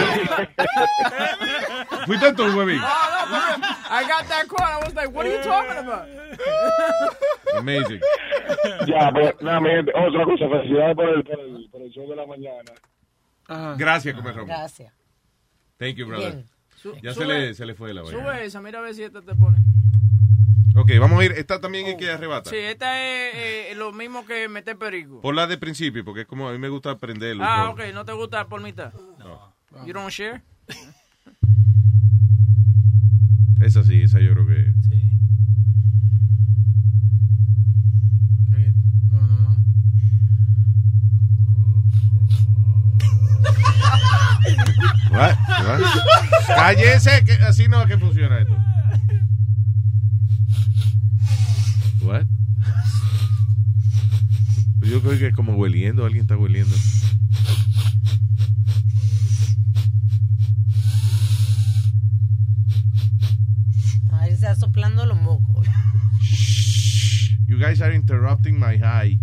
¿Fuiste 2.06 2.32
tú, 2.34 2.42
huevín? 2.44 2.76
No, 2.78 2.86
no. 2.86 3.66
I 3.90 4.02
got 4.06 4.28
that 4.28 4.46
call. 4.48 4.66
I 4.66 4.84
was 4.84 4.94
like, 4.94 5.08
what 5.14 5.24
are 5.26 5.32
you 5.34 5.42
talking 5.42 5.78
about? 5.78 6.06
Amazing. 7.56 8.00
Ya, 8.86 9.10
pues, 9.12 9.34
nada, 9.40 9.60
mi 9.60 9.70
gente, 9.70 9.92
otra 9.94 10.24
cosa, 10.24 10.48
felicidades 10.48 10.94
por 10.96 11.08
el, 11.08 11.24
por 11.24 11.40
el, 11.40 11.68
por 11.70 11.82
el 11.82 11.90
show 11.92 12.08
de 12.10 12.16
la 12.16 12.26
mañana. 12.26 13.76
Gracias, 13.78 14.14
Comer 14.14 14.32
Ramón. 14.34 14.48
Gracias. 14.48 14.92
Thank 15.78 15.96
you, 15.96 16.06
brother. 16.06 16.32
Bien. 16.82 17.02
Ya 17.02 17.14
se 17.14 17.20
sube- 17.20 17.26
le, 17.28 17.54
se 17.54 17.64
le 17.64 17.74
fue 17.74 17.94
la 17.94 18.02
vaina. 18.02 18.18
Sube 18.18 18.44
esa, 18.44 18.60
mira 18.60 18.78
a 18.80 18.82
ver 18.82 18.94
si 18.94 19.02
esta 19.04 19.22
te 19.22 19.34
pone. 19.34 19.56
Ok, 20.76 20.90
vamos 20.98 21.20
a 21.20 21.24
ir. 21.24 21.32
Esta 21.32 21.60
también 21.60 21.86
es 21.86 21.94
que 21.94 22.10
arrebata. 22.10 22.50
Sí, 22.50 22.56
esta 22.56 23.00
es 23.00 23.34
eh, 23.70 23.74
lo 23.76 23.92
mismo 23.92 24.26
que 24.26 24.48
meter 24.48 24.76
perico. 24.76 25.20
Por 25.20 25.34
la 25.34 25.46
de 25.46 25.56
principio, 25.56 26.04
porque 26.04 26.22
es 26.22 26.26
como 26.26 26.48
a 26.48 26.52
mí 26.52 26.58
me 26.58 26.68
gusta 26.68 26.90
aprenderlo. 26.90 27.44
Ah, 27.44 27.70
ok, 27.70 27.80
¿no 27.94 28.04
te 28.04 28.12
gusta 28.12 28.48
por 28.48 28.60
mitad? 28.60 28.92
No. 29.18 29.54
You 29.86 29.92
don't 29.92 30.10
share? 30.10 30.42
Esa 33.60 33.84
sí, 33.84 34.02
esa 34.02 34.18
yo 34.18 34.32
creo 34.32 34.46
que. 34.46 34.74
What? 45.12 45.36
What? 45.46 45.80
Cállese, 46.48 47.24
que 47.24 47.32
así 47.34 47.68
no 47.68 47.80
es 47.80 47.86
que 47.86 47.96
funciona 47.96 48.40
esto. 48.40 48.73
What? 52.04 52.26
Yo 54.82 55.00
creo 55.00 55.18
que 55.18 55.32
como 55.32 55.54
hueliendo, 55.54 56.04
alguien 56.04 56.24
está 56.24 56.36
hueliendo. 56.36 56.76
Ahí 64.12 64.32
está 64.32 64.54
soplando 64.54 65.06
los 65.06 65.18
mocos. 65.18 65.66
You 67.46 67.58
guys 67.58 67.80
are 67.80 67.94
interrupting 67.94 68.58
my 68.58 68.76
high. 68.76 69.18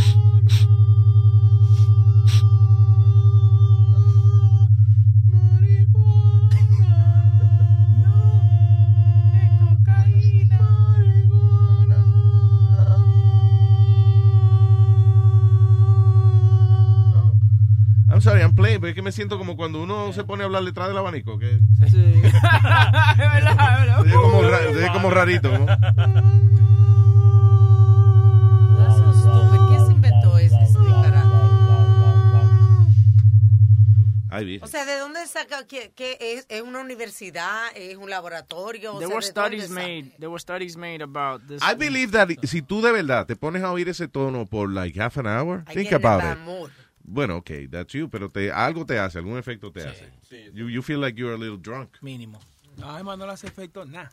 I'm 0.00 0.27
playing, 18.58 18.80
pero 18.80 18.88
es 18.90 18.94
que 18.94 19.02
me 19.02 19.12
siento 19.12 19.38
como 19.38 19.56
cuando 19.56 19.82
uno 19.82 20.12
se 20.12 20.24
pone 20.24 20.42
a 20.42 20.46
hablar 20.46 20.62
detrás 20.64 20.88
del 20.88 20.98
abanico. 20.98 21.38
Que 21.38 21.58
Sí. 21.90 21.96
es 22.22 22.32
verdad, 23.18 24.06
es 24.06 24.12
como, 24.14 24.42
ra- 24.42 24.58
oye 24.70 24.88
como 24.92 25.10
rarito. 25.10 25.50
¿no? 25.58 25.66
That's 28.76 28.96
so 28.98 29.12
stupid. 29.12 29.60
¿Quién 29.68 29.86
se 29.86 29.92
inventó 29.92 30.38
ese 30.38 30.56
ese 30.62 30.78
disparate? 30.78 31.28
Ay, 34.30 34.44
vi. 34.44 34.58
O 34.62 34.66
sea, 34.66 34.84
¿de 34.84 34.98
dónde 34.98 35.26
saca 35.26 35.66
que, 35.66 35.90
que 35.96 36.18
es, 36.20 36.44
es 36.50 36.60
una 36.62 36.80
universidad, 36.80 37.68
es 37.74 37.96
un 37.96 38.10
laboratorio? 38.10 38.94
O 38.94 38.98
There 38.98 39.08
sea, 39.08 39.16
were 39.16 39.26
¿de 39.26 39.32
dónde 39.32 39.56
studies 39.62 39.70
made. 39.70 40.12
There 40.18 40.28
were 40.28 40.38
studies 40.40 40.76
made 40.76 41.02
about 41.02 41.46
this. 41.48 41.62
I 41.62 41.74
believe 41.74 42.12
that 42.12 42.28
si 42.44 42.60
tú 42.62 42.82
de 42.82 42.92
verdad 42.92 43.26
te 43.26 43.36
pones 43.36 43.62
a 43.62 43.72
oír 43.72 43.88
ese 43.88 44.06
tono 44.06 44.44
por 44.46 44.70
like 44.70 45.00
half 45.00 45.16
an 45.18 45.26
hour, 45.26 45.64
I 45.66 45.74
think 45.74 45.92
about 45.92 46.22
it. 46.24 46.38
mood. 46.44 46.70
Bueno, 47.10 47.36
okay, 47.38 47.66
that's 47.68 47.92
you, 47.94 48.08
pero 48.10 48.28
te, 48.28 48.52
algo 48.52 48.84
te 48.84 48.98
hace, 48.98 49.18
algún 49.18 49.38
efecto 49.38 49.72
te 49.72 49.80
hace. 49.82 50.10
You, 50.52 50.68
you 50.68 50.82
feel 50.82 51.00
like 51.00 51.18
you're 51.18 51.34
a 51.34 51.38
little 51.38 51.58
drunk. 51.58 51.96
Mínimo. 52.02 52.38
Además 52.82 53.18
no 53.18 53.26
le 53.26 53.32
hace 53.32 53.46
efecto 53.46 53.84
nada. 53.84 54.12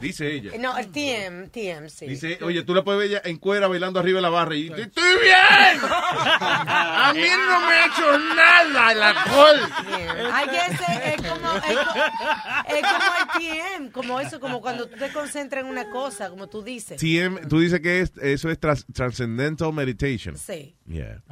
Dice 0.00 0.30
ella. 0.30 0.52
No, 0.58 0.76
el 0.76 0.88
TM, 0.92 1.48
TM, 1.48 1.88
sí. 1.88 2.06
Dice, 2.06 2.38
oye, 2.42 2.62
tú 2.64 2.74
la 2.74 2.84
puedes 2.84 2.98
ver 3.00 3.08
ella 3.10 3.22
en 3.24 3.38
cuera 3.38 3.66
bailando 3.66 3.98
arriba 3.98 4.18
de 4.18 4.22
la 4.22 4.28
barra 4.28 4.54
y 4.54 4.66
¡Estoy 4.66 5.14
bien! 5.22 5.80
A 5.90 7.12
mí 7.14 7.20
no 7.20 7.60
me 7.66 7.72
ha 7.74 7.86
hecho 7.86 8.18
nada 8.34 8.92
el 8.92 9.02
alcohol. 9.02 9.56
Ay, 10.32 10.48
ese 10.70 11.14
es 11.14 11.22
como, 11.22 11.56
es, 11.56 11.76
co- 11.78 12.74
es 12.76 12.82
como 12.82 13.14
el 13.20 13.28
TM, 13.80 13.90
como 13.92 14.20
eso, 14.20 14.38
como 14.38 14.60
cuando 14.60 14.86
tú 14.86 14.96
te 14.98 15.10
concentras 15.12 15.64
en 15.64 15.70
una 15.70 15.88
cosa, 15.90 16.28
como 16.28 16.46
tú 16.48 16.62
dices. 16.62 17.00
TM, 17.00 17.48
tú 17.48 17.58
dices 17.60 17.80
que 17.80 18.00
es, 18.00 18.12
eso 18.20 18.50
es 18.50 18.60
tras- 18.60 18.84
Transcendental 18.92 19.72
Meditation. 19.72 20.36
Sí. 20.36 20.74
Yeah. 20.86 21.22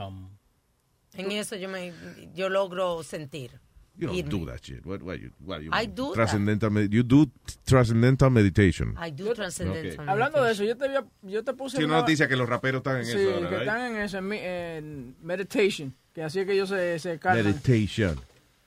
En 1.16 1.30
eso 1.32 1.56
yo 1.56 1.68
me, 1.68 1.92
yo 2.34 2.48
logro 2.48 3.02
sentir. 3.02 3.50
You 3.96 4.08
don't 4.08 4.28
do 4.28 4.44
that 4.46 4.58
shit. 4.64 4.84
What, 4.84 5.02
what 5.04 5.20
you, 5.20 5.30
what 5.38 5.62
you 5.62 5.70
I 5.72 5.86
do 5.86 6.08
that. 6.08 6.14
transcendental 6.16 6.68
med- 6.70 6.92
You 6.92 7.04
do 7.04 7.30
transcendental 7.64 8.28
meditation. 8.28 8.96
I 8.98 9.10
do 9.12 9.32
transcendental. 9.34 10.00
Ok. 10.00 10.08
Hablando 10.08 10.42
de 10.42 10.50
eso, 10.50 10.64
yo 10.64 10.76
te, 10.76 10.86
había- 10.86 11.04
yo 11.22 11.44
te 11.44 11.52
puse 11.52 11.76
Sí, 11.76 11.84
una 11.84 12.00
noticia 12.00 12.26
que 12.26 12.34
los 12.34 12.48
raperos 12.48 12.80
están 12.80 12.98
en 12.98 13.04
sí, 13.06 13.12
eso 13.12 13.34
ahora, 13.36 13.48
que 13.48 13.54
right? 13.58 13.68
están 13.68 13.94
en 13.94 14.02
eso, 14.02 14.18
en, 14.18 15.14
meditation, 15.22 15.94
que 16.12 16.24
así 16.24 16.40
es 16.40 16.46
que 16.46 16.54
ellos 16.54 16.70
se, 16.70 16.98
se 16.98 17.18
calman. 17.20 17.44
Meditation. 17.44 18.18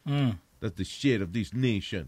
Mm. 0.05 0.29
That's 0.61 0.75
the 0.75 0.85
shit 0.85 1.21
of 1.21 1.33
this 1.33 1.53
nation. 1.53 2.07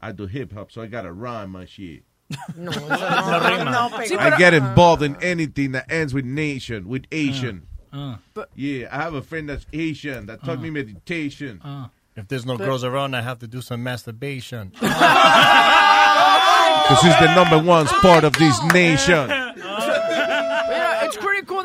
I 0.00 0.12
do 0.12 0.28
hip 0.28 0.52
hop, 0.52 0.70
so 0.70 0.82
I 0.82 0.86
gotta 0.86 1.12
rhyme 1.12 1.50
my 1.50 1.66
shit. 1.66 2.04
No, 2.56 2.70
eso 2.70 2.86
no, 2.88 3.64
no, 3.64 3.88
no 3.90 3.90
pegó. 3.96 4.16
I 4.20 4.36
get 4.38 4.54
involved 4.54 5.02
in 5.02 5.16
anything 5.20 5.72
that 5.72 5.90
ends 5.90 6.14
with 6.14 6.24
nation, 6.24 6.86
with 6.86 7.04
Asian. 7.10 7.66
Uh. 7.92 8.16
Yeah, 8.54 8.88
I 8.90 9.02
have 9.02 9.14
a 9.14 9.22
friend 9.22 9.48
that's 9.48 9.66
Asian 9.72 10.26
that 10.26 10.44
taught 10.44 10.60
me 10.60 10.70
meditation. 10.70 11.60
If 12.16 12.28
there's 12.28 12.46
no 12.46 12.56
girls 12.56 12.82
around, 12.82 13.14
I 13.14 13.20
have 13.20 13.40
to 13.40 13.46
do 13.46 13.60
some 13.60 13.82
masturbation. 13.82 14.72
Because 16.86 17.02
he's 17.02 17.18
the 17.18 17.34
number 17.34 17.58
one 17.58 17.86
part 17.86 18.22
of 18.22 18.32
this 18.34 18.62
nation. 18.72 19.28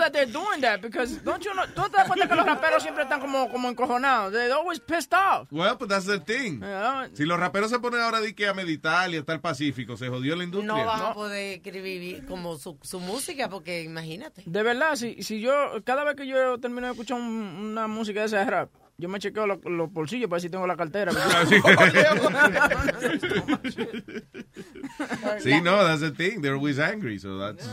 That 0.02 0.11
they're 0.11 0.26
doing 0.32 0.60
that 0.61 0.82
because 0.82 1.18
don't 1.23 1.44
you 1.44 1.52
know, 1.53 1.64
¿tú 1.73 1.84
te 1.90 1.98
das 1.98 2.07
cuenta 2.07 2.28
que 2.28 2.36
los 2.36 2.45
raperos 2.45 2.84
siempre 2.84 3.03
están 3.03 3.19
como, 3.22 3.49
como 3.49 3.69
encojonados? 3.69 4.34
They're 4.34 4.52
always 4.53 4.80
pissed 4.80 5.14
off. 5.14 5.48
Well, 5.52 5.76
but 5.80 5.88
that's 5.90 6.06
the 6.06 6.19
thing. 6.19 6.60
Yeah. 6.61 7.07
Si 7.14 7.23
los 7.26 7.40
raperos 7.40 7.69
se 7.69 7.80
ponen 7.80 8.02
ahora 8.02 8.19
de 8.19 8.36
que 8.36 8.48
a 8.48 8.53
meditar 8.53 9.10
y 9.10 9.15
a 9.15 9.19
estar 9.19 9.40
pacífico, 9.41 9.95
se 9.98 10.07
jodió 10.10 10.36
la 10.36 10.44
industria. 10.44 10.73
No 10.76 10.86
vas 10.86 11.02
a 11.02 11.14
poder 11.14 11.60
escribir 11.60 12.26
como 12.26 12.57
su, 12.57 12.78
su 12.82 12.99
música 12.99 13.49
porque 13.49 13.84
imagínate. 13.84 14.44
De 14.45 14.64
verdad, 14.64 14.95
si, 14.95 15.23
si 15.23 15.40
yo, 15.40 15.53
cada 15.86 16.03
vez 16.03 16.15
que 16.15 16.28
yo 16.28 16.60
termino 16.60 16.88
de 16.88 16.91
escuchar 16.94 17.18
un- 17.18 17.72
una 17.72 17.88
música 17.88 18.19
de 18.22 18.26
esa 18.26 18.40
de 18.40 18.45
rap, 18.45 18.69
yo 18.98 19.10
me 19.10 19.18
chequeo 19.19 19.48
lo- 19.48 19.61
los 19.64 19.91
bolsillos 19.91 20.30
para 20.30 20.36
ver 20.38 20.41
si 20.41 20.49
tengo 20.49 20.68
la 20.68 20.76
cartera. 20.76 21.11
Sí, 25.40 25.61
no, 25.61 25.78
that's 25.86 26.02
the 26.02 26.11
thing. 26.11 26.41
They're 26.41 26.56
always 26.56 26.80
angry, 26.80 27.18
so 27.19 27.38
that's... 27.40 27.68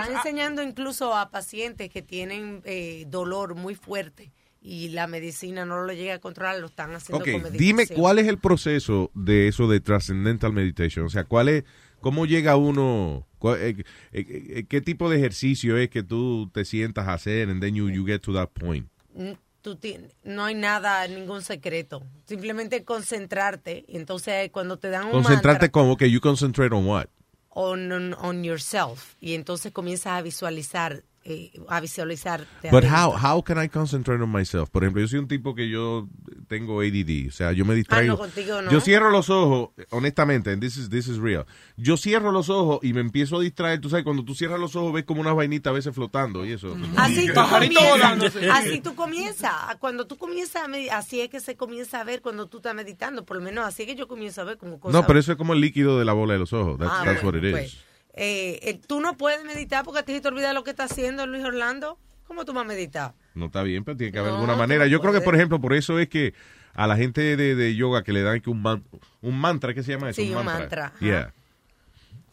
Están 0.00 0.16
enseñando 0.16 0.62
incluso 0.62 1.14
a 1.16 1.30
pacientes 1.30 1.90
que 1.90 2.02
tienen 2.02 2.62
eh, 2.64 3.04
dolor 3.08 3.54
muy 3.54 3.74
fuerte 3.74 4.32
y 4.60 4.90
la 4.90 5.06
medicina 5.06 5.64
no 5.64 5.82
lo 5.82 5.92
llega 5.92 6.14
a 6.14 6.18
controlar, 6.18 6.58
lo 6.60 6.66
están 6.66 6.94
haciendo 6.94 7.22
Ok, 7.24 7.30
con 7.32 7.42
meditación. 7.42 7.58
dime 7.58 7.86
cuál 7.88 8.18
es 8.20 8.28
el 8.28 8.38
proceso 8.38 9.10
de 9.14 9.48
eso 9.48 9.68
de 9.68 9.80
Transcendental 9.80 10.52
Meditation. 10.52 11.04
O 11.06 11.10
sea, 11.10 11.24
cuál 11.24 11.48
es, 11.48 11.64
cómo 12.00 12.26
llega 12.26 12.56
uno, 12.56 13.26
cuál- 13.38 13.60
eh, 13.60 13.76
eh, 14.12 14.24
eh, 14.58 14.64
qué 14.68 14.80
tipo 14.80 15.10
de 15.10 15.16
ejercicio 15.18 15.76
es 15.76 15.90
que 15.90 16.02
tú 16.02 16.48
te 16.54 16.64
sientas 16.64 17.08
a 17.08 17.14
hacer 17.14 17.48
and 17.50 17.60
then 17.60 17.74
you, 17.74 17.88
you 17.90 18.04
get 18.06 18.20
to 18.20 18.32
that 18.32 18.48
point. 18.50 18.86
Mm, 19.14 19.32
Tú 19.62 19.78
no 20.24 20.44
hay 20.44 20.56
nada, 20.56 21.06
ningún 21.06 21.40
secreto. 21.42 22.02
Simplemente 22.26 22.82
concentrarte. 22.82 23.84
Entonces 23.86 24.50
cuando 24.50 24.76
te 24.76 24.88
dan 24.90 25.06
un 25.06 25.12
Concentrarte 25.12 25.48
mantra 25.66 25.68
como 25.70 25.96
que 25.96 26.10
you 26.10 26.20
concentrate 26.20 26.74
on 26.74 26.84
what? 26.86 27.06
On, 27.54 27.92
on, 27.92 28.14
on 28.14 28.44
yourself. 28.44 29.14
Y 29.20 29.34
entonces 29.34 29.72
comienzas 29.72 30.18
a 30.18 30.22
visualizar, 30.22 31.02
eh, 31.24 31.52
a 31.68 31.80
visualizarte. 31.80 32.70
But 32.70 32.84
how, 32.84 33.12
how 33.16 33.42
can 33.42 33.62
I 33.62 33.68
concentrate 33.68 34.22
on 34.22 34.30
myself? 34.30 34.70
Por 34.70 34.82
ejemplo, 34.84 35.00
yo 35.00 35.08
soy 35.08 35.18
un 35.18 35.28
tipo 35.28 35.54
que 35.54 35.68
yo 35.68 36.08
tengo 36.48 36.80
ADD, 36.80 37.28
o 37.28 37.30
sea, 37.32 37.52
yo 37.52 37.64
me 37.64 37.74
distraigo. 37.74 38.14
Ah, 38.14 38.16
no, 38.16 38.18
contigo 38.18 38.62
no. 38.62 38.70
Yo 38.70 38.80
cierro 38.80 39.10
los 39.10 39.30
ojos, 39.30 39.70
honestamente, 39.90 40.50
and 40.50 40.60
this 40.60 40.76
is, 40.76 40.90
this 40.90 41.06
is 41.08 41.18
real. 41.18 41.46
Yo 41.76 41.96
cierro 41.96 42.32
los 42.32 42.48
ojos 42.48 42.80
y 42.82 42.92
me 42.92 43.00
empiezo 43.00 43.36
a 43.36 43.40
distraer. 43.40 43.80
Tú 43.80 43.88
sabes, 43.88 44.04
cuando 44.04 44.24
tú 44.24 44.34
cierras 44.34 44.58
los 44.60 44.74
ojos 44.76 44.92
ves 44.92 45.04
como 45.04 45.20
una 45.20 45.32
vainita 45.32 45.70
a 45.70 45.72
veces 45.72 45.94
flotando 45.94 46.44
y 46.44 46.52
eso. 46.52 46.76
Así 46.96 47.26
tú, 47.28 47.40
comienzas, 47.48 48.36
así 48.52 48.80
tú 48.80 48.94
comienzas. 48.94 49.52
Cuando 49.78 50.06
tú 50.06 50.16
comienzas 50.18 50.64
a 50.64 50.68
medi- 50.68 50.90
así 50.90 51.20
es 51.20 51.28
que 51.28 51.40
se 51.40 51.56
comienza 51.56 52.00
a 52.00 52.04
ver 52.04 52.20
cuando 52.22 52.46
tú 52.48 52.58
estás 52.58 52.74
meditando. 52.74 53.24
Por 53.24 53.36
lo 53.36 53.42
menos 53.42 53.64
así 53.64 53.82
es 53.82 53.88
que 53.88 53.94
yo 53.94 54.08
comienzo 54.08 54.40
a 54.40 54.44
ver 54.44 54.58
como 54.58 54.80
cosas. 54.80 55.00
No, 55.00 55.06
pero 55.06 55.18
eso 55.18 55.32
es 55.32 55.38
como 55.38 55.52
el 55.52 55.60
líquido 55.60 55.98
de 55.98 56.04
la 56.04 56.12
bola 56.12 56.32
de 56.34 56.38
los 56.40 56.52
ojos. 56.52 56.78
That's, 56.78 56.92
Ah, 56.92 57.02
that's 57.04 57.22
what 57.22 57.34
it 57.34 57.50
pues, 57.52 57.66
is. 57.66 57.74
eh, 57.74 57.78
eh, 58.14 58.80
tú 58.86 59.00
no 59.00 59.16
puedes 59.16 59.44
meditar 59.44 59.84
porque 59.84 60.00
a 60.00 60.02
ti 60.04 60.12
se 60.12 60.20
te 60.20 60.28
olvida 60.28 60.52
lo 60.52 60.64
que 60.64 60.70
está 60.70 60.84
haciendo 60.84 61.26
Luis 61.26 61.44
Orlando. 61.44 61.98
¿Cómo 62.26 62.44
tú 62.44 62.52
vas 62.52 62.64
a 62.64 62.68
meditar? 62.68 63.14
No 63.34 63.46
está 63.46 63.62
bien, 63.62 63.84
pero 63.84 63.96
tiene 63.96 64.12
que 64.12 64.18
haber 64.18 64.30
No, 64.32 64.38
alguna 64.38 64.56
manera. 64.56 64.86
Yo 64.86 65.00
creo 65.00 65.12
que, 65.12 65.20
por 65.20 65.34
ejemplo, 65.34 65.60
por 65.60 65.74
eso 65.74 65.98
es 65.98 66.08
que 66.08 66.32
a 66.74 66.86
la 66.86 66.96
gente 66.96 67.36
de, 67.36 67.54
de 67.54 67.74
yoga 67.74 68.02
que 68.02 68.12
le 68.12 68.22
dan 68.22 68.40
que 68.40 68.48
un, 68.48 68.62
man- 68.62 68.84
un 69.20 69.38
mantra, 69.38 69.74
¿qué 69.74 69.82
se 69.82 69.92
llama 69.92 70.10
eso? 70.10 70.22
Sí, 70.22 70.32
un 70.34 70.44
mantra. 70.44 70.92
Yeah. 71.00 71.34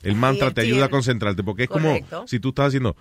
El 0.02 0.16
mantra 0.16 0.52
te 0.52 0.62
ayuda 0.62 0.86
a 0.86 0.90
concentrarte 0.90 1.44
porque 1.44 1.64
es 1.64 1.70
Correcto. 1.70 2.16
como 2.18 2.28
si 2.28 2.40
tú 2.40 2.50
estás 2.50 2.68
haciendo... 2.68 2.96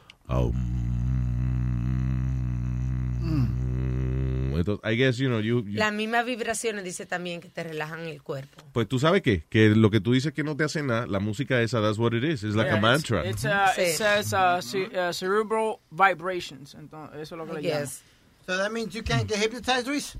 Entonces, 4.58 4.90
I 4.92 4.96
guess, 4.96 5.16
you 5.18 5.28
know, 5.28 5.40
you, 5.40 5.64
you- 5.66 5.78
Las 5.78 5.92
mismas 5.92 6.24
vibraciones 6.24 6.84
dice 6.84 7.06
también 7.06 7.40
que 7.40 7.48
te 7.48 7.62
relajan 7.64 8.00
el 8.06 8.22
cuerpo. 8.22 8.62
pues 8.72 8.88
tú 8.88 8.98
sabes 8.98 9.22
qué, 9.22 9.44
que 9.48 9.70
lo 9.70 9.90
que 9.90 10.00
tú 10.00 10.12
dices 10.12 10.32
que 10.32 10.42
no 10.44 10.56
te 10.56 10.64
hace 10.64 10.82
nada, 10.82 11.06
la 11.06 11.20
música 11.20 11.60
esa, 11.62 11.80
that's 11.80 11.98
what 11.98 12.12
it 12.12 12.24
is. 12.24 12.42
It's 12.42 12.54
like 12.56 12.70
a 12.70 12.74
Yeah, 12.74 12.80
mantra. 12.80 13.24
It's, 13.28 13.44
uh, 13.44 13.72
It 13.76 13.96
says 13.96 14.32
uh, 14.32 14.60
ce- 14.60 14.90
uh, 14.96 15.12
cerebral 15.12 15.80
vibrations. 15.90 16.74
Entonces, 16.74 17.20
eso 17.20 17.34
es 17.34 17.38
lo 17.38 17.46
que 17.46 17.54
le 17.54 17.62
llaman. 17.62 17.86
So 18.46 18.56
that 18.56 18.70
means 18.70 18.94
you 18.94 19.02
can't 19.02 19.28
get 19.28 19.38
hypnotized, 19.42 19.86
Luis? 19.86 20.16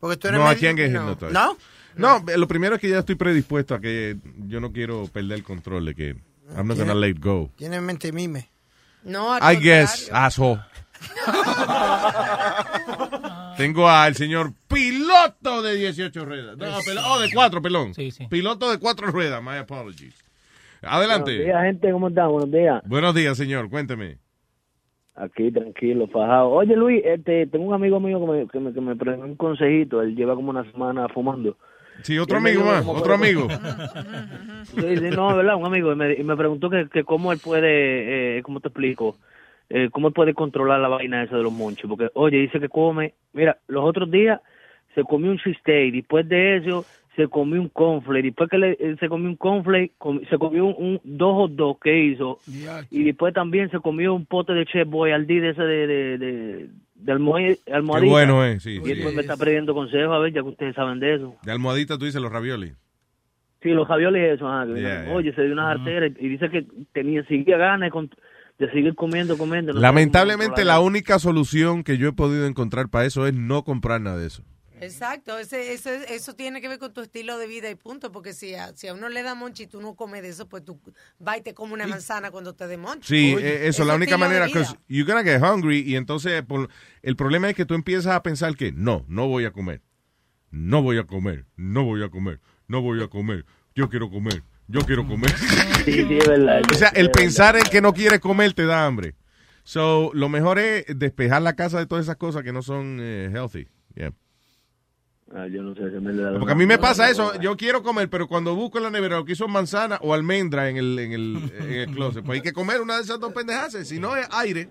Porque 0.00 0.16
tú 0.18 0.28
eres 0.28 0.38
No, 0.40 0.50
I 0.50 0.56
can't 0.56 0.76
get 0.76 0.90
No. 0.90 1.00
hypnotized. 1.12 1.32
¿No? 1.32 1.56
No, 1.96 2.22
lo 2.36 2.46
primero 2.48 2.74
es 2.74 2.80
que 2.80 2.88
ya 2.88 2.98
estoy 2.98 3.14
predispuesto 3.14 3.74
a 3.74 3.80
que 3.80 4.16
yo 4.48 4.60
no 4.60 4.72
quiero 4.72 5.06
perder 5.06 5.38
el 5.38 5.44
control 5.44 5.84
de 5.86 5.94
que 5.94 6.16
I'm 6.56 6.66
not 6.66 6.76
gonna 6.76 6.94
let 6.94 7.14
go. 7.20 7.50
Tiene 7.56 7.80
mente 7.80 8.10
mime. 8.12 8.50
No, 9.04 9.34
I 9.38 9.54
guess, 9.56 10.10
asshole. 10.12 10.60
Tengo 13.56 13.88
al 13.88 14.14
señor 14.14 14.52
piloto 14.68 15.62
de 15.62 15.76
18 15.76 16.24
ruedas. 16.24 16.56
No, 16.56 16.66
oh, 17.08 17.20
de 17.20 17.28
4, 17.32 17.62
pelón. 17.62 17.92
Piloto 18.28 18.70
de 18.70 18.78
4 18.78 19.06
ruedas, 19.08 19.42
my 19.42 19.56
apologies. 19.56 20.24
Adelante. 20.82 21.36
Buenos 21.36 21.46
días, 21.46 21.62
gente, 21.62 21.92
¿cómo 21.92 22.08
están? 22.08 22.30
Buenos 22.30 22.50
días. 22.50 22.82
Buenos 22.86 23.14
días, 23.14 23.36
señor, 23.36 23.70
cuénteme. 23.70 24.18
Aquí, 25.16 25.50
tranquilo, 25.52 26.08
fajado. 26.08 26.50
Oye, 26.50 26.74
Luis, 26.76 27.00
este, 27.04 27.46
tengo 27.46 27.66
un 27.66 27.74
amigo 27.74 28.00
mío 28.00 28.20
que 28.20 28.26
me, 28.26 28.48
que 28.48 28.58
me, 28.58 28.72
que 28.72 28.80
me 28.80 28.96
prestó 28.96 29.24
un 29.24 29.36
consejito. 29.36 30.02
Él 30.02 30.16
lleva 30.16 30.34
como 30.34 30.50
una 30.50 30.70
semana 30.70 31.08
fumando. 31.08 31.56
Sí, 32.02 32.18
otro 32.18 32.38
amigo 32.38 32.64
más, 32.64 32.84
otro 32.86 33.14
amigo. 33.14 33.46
Sí, 34.64 34.96
sí, 34.96 35.10
no, 35.10 35.36
¿verdad? 35.36 35.54
Un 35.56 35.66
amigo. 35.66 35.92
Y 35.92 35.96
me, 35.96 36.14
y 36.14 36.24
me 36.24 36.36
preguntó 36.36 36.68
que, 36.68 36.88
que 36.88 37.04
cómo 37.04 37.32
él 37.32 37.38
puede, 37.38 38.38
eh, 38.38 38.42
¿cómo 38.42 38.58
te 38.58 38.68
explico? 38.68 39.16
Eh, 39.70 39.88
¿Cómo 39.90 40.10
puede 40.10 40.34
controlar 40.34 40.80
la 40.80 40.88
vaina 40.88 41.22
esa 41.22 41.36
de 41.36 41.42
los 41.42 41.52
monchos? 41.52 41.88
Porque, 41.88 42.10
oye, 42.14 42.38
dice 42.38 42.60
que 42.60 42.68
come... 42.68 43.14
Mira, 43.32 43.58
los 43.66 43.84
otros 43.84 44.10
días 44.10 44.40
se 44.94 45.02
comió 45.04 45.30
un 45.30 45.38
cheesesteak. 45.38 45.92
Después 45.92 46.28
de 46.28 46.56
eso 46.58 46.86
se 47.16 47.28
comió 47.28 47.60
un 47.60 47.68
cornflake. 47.68 48.24
Después 48.24 48.50
que 48.50 48.58
le, 48.58 48.72
eh, 48.72 48.96
se 49.00 49.08
comió 49.08 49.28
un 49.28 49.36
cornflake, 49.36 49.92
com- 49.98 50.20
se 50.28 50.36
comió 50.38 50.66
un, 50.66 50.74
un 50.78 51.00
dos 51.04 51.34
hot 51.34 51.52
dogs 51.52 51.80
que 51.80 51.98
hizo. 51.98 52.40
Y 52.90 53.02
después 53.04 53.32
también 53.34 53.70
se 53.70 53.78
comió 53.80 54.14
un 54.14 54.26
pote 54.26 54.52
de 54.52 54.66
Chef 54.66 54.86
Boyardee 54.88 55.40
de 55.40 55.48
ese 55.50 55.62
de, 55.62 55.86
de, 55.86 56.18
de, 56.18 56.68
de 56.94 57.12
almohad- 57.12 57.58
almohadita. 57.72 58.10
bueno 58.12 58.44
es, 58.44 58.62
sí, 58.62 58.76
Y 58.76 58.80
sí. 58.80 58.94
después 58.94 59.14
me 59.14 59.22
está 59.22 59.36
pidiendo 59.36 59.74
consejos, 59.74 60.14
a 60.14 60.18
ver, 60.18 60.32
ya 60.32 60.42
que 60.42 60.48
ustedes 60.48 60.74
saben 60.74 61.00
de 61.00 61.14
eso. 61.14 61.34
De 61.42 61.52
almohadita 61.52 61.96
tú 61.98 62.04
dices 62.04 62.20
los 62.20 62.30
raviolis. 62.32 62.74
Sí, 63.62 63.70
los 63.70 63.88
raviolis 63.88 64.22
eso, 64.22 64.46
ah, 64.46 64.64
que 64.66 64.74
Yeah, 64.80 64.90
vino- 65.00 65.04
yeah. 65.06 65.14
oye, 65.14 65.32
se 65.32 65.42
dio 65.42 65.52
una 65.54 65.70
arteria 65.70 66.12
y 66.20 66.28
dice 66.28 66.50
que 66.50 66.66
tenía, 66.92 67.24
seguía 67.24 67.56
ganas 67.56 67.90
con- 67.90 68.10
de 68.58 68.70
seguir 68.70 68.94
comiendo, 68.94 69.36
comiendo. 69.36 69.72
no 69.72 69.78
sabe 69.80 69.82
Lamentablemente 69.82 70.64
la 70.64 70.80
única 70.80 71.18
solución 71.18 71.82
que 71.82 71.98
yo 71.98 72.08
he 72.08 72.12
podido 72.12 72.46
encontrar 72.46 72.88
para 72.88 73.04
eso 73.06 73.26
es 73.26 73.34
no 73.34 73.64
comprar 73.64 74.00
nada 74.00 74.18
de 74.18 74.26
eso. 74.28 74.42
Exacto, 74.80 75.38
ese, 75.38 75.72
ese- 75.72 76.14
eso 76.14 76.34
tiene 76.34 76.60
que 76.60 76.68
ver 76.68 76.78
con 76.78 76.92
tu 76.92 77.00
estilo 77.00 77.38
de 77.38 77.46
vida 77.46 77.70
y 77.70 77.74
punto, 77.74 78.10
porque 78.12 78.32
si 78.32 78.54
a, 78.54 78.76
si 78.76 78.86
a 78.88 78.94
uno 78.94 79.08
le 79.08 79.22
da 79.22 79.34
monchi 79.34 79.62
y 79.62 79.66
tú 79.66 79.80
no 79.80 79.94
comes 79.94 80.20
de 80.22 80.28
eso, 80.28 80.48
pues 80.48 80.64
tú 80.64 80.78
vas 81.18 81.38
y 81.38 81.42
te 81.42 81.54
comes 81.54 81.74
una 81.74 81.86
manzana 81.86 82.30
cuando 82.30 82.54
te 82.54 82.66
dé 82.66 82.76
monchi. 82.76 83.06
Sí, 83.08 83.34
Oye, 83.34 83.46
eh, 83.64 83.68
eso, 83.68 83.82
es 83.82 83.88
la 83.88 83.94
única 83.94 84.18
manera, 84.18 84.46
because 84.46 84.76
you're 84.88 85.10
gonna 85.10 85.22
get 85.24 85.40
hungry 85.42 85.80
y 85.80 85.96
entonces 85.96 86.42
por- 86.42 86.68
el 87.02 87.16
problema 87.16 87.48
es 87.48 87.56
que 87.56 87.64
tú 87.64 87.74
empiezas 87.74 88.14
a 88.14 88.22
pensar 88.22 88.56
que 88.56 88.72
no, 88.72 89.04
no 89.08 89.26
voy 89.28 89.44
a 89.46 89.52
comer, 89.52 89.80
no 90.50 90.82
voy 90.82 90.98
a 90.98 91.04
comer, 91.04 91.46
no 91.56 91.84
voy 91.84 92.02
a 92.02 92.08
comer, 92.10 92.40
no 92.66 92.82
voy 92.82 93.02
a 93.02 93.08
comer, 93.08 93.46
yo 93.74 93.88
quiero 93.88 94.10
comer, 94.10 94.42
yo 94.68 94.80
quiero 94.82 95.06
comer. 95.06 95.32
Sí, 95.84 95.92
sí, 95.92 96.16
es 96.16 96.26
verdad. 96.26 96.62
o 96.70 96.74
sea, 96.74 96.88
el 96.88 97.10
pensar 97.10 97.56
en 97.56 97.64
que 97.64 97.82
no 97.82 97.92
quieres 97.92 98.18
comer 98.18 98.54
te 98.54 98.64
da 98.64 98.86
hambre. 98.86 99.14
So, 99.64 100.10
lo 100.14 100.30
mejor 100.30 100.58
es 100.58 100.86
despejar 100.88 101.42
la 101.42 101.56
casa 101.56 101.78
de 101.78 101.84
todas 101.84 102.06
esas 102.06 102.16
cosas 102.16 102.42
que 102.42 102.54
no 102.54 102.62
son 102.62 102.98
eh, 103.02 103.30
healthy. 103.30 103.68
Yeah. 103.94 104.14
Ah, 105.34 105.46
yo 105.46 105.62
no 105.62 105.74
sé, 105.74 105.90
se 105.90 106.00
me 106.00 106.12
le 106.12 106.22
da 106.22 106.38
Porque 106.38 106.52
a 106.52 106.54
mí 106.54 106.64
me 106.64 106.78
pasa 106.78 107.10
eso, 107.10 107.38
yo 107.40 107.56
quiero 107.56 107.82
comer, 107.82 108.08
pero 108.08 108.28
cuando 108.28 108.54
busco 108.54 108.78
en 108.78 108.84
la 108.84 108.90
nevera 108.90 109.16
lo 109.16 109.24
que 109.24 109.32
hizo 109.32 109.48
manzana 109.48 109.98
o 110.00 110.14
almendra 110.14 110.70
en 110.70 110.76
el, 110.76 110.98
en 110.98 111.12
el, 111.12 111.52
en 111.58 111.72
el 111.72 111.86
closet, 111.94 112.24
pues 112.24 112.38
hay 112.38 112.42
que 112.42 112.52
comer 112.52 112.80
una 112.80 112.96
de 112.96 113.02
esas 113.02 113.18
dos 113.18 113.32
pendejas, 113.32 113.72
si 113.86 113.98
no 113.98 114.16
es 114.16 114.26
aire. 114.30 114.68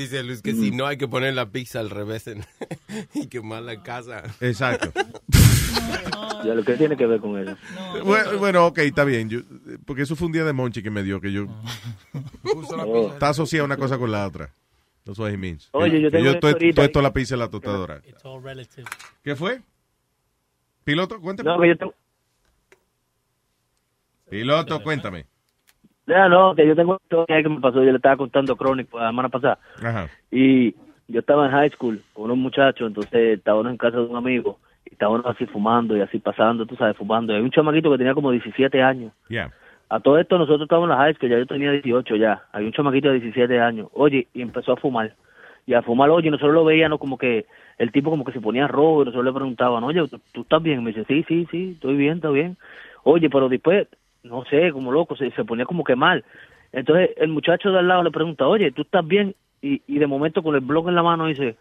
Dice 0.00 0.22
Luis 0.22 0.40
que 0.40 0.54
si 0.54 0.70
no 0.70 0.86
hay 0.86 0.96
que 0.96 1.06
poner 1.06 1.34
la 1.34 1.50
pizza 1.50 1.78
al 1.80 1.90
revés 1.90 2.26
en- 2.26 2.42
y 3.14 3.26
quemarla 3.26 3.74
en 3.74 3.80
casa. 3.82 4.22
Exacto. 4.40 4.92
Ya 6.44 6.54
lo 6.54 6.62
que 6.64 6.74
tiene 6.74 6.96
que 6.96 7.04
ver 7.06 7.20
con 7.20 7.38
eso. 7.38 7.54
Bueno, 8.04 8.38
bueno, 8.38 8.66
ok, 8.66 8.78
está 8.78 9.04
bien. 9.04 9.28
Yo- 9.28 9.40
porque 9.84 10.02
eso 10.02 10.16
fue 10.16 10.26
un 10.26 10.32
día 10.32 10.44
de 10.44 10.54
Monchi 10.54 10.82
que 10.82 10.90
me 10.90 11.02
dio, 11.02 11.20
que 11.20 11.30
yo... 11.32 11.46
Oh. 12.44 13.10
Está 13.12 13.30
asociada 13.30 13.64
una 13.66 13.76
cosa 13.76 13.98
con 13.98 14.10
la 14.10 14.26
otra. 14.26 14.50
That's 15.04 15.18
what 15.18 15.30
he 15.30 15.36
means. 15.36 15.68
Oye, 15.72 15.90
Que- 15.90 16.00
yo 16.00 16.10
que 16.10 16.16
yo 16.16 16.30
una 16.30 16.30
estoy, 16.32 16.70
estoy 16.70 17.02
la 17.02 17.12
pizza 17.12 17.34
en 17.34 17.40
la 17.40 17.48
tostadora. 17.50 18.00
It's 18.06 18.24
all 18.24 18.42
relative. 18.42 18.86
¿Qué 19.22 19.36
fue? 19.36 19.60
¿Piloto? 20.84 21.20
Cuéntame. 21.20 21.50
No, 21.50 21.60
que 21.60 21.68
yo 21.68 21.76
tengo... 21.76 21.94
Piloto, 24.30 24.82
cuéntame. 24.82 25.26
Ya, 26.10 26.28
no, 26.28 26.56
que 26.56 26.66
yo 26.66 26.74
tengo 26.74 26.92
una 26.92 27.00
historia 27.02 27.42
que 27.42 27.48
me 27.48 27.60
pasó, 27.60 27.84
yo 27.84 27.90
le 27.90 27.96
estaba 27.96 28.16
contando 28.16 28.56
Chronic 28.56 28.92
la 28.92 29.10
semana 29.10 29.28
pasada. 29.28 29.58
Ajá. 29.80 30.08
Y 30.32 30.74
yo 31.06 31.20
estaba 31.20 31.46
en 31.46 31.52
high 31.52 31.70
school 31.70 32.00
con 32.12 32.24
unos 32.24 32.38
muchachos, 32.38 32.88
entonces 32.88 33.38
estábamos 33.38 33.70
en 33.70 33.76
casa 33.76 33.98
de 33.98 34.04
un 34.04 34.16
amigo, 34.16 34.58
y 34.86 34.92
estábamos 34.94 35.24
así 35.26 35.46
fumando 35.46 35.96
y 35.96 36.00
así 36.00 36.18
pasando, 36.18 36.66
tú 36.66 36.74
sabes, 36.74 36.96
fumando. 36.96 37.32
Y 37.32 37.36
hay 37.36 37.42
un 37.42 37.50
chamaquito 37.52 37.92
que 37.92 37.98
tenía 37.98 38.14
como 38.14 38.32
17 38.32 38.82
años. 38.82 39.12
Yeah. 39.28 39.52
A 39.88 40.00
todo 40.00 40.18
esto 40.18 40.36
nosotros 40.36 40.62
estábamos 40.62 40.90
en 40.90 40.96
la 40.96 41.04
high 41.04 41.14
school, 41.14 41.30
ya 41.30 41.38
yo 41.38 41.46
tenía 41.46 41.70
18 41.70 42.16
ya. 42.16 42.42
Hay 42.52 42.64
un 42.64 42.72
chamaquito 42.72 43.08
de 43.08 43.20
17 43.20 43.60
años. 43.60 43.88
Oye, 43.92 44.26
y 44.34 44.42
empezó 44.42 44.72
a 44.72 44.76
fumar. 44.76 45.14
Y 45.64 45.74
a 45.74 45.82
fumar, 45.82 46.10
oye, 46.10 46.30
nosotros 46.30 46.54
lo 46.54 46.64
veíamos 46.64 46.98
como 46.98 47.18
que 47.18 47.46
el 47.78 47.92
tipo 47.92 48.10
como 48.10 48.24
que 48.24 48.32
se 48.32 48.40
ponía 48.40 48.66
rojo 48.66 49.02
y 49.02 49.04
nosotros 49.06 49.24
le 49.24 49.32
preguntaban, 49.32 49.84
oye, 49.84 50.06
¿tú, 50.08 50.20
tú 50.32 50.40
estás 50.40 50.60
bien? 50.60 50.80
Y 50.80 50.82
me 50.82 50.92
dice, 50.92 51.04
sí, 51.06 51.24
sí, 51.28 51.46
sí, 51.50 51.72
estoy 51.74 51.96
bien, 51.96 52.16
está 52.16 52.30
bien. 52.30 52.56
Oye, 53.04 53.30
pero 53.30 53.48
después, 53.48 53.88
no 54.22 54.44
sé, 54.46 54.70
como 54.72 54.92
loco, 54.92 55.16
se, 55.16 55.30
se 55.32 55.44
ponía 55.44 55.64
como 55.66 55.84
que 55.84 55.96
mal. 55.96 56.24
Entonces 56.72 57.10
el 57.16 57.28
muchacho 57.28 57.70
de 57.70 57.78
al 57.78 57.88
lado 57.88 58.02
le 58.02 58.10
pregunta, 58.10 58.46
oye, 58.46 58.70
¿tú 58.72 58.82
estás 58.82 59.06
bien? 59.06 59.34
Y, 59.62 59.82
y 59.86 59.98
de 59.98 60.06
momento 60.06 60.42
con 60.42 60.54
el 60.54 60.60
blog 60.60 60.88
en 60.88 60.94
la 60.94 61.02
mano 61.02 61.26
dice, 61.26 61.56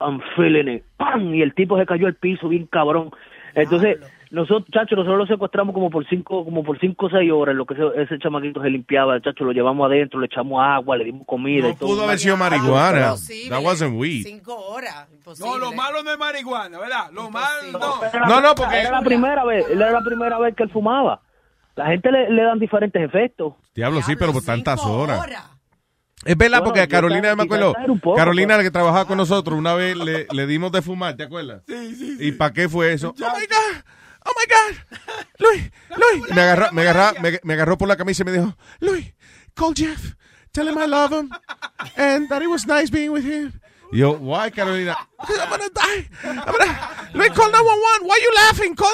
I'm 0.00 0.20
feeling 0.36 0.76
it. 0.76 0.84
¡Pam! 0.96 1.34
Y 1.34 1.42
el 1.42 1.54
tipo 1.54 1.78
se 1.78 1.86
cayó 1.86 2.06
al 2.06 2.14
piso 2.14 2.48
bien 2.48 2.66
cabrón. 2.66 3.10
Entonces, 3.54 3.98
nosotros, 4.30 4.70
chacho, 4.72 4.96
nosotros 4.96 5.18
lo 5.18 5.26
secuestramos 5.26 5.74
como 5.74 5.90
por 5.90 6.08
cinco, 6.08 6.42
como 6.42 6.64
por 6.64 6.78
cinco 6.80 7.06
o 7.06 7.10
seis 7.10 7.30
horas, 7.30 7.52
en 7.52 7.58
lo 7.58 7.66
que 7.66 7.74
ese, 7.74 7.84
ese 8.02 8.18
chamaquito 8.18 8.62
se 8.62 8.70
limpiaba, 8.70 9.14
el 9.14 9.20
chacho, 9.22 9.44
lo 9.44 9.52
llevamos 9.52 9.84
adentro, 9.86 10.18
le 10.20 10.26
echamos 10.26 10.58
agua, 10.64 10.96
le 10.96 11.04
dimos 11.04 11.26
comida 11.26 11.68
y 11.68 11.74
todo. 11.74 11.88
Pudo 11.90 12.04
haber 12.04 12.18
sido 12.18 12.38
marihuana. 12.38 13.14
That 13.50 13.62
wasn't 13.62 14.00
weed. 14.00 14.22
Cinco 14.24 14.54
horas. 14.56 15.06
Imposible. 15.12 15.50
No, 15.50 15.58
lo 15.58 15.72
malo 15.72 16.02
no 16.02 16.10
es 16.12 16.18
marihuana, 16.18 16.78
¿verdad? 16.78 17.10
Lo 17.12 17.30
malo 17.30 17.44
no. 17.72 17.78
No, 18.26 18.40
no, 18.40 18.54
porque- 18.54 18.80
Era 18.80 18.90
la 18.92 19.02
primera 19.02 19.44
vez, 19.44 19.68
era 19.68 19.90
la 19.90 20.00
primera 20.00 20.38
vez 20.38 20.54
que 20.56 20.62
él 20.62 20.70
fumaba. 20.70 21.20
La 21.74 21.86
gente 21.86 22.10
le, 22.12 22.30
le 22.30 22.42
dan 22.42 22.58
diferentes 22.58 23.02
efectos. 23.02 23.54
Diablo, 23.74 24.02
sí, 24.02 24.14
pero 24.16 24.32
por 24.32 24.44
tantas 24.44 24.80
horas. 24.84 25.26
Es 26.24 26.36
verdad, 26.36 26.58
Bueno, 26.58 26.64
porque 26.66 26.80
a 26.80 26.86
Carolina, 26.86 27.34
me 27.34 27.42
acuerdo, 27.42 27.74
poco, 28.00 28.14
Carolina, 28.16 28.56
la 28.56 28.62
que 28.62 28.70
trabajaba 28.70 29.06
con 29.06 29.16
nosotros, 29.16 29.58
una 29.58 29.74
vez 29.74 29.96
le, 29.96 30.26
le 30.30 30.46
dimos 30.46 30.70
de 30.70 30.80
fumar, 30.80 31.16
¿te 31.16 31.24
acuerdas? 31.24 31.62
Sí, 31.66 31.94
sí, 31.96 32.16
¿Y 32.20 32.32
para 32.32 32.52
qué 32.52 32.68
fue 32.68 32.92
eso? 32.92 33.08
Oh 33.18 33.36
my 33.36 33.46
God, 33.46 33.82
oh 34.26 34.30
my 34.36 34.46
God, 34.46 35.16
Luis, 35.38 35.72
Luis. 35.96 36.30
Y 36.30 36.34
me 36.34 36.42
agarró, 36.42 36.72
me 36.72 36.82
agarró, 36.82 37.20
me, 37.20 37.40
me 37.42 37.54
agarró 37.54 37.76
por 37.76 37.88
la 37.88 37.96
camisa 37.96 38.22
y 38.22 38.26
me 38.26 38.32
dijo, 38.32 38.56
Luis, 38.78 39.12
call 39.54 39.74
Jeff, 39.74 40.14
tell 40.52 40.68
him 40.68 40.78
I 40.78 40.86
love 40.86 41.10
him, 41.12 41.28
and 41.96 42.28
that 42.28 42.40
it 42.40 42.48
was 42.48 42.66
nice 42.68 42.88
being 42.92 43.10
with 43.10 43.24
him. 43.24 43.52
Y 43.92 43.98
yo, 43.98 44.12
why, 44.18 44.50
Carolina? 44.50 44.96
Because 45.20 45.38
I'm 45.38 45.50
gonna 45.50 45.68
die. 45.68 46.08
I'm 46.24 46.36
gonna, 46.36 47.10
Luis, 47.12 47.30
call 47.32 47.50
911. 47.50 48.08
Why 48.08 48.20
you 48.22 48.34
laughing? 48.34 48.74
Call 48.74 48.90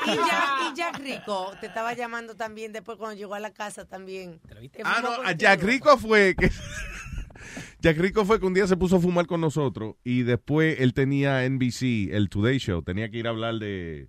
911. 0.00 0.12
Y 0.12 0.16
Jack, 0.16 0.48
y 0.72 0.76
Jack 0.76 0.98
Rico 1.00 1.52
te 1.60 1.66
estaba 1.66 1.92
llamando 1.92 2.34
también 2.34 2.72
después 2.72 2.96
cuando 2.96 3.16
llegó 3.16 3.34
a 3.34 3.40
la 3.40 3.52
casa 3.52 3.84
también. 3.84 4.40
Te 4.72 4.82
Ah, 4.82 5.00
no, 5.02 5.10
a. 5.22 5.32
Jack 5.32 5.62
Rico 5.62 5.98
fue 5.98 6.34
que... 6.38 6.50
Jack 7.80 7.98
Rico 7.98 8.24
fue 8.24 8.40
que 8.40 8.46
un 8.46 8.54
día 8.54 8.66
se 8.66 8.78
puso 8.78 8.96
a 8.96 9.00
fumar 9.00 9.26
con 9.26 9.42
nosotros 9.42 9.96
y 10.04 10.22
después 10.22 10.80
él 10.80 10.94
tenía 10.94 11.46
NBC, 11.46 12.14
el 12.14 12.30
Today 12.30 12.56
Show, 12.58 12.82
tenía 12.82 13.10
que 13.10 13.18
ir 13.18 13.26
a 13.26 13.30
hablar 13.30 13.56
de 13.56 14.08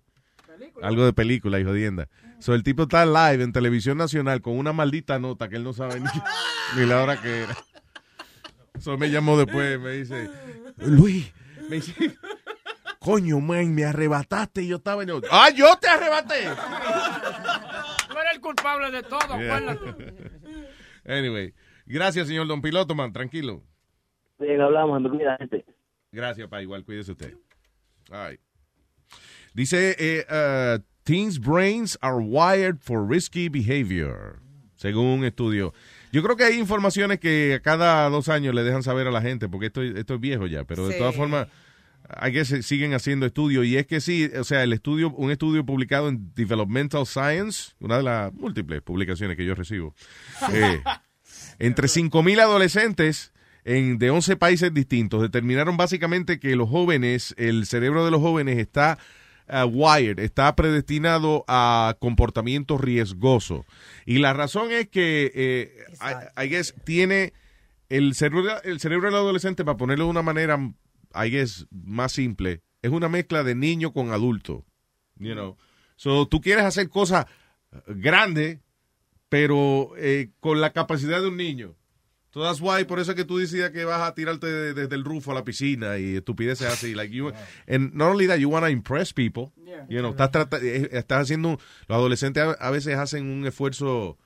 algo 0.81 1.03
de 1.03 1.11
película 1.11 1.59
y 1.59 1.65
jodienda. 1.65 2.07
So, 2.39 2.53
el 2.53 2.63
tipo 2.63 2.83
está 2.83 3.05
live 3.05 3.43
en 3.43 3.51
televisión 3.51 3.97
nacional 3.97 4.41
con 4.41 4.57
una 4.57 4.71
maldita 4.71 5.19
nota 5.19 5.49
que 5.49 5.57
él 5.57 5.65
no 5.65 5.73
sabe 5.73 5.99
ni, 5.99 6.05
ni 6.79 6.85
la 6.85 7.03
hora 7.03 7.21
que 7.21 7.41
era. 7.43 7.57
So, 8.79 8.97
me 8.97 9.09
llamó 9.09 9.37
después, 9.37 9.79
me 9.79 9.91
dice, 9.91 10.29
Luis, 10.77 11.31
me 11.69 11.77
dice, 11.77 12.17
coño, 12.99 13.39
man, 13.39 13.73
me 13.73 13.85
arrebataste 13.85 14.63
y 14.63 14.67
yo 14.67 14.77
estaba 14.77 15.03
en... 15.03 15.11
¡Ah, 15.31 15.49
yo 15.49 15.75
te 15.77 15.87
arrebaté! 15.87 16.43
Tú 18.07 18.13
eres 18.17 18.33
el 18.33 18.41
culpable 18.41 18.91
de 18.91 19.03
todo, 19.03 19.39
Yeah. 19.39 19.55
acuérdate. 19.57 20.13
Anyway, 21.05 21.53
gracias, 21.85 22.27
señor 22.27 22.47
Don 22.47 22.61
Piloto, 22.61 22.95
man, 22.95 23.13
tranquilo. 23.13 23.63
Bien, 24.39 24.59
hablamos, 24.59 25.01
gente. 25.39 25.65
Gracias, 26.11 26.47
pa, 26.47 26.61
igual, 26.61 26.83
cuídese 26.83 27.11
usted. 27.11 27.35
All 28.11 28.29
right. 28.29 28.39
Dice, 29.53 29.95
eh, 29.97 30.25
uh, 30.29 30.79
teens' 31.03 31.39
brains 31.39 31.97
are 32.01 32.19
wired 32.19 32.79
for 32.81 33.05
risky 33.07 33.47
behavior, 33.49 34.39
según 34.75 35.05
un 35.19 35.23
estudio. 35.25 35.73
Yo 36.15 36.23
creo 36.23 36.37
que 36.37 36.45
hay 36.45 36.57
informaciones 36.57 37.19
que 37.19 37.59
cada 37.61 38.07
dos 38.09 38.29
años 38.29 38.55
le 38.55 38.63
dejan 38.63 38.83
saber 38.83 39.05
a 39.05 39.11
la 39.11 39.21
gente, 39.21 39.49
porque 39.49 39.65
esto, 39.65 39.81
esto 39.83 40.13
es 40.13 40.19
viejo 40.21 40.47
ya, 40.47 40.63
pero 40.63 40.87
de 40.87 40.93
todas 40.97 41.13
formas, 41.13 41.47
hay 42.07 42.31
que 42.31 42.45
se- 42.45 42.63
siguen 42.63 42.93
haciendo 42.93 43.25
estudios. 43.25 43.65
Y 43.65 43.75
es 43.75 43.85
que 43.85 43.99
sí, 43.99 44.31
o 44.39 44.45
sea, 44.45 44.63
el 44.63 44.71
estudio, 44.71 45.09
un 45.09 45.29
estudio 45.29 45.65
publicado 45.65 46.07
en 46.07 46.33
Developmental 46.33 47.05
Science, 47.05 47.73
una 47.79 47.97
de 47.97 48.03
las 48.03 48.33
múltiples 48.33 48.81
publicaciones 48.81 49.35
que 49.35 49.43
yo 49.45 49.55
recibo, 49.55 49.93
eh, 50.53 50.81
entre 51.59 51.89
5.000 51.89 52.39
adolescentes 52.39 53.33
en, 53.65 53.97
de 53.97 54.09
11 54.09 54.37
países 54.37 54.73
distintos 54.73 55.21
determinaron 55.21 55.75
básicamente 55.75 56.39
que 56.39 56.55
los 56.55 56.69
jóvenes, 56.69 57.35
el 57.37 57.65
cerebro 57.65 58.05
de 58.05 58.11
los 58.11 58.21
jóvenes 58.21 58.57
está 58.57 58.97
uh, 59.49 59.65
wired, 59.65 60.19
está 60.19 60.55
predestinado 60.55 61.45
a 61.47 61.95
comportamientos 61.99 62.81
riesgosos. 62.81 63.65
Y 64.05 64.19
la 64.19 64.33
razón 64.33 64.71
es 64.71 64.87
que, 64.89 65.31
eh, 65.33 65.85
I, 66.01 66.45
I 66.45 66.49
guess, 66.49 66.73
tiene 66.83 67.33
el 67.89 68.15
cerebro, 68.15 68.61
el 68.63 68.79
cerebro 68.79 69.07
del 69.07 69.15
adolescente, 69.15 69.63
para 69.65 69.77
ponerlo 69.77 70.05
de 70.05 70.11
una 70.11 70.21
manera, 70.21 70.57
I 71.13 71.29
guess, 71.29 71.67
más 71.71 72.11
simple, 72.11 72.61
es 72.81 72.91
una 72.91 73.09
mezcla 73.09 73.43
de 73.43 73.55
niño 73.55 73.93
con 73.93 74.11
adulto. 74.11 74.65
You 75.17 75.33
know? 75.33 75.57
So, 75.95 76.27
tú 76.27 76.41
quieres 76.41 76.65
hacer 76.65 76.89
cosas 76.89 77.25
grandes, 77.87 78.59
pero 79.29 79.91
eh, 79.97 80.31
con 80.39 80.61
la 80.61 80.71
capacidad 80.71 81.21
de 81.21 81.27
un 81.27 81.37
niño. 81.37 81.75
So 82.35 82.41
that's 82.43 82.59
why, 82.59 82.83
por 82.83 82.99
eso 82.99 83.11
es 83.11 83.15
que 83.15 83.23
tú 83.23 83.37
decías 83.37 83.71
que 83.71 83.85
vas 83.85 84.01
a 84.01 84.13
tirarte 84.13 84.45
de- 84.45 84.73
desde 84.73 84.93
el 84.93 85.05
roof 85.05 85.29
a 85.29 85.33
la 85.33 85.45
piscina 85.45 85.97
y 85.97 86.17
estupideces 86.17 86.67
así. 86.67 86.93
Like 86.93 87.15
you, 87.15 87.31
and 87.65 87.93
not 87.93 88.09
only 88.11 88.27
that, 88.27 88.39
you 88.39 88.49
want 88.49 88.65
to 88.65 88.69
impress 88.69 89.13
people. 89.13 89.53
You 89.87 89.99
know, 90.01 90.11
estás, 90.11 90.45
eh, 90.61 90.89
estás 90.91 91.21
haciendo, 91.21 91.51
los 91.87 91.97
adolescentes 91.97 92.43
a, 92.43 92.51
a 92.51 92.71
veces 92.71 92.97
hacen 92.97 93.25
un 93.29 93.47
esfuerzo, 93.47 94.17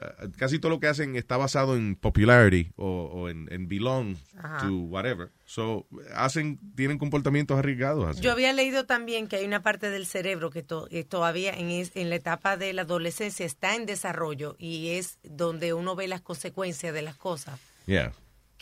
eh, 0.00 0.28
casi 0.36 0.58
todo 0.58 0.70
lo 0.70 0.80
que 0.80 0.86
hacen 0.88 1.16
está 1.16 1.36
basado 1.36 1.76
en 1.76 1.96
popularity 1.96 2.72
o, 2.76 2.86
o 3.12 3.28
en, 3.28 3.48
en 3.52 3.68
belong 3.68 4.16
Ajá. 4.38 4.58
to 4.66 4.74
whatever. 4.74 5.30
So, 5.46 5.86
hacen, 6.14 6.58
tienen 6.74 6.98
comportamientos 6.98 7.58
arriesgados. 7.58 8.08
así. 8.08 8.20
Yo 8.20 8.32
había 8.32 8.52
leído 8.52 8.86
también 8.86 9.28
que 9.28 9.36
hay 9.36 9.44
una 9.44 9.62
parte 9.62 9.90
del 9.90 10.06
cerebro 10.06 10.50
que, 10.50 10.62
to- 10.62 10.86
que 10.88 11.04
todavía 11.04 11.52
en, 11.52 11.70
es- 11.70 11.92
en 11.94 12.10
la 12.10 12.16
etapa 12.16 12.56
de 12.56 12.72
la 12.72 12.82
adolescencia 12.82 13.44
está 13.46 13.74
en 13.76 13.86
desarrollo 13.86 14.56
y 14.58 14.90
es 14.90 15.18
donde 15.22 15.74
uno 15.74 15.94
ve 15.96 16.08
las 16.08 16.20
consecuencias 16.22 16.94
de 16.94 17.02
las 17.02 17.16
cosas. 17.16 17.60
Yeah. 17.86 18.12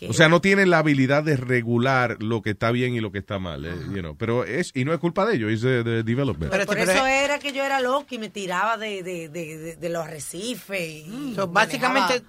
O 0.09 0.13
sea, 0.13 0.29
no 0.29 0.41
tienen 0.41 0.69
la 0.71 0.79
habilidad 0.79 1.23
de 1.23 1.37
regular 1.37 2.17
lo 2.21 2.43
que 2.43 2.51
está 2.51 2.73
bien 2.73 2.95
y 2.95 3.01
lo 3.01 3.13
que 3.13 3.19
está 3.19 3.39
mal, 3.39 3.65
eh, 3.65 3.73
you 3.93 4.01
know. 4.01 4.17
pero 4.17 4.45
es 4.45 4.73
y 4.75 4.85
no 4.85 4.93
es 4.93 4.99
culpa 4.99 5.25
de 5.27 5.37
ellos, 5.37 5.53
es 5.53 5.63
de, 5.63 5.85
de 5.85 6.03
development. 6.03 6.53
Por 6.67 6.79
eso 6.79 7.07
era 7.07 7.39
que 7.39 7.53
yo 7.53 7.65
era 7.65 7.81
loca 7.81 8.15
y 8.15 8.19
me 8.19 8.29
tiraba 8.29 8.77
de, 8.79 9.03
de, 9.05 9.29
de, 9.29 9.59
de- 9.59 9.77
de 9.77 9.89
los 9.89 10.05
arrecifes. 10.05 10.81
Y 11.07 11.35
So, 11.37 11.47
básicamente, 11.47 12.23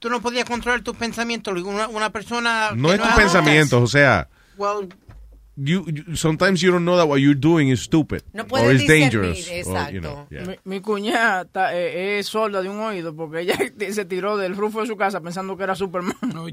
tú 0.00 0.10
no 0.10 0.20
podías 0.20 0.44
controlar 0.46 0.80
tus 0.82 0.96
pensamientos. 0.96 1.62
Una, 1.62 1.86
una 1.86 2.10
persona. 2.10 2.70
no 2.74 2.88
que 2.88 2.94
es 2.94 3.00
tus 3.00 3.08
adulta- 3.10 3.22
pensamientos, 3.22 3.82
o 3.82 3.86
sea, 3.86 4.28
Well, 4.56 4.88
you, 5.64 5.84
you- 5.86 6.16
sometimes 6.16 6.60
you 6.62 6.70
don't 6.72 6.84
know 6.84 6.96
that 6.96 7.06
what 7.06 7.18
you're 7.20 7.38
doing 7.38 7.68
is 7.70 7.80
stupid 7.82 8.22
No 8.32 8.44
or 8.50 8.72
is 8.72 8.86
dangerous. 8.86 9.48
or, 9.48 9.54
exacto. 9.54 9.92
you 9.92 10.00
know, 10.00 10.26
yeah. 10.30 10.42
Mi, 10.44 10.56
mi 10.64 10.80
cuñada 10.80 11.42
está- 11.42 11.74
eh, 11.74 12.18
es 12.18 12.26
sorda 12.26 12.62
de 12.62 12.68
un 12.68 12.80
oído 12.80 13.14
porque 13.14 13.40
ella 13.40 13.56
se 13.92 14.04
tiró 14.04 14.36
del 14.36 14.56
rufo 14.56 14.80
de 14.80 14.86
su 14.86 14.96
casa 14.96 15.20
pensando 15.20 15.56
que 15.56 15.64
era 15.64 15.74
Superman. 15.74 16.16
No. 16.32 16.46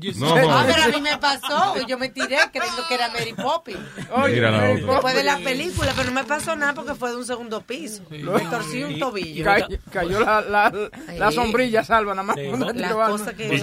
Ah, 0.51 0.65
pero 0.67 0.83
a 0.83 0.87
mí 0.87 1.01
me 1.01 1.17
pasó, 1.17 1.75
yo 1.87 1.97
me 1.97 2.09
tiré 2.09 2.37
creyendo 2.51 2.83
que 2.87 2.95
era 2.95 3.07
Mary 3.09 3.33
Poppins. 3.33 3.79
Oye, 4.11 4.35
Mira 4.35 4.51
la 4.51 4.57
Mary 4.59 4.81
otra. 4.81 4.93
Después 4.93 5.15
de 5.15 5.23
la 5.23 5.37
película, 5.37 5.93
pero 5.95 6.09
no 6.09 6.11
me 6.15 6.23
pasó 6.23 6.55
nada 6.55 6.73
porque 6.73 6.95
fue 6.95 7.09
de 7.11 7.15
un 7.17 7.25
segundo 7.25 7.61
piso. 7.61 8.03
Me 8.09 8.19
torcí 8.49 8.83
un 8.83 8.99
tobillo. 8.99 9.43
Ca- 9.45 9.67
cayó 9.91 10.19
la, 10.19 10.41
la, 10.41 10.73
la 11.17 11.31
sombrilla 11.31 11.83
salva 11.83 12.13
nada 12.13 12.23
más. 12.23 12.35
tiró 12.35 13.01
algo. 13.03 13.17
cosas 13.17 13.33
que 13.33 13.55
Y 13.55 13.59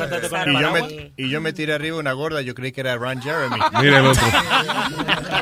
yo, 0.60 0.72
me, 0.72 1.12
y 1.16 1.28
yo 1.28 1.40
me 1.40 1.52
tiré 1.52 1.74
arriba 1.74 1.98
una 1.98 2.12
gorda, 2.12 2.40
yo 2.42 2.54
creí 2.54 2.72
que 2.72 2.80
era 2.80 2.96
Ron 2.96 3.20
Jeremy. 3.20 3.56
Mira 3.80 3.98
el 4.00 4.06
otro. 4.06 4.22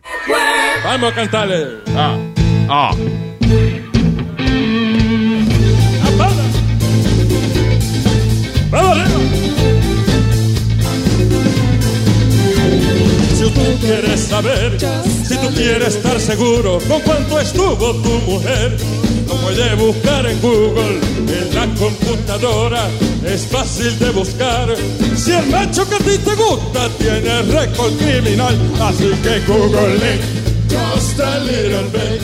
Vamos 0.84 1.12
a 1.12 1.16
cantarle. 1.16 1.80
Ah, 1.96 2.18
ah. 2.70 2.92
¡Vamos 8.70 9.13
Si 13.44 13.50
tú 13.50 13.78
quieres 13.82 14.22
saber, 14.22 14.78
si 15.28 15.36
tú 15.36 15.54
quieres 15.54 15.96
estar 15.96 16.18
seguro 16.18 16.78
con 16.88 17.02
cuánto 17.02 17.42
estuvo 17.42 17.94
tu 17.96 18.10
mujer, 18.32 18.78
lo 19.28 19.36
puedes 19.36 19.78
buscar 19.78 20.26
en 20.26 20.40
Google, 20.40 21.02
en 21.28 21.54
la 21.54 21.68
computadora, 21.78 22.88
es 23.26 23.46
fácil 23.48 24.00
de 24.00 24.12
buscar. 24.12 24.74
Si 25.18 25.34
el 25.34 25.46
macho 25.48 25.86
que 25.90 25.96
a 25.96 25.98
ti 25.98 26.18
te 26.24 26.36
gusta 26.36 26.88
tiene 26.98 27.42
récord 27.42 27.92
criminal, 27.98 28.58
así 28.82 29.12
que 29.22 29.42
Google 29.46 29.96
it, 29.98 30.22
just 30.70 31.20
a 31.20 31.40
little 31.40 31.90
bit. 31.92 32.22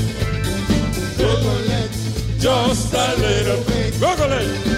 Google 1.17 1.65
it, 1.67 1.91
just 2.39 2.93
a 2.93 3.15
little 3.17 3.61
bit. 3.67 3.99
Google 3.99 4.41
it. 4.41 4.68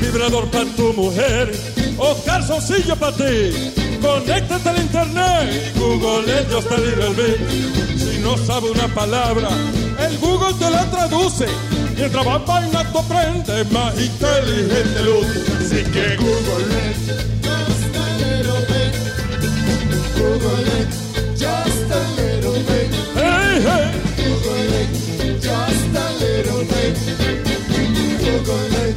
Vibrador 0.00 0.50
para 0.50 0.64
tu 0.76 0.92
mujer 0.92 1.52
o 1.98 2.14
calzoncillo 2.24 2.96
para 2.96 3.16
ti. 3.16 3.72
Conéctate 4.00 4.68
al 4.68 4.78
internet 4.78 5.74
Google 5.76 6.40
ellos 6.40 6.64
te 6.66 6.74
el. 6.74 7.38
Si 7.98 8.18
no 8.20 8.36
sabe 8.38 8.70
una 8.70 8.88
palabra, 8.88 9.48
el 9.98 10.18
Google 10.18 10.54
te 10.58 10.70
la 10.70 10.90
traduce. 10.90 11.46
Mientras 11.96 12.26
va 12.26 12.38
vaina 12.38 12.82
tu 12.90 12.98
aprende 12.98 13.64
más 13.64 13.94
inteligente 14.00 15.02
luz. 15.04 15.26
Así 15.58 15.84
que 15.92 16.16
Google 16.16 16.64
it, 16.86 16.96
just 17.42 17.96
a 17.96 18.06
little 18.22 18.60
bit. 18.70 18.92
Google 20.16 20.66
it, 20.80 20.90
just 21.36 21.90
a 21.90 22.02
little 22.16 22.58
bit. 22.68 22.88
Hey, 23.14 23.60
hey. 23.68 23.86
Google 24.16 24.72
it, 24.80 24.90
just 25.42 25.94
a 25.94 26.08
little 26.20 26.64
bit. 26.64 26.94
Google 28.24 28.74
it, 28.88 28.96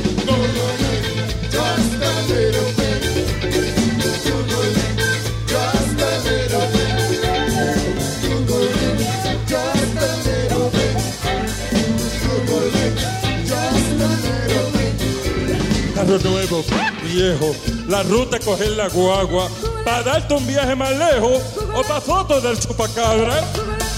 nuevo, 16.19 16.63
viejo, 17.03 17.55
la 17.87 18.03
ruta 18.03 18.37
es 18.37 18.45
coger 18.45 18.71
la 18.71 18.89
guagua 18.89 19.49
para 19.85 20.03
darte 20.03 20.33
un 20.33 20.45
viaje 20.45 20.75
más 20.75 20.91
lejos 20.97 21.41
o 21.73 21.81
para 21.83 22.01
fotos 22.01 22.43
del 22.43 22.59
chupacabra. 22.59 23.41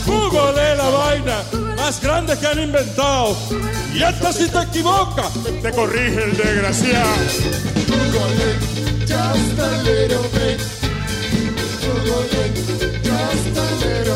Google 0.05 0.71
es 0.71 0.77
la 0.77 0.89
vaina 0.89 1.43
más 1.75 2.01
grande 2.01 2.37
que 2.37 2.45
han 2.45 2.59
inventado. 2.59 3.35
Y 3.93 4.03
esta 4.03 4.31
si 4.31 4.47
te 4.47 4.59
equivocas, 4.59 5.31
te 5.61 5.71
corrige 5.71 6.23
el 6.23 6.37
desgraciado. 6.37 7.15
Google 7.87 8.59
just 9.07 9.59
a 9.59 9.83
little 9.83 10.23
bit. 10.33 10.61
Google 11.81 12.27
just 13.03 13.57
a 13.57 13.85
little 13.85 14.12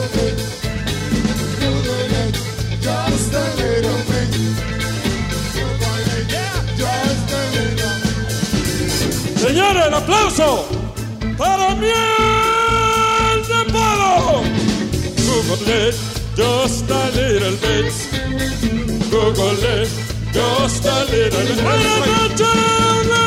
aplauso 9.97 10.65
para 11.37 11.75
miel 11.75 13.41
de 13.47 13.71
palo. 13.71 14.43
Google 15.25 15.67
it, 15.67 15.95
just 16.35 16.89
a 16.89 17.09
little 17.15 17.57
bit. 17.57 17.93
Google 19.09 19.63
it, 19.63 19.89
just 20.33 20.85
a 20.85 21.05
little 21.11 21.45
bit. 21.45 23.26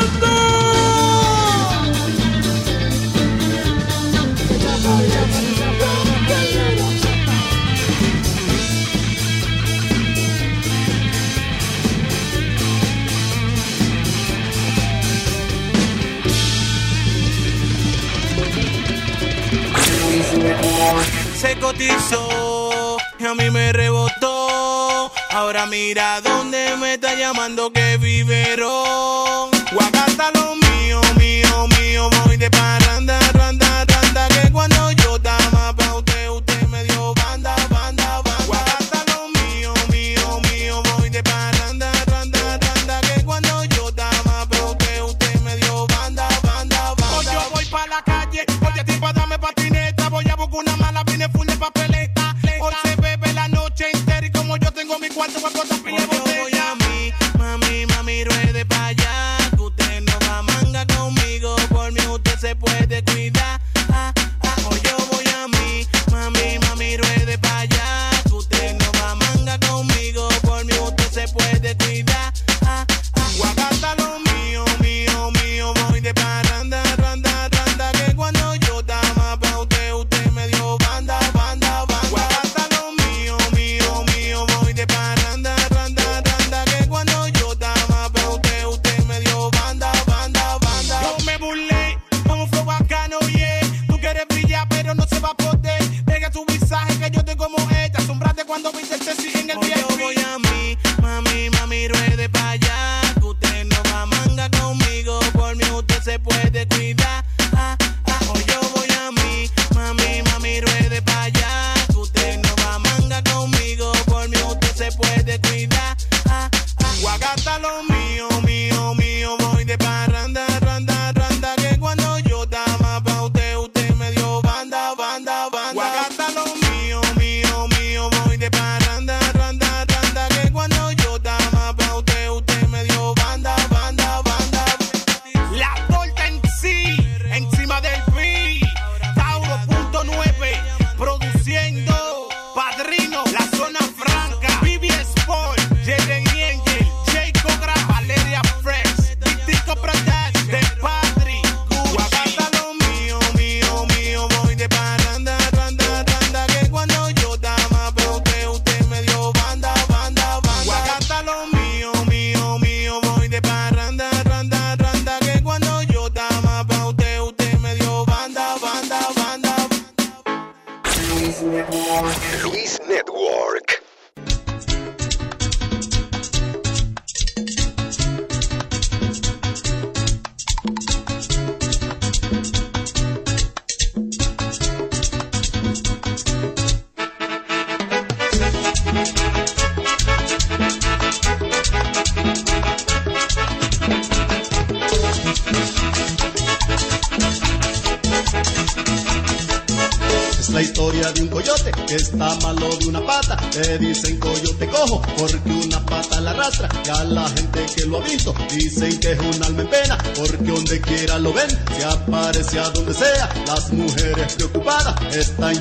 Se 21.41 21.57
cotizó 21.57 22.97
y 23.17 23.25
a 23.25 23.33
mí 23.33 23.49
me 23.49 23.73
rebotó. 23.73 25.11
Ahora 25.31 25.65
mira 25.65 26.21
dónde 26.21 26.77
me 26.77 26.93
está 26.93 27.15
llamando 27.15 27.73
que 27.73 27.97
vivero. 27.97 29.50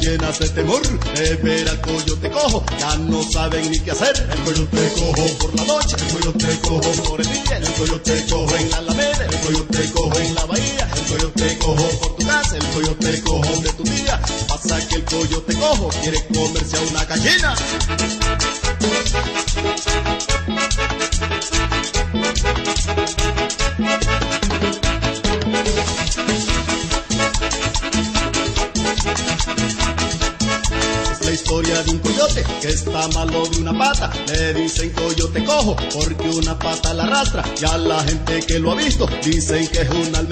Llenas 0.00 0.38
de 0.38 0.48
temor 0.48 0.82
de 1.14 1.36
ver 1.36 1.68
al 1.68 1.80
coyote 1.80 2.30
cojo. 2.30 2.64
Ya 2.78 2.96
no 2.96 3.22
saben 3.22 3.70
ni 3.70 3.78
qué 3.78 3.90
hacer. 3.90 4.28
El 4.32 4.38
coyote 4.40 4.92
cojo 4.94 5.38
por 5.38 5.54
la 5.56 5.64
noche, 5.64 5.96
malo 33.08 33.46
de 33.46 33.58
una 33.58 33.76
pata. 33.76 34.10
Le 34.26 34.54
dicen 34.54 34.90
coyote 34.90 35.44
cojo 35.44 35.76
porque 35.92 36.28
una 36.28 36.58
pata 36.58 36.94
la 36.94 37.04
arrastra. 37.04 37.44
Ya 37.56 37.76
la 37.76 38.02
gente 38.04 38.40
que 38.40 38.58
lo 38.58 38.72
ha 38.72 38.74
visto 38.74 39.06
dicen 39.24 39.66
que 39.68 39.82
es 39.82 39.90
un 39.90 40.14
alma 40.14 40.30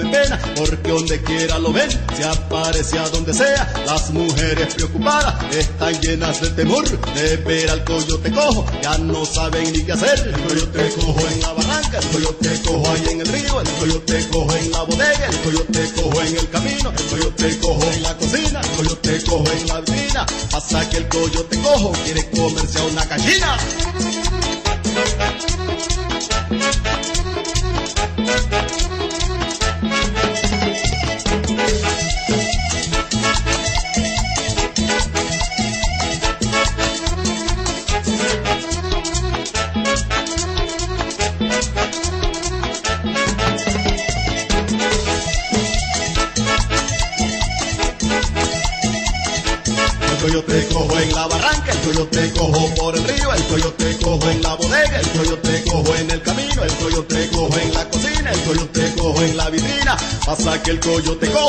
porque 0.55 0.89
donde 0.89 1.21
quiera 1.21 1.59
lo 1.59 1.73
ven 1.73 1.89
se 2.15 2.23
aparece 2.23 2.97
a 2.97 3.09
donde 3.09 3.33
sea. 3.33 3.71
Las 3.85 4.11
mujeres 4.11 4.73
preocupadas 4.75 5.35
están 5.53 5.99
llenas 6.01 6.41
de 6.41 6.49
temor 6.51 6.85
de 7.13 7.37
ver 7.37 7.69
al 7.69 7.83
coyote 7.83 8.31
cojo. 8.31 8.65
Ya 8.81 8.97
no 8.97 9.25
saben 9.25 9.71
ni 9.71 9.83
qué 9.83 9.93
hacer. 9.93 10.19
El 10.19 10.41
coyote 10.41 10.89
cojo 10.95 11.19
en 11.31 11.41
la 11.41 11.53
barranca, 11.53 11.99
el 11.99 12.07
coyote 12.07 12.61
cojo 12.65 12.89
ahí 12.91 13.05
en 13.11 13.21
el 13.21 13.27
río, 13.27 13.61
el 13.61 13.67
coyote 13.79 14.27
cojo 14.29 14.55
en 14.55 14.71
la 14.71 14.83
bodega, 14.83 15.27
el 15.29 15.39
coyote 15.39 15.91
cojo 15.95 16.21
en 16.21 16.37
el 16.37 16.49
camino, 16.49 16.93
el 16.97 17.05
coyote 17.05 17.59
cojo 17.59 17.83
en 17.91 18.03
la 18.03 18.17
cocina, 18.17 18.61
el 18.61 18.69
coyote 18.69 19.23
cojo 19.23 19.51
en 19.51 19.67
la 19.67 19.79
vitrina. 19.81 20.08
Pasa 20.51 20.89
que 20.89 20.97
el 20.97 21.07
coyote 21.07 21.57
cojo 21.61 21.91
quiere 22.03 22.29
comerse 22.29 22.79
a 22.79 22.83
una 22.83 23.05
gallina. 23.05 23.57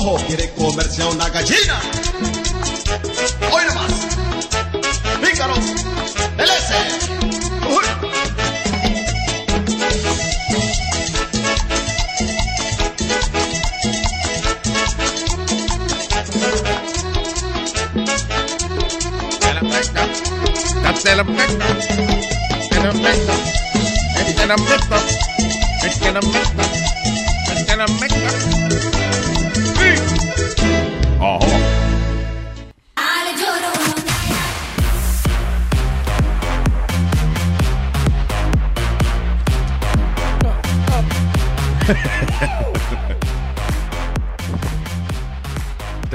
Cojo 0.03 0.17
quiere 0.27 0.51
comerse 0.55 1.03
a 1.03 1.09
una 1.09 1.29
gallina. 1.29 1.81
Hoy 3.53 3.65
nomás. 3.67 3.93
Pícaros. 5.21 5.59
El 6.39 6.51
ese. 6.51 6.79
Uy. 7.69 8.11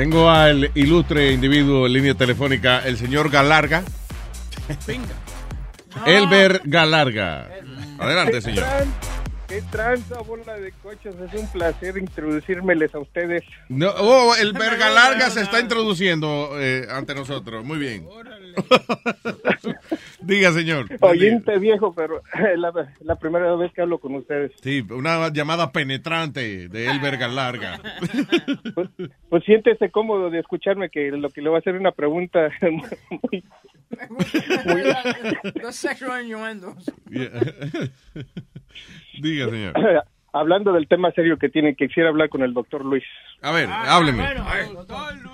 Tengo 0.06 0.30
al 0.30 0.70
ilustre 0.76 1.32
individuo 1.32 1.88
en 1.88 1.94
línea 1.94 2.14
telefónica, 2.14 2.86
el 2.86 2.96
señor 2.96 3.32
Galarga. 3.32 3.84
Elber 6.06 6.62
Galarga. 6.64 7.50
Adelante, 7.98 8.40
señor. 8.40 8.66
Qué 9.48 9.64
tranza, 9.64 10.22
bola 10.22 10.60
de 10.60 10.72
coches. 10.84 11.16
Es 11.16 11.42
un 11.42 11.48
placer 11.48 11.98
introducírmeles 11.98 12.94
a 12.94 13.00
ustedes. 13.00 13.42
No, 13.68 13.90
oh, 13.98 14.36
el 14.36 14.54
verga 14.54 14.92
larga 14.92 15.32
se 15.32 15.42
está 15.42 15.60
introduciendo 15.60 16.52
eh, 16.60 16.86
ante 16.88 17.16
nosotros. 17.16 17.66
Muy 17.66 17.80
bien. 17.80 18.08
Diga, 20.26 20.52
señor. 20.52 20.88
Oyente 21.02 21.58
viejo, 21.60 21.94
pero 21.94 22.22
es 22.34 22.58
la, 22.60 22.72
la 23.02 23.16
primera 23.18 23.56
vez 23.56 23.72
que 23.74 23.82
hablo 23.82 24.00
con 24.00 24.16
ustedes. 24.16 24.52
Sí, 24.62 24.86
una 24.90 25.30
llamada 25.32 25.72
penetrante 25.72 26.68
de 26.68 26.88
el 26.90 27.00
verga 27.00 27.28
larga. 27.28 27.80
Pues 29.30 29.44
siéntese 29.46 29.92
cómodo 29.92 30.30
de 30.30 30.40
escucharme 30.40 30.90
que 30.90 31.12
lo 31.12 31.30
que 31.30 31.42
le 31.42 31.50
voy 31.50 31.58
a 31.58 31.60
hacer 31.60 31.76
una 31.76 31.92
pregunta 31.92 32.50
muy... 32.62 33.44
Los 35.62 35.76
sexual 35.76 36.26
innuendos. 36.26 36.92
Diga, 39.22 39.50
señor. 39.50 39.74
Hablando 40.34 40.74
del 40.74 40.86
tema 40.90 41.12
serio 41.12 41.38
que 41.38 41.48
tiene, 41.48 41.76
que 41.78 41.88
quisiera 41.88 42.10
hablar 42.10 42.28
con 42.28 42.44
el 42.44 42.54
doctor 42.54 42.84
Luis. 42.84 43.06
A 43.42 43.52
ver, 43.54 43.70
hábleme. 43.72 44.22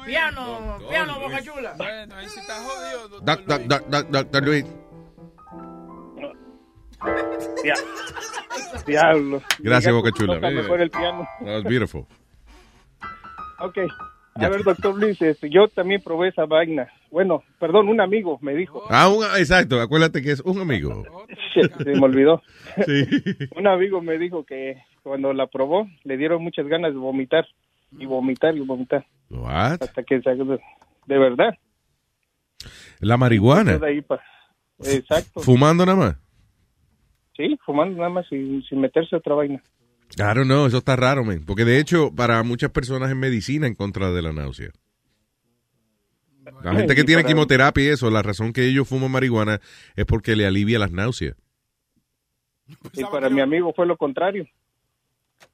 Piano, 0.05 0.77
piano, 0.88 1.19
boca 1.19 1.41
chula. 1.41 1.73
Bueno, 1.76 2.15
ahí 2.15 2.27
sí 2.27 2.39
está 2.39 2.53
jodido. 2.61 3.19
Doc- 3.22 3.45
doc- 3.47 3.63
doc- 3.63 3.88
doc- 3.88 4.09
Doctor 4.09 4.43
Luis. 4.43 4.65
Dia- 7.64 7.73
Diablo. 8.86 9.41
Gracias, 9.60 9.94
Boca 9.94 10.11
Chula. 10.11 10.40
mejor 10.40 10.82
el 10.82 10.90
piano. 10.90 11.28
That 11.40 11.48
was 11.56 11.64
beautiful. 11.64 12.06
Ok. 13.60 13.78
A 14.36 14.48
ver, 14.48 14.64
doctor 14.64 14.95
Luis, 14.98 15.22
este, 15.22 15.49
yo 15.49 15.68
también 15.68 16.02
probé 16.02 16.30
esa 16.30 16.45
vaina. 16.45 16.88
Bueno, 17.11 17.44
perdón, 17.60 17.90
un 17.90 17.99
amigo 17.99 18.40
me 18.41 18.56
dijo. 18.56 18.84
Ah, 18.90 19.10
un- 19.10 19.26
exacto. 19.38 19.80
Acuérdate 19.82 20.22
que 20.22 20.32
es 20.32 20.40
un 20.41 20.60
amigo. 20.61 21.03
Se 21.53 21.86
me 21.91 21.99
olvidó. 21.99 22.41
Sí. 22.86 23.06
un 23.56 23.68
amigo 23.68 24.02
me 24.02 24.18
dijo 24.18 24.45
que 24.45 24.82
cuando 25.03 25.34
la 25.34 25.48
probó 25.48 25.88
le 26.03 26.15
dieron 26.15 26.41
muchas 26.41 26.65
ganas 26.68 26.94
de 26.94 26.98
vomitar 26.99 27.45
y 27.98 28.06
vomitar 28.06 28.56
y 28.56 28.61
vomitar 28.61 29.06
What? 29.30 29.82
hasta 29.82 30.03
que 30.03 30.19
de, 30.19 31.18
verdad. 31.19 31.53
La 32.99 33.18
marihuana. 33.18 33.78
Exacto. 34.86 35.41
¿Fumando 35.41 35.86
nada 35.86 35.98
más? 35.98 36.15
Sí, 37.47 37.57
fumando 37.65 37.97
nada 37.97 38.09
más 38.09 38.27
sin, 38.27 38.63
sin 38.63 38.80
meterse 38.81 39.15
otra 39.15 39.34
vaina. 39.35 39.61
Don't 40.18 40.43
know, 40.43 40.65
eso 40.65 40.77
está 40.80 40.95
raro, 40.95 41.23
man. 41.23 41.43
Porque 41.45 41.63
de 41.65 41.80
hecho, 41.80 42.13
para 42.13 42.43
muchas 42.43 42.69
personas 42.72 43.09
es 43.09 43.15
medicina 43.15 43.65
en 43.68 43.76
contra 43.76 44.11
de 44.11 44.22
la 44.22 44.34
náusea. 44.34 44.69
La 46.63 46.73
gente 46.76 46.95
que 46.95 47.03
tiene 47.03 47.23
quimioterapia 47.23 47.84
y 47.84 47.88
eso, 47.88 48.09
la 48.09 48.22
razón 48.22 48.51
que 48.51 48.65
ellos 48.65 48.88
fuman 48.88 49.11
marihuana 49.11 49.61
es 49.95 50.05
porque 50.05 50.35
le 50.35 50.45
alivia 50.45 50.80
las 50.80 50.91
náuseas. 50.91 51.35
Y 52.93 53.03
para 53.05 53.30
mi 53.30 53.41
amigo 53.41 53.73
fue 53.76 53.85
lo 53.85 53.95
contrario. 53.97 54.45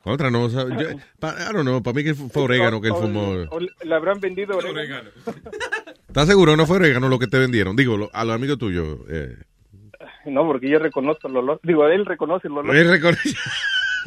Otra 0.03 0.29
no, 0.31 0.43
o 0.43 0.49
sea, 0.49 0.63
yo- 0.77 0.97
pa- 1.19 1.35
I 1.39 1.53
don't 1.53 1.61
know, 1.61 1.81
para 1.83 1.95
mí 1.95 2.03
que 2.03 2.13
fue 2.13 2.43
orégano 2.43 2.81
que 2.81 2.87
él 2.89 2.93
fumó. 2.95 3.31
o 3.51 3.59
le 3.59 3.95
habrán 3.95 4.19
vendido 4.19 4.57
orégano. 4.57 5.09
¿Estás 6.07 6.27
seguro 6.27 6.55
no 6.57 6.65
fue 6.65 6.77
orégano 6.77 7.09
lo 7.09 7.19
que 7.19 7.27
te 7.27 7.37
vendieron? 7.39 7.75
Digo, 7.75 7.95
lo- 7.97 8.09
a 8.13 8.23
los 8.25 8.35
amigos 8.35 8.57
tuyos. 8.57 8.99
Eh, 9.09 9.35
No, 10.31 10.45
porque 10.45 10.69
yo 10.69 10.79
reconozco 10.79 11.27
el 11.27 11.37
olor. 11.37 11.59
Digo, 11.63 11.87
él 11.87 12.05
reconoce 12.05 12.47
el 12.47 12.53
olor. 12.57 12.75
él 12.75 12.87
reconoce- 12.89 13.35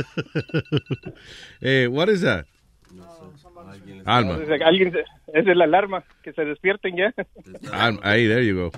eh, 1.60 1.88
what 1.90 2.08
is 2.08 2.20
that? 2.22 2.46
Alma. 4.04 4.32
Entonces, 4.32 4.60
alguien, 4.62 4.92
es 5.32 5.56
la 5.56 5.64
alarma, 5.64 6.04
que 6.22 6.32
se 6.32 6.44
despierten 6.44 6.96
ya. 6.96 7.14
Alma, 7.72 8.00
Ahí, 8.02 8.26
there 8.26 8.46
you 8.46 8.56
go. 8.56 8.70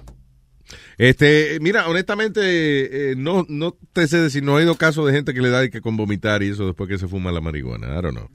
Este, 0.98 1.58
mira, 1.60 1.88
honestamente, 1.88 3.10
eh, 3.12 3.14
no, 3.16 3.44
no 3.48 3.76
te 3.92 4.06
sé 4.08 4.18
decir, 4.18 4.42
no 4.42 4.52
he 4.58 4.62
oído 4.62 4.74
caso 4.76 5.06
de 5.06 5.12
gente 5.12 5.32
que 5.34 5.40
le 5.40 5.50
da 5.50 5.64
y 5.64 5.70
que 5.70 5.80
con 5.80 5.96
vomitar 5.96 6.42
y 6.42 6.48
eso 6.50 6.66
después 6.66 6.88
que 6.88 6.98
se 6.98 7.08
fuma 7.08 7.30
la 7.32 7.40
marihuana. 7.40 7.88
I 7.98 8.02
don't 8.02 8.16
know. 8.16 8.28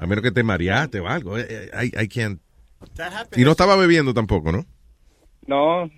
A 0.00 0.06
menos 0.06 0.22
que 0.22 0.32
te 0.32 0.42
mareaste 0.42 1.00
o 1.00 1.08
algo. 1.08 1.38
eh, 1.38 1.46
eh, 1.48 1.70
I, 1.96 2.02
I 2.04 2.08
can't. 2.08 2.40
Y 3.36 3.44
no 3.44 3.52
estaba 3.52 3.76
bebiendo 3.76 4.12
tampoco, 4.12 4.50
¿no? 4.52 4.66
No. 5.46 5.90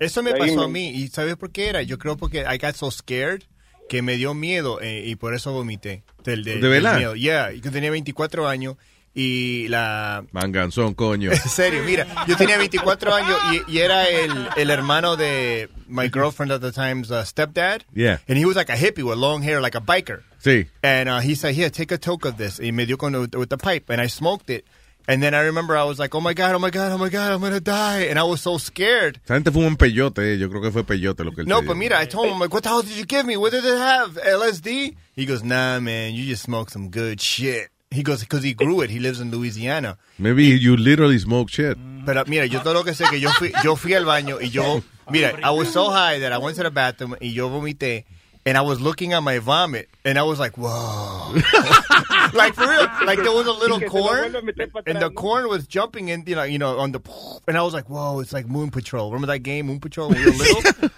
Eso 0.00 0.22
me 0.22 0.34
pasó 0.34 0.62
a 0.62 0.68
mí. 0.68 0.90
¿Y 0.90 1.08
sabes 1.08 1.36
por 1.36 1.50
qué 1.50 1.68
era? 1.68 1.82
Yo 1.82 1.98
creo 1.98 2.16
porque 2.16 2.40
I 2.40 2.58
got 2.58 2.74
so 2.74 2.90
scared 2.90 3.42
que 3.88 4.02
me 4.02 4.16
dio 4.16 4.34
miedo 4.34 4.80
eh, 4.80 5.04
y 5.06 5.16
por 5.16 5.34
eso 5.34 5.52
vomité. 5.52 6.02
Del, 6.24 6.44
¿De 6.44 6.56
verdad? 6.60 6.96
miedo. 6.98 7.14
Yeah, 7.14 7.52
yo 7.52 7.70
tenía 7.70 7.90
24 7.90 8.48
años 8.48 8.76
y 9.14 9.68
la... 9.68 10.24
Manganzón, 10.32 10.94
coño. 10.94 11.30
En 11.32 11.38
serio, 11.38 11.82
mira, 11.84 12.06
yo 12.26 12.36
tenía 12.36 12.56
24 12.56 13.14
años 13.14 13.38
y, 13.52 13.72
y 13.72 13.78
era 13.80 14.08
el, 14.08 14.32
el 14.56 14.70
hermano 14.70 15.16
de 15.16 15.68
my 15.86 16.08
girlfriend 16.08 16.52
at 16.52 16.60
the 16.60 16.72
time's 16.72 17.10
uh, 17.10 17.24
stepdad. 17.24 17.82
Yeah. 17.92 18.18
And 18.26 18.38
he 18.38 18.46
was 18.46 18.56
like 18.56 18.70
a 18.70 18.76
hippie 18.76 19.02
with 19.02 19.18
long 19.18 19.42
hair, 19.42 19.60
like 19.60 19.76
a 19.76 19.80
biker. 19.80 20.22
Sí. 20.42 20.66
And 20.82 21.08
uh, 21.08 21.20
he 21.20 21.34
said, 21.34 21.54
here, 21.54 21.70
take 21.70 21.92
a 21.92 21.98
toke 21.98 22.24
of 22.24 22.36
this. 22.38 22.58
Y 22.58 22.72
me 22.72 22.86
dio 22.86 22.96
con 22.96 23.12
with 23.12 23.50
the 23.50 23.58
pipe, 23.58 23.90
and 23.90 24.00
I 24.00 24.06
smoked 24.08 24.48
it. 24.50 24.64
And 25.08 25.22
then 25.22 25.34
I 25.34 25.40
remember 25.42 25.76
I 25.76 25.84
was 25.84 25.98
like, 25.98 26.14
oh 26.14 26.20
my 26.20 26.32
God, 26.32 26.54
oh 26.54 26.58
my 26.58 26.70
God, 26.70 26.92
oh 26.92 26.98
my 26.98 27.08
God, 27.08 27.32
I'm 27.32 27.40
going 27.40 27.52
to 27.52 27.60
die. 27.60 28.02
And 28.02 28.18
I 28.18 28.22
was 28.22 28.40
so 28.40 28.56
scared. 28.58 29.20
Esa 29.24 29.34
gente 29.34 29.50
fuma 29.50 29.66
un 29.66 29.76
peyote, 29.76 30.38
yo 30.38 30.48
creo 30.48 30.62
que 30.62 30.70
fue 30.70 30.84
peyote 30.84 31.24
lo 31.24 31.32
que 31.32 31.42
él 31.42 31.48
No, 31.48 31.60
but 31.62 31.76
mira, 31.76 31.98
I 31.98 32.06
told 32.06 32.28
him, 32.28 32.38
like, 32.38 32.52
what 32.52 32.62
the 32.62 32.68
hell 32.68 32.82
did 32.82 32.96
you 32.96 33.04
give 33.04 33.26
me? 33.26 33.36
What 33.36 33.50
did 33.52 33.64
it 33.64 33.76
have? 33.76 34.14
LSD? 34.16 34.94
He 35.14 35.26
goes, 35.26 35.42
nah, 35.42 35.80
man, 35.80 36.14
you 36.14 36.24
just 36.24 36.44
smoked 36.44 36.70
some 36.72 36.88
good 36.88 37.20
shit. 37.20 37.68
He 37.90 38.02
goes, 38.02 38.20
because 38.20 38.42
he 38.42 38.54
grew 38.54 38.80
it. 38.80 38.90
He 38.90 39.00
lives 39.00 39.20
in 39.20 39.30
Louisiana. 39.30 39.98
Maybe 40.18 40.44
you 40.44 40.76
literally 40.76 41.18
smoke 41.18 41.50
shit. 41.50 41.76
Pero 42.06 42.24
mira, 42.26 42.46
yo 42.46 42.60
todo 42.62 42.72
lo 42.74 42.84
que 42.84 42.94
sé 42.94 43.04
que 43.10 43.20
yo 43.20 43.30
fui, 43.30 43.52
yo 43.62 43.76
fui 43.76 43.94
al 43.94 44.04
baño 44.04 44.40
y 44.40 44.48
yo, 44.50 44.82
mira, 45.10 45.38
I 45.42 45.50
was 45.50 45.70
so 45.72 45.90
high 45.90 46.18
that 46.20 46.32
I 46.32 46.38
went 46.38 46.56
to 46.56 46.62
the 46.62 46.70
bathroom 46.70 47.16
y 47.20 47.32
yo 47.32 47.48
vomité. 47.50 48.04
And 48.44 48.58
I 48.58 48.62
was 48.62 48.80
looking 48.80 49.12
at 49.12 49.20
my 49.20 49.38
vomit, 49.38 49.88
and 50.04 50.18
I 50.18 50.24
was 50.24 50.40
like, 50.40 50.58
whoa. 50.58 51.32
like, 52.32 52.54
for 52.54 52.66
real. 52.66 52.88
Like, 53.04 53.20
there 53.20 53.30
was 53.30 53.46
a 53.46 53.52
little 53.52 53.78
Que 53.78 53.88
se 53.88 53.94
lo 53.94 54.02
corn, 54.02 54.32
vuelva 54.32 54.38
a 54.38 54.42
meter 54.42 54.66
pa' 54.66 54.80
and 54.84 55.00
the 55.00 55.10
corn 55.10 55.48
was 55.48 55.68
jumping 55.68 56.08
in, 56.08 56.24
you 56.26 56.34
know, 56.34 56.42
you 56.42 56.58
know, 56.58 56.78
on 56.78 56.90
the, 56.90 57.00
and 57.46 57.56
I 57.56 57.62
was 57.62 57.72
like, 57.72 57.88
whoa, 57.88 58.18
it's 58.18 58.32
like 58.32 58.48
Moon 58.48 58.70
Patrol. 58.72 59.10
Remember 59.12 59.28
that 59.28 59.40
game, 59.40 59.66
Moon 59.66 59.78
Patrol, 59.78 60.08
when 60.10 60.18
we 60.18 60.24
were 60.24 60.36
little? 60.36 60.88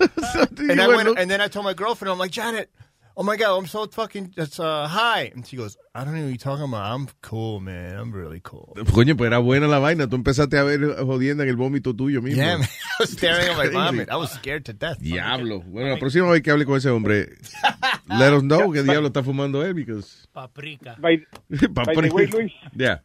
and 0.71 0.81
I 0.81 0.89
went, 0.89 1.19
and 1.19 1.31
then 1.31 1.43
I 1.43 1.49
told 1.49 1.67
my 1.67 1.75
girlfriend, 1.75 2.11
I'm 2.11 2.19
like, 2.19 2.31
Janet, 2.31 2.71
oh 3.17 3.23
my 3.23 3.37
God, 3.37 3.57
I'm 3.59 3.67
so 3.67 3.87
fucking, 3.87 4.35
it's, 4.37 4.59
uh, 4.59 4.87
high. 4.89 5.31
And 5.35 5.47
she 5.47 5.57
goes, 5.57 5.77
I 5.95 6.05
don't 6.05 6.15
know 6.15 6.23
what 6.23 6.29
you're 6.29 6.37
talking 6.37 6.65
about. 6.65 6.85
I'm 6.93 7.09
cool, 7.23 7.61
man. 7.61 7.97
I'm 7.97 8.13
really 8.13 8.41
cool. 8.41 8.73
Coño, 8.77 9.17
pues 9.17 9.29
era 9.29 9.39
buena 9.39 9.67
la 9.69 9.79
vaina. 9.79 10.07
Tú 10.09 10.17
empezaste 10.17 10.59
a 10.59 10.65
ver 10.65 10.81
jodienda 11.05 11.45
en 11.45 11.51
el 11.51 11.57
vómito 11.57 11.95
tuyo 11.95 12.21
mismo. 12.23 12.43
Yeah, 12.43 12.59
man. 12.59 12.69
I 12.99 13.03
was 13.03 13.11
staring 13.11 13.49
at 13.49 13.57
my 13.57 13.69
vomit. 13.69 14.11
I 14.11 14.17
was 14.17 14.31
scared 14.33 14.65
to 14.67 14.73
death. 14.73 14.99
Diablo. 15.01 15.61
Bueno, 15.61 15.91
la 15.91 15.99
próxima 15.99 16.31
vez 16.31 16.43
que 16.43 16.51
hable 16.51 16.65
con 16.67 16.77
ese 16.77 16.91
hombre, 16.91 17.29
let 18.09 18.33
us 18.33 18.43
know 18.43 18.71
qué 18.73 18.83
diablo 18.83 19.09
está 19.09 19.23
fumando 19.23 19.65
él, 19.65 19.75
because... 19.75 20.27
Paprika. 20.33 20.97
By, 20.99 21.25
by 21.49 21.95
the 21.95 22.11
way, 22.15 22.27
Luis, 22.27 22.53
Yeah. 22.77 23.03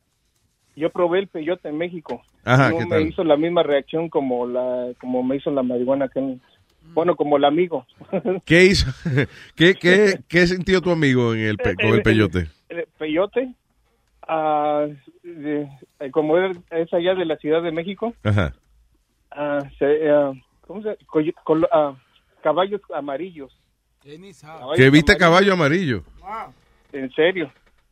yo 0.75 0.89
probé 0.91 1.19
el 1.19 1.27
peyote 1.27 1.69
en 1.69 1.77
México. 1.77 2.21
Ajá, 2.45 2.69
no 2.71 2.77
¿qué 2.79 2.85
me 2.85 2.89
tal? 2.91 3.07
hizo 3.07 3.23
la 3.23 3.35
misma 3.35 3.63
reacción 3.63 4.09
como 4.09 4.47
la 4.47 4.93
como 4.99 5.21
me 5.23 5.35
hizo 5.35 5.51
la 5.51 5.61
marihuana 5.61 6.05
acá 6.05 6.19
en- 6.21 6.41
bueno, 6.99 7.15
como 7.15 7.37
el 7.37 7.45
amigo. 7.45 7.85
¿Qué 8.43 8.65
hizo? 8.65 8.91
¿Qué, 9.55 9.75
qué, 9.75 10.19
qué 10.27 10.45
sintió 10.47 10.81
tu 10.81 10.91
amigo 10.91 11.33
en 11.33 11.39
el 11.39 11.57
pe- 11.57 11.75
con 11.75 11.85
el 11.93 12.01
peyote? 12.01 12.49
El 12.67 12.85
peyote, 12.97 13.53
ah, 14.27 14.85
de- 15.23 15.69
eh, 16.01 16.11
como 16.11 16.37
es, 16.37 16.57
allá 16.93 17.15
de 17.15 17.23
la 17.25 17.37
Ciudad 17.37 17.63
de 17.63 17.71
México, 17.71 18.13
Ajá. 18.23 18.53
ah, 19.31 19.61
se, 19.79 20.09
ah, 20.09 20.33
¿cómo 20.67 20.81
se 20.83 20.97
coy- 21.07 21.33
colo- 21.45 21.69
ah, 21.71 21.95
caballos 22.43 22.81
amarillos. 22.93 23.57
Caballos 24.01 24.75
Que 24.75 24.89
viste 24.89 25.13
amarillos. 25.13 25.17
caballo 25.17 25.53
amarillo. 25.53 26.03
En 26.91 27.09
serio. 27.11 27.49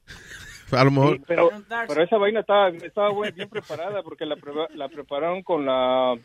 A 0.72 0.84
lo 0.84 0.92
mejor... 0.92 1.16
Sí, 1.16 1.24
pero, 1.28 1.50
pero 1.88 2.04
esa 2.04 2.18
vaina 2.18 2.42
estaba, 2.42 2.68
estaba 2.70 3.10
bien 3.32 3.48
preparada 3.48 4.04
porque 4.04 4.26
la, 4.26 4.36
la 4.76 4.90
prepararon 4.90 5.42
con 5.42 5.66
la... 5.66 6.16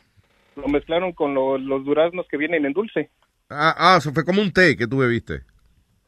Lo 0.55 0.67
mezclaron 0.67 1.13
con 1.13 1.33
lo- 1.33 1.57
los 1.57 1.83
duraznos 1.85 2.25
que 2.29 2.37
vienen 2.37 2.65
en 2.65 2.73
dulce. 2.73 3.09
Ah, 3.49 3.75
ah, 3.77 3.95
eso 3.97 4.11
fue 4.13 4.23
como 4.25 4.41
un 4.41 4.51
té 4.51 4.75
que 4.77 4.87
tú 4.87 4.97
bebiste. 4.97 5.41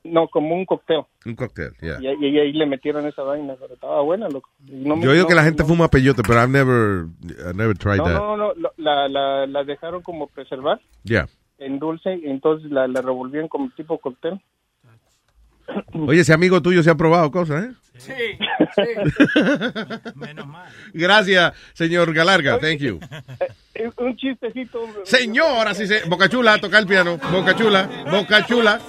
No, 0.03 0.27
como 0.27 0.53
un 0.53 0.65
cóctel. 0.65 1.01
Un 1.25 1.35
cóctel, 1.35 1.73
yeah. 1.81 1.97
Y, 1.99 2.07
y- 2.25 2.29
y 2.29 2.39
ahí 2.39 2.53
le 2.53 2.67
metieron 2.67 3.07
esa 3.07 3.23
vaina, 3.23 3.55
pero 3.59 3.73
estaba 3.73 4.01
buena, 4.01 4.29
loco. 4.29 4.49
No 4.69 4.95
me- 4.95 5.03
Yo 5.03 5.11
digo 5.11 5.23
no- 5.23 5.27
que 5.29 5.33
la 5.35 5.43
gente 5.43 5.63
no- 5.63 5.69
fuma 5.69 5.87
peyote, 5.87 6.21
pero 6.21 6.39
I've 6.41 6.51
never, 6.51 7.05
I've 7.39 7.55
never 7.55 7.75
tried 7.75 7.97
No, 7.97 8.03
that. 8.03 8.13
no, 8.13 8.37
no, 8.37 8.53
lo- 8.53 8.73
la, 8.77 9.07
la, 9.09 9.47
la 9.47 9.63
dejaron 9.63 10.03
como 10.03 10.27
preservar 10.27 10.79
Yeah. 11.03 11.27
en 11.57 11.79
dulce 11.79 12.15
y 12.17 12.27
entonces 12.29 12.69
la, 12.71 12.87
la 12.87 13.01
revolvían 13.01 13.47
como 13.47 13.71
tipo 13.75 13.97
cóctel. 13.97 14.39
Oye, 15.93 16.21
ese 16.21 16.33
amigo 16.33 16.61
tuyo 16.61 16.83
se 16.83 16.89
ha 16.89 16.95
probado 16.95 17.31
cosas, 17.31 17.65
¿eh? 17.65 17.71
Sí, 17.97 18.13
sí. 18.75 18.81
Menos 20.15 20.47
mal. 20.47 20.69
Gracias, 20.93 21.53
señor 21.73 22.13
Galarga. 22.13 22.59
Thank 22.59 22.79
you. 22.79 22.99
Un 23.97 24.15
chistecito. 24.17 24.81
Señoras 25.03 25.79
y 25.79 25.87
señores. 25.87 26.09
Bocachula, 26.09 26.57
toca 26.59 26.77
el 26.77 26.87
piano. 26.87 27.17
Bocachula, 27.31 27.89
Bocachula. 28.11 28.79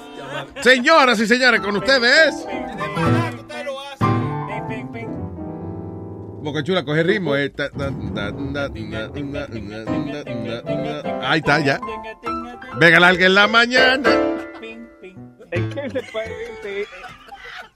Señoras 0.61 1.19
y 1.19 1.27
señores, 1.27 1.61
con 1.61 1.75
ustedes. 1.77 2.45
Bocachula, 6.41 6.83
coge 6.85 7.03
ritmo. 7.03 7.33
Ahí 7.33 7.51
está, 11.39 11.59
ya. 11.59 11.79
Venga, 12.79 12.99
larga 12.99 13.25
en 13.25 13.35
la 13.35 13.47
mañana. 13.47 14.09
¿En 15.51 15.69
qué 15.69 15.89
se 15.89 16.01
parece? 16.11 16.85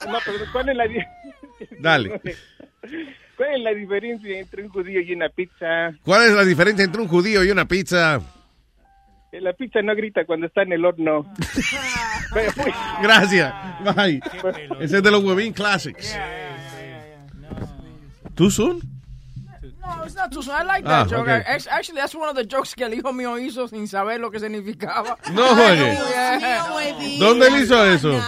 No, 0.08 0.18
pero 0.26 0.46
¿cuál 0.52 0.70
es 0.70 0.76
la 0.76 0.86
Dale. 1.80 2.22
¿Cuál 3.38 3.56
es 3.56 3.62
la 3.62 3.74
diferencia 3.74 4.40
entre 4.40 4.64
un 4.64 4.70
judío 4.70 5.02
y 5.02 5.14
una 5.14 5.30
pizza? 5.30 5.92
¿Cuál 6.04 6.28
es 6.28 6.34
la 6.34 6.44
diferencia 6.44 6.86
entre 6.86 7.02
un 7.02 7.08
judío 7.08 7.44
y 7.44 7.50
una 7.52 7.68
pizza? 7.68 8.20
Eh, 9.32 9.42
La 9.42 9.54
pizza 9.54 9.82
no 9.82 9.96
grita 9.96 10.26
cuando 10.26 10.48
está 10.48 10.64
en 10.64 10.74
el 10.74 10.86
horno. 10.86 11.34
Gracias. 13.02 13.54
Bye. 13.96 14.22
Ese 14.80 14.98
es 14.98 15.04
de 15.04 15.12
los 15.12 15.24
Webin 15.24 15.54
Classics. 15.54 16.18
¿Tú 18.36 18.52
son? 18.52 18.80
No, 19.82 20.04
it's 20.04 20.16
not 20.16 20.32
too 20.32 20.42
soon. 20.44 20.54
I 20.54 20.64
like 20.64 20.86
Ah, 20.86 21.04
that 21.04 21.10
joke. 21.10 21.22
okay. 21.22 21.42
Act- 21.46 21.68
Actually, 21.70 22.00
that's 22.02 22.14
one 22.14 22.30
of 22.30 22.36
the 22.36 22.46
jokes 22.46 22.76
que 22.76 22.86
el 22.86 22.94
hijo 22.94 23.12
mío 23.14 23.38
hizo 23.40 23.68
sin 23.68 23.88
saber 23.88 24.20
lo 24.20 24.30
que 24.30 24.40
significaba. 24.40 25.18
No, 25.34 25.44
oye. 25.54 25.98
¿Dónde 27.20 27.48
él 27.48 27.64
hizo 27.64 27.84
eso? 27.86 28.12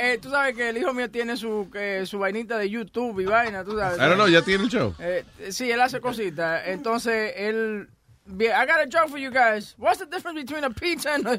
Eh, 0.00 0.16
tú 0.22 0.30
sabes 0.30 0.54
que 0.54 0.68
el 0.70 0.76
hijo 0.78 0.94
mío 0.94 1.10
tiene 1.10 1.36
su, 1.36 1.68
eh, 1.74 2.04
su 2.06 2.18
vainita 2.20 2.56
de 2.56 2.70
YouTube 2.70 3.18
y 3.20 3.24
vaina, 3.26 3.64
tú 3.64 3.76
sabes. 3.76 3.98
I 3.98 4.02
don't 4.02 4.14
know, 4.14 4.28
ya 4.28 4.42
tiene 4.42 4.64
el 4.64 4.70
show. 4.70 4.94
Eh, 5.00 5.24
sí, 5.50 5.70
él 5.70 5.80
hace 5.80 6.00
cositas. 6.00 6.62
Entonces, 6.66 7.32
él... 7.36 7.88
I 8.30 8.66
got 8.66 8.80
a 8.80 8.86
joke 8.86 9.08
for 9.10 9.18
you 9.18 9.30
guys. 9.30 9.74
What's 9.78 9.98
the 9.98 10.06
difference 10.06 10.38
between 10.40 10.62
a 10.64 10.70
pizza 10.70 11.14
and 11.14 11.26
a... 11.26 11.38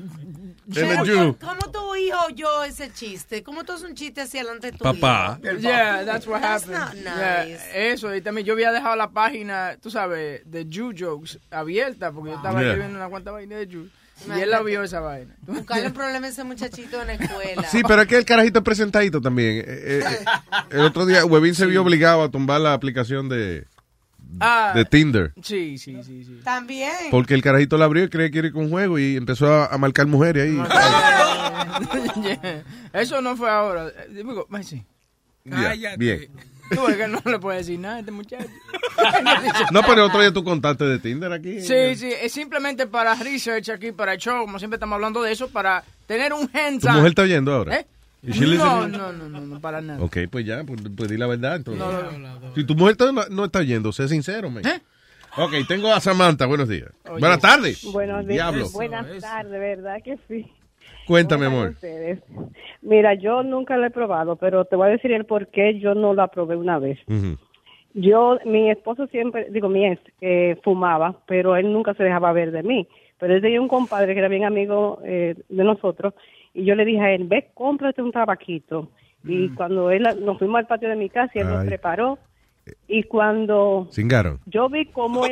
¿Cómo 1.40 1.72
tu 1.72 1.96
hijo 1.96 2.18
oyó 2.28 2.64
ese 2.64 2.92
chiste? 2.94 3.44
¿Cómo 3.44 3.64
tú 3.64 3.74
haces 3.74 3.90
un 3.90 3.96
chiste 3.96 4.22
así 4.22 4.38
delante 4.38 4.72
de 4.72 4.78
tu 4.78 4.84
Papá. 4.84 5.40
hijo? 5.44 5.58
Yeah, 5.58 6.06
that's 6.06 6.28
what 6.28 6.42
That's 6.42 6.64
happened. 6.70 7.04
not 7.06 7.18
Yeah, 7.18 7.46
nice. 7.46 7.92
eso, 7.94 8.16
y 8.16 8.22
también 8.22 8.46
yo 8.46 8.54
había 8.54 8.72
dejado 8.72 8.96
la 8.96 9.10
página, 9.10 9.78
tú 9.82 9.90
sabes, 9.90 10.42
de 10.46 10.68
Jew 10.70 10.94
Jokes 10.98 11.40
abierta, 11.52 12.12
porque 12.12 12.32
yo 12.32 12.36
estaba 12.38 12.60
Yeah. 12.60 12.70
escribiendo 12.70 12.98
una 13.00 13.10
cuanta 13.10 13.32
vaina 13.32 13.58
de 13.58 13.68
Jew. 13.68 13.90
Y 14.28 14.40
él 14.42 14.50
la 14.50 14.62
vio 14.62 14.84
esa 14.84 15.00
vaina. 15.00 15.34
Buscarle 15.44 15.88
un 15.88 15.94
problema 15.94 16.28
a 16.28 16.30
ese 16.30 16.44
muchachito 16.44 17.00
en 17.02 17.08
la 17.08 17.14
escuela. 17.14 17.64
Sí, 17.70 17.82
pero 17.88 18.02
es 18.02 18.08
que 18.10 18.18
el 18.18 18.26
carajito 18.26 18.60
es 18.60 18.66
presentadito 18.66 19.22
también. 19.22 19.60
Eh, 19.60 19.64
eh, 19.68 20.04
eh, 20.04 20.26
el 20.72 20.82
otro 20.82 21.06
día 21.06 21.24
Webin 21.26 21.56
se 21.56 21.66
vio 21.66 21.82
obligado 21.82 22.24
a 22.24 22.30
tumbar 22.30 22.60
la 22.60 22.74
aplicación 22.74 23.30
de, 23.30 23.66
Ah, 24.40 24.74
de 24.76 24.86
Tinder. 24.86 25.34
Sí, 25.42 25.78
sí, 25.78 25.98
sí, 26.04 26.24
sí. 26.24 26.40
También. 26.44 26.92
Porque 27.12 27.34
el 27.34 27.42
carajito 27.42 27.78
la 27.78 27.86
abrió 27.86 28.04
y 28.04 28.10
cree 28.10 28.28
que 28.28 28.32
quiere 28.32 28.48
ir 28.50 28.54
con 28.54 28.66
un 28.66 28.70
juego 28.70 29.00
y 29.00 29.16
empezó 29.16 29.52
a, 29.52 29.68
a 29.68 29.78
marcar 29.78 30.08
mujeres 30.08 30.50
ahí. 30.50 30.60
Eso 32.94 33.22
no 33.22 33.36
fue 33.36 33.50
ahora. 33.50 33.92
Digo, 34.10 34.48
sí. 34.62 34.84
Ya, 35.46 35.96
bien. 35.98 36.28
Tú 36.70 36.86
ves 36.86 36.98
que 36.98 37.08
no 37.08 37.20
le 37.26 37.40
puedes 37.40 37.66
decir 37.66 37.80
nada 37.80 37.96
a 37.96 38.00
este 38.00 38.12
muchacho. 38.12 38.46
No, 39.72 39.82
pero 39.84 40.06
otro 40.06 40.20
día 40.20 40.34
tú 40.34 40.44
contaste 40.44 40.84
de 40.84 41.00
Tinder 41.00 41.32
aquí. 41.32 41.62
Sí, 41.62 41.96
sí, 41.96 42.12
es 42.22 42.34
simplemente 42.34 42.86
para 42.86 43.16
research 43.16 43.70
aquí, 43.70 43.94
para 43.94 44.14
el 44.14 44.20
show, 44.20 44.42
como 44.42 44.60
siempre 44.60 44.76
estamos 44.76 44.96
hablando 44.96 45.22
de 45.22 45.32
eso, 45.32 45.50
para 45.50 45.86
tener 46.06 46.34
un 46.34 46.50
hands 46.54 46.84
¿Tu 46.84 46.90
mujer 46.90 47.08
está 47.08 47.22
oyendo 47.22 47.54
ahora? 47.54 47.78
¿Eh? 47.78 47.88
¿Y 48.22 48.32
she 48.32 48.58
No, 48.58 48.88
no, 48.88 49.12
no, 49.14 49.30
no, 49.30 49.40
no, 49.40 49.60
para 49.62 49.82
nada. 49.82 50.04
Ok, 50.04 50.18
pues 50.30 50.46
ya, 50.46 50.64
pues, 50.66 50.82
pues 50.96 51.10
di 51.10 51.18
la 51.18 51.28
verdad 51.28 51.56
entonces. 51.56 51.84
No, 51.84 52.12
no, 52.40 52.56
Si 52.56 52.66
tu 52.66 52.76
mujer 52.76 52.92
está- 52.94 53.12
no, 53.12 53.22
no 53.30 53.46
está 53.46 53.60
oyendo, 53.60 53.92
sé 53.92 54.08
sincero, 54.08 54.50
man. 54.50 54.66
¿Eh? 54.66 54.82
Ok, 55.38 55.54
tengo 55.68 55.92
a 55.94 56.00
Samantha, 56.00 56.46
buenos 56.46 56.68
días. 56.68 56.90
Buenas 57.20 57.40
tardes. 57.40 57.84
Buenos 57.92 58.26
días. 58.26 58.52
Diablo. 58.52 58.70
Buenas 58.74 59.06
tardes, 59.20 59.52
¿verdad 59.60 59.98
que 60.04 60.18
sí? 60.28 60.46
Cuéntame, 61.08 61.46
¿Cómo 61.46 61.58
amor. 61.62 61.76
Mira, 62.82 63.14
yo 63.16 63.42
nunca 63.44 63.78
lo 63.78 63.86
he 63.86 63.90
probado, 63.90 64.36
pero 64.36 64.66
te 64.66 64.76
voy 64.76 64.88
a 64.90 64.92
decir 64.92 65.12
el 65.12 65.26
por 65.26 65.48
qué 65.48 65.80
yo 65.80 65.96
no 65.96 66.14
la 66.14 66.28
probé 66.28 66.56
una 66.56 66.78
vez. 66.78 67.00
Yo, 67.94 68.38
mi 68.46 68.70
esposo 68.70 69.08
siempre, 69.08 69.48
digo, 69.50 69.70
mi 69.70 69.86
ex, 69.88 70.02
eh, 70.22 70.60
fumaba, 70.64 71.16
pero 71.28 71.56
él 71.56 71.72
nunca 71.74 71.94
se 71.96 72.04
dejaba 72.04 72.32
ver 72.34 72.52
de 72.52 72.62
mí. 72.64 72.88
Pero 73.18 73.34
él 73.36 73.42
tenía 73.42 73.60
un 73.60 73.68
compadre 73.68 74.14
que 74.14 74.20
era 74.20 74.28
bien 74.30 74.46
amigo 74.46 75.00
eh, 75.04 75.36
de 75.50 75.64
nosotros, 75.64 76.14
y 76.60 76.66
yo 76.66 76.76
le 76.76 76.86
dije 76.86 77.02
a 77.02 77.12
él, 77.14 77.26
ve, 77.28 77.50
cómprate 77.54 78.02
un 78.02 78.12
tabaquito. 78.12 78.92
Y 79.26 79.50
cuando 79.50 79.92
él, 79.92 80.04
nos 80.24 80.38
fuimos 80.40 80.60
al 80.60 80.68
patio 80.68 80.88
de 80.90 80.96
mi 80.96 81.10
casa 81.10 81.32
y 81.36 81.40
él 81.40 81.48
nos 81.50 81.66
preparó, 81.66 82.20
y 82.88 83.02
cuando 83.04 83.88
Cingaron. 83.92 84.40
yo 84.46 84.70
vi 84.70 84.86
cómo 84.92 85.26
él, 85.26 85.32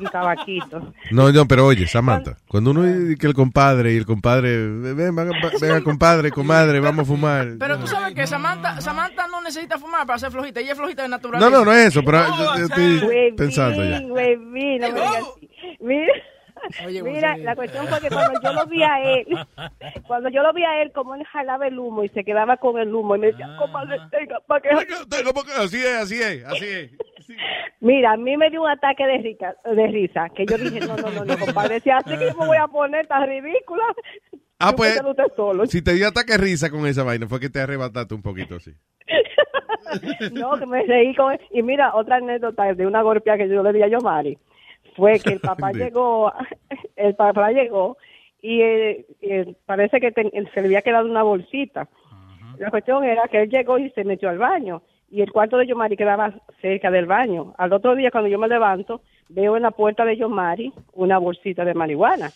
el 0.00 0.10
tabaquito, 0.10 0.94
No, 1.12 1.30
no, 1.30 1.46
pero 1.46 1.66
oye, 1.66 1.86
Samantha, 1.86 2.38
cuando 2.48 2.70
uno 2.70 2.82
dice 2.82 3.16
que 3.16 3.26
el 3.26 3.34
compadre 3.34 3.92
y 3.92 3.96
el 3.98 4.06
compadre, 4.06 4.56
ven, 4.66 5.14
venga, 5.14 5.82
compadre, 5.84 6.30
comadre, 6.30 6.80
vamos 6.80 7.02
a 7.02 7.04
fumar. 7.12 7.46
Pero 7.58 7.78
tú 7.78 7.86
sabes 7.86 8.14
que 8.14 8.26
Samantha, 8.26 8.80
Samantha 8.80 9.26
no 9.28 9.42
necesita 9.42 9.76
fumar 9.78 10.06
para 10.06 10.18
ser 10.18 10.30
flojita. 10.30 10.60
Ella 10.60 10.72
es 10.72 10.78
flojita 10.78 11.02
de 11.02 11.08
natural. 11.10 11.40
No, 11.40 11.50
no, 11.50 11.64
no 11.64 11.72
es 11.72 11.86
eso, 11.88 12.02
pero 12.02 12.18
yo- 12.26 12.56
yo 12.58 12.64
estoy 12.64 13.32
pensando 13.36 13.84
ya. 13.84 14.00
no 14.00 14.14
me 14.14 14.36
digas 14.78 14.92
así. 14.94 15.48
Mira, 15.80 16.12
mira, 17.04 17.36
la 17.38 17.54
cuestión 17.56 17.86
fue 17.86 18.00
que 18.00 18.08
cuando 18.08 18.40
yo 18.42 18.52
lo 18.52 18.66
vi 18.66 18.82
a 18.82 19.00
él, 19.14 19.26
cuando 20.06 20.28
yo 20.28 20.42
lo 20.42 20.52
vi 20.52 20.64
a 20.64 20.82
él, 20.82 20.92
como 20.92 21.14
él 21.14 21.24
jalaba 21.24 21.66
el 21.66 21.78
humo 21.78 22.04
y 22.04 22.08
se 22.08 22.24
quedaba 22.24 22.56
con 22.56 22.78
el 22.78 22.94
humo 22.94 23.16
y 23.16 23.18
me 23.20 23.26
decía, 23.28 23.48
compadre, 23.58 23.98
tenga, 24.10 24.40
para 24.46 24.60
que... 24.60 24.68
Así 24.70 25.78
es, 25.78 25.94
así 25.96 26.20
es, 26.20 26.44
así 26.44 26.64
es. 26.66 26.90
Mira, 27.80 28.12
a 28.12 28.16
mí 28.16 28.36
me 28.36 28.50
dio 28.50 28.62
un 28.62 28.70
ataque 28.70 29.04
de, 29.06 29.18
rica- 29.18 29.56
de 29.64 29.86
risa, 29.88 30.28
que 30.34 30.46
yo 30.46 30.56
dije, 30.58 30.80
no, 30.80 30.96
no, 30.96 31.10
no, 31.10 31.24
no, 31.24 31.38
compadre, 31.38 31.80
si 31.80 31.90
así 31.90 32.16
que 32.16 32.26
yo 32.30 32.36
me 32.38 32.46
voy 32.46 32.56
a 32.56 32.66
poner 32.66 33.06
tan 33.06 33.26
ridícula. 33.28 33.84
Ah, 34.58 34.70
Yo 34.70 34.76
pues, 34.76 35.00
solo. 35.36 35.66
si 35.66 35.82
te 35.82 35.92
dio 35.94 36.08
ataque 36.08 36.32
de 36.32 36.38
risa 36.38 36.68
con 36.70 36.84
esa 36.86 37.04
vaina, 37.04 37.28
fue 37.28 37.38
que 37.38 37.48
te 37.50 37.60
arrebataste 37.60 38.14
un 38.14 38.22
poquito 38.22 38.56
así. 38.56 38.72
No, 40.32 40.58
que 40.58 40.66
me 40.66 40.82
reí 40.82 41.14
con 41.14 41.32
él. 41.32 41.40
Y 41.50 41.62
mira, 41.62 41.94
otra 41.94 42.16
anécdota 42.16 42.74
de 42.74 42.86
una 42.86 43.00
golpea 43.02 43.38
que 43.38 43.48
yo 43.48 43.62
le 43.62 43.72
di 43.72 43.82
a 43.82 43.88
Yomari 43.88 44.36
fue 44.98 45.18
que 45.20 45.30
el 45.32 45.40
papá 45.40 45.72
llegó, 45.72 46.30
el 46.96 47.14
papá 47.14 47.52
llegó 47.52 47.96
y 48.42 48.60
eh, 48.60 49.06
eh, 49.22 49.54
parece 49.64 50.00
que 50.00 50.12
ten- 50.12 50.30
se 50.52 50.60
le 50.60 50.66
había 50.66 50.82
quedado 50.82 51.08
una 51.08 51.22
bolsita. 51.22 51.88
La 52.58 52.70
cuestión 52.70 53.04
era 53.04 53.28
que 53.28 53.42
él 53.42 53.48
llegó 53.50 53.78
y 53.78 53.88
se 53.90 54.02
metió 54.04 54.28
al 54.28 54.38
baño 54.38 54.82
y 55.10 55.22
el 55.22 55.30
cuarto 55.32 55.56
de 55.56 55.66
Yomari 55.66 55.96
quedaba 55.96 56.34
cerca 56.60 56.90
del 56.90 57.06
baño. 57.06 57.54
Al 57.56 57.72
otro 57.72 57.94
día 57.94 58.10
cuando 58.10 58.28
yo 58.28 58.38
me 58.38 58.48
levanto, 58.48 59.00
veo 59.28 59.56
en 59.56 59.62
la 59.62 59.70
puerta 59.70 60.04
de 60.04 60.16
Yomari 60.16 60.72
una 60.92 61.18
bolsita 61.18 61.64
de 61.64 61.74
marihuana. 61.74 62.30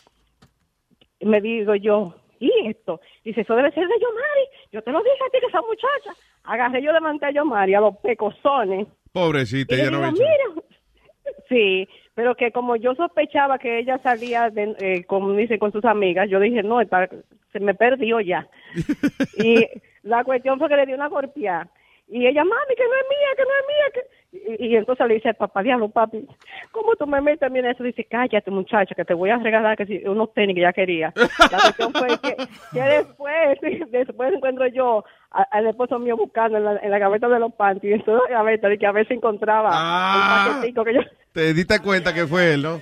Y 1.18 1.26
me 1.26 1.40
digo 1.40 1.74
yo, 1.74 2.14
¿y 2.38 2.50
esto? 2.68 3.00
Dice, 3.24 3.40
eso 3.42 3.54
debe 3.56 3.72
ser 3.72 3.86
de 3.86 3.94
Yomari. 4.00 4.46
Yo 4.72 4.82
te 4.82 4.92
lo 4.92 5.00
dije 5.02 5.16
a 5.26 5.30
ti 5.30 5.38
que 5.40 5.46
esa 5.46 5.60
muchacha. 5.60 6.12
Agarré 6.44 6.82
yo 6.82 6.92
levanté 6.92 7.26
a 7.26 7.30
Yomari 7.32 7.74
a 7.74 7.80
los 7.80 7.96
pecosones. 7.98 8.86
Pobrecita, 9.12 9.74
Y 9.74 9.80
ella 9.80 9.90
no 9.90 9.98
digo, 9.98 10.08
había 10.08 10.34
hecho- 10.34 10.52
mira. 10.54 10.62
Sí, 11.48 11.88
pero 12.14 12.34
que 12.34 12.52
como 12.52 12.76
yo 12.76 12.94
sospechaba 12.94 13.58
que 13.58 13.78
ella 13.78 13.98
salía, 14.02 14.50
de, 14.50 14.74
eh, 14.80 15.04
como 15.04 15.32
dice, 15.32 15.58
con 15.58 15.72
sus 15.72 15.84
amigas, 15.84 16.28
yo 16.28 16.40
dije, 16.40 16.62
no, 16.62 16.80
está- 16.80 17.08
se 17.52 17.60
me 17.60 17.74
perdió 17.74 18.20
ya. 18.20 18.46
y 19.38 19.66
la 20.02 20.24
cuestión 20.24 20.58
fue 20.58 20.68
que 20.68 20.76
le 20.76 20.86
dio 20.86 20.94
una 20.96 21.08
golpeada. 21.08 21.68
Y 22.08 22.26
ella, 22.26 22.44
mami, 22.44 22.74
que 22.76 22.84
no 22.84 22.94
es 22.94 23.08
mía, 23.08 23.28
que 23.36 23.42
no 23.42 23.48
es 23.58 23.66
mía. 23.68 23.92
Que... 23.94 24.62
Y, 24.64 24.66
y 24.72 24.76
entonces 24.76 25.06
le 25.06 25.14
dice 25.14 25.32
papá, 25.34 25.62
diablo, 25.62 25.88
papi, 25.88 26.26
¿cómo 26.70 26.94
tú 26.96 27.06
me 27.06 27.20
metes 27.20 27.50
en 27.50 27.64
eso? 27.64 27.82
Dice, 27.84 28.04
cállate, 28.04 28.50
muchacha, 28.50 28.94
que 28.94 29.04
te 29.04 29.14
voy 29.14 29.30
a 29.30 29.36
regalar 29.38 29.76
que 29.76 29.86
si, 29.86 30.06
unos 30.06 30.32
tenis 30.34 30.54
que 30.54 30.60
ya 30.62 30.72
quería. 30.72 31.12
La 31.16 31.58
cuestión 31.58 31.92
fue 31.92 32.08
que, 32.20 32.36
que 32.72 32.80
después, 32.82 33.58
después 33.90 34.32
encuentro 34.34 34.66
yo 34.66 35.04
al 35.32 35.66
esposo 35.66 35.98
mío 35.98 36.16
buscando 36.16 36.58
en 36.58 36.64
la, 36.64 36.76
en 36.78 36.90
la 36.90 36.98
gaveta 36.98 37.28
de 37.28 37.38
los 37.38 37.52
panties, 37.54 37.94
en 37.96 38.04
toda 38.04 38.20
la 38.28 38.36
gaveta, 38.38 38.68
de 38.68 38.78
que 38.78 38.86
a 38.86 38.92
si 39.04 39.14
encontraba 39.14 39.70
Ah. 39.72 40.44
el 40.48 40.54
paquetico 40.54 40.84
que 40.84 40.94
yo... 40.94 41.00
Te 41.32 41.54
diste 41.54 41.80
cuenta 41.80 42.12
que 42.12 42.26
fue 42.26 42.54
él, 42.54 42.62
¿no? 42.62 42.78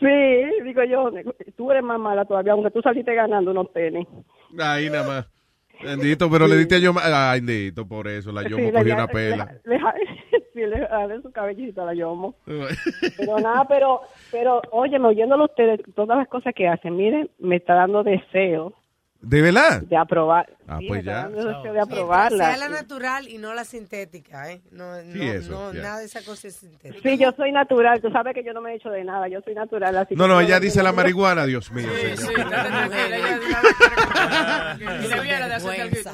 Sí, 0.00 0.62
digo 0.64 0.82
yo, 0.84 1.10
tú 1.56 1.70
eres 1.70 1.82
más 1.84 1.98
mala 2.00 2.24
todavía, 2.24 2.52
aunque 2.52 2.70
tú 2.70 2.80
saliste 2.82 3.14
ganando 3.14 3.50
unos 3.52 3.72
tenis. 3.72 4.06
Ahí 4.58 4.90
nada 4.90 5.06
más. 5.06 5.28
Bendito, 5.82 6.30
pero 6.30 6.46
le 6.46 6.56
diste 6.56 6.76
a 6.76 6.78
Yomo. 6.78 7.00
Ay, 7.02 7.40
bendito, 7.40 7.86
por 7.86 8.08
eso. 8.08 8.32
La 8.32 8.42
Yomo 8.42 8.64
Sí, 8.66 8.72
cogió 8.72 8.84
le- 8.84 8.92
una 8.94 9.06
le- 9.06 9.12
pela. 9.12 9.54
le- 9.64 9.78
sí, 10.54 10.60
le 10.60 10.86
jalé 10.86 11.20
su 11.20 11.30
cabellito 11.32 11.82
a 11.82 11.86
la 11.86 11.94
yomo. 11.94 12.36
Pero 13.16 13.38
nada, 13.40 13.66
pero, 13.68 14.00
pero, 14.30 14.62
óyeme, 14.70 15.08
oyéndolo 15.08 15.44
ustedes, 15.44 15.80
todas 15.94 16.16
las 16.16 16.28
cosas 16.28 16.54
que 16.54 16.68
hacen, 16.68 16.96
miren, 16.96 17.28
me 17.38 17.56
está 17.56 17.74
dando 17.74 18.02
deseo 18.02 18.72
¿De 19.20 19.42
verdad? 19.42 19.82
de 19.82 19.96
aprobar. 19.96 20.48
Ah, 20.66 20.78
Sí, 20.80 20.86
pues 20.88 21.04
ya. 21.04 21.28
de 21.28 21.42
Sí, 21.42 21.48
aprobarla. 21.78 22.44
sea 22.46 22.56
la 22.56 22.68
natural 22.70 23.28
y 23.28 23.36
no 23.38 23.52
la 23.52 23.64
sintética, 23.64 24.50
¿eh? 24.50 24.62
No, 24.72 25.02
no, 25.02 25.22
eso, 25.22 25.50
no, 25.50 25.72
ya. 25.74 25.82
nada 25.82 25.98
de 25.98 26.06
esa 26.06 26.22
cosa 26.22 26.48
es 26.48 26.56
sintética. 26.56 27.00
Sí, 27.02 27.18
yo 27.18 27.32
soy 27.36 27.52
natural, 27.52 28.00
tú 28.00 28.10
sabes 28.10 28.32
que 28.34 28.42
yo 28.42 28.54
no 28.54 28.62
me 28.62 28.72
he 28.72 28.76
hecho 28.76 28.88
de 28.88 29.04
nada, 29.04 29.28
yo 29.28 29.40
soy 29.42 29.54
natural. 29.54 29.94
Así 29.98 30.14
No, 30.14 30.24
que 30.24 30.28
no, 30.28 30.40
ella 30.40 30.54
no 30.54 30.60
dice 30.60 30.82
la 30.82 30.92
marihuana, 30.92 31.44
Dios 31.44 31.70
mío. 31.70 31.86
señor. 31.94 32.16
Sí, 32.16 32.32
hacer 32.34 33.14
algo. 33.14 33.44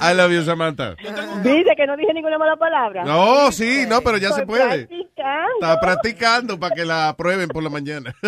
I 0.01 0.15
love 0.15 0.33
you, 0.33 0.43
Samantha. 0.43 0.95
Dice 1.43 1.75
que 1.77 1.87
no 1.87 1.97
dije 1.97 2.13
ninguna 2.15 2.39
mala 2.39 2.57
palabra. 2.57 3.05
No, 3.05 3.51
sí, 3.53 3.85
no, 3.89 4.01
pero 4.01 4.19
ya 4.19 4.31
se 4.33 4.45
puede. 4.47 4.87
practicando. 4.87 5.53
Está 5.61 5.81
practicando 5.81 6.59
para 6.61 6.75
que 6.75 6.85
la 6.85 7.09
aprueben 7.11 7.49
por 7.49 7.63
la 7.63 7.71
mañana. 7.71 8.15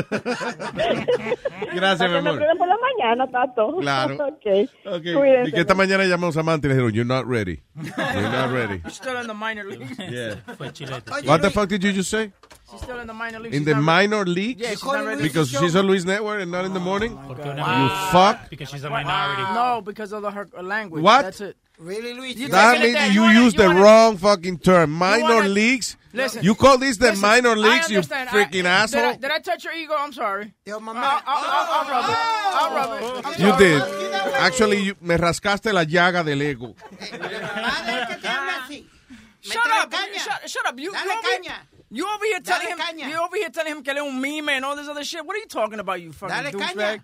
Gracias, 1.74 1.74
mi 1.74 1.74
Para 1.74 1.97
que 1.99 2.09
me 2.12 2.19
amor. 2.19 2.36
prueben 2.36 2.59
por 2.59 2.69
la 2.69 2.77
mañana, 2.77 3.27
Tato. 3.31 3.77
Claro. 3.78 4.15
ok. 4.15 4.47
Ok. 4.86 5.03
Cuídense. 5.16 5.49
Y 5.49 5.53
que 5.53 5.61
esta 5.61 5.74
mañana 5.74 6.05
llamó 6.12 6.28
a 6.28 6.32
Samantha 6.32 6.68
y 6.68 6.70
le 6.70 6.74
dijeron, 6.76 6.94
you're 6.94 7.05
not 7.05 7.26
ready. 7.26 7.62
You're 7.76 8.30
not 8.30 8.52
ready. 8.52 8.80
She's 8.84 8.94
still 8.94 9.16
in 9.20 9.26
the 9.26 9.34
minor 9.34 9.64
leagues. 9.64 9.90
Yeah. 9.98 10.34
What 11.24 11.43
the 11.43 11.51
fuck 11.51 11.68
did 11.68 11.82
you 11.82 11.93
just 11.93 12.10
say? 12.10 12.32
She's 12.70 12.80
still 12.80 12.98
in 13.01 13.06
the 13.06 13.14
minor 13.14 13.39
leagues. 13.39 13.55
In 13.56 13.60
She's 13.62 13.66
the 13.66 13.74
not 13.74 13.86
ready. 13.98 14.09
minor 14.09 14.24
league? 14.26 14.60
Yeah, 14.60 14.70
she's 14.70 14.84
not 14.84 15.05
ready. 15.05 15.22
Because 15.22 15.51
she's 15.51 15.76
on 15.76 15.86
Luis 15.86 16.05
Network 16.05 16.40
and 16.43 16.51
not 16.51 16.64
in 16.64 16.72
the 16.72 16.80
oh 16.80 16.84
morning? 16.84 17.18
Porque 17.26 17.44
You 17.44 17.89
fuck. 18.12 18.48
Because 18.51 18.68
she's 18.70 18.84
a 18.84 18.90
minority. 18.90 19.43
No, 19.55 19.82
because 19.84 20.12
of 20.12 20.22
the, 20.22 20.30
her 20.30 20.48
language. 20.62 21.02
What? 21.02 21.22
That's 21.22 21.40
it. 21.40 21.56
Really, 21.82 22.14
Luis? 22.14 22.36
You 22.36 22.48
That 22.48 22.76
it 22.76 22.80
means 22.82 22.94
there. 22.94 23.10
you 23.10 23.20
wanna- 23.22 23.40
use 23.40 23.54
the 23.54 23.66
wanna- 23.66 23.82
wrong 23.82 24.16
fucking 24.18 24.59
term. 24.59 24.92
Minor 24.92 25.34
wanna- 25.34 25.48
leagues? 25.48 25.96
Listen. 26.14 26.44
You 26.44 26.54
call 26.54 26.76
this 26.78 26.98
the 26.98 27.06
Listen, 27.06 27.20
minor 27.22 27.56
leagues, 27.56 27.88
you 27.90 27.96
understand. 27.96 28.28
I- 28.28 28.32
freaking 28.32 28.50
did 28.52 28.66
asshole? 28.66 29.04
I, 29.06 29.16
did 29.16 29.30
I 29.30 29.38
touch 29.38 29.64
your 29.64 29.72
ego? 29.72 29.94
I'm 29.98 30.12
sorry. 30.12 30.52
Yo, 30.66 30.78
mamá. 30.78 30.96
I'll, 30.96 31.22
I'll, 31.26 31.44
I'll, 31.44 31.72
I'll 31.72 31.90
rub 31.90 32.10
it. 32.10 32.16
I'll 32.54 32.70
oh! 32.70 32.76
rub 32.76 33.02
it. 33.02 33.26
I'm 33.26 33.32
You 33.42 33.48
sorry. 33.50 33.64
did. 33.64 34.34
Actually, 34.34 34.78
you, 34.82 34.94
me 35.00 35.16
rascaste 35.16 35.72
la 35.72 35.84
llaga 35.84 36.22
del 36.24 36.42
ego. 36.42 36.74
Padre, 37.00 38.06
que 38.09 38.16
te 38.20 38.28
habla 38.28 38.52
así. 38.66 38.86
Shut 39.40 39.66
up. 39.66 39.92
Shut, 39.92 40.48
shut 40.50 40.66
up. 40.66 40.78
You, 40.78 40.92
Dale 40.92 41.02
you 41.04 41.10
over, 41.10 41.28
caña. 41.28 41.54
you 41.90 42.06
over 42.06 42.24
here 42.26 42.40
telling 42.40 42.68
Dale 42.68 42.76
him. 42.76 42.78
caña. 42.78 43.09
You 43.10 43.18
over 43.20 43.36
here 43.36 43.48
telling 43.50 43.72
him 43.72 43.82
que 43.82 43.92
él 43.92 43.96
es 43.96 44.02
un 44.02 44.20
meme 44.20 44.50
and 44.50 44.64
all 44.64 44.76
this 44.76 44.88
other 44.88 45.02
shit. 45.02 45.24
What 45.26 45.34
are 45.34 45.40
you 45.40 45.46
talking 45.46 45.80
about, 45.80 46.00
you 46.00 46.12
fucking 46.12 46.52
douchebag? 46.52 47.02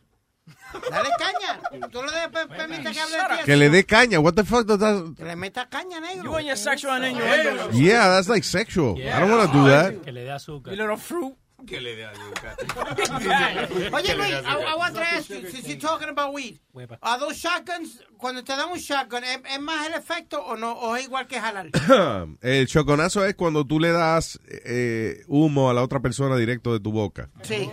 Dale 0.90 1.08
caña. 1.18 1.88
Tú 1.90 2.02
le 2.02 2.12
de- 2.12 2.28
per- 2.28 2.48
permites 2.48 2.92
que 2.92 3.00
hable 3.00 3.16
de 3.16 3.22
ti 3.22 3.44
Que 3.44 3.52
así. 3.52 3.60
le 3.60 3.70
dé 3.70 3.84
caña. 3.84 4.18
What 4.20 4.34
the 4.34 4.44
fuck 4.44 4.66
does 4.66 4.78
that? 4.78 5.02
Que 5.16 5.24
le 5.24 5.36
caña, 5.68 6.00
negro. 6.00 6.24
You 6.24 6.34
and 6.36 6.46
your 6.46 6.56
sexual 6.56 7.04
innuendo. 7.04 7.70
Yeah, 7.72 8.08
that's 8.08 8.28
like 8.28 8.44
sexual. 8.44 8.96
I 8.98 9.20
don't 9.20 9.30
want 9.30 9.50
to 9.50 9.58
do 9.58 9.66
that. 9.68 10.02
Que 10.04 10.12
le 10.12 10.24
dé 10.24 10.30
azúcar. 10.30 10.72
You 10.72 10.78
little 10.78 10.96
fruit. 10.96 11.34
Que 11.66 11.80
le 11.80 12.04
azúcar. 12.04 12.56
Oye, 13.92 14.14
Luis, 14.14 14.30
I, 14.30 14.72
I 14.72 14.76
want 14.76 14.94
to 14.94 15.00
ask 15.00 15.28
you, 15.28 15.42
since 15.50 15.68
you're 15.68 15.80
talking 15.80 16.08
about 16.08 16.32
weed, 16.32 16.60
are 17.02 17.18
those 17.18 17.36
shotguns, 17.36 18.00
cuando 18.16 18.44
te 18.44 18.52
dan 18.52 18.70
un 18.70 18.78
shotgun, 18.78 19.24
¿es, 19.24 19.40
es 19.44 19.60
más 19.60 19.86
el 19.88 19.94
efecto 19.94 20.40
o 20.40 20.56
no? 20.56 20.72
¿O 20.72 20.94
es 20.94 21.04
igual 21.04 21.26
que 21.26 21.40
jalar? 21.40 21.68
El 22.42 22.66
choconazo 22.68 23.24
es 23.26 23.34
cuando 23.34 23.66
tú 23.66 23.80
le 23.80 23.90
das 23.90 24.38
eh, 24.46 25.24
humo 25.26 25.68
a 25.68 25.74
la 25.74 25.82
otra 25.82 26.00
persona 26.00 26.36
directo 26.36 26.72
de 26.72 26.80
tu 26.80 26.92
boca. 26.92 27.28
Sí. 27.42 27.68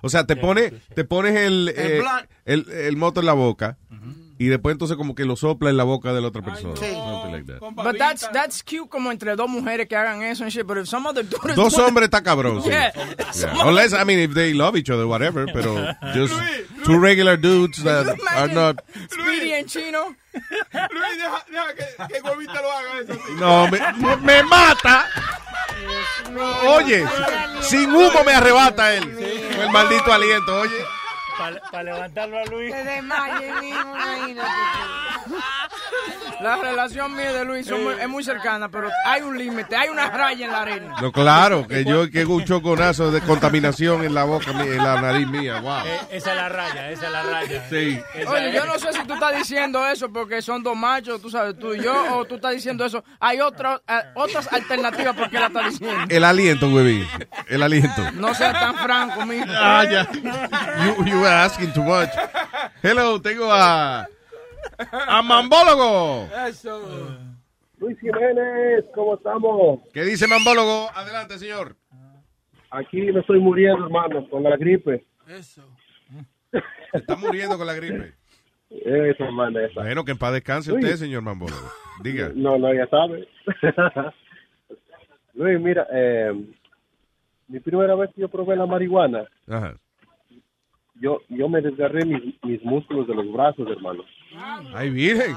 O 0.00 0.08
sea, 0.08 0.26
te 0.26 0.34
pone, 0.36 0.70
te 0.94 1.04
pones 1.04 1.36
el, 1.36 1.68
El 1.68 2.00
eh, 2.00 2.04
el, 2.46 2.70
el 2.70 2.96
moto 2.96 3.20
en 3.20 3.26
la 3.26 3.34
boca 3.34 3.78
y 4.38 4.46
después 4.48 4.72
entonces 4.72 4.96
como 4.96 5.14
que 5.14 5.24
lo 5.24 5.36
sopla 5.36 5.70
en 5.70 5.76
la 5.76 5.84
boca 5.84 6.12
de 6.12 6.20
la 6.20 6.28
otra 6.28 6.42
persona. 6.42 6.74
Something 6.76 7.32
like 7.32 7.46
that. 7.46 7.60
But 7.60 7.96
that's, 7.98 8.28
that's 8.32 8.62
cute 8.62 8.88
como 8.88 9.10
entre 9.12 9.36
dos 9.36 9.48
mujeres 9.48 9.86
que 9.88 9.96
hagan 9.96 10.22
eso 10.22 10.42
and 10.44 10.52
shit, 10.52 10.66
but 10.66 10.78
if 10.78 10.86
some 10.88 11.06
other 11.08 11.22
dude 11.24 11.50
is 11.50 11.56
Dos 11.56 11.74
doing- 11.74 11.86
hombres 11.88 12.04
está 12.08 12.22
cabrón, 12.22 12.62
sí. 12.62 12.70
Yeah. 12.70 12.92
Yeah. 13.34 13.64
Unless, 13.68 13.92
I 13.94 14.04
mean, 14.04 14.18
if 14.18 14.34
they 14.34 14.52
love 14.54 14.76
each 14.76 14.90
other, 14.90 15.06
whatever, 15.06 15.46
pero 15.52 15.74
just 16.14 16.34
two 16.84 16.98
regular 16.98 17.36
dudes 17.36 17.82
that 17.84 18.06
are 18.30 18.48
not... 18.52 18.82
Speedy 19.10 19.52
en 19.52 19.66
chino. 19.66 20.14
Luis, 20.32 21.18
deja, 21.18 21.44
deja 21.50 21.74
que, 22.08 22.14
que 22.14 22.20
Huevita 22.22 22.62
lo 22.62 22.72
haga 22.72 23.00
eso. 23.00 23.18
No, 23.38 23.68
me, 23.68 23.78
me- 23.98 24.16
me 24.16 24.42
mata. 24.44 25.06
Oye, 26.68 27.04
sin 27.60 27.90
humo 27.94 28.24
me 28.24 28.32
arrebata 28.32 28.94
él. 28.94 29.02
Con 29.12 29.60
el 29.60 29.70
maldito 29.70 30.12
aliento, 30.12 30.60
oye. 30.60 30.84
Para 31.70 31.82
levantarlo 31.82 32.38
a 32.38 32.44
Luis. 32.44 32.72
Se 32.72 32.84
desmaye, 32.84 33.52
mijo, 33.60 33.88
imagínate. 33.94 34.50
La 36.40 36.56
relación 36.56 37.14
mía 37.14 37.32
de 37.32 37.44
Luis 37.44 37.66
son 37.66 37.84
muy- 37.84 37.94
es 37.94 38.08
muy 38.08 38.24
cercana, 38.24 38.68
pero 38.68 38.88
hay 39.04 39.22
un 39.22 39.38
límite, 39.38 39.76
hay 39.76 39.88
una 39.90 40.10
raya 40.10 40.46
en 40.46 40.52
la 40.52 40.62
arena. 40.62 40.94
No, 41.00 41.12
claro, 41.12 41.66
que 41.68 41.84
yo 41.84 42.10
que 42.10 42.24
un 42.24 42.44
choconazo 42.44 43.10
de 43.12 43.20
contaminación 43.20 44.04
en 44.04 44.12
la 44.14 44.24
boca, 44.24 44.50
en 44.50 44.78
la 44.78 45.00
nariz 45.00 45.26
mía, 45.28 45.60
wow. 45.60 45.86
Eh, 45.86 46.00
esa 46.10 46.30
es 46.30 46.36
la 46.36 46.48
raya, 46.48 46.90
esa 46.90 47.06
es 47.06 47.12
la 47.12 47.22
raya. 47.22 47.66
Sí. 47.70 48.00
Esa 48.14 48.30
Oye, 48.30 48.48
es. 48.48 48.54
yo 48.54 48.64
no 48.66 48.78
sé 48.78 48.92
si 48.92 49.04
tú 49.06 49.14
estás 49.14 49.36
diciendo 49.36 49.86
eso 49.86 50.12
porque 50.12 50.42
son 50.42 50.62
dos 50.64 50.76
machos, 50.76 51.22
tú 51.22 51.30
sabes, 51.30 51.56
tú 51.58 51.74
y 51.74 51.82
yo, 51.82 52.16
o 52.16 52.24
tú 52.24 52.34
estás 52.36 52.52
diciendo 52.52 52.84
eso. 52.84 53.04
Hay 53.20 53.40
otra- 53.40 53.80
eh, 53.86 54.00
otras 54.16 54.52
alternativas 54.52 55.14
porque 55.16 55.38
la 55.38 55.46
estás 55.46 55.70
diciendo. 55.70 56.04
El 56.08 56.24
aliento, 56.24 56.68
huevín. 56.68 57.06
El 57.48 57.62
aliento. 57.62 58.10
No 58.14 58.34
seas 58.34 58.52
tan 58.58 58.74
franco, 58.78 59.24
mijo. 59.26 59.46
Ah, 59.48 59.84
ya. 59.90 60.08
You, 60.12 61.04
you 61.04 61.20
were 61.20 61.28
asking 61.32 61.72
too 61.72 61.82
much. 61.84 62.08
Hello, 62.82 63.20
tengo 63.20 63.52
a... 63.52 64.08
A 64.92 65.22
Mambólogo. 65.22 66.28
Eso. 66.48 67.18
Luis 67.78 67.98
Jiménez, 68.00 68.84
¿cómo 68.94 69.14
estamos? 69.16 69.80
¿Qué 69.92 70.04
dice 70.04 70.26
Mambólogo? 70.26 70.88
Adelante, 70.94 71.38
señor. 71.38 71.76
Aquí 72.70 73.00
me 73.12 73.20
estoy 73.20 73.38
muriendo, 73.40 73.84
hermano, 73.84 74.28
con 74.30 74.42
la 74.44 74.56
gripe. 74.56 75.04
Eso. 75.28 75.62
Está 76.92 77.16
muriendo 77.16 77.58
con 77.58 77.66
la 77.66 77.74
gripe. 77.74 78.14
Eso, 78.70 79.24
hermano, 79.24 79.60
esa. 79.60 79.82
Bueno, 79.82 80.04
que 80.04 80.12
en 80.12 80.18
paz 80.18 80.32
descanse 80.32 80.70
Luis. 80.70 80.84
usted, 80.84 80.96
señor 80.96 81.22
Mambólogo. 81.22 81.70
Diga. 82.02 82.30
No, 82.34 82.56
no, 82.58 82.72
ya 82.72 82.86
sabe. 82.88 83.28
Luis, 85.34 85.60
mira, 85.60 85.86
eh, 85.92 86.32
mi 87.48 87.60
primera 87.60 87.94
vez 87.94 88.10
que 88.14 88.20
yo 88.22 88.28
probé 88.28 88.56
la 88.56 88.66
marihuana, 88.66 89.24
Ajá. 89.48 89.74
yo, 90.94 91.20
yo 91.28 91.48
me 91.48 91.60
desgarré 91.60 92.04
mis, 92.04 92.22
mis 92.44 92.62
músculos 92.64 93.06
de 93.08 93.14
los 93.14 93.30
brazos, 93.32 93.66
hermano. 93.70 94.04
Ay, 94.74 94.90
virgen. 94.90 95.34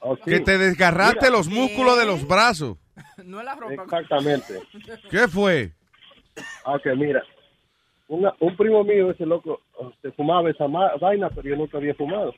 Oh, 0.00 0.16
sí. 0.16 0.22
Que 0.26 0.40
te 0.40 0.58
desgarraste 0.58 1.26
Mira, 1.26 1.30
los 1.30 1.48
músculos 1.48 1.98
de 1.98 2.06
los 2.06 2.26
brazos. 2.26 2.76
No 3.24 3.42
la 3.42 3.54
ropa. 3.54 3.82
Exactamente. 3.82 4.60
¿Qué 5.10 5.26
fue? 5.28 5.72
Ok, 6.64 6.86
mira. 6.96 7.22
Una- 8.08 8.34
un 8.40 8.56
primo 8.56 8.84
mío, 8.84 9.10
ese 9.10 9.26
loco, 9.26 9.60
se 10.00 10.12
fumaba 10.12 10.48
esa 10.50 10.66
vaina, 11.00 11.28
pero 11.30 11.48
yo 11.48 11.56
nunca 11.56 11.78
había 11.78 11.94
fumado. 11.94 12.32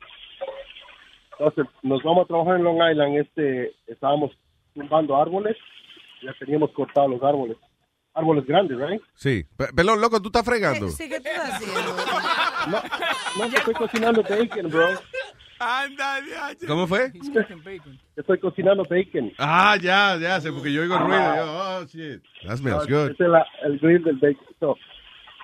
Entonces, 1.37 1.65
nos 1.83 2.01
vamos 2.03 2.25
a 2.25 2.27
trabajar 2.27 2.55
en 2.55 2.63
Long 2.63 2.79
Island. 2.91 3.17
Este, 3.19 3.71
estábamos 3.87 4.31
tumbando 4.73 5.15
árboles. 5.15 5.55
Ya 6.23 6.33
teníamos 6.39 6.71
cortados 6.71 7.09
los 7.11 7.23
árboles. 7.23 7.57
Árboles 8.13 8.45
grandes, 8.45 8.77
¿right? 8.79 9.01
Sí. 9.15 9.45
Pe- 9.55 9.67
Pero, 9.75 9.95
loco, 9.95 10.21
tú 10.21 10.27
estás 10.29 10.43
fregando. 10.43 10.89
Sí, 10.89 11.07
¿qué 11.07 11.15
estás 11.17 11.53
haciendo? 11.53 11.79
No, 13.37 13.45
estoy 13.45 13.73
cocinando 13.75 14.21
bacon, 14.23 14.69
bro. 14.69 14.87
Anda, 15.59 16.21
diache. 16.21 16.65
¿Cómo 16.67 16.87
fue? 16.87 17.11
Estoy 18.15 18.39
cocinando 18.39 18.83
bacon. 18.83 19.31
Ah, 19.37 19.77
ya, 19.81 20.17
ya 20.17 20.39
sé, 20.39 20.51
porque 20.51 20.71
yo 20.71 20.81
oigo 20.81 20.95
el 20.95 21.01
ruido. 21.01 21.35
Yo, 21.35 21.43
oh, 21.45 21.85
shit. 21.85 22.21
That 22.47 22.57
smells 22.57 22.87
good. 22.87 23.11
Ese 23.11 23.23
es 23.23 23.29
la- 23.29 23.45
el 23.63 23.77
grill 23.79 24.03
del 24.03 24.15
bacon. 24.17 24.45
So, 24.59 24.77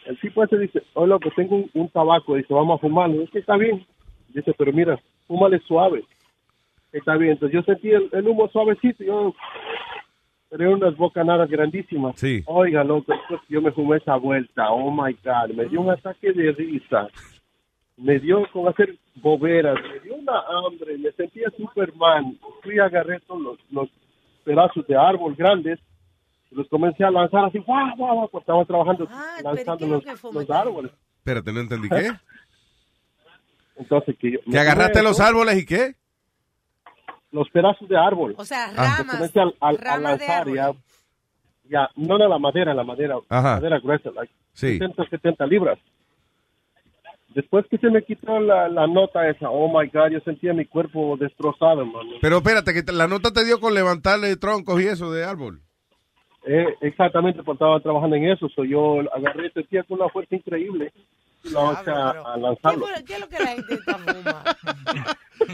el 0.05 0.19
tipo 0.19 0.43
ese 0.43 0.57
dice, 0.57 0.83
oh, 0.93 1.05
loco, 1.05 1.29
tengo 1.35 1.55
un, 1.57 1.69
un 1.73 1.89
tabaco. 1.89 2.35
Dice, 2.35 2.53
vamos 2.53 2.77
a 2.77 2.81
fumarlo. 2.81 3.23
Es 3.23 3.29
que 3.29 3.39
está 3.39 3.57
bien. 3.57 3.85
Dice, 4.29 4.53
pero 4.57 4.71
mira, 4.71 4.99
fúmale 5.27 5.59
suave. 5.67 6.03
Está 6.91 7.17
bien. 7.17 7.33
Entonces 7.33 7.53
yo 7.55 7.63
sentí 7.63 7.89
el, 7.91 8.09
el 8.13 8.27
humo 8.27 8.47
suavecito. 8.49 9.03
Yo 9.03 9.35
tenía 10.49 10.69
unas 10.69 10.95
bocanadas 10.95 11.49
grandísimas. 11.49 12.17
Sí. 12.17 12.41
Oiga, 12.45 12.83
loco, 12.83 13.13
yo 13.49 13.61
me 13.61 13.71
fumé 13.71 13.97
esa 13.97 14.15
vuelta. 14.15 14.71
Oh, 14.71 14.91
my 14.91 15.13
God. 15.23 15.55
Me 15.55 15.65
dio 15.65 15.81
un 15.81 15.89
ataque 15.89 16.31
de 16.31 16.51
risa. 16.53 17.09
Me 17.97 18.19
dio 18.19 18.45
con 18.51 18.67
hacer 18.67 18.95
boberas. 19.15 19.77
Me 19.91 19.99
dio 20.01 20.15
una 20.15 20.39
hambre. 20.39 20.97
Me 20.97 21.11
sentía 21.13 21.49
Superman. 21.57 22.37
Fui 22.63 22.79
a 22.79 22.85
agarré 22.85 23.19
todos 23.21 23.41
los, 23.41 23.59
los 23.71 23.89
pedazos 24.43 24.85
de 24.87 24.95
árbol 24.95 25.35
grandes 25.35 25.79
los 26.51 26.69
comencé 26.69 27.03
a 27.03 27.11
lanzar 27.11 27.43
así, 27.43 27.57
guau, 27.57 27.97
guau, 27.97 28.15
guau, 28.15 28.29
porque 28.29 28.43
estaba 28.43 28.63
trabajando 28.63 29.09
lanzando 29.43 29.87
los, 29.87 30.33
los 30.33 30.49
árboles. 30.49 30.89
Espérate, 31.17 31.51
no 31.51 31.59
entendí 31.59 31.89
qué. 31.89 32.11
Entonces, 33.75 34.15
que 34.17 34.31
yo... 34.31 34.39
¿Que 34.49 34.57
agarraste 34.57 35.03
los 35.03 35.19
árboles 35.19 35.57
y 35.57 35.65
qué? 35.65 35.95
Los 37.31 37.49
pedazos 37.49 37.89
de 37.89 37.97
árbol. 37.97 38.35
O 38.37 38.45
sea, 38.45 38.71
Ah. 38.77 38.95
Los 38.99 39.07
comencé 39.15 39.39
a, 39.39 39.43
a- 39.43 39.69
a 39.69 39.71
ramas 39.73 40.01
lanzar 40.19 40.47
ya. 40.53 40.71
Ya, 41.67 41.89
no 41.97 42.17
de 42.17 42.29
la 42.29 42.37
madera, 42.39 42.73
la 42.73 42.83
madera, 42.83 43.15
Ajá. 43.27 43.55
madera 43.55 43.79
gruesa, 43.79 44.11
like 44.15 44.31
Sí. 44.53 44.77
60, 44.77 45.03
70 45.09 45.45
libras. 45.47 45.77
Después 47.35 47.65
que 47.69 47.77
se 47.77 47.89
me 47.89 48.01
quitó 48.01 48.39
la, 48.39 48.69
la 48.69 48.87
nota 48.87 49.29
esa, 49.29 49.49
oh 49.49 49.67
my 49.67 49.89
God, 49.89 50.09
yo 50.09 50.19
sentía 50.21 50.53
mi 50.53 50.65
cuerpo 50.65 51.17
destrozado, 51.17 51.81
hermano. 51.81 52.11
Pero 52.21 52.37
espérate, 52.37 52.73
que 52.73 52.89
la 52.93 53.07
nota 53.07 53.31
te 53.31 53.43
dio 53.43 53.59
con 53.59 53.73
levantarle 53.73 54.37
troncos 54.37 54.81
y 54.81 54.87
eso 54.87 55.11
de 55.11 55.25
árbol. 55.25 55.59
Eh, 56.47 56.65
exactamente, 56.79 57.43
porque 57.43 57.57
estaba 57.57 57.81
trabajando 57.81 58.15
en 58.15 58.29
eso. 58.29 58.47
So 58.55 58.63
yo 58.63 59.01
agarré, 59.13 59.51
sentía 59.51 59.83
con 59.83 59.99
una 59.99 60.07
fuerza 60.07 60.33
increíble 60.33 60.93
a, 61.55 62.33
a 62.33 62.37
lanzarlo. 62.37 62.85
¿Qué 63.05 63.13
es 63.15 63.19
lo 63.19 63.29
que 63.29 63.39
la 63.39 63.47
gente 63.47 63.73
está 63.75 63.97
fumando? 63.97 64.35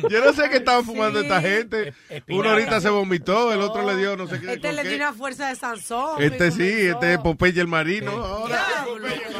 Yo 0.09 0.23
no 0.23 0.31
sé 0.33 0.49
qué 0.49 0.57
estaban 0.57 0.85
fumando 0.85 1.19
esta 1.19 1.41
gente. 1.41 1.93
Uno 2.29 2.51
ahorita 2.51 2.79
se 2.79 2.89
vomitó, 2.89 3.51
el 3.51 3.61
otro 3.61 3.81
le 3.85 3.97
dio 3.97 4.15
no 4.15 4.27
sé 4.27 4.39
qué. 4.39 4.53
Este 4.53 4.71
le 4.73 4.83
dio 4.83 4.95
una 4.95 5.11
fuerza 5.13 5.49
de 5.49 5.55
Sansón. 5.55 6.21
Este 6.21 6.51
sí, 6.51 6.63
este 6.87 7.13
es 7.13 7.19
Popeye 7.19 7.59
el 7.61 7.67
marino. 7.67 8.11
ahora. 8.11 8.59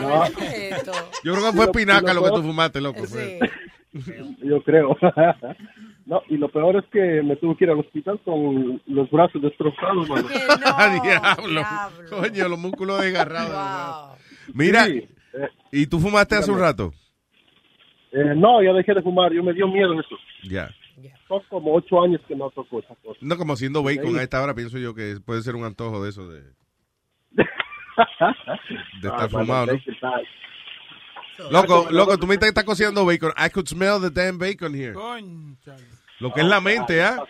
No. 0.02 0.26
Esto. 0.26 0.92
Yo 1.24 1.34
creo 1.34 1.46
que 1.46 1.52
fue 1.58 1.66
lo- 1.66 1.72
espinaca 1.72 2.14
lo 2.14 2.22
lo 2.22 2.24
que 2.26 2.32
tú 2.42 2.44
fumaste, 2.44 2.82
loco. 2.82 3.04
Yo 4.44 4.64
creo. 4.64 4.98
no, 6.06 6.22
y 6.30 6.38
lo 6.38 6.50
peor 6.50 6.78
es 6.78 6.86
que 6.92 7.22
me 7.24 7.36
tuve 7.36 7.58
que 7.58 7.66
ir 7.66 7.72
al 7.72 7.80
hospital 7.80 8.20
con 8.26 8.82
los 8.88 9.10
brazos 9.12 9.42
destrozados, 9.42 10.08
mano. 10.10 10.28
Ah, 10.66 11.00
diablo. 11.02 11.64
Coño, 12.10 12.48
los 12.48 12.60
músculos 12.60 13.02
desgarrados. 13.02 14.18
Mira, 14.54 14.86
Sí, 14.86 15.08
¿y 15.72 15.88
tú 15.88 16.00
fumaste 16.00 16.36
hace 16.36 16.52
un 16.52 16.60
rato? 16.60 16.94
eh, 18.12 18.34
no, 18.36 18.62
ya 18.62 18.74
dejé 18.74 18.94
de 18.94 19.02
fumar, 19.02 19.32
yo 19.34 19.42
me 19.44 19.54
dio 19.54 19.68
miedo 19.68 19.94
eso. 20.00 20.18
Ya. 20.44 20.70
Son 21.28 21.42
como 21.50 21.74
ocho 21.74 22.02
años 22.04 22.22
que 22.28 22.36
no 22.36 22.50
toco 22.52 22.80
esa 22.80 22.94
cosa. 22.96 23.18
No, 23.22 23.38
como 23.38 23.54
haciendo 23.54 23.82
bacon 23.84 24.18
a 24.20 24.24
esta 24.24 24.42
hora, 24.44 24.54
pienso 24.54 24.78
yo 24.78 24.94
que 24.94 25.18
puede 25.26 25.42
ser 25.42 25.56
un 25.56 25.64
antojo 25.64 26.04
de 26.04 26.10
eso 26.10 26.28
de, 26.28 26.42
de 27.32 27.44
estar 29.02 29.14
Ah, 29.24 29.30
fumado, 29.30 29.68
¿no? 29.68 29.80
Loco, 31.50 31.88
loco, 31.90 32.18
tú 32.20 32.28
me 32.28 32.36
estás 32.36 32.50
estás 32.50 32.66
cocinando 32.66 33.06
bacon. 33.06 33.32
I 33.38 33.50
could 33.50 33.68
smell 33.68 34.00
the 34.00 34.12
damn 34.12 34.38
bacon 34.38 34.76
here. 34.76 34.94
Lo 36.20 36.32
que 36.34 36.42
es 36.42 36.46
la 36.48 36.62
mente, 36.62 37.02
¿ah? 37.02 37.24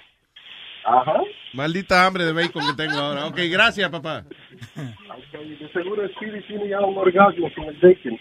Ajá. 0.83 1.13
Maldita 1.53 2.05
hambre 2.05 2.25
de 2.25 2.33
bacon 2.33 2.63
que 2.65 2.73
tengo 2.75 2.97
ahora. 2.97 3.27
Ok, 3.27 3.39
gracias, 3.49 3.89
papá. 3.89 4.23
De 4.23 5.69
seguro 5.73 6.07
Speedy 6.09 6.41
tiene 6.47 6.69
ya 6.69 6.79
un 6.79 6.97
orgasmo 6.97 7.49
con 7.55 7.65
el 7.65 7.75
bacon. 7.75 8.19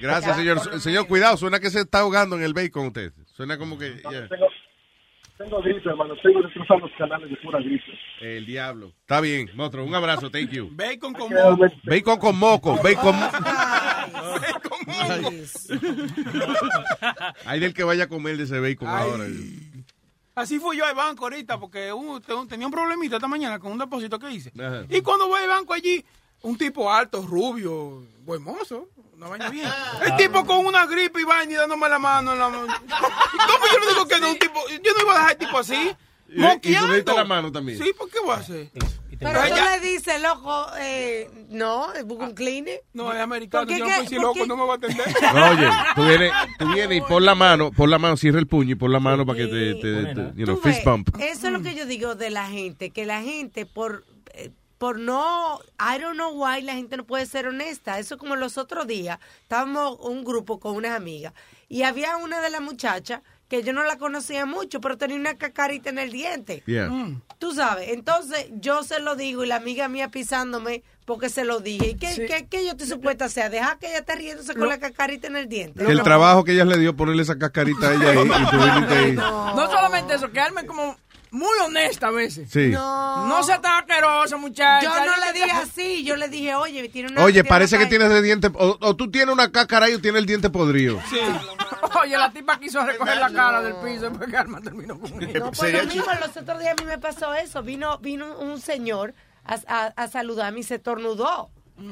Gracias, 0.00 0.36
señor. 0.36 0.80
Señor, 0.80 1.06
cuidado, 1.06 1.36
suena 1.36 1.60
que 1.60 1.70
se 1.70 1.80
está 1.80 2.00
ahogando 2.00 2.36
en 2.36 2.42
el 2.42 2.54
bacon 2.54 2.86
usted. 2.88 3.12
Suena 3.26 3.58
como 3.58 3.78
que... 3.78 3.94
yeah. 4.10 4.28
Tengo, 4.28 4.46
tengo 5.38 5.62
gripe, 5.62 5.88
hermano. 5.88 6.14
Tengo 6.22 6.42
destrozando 6.42 6.86
los 6.86 6.96
canales 6.96 7.30
de 7.30 7.36
pura 7.36 7.58
gripe. 7.60 7.92
El 8.20 8.46
diablo. 8.46 8.92
Está 9.00 9.20
bien, 9.20 9.50
monstruo. 9.54 9.84
Un 9.84 9.94
abrazo, 9.94 10.30
thank 10.30 10.50
you. 10.50 10.68
Bacon 10.72 11.12
con 11.14 11.32
moco. 11.32 11.68
Bacon 11.84 12.18
con 12.18 12.38
moco, 12.38 12.76
bacon... 12.82 13.16
Hay 17.46 17.60
del 17.60 17.74
que 17.74 17.84
vaya 17.84 18.04
a 18.04 18.08
comer 18.08 18.36
de 18.36 18.44
ese 18.44 18.60
bacon 18.60 18.88
Ay. 18.88 19.10
ahora. 19.10 19.24
Así 20.38 20.58
fui 20.58 20.76
yo 20.76 20.84
al 20.84 20.94
banco 20.94 21.24
ahorita 21.24 21.58
porque 21.58 21.92
tenía 22.48 22.66
un 22.66 22.72
problemita 22.72 23.16
esta 23.16 23.28
mañana 23.28 23.58
con 23.58 23.72
un 23.72 23.78
depósito 23.78 24.18
que 24.18 24.30
hice. 24.30 24.52
Ajá. 24.58 24.84
Y 24.88 25.00
cuando 25.00 25.26
voy 25.28 25.40
al 25.42 25.48
banco 25.48 25.72
allí, 25.74 26.04
un 26.42 26.56
tipo 26.56 26.90
alto, 26.92 27.22
rubio, 27.26 28.04
buen 28.24 28.42
mozo, 28.42 28.88
una 29.16 29.28
vaina 29.28 29.48
bien. 29.50 29.68
El 30.04 30.16
tipo 30.16 30.44
con 30.46 30.64
una 30.64 30.86
gripe 30.86 31.20
y 31.20 31.24
vaina 31.24 31.52
y 31.52 31.56
dándome 31.56 31.88
la 31.88 31.98
mano 31.98 32.32
en 32.34 32.38
la 32.38 32.48
mano. 32.48 32.66
¿Cómo 32.66 33.64
yo 33.72 33.78
le 33.80 33.86
digo 33.88 34.06
que 34.06 34.20
no? 34.20 34.30
Un 34.30 34.38
tipo, 34.38 34.60
yo 34.68 34.92
no 34.96 35.02
iba 35.02 35.12
a 35.12 35.18
dejar 35.18 35.32
el 35.32 35.38
tipo 35.38 35.58
así. 35.58 35.74
Y- 35.74 36.30
y 36.30 36.34
tú 36.34 36.40
le 36.40 36.48
diste 36.52 36.70
Moqueando. 36.76 37.16
la 37.16 37.24
mano 37.24 37.50
también. 37.50 37.82
Sí, 37.82 37.92
¿por 37.96 38.08
qué 38.10 38.20
voy 38.20 38.30
a 38.30 38.34
hacer? 38.34 38.70
Pero 39.18 39.40
tú 39.48 39.54
le 39.54 39.80
dices, 39.88 40.22
loco, 40.22 40.66
eh, 40.78 41.28
no, 41.48 41.88
busca 42.04 42.24
un 42.26 42.34
cleaner. 42.34 42.82
No, 42.92 43.12
es 43.12 43.20
americano. 43.20 43.66
¿Por 43.66 43.74
qué 43.74 43.78
Yo 43.80 43.86
no 43.88 43.96
soy 43.96 44.06
si 44.06 44.14
¿Por 44.16 44.22
loco, 44.24 44.34
qué? 44.34 44.46
no 44.46 44.56
me 44.56 44.64
va 44.66 44.72
a 44.74 44.76
atender. 44.76 45.06
Oye, 45.50 45.68
tú 45.94 46.04
vienes, 46.04 46.32
tú 46.58 46.72
vienes 46.72 46.98
y 46.98 47.00
pon 47.02 47.24
la 47.24 47.34
mano, 47.34 47.70
pon 47.72 47.90
la 47.90 47.98
mano, 47.98 48.16
cierra 48.16 48.38
el 48.38 48.46
puño 48.46 48.72
y 48.72 48.74
pon 48.76 48.92
la 48.92 49.00
mano 49.00 49.26
para 49.26 49.38
que 49.38 49.46
te, 49.46 49.74
te, 49.74 50.14
te- 50.14 50.32
you 50.36 50.44
know, 50.44 50.56
Tú 50.56 50.62
fist 50.68 50.84
bump. 50.84 51.08
Eso 51.20 51.46
es 51.48 51.52
lo 51.52 51.62
que 51.62 51.74
yo 51.74 51.86
digo 51.86 52.14
de 52.14 52.30
la 52.30 52.46
gente, 52.48 52.90
que 52.90 53.04
la 53.06 53.22
gente 53.22 53.66
por 53.66 54.04
eh, 54.34 54.50
por 54.78 55.00
no, 55.00 55.58
I 55.80 55.98
don't 56.00 56.14
know 56.14 56.30
why 56.32 56.62
la 56.62 56.74
gente 56.74 56.96
no 56.96 57.04
puede 57.04 57.26
ser 57.26 57.48
honesta. 57.48 57.98
Eso 57.98 58.16
como 58.18 58.36
los 58.36 58.58
otros 58.58 58.86
días, 58.86 59.18
estábamos 59.42 59.98
un 60.00 60.22
grupo 60.22 60.60
con 60.60 60.76
unas 60.76 60.92
amigas 60.92 61.32
y 61.68 61.82
había 61.82 62.16
una 62.16 62.40
de 62.40 62.50
las 62.50 62.60
muchachas 62.60 63.22
que 63.48 63.62
yo 63.62 63.72
no 63.72 63.82
la 63.82 63.96
conocía 63.96 64.46
mucho, 64.46 64.80
pero 64.80 64.98
tenía 64.98 65.16
una 65.16 65.36
cacarita 65.36 65.90
en 65.90 65.98
el 65.98 66.12
diente. 66.12 66.62
Yeah. 66.66 66.90
Tú 67.38 67.52
sabes, 67.54 67.88
entonces 67.90 68.46
yo 68.52 68.82
se 68.82 69.00
lo 69.00 69.16
digo 69.16 69.42
y 69.42 69.46
la 69.46 69.56
amiga 69.56 69.88
mía 69.88 70.10
pisándome 70.10 70.82
porque 71.06 71.30
se 71.30 71.46
lo 71.46 71.60
dije. 71.60 71.90
¿Y 71.90 71.94
qué, 71.94 72.26
qué, 72.26 72.46
qué 72.50 72.64
yo 72.64 72.72
estoy 72.72 72.86
supuesta 72.86 73.24
a 73.24 73.28
hacer? 73.28 73.50
Dejar 73.50 73.78
que 73.78 73.86
ella 73.86 74.00
esté 74.00 74.14
riéndose 74.14 74.54
con 74.54 74.68
la 74.68 74.78
cacarita 74.78 75.26
en 75.26 75.36
el 75.36 75.48
diente. 75.48 75.90
El 75.90 76.02
trabajo 76.02 76.44
que 76.44 76.52
ella 76.52 76.66
le 76.66 76.78
dio 76.78 76.94
ponerle 76.94 77.22
esa 77.22 77.38
cascarita 77.38 77.88
a 77.88 77.94
ella 77.94 78.10
ahí 78.10 78.18
y 78.18 78.50
tú 78.50 78.56
viniste 78.58 78.94
ahí. 78.94 79.12
No 79.12 79.66
solamente 79.70 80.14
eso, 80.14 80.30
quedarme 80.30 80.66
como 80.66 80.98
muy 81.30 81.58
honesta 81.64 82.08
a 82.08 82.10
veces. 82.10 82.50
Sí. 82.50 82.68
No. 82.68 83.26
No 83.26 83.42
sea 83.42 83.60
tan 83.60 83.80
asquerosa, 83.80 84.36
muchacha. 84.36 84.82
Yo 84.82 84.90
no 84.90 85.12
le 85.26 85.32
dije 85.32 85.50
así, 85.50 86.04
yo 86.04 86.16
le 86.16 86.28
dije, 86.28 86.54
oye, 86.54 86.88
tiene 86.88 87.10
una... 87.10 87.22
Oye, 87.24 87.44
parece 87.44 87.78
que 87.78 87.86
tienes 87.86 88.10
el 88.10 88.22
diente, 88.22 88.48
o, 88.54 88.76
o 88.80 88.96
tú 88.96 89.10
tienes 89.10 89.32
una 89.32 89.50
cáscara 89.50 89.86
ahí 89.86 89.94
o 89.94 90.00
tienes 90.00 90.20
el 90.20 90.26
diente 90.26 90.50
podrido. 90.50 91.00
Sí. 91.10 91.18
Oye, 92.02 92.16
la 92.18 92.30
tipa 92.30 92.58
quiso 92.58 92.84
recoger 92.84 93.16
la 93.16 93.32
cara 93.32 93.62
del 93.62 93.74
piso 93.76 94.10
y 94.10 94.30
Karma 94.30 94.60
terminó 94.60 94.98
con 94.98 95.10
ella. 95.22 95.38
No, 95.40 95.52
pues 95.52 95.72
lo 95.72 95.84
mismo, 95.86 96.12
los 96.20 96.36
otros 96.36 96.58
días 96.60 96.74
a 96.78 96.82
mí 96.82 96.86
me 96.88 96.98
pasó 96.98 97.34
eso. 97.34 97.62
Vino, 97.62 97.98
vino 97.98 98.36
un 98.38 98.60
señor 98.60 99.14
a, 99.44 99.58
a, 99.66 99.86
a 99.96 100.08
saludarme 100.08 100.60
y 100.60 100.62
se 100.64 100.78
tornudó. 100.78 101.50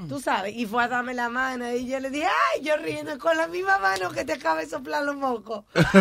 Tú 0.08 0.18
sabes, 0.20 0.54
y 0.56 0.66
fue 0.66 0.82
a 0.82 0.88
darme 0.88 1.14
la 1.14 1.28
mano 1.28 1.72
y 1.72 1.86
yo 1.86 2.00
le 2.00 2.10
dije, 2.10 2.26
ay, 2.26 2.64
yo 2.64 2.76
riendo 2.76 3.16
con 3.18 3.36
la 3.36 3.46
misma 3.46 3.78
mano 3.78 4.10
que 4.10 4.24
te 4.24 4.32
acaba 4.32 4.58
de 4.60 4.66
soplar 4.66 5.04
los 5.04 5.14
mocos. 5.16 5.64
Así 5.74 5.92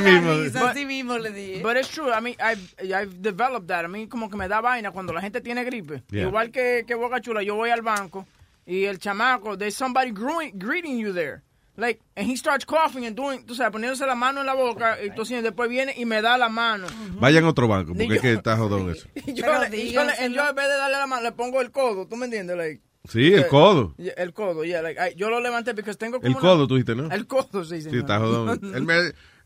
mismo. 0.00 0.32
Así 0.66 0.84
mismo 0.86 1.18
le 1.18 1.30
dije. 1.30 1.62
But 1.62 1.76
it's 1.76 1.88
true. 1.88 2.10
I 2.10 2.20
mean, 2.20 2.34
I've, 2.40 2.74
I've 2.82 3.22
developed 3.22 3.68
that. 3.68 3.84
A 3.84 3.88
mí 3.88 4.08
como 4.08 4.28
que 4.28 4.36
me 4.36 4.48
da 4.48 4.60
vaina 4.60 4.90
cuando 4.90 5.12
la 5.12 5.20
gente 5.20 5.40
tiene 5.40 5.62
gripe. 5.64 6.02
Yeah. 6.10 6.26
Igual 6.26 6.50
que, 6.50 6.84
que 6.86 6.94
Boca 6.96 7.20
Chula, 7.20 7.42
yo 7.42 7.54
voy 7.54 7.70
al 7.70 7.82
banco 7.82 8.26
y 8.66 8.84
el 8.84 8.98
chamaco, 8.98 9.56
there's 9.56 9.76
somebody 9.76 10.10
greeting 10.10 10.98
you 10.98 11.12
there. 11.12 11.42
Like, 11.76 12.00
and 12.14 12.30
he 12.30 12.36
starts 12.36 12.64
coughing 12.64 13.04
and 13.04 13.16
doing, 13.16 13.44
tú 13.46 13.54
sabes, 13.56 13.72
poniéndose 13.72 14.06
la 14.06 14.14
mano 14.14 14.40
en 14.40 14.46
la 14.46 14.54
boca 14.54 14.96
y 15.02 15.10
tosiendo, 15.14 15.42
después 15.48 15.68
viene 15.68 15.92
y 15.96 16.04
me 16.04 16.22
da 16.22 16.38
la 16.38 16.48
mano. 16.48 16.86
Vayan 17.18 17.44
a 17.44 17.48
otro 17.48 17.66
banco, 17.66 17.88
porque 17.94 18.06
Ni 18.08 18.14
es 18.14 18.20
que 18.20 18.28
yo- 18.32 18.38
está 18.38 18.56
jodón 18.56 18.90
eso. 18.90 19.08
Y 19.14 19.32
yo, 19.34 19.44
Pero 19.44 19.58
le- 19.68 19.76
y 19.76 19.90
yo, 19.92 20.04
le- 20.04 20.12
díganselo. 20.12 20.34
yo 20.36 20.48
en 20.50 20.54
vez 20.54 20.68
de 20.68 20.74
darle 20.76 20.96
la 20.98 21.06
mano, 21.08 21.22
le 21.22 21.32
pongo 21.32 21.60
el 21.60 21.72
codo, 21.72 22.06
¿tú 22.06 22.14
me 22.16 22.26
entiendes? 22.26 22.56
Like, 22.56 22.80
Sí, 23.08 23.34
el 23.34 23.40
eh, 23.40 23.46
codo. 23.48 23.94
El 23.98 24.32
codo, 24.32 24.64
yeah. 24.64 24.80
Like, 24.82 24.98
I- 24.98 25.14
yo 25.16 25.28
lo 25.30 25.38
levanté 25.40 25.74
porque 25.74 25.92
tengo 25.94 26.18
como 26.20 26.26
El 26.26 26.32
una- 26.32 26.40
codo, 26.40 26.66
tú 26.68 26.74
dijiste, 26.76 26.94
¿no? 26.94 27.10
El 27.12 27.26
codo, 27.26 27.64
sí, 27.64 27.76
Sí, 27.76 27.82
señor. 27.82 27.98
está 28.00 28.18
jodón. 28.20 28.60
él, 28.74 28.82
me, 28.82 28.94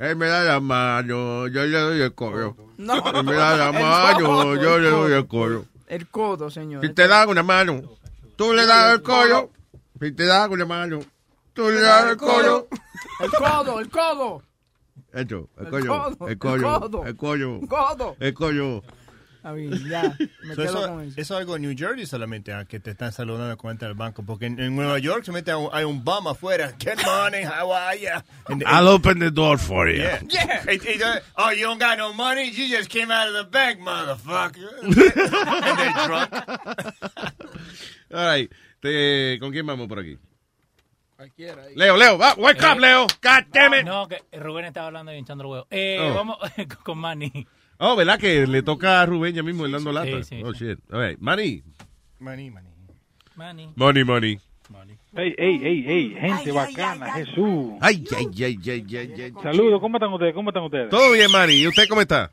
él 0.07 0.17
me 0.17 0.27
da 0.29 0.45
la 0.45 0.61
mano, 0.61 1.49
yo 1.49 1.65
le 1.65 1.79
doy 1.79 2.01
el 2.03 2.15
codo. 2.15 2.55
No. 2.77 2.95
Él 3.19 3.25
me 3.25 3.33
da 3.33 3.57
la 3.57 3.69
El 3.77 3.83
mano, 3.83 4.27
codo, 4.27 4.55
yo 4.63 4.77
el 4.77 4.83
le 4.83 4.91
doy 4.91 5.01
codo. 5.11 5.17
el 5.17 5.27
codo. 5.27 5.65
El 5.89 6.09
codo, 6.09 6.51
señor. 6.51 6.87
Si 6.87 6.93
te 6.93 7.09
dan 7.09 7.31
una 7.31 7.43
mano, 7.43 7.83
tú 8.37 8.53
le 8.53 8.67
das 8.67 8.93
el 8.97 9.03
codo. 9.03 9.51
Si 10.01 10.13
te 10.13 10.27
dan 10.27 10.53
una 10.53 10.67
mano, 10.67 11.01
el 11.59 12.17
codo. 12.17 12.69
El 13.21 13.31
codo, 13.31 13.81
el 13.81 13.89
codo. 13.91 14.43
Eso, 15.13 15.49
el 15.59 15.65
El 15.67 15.71
coño, 15.71 15.87
codo, 15.87 16.27
el 16.27 16.33
el 16.33 16.39
codo. 16.39 17.05
el 17.05 17.17
Codo. 17.69 18.17
el 18.21 18.35
coño. 18.35 18.83
A 19.45 19.53
mí, 19.53 19.71
ya, 19.89 20.15
me 20.43 20.55
So, 20.55 20.63
quedo 20.63 20.65
eso, 20.65 20.89
con 20.89 21.01
eso. 21.03 21.21
eso 21.21 21.35
es 21.35 21.41
algo 21.41 21.57
en 21.57 21.63
New 21.63 21.75
Jersey 21.79 22.05
solamente, 22.07 22.53
ah, 22.53 22.65
que 22.67 22.81
te 22.81 22.91
están 22.91 23.13
saludando 23.13 23.57
cuando 23.57 23.73
entras 23.77 23.89
al 23.91 23.95
banco. 23.95 24.23
Porque 24.25 24.47
en, 24.47 24.59
en 24.61 24.75
Nueva 24.77 24.99
York 24.99 25.25
solamente 25.25 25.53
hay 25.53 25.57
un, 25.57 25.69
hay 25.73 25.85
un 25.85 26.05
bum 26.05 26.27
afuera. 26.27 26.73
Good 26.85 27.03
morning, 27.07 27.47
how 27.47 27.73
are 27.73 27.99
you? 27.99 28.09
And- 28.49 28.65
I'll 28.67 28.89
open 28.89 29.21
the 29.21 29.31
door 29.31 29.57
for 29.57 29.89
you. 29.89 30.03
Yeah. 30.03 30.65
It- 30.69 30.85
it, 30.85 31.01
uh, 31.03 31.21
oh, 31.37 31.51
you 31.53 31.63
don't 31.67 31.79
got 31.81 31.97
no 31.99 32.13
money? 32.13 32.51
You 32.51 32.69
just 32.69 32.91
came 32.91 33.11
out 33.13 33.29
of 33.29 33.35
the 33.35 33.45
bank, 33.45 33.79
motherfucker. 33.81 34.83
and 34.83 35.79
they're 35.79 36.07
drunk. 36.07 36.33
All 38.13 38.27
right. 38.27 38.51
Te- 38.83 39.39
¿Con 39.39 39.53
quién 39.53 39.67
vamos 39.67 39.89
por 39.89 40.01
aquí? 40.01 40.19
Cualquiera. 41.19 41.65
ahí. 41.65 41.75
Leo, 41.75 41.97
Leo, 41.97 42.17
va, 42.17 42.35
wake 42.39 42.63
up, 42.63 42.77
Eh, 42.77 42.81
Leo. 42.81 43.07
God 43.21 43.45
damn 43.53 43.75
it. 43.75 43.85
No, 43.85 44.07
que 44.07 44.23
Rubén 44.39 44.67
estaba 44.67 44.87
hablando 44.87 45.13
y 45.13 45.17
hinchando 45.19 45.43
el 45.43 45.51
huevo. 45.51 45.67
Eh, 45.69 45.99
Oh. 46.01 46.15
Vamos 46.15 46.39
con 46.85 46.97
Manny. 46.97 47.45
Oh, 47.79 47.97
¿verdad 47.97 48.21
que 48.21 48.47
le 48.47 48.63
toca 48.63 49.01
a 49.03 49.07
Rubén 49.07 49.35
ya 49.35 49.43
mismo 49.43 49.67
el 49.67 49.73
dando 49.73 49.91
lata? 49.91 50.23
sí, 50.23 50.41
oh, 50.45 50.53
shit. 50.53 50.79
All 50.93 51.01
right. 51.05 51.19
Money. 51.19 51.65
Money, 52.21 52.51
money. 52.51 52.71
Manny. 53.35 53.73
Money, 53.75 54.05
money. 54.05 54.39
Ey, 55.17 55.35
ey, 55.39 55.61
ey, 55.65 55.85
ey, 55.89 56.11
gente 56.21 56.53
bacana, 56.53 57.13
Jesús. 57.15 57.73
Ay, 57.81 58.05
ay, 58.17 58.27
ay, 58.45 58.59
ay, 58.65 58.85
ay, 58.97 59.23
ay. 59.23 59.33
Saludos, 59.43 59.81
¿cómo 59.81 59.97
están 59.97 60.13
ustedes? 60.13 60.35
¿Cómo 60.35 60.51
están 60.51 60.63
ustedes? 60.65 60.89
Todo 60.91 61.11
bien, 61.13 61.33
Manny. 61.33 61.55
¿Y 61.55 61.67
usted 61.67 61.89
cómo 61.89 62.01
está? 62.01 62.31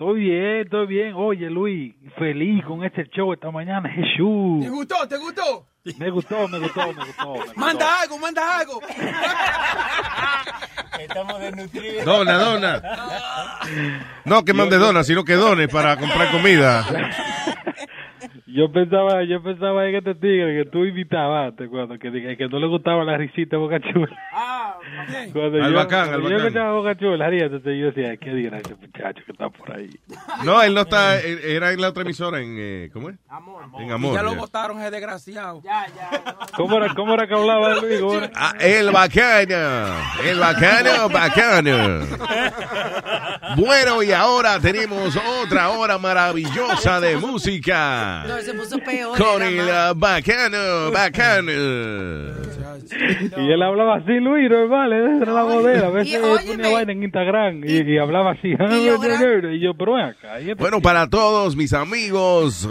Todo 0.00 0.14
bien, 0.14 0.66
todo 0.70 0.86
bien. 0.86 1.12
Oye, 1.14 1.50
Luis, 1.50 1.94
feliz 2.16 2.64
con 2.64 2.82
este 2.82 3.04
show 3.10 3.34
esta 3.34 3.50
mañana, 3.50 3.86
Jesús. 3.90 4.62
¿Te 4.62 4.70
gustó? 4.70 5.06
¿Te 5.06 5.18
gustó? 5.18 5.66
Me 5.98 6.08
gustó, 6.08 6.48
me 6.48 6.58
gustó, 6.58 6.86
me 6.94 7.04
gustó. 7.04 7.32
me 7.34 7.38
gustó. 7.40 7.60
Manda 7.60 8.00
algo, 8.00 8.16
manda 8.16 8.60
algo. 8.60 8.80
Estamos 10.98 11.40
desnutridos. 11.40 12.04
Dona, 12.06 12.38
dona. 12.38 12.82
No 14.24 14.42
que 14.42 14.54
mande 14.54 14.78
dona, 14.78 15.04
sino 15.04 15.22
que 15.22 15.34
done 15.34 15.68
para 15.68 15.98
comprar 15.98 16.30
comida. 16.30 16.86
Yo 18.52 18.72
pensaba, 18.72 19.22
yo 19.24 19.42
pensaba 19.42 19.86
en 19.86 19.94
este 19.96 20.14
tigre 20.14 20.64
que 20.64 20.70
tú 20.70 20.84
invitabas 20.84 21.48
antes, 21.50 21.68
cuando 21.68 21.98
que, 21.98 22.10
dije 22.10 22.36
que 22.36 22.48
no 22.48 22.58
le 22.58 22.66
gustaba 22.66 23.04
la 23.04 23.16
risita 23.16 23.56
de 23.56 23.62
Boca 23.62 23.78
Chula. 23.80 24.08
Cuando 25.32 25.62
Al 25.62 25.70
yo, 25.72 25.76
bacán, 25.76 26.08
cuando 26.08 26.16
al 26.16 26.22
yo 26.22 26.28
bacán. 26.30 26.46
escuchaba 26.46 26.72
Boca 26.72 26.96
Chula, 26.96 27.28
entonces 27.28 27.78
yo 27.78 27.86
decía, 27.86 28.16
qué 28.16 28.32
ese 28.58 28.74
muchacho 28.74 29.22
que 29.26 29.32
está 29.32 29.50
por 29.50 29.76
ahí. 29.76 29.90
No, 30.44 30.62
él 30.62 30.72
no 30.74 30.80
está, 30.82 31.20
era 31.20 31.72
en 31.72 31.80
la 31.80 31.88
otra 31.90 32.02
emisora 32.02 32.40
en, 32.40 32.56
eh, 32.58 32.90
¿cómo 32.92 33.10
es? 33.10 33.16
En 33.78 33.88
Y 33.88 33.90
Amor. 33.92 34.14
ya 34.14 34.22
lo 34.22 34.32
ya. 34.32 34.38
votaron, 34.38 34.80
ese 34.80 34.90
desgraciado. 34.90 35.60
¿Cómo 36.56 36.76
era, 36.78 36.94
cómo 36.94 37.14
era 37.14 37.26
que 37.26 37.34
hablaba 37.34 37.74
Luis? 37.76 38.00
Ah, 38.34 38.54
el 38.58 38.90
bacano, 38.90 39.94
el 40.24 40.38
bacano, 40.38 41.08
bacano. 41.10 42.06
Bueno, 43.56 44.02
y 44.02 44.12
ahora 44.12 44.58
tenemos 44.60 45.16
otra 45.42 45.70
hora 45.70 45.98
maravillosa 45.98 47.00
de 47.00 47.16
música. 47.16 48.24
No, 48.40 48.52
se 48.52 48.54
puso 48.54 48.78
peor. 48.78 49.16
Con 49.18 49.42
era 49.42 49.48
el 49.48 49.56
más. 49.56 49.92
uh, 49.92 49.98
bacano, 49.98 50.90
bacano. 50.92 51.52
Y 53.36 53.52
él 53.52 53.62
hablaba 53.62 53.96
así, 53.96 54.12
Luis, 54.20 54.50
normal, 54.50 54.92
esa 54.92 55.22
era 55.22 55.32
la 55.32 55.44
modelo. 55.44 55.86
A 55.86 55.90
veces 55.90 56.18
ponía 56.20 56.72
vaina 56.72 56.92
en 56.92 57.02
Instagram 57.02 57.62
y, 57.64 57.82
y 57.92 57.98
hablaba 57.98 58.32
así. 58.32 58.48
y 58.48 58.56
yo 58.84 58.98
Y 59.52 59.60
yo, 59.60 59.74
pero 59.74 59.96
acá. 59.96 60.38
este- 60.38 60.54
Bueno, 60.54 60.80
para 60.80 61.08
todos 61.08 61.56
mis 61.56 61.72
amigos. 61.72 62.68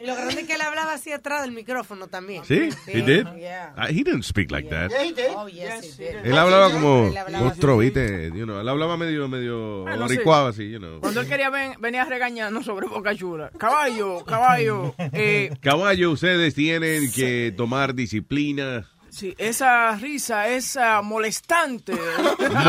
Y 0.00 0.06
lo 0.06 0.14
grande 0.14 0.40
es 0.40 0.46
que 0.46 0.54
él 0.54 0.60
hablaba 0.62 0.94
así 0.94 1.12
atrás 1.12 1.42
del 1.42 1.52
micrófono 1.52 2.08
también. 2.08 2.44
¿Sí? 2.44 2.70
He 2.86 3.02
did? 3.02 3.26
Yeah. 3.36 3.74
Uh, 3.76 3.88
he 3.88 4.02
didn't 4.02 4.22
speak 4.22 4.50
like 4.50 4.68
that. 4.70 4.90
Oh, 5.36 5.46
yes, 5.48 5.98
he 5.98 6.04
did. 6.04 6.24
Él 6.24 6.38
hablaba 6.38 6.70
como 6.70 7.08
Él 7.08 7.16
hablaba. 7.16 7.76
¿viste? 7.78 8.30
You 8.34 8.44
know, 8.44 8.60
él 8.60 8.68
hablaba 8.68 8.96
medio, 8.96 9.28
medio 9.28 9.82
Bueno, 9.82 10.08
sí. 10.08 10.14
boricuaba 10.14 10.48
así, 10.50 10.70
you 10.70 10.78
know. 10.78 11.00
Cuando 11.00 11.20
él 11.20 11.28
quería 11.28 11.50
ven, 11.50 11.74
venía 11.80 12.04
regañando 12.04 12.62
sobre 12.62 12.86
Boca 12.86 13.14
Chula. 13.14 13.50
Caballo, 13.58 14.24
caballo. 14.24 14.94
Eh, 15.12 15.50
Caballo, 15.60 16.12
ustedes 16.12 16.54
tienen 16.54 17.10
que 17.12 17.52
tomar 17.56 17.94
disciplina 17.94 18.86
sí, 19.10 19.34
esa 19.38 19.96
risa 19.96 20.48
es 20.48 20.76
ah, 20.76 21.02
molestante 21.02 21.94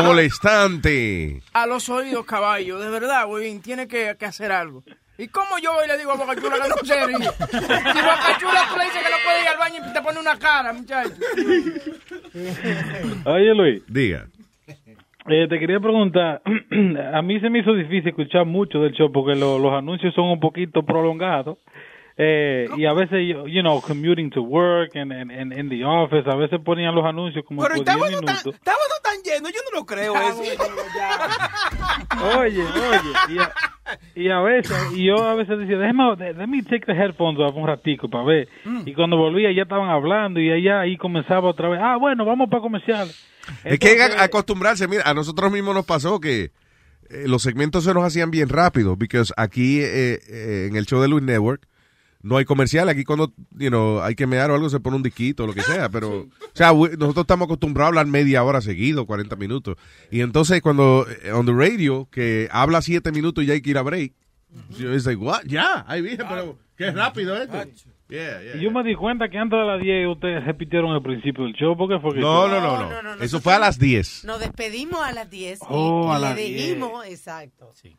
molestante. 0.04 1.42
a 1.52 1.66
los 1.66 1.88
oídos, 1.88 2.26
caballo. 2.26 2.78
De 2.78 2.90
verdad, 2.90 3.26
güey, 3.26 3.58
tiene 3.60 3.88
que, 3.88 4.16
que 4.18 4.26
hacer 4.26 4.52
algo. 4.52 4.84
¿Y 5.18 5.28
cómo 5.28 5.58
yo 5.62 5.72
voy 5.74 5.84
y 5.84 5.88
le 5.88 5.98
digo 5.98 6.12
a 6.12 6.16
Boca 6.16 6.34
Chula 6.34 6.56
que 6.62 6.68
no 6.68 6.76
se 6.82 7.06
ríe? 7.06 7.16
Si 7.16 7.22
Boca 7.22 8.38
Chula 8.40 8.66
tú 8.70 8.78
le 8.78 8.84
dices 8.84 9.02
que 9.02 9.10
no 9.10 9.16
puede 9.24 9.42
ir 9.42 9.48
al 9.48 9.58
baño 9.58 9.76
y 9.88 9.92
te 9.92 10.02
pone 10.02 10.18
una 10.20 10.38
cara, 10.38 10.72
muchacho. 10.72 11.10
Oye, 13.24 13.54
Luis. 13.54 13.82
Diga. 13.88 14.26
Eh, 15.28 15.46
te 15.48 15.58
quería 15.60 15.78
preguntar, 15.78 16.42
a 17.14 17.22
mí 17.22 17.38
se 17.40 17.48
me 17.50 17.60
hizo 17.60 17.72
difícil 17.74 18.08
escuchar 18.08 18.44
mucho 18.44 18.80
del 18.80 18.92
show 18.92 19.12
porque 19.12 19.36
lo- 19.38 19.58
los 19.58 19.72
anuncios 19.72 20.12
son 20.14 20.24
un 20.26 20.40
poquito 20.40 20.82
prolongados. 20.82 21.58
Eh, 22.18 22.68
y 22.76 22.84
a 22.84 22.92
veces, 22.92 23.20
yo- 23.26 23.46
you 23.46 23.62
know, 23.62 23.80
commuting 23.80 24.30
to 24.30 24.42
work 24.42 24.94
and, 24.96 25.12
and, 25.12 25.30
and 25.30 25.52
in 25.52 25.68
the 25.70 25.82
office, 25.84 26.28
a 26.28 26.36
veces 26.36 26.60
ponían 26.62 26.94
los 26.94 27.04
anuncios 27.06 27.44
como 27.46 27.62
Pero 27.62 27.76
por 27.76 27.84
10 27.84 27.88
estaba 27.96 28.10
no, 28.10 28.20
tan, 28.20 28.34
minutos. 28.36 28.54
estaba 28.54 28.78
no 28.88 28.94
tan 29.02 29.22
lleno, 29.22 29.48
yo 29.48 29.60
no 29.72 29.78
lo 29.80 29.86
creo 29.86 30.14
eso. 30.14 30.42
Oye, 32.38 32.62
oye, 32.62 33.12
y 33.34 33.38
a, 33.38 33.52
y 34.14 34.28
a 34.30 34.40
veces, 34.40 34.76
y 34.94 35.06
yo 35.06 35.16
a 35.24 35.34
veces 35.34 35.58
decía, 35.58 35.78
déjame, 35.78 36.14
déjame 36.16 36.62
take 36.62 36.84
the 36.86 36.92
headphones 36.92 37.38
off 37.40 37.56
un 37.56 37.66
ratico 37.66 38.08
para 38.08 38.24
ver. 38.24 38.48
Y 38.84 38.94
cuando 38.94 39.16
volvía 39.16 39.50
ya 39.54 39.62
estaban 39.62 39.88
hablando 39.90 40.40
y 40.40 40.50
allá 40.50 40.80
ahí 40.80 40.96
comenzaba 40.96 41.48
otra 41.48 41.68
vez, 41.68 41.80
ah, 41.82 41.96
bueno, 41.98 42.24
vamos 42.24 42.48
para 42.50 42.60
comercial. 42.62 43.08
es 43.64 43.78
que 43.78 43.88
hay 43.88 43.96
que 43.96 44.02
acostumbrarse, 44.18 44.86
mira, 44.86 45.02
a 45.06 45.14
nosotros 45.14 45.50
mismos 45.50 45.74
nos 45.74 45.86
pasó 45.86 46.20
que 46.20 46.50
eh, 47.10 47.24
los 47.26 47.42
segmentos 47.42 47.84
se 47.84 47.94
nos 47.94 48.04
hacían 48.04 48.30
bien 48.30 48.48
rápido, 48.48 48.96
porque 48.96 49.22
aquí 49.36 49.80
eh, 49.80 50.20
eh, 50.28 50.66
en 50.70 50.76
el 50.76 50.86
show 50.86 51.00
de 51.00 51.08
Luis 51.08 51.22
Network 51.24 51.66
no 52.22 52.36
hay 52.36 52.44
comercial. 52.44 52.88
Aquí 52.88 53.04
cuando 53.04 53.32
you 53.58 53.68
know, 53.68 54.00
hay 54.02 54.14
que 54.14 54.26
mear 54.26 54.50
o 54.50 54.54
algo 54.54 54.68
se 54.70 54.80
pone 54.80 54.96
un 54.96 55.02
disquito 55.02 55.44
o 55.44 55.46
lo 55.46 55.54
que 55.54 55.62
sea. 55.62 55.88
Pero, 55.88 56.20
o 56.20 56.28
sea, 56.54 56.72
we- 56.72 56.96
nosotros 56.96 57.24
estamos 57.24 57.46
acostumbrados 57.46 57.86
a 57.86 58.00
hablar 58.00 58.06
media 58.06 58.42
hora 58.44 58.60
seguido, 58.60 59.06
40 59.06 59.36
minutos. 59.36 59.76
Y 60.10 60.20
entonces 60.20 60.60
cuando 60.62 61.06
eh, 61.24 61.32
on 61.32 61.46
the 61.46 61.52
radio, 61.52 62.08
que 62.10 62.48
habla 62.52 62.80
7 62.82 63.12
minutos 63.12 63.42
y 63.44 63.48
ya 63.48 63.54
hay 63.54 63.60
que 63.62 63.70
ir 63.70 63.78
a 63.78 63.82
break. 63.82 64.12
Yo 64.78 64.88
like, 64.90 65.16
what? 65.16 65.42
Ya, 65.46 65.84
ahí 65.88 66.02
viene, 66.02 66.24
pero 66.28 66.58
qué 66.76 66.90
rápido 66.90 67.36
esto. 67.40 67.56
Yeah, 68.08 68.42
yeah. 68.42 68.56
Y 68.56 68.60
yo 68.60 68.70
me 68.70 68.84
di 68.84 68.94
cuenta 68.94 69.30
que 69.30 69.38
antes 69.38 69.58
de 69.58 69.64
las 69.64 69.80
10 69.80 70.06
ustedes 70.08 70.44
repitieron 70.44 70.94
el 70.94 71.02
principio 71.02 71.44
del 71.44 71.54
show. 71.54 71.74
¿Por 71.74 71.88
qué 71.88 71.98
fue 71.98 72.12
que 72.12 72.20
No, 72.20 72.46
no, 72.46 72.60
no, 72.60 73.02
no. 73.16 73.24
Eso 73.24 73.40
fue 73.40 73.54
a 73.54 73.58
las 73.58 73.78
10. 73.78 74.26
Nos 74.26 74.38
despedimos 74.38 75.00
a 75.00 75.12
las 75.12 75.30
10 75.30 75.60
y- 75.62 75.64
Oh, 75.70 76.08
y, 76.12 76.14
a 76.14 76.18
le 76.18 76.20
las 76.26 76.36
10. 76.36 76.48
dijimos, 76.50 77.06
exacto. 77.06 77.70
Sí, 77.72 77.96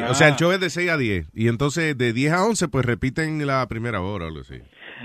Ah. 0.00 0.10
o 0.10 0.14
sea, 0.14 0.28
el 0.28 0.36
show 0.36 0.50
es 0.50 0.60
de 0.60 0.70
6 0.70 0.90
a 0.90 0.96
10. 0.96 1.28
Y 1.34 1.48
entonces 1.48 1.96
de 1.96 2.12
10 2.12 2.32
a 2.32 2.44
11, 2.44 2.68
pues 2.68 2.84
repiten 2.84 3.46
la 3.46 3.66
primera 3.68 4.00
hora 4.00 4.24
o 4.24 4.28
algo 4.28 4.40
así. 4.40 4.56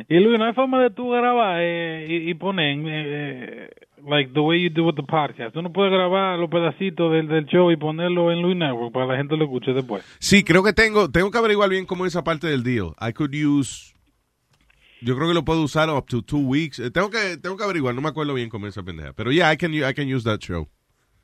Y 0.09 0.19
Luis, 0.19 0.39
no 0.39 0.45
hay 0.45 0.53
forma 0.53 0.81
de 0.81 0.89
tú 0.89 1.11
grabar 1.11 1.59
eh, 1.61 2.07
y, 2.09 2.31
y 2.31 2.33
poner, 2.33 2.77
eh, 2.83 3.69
like 4.07 4.31
the 4.33 4.39
way 4.39 4.63
you 4.63 4.69
do 4.73 4.85
with 4.87 4.95
the 4.95 5.03
podcast. 5.03 5.53
Tú 5.53 5.61
no 5.61 5.71
puedes 5.71 5.91
grabar 5.93 6.39
los 6.39 6.49
pedacitos 6.49 7.11
del, 7.11 7.27
del 7.27 7.45
show 7.45 7.71
y 7.71 7.77
ponerlo 7.77 8.31
en 8.31 8.41
Luis 8.41 8.57
Network 8.57 8.91
para 8.91 9.05
que 9.05 9.11
la 9.11 9.17
gente 9.19 9.37
lo 9.37 9.43
escuche 9.45 9.73
después. 9.73 10.03
Sí, 10.19 10.43
creo 10.43 10.63
que 10.63 10.73
tengo, 10.73 11.11
tengo 11.11 11.29
que 11.29 11.37
averiguar 11.37 11.69
bien 11.69 11.85
cómo 11.85 12.05
es 12.07 12.13
esa 12.13 12.23
parte 12.23 12.47
del 12.47 12.63
deal. 12.63 12.95
I 12.99 13.13
could 13.13 13.35
use, 13.35 13.93
yo 15.01 15.15
creo 15.15 15.27
que 15.27 15.35
lo 15.35 15.45
puedo 15.45 15.61
usar 15.61 15.89
up 15.91 16.07
to 16.07 16.23
two 16.23 16.39
weeks. 16.39 16.79
Eh, 16.79 16.89
Tengo 16.89 17.11
que, 17.11 17.37
tengo 17.37 17.55
que 17.57 17.63
averiguar, 17.63 17.93
no 17.93 18.01
me 18.01 18.09
acuerdo 18.09 18.33
bien 18.33 18.49
cómo 18.49 18.65
es 18.65 18.73
esa 18.75 18.83
pendeja. 18.83 19.13
Pero 19.13 19.31
yeah, 19.31 19.53
I 19.53 19.57
can, 19.57 19.71
I 19.73 19.93
can 19.93 20.11
use 20.11 20.23
that 20.23 20.39
show. 20.39 20.67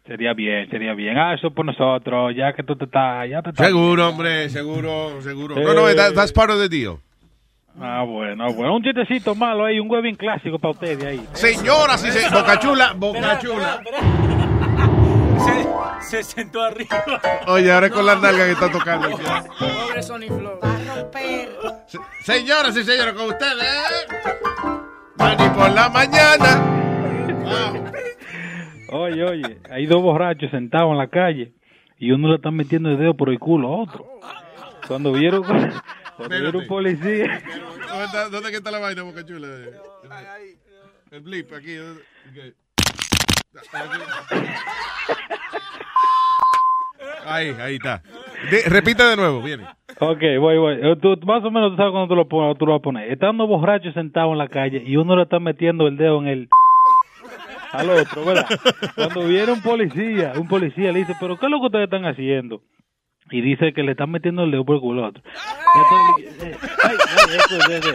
Sería 0.05 0.33
bien, 0.33 0.69
sería 0.69 0.93
bien. 0.93 1.17
Ah, 1.17 1.35
eso 1.35 1.51
por 1.51 1.65
nosotros, 1.65 2.33
ya 2.35 2.53
que 2.53 2.63
tú 2.63 2.75
te 2.75 2.85
estás, 2.85 3.29
ya 3.29 3.41
te 3.41 3.49
estás. 3.51 3.67
Seguro, 3.67 4.09
hombre, 4.09 4.49
seguro, 4.49 5.21
seguro. 5.21 5.55
Sí. 5.55 5.61
No, 5.61 5.73
no, 5.73 5.93
that's 6.13 6.31
part 6.31 6.49
of 6.49 6.57
the 6.59 6.67
deal. 6.69 6.99
Ah, 7.79 8.03
bueno, 8.03 8.51
bueno. 8.53 8.75
Un 8.75 8.83
chistecito 8.83 9.35
malo 9.35 9.65
ahí, 9.65 9.79
un 9.79 9.89
huevín 9.89 10.15
clásico 10.15 10.57
para 10.57 10.71
ustedes 10.71 11.03
ahí. 11.03 11.25
Señoras 11.33 12.03
y 12.03 12.11
señores, 12.11 12.33
Boca 12.33 12.59
Chula, 12.59 12.93
Boca 12.95 13.39
Chula. 13.39 13.81
Se, 15.39 16.23
se 16.23 16.23
sentó 16.23 16.61
arriba. 16.61 17.03
Oye, 17.47 17.71
ahora 17.71 17.87
es 17.87 17.93
con 17.93 18.05
las 18.05 18.21
nalgas 18.21 18.45
que 18.45 18.51
está 18.51 18.69
tocando. 18.69 19.09
Pobre 19.09 20.03
Sony 20.03 20.27
Flow. 20.27 20.59
Señoras 22.23 22.75
y 22.75 22.83
señores, 22.83 23.13
con 23.13 23.27
ustedes. 23.27 24.05
Mani 25.15 25.49
por 25.49 25.69
la 25.71 25.89
mañana. 25.89 26.75
Oye, 28.91 29.23
oye, 29.23 29.57
hay 29.69 29.85
dos 29.85 30.01
borrachos 30.01 30.49
sentados 30.51 30.91
en 30.91 30.97
la 30.97 31.07
calle 31.07 31.53
y 31.97 32.11
uno 32.11 32.29
le 32.29 32.35
está 32.35 32.49
metiendo 32.51 32.89
el 32.89 32.97
dedo 32.97 33.13
por 33.15 33.29
el 33.29 33.39
culo 33.39 33.67
a 33.67 33.77
otro. 33.83 34.05
Cuando 34.87 35.11
vieron, 35.13 35.43
cuando 36.17 36.35
vieron 36.39 36.55
un 36.55 36.67
policía, 36.67 37.41
¿Dónde 37.87 38.05
está, 38.05 38.29
dónde 38.29 38.49
está 38.49 38.71
la 38.71 38.79
vaina, 38.79 39.03
Boca 39.03 39.25
Chula? 39.25 39.47
El 41.11 41.21
blip, 41.21 41.51
aquí. 41.53 41.75
Ahí, 47.25 47.49
ahí 47.59 47.75
está. 47.75 48.01
De- 48.51 48.69
repite 48.69 49.03
de 49.03 49.15
nuevo, 49.15 49.41
viene. 49.41 49.65
Ok, 49.99 50.21
voy, 50.39 50.57
voy. 50.57 50.75
Eh, 50.81 50.95
Tú, 51.01 51.15
más 51.25 51.43
o 51.43 51.51
menos 51.51 51.71
tú 51.71 51.77
sabes 51.77 51.91
cuando 51.91 52.07
tú 52.07 52.15
lo, 52.15 52.27
pones, 52.27 52.57
tú 52.57 52.65
lo 52.65 52.73
vas 52.73 52.79
a 52.79 52.83
poner. 52.83 53.11
Estando 53.11 53.45
borrachos 53.47 53.93
sentados 53.93 54.31
en 54.31 54.37
la 54.37 54.47
calle 54.47 54.81
y 54.85 54.95
uno 54.97 55.15
le 55.15 55.23
está 55.23 55.39
metiendo 55.39 55.87
el 55.87 55.97
dedo 55.97 56.19
en 56.21 56.27
el 56.27 56.49
al 57.71 57.89
otro, 57.89 58.25
¿verdad? 58.25 58.45
Cuando 58.95 59.27
viene 59.27 59.51
un 59.51 59.61
policía, 59.61 60.33
un 60.35 60.47
policía 60.47 60.91
le 60.91 60.99
dice, 60.99 61.15
pero 61.19 61.37
¿qué 61.37 61.45
es 61.45 61.51
lo 61.51 61.59
que 61.59 61.65
ustedes 61.67 61.85
están 61.85 62.05
haciendo? 62.05 62.61
Y 63.31 63.41
dice 63.41 63.73
que 63.73 63.83
le 63.83 63.91
están 63.91 64.09
metiendo 64.11 64.43
el 64.43 64.51
dedo 64.51 64.65
por 64.65 64.75
el 64.75 64.81
culo 64.81 65.03
al 65.03 65.09
otro. 65.09 65.23
Eh, 65.23 66.55
ay, 66.83 66.95
ay. 67.81 67.93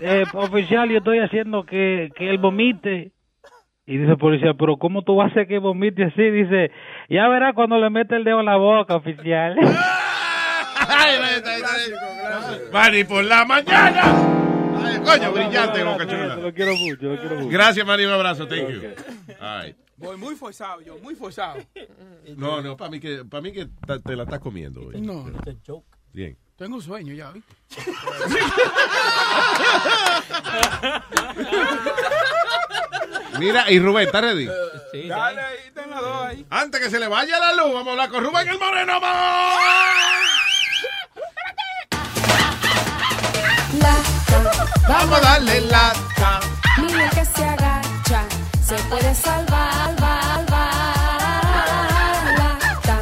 Eh, 0.00 0.24
oficial, 0.32 0.88
yo 0.88 0.98
estoy 0.98 1.18
haciendo 1.18 1.64
que, 1.64 2.10
que 2.16 2.30
él 2.30 2.38
vomite. 2.38 3.12
Y 3.86 3.98
dice 3.98 4.12
el 4.12 4.18
policía, 4.18 4.54
pero 4.54 4.76
¿cómo 4.76 5.02
tú 5.02 5.16
vas 5.16 5.28
a 5.28 5.30
hacer 5.32 5.48
que 5.48 5.58
vomite 5.58 6.04
así? 6.04 6.22
Dice, 6.22 6.70
ya 7.08 7.28
verá 7.28 7.52
cuando 7.52 7.78
le 7.78 7.90
mete 7.90 8.16
el 8.16 8.24
dedo 8.24 8.40
en 8.40 8.46
la 8.46 8.56
boca, 8.56 8.96
oficial. 8.96 9.56
Mani 12.72 13.04
por 13.04 13.24
la 13.24 13.44
mañana. 13.44 14.39
Ay, 14.82 14.98
coño, 15.00 15.32
brillante, 15.32 15.82
Boca 15.84 16.06
Chula. 16.06 16.36
Lo 16.36 16.54
quiero 16.54 16.74
mucho, 16.76 17.06
lo 17.06 17.18
quiero 17.20 17.34
mucho. 17.36 17.48
Gracias, 17.48 17.86
Mani, 17.86 18.04
un 18.04 18.12
abrazo. 18.12 18.46
Thank 18.46 18.68
you. 18.68 18.80
Voy 19.96 20.16
muy 20.16 20.34
forzado, 20.34 20.80
yo, 20.80 20.96
muy 20.98 21.14
forzado. 21.14 21.58
No, 22.36 22.62
no, 22.62 22.76
para 22.76 22.90
mí 22.90 23.00
que, 23.00 23.24
para 23.24 23.42
mí 23.42 23.52
que 23.52 23.66
ta- 23.86 23.98
te 24.00 24.16
la 24.16 24.22
estás 24.22 24.40
comiendo. 24.40 24.80
hoy. 24.86 25.00
No, 25.00 25.26
Bien. 26.12 26.36
tengo 26.56 26.76
un 26.76 26.82
sueño 26.82 27.12
ya, 27.12 27.30
¿viste? 27.32 27.54
Mira, 33.38 33.70
y 33.70 33.78
Rubén, 33.78 34.06
¿está 34.06 34.20
ready? 34.20 34.46
Dale 35.08 35.40
ahí, 35.40 35.56
ten 35.74 35.90
las 35.90 36.00
dos 36.00 36.22
ahí. 36.22 36.46
Antes 36.50 36.80
que 36.80 36.90
se 36.90 37.00
le 37.00 37.08
vaya 37.08 37.38
la 37.38 37.54
luz, 37.54 37.72
vamos 37.72 37.88
a 37.88 37.90
hablar 37.92 38.10
con 38.10 38.24
Rubén 38.24 38.48
el 38.48 38.58
Moreno. 38.58 39.00
¡Vamos! 39.00 40.20
Vamos 44.88 45.18
a 45.18 45.20
darle 45.20 45.60
lata. 45.62 46.40
Mira 46.80 47.10
que 47.10 47.24
se 47.24 47.44
agacha, 47.44 48.24
se 48.62 48.76
puede 48.88 49.14
salvar, 49.14 49.96
salvar, 49.98 50.46
lata. 52.38 52.96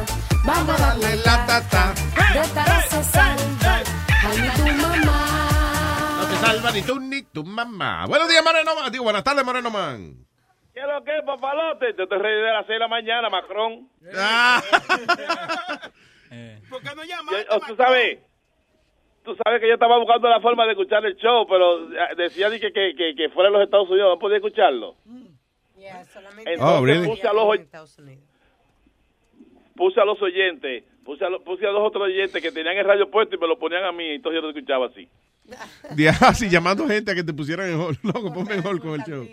Vamos 0.45 0.69
a 0.81 0.85
darle 0.85 1.15
la 1.17 1.45
tata. 1.45 1.93
De 2.33 2.39
esta 2.39 2.81
se 2.89 3.03
salva, 3.03 3.81
ay, 4.23 4.41
ni 4.41 4.49
tu 4.49 4.65
mamá. 4.81 6.17
No 6.19 6.25
te 6.27 6.35
salva 6.45 6.71
ni 6.71 6.81
tú 6.81 6.99
ni 6.99 7.21
tu 7.23 7.43
mamá. 7.43 8.05
Buenos 8.07 8.27
días, 8.29 8.43
Moreno 8.43 8.75
Man. 8.75 8.91
Digo, 8.91 9.03
buenas 9.03 9.23
tardes, 9.23 9.45
Moreno 9.45 9.69
Man. 9.69 10.25
¿Qué 10.73 10.79
es 10.81 10.87
lo 10.87 11.03
que 11.03 11.17
es, 11.17 11.23
papalote? 11.25 11.93
Te 11.93 12.03
estoy 12.03 12.17
ready 12.19 12.41
de 12.41 12.53
las 12.53 12.65
6 12.65 12.75
de 12.75 12.79
la 12.79 12.87
mañana, 12.87 13.29
Macron. 13.29 13.89
Ah. 14.17 14.61
¿Por 16.69 16.81
qué 16.81 16.95
no 16.95 17.03
llama? 17.03 17.31
Yo- 17.31 17.55
o 17.55 17.59
tú 17.61 17.75
sabes, 17.75 18.19
tú 19.35 19.37
sabes 19.43 19.61
que 19.61 19.67
yo 19.67 19.73
estaba 19.75 19.97
buscando 19.99 20.27
la 20.29 20.39
forma 20.41 20.65
de 20.65 20.71
escuchar 20.71 21.05
el 21.05 21.15
show, 21.15 21.45
pero 21.47 21.91
eh, 21.91 22.15
decía 22.17 22.49
que, 22.49 22.59
que, 22.71 22.93
que, 22.95 23.13
que 23.15 23.29
fuera 23.29 23.47
en 23.49 23.53
los 23.53 23.63
Estados 23.63 23.89
Unidos, 23.89 24.09
no 24.13 24.19
podía 24.19 24.37
escucharlo. 24.37 24.95
Entonces 26.45 26.59
Oh, 26.61 26.85
really? 26.85 27.07
puse, 27.07 27.27
a 27.27 27.33
los, 27.33 27.57
puse 29.75 29.99
a 30.01 30.05
los 30.05 30.21
oyentes, 30.21 30.83
puse 31.05 31.25
a, 31.25 31.29
lo- 31.29 31.43
puse 31.43 31.65
a 31.65 31.69
dos 31.69 31.81
otros 31.87 32.03
oyentes 32.03 32.41
que 32.41 32.51
tenían 32.51 32.77
el 32.77 32.85
radio 32.85 33.09
puesto 33.09 33.35
y 33.35 33.39
me 33.39 33.47
lo 33.47 33.57
ponían 33.57 33.83
a 33.85 33.91
mí, 33.91 34.05
entonces 34.09 34.41
yo 34.41 34.41
lo 34.41 34.49
escuchaba 34.49 34.87
así. 34.87 35.07
Así 36.21 36.47
llamando 36.49 36.85
gente 36.87 37.11
a 37.11 37.15
que 37.15 37.23
te 37.23 37.33
pusieran 37.33 37.69
en. 37.71 37.79
Loco, 38.03 38.31
ponme 38.33 38.55
en 38.55 38.67
hold 38.67 38.81
con 38.81 38.93
el 38.99 39.01
show. 39.03 39.25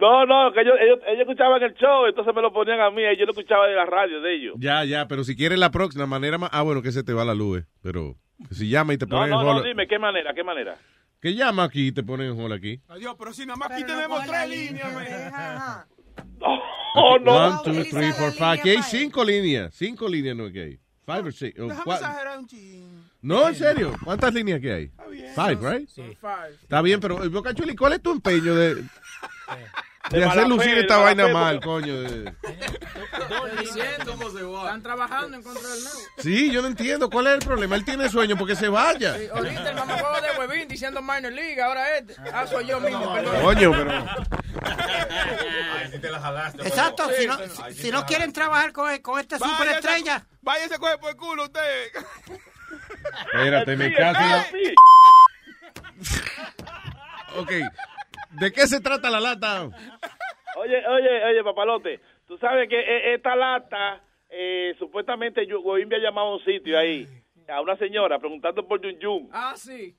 No, 0.00 0.26
no, 0.26 0.52
que 0.52 0.60
ellos, 0.60 0.74
ellos, 0.80 0.98
ellos 1.06 1.20
escuchaban 1.20 1.62
el 1.62 1.74
show, 1.74 2.06
entonces 2.06 2.34
me 2.34 2.40
lo 2.42 2.52
ponían 2.52 2.80
a 2.80 2.90
mí, 2.90 3.02
y 3.02 3.16
yo 3.18 3.24
lo 3.24 3.32
escuchaba 3.32 3.66
de 3.66 3.74
la 3.74 3.84
radio 3.86 4.20
de 4.20 4.34
ellos. 4.36 4.54
Ya, 4.58 4.84
ya, 4.84 5.08
pero 5.08 5.24
si 5.24 5.34
quieres 5.36 5.58
la 5.58 5.70
próxima 5.70 6.06
manera 6.06 6.38
más. 6.38 6.50
Ah, 6.52 6.62
bueno, 6.62 6.82
que 6.82 6.92
se 6.92 7.02
te 7.02 7.12
va 7.12 7.24
la 7.24 7.34
luz, 7.34 7.60
eh. 7.60 7.64
Pero 7.82 8.16
si 8.50 8.68
llama 8.68 8.94
y 8.94 8.98
te 8.98 9.06
No, 9.06 9.16
ponen 9.16 9.30
no, 9.30 9.40
en 9.40 9.46
no, 9.46 9.52
hold. 9.56 9.66
dime, 9.66 9.86
¿qué 9.88 9.98
manera, 9.98 10.32
qué 10.34 10.44
manera? 10.44 10.76
Que 11.20 11.34
llama 11.34 11.64
aquí 11.64 11.88
y 11.88 11.92
te 11.92 12.04
ponen 12.04 12.30
en 12.32 12.40
hold 12.40 12.52
aquí. 12.52 12.80
Adiós, 12.88 13.16
pero 13.18 13.32
si 13.32 13.44
nada 13.44 13.56
más 13.56 13.70
aquí 13.72 13.84
tenemos 13.84 14.24
tres 14.24 14.48
líneas, 14.48 14.92
man. 14.94 15.84
Oh, 16.94 17.18
no. 17.18 17.36
One, 17.36 17.56
two, 17.64 17.84
three, 17.90 18.12
four, 18.12 18.32
five. 18.32 18.60
Aquí 18.60 18.70
hay 18.70 18.82
cinco 18.82 19.24
líneas. 19.24 19.74
Cinco 19.74 20.08
líneas 20.08 20.36
no 20.36 20.50
que 20.52 20.62
hay. 20.62 20.78
Five 21.04 21.20
or 21.20 21.32
six. 21.32 21.58
oh, 21.58 21.66
Déjame 21.68 21.94
exagerar 21.94 22.38
un 22.38 22.46
ching. 22.46 23.02
No, 23.20 23.48
en 23.48 23.54
serio. 23.54 23.92
¿Cuántas 24.04 24.32
líneas 24.32 24.60
que 24.60 24.72
hay? 24.72 24.90
Five, 25.34 25.56
right? 25.60 25.88
Five. 25.88 26.54
Está 26.62 26.82
bien, 26.82 27.00
pero 27.00 27.22
eh, 27.24 27.28
Boca 27.28 27.52
Chula, 27.54 27.72
¿y 27.72 27.76
¿cuál 27.76 27.94
es 27.94 28.02
tu 28.02 28.12
empeño 28.12 28.54
de, 28.54 28.82
de, 30.10 30.18
De 30.18 30.24
hacer 30.24 30.48
lucir 30.48 30.74
fe, 30.74 30.80
esta 30.80 30.96
vaina 30.98 31.26
fe, 31.26 31.32
mal, 31.32 31.60
porque- 31.60 31.86
coño? 31.86 32.00
de- 32.00 32.34
Están 34.58 34.82
trabajando 34.82 35.36
en 35.36 35.42
contra 35.42 35.68
del 35.68 35.82
nuevo. 35.84 35.98
Sí, 36.18 36.50
yo 36.50 36.62
no 36.62 36.68
entiendo 36.68 37.08
cuál 37.10 37.26
es 37.28 37.34
el 37.34 37.38
problema. 37.40 37.74
Él 37.76 37.84
tiene 37.84 38.08
sueño 38.08 38.36
porque 38.36 38.54
se 38.56 38.68
vaya. 38.68 39.14
Sí, 39.16 39.28
ahorita 39.32 39.70
el 39.70 39.76
mamajuego 39.76 40.20
de 40.20 40.38
Huevín 40.38 40.68
diciendo 40.68 41.00
minor 41.02 41.32
league, 41.32 41.60
ahora 41.60 41.96
este. 41.96 42.14
Ah, 42.32 42.46
soy 42.46 42.66
yo 42.66 42.80
mismo, 42.80 43.12
perdón. 43.12 43.40
Coño, 43.42 43.72
pero. 43.72 44.06
Exacto, 46.64 47.08
si 47.16 47.26
no, 47.26 47.38
si 47.72 47.90
no 47.90 48.04
quieren 48.06 48.32
trabajar 48.32 48.72
con, 48.72 48.96
con 48.98 49.20
esta 49.20 49.38
Váyase- 49.38 49.50
superestrella. 49.56 50.26
Váyase 50.42 50.74
a 50.74 50.78
coger 50.78 50.98
por 50.98 51.10
el 51.10 51.16
culo 51.16 51.44
usted. 51.44 51.60
Espérate, 53.32 53.76
me 53.76 53.94
caso. 53.94 54.46
Ok. 57.36 57.52
¿De 58.30 58.52
qué 58.52 58.66
se 58.66 58.80
trata 58.80 59.10
la 59.10 59.20
lata? 59.20 59.70
Oye, 60.56 60.86
oye, 60.86 61.24
oye, 61.24 61.44
papalote, 61.44 62.00
tú 62.26 62.36
sabes 62.38 62.68
que 62.68 62.78
eh, 62.78 63.14
esta 63.14 63.36
lata, 63.36 64.02
eh, 64.28 64.74
supuestamente 64.78 65.46
yo, 65.46 65.60
Goim 65.62 65.88
me 65.88 65.96
ha 65.96 66.00
llamado 66.00 66.28
a 66.28 66.34
un 66.34 66.44
sitio 66.44 66.78
ahí, 66.78 67.06
a 67.48 67.60
una 67.60 67.76
señora 67.76 68.18
preguntando 68.18 68.66
por 68.66 68.80
Yun 68.80 68.98
Yun. 68.98 69.28
Ah, 69.32 69.54
sí. 69.56 69.94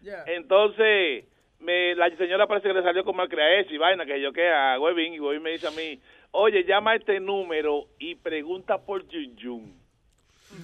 Ya. 0.00 0.24
Entonces, 0.26 1.26
me, 1.58 1.94
la 1.94 2.08
señora 2.16 2.46
parece 2.46 2.68
que 2.68 2.74
le 2.74 2.82
salió 2.82 3.04
con 3.04 3.16
malcreaes 3.16 3.70
y 3.70 3.76
vaina, 3.76 4.06
que 4.06 4.20
yo 4.20 4.32
que 4.32 4.48
a 4.48 4.80
Webin, 4.80 5.14
y 5.14 5.20
Webin 5.20 5.42
me 5.42 5.50
dice 5.50 5.68
a 5.68 5.72
mí, 5.72 6.00
oye, 6.30 6.64
llama 6.64 6.92
a 6.92 6.96
este 6.96 7.20
número 7.20 7.88
y 7.98 8.14
pregunta 8.14 8.78
por 8.78 9.06
Yun 9.08 9.36
Yun. 9.36 9.79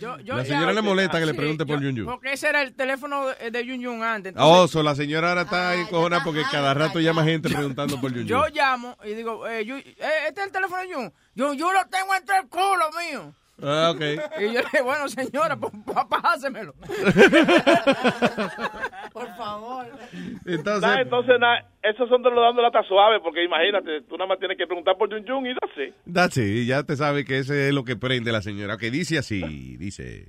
Yo, 0.00 0.18
yo 0.20 0.36
La 0.36 0.42
ya- 0.42 0.48
señora 0.54 0.72
le 0.72 0.82
molesta 0.82 1.18
que 1.18 1.26
le 1.26 1.32
Sí, 1.32 1.38
pregunte 1.38 1.64
por 1.64 1.80
Yun 1.80 1.94
Yun. 1.96 2.06
Porque 2.06 2.32
ese 2.32 2.48
era 2.48 2.60
el 2.62 2.74
teléfono 2.74 3.26
de, 3.28 3.50
de 3.50 3.64
Yun 3.66 3.80
Yun 3.80 4.02
antes. 4.02 4.34
Oh, 4.36 4.42
Entonces, 4.44 4.70
so 4.72 4.82
la 4.82 4.94
señora 4.94 5.28
ahora 5.30 5.42
está 5.42 5.70
ahí 5.70 5.84
cojona 5.86 6.22
porque 6.24 6.42
cada 6.50 6.74
rato 6.74 6.98
llama 7.00 7.24
gente 7.24 7.48
preguntando 7.48 8.00
por 8.00 8.12
Yun 8.12 8.26
yo 8.26 8.46
llamo 8.48 8.96
y 9.04 9.14
digo, 9.14 9.46
eh, 9.46 9.60
eh, 9.60 9.94
este 10.28 10.40
es 10.40 10.46
el 10.46 10.52
teléfono 10.52 10.82
de 10.82 10.88
Yun. 10.90 11.12
Yo, 11.34 11.54
yo 11.54 11.72
lo 11.72 11.86
tengo 11.88 12.14
entre 12.14 12.36
el 12.38 12.48
culo 12.48 12.90
mío. 13.10 13.32
Ah, 13.62 13.92
ok. 13.94 14.00
Y 14.40 14.52
yo 14.52 14.54
le 14.60 14.60
dije, 14.60 14.82
bueno, 14.82 15.08
señora, 15.08 15.56
pues 15.56 15.72
pásemelo. 16.08 16.74
Por 19.12 19.28
favor. 19.36 19.86
Entonces, 20.44 20.82
Nah, 20.82 21.00
entonces, 21.00 21.36
nah, 21.40 21.58
esos 21.82 22.08
son 22.08 22.22
de 22.22 22.30
los 22.30 22.40
dando 22.40 22.62
lata 22.62 22.82
suave, 22.82 23.20
porque 23.20 23.44
imagínate, 23.44 24.02
tú 24.02 24.16
nada 24.16 24.28
más 24.28 24.38
tienes 24.38 24.58
que 24.58 24.66
preguntar 24.66 24.96
por 24.98 25.08
Yun 25.08 25.24
Yun 25.24 25.46
y 25.46 25.54
that's 26.12 26.36
it, 26.36 26.66
ya 26.66 26.82
te 26.82 26.96
sabe 26.96 27.24
que 27.24 27.38
ese 27.38 27.68
es 27.68 27.74
lo 27.74 27.84
que 27.84 27.96
prende 27.96 28.32
la 28.32 28.42
señora. 28.42 28.76
Que 28.76 28.90
dice 28.90 29.18
así, 29.18 29.76
dice... 29.78 30.28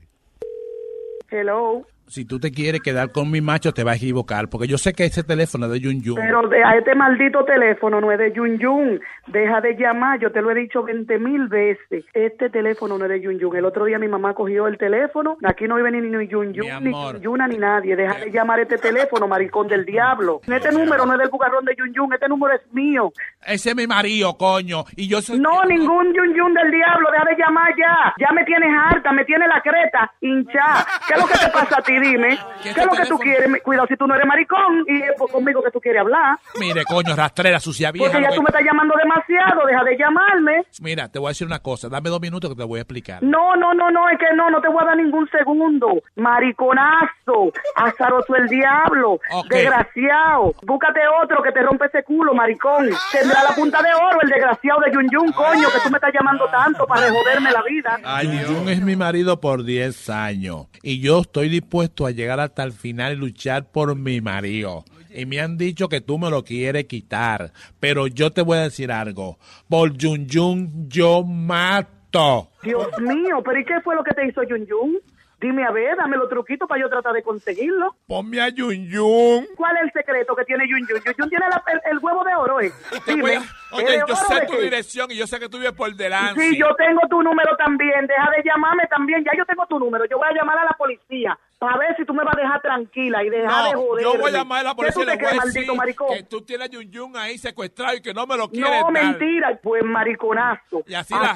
Hello. 1.30 1.86
Si 2.08 2.24
tú 2.24 2.40
te 2.40 2.52
quieres 2.52 2.80
quedar 2.80 3.12
con 3.12 3.30
mi 3.30 3.42
macho, 3.42 3.74
te 3.74 3.84
vas 3.84 3.96
a 3.96 3.98
equivocar, 3.98 4.48
porque 4.48 4.66
yo 4.66 4.78
sé 4.78 4.94
que 4.94 5.04
ese 5.04 5.24
teléfono 5.24 5.66
es 5.66 5.74
de 5.74 5.80
Yun 5.82 6.02
Yun. 6.02 6.16
Pero 6.16 6.48
de, 6.48 6.64
a 6.64 6.78
este 6.78 6.96
maldito 6.96 7.44
teléfono 7.44 8.00
no 8.00 8.10
es 8.14 8.18
de 8.18 8.32
Yun 8.32 8.58
Yun. 8.60 9.02
Deja 9.28 9.60
de 9.60 9.76
llamar, 9.76 10.18
yo 10.18 10.32
te 10.32 10.42
lo 10.42 10.50
he 10.52 10.56
dicho 10.56 10.84
20 10.84 11.20
mil 11.20 11.50
veces. 11.50 12.06
Este 12.14 12.50
teléfono 12.50 12.98
no 12.98 13.04
es 13.04 13.12
de 13.12 13.20
Yun 13.20 13.40
Yun. 13.40 13.58
El 13.58 13.66
otro 13.66 13.84
día 13.84 14.00
mi 14.00 14.08
mamá 14.08 14.34
cogió 14.34 14.68
el 14.68 14.78
teléfono. 14.78 15.36
Aquí 15.44 15.68
no 15.68 15.76
vive 15.76 15.92
ni, 15.92 16.00
ni 16.00 16.28
Yun 16.30 16.54
Yun, 16.54 16.82
ni 16.82 17.20
Yuna, 17.20 17.46
ni 17.46 17.58
nadie. 17.58 17.98
Deja 17.98 18.20
de 18.20 18.32
llamar 18.32 18.62
este 18.62 18.78
teléfono, 18.78 19.28
maricón 19.28 19.68
del 19.68 19.86
diablo. 19.86 20.40
Este 20.58 20.72
número 20.72 21.06
no 21.06 21.14
es 21.14 21.20
del 21.20 21.30
bugarrón 21.30 21.66
de 21.66 21.76
Yun 21.78 21.94
Yun. 21.94 22.14
Este 22.14 22.28
número 22.28 22.56
es 22.56 22.62
mío. 22.74 23.12
Ese 23.46 23.70
es 23.70 23.76
mi 23.76 23.86
marido, 23.86 24.36
coño. 24.38 24.86
Y 24.96 25.08
yo 25.08 25.22
soy... 25.22 25.40
No, 25.40 25.64
ningún 25.66 26.14
Yun 26.14 26.34
Yun 26.34 26.54
del 26.54 26.72
diablo. 26.72 27.10
Deja 27.12 27.26
de 27.26 27.36
llamar 27.36 27.76
ya. 27.78 28.14
Ya 28.18 28.34
me 28.34 28.44
tienes 28.46 28.70
harta, 28.76 29.12
me 29.12 29.26
tiene 29.26 29.48
la 29.48 29.62
creta 29.62 30.12
hinchada. 30.22 30.86
¿Qué 31.06 31.14
es 31.14 31.20
lo 31.20 31.28
que 31.28 31.38
te 31.38 31.52
pasa 31.52 31.78
a 31.78 31.82
ti? 31.82 31.97
Dime. 32.00 32.38
¿Qué 32.62 32.70
es 32.70 32.78
lo 32.78 32.92
que 32.92 33.06
tú 33.06 33.18
quieres? 33.18 33.62
Cuidado 33.64 33.88
si 33.88 33.98
tú 33.98 34.08
no 34.08 34.16
eres 34.16 34.28
maricón 34.28 34.86
y 34.88 35.02
es 35.02 35.12
conmigo 35.32 35.64
que 35.64 35.72
tú 35.72 35.80
quieres 35.80 36.02
hablar. 36.02 36.38
Mire, 36.60 36.84
coño, 36.86 37.16
rastrera, 37.16 37.60
sucia 37.60 37.92
vieja. 37.92 38.12
Porque 38.12 38.24
ya 38.24 38.30
lo 38.30 38.36
tú 38.36 38.42
me 38.42 38.48
estás 38.48 38.64
llamando 38.64 38.96
demasiado. 38.98 39.66
Deja 39.66 39.84
de 39.84 39.98
llamarme. 39.98 40.64
Mira, 40.82 41.10
te 41.10 41.20
voy 41.20 41.28
a 41.28 41.32
decir 41.32 41.48
una 41.48 41.60
cosa. 41.60 41.90
Dame 41.90 42.10
dos 42.10 42.22
minutos 42.22 42.50
que 42.52 42.56
te 42.56 42.64
voy 42.64 42.80
a 42.80 42.82
explicar. 42.82 43.24
No, 43.24 43.56
no, 43.56 43.74
no, 43.74 43.90
no, 43.92 44.10
es 44.10 44.20
que 44.20 44.36
no, 44.36 44.50
no 44.50 44.62
te 44.62 44.68
voy 44.68 44.84
a 44.84 44.86
dar 44.86 44.98
ningún 44.98 45.28
segundo. 45.30 46.02
Mariconazo, 46.16 47.52
azaroso 47.76 48.36
el 48.36 48.48
diablo, 48.48 49.20
desgraciado. 49.50 50.54
Búscate 50.64 51.00
otro 51.24 51.42
que 51.42 51.52
te 51.52 51.62
rompe 51.62 51.86
ese 51.86 52.04
culo, 52.04 52.34
maricón. 52.34 52.90
Tendrá 53.12 53.44
la 53.44 53.56
punta 53.56 53.82
de 53.82 53.90
oro 53.94 54.22
el 54.22 54.30
desgraciado 54.30 54.82
de 54.82 54.92
Yun 54.92 55.10
Yun, 55.12 55.32
coño, 55.32 55.70
que 55.70 55.80
tú 55.84 55.90
me 55.90 55.98
estás 55.98 56.14
llamando 56.14 56.46
tanto 56.50 56.86
para 56.86 57.10
joderme 57.10 57.52
la 57.52 57.64
vida. 57.64 58.00
Yun 58.24 58.46
Yun 58.46 58.70
es 58.70 58.82
mi 58.82 58.96
marido 58.96 59.40
por 59.40 59.64
10 59.64 60.10
años 60.10 60.68
y 60.84 61.00
yo 61.00 61.22
estoy 61.22 61.50
dispuesto 61.50 61.87
a 62.06 62.12
llegar 62.12 62.40
hasta 62.40 62.64
el 62.64 62.72
final 62.72 63.14
y 63.14 63.16
luchar 63.18 63.66
por 63.72 63.96
mi 63.96 64.22
marido. 64.22 64.84
Y 65.10 65.26
me 65.26 65.40
han 65.40 65.58
dicho 65.58 65.88
que 65.90 66.02
tú 66.02 66.18
me 66.20 66.30
lo 66.30 66.44
quieres 66.44 66.86
quitar, 66.86 67.52
pero 67.80 68.08
yo 68.08 68.32
te 68.32 68.42
voy 68.42 68.58
a 68.58 68.62
decir 68.64 68.92
algo. 68.92 69.38
Por 69.70 69.94
Yun 69.94 70.28
Yun 70.28 70.90
yo 70.90 71.24
mato. 71.24 72.50
Dios 72.64 72.88
mío, 73.00 73.42
pero 73.44 73.60
¿y 73.60 73.66
qué 73.66 73.80
fue 73.84 73.96
lo 73.96 74.04
que 74.04 74.14
te 74.14 74.28
hizo 74.28 74.44
Yun 74.44 74.66
Yun? 74.66 74.98
Dime 75.40 75.64
a 75.66 75.72
ver, 75.72 75.96
dame 75.98 76.18
los 76.18 76.28
truquitos 76.30 76.68
para 76.68 76.82
yo 76.82 76.90
tratar 76.90 77.14
de 77.14 77.22
conseguirlo. 77.22 77.96
Ponme 78.08 78.42
a 78.42 78.50
Yun 78.50 78.88
Yun. 78.90 79.46
¿Cuál 79.56 79.78
es 79.78 79.84
el 79.84 79.92
secreto 79.94 80.36
que 80.36 80.44
tiene 80.46 80.68
Yun 80.68 80.80
Yun? 80.88 81.00
Yun 81.06 81.14
Yun 81.18 81.30
tiene 81.30 81.46
la- 81.48 81.64
el, 81.72 81.80
el 81.92 82.00
huevo 82.00 82.24
de 82.24 82.34
oro, 82.36 82.60
¿eh? 82.62 82.72
Dime. 83.06 83.40
A- 83.72 83.82
¿es 83.82 83.84
Oye, 83.84 84.04
yo 84.08 84.16
sé 84.16 84.46
tu 84.48 84.58
dirección 84.62 85.12
y 85.12 85.16
yo 85.16 85.28
sé 85.28 85.40
que 85.40 85.50
tú 85.50 85.58
vives 85.58 85.74
por 85.74 85.94
delante. 85.94 86.42
Sí, 86.42 86.58
yo 86.58 86.68
tengo 86.76 87.02
tu 87.10 87.22
número 87.22 87.56
también. 87.58 88.08
Deja 88.08 88.30
de 88.36 88.44
llamarme 88.44 88.84
también. 88.90 89.24
Ya 89.24 89.32
yo 89.38 89.46
tengo 89.46 89.66
tu 89.68 89.80
número. 89.80 90.06
Yo 90.06 90.18
voy 90.18 90.28
a 90.30 90.34
llamar 90.34 90.58
a 90.60 90.66
la 90.66 90.72
policía 90.78 91.38
para 91.60 91.76
ver 91.78 91.96
si 91.98 92.06
tú 92.06 92.14
me 92.14 92.24
vas 92.24 92.36
a 92.38 92.40
dejar 92.42 92.62
tranquila 92.62 93.24
y 93.24 93.30
dejar 93.32 93.70
de 93.70 93.74
joder. 93.76 94.04
yo 94.04 94.18
voy 94.20 94.30
a 94.30 94.38
llamar 94.38 94.60
a 94.60 94.64
la 94.64 94.76
policía 94.76 95.02
y 95.04 95.06
¿Qué 95.08 95.12
le 95.12 95.18
voy 95.18 95.40
a 95.42 95.46
decir 95.46 95.68
que 96.14 96.24
tú 96.24 96.42
tienes 96.42 96.68
a 96.68 96.72
Yun 96.72 96.92
Yun 96.92 97.18
ahí 97.18 97.38
secuestrado 97.40 97.96
y 97.96 98.02
que 98.02 98.14
no 98.14 98.28
me 98.28 98.38
lo 98.38 98.48
quieres 98.48 98.70
No, 98.70 98.92
dar. 98.92 98.92
mentira. 98.94 99.60
Pues 99.64 99.84
mariconazo. 99.84 100.84
Y 100.86 100.94
así 100.94 101.14
la- 101.16 101.36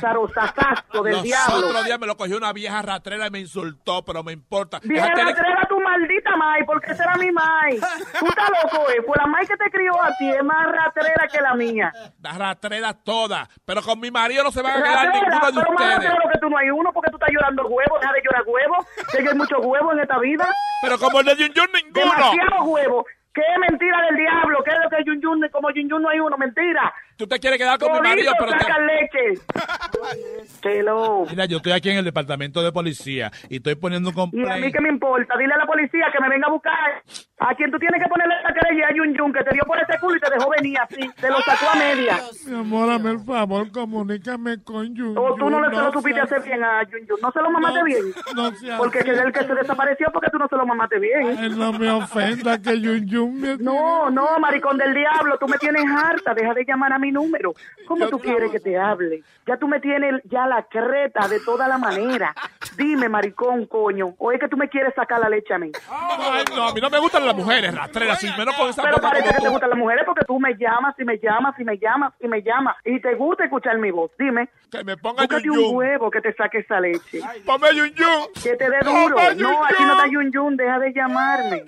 del 1.03 1.14
Los 1.14 1.24
diablo. 1.24 1.68
otros 1.70 1.86
días 1.86 1.99
me 1.99 2.06
lo 2.08 2.16
cogió 2.18 2.38
una 2.38 2.53
vieja 2.53 2.82
ratrera 2.82 3.28
y 3.28 3.32
me 3.32 3.40
insultó, 3.40 4.03
pero 4.06 4.24
me 4.24 4.32
importa. 4.34 4.80
Vieja 4.84 5.08
ratrera 5.08 5.66
tu 5.68 5.80
maldita 5.80 6.36
Mai, 6.38 6.64
porque 6.66 6.91
esa 6.91 7.03
era 7.03 7.16
mi 7.18 7.32
Mai. 7.32 7.78
Tú 8.20 8.26
estás 8.28 8.49
loco, 8.64 8.90
eh. 8.91 9.02
Pues 9.06 9.20
la 9.20 9.28
Mai 9.28 9.45
que 9.48 9.58
te 9.58 9.70
crió 9.72 9.91
a 10.02 10.16
ti 10.18 10.30
es 10.30 10.44
más 10.44 10.68
ratrera 10.72 11.28
que 11.32 11.41
la 11.41 11.56
mía. 11.56 11.91
Las 12.22 12.38
ratreras 12.38 13.03
todas. 13.03 13.48
Pero 13.65 13.81
con 13.81 13.99
mi 13.99 14.11
marido 14.11 14.43
no 14.43 14.52
se 14.52 14.61
van 14.61 14.73
a 14.73 14.84
quedar 14.84 15.06
Ratera, 15.07 15.11
ninguno 15.26 15.45
de 15.48 15.53
pero 15.61 15.72
más 15.73 15.81
ustedes. 15.81 16.10
ratero 16.10 16.30
que 16.31 16.39
tú 16.39 16.49
no 16.49 16.57
hay 16.57 16.69
uno 16.69 16.93
porque 16.93 17.10
tú 17.11 17.18
estás 17.18 17.30
llorando 17.34 17.64
huevo. 17.68 17.99
Deja 17.99 18.14
de 18.14 18.22
llorar 18.23 18.43
huevo. 18.45 18.85
Que 19.11 19.30
hay 19.30 19.35
muchos 19.35 19.60
huevos 19.65 19.93
en 19.93 19.99
esta 20.02 20.19
vida. 20.19 20.48
Pero 20.84 20.98
como 20.99 21.19
el 21.19 21.26
de 21.26 21.35
Yun 21.38 21.53
Yun, 21.53 21.68
ninguno. 21.73 22.11
Demasiado 22.15 22.64
huevo. 22.65 23.06
¿Qué 23.34 23.41
mentira 23.69 24.02
del 24.07 24.18
diablo? 24.18 24.61
¿Qué 24.64 24.72
es 24.72 24.77
lo 24.84 24.89
que 24.89 24.95
es 24.98 25.06
Yun 25.06 25.22
Yun? 25.22 25.48
Como 25.53 25.72
Yun 25.72 25.88
Yun 25.89 26.02
no 26.02 26.10
hay 26.10 26.19
uno, 26.19 26.38
mentira. 26.38 26.93
Tú 27.15 27.26
te 27.27 27.39
quieres 27.39 27.57
quedar 27.60 27.80
con 27.80 27.91
mi 27.93 27.99
marido, 28.02 28.34
pero 28.38 28.52
te- 28.52 28.60
sacan 28.60 28.85
leche. 28.88 29.41
Hello. 30.64 31.26
Mira, 31.30 31.45
yo 31.45 31.57
estoy 31.57 31.72
aquí 31.72 31.89
en 31.89 31.98
el 31.98 32.06
departamento 32.06 32.61
de 32.61 32.72
policía 32.72 33.31
y 33.49 33.57
estoy 33.57 33.76
poniendo 33.76 34.10
un 34.10 34.15
Y 34.15 34.19
a 34.19 34.26
mí 34.26 34.31
complaint. 34.31 34.76
qué 34.76 34.81
me 34.81 34.89
importa, 34.89 35.38
dile 35.38 35.53
a 35.53 35.57
la 35.57 35.65
policía 35.65 36.07
que 36.11 36.19
me 36.22 36.30
venga 36.30 36.48
a 36.48 36.52
buscar. 36.52 37.03
A 37.43 37.55
quien 37.55 37.72
tú 37.72 37.80
tienes 37.80 37.99
que 38.01 38.07
ponerle 38.07 38.35
la 38.43 38.53
querella 38.53 38.88
a 38.89 38.93
Yun 38.93 39.15
Yun, 39.15 39.34
que 39.34 39.43
te 39.43 39.53
dio 39.55 39.63
por 39.63 39.76
ese 39.81 39.99
culo 39.99 40.15
y 40.15 40.19
te 40.19 40.30
dejó 40.30 40.47
venir 40.51 40.77
así. 40.80 41.09
Te 41.19 41.27
lo 41.27 41.41
sacó 41.41 41.65
a 41.73 41.76
media. 41.76 42.19
Mi 42.45 42.55
amor, 42.59 42.88
hazme 42.91 43.11
el 43.11 43.19
favor, 43.19 43.72
comunícame 43.72 44.63
con 44.63 44.93
Yun 44.93 45.18
O 45.18 45.34
tú 45.34 45.49
no 45.49 45.59
le 45.59 45.75
se 45.75 45.82
lo 45.82 45.91
supiste 45.91 46.22
hacer 46.22 46.43
bien 46.43 46.64
a 46.64 46.83
Yun 46.83 47.07
Yun. 47.07 47.17
No 47.19 47.32
se 47.32 47.41
lo 47.41 47.49
mamaste 47.49 47.80
No, 47.80 47.85
bien. 47.85 48.03
no 48.35 48.77
Porque 48.77 48.99
es 48.99 49.07
el 49.07 49.33
que 49.33 49.43
se 49.43 49.56
desapareció 49.56 50.07
porque 50.14 50.30
tú 50.32 50.38
no 50.38 50.48
se 50.48 50.56
lo 50.56 50.67
mamaste 50.67 50.99
bien. 50.99 51.35
Ay, 51.40 51.49
no 51.49 51.74
me 51.74 51.90
ofenda 51.90 52.61
que 52.61 52.80
Yun 52.80 53.07
Yun 53.07 53.41
me... 53.41 53.57
No, 53.57 54.11
no, 54.11 54.38
maricón 54.40 54.77
del 54.77 54.93
diablo, 54.93 55.38
tú 55.40 55.48
me 55.48 55.57
tienes 55.57 55.83
harta, 55.90 56.35
deja 56.35 56.53
de 56.53 56.64
llamar 56.64 56.93
a 56.93 56.99
mi 56.99 57.11
número. 57.11 57.53
¿Cómo 57.88 58.07
tú 58.07 58.19
quieres 58.19 58.51
que 58.51 58.59
te 58.59 58.77
hable? 58.77 59.24
Ya 59.48 59.57
tú 59.57 59.67
me 59.67 59.80
tienes 59.80 60.22
ya 60.25 60.45
la 60.45 60.61
creta 60.64 61.27
de 61.27 61.40
toda 61.40 61.67
la 61.67 61.80
manera. 61.80 62.35
Dime, 62.77 63.09
maricón, 63.09 63.66
coño, 63.66 64.14
o 64.19 64.32
es 64.32 64.40
que 64.40 64.48
tú 64.48 64.57
me 64.57 64.69
quieres 64.69 64.93
sacar 64.95 65.19
la 65.19 65.27
leche 65.30 65.53
a 65.56 65.57
mí. 65.57 65.72
Ay, 65.90 66.43
no, 66.56 66.67
a 66.69 66.74
mí 66.74 66.80
no 66.80 66.90
me 66.90 66.99
gustan 66.99 67.25
las 67.32 67.45
mujeres 67.45 67.76
rastreras, 67.76 68.24
y 68.24 68.27
menos 68.38 68.56
con 68.56 68.69
esa 68.69 68.82
Pero 68.82 68.95
cosa 68.95 69.10
parece 69.10 69.27
como 69.27 69.38
que 69.38 69.42
te 69.42 69.50
gustan 69.50 69.69
las 69.69 69.80
mujeres 69.80 70.03
porque 70.06 70.26
tú 70.26 70.40
me 70.40 70.56
llamas 70.56 70.95
y 70.98 71.03
me 71.06 71.18
llamas 71.18 71.60
y 71.60 71.64
me 71.64 71.77
llamas 71.77 72.14
y 72.19 72.27
me 72.27 72.42
llamas 72.42 72.76
y 72.85 73.00
te 73.00 73.16
gusta 73.16 73.45
escuchar 73.45 73.77
mi 73.77 73.92
voz. 73.92 74.11
Dime. 74.18 74.50
Que 74.72 74.84
me 74.84 74.98
ponga 74.98 75.24
Búscate 75.24 75.43
Yun 75.43 75.58
un 75.58 75.76
huevo 75.76 76.10
que 76.10 76.22
te 76.22 76.34
saque 76.34 76.60
esa 76.60 76.80
leche. 76.80 77.19
Ponme 77.45 77.76
Yun 77.76 77.93
Yun. 77.93 78.27
Que 78.42 78.56
te 78.56 78.69
dé 78.69 78.80
duro. 78.84 79.18
No, 79.35 79.66
aquí 79.66 79.84
no 79.84 79.93
está 79.93 80.08
Yun 80.08 80.32
Yun, 80.32 80.58
deja 80.58 80.80
de 80.80 80.93
llamarme. 80.93 81.66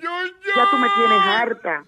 Ya 0.56 0.70
tú 0.70 0.78
me 0.78 0.88
tienes 0.88 1.20
harta. 1.20 1.84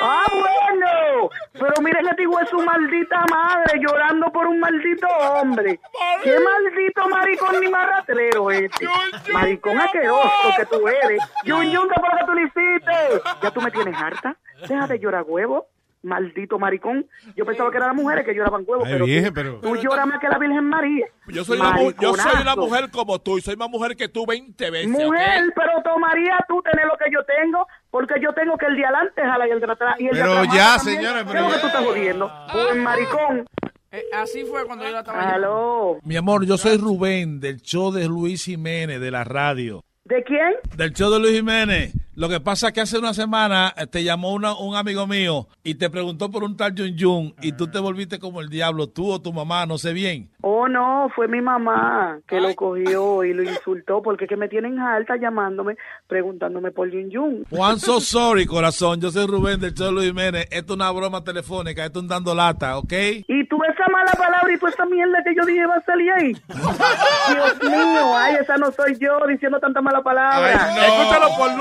Ah, 0.00 0.24
bueno. 0.30 1.30
Pero 1.52 1.72
miren 1.82 2.06
que 2.06 2.16
digo 2.18 2.38
es 2.40 2.48
su 2.48 2.58
maldita 2.58 3.24
madre 3.30 3.80
llorando 3.80 4.30
por 4.30 4.46
un 4.46 4.60
maldito 4.60 5.06
hombre. 5.06 5.80
Qué 6.22 6.36
maldito 6.38 7.08
maricón 7.08 7.60
ni 7.60 7.68
marratrero 7.68 8.50
este. 8.50 8.86
Maricón 9.32 9.78
asqueroso 9.78 10.50
que 10.56 10.66
tú 10.66 10.86
eres. 10.88 11.22
Yun 11.44 11.70
Yun, 11.70 11.88
¿qué 11.88 11.94
lo 12.00 12.18
que 12.18 12.24
tú 12.26 12.34
le 12.34 12.42
hiciste? 12.42 13.17
Ya 13.42 13.50
tú 13.50 13.60
me 13.60 13.70
tienes 13.70 13.96
harta. 13.96 14.36
Deja 14.68 14.86
de 14.86 14.98
llorar 14.98 15.24
huevo. 15.26 15.66
Maldito 16.00 16.60
maricón. 16.60 17.06
Yo 17.34 17.44
pensaba 17.44 17.72
que 17.72 17.76
eran 17.78 17.88
las 17.88 17.96
mujeres 17.96 18.24
que 18.24 18.32
lloraban 18.32 18.62
huevos, 18.64 18.86
Ay, 18.86 18.92
pero, 18.92 19.04
vieja, 19.04 19.28
tú, 19.28 19.34
pero- 19.34 19.58
tú 19.60 19.74
lloras 19.76 20.06
más 20.06 20.20
que 20.20 20.28
la 20.28 20.38
Virgen 20.38 20.64
María. 20.68 21.06
Yo 21.26 21.44
soy, 21.44 21.58
una, 21.58 21.76
yo 22.00 22.14
soy 22.14 22.40
una 22.42 22.54
mujer 22.54 22.88
como 22.92 23.18
tú 23.18 23.36
y 23.36 23.40
soy 23.40 23.56
más 23.56 23.68
mujer 23.68 23.96
que 23.96 24.08
tú 24.08 24.24
20 24.24 24.70
veces. 24.70 24.88
Mujer, 24.88 25.08
¿ok? 25.48 25.54
pero 25.56 25.72
tomaría 25.82 26.38
tú 26.48 26.62
tener 26.62 26.86
lo 26.86 26.96
que 26.96 27.06
yo 27.12 27.18
tengo, 27.24 27.66
porque 27.90 28.14
yo 28.22 28.32
tengo 28.32 28.56
que 28.56 28.66
el 28.66 28.76
de 28.76 28.84
adelante 28.84 29.22
jala 29.22 29.48
y 29.48 29.50
el 29.50 29.60
de 29.60 29.72
atrás. 29.72 29.94
Y 29.98 30.06
el 30.06 30.14
de 30.14 30.20
Pero 30.20 30.32
atrás 30.38 30.54
ya, 30.54 30.76
también. 30.76 30.96
señora, 30.98 31.18
¿Qué 31.20 31.26
pero 31.32 31.38
es 31.38 31.44
lo 31.44 31.48
que 31.50 31.54
ya. 31.56 31.60
tú 31.60 31.66
estás 31.66 31.84
jodiendo? 31.84 32.32
Pues 32.52 32.76
maricón. 32.76 33.46
Eh, 33.90 34.04
así 34.14 34.44
fue 34.44 34.66
cuando 34.66 34.84
yo 34.84 34.90
la 34.92 35.00
estaba 35.00 35.30
Aló. 35.30 35.98
Mi 36.04 36.16
amor, 36.16 36.46
yo 36.46 36.56
soy 36.58 36.76
Rubén 36.76 37.40
del 37.40 37.60
show 37.60 37.90
de 37.90 38.06
Luis 38.06 38.44
Jiménez 38.44 39.00
de 39.00 39.10
la 39.10 39.24
radio. 39.24 39.82
¿De 40.04 40.22
quién? 40.22 40.54
Del 40.76 40.92
show 40.94 41.10
de 41.10 41.18
Luis 41.18 41.34
Jiménez. 41.34 41.92
Lo 42.18 42.28
que 42.28 42.40
pasa 42.40 42.66
es 42.68 42.72
que 42.72 42.80
hace 42.80 42.98
una 42.98 43.14
semana 43.14 43.72
eh, 43.76 43.86
te 43.86 44.02
llamó 44.02 44.32
una- 44.32 44.56
un 44.56 44.74
amigo 44.74 45.06
mío 45.06 45.46
y 45.62 45.76
te 45.76 45.88
preguntó 45.88 46.28
por 46.32 46.42
un 46.42 46.56
tal 46.56 46.74
Jun 46.76 46.96
Jun 46.98 47.34
y 47.40 47.52
tú 47.52 47.68
te 47.68 47.78
volviste 47.78 48.18
como 48.18 48.40
el 48.40 48.48
diablo, 48.48 48.88
tú 48.88 49.08
o 49.12 49.20
tu 49.22 49.32
mamá, 49.32 49.66
no 49.66 49.78
sé 49.78 49.92
bien. 49.92 50.28
Oh, 50.40 50.66
no, 50.68 51.08
fue 51.14 51.28
mi 51.28 51.40
mamá 51.40 52.18
que 52.26 52.40
lo 52.40 52.52
cogió 52.56 53.22
y 53.22 53.32
lo 53.34 53.44
insultó 53.44 54.02
porque 54.02 54.26
que 54.26 54.36
me 54.36 54.48
tienen 54.48 54.80
alta 54.80 55.14
llamándome, 55.16 55.76
preguntándome 56.08 56.72
por 56.72 56.90
Yun 56.90 57.08
Yun. 57.10 57.44
Juan, 57.50 57.78
so 57.78 58.00
sorry, 58.00 58.46
corazón. 58.46 59.00
Yo 59.00 59.12
soy 59.12 59.26
Rubén 59.28 59.60
del 59.60 59.74
Cholo 59.74 60.00
Jiménez. 60.02 60.46
Esto 60.50 60.72
es 60.72 60.76
una 60.76 60.90
broma 60.90 61.22
telefónica, 61.22 61.84
esto 61.84 62.00
es 62.00 62.02
un 62.02 62.08
dando 62.08 62.34
lata, 62.34 62.78
¿ok? 62.78 62.92
Y 63.28 63.46
tú 63.46 63.58
esa 63.62 63.84
mala 63.92 64.10
palabra 64.12 64.52
y 64.52 64.58
tú 64.58 64.66
esa 64.66 64.84
mierda 64.86 65.22
que 65.24 65.34
yo 65.36 65.46
dije 65.46 65.64
va 65.66 65.76
a 65.76 65.84
salir 65.84 66.10
ahí. 66.12 66.32
Dios 66.48 67.62
mío, 67.62 68.16
ay, 68.16 68.34
esa 68.40 68.56
no 68.56 68.72
soy 68.72 68.96
yo 68.98 69.18
diciendo 69.28 69.60
tanta 69.60 69.80
mala 69.80 70.02
palabra. 70.02 70.52
Escúchalo 70.52 71.28
por 71.36 71.56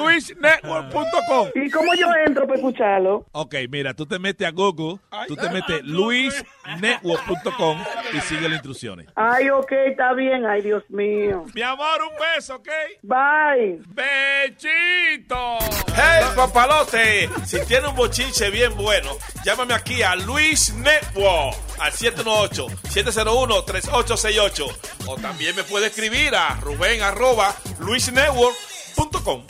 luisnetwork.com. 0.48 1.50
¿Y 1.56 1.70
cómo 1.70 1.94
yo 1.96 2.08
entro 2.26 2.46
para 2.46 2.56
escucharlo? 2.58 3.26
Ok, 3.32 3.56
mira, 3.70 3.94
tú 3.94 4.06
te 4.06 4.20
metes 4.20 4.48
a 4.48 4.52
Google, 4.52 5.00
tú 5.28 5.36
te 5.36 5.50
metes 5.50 5.84
luisnetwork.com 5.84 7.78
y 8.14 8.20
sigue 8.22 8.44
las 8.44 8.54
instrucciones. 8.54 9.08
Ay, 9.16 9.50
ok, 9.50 9.72
está 9.72 10.14
bien, 10.14 10.46
ay, 10.46 10.62
Dios 10.62 10.84
mío. 10.90 11.46
Mi 11.54 11.62
amor, 11.62 12.02
un 12.02 12.14
beso, 12.36 12.56
¿ok? 12.56 12.70
Bye. 13.04 13.82
¡Bechito! 13.88 15.58
¡Hey, 15.96 16.24
papalote! 16.36 17.30
Si 17.46 17.60
tiene 17.66 17.88
un 17.88 17.96
bochinche 17.96 18.50
bien 18.50 18.76
bueno, 18.76 19.12
llámame 19.44 19.74
aquí 19.74 20.02
a 20.02 20.16
Luis 20.16 20.74
Network 20.76 21.56
al 21.80 21.92
718-701-3868. 21.92 24.78
O 25.08 25.16
también 25.16 25.56
me 25.56 25.64
puede 25.64 25.88
escribir 25.88 26.36
a 26.36 26.56
Rubén 26.62 27.02
arroba 27.02 27.54
luisnetwork.com. 27.80 29.44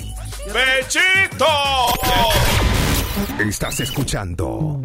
¡Bechito! 0.53 1.45
Estás 3.40 3.80
escuchando 3.82 4.82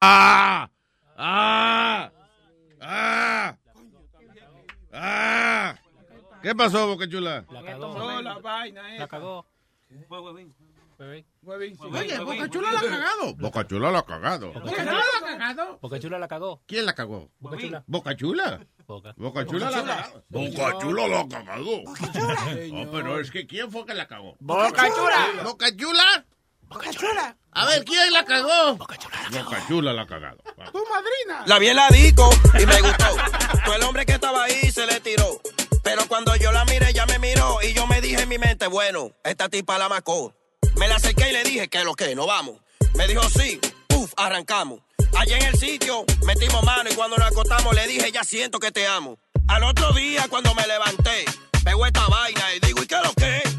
¡Ah! 0.00 0.68
¡Ah! 1.16 2.10
¡Ah! 2.80 3.56
¡Ah! 4.92 5.74
¿Qué 6.42 6.54
pasó, 6.54 6.88
Boca 6.88 7.08
Chula? 7.08 7.44
La 7.50 7.62
cagó. 7.62 7.98
No, 7.98 8.22
la 8.22 8.38
vaina 8.38 8.82
La 8.98 9.06
cagó. 9.06 9.46
Huevín. 11.02 11.26
Huevín. 11.42 11.76
Oye, 11.80 12.18
Boca 12.20 12.48
Chula 12.48 12.70
la 12.72 12.78
ha 12.78 12.82
cagado. 12.82 13.34
Boca 13.34 13.66
Chula 13.66 13.90
la 13.90 13.98
ha 13.98 14.06
cagado. 14.06 14.52
Boca 14.52 14.70
¿Qué 14.70 14.76
Chula. 14.76 14.92
la 14.92 15.00
ha 15.00 15.20
cagado? 15.32 15.78
Boca 15.80 15.98
Chula 15.98 16.18
la 16.20 16.28
cagó. 16.28 16.62
¿Quién 16.66 16.86
la 16.86 16.94
cagó? 16.94 17.30
Boca 17.40 17.56
Chula. 17.58 17.84
Boca 17.88 18.16
Chula. 18.16 18.60
Boca. 18.86 19.14
Boca 19.16 19.46
Chula 19.46 19.70
la 19.70 19.78
ha 19.78 19.84
cagado. 19.84 20.24
Boca 20.28 20.78
Chula 20.78 21.08
la 21.08 21.20
ha 21.20 21.28
cagado. 21.28 21.82
No, 22.72 22.90
pero 22.92 23.20
es 23.20 23.30
que 23.32 23.46
¿quién 23.48 23.70
fue 23.72 23.84
que 23.84 23.94
la 23.94 24.06
cagó? 24.06 24.36
Boca 24.38 24.70
Chula. 24.94 25.42
¿Boca 25.42 25.76
Chula? 25.76 26.24
Boca 26.68 26.90
Chula. 26.92 27.36
A 27.50 27.66
ver, 27.66 27.84
¿quién 27.84 28.12
la 28.12 28.24
cagó? 28.24 28.76
Boca 28.76 28.96
Chula 29.66 29.92
la 29.92 30.02
ha 30.02 30.06
cagado. 30.06 30.38
Tu 30.72 30.84
madrina. 30.88 31.44
La 31.46 31.58
vi 31.58 31.66
en 31.68 31.76
la 31.76 31.88
disco 31.88 32.30
y 32.60 32.64
me 32.64 32.80
gustó. 32.80 33.06
Todo 33.64 33.74
el 33.74 33.82
hombre 33.82 34.06
que 34.06 34.12
estaba 34.12 34.44
ahí 34.44 34.70
se 34.70 34.86
le 34.86 35.00
tiró. 35.00 35.40
Pero 35.82 36.06
cuando 36.06 36.36
yo 36.36 36.52
la 36.52 36.64
miré, 36.64 36.90
ella 36.90 37.06
me 37.06 37.18
miró 37.18 37.58
y 37.60 37.72
yo 37.74 37.88
me 37.88 38.00
dije 38.00 38.22
en 38.22 38.28
mi 38.28 38.38
mente, 38.38 38.68
bueno, 38.68 39.10
esta 39.24 39.48
tipa 39.48 39.78
la 39.78 39.88
macó. 39.88 40.32
Me 40.76 40.88
la 40.88 40.96
acerqué 40.96 41.30
y 41.30 41.32
le 41.32 41.44
dije 41.44 41.68
que 41.68 41.84
lo 41.84 41.94
que, 41.94 42.14
no 42.14 42.26
vamos. 42.26 42.56
Me 42.94 43.06
dijo 43.06 43.22
sí, 43.28 43.60
puf, 43.88 44.12
arrancamos. 44.16 44.80
Allí 45.18 45.32
en 45.32 45.42
el 45.42 45.56
sitio 45.56 46.04
metimos 46.26 46.62
mano 46.64 46.90
y 46.90 46.94
cuando 46.94 47.16
nos 47.16 47.26
acostamos 47.26 47.74
le 47.74 47.86
dije, 47.86 48.10
ya 48.12 48.24
siento 48.24 48.58
que 48.58 48.72
te 48.72 48.86
amo. 48.86 49.18
Al 49.48 49.64
otro 49.64 49.92
día 49.92 50.26
cuando 50.28 50.54
me 50.54 50.66
levanté, 50.66 51.24
pegó 51.64 51.86
esta 51.86 52.06
vaina 52.06 52.54
y 52.54 52.60
digo, 52.66 52.82
¿y 52.82 52.86
qué 52.86 52.96
lo 53.02 53.12
que? 53.12 53.51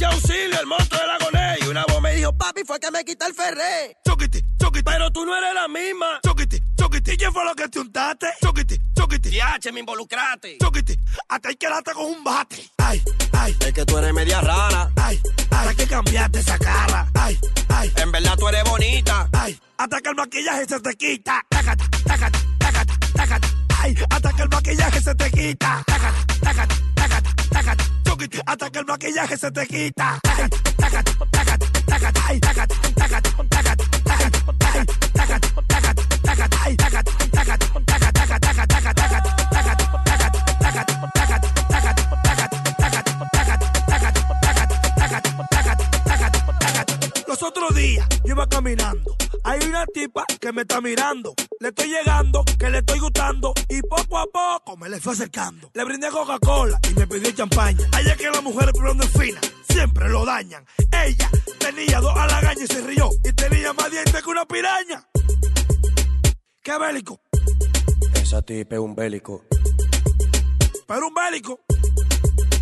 Si 0.00 0.04
auxilio, 0.04 0.58
el 0.58 0.66
monstruo 0.66 0.98
del 0.98 1.10
agoné. 1.10 1.58
Y 1.60 1.68
una 1.68 1.84
voz 1.84 2.00
me 2.00 2.14
dijo, 2.14 2.32
papi, 2.32 2.62
fue 2.64 2.80
que 2.80 2.90
me 2.90 3.04
quita 3.04 3.26
el 3.26 3.34
ferré. 3.34 3.98
Choquiti, 4.06 4.40
choquiti. 4.58 4.82
Pero 4.82 5.10
tú 5.10 5.26
no 5.26 5.36
eres 5.36 5.52
la 5.52 5.68
misma. 5.68 6.20
Choquiti, 6.24 6.58
choquiti. 6.78 7.10
¿Y 7.12 7.16
qué 7.18 7.30
fue 7.30 7.44
lo 7.44 7.54
que 7.54 7.68
te 7.68 7.80
untaste? 7.80 8.28
Choquiti, 8.40 8.78
choquiti. 8.96 9.28
Diache, 9.28 9.72
me 9.72 9.80
involucraste. 9.80 10.56
Choquiti. 10.58 10.96
Hasta 11.28 11.50
ahí 11.50 11.56
quedaste 11.56 11.92
con 11.92 12.06
un 12.06 12.24
bate. 12.24 12.70
Ay, 12.78 13.02
ay. 13.32 13.56
Es 13.60 13.72
que 13.74 13.84
tú 13.84 13.98
eres 13.98 14.14
media 14.14 14.40
rara. 14.40 14.90
Ay, 14.96 15.20
ay. 15.50 15.68
Hay 15.68 15.76
que 15.76 15.86
cambiarte 15.86 16.38
esa 16.38 16.56
cara. 16.58 17.06
Ay, 17.12 17.38
ay. 17.68 17.92
En 17.96 18.10
verdad 18.10 18.36
tú 18.38 18.48
eres 18.48 18.64
bonita. 18.64 19.28
Ay. 19.32 19.60
Hasta 19.76 20.00
que 20.00 20.08
el 20.08 20.14
maquillaje 20.14 20.64
se 20.66 20.80
te 20.80 20.94
quita. 20.94 21.44
Tácata, 21.50 21.84
tácata, 22.06 22.38
tácata, 22.58 22.94
tácata. 23.14 23.48
Ay, 23.82 23.94
hasta 24.08 24.32
que 24.32 24.42
el 24.42 24.48
maquillaje 24.48 25.00
se 25.02 25.14
te 25.14 25.30
quita. 25.30 25.82
Tácata, 25.86 26.26
tácata, 26.40 26.74
tácata, 26.94 27.34
tácata 27.50 27.99
hasta 28.46 28.70
que 28.70 28.78
el 28.78 28.84
maquillaje 28.86 29.36
se 29.36 29.50
te 29.50 29.66
quita. 29.66 30.20
Los 47.26 47.42
otros 47.42 47.74
días 47.74 48.06
yo 48.24 48.34
iba 48.34 48.46
caminando 48.46 49.16
hay 49.44 49.60
una 49.66 49.86
tipa 49.86 50.24
que 50.40 50.52
me 50.52 50.62
está 50.62 50.80
mirando. 50.80 51.34
Le 51.60 51.68
estoy 51.68 51.88
llegando, 51.88 52.44
que 52.58 52.70
le 52.70 52.78
estoy 52.78 52.98
gustando. 52.98 53.52
Y 53.68 53.80
poco 53.82 54.18
a 54.18 54.26
poco 54.26 54.76
me 54.76 54.88
le 54.88 55.00
fue 55.00 55.12
acercando. 55.12 55.70
Le 55.74 55.84
brindé 55.84 56.08
Coca-Cola 56.10 56.78
y 56.90 56.94
me 56.94 57.06
pidió 57.06 57.30
champaña. 57.32 57.86
Allá 57.92 58.16
que 58.16 58.30
las 58.30 58.42
mujeres 58.42 58.72
por 58.72 58.88
donde 58.88 59.06
fina 59.08 59.40
siempre 59.68 60.08
lo 60.08 60.24
dañan. 60.24 60.64
Ella 60.92 61.30
tenía 61.58 62.00
dos 62.00 62.16
halagañas 62.16 62.62
y 62.62 62.66
se 62.66 62.82
rió. 62.82 63.10
Y 63.24 63.32
tenía 63.32 63.72
más 63.72 63.90
dientes 63.90 64.22
que 64.22 64.30
una 64.30 64.44
piraña. 64.46 65.06
¿Qué 66.62 66.78
bélico? 66.78 67.20
Esa 68.14 68.42
tipa 68.42 68.74
es 68.76 68.80
un 68.80 68.94
bélico. 68.94 69.44
Pero 70.86 71.08
un 71.08 71.14
bélico. 71.14 71.60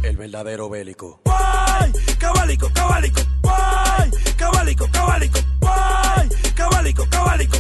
El 0.02 0.16
verdadero 0.16 0.68
bélico. 0.68 1.20
¡Ay! 1.26 1.92
¡Cabálico, 2.18 2.70
cabálico! 2.73 3.20
¡Ay! 3.44 4.10
¡Cabálico, 4.39 4.89
cabálico! 4.92 5.41
¡Ay! 5.67 6.28
¡Cabálico, 6.55 7.07
cabálico! 7.10 7.57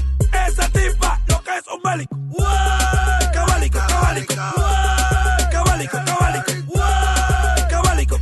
Esa 0.46 0.68
tipa 0.68 1.20
lo 1.26 1.42
que 1.42 1.50
es 1.56 1.64
un 1.74 1.82
bélico. 1.82 2.16
¡Ay! 2.46 3.26
¡Cabálico, 3.32 3.78
cabálico! 3.88 4.34
¡Ay! 4.38 5.44
¡Cabálico, 5.50 5.98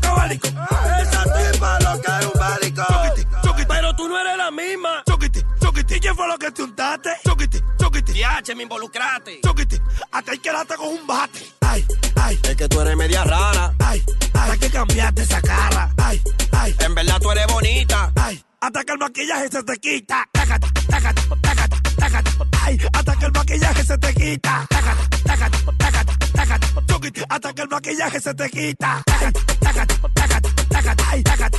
cabálico! 0.00 0.48
Esa 0.48 1.22
tipa 1.22 1.78
lo 1.80 2.00
que 2.00 2.10
es 2.18 2.26
un 2.26 2.32
bélico. 2.40 2.82
Choquiti, 2.88 3.28
choquiti. 3.44 3.66
Pero 3.68 3.94
tú 3.94 4.08
no 4.08 4.18
eres 4.18 4.36
la 4.38 4.50
misma. 4.50 5.02
Choquiti, 5.06 5.42
choquiti. 5.60 5.94
¿Y 5.94 6.00
qué 6.00 6.14
fue 6.14 6.26
lo 6.26 6.38
que 6.38 6.50
te 6.50 6.62
untaste? 6.62 7.10
Choquiti, 7.24 7.60
choquiti. 7.78 8.12
Diache, 8.12 8.54
me 8.54 8.62
involucraste. 8.62 9.40
Choquiti. 9.44 9.78
Hasta 10.12 10.32
ahí 10.32 10.38
quedaste 10.38 10.76
con 10.76 10.88
un 10.88 11.06
bate. 11.06 11.46
Ay, 11.60 11.84
ay. 12.16 12.40
Es 12.42 12.56
que 12.56 12.68
tú 12.68 12.80
eres 12.80 12.96
media 12.96 13.22
rara. 13.24 13.74
Ay, 13.78 14.02
ay. 14.32 14.50
Hay 14.50 14.58
que 14.58 14.70
cambiarte 14.70 15.22
esa 15.22 15.42
cara. 15.42 15.92
Ay, 15.98 16.22
ay. 16.52 16.74
En 16.80 16.94
verdad 16.94 17.20
tú 17.20 17.30
eres 17.30 17.46
bonita. 17.48 18.12
Ay, 18.16 18.42
hasta 18.60 18.84
que 18.84 18.92
el 18.92 18.98
maquillaje 18.98 19.48
se 19.48 19.62
te 19.62 19.76
quita. 19.76 20.24
Tácata, 20.32 20.68
tácata, 20.88 21.22
tácata, 21.42 21.76
tácata. 21.96 22.30
Ay, 22.62 22.78
hasta 22.92 23.16
que 23.16 23.26
el 23.26 23.32
maquillaje 23.32 23.84
se 23.84 23.98
te 23.98 24.14
quita. 24.14 24.66
Tácata, 24.68 25.08
tácata, 25.24 25.58
tácata, 25.78 26.16
tácata. 26.34 26.66
Hasta 27.28 27.52
que 27.52 27.62
el 27.62 27.68
maquillaje 27.68 28.20
se 28.20 28.34
te 28.34 28.50
quita. 28.50 29.02
Tácata, 29.06 29.40
tácata, 29.60 29.94
tácata, 30.14 30.50
tácata. 30.68 31.04
Ay, 31.10 31.22
tácata, 31.22 31.58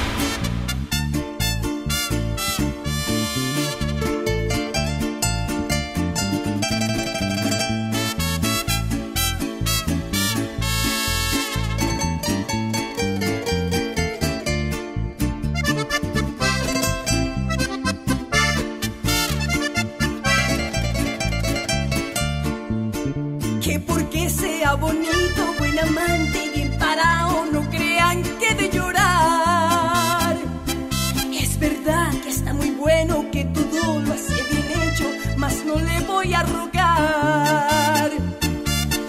Voy 36.23 36.33
a 36.35 36.43
rogar. 36.43 38.11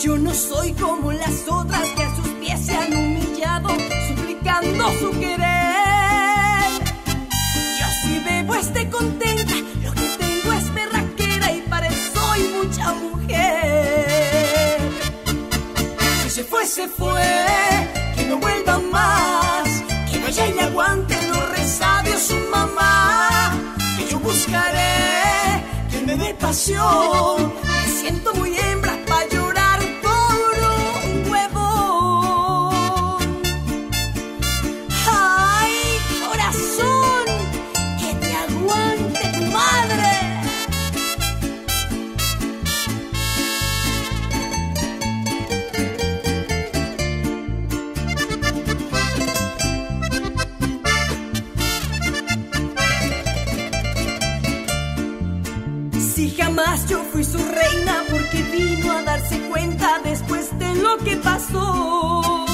Yo 0.00 0.16
no 0.16 0.32
soy 0.32 0.72
como 0.72 1.12
las 1.12 1.46
otras 1.46 1.86
que 1.90 2.02
a 2.04 2.16
sus 2.16 2.28
pies 2.40 2.64
se 2.64 2.74
han 2.74 2.92
humillado, 2.92 3.68
suplicando 4.08 4.90
su 4.98 5.10
querer. 5.20 6.70
Yo 7.78 7.86
si 8.02 8.18
bebo 8.24 8.54
esté 8.54 8.88
contenta, 8.88 9.54
lo 9.82 9.92
que 9.92 10.08
tengo 10.18 10.52
es 10.54 10.74
berraquera 10.74 11.52
y 11.52 11.60
para 11.68 11.88
él 11.88 11.94
soy 12.14 12.40
mucha 12.56 12.92
mujer. 12.94 14.78
Si 16.22 16.30
se 16.30 16.44
fue, 16.44 16.64
se 16.64 16.88
fue, 16.88 17.81
me 26.52 27.88
siento 27.88 28.34
muy 28.34 28.54
hembra 28.58 28.92
para 29.06 29.26
llorar 29.28 29.41
su 57.24 57.38
reina 57.38 58.04
porque 58.10 58.42
vino 58.42 58.92
a 58.92 59.02
darse 59.02 59.38
cuenta 59.48 60.00
después 60.04 60.58
de 60.58 60.74
lo 60.76 60.96
que 60.98 61.16
pasó. 61.16 62.46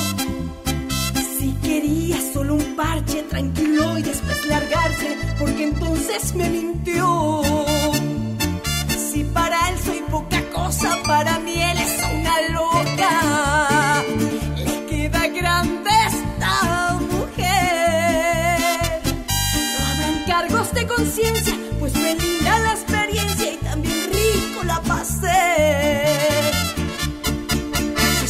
Si 1.38 1.52
quería 1.62 2.18
solo 2.32 2.54
un 2.54 2.76
parche 2.76 3.22
tranquilo 3.22 3.98
y 3.98 4.02
después 4.02 4.46
largarse 4.46 5.16
porque 5.38 5.64
entonces 5.64 6.34
me 6.34 6.50
mintió. 6.50 7.42
Si 9.10 9.24
para 9.24 9.70
él 9.70 9.76
soy 9.84 10.02
poca 10.10 10.42
cosa, 10.50 10.98
para 11.06 11.38
mí 11.40 11.54
él 11.62 11.78
es 11.78 12.02
una 12.14 12.17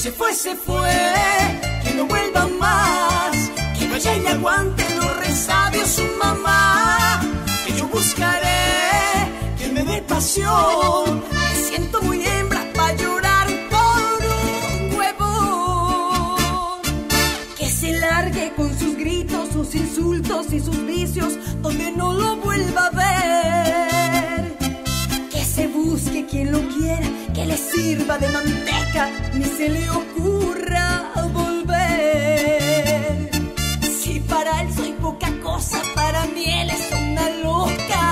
se 0.09 0.15
fue, 0.15 0.33
se 0.35 0.57
fue, 0.57 0.91
que 1.85 1.93
no 1.93 2.07
vuelva 2.07 2.47
más, 2.59 3.37
que 3.79 3.87
vaya 3.89 4.17
y 4.17 4.27
aguante 4.27 4.83
los 4.97 5.17
resabios 5.19 5.87
su 5.87 6.03
mamá, 6.19 7.21
que 7.67 7.75
yo 7.75 7.87
buscaré 7.89 8.49
que 9.59 9.69
me 9.69 9.85
dé 9.85 10.01
pasión, 10.01 11.23
me 11.31 11.55
siento 11.57 12.01
muy 12.01 12.25
hembra 12.25 12.65
para 12.75 12.97
llorar 12.97 13.49
por 13.69 14.19
un 14.41 14.97
huevo. 14.97 16.81
Que 17.59 17.67
se 17.69 17.93
largue 17.99 18.55
con 18.57 18.79
sus 18.79 18.97
gritos, 18.97 19.51
sus 19.53 19.75
insultos 19.75 20.51
y 20.55 20.61
sus 20.61 20.87
vicios, 20.87 21.35
donde 21.61 21.93
no 21.93 22.15
lo 22.15 22.37
vuelva 22.39 22.87
a 22.87 22.91
ver. 22.91 24.57
Que 25.31 25.45
se 25.45 25.69
busque 25.69 26.25
quien 26.25 26.53
lo 26.53 26.61
quiera, 26.69 27.07
que 27.39 27.47
le 27.47 27.57
sirva 27.57 28.19
de 28.19 28.29
manteca, 28.31 29.09
ni 29.35 29.45
se 29.45 29.69
le 29.69 29.89
ocurra 29.91 31.13
volver. 31.33 33.31
Si 34.01 34.19
para 34.21 34.63
él 34.63 34.75
soy 34.75 34.93
poca 34.95 35.31
cosa, 35.41 35.81
para 35.95 36.27
mí 36.35 36.47
él 36.63 36.69
es 36.71 36.91
una 37.01 37.31
loca. 37.45 38.05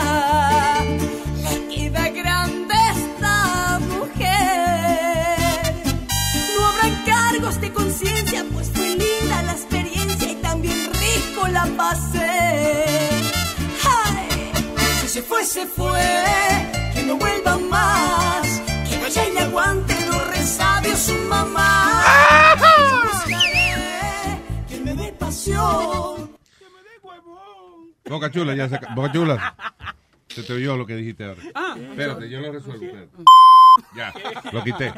Le 1.45 1.55
queda 1.75 2.09
grande 2.11 2.75
esta 2.97 3.81
mujer. 3.95 5.39
No 6.55 6.67
habrán 6.69 6.95
cargos 7.05 7.61
de 7.61 7.73
conciencia, 7.73 8.45
pues 8.53 8.71
fue 8.73 8.91
linda 8.91 9.43
la 9.43 9.53
experiencia 9.53 10.31
y 10.31 10.37
también 10.37 10.79
rico 11.05 11.49
la 11.49 11.67
pasé. 11.77 12.31
Ay, 14.05 14.29
si 15.01 15.09
se 15.09 15.23
fue, 15.23 15.45
se 15.45 15.67
fue, 15.67 16.56
su 20.97 21.15
mamá. 21.29 22.55
Yo 22.59 23.03
buscaré 23.05 23.75
que 24.69 24.81
me 24.81 24.95
dé 24.95 25.13
pasión. 25.13 26.31
Boca 28.09 28.31
chula, 28.31 28.55
ya 28.55 28.69
se... 28.69 28.79
ca- 28.79 28.95
Boca 28.95 29.13
chula. 29.13 29.57
Se 30.29 30.43
te 30.43 30.53
oyó 30.53 30.77
lo 30.77 30.87
que 30.87 30.95
dijiste 30.97 31.25
ahora. 31.25 31.41
Ah. 31.55 31.75
Espérate, 31.79 32.29
yo 32.29 32.41
lo 32.41 32.53
resuelvo. 32.53 32.85
espérate. 32.85 33.11
Ya, 33.95 34.13
lo 34.53 34.63
quité. 34.65 34.93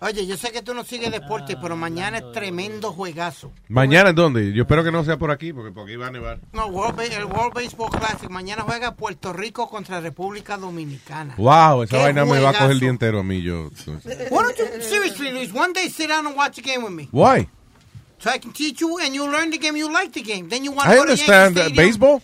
Oye, 0.00 0.26
yo 0.26 0.36
sé 0.36 0.52
que 0.52 0.60
tú 0.62 0.74
no 0.74 0.84
sigues 0.84 1.10
deporte, 1.10 1.56
pero 1.60 1.74
mañana 1.76 2.18
es 2.18 2.32
tremendo 2.32 2.92
juegazo. 2.92 3.50
¿Mañana 3.68 4.10
en 4.10 4.16
dónde? 4.16 4.52
Yo 4.52 4.62
espero 4.64 4.84
que 4.84 4.92
no 4.92 5.02
sea 5.04 5.16
por 5.16 5.30
aquí, 5.30 5.52
porque 5.54 5.72
por 5.72 5.84
aquí 5.84 5.96
va 5.96 6.08
a 6.08 6.10
nevar. 6.10 6.38
No, 6.52 6.66
World 6.66 6.96
Ba- 6.96 7.04
el 7.06 7.24
World 7.24 7.54
Baseball 7.54 7.90
Classic. 7.90 8.28
Mañana 8.28 8.62
juega 8.62 8.94
Puerto 8.94 9.32
Rico 9.32 9.68
contra 9.68 10.00
República 10.00 10.58
Dominicana. 10.58 11.34
Wow, 11.38 11.82
esa 11.84 11.96
vaina 11.98 12.24
me 12.26 12.38
va 12.40 12.50
a 12.50 12.52
coger 12.52 12.70
el 12.72 12.80
día 12.80 12.90
entero 12.90 13.20
a 13.20 13.22
mí. 13.22 13.40
Yo. 13.42 13.70
Why 13.86 14.02
don't 14.30 14.58
you, 14.58 14.64
seriously, 14.82 15.30
Luis, 15.32 15.52
one 15.54 15.72
day 15.72 15.88
sit 15.88 16.08
down 16.08 16.26
and 16.26 16.36
watch 16.36 16.58
a 16.58 16.62
game 16.62 16.82
with 16.84 16.92
me. 16.92 17.08
Why? 17.10 17.48
So 18.18 18.30
I 18.30 18.38
can 18.38 18.52
teach 18.52 18.80
you 18.80 18.98
and 18.98 19.14
you'll 19.14 19.30
learn 19.30 19.50
the 19.50 19.58
game, 19.58 19.76
you 19.76 19.90
like 19.92 20.12
the 20.12 20.22
game. 20.22 20.48
Then 20.48 20.64
you 20.64 20.72
want 20.72 20.88
to 20.88 20.92
I 20.92 20.96
go 20.96 21.04
to 21.04 21.10
understand 21.12 21.56
Yankee 21.56 21.74
Stadium. 21.74 21.86
baseball. 21.86 22.22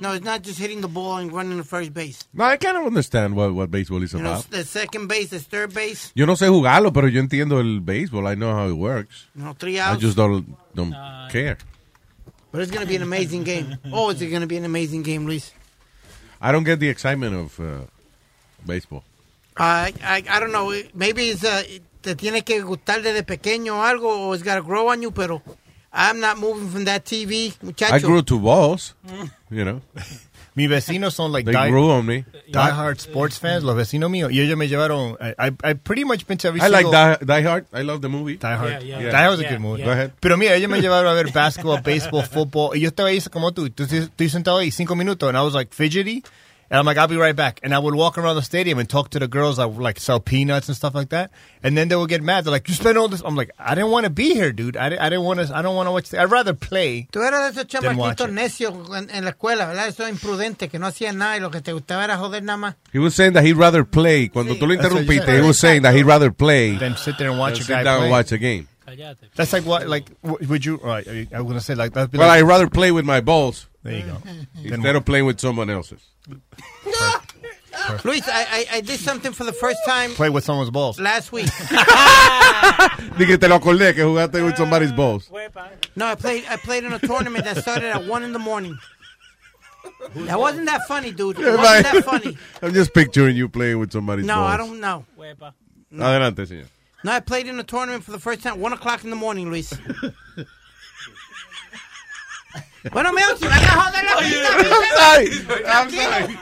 No, 0.00 0.12
it's 0.12 0.24
not 0.24 0.42
just 0.42 0.58
hitting 0.58 0.80
the 0.80 0.88
ball 0.88 1.16
and 1.16 1.32
running 1.32 1.58
to 1.58 1.64
first 1.64 1.92
base. 1.92 2.26
No, 2.32 2.44
I 2.44 2.56
kind 2.56 2.76
of 2.76 2.86
understand 2.86 3.34
what, 3.34 3.52
what 3.52 3.70
baseball 3.70 4.02
is 4.02 4.12
You 4.12 4.20
know, 4.20 4.30
about. 4.32 4.50
the 4.50 4.64
second 4.64 5.08
base, 5.08 5.30
the 5.30 5.40
third 5.40 5.74
base. 5.74 6.12
Yo 6.14 6.24
no 6.26 6.34
sé 6.34 6.46
jugarlo, 6.48 6.92
pero 6.92 7.08
yo 7.08 7.20
entiendo 7.20 7.58
el 7.58 7.80
béisbol. 7.80 8.26
I 8.30 8.34
know 8.36 8.52
how 8.54 8.68
it 8.68 8.76
works. 8.76 9.26
No, 9.34 9.54
three 9.54 9.80
I 9.80 9.96
just 9.96 10.16
don't, 10.16 10.56
don't 10.74 10.94
care. 11.30 11.58
But 12.52 12.62
it's 12.62 12.70
going 12.70 12.82
to 12.82 12.88
be 12.88 12.96
an 12.96 13.02
amazing 13.02 13.44
game. 13.44 13.76
Oh, 13.92 14.10
it's 14.10 14.20
going 14.20 14.40
to 14.40 14.46
be 14.46 14.56
an 14.56 14.64
amazing 14.64 15.02
game, 15.02 15.26
Luis. 15.26 15.52
I 16.40 16.52
don't 16.52 16.64
get 16.64 16.78
the 16.78 16.88
excitement 16.88 17.34
of 17.34 17.60
uh, 17.60 17.80
baseball. 18.64 19.02
I, 19.56 19.92
I, 20.02 20.22
I 20.30 20.40
don't 20.40 20.52
know. 20.52 20.72
Maybe 20.94 21.30
it's, 21.30 21.44
uh, 21.44 21.62
te 22.02 22.14
tiene 22.14 22.42
que 22.44 22.62
gustar 22.62 23.02
desde 23.02 23.24
pequeño 23.24 23.74
o 23.74 23.82
algo, 23.82 24.28
or 24.28 24.34
it's 24.34 24.44
got 24.44 24.54
to 24.54 24.62
grow 24.62 24.88
on 24.88 25.02
you, 25.02 25.10
pero 25.10 25.42
I'm 25.92 26.20
not 26.20 26.38
moving 26.38 26.68
from 26.68 26.84
that 26.84 27.04
TV, 27.04 27.60
muchacho. 27.62 27.94
I 27.94 27.98
grew 27.98 28.22
two 28.22 28.38
balls, 28.38 28.94
you 29.50 29.64
know. 29.64 29.80
Mi 30.54 30.66
vecinos 30.66 31.14
son 31.14 31.30
like 31.30 31.44
They 31.46 31.52
die, 31.52 31.70
grew 31.70 31.88
on 31.92 32.04
me. 32.04 32.24
diehard 32.50 32.98
sports 32.98 33.38
fans, 33.38 33.62
los 33.62 33.76
vecinos 33.76 34.10
míos. 34.10 34.32
Y 34.32 34.40
ellos 34.40 34.56
me 34.58 34.66
llevaron. 34.66 35.16
I, 35.20 35.34
I, 35.38 35.52
I 35.62 35.74
pretty 35.74 36.04
much 36.04 36.26
been 36.26 36.36
to 36.38 36.48
every 36.48 36.60
I 36.60 36.66
like 36.68 36.90
Die, 36.90 37.16
Die 37.24 37.42
Hard. 37.42 37.66
I 37.72 37.82
love 37.82 38.00
the 38.00 38.08
movie. 38.08 38.38
Die 38.38 38.56
Hard. 38.56 38.82
Yeah, 38.82 38.98
yeah. 38.98 39.10
Die 39.12 39.22
Hard 39.22 39.38
was 39.38 39.40
a 39.40 39.48
good 39.48 39.60
movie. 39.60 39.80
yeah. 39.82 39.86
Go 39.86 39.92
ahead. 39.92 40.12
Pero 40.20 40.36
mira, 40.36 40.56
ellos 40.56 40.68
me 40.68 40.80
llevaron 40.80 41.12
a 41.12 41.14
ver 41.14 41.30
basketball, 41.32 41.80
baseball, 41.84 42.24
football. 42.24 42.76
Y 42.76 42.80
yo 42.80 42.88
estaba 42.88 43.10
ahí 43.10 43.20
como 43.30 43.52
tú. 43.52 43.70
Tú 43.70 43.84
estoy 43.84 44.28
sentado 44.28 44.58
ahí 44.58 44.72
cinco 44.72 44.96
minutos. 44.96 45.28
And 45.28 45.38
I 45.38 45.42
was 45.42 45.54
like 45.54 45.72
fidgety. 45.72 46.24
And 46.70 46.78
I'm 46.78 46.84
like, 46.84 46.98
I'll 46.98 47.08
be 47.08 47.16
right 47.16 47.34
back. 47.34 47.60
And 47.62 47.74
I 47.74 47.78
would 47.78 47.94
walk 47.94 48.18
around 48.18 48.36
the 48.36 48.42
stadium 48.42 48.78
and 48.78 48.86
talk 48.88 49.08
to 49.10 49.18
the 49.18 49.26
girls 49.26 49.56
that 49.56 49.70
would 49.70 49.82
like 49.82 49.98
sell 49.98 50.20
peanuts 50.20 50.68
and 50.68 50.76
stuff 50.76 50.94
like 50.94 51.08
that. 51.10 51.30
And 51.62 51.76
then 51.76 51.88
they 51.88 51.96
would 51.96 52.10
get 52.10 52.22
mad. 52.22 52.44
They're 52.44 52.50
like, 52.52 52.68
you 52.68 52.74
spent 52.74 52.98
all 52.98 53.08
this. 53.08 53.22
I'm 53.24 53.36
like, 53.36 53.50
I 53.58 53.74
didn't 53.74 53.90
want 53.90 54.04
to 54.04 54.10
be 54.10 54.34
here, 54.34 54.52
dude. 54.52 54.76
I, 54.76 54.86
I 54.86 55.08
didn't 55.08 55.24
want 55.24 55.40
to. 55.40 55.56
I 55.56 55.62
don't 55.62 55.74
want 55.76 55.86
to 55.86 55.92
watch. 55.92 56.10
The, 56.10 56.20
I'd 56.20 56.30
rather 56.30 56.52
play. 56.52 57.08
Tú 57.10 57.26
eras 57.26 57.54
de 57.54 57.62
esos 57.62 57.80
Then 57.80 57.96
watch 57.96 58.18
chamaquitos 58.18 58.32
necios 58.32 58.96
en, 58.96 59.08
en 59.10 59.24
la 59.24 59.30
escuela, 59.30 59.66
¿verdad? 59.66 59.88
Esos 59.88 60.08
imprudentes 60.10 60.70
que 60.70 60.78
no 60.78 60.86
hacían 60.86 61.16
nada 61.16 61.38
y 61.38 61.40
lo 61.40 61.50
que 61.50 61.62
te 61.62 61.72
gustaba 61.72 62.04
era 62.04 62.18
joder 62.18 62.42
nada 62.42 62.58
más. 62.58 62.74
He 62.92 62.98
was 62.98 63.14
saying 63.14 63.32
that 63.32 63.44
he'd 63.44 63.56
rather 63.56 63.84
play. 63.84 64.28
Cuando 64.28 64.54
tú 64.56 64.66
lo 64.66 64.74
you 64.74 64.80
interrumpiste, 64.80 65.24
said. 65.24 65.40
he 65.40 65.46
was 65.46 65.58
saying 65.58 65.82
that 65.82 65.94
he'd 65.94 66.04
rather 66.06 66.30
play 66.30 66.76
Then 66.76 66.96
sit 66.96 67.16
there 67.16 67.30
and 67.30 67.38
watch 67.38 67.54
than 67.54 67.62
a 67.62 67.64
sit 67.64 67.72
guy 67.72 67.82
down 67.84 67.96
play. 67.98 68.04
and 68.04 68.10
watch 68.12 68.32
a 68.32 68.38
game. 68.38 68.68
That's 69.36 69.52
like 69.52 69.64
what? 69.64 69.86
Like, 69.86 70.10
would 70.22 70.64
you? 70.64 70.76
Right, 70.76 71.06
I 71.32 71.40
was 71.40 71.48
gonna 71.48 71.60
say 71.60 71.74
like 71.74 71.92
that. 71.92 72.12
Well, 72.12 72.28
I'd 72.30 72.42
rather 72.42 72.68
play 72.68 72.90
with 72.90 73.04
my 73.04 73.20
balls. 73.20 73.67
There 73.82 73.94
you 73.96 74.02
go. 74.02 74.16
Instead 74.64 74.96
of 74.96 75.04
playing 75.04 75.26
with 75.26 75.40
someone 75.40 75.70
else's. 75.70 76.00
Luis, 78.04 78.28
I, 78.28 78.42
I, 78.50 78.66
I 78.76 78.80
did 78.82 79.00
something 79.00 79.32
for 79.32 79.44
the 79.44 79.52
first 79.52 79.78
time 79.86 80.10
Play 80.10 80.28
with 80.28 80.44
someone's 80.44 80.70
balls. 80.70 80.98
last 81.00 81.32
week. 81.32 81.46
Dije, 83.16 83.38
te 83.40 83.48
lo 83.48 83.58
acordé 83.58 83.94
que 83.94 84.02
jugaste 84.04 84.44
with 84.44 84.56
somebody's 84.56 84.92
balls. 84.92 85.30
No, 85.96 86.06
I 86.06 86.14
played 86.14 86.44
I 86.50 86.56
played 86.56 86.84
in 86.84 86.92
a 86.92 86.98
tournament 86.98 87.44
that 87.44 87.56
started 87.58 87.86
at 87.94 88.04
one 88.04 88.24
in 88.24 88.32
the 88.32 88.38
morning. 88.38 88.76
That 90.16 90.38
wasn't 90.38 90.66
that 90.66 90.82
funny, 90.86 91.12
dude. 91.12 91.38
It 91.38 91.56
wasn't 91.56 91.92
that 91.92 92.04
funny. 92.04 92.36
I'm 92.60 92.74
just 92.74 92.92
picturing 92.92 93.36
you 93.36 93.48
playing 93.48 93.78
with 93.78 93.92
somebody's 93.92 94.26
No, 94.26 94.34
balls. 94.34 94.50
I 94.52 94.56
don't 94.56 94.80
know. 94.80 95.04
Adelante, 95.92 96.42
señor. 96.46 96.66
No, 97.04 97.12
I 97.12 97.20
played 97.20 97.46
in 97.46 97.58
a 97.60 97.64
tournament 97.64 98.02
for 98.04 98.10
the 98.10 98.18
first 98.18 98.42
time, 98.42 98.60
one 98.60 98.72
o'clock 98.72 99.04
in 99.04 99.10
the 99.10 99.16
morning, 99.16 99.50
Luis. 99.50 99.72
Bueno, 102.92 103.12
Mel, 103.12 103.24
si 103.38 103.46
van 103.46 103.64
a 103.64 103.68
joder 103.72 104.04
la 104.04 104.20
vida, 104.20 104.48
I'm 104.56 104.90
sorry. 104.96 105.64
I'm 105.66 105.90
sorry. 105.90 106.38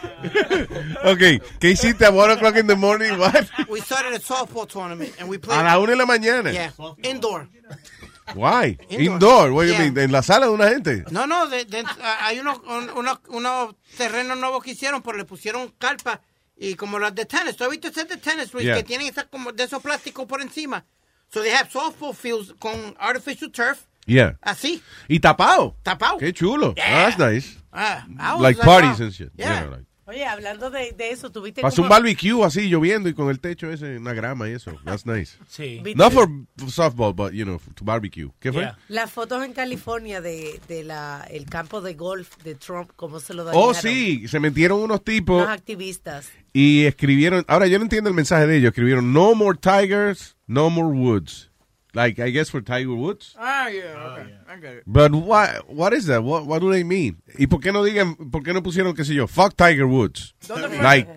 okay, 1.05 1.41
¿qué 1.61 1.71
hiciste 1.71 2.05
a 2.05 2.11
1 2.11 2.31
o'clock 2.33 2.57
in 2.57 2.67
the 2.67 2.75
morning? 2.77 3.19
What? 3.19 3.47
We 3.69 3.81
started 3.81 4.13
a 4.15 4.19
softball 4.21 4.67
tournament 4.67 5.15
and 5.19 5.29
we 5.29 5.39
played. 5.39 5.61
A 5.61 5.65
la 5.65 5.79
una 5.79 5.93
de 5.93 5.97
la 5.97 6.07
mañana. 6.07 6.53
Yeah, 6.53 6.71
indoor. 7.03 7.49
Why? 8.35 8.77
Indoor. 8.89 9.01
Indoor. 9.15 9.53
What 9.53 9.63
do 9.63 9.69
you 9.69 9.73
Yeah. 9.75 9.91
mean? 9.91 9.99
En 9.99 10.13
la 10.13 10.23
sala 10.23 10.47
de 10.47 10.53
una 10.53 10.69
gente. 10.69 11.05
No, 11.11 11.27
no, 11.27 11.47
de- 11.49 11.65
de- 11.65 11.85
hay 12.21 12.39
unos, 12.41 12.59
un- 12.67 12.91
unos, 12.91 13.21
unos 13.29 13.75
terrenos 13.97 14.37
nuevos 14.39 14.63
que 14.65 14.73
hicieron, 14.73 15.01
pero 15.03 15.17
le 15.17 15.25
pusieron 15.25 15.73
carpa 15.79 16.21
y 16.57 16.75
como 16.75 16.99
las 16.99 17.15
de 17.15 17.25
tenis. 17.25 17.57
¿Tú 17.57 17.65
has 17.65 17.71
visto 17.71 17.89
esas 17.89 18.09
de 18.09 18.17
tenis, 18.17 18.53
Luis? 18.53 18.65
Yeah. 18.67 18.77
Que 18.77 18.83
tienen 18.83 19.07
esas 19.07 19.27
como 19.27 19.53
de 19.53 19.63
esos 19.65 19.81
plásticos 19.83 20.27
por 20.27 20.43
encima. 20.43 20.85
So 21.33 21.41
they 21.43 21.53
have 21.53 21.71
softball 21.71 22.15
fields 22.15 22.53
con 22.59 22.95
artificial 22.99 23.51
turf. 23.51 23.81
Yeah. 24.07 24.39
Así. 24.41 24.83
Y 25.09 25.21
tapado. 25.21 25.77
Tapado. 25.83 26.19
Qué 26.19 26.33
chulo. 26.33 26.75
Yeah. 26.75 27.11
That's 27.11 27.19
nice. 27.19 27.59
Ah, 27.73 28.07
was 28.09 28.41
Like 28.41 28.59
like, 28.59 28.61
parties 28.65 28.99
wow. 29.01 29.05
and 29.07 29.13
shit. 29.13 29.31
Yeah. 29.37 29.63
Yeah, 29.63 29.71
like- 29.71 29.87
Oye, 30.09 30.25
hablando 30.25 30.71
de, 30.71 30.93
de 30.93 31.11
eso, 31.11 31.33
tuviste 31.33 31.61
Pasó 31.63 31.83
un 31.83 31.89
barbecue 31.89 32.41
así 32.45 32.69
lloviendo 32.69 33.09
y 33.09 33.13
con 33.15 33.29
el 33.29 33.41
techo 33.41 33.69
ese, 33.73 33.99
una 33.99 34.13
grama 34.13 34.49
y 34.49 34.53
eso. 34.53 34.71
That's 34.85 35.05
nice. 35.05 35.37
Sí. 35.49 35.83
Not 35.97 36.13
for 36.13 36.29
softball, 36.69 37.13
but, 37.13 37.33
you 37.33 37.45
know, 37.45 37.61
to 37.75 37.85
barbecue. 37.85 38.29
¿Qué 38.39 38.53
fue? 38.53 38.71
Las 38.87 39.11
fotos 39.11 39.45
en 39.45 39.53
California 39.53 40.21
de, 40.21 40.61
de 40.69 40.85
la, 40.85 41.27
el 41.29 41.47
campo 41.47 41.81
de 41.81 41.95
golf 41.95 42.37
de 42.45 42.55
Trump, 42.55 42.93
cómo 42.95 43.19
se 43.19 43.35
lo 43.35 43.43
dañaron. 43.43 43.71
Oh, 43.71 43.75
sí. 43.75 44.29
Se 44.29 44.39
metieron 44.39 44.81
unos 44.81 45.03
tipos 45.03 45.43
Unos 45.43 45.49
activistas. 45.53 46.29
y 46.53 46.85
escribieron. 46.85 47.45
Ahora, 47.49 47.67
yo 47.67 47.77
no 47.79 47.83
entiendo 47.83 48.09
el 48.09 48.15
mensaje 48.15 48.47
de 48.47 48.59
ellos. 48.59 48.69
Escribieron, 48.69 49.13
no 49.13 49.35
more 49.35 49.59
tigers, 49.61 50.37
no 50.47 50.71
more 50.71 50.97
woods. 50.97 51.51
Like, 51.97 52.19
I 52.19 52.29
guess 52.29 52.51
for 52.51 52.61
Tiger 52.61 52.95
Woods. 52.95 53.35
Ah, 53.39 53.69
yeah, 53.69 54.13
okay. 54.13 54.35
I 54.47 54.57
get 54.57 54.75
it. 54.75 54.83
But 54.87 55.13
what, 55.15 55.71
what 55.71 55.95
is 55.95 56.05
that? 56.07 56.23
What, 56.23 56.45
what 56.45 56.61
do 56.61 56.71
they 56.71 56.85
mean? 56.85 57.23
¿Y 57.39 57.47
por 57.47 57.59
qué 57.61 57.73
no 57.73 57.83
digan, 57.83 58.31
por 58.31 58.43
qué 58.43 58.53
no 58.53 58.61
pusieron, 58.61 58.95
qué 58.95 59.03
sé 59.03 59.15
yo, 59.15 59.27
fuck 59.27 59.57
Tiger 59.57 59.87
Woods? 59.87 60.35
Like, 60.47 61.09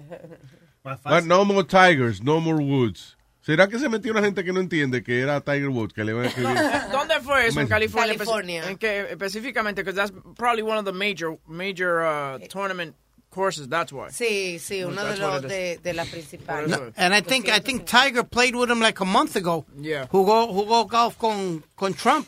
but 1.04 1.26
no 1.26 1.44
more 1.44 1.64
tigers, 1.64 2.24
no 2.24 2.40
more 2.40 2.62
woods. 2.62 3.18
¿Será 3.46 3.68
que 3.68 3.78
se 3.78 3.90
metió 3.90 4.12
una 4.12 4.22
gente 4.22 4.42
que 4.46 4.54
no 4.54 4.62
entiende 4.62 5.04
que 5.04 5.20
era 5.20 5.42
Tiger 5.42 5.68
Woods 5.68 5.94
que 5.94 6.06
le 6.06 6.14
van 6.14 6.26
a 6.26 6.28
escribir? 6.30 6.56
¿Dónde 6.94 7.20
fue 7.20 7.48
eso? 7.48 7.60
En 7.60 7.68
Mexico. 7.68 7.70
California. 7.70 8.14
California. 8.14 8.70
En 8.70 8.78
que 8.78 9.02
específicamente, 9.12 9.84
because 9.84 9.96
that's 9.96 10.14
probably 10.38 10.62
one 10.62 10.78
of 10.78 10.86
the 10.86 10.94
major, 10.94 11.38
major 11.46 12.04
uh, 12.06 12.40
tournament 12.48 12.96
courses. 13.30 13.68
That's 13.68 13.92
why. 13.92 14.10
Sí, 14.12 14.60
sí, 14.60 14.84
uno 14.84 15.04
de 15.04 15.18
That's 15.18 15.20
los 15.20 15.42
de, 15.44 15.80
de 15.84 15.94
las 15.94 16.08
principales. 16.08 16.70
No, 16.70 16.92
and 16.98 17.14
I 17.14 17.22
think 17.22 17.48
I 17.48 17.60
think 17.60 17.86
Tiger 17.86 18.24
played 18.24 18.56
with 18.56 18.70
him 18.70 18.80
like 18.80 19.00
a 19.00 19.06
month 19.06 19.36
ago. 19.36 19.66
Yeah. 19.80 20.08
Jugó 20.08 20.48
jugó 20.48 20.88
golf 20.88 21.18
con 21.18 21.64
con 21.76 21.94
Trump. 21.94 22.28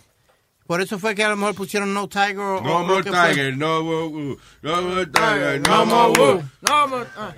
Por 0.67 0.79
eso 0.79 0.97
fue 0.99 1.13
que 1.15 1.23
a 1.23 1.29
lo 1.29 1.35
mejor 1.35 1.53
pusieron 1.53 1.93
no 1.93 2.07
Tiger 2.07 2.39
o 2.39 2.61
No 2.61 2.77
o 2.77 2.85
more 2.85 3.03
tiger, 3.03 3.57
no 3.57 3.83
more 3.83 4.07
woo. 4.07 4.37
No 4.61 4.81
more 4.81 5.05
tiger, 5.05 5.59
no 5.59 5.85
more 5.85 6.13
woo. 6.17 6.43
No, 6.61 7.05
ah. 7.17 7.33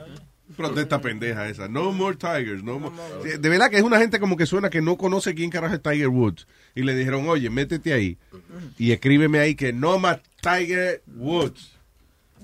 Protesta 0.55 1.01
pendeja 1.01 1.49
esa. 1.49 1.67
No 1.67 1.91
more 1.91 2.15
tigers, 2.15 2.63
no 2.63 2.77
more. 2.77 2.93
Sí, 3.23 3.39
De 3.39 3.49
verdad 3.49 3.71
que 3.71 3.77
es 3.77 3.83
una 3.83 3.97
gente 3.97 4.19
como 4.19 4.37
que 4.37 4.45
suena 4.45 4.69
que 4.69 4.81
no 4.81 4.97
conoce 4.97 5.33
quién 5.33 5.49
carajo 5.49 5.73
es 5.73 5.81
Tiger 5.81 6.09
Woods. 6.09 6.45
Y 6.75 6.83
le 6.83 6.93
dijeron, 6.95 7.27
oye, 7.27 7.49
métete 7.49 7.93
ahí 7.93 8.19
y 8.77 8.91
escríbeme 8.91 9.39
ahí 9.39 9.55
que 9.55 9.73
no 9.73 9.97
más 9.97 10.19
Tiger 10.41 11.01
Woods. 11.07 11.72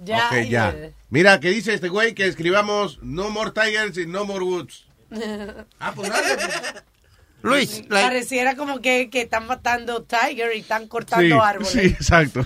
Ya, 0.02 0.30
ok, 0.32 0.48
ya. 0.48 0.76
Mira, 1.10 1.40
¿qué 1.40 1.50
dice 1.50 1.74
este 1.74 1.90
güey? 1.90 2.14
Que 2.14 2.26
escribamos 2.26 3.00
no 3.02 3.30
more 3.30 3.52
tigers 3.52 3.98
y 3.98 4.06
no 4.06 4.26
more 4.26 4.44
woods. 4.44 4.86
Ah, 5.80 5.92
pues 5.96 6.12
Luis, 7.42 7.84
Pareciera 7.90 8.56
como 8.58 8.82
que, 8.82 9.10
que 9.10 9.22
están 9.22 9.48
matando 9.48 10.04
Tiger 10.04 10.54
y 10.56 10.60
están 10.60 10.88
cortando 10.90 11.26
Sí, 11.26 11.42
árboles. 11.42 11.70
sí, 11.72 11.80
exacto. 11.80 12.42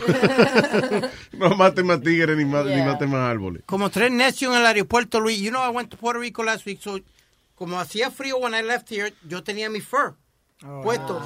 no 1.34 1.50
maten 1.56 1.88
más 1.88 2.00
tigres 2.02 2.38
ni, 2.38 2.44
Yeah. 2.44 2.86
maten 2.86 3.10
más 3.10 3.22
árboles. 3.32 3.64
Como 3.66 3.90
tres 3.90 4.12
necios 4.12 4.54
en 4.54 4.62
el 4.62 4.68
aeropuerto, 4.68 5.20
Luis. 5.20 5.40
You 5.40 5.50
know, 5.50 5.64
I 5.68 5.70
went 5.76 5.90
to 5.90 5.98
Puerto 5.98 6.20
Rico 6.20 6.44
last 6.44 6.68
week, 6.68 6.80
so 6.80 7.00
como 7.56 7.80
hacía 7.80 8.12
frío 8.12 8.38
when 8.38 8.54
I 8.54 8.62
left 8.62 8.92
here, 8.92 9.14
yo 9.28 9.44
tenía 9.44 9.68
mi 9.70 9.82
fur 9.82 10.16
puesto. 10.84 11.20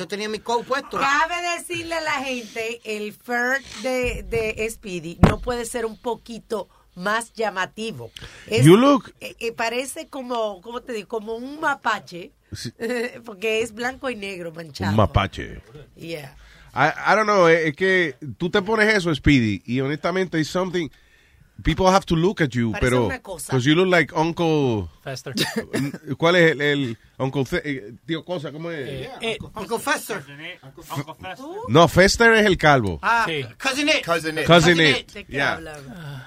Yo 0.00 0.08
tenía 0.08 0.30
mi 0.30 0.38
coat 0.38 0.64
puesto. 0.64 0.98
Cabe 0.98 1.34
decirle 1.58 1.94
a 1.94 2.00
la 2.00 2.24
gente, 2.24 2.80
el 2.84 3.12
fur 3.12 3.58
de, 3.82 4.22
de 4.22 4.66
Speedy 4.70 5.18
no 5.28 5.40
puede 5.40 5.66
ser 5.66 5.84
un 5.84 5.98
poquito 5.98 6.70
más 6.94 7.34
llamativo. 7.34 8.10
Es- 8.46 8.64
You 8.64 8.78
look- 8.78 9.12
eh, 9.20 9.36
eh, 9.40 9.52
parece 9.52 10.08
como, 10.08 10.62
¿cómo 10.62 10.80
te 10.80 10.94
digo? 10.94 11.06
Como 11.08 11.34
un 11.34 11.60
mapache, 11.60 12.32
Sí. 12.50 12.72
porque 13.26 13.60
es 13.60 13.74
blanco 13.74 14.08
y 14.08 14.16
negro 14.16 14.52
manchado. 14.52 14.90
Un 14.92 14.96
mapache. 14.96 15.60
Yeah. 15.96 16.34
I, 16.72 16.86
I 17.12 17.14
don't 17.14 17.24
know, 17.28 17.46
es 17.48 17.76
que 17.76 18.16
tú 18.38 18.48
te 18.48 18.62
pones 18.62 18.94
eso, 18.94 19.14
Speedy, 19.14 19.60
y 19.66 19.80
honestamente 19.82 20.38
it's 20.38 20.48
something 20.48 20.88
people 21.62 21.86
have 21.86 22.04
to 22.06 22.16
look 22.16 22.40
at 22.40 22.48
you, 22.50 22.72
Parece 22.72 22.86
pero 22.90 23.06
una 23.06 23.20
cosa. 23.20 23.46
because 23.52 23.64
you 23.68 23.74
look 23.74 23.88
like 23.88 24.12
Uncle 24.14 24.88
Fester. 25.02 25.34
¿Cuál 26.18 26.36
es 26.36 26.52
el, 26.52 26.60
el 26.60 26.98
Uncle 27.18 27.44
Fe- 27.44 27.62
eh, 27.64 27.92
tío 28.06 28.24
cosa 28.24 28.50
cómo 28.52 28.70
es? 28.70 29.08
Eh, 29.20 29.38
Uncle 29.54 29.78
Fester. 29.78 30.22
No, 31.68 31.88
Fester 31.88 32.32
es 32.34 32.46
el 32.46 32.56
calvo. 32.56 32.98
Ah, 33.02 33.26
Cousin 33.62 33.88
It. 33.88 34.04
Cousin 34.04 34.38
It. 34.38 34.46
Cousin 34.46 34.80
It. 34.80 35.26
Yeah. 35.28 35.60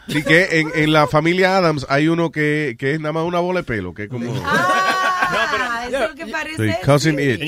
Sí 0.08 0.24
que 0.24 0.60
en, 0.60 0.72
en 0.76 0.92
la 0.94 1.08
familia 1.08 1.58
Adams 1.58 1.86
hay 1.90 2.08
uno 2.08 2.32
que, 2.32 2.76
que 2.78 2.94
es 2.94 3.00
nada 3.00 3.14
más 3.14 3.24
una 3.26 3.40
bola 3.40 3.62
de 3.62 3.64
pelo, 3.66 3.94
que 3.94 4.04
es 4.04 4.10
como 4.10 4.34
Ah, 4.46 5.86
eso 5.88 6.04
es 6.04 6.10
lo 6.10 6.16
que 6.16 6.28
parece. 6.28 6.74
Sí, 6.74 6.78
Cousin 6.86 7.20
It. 7.20 7.42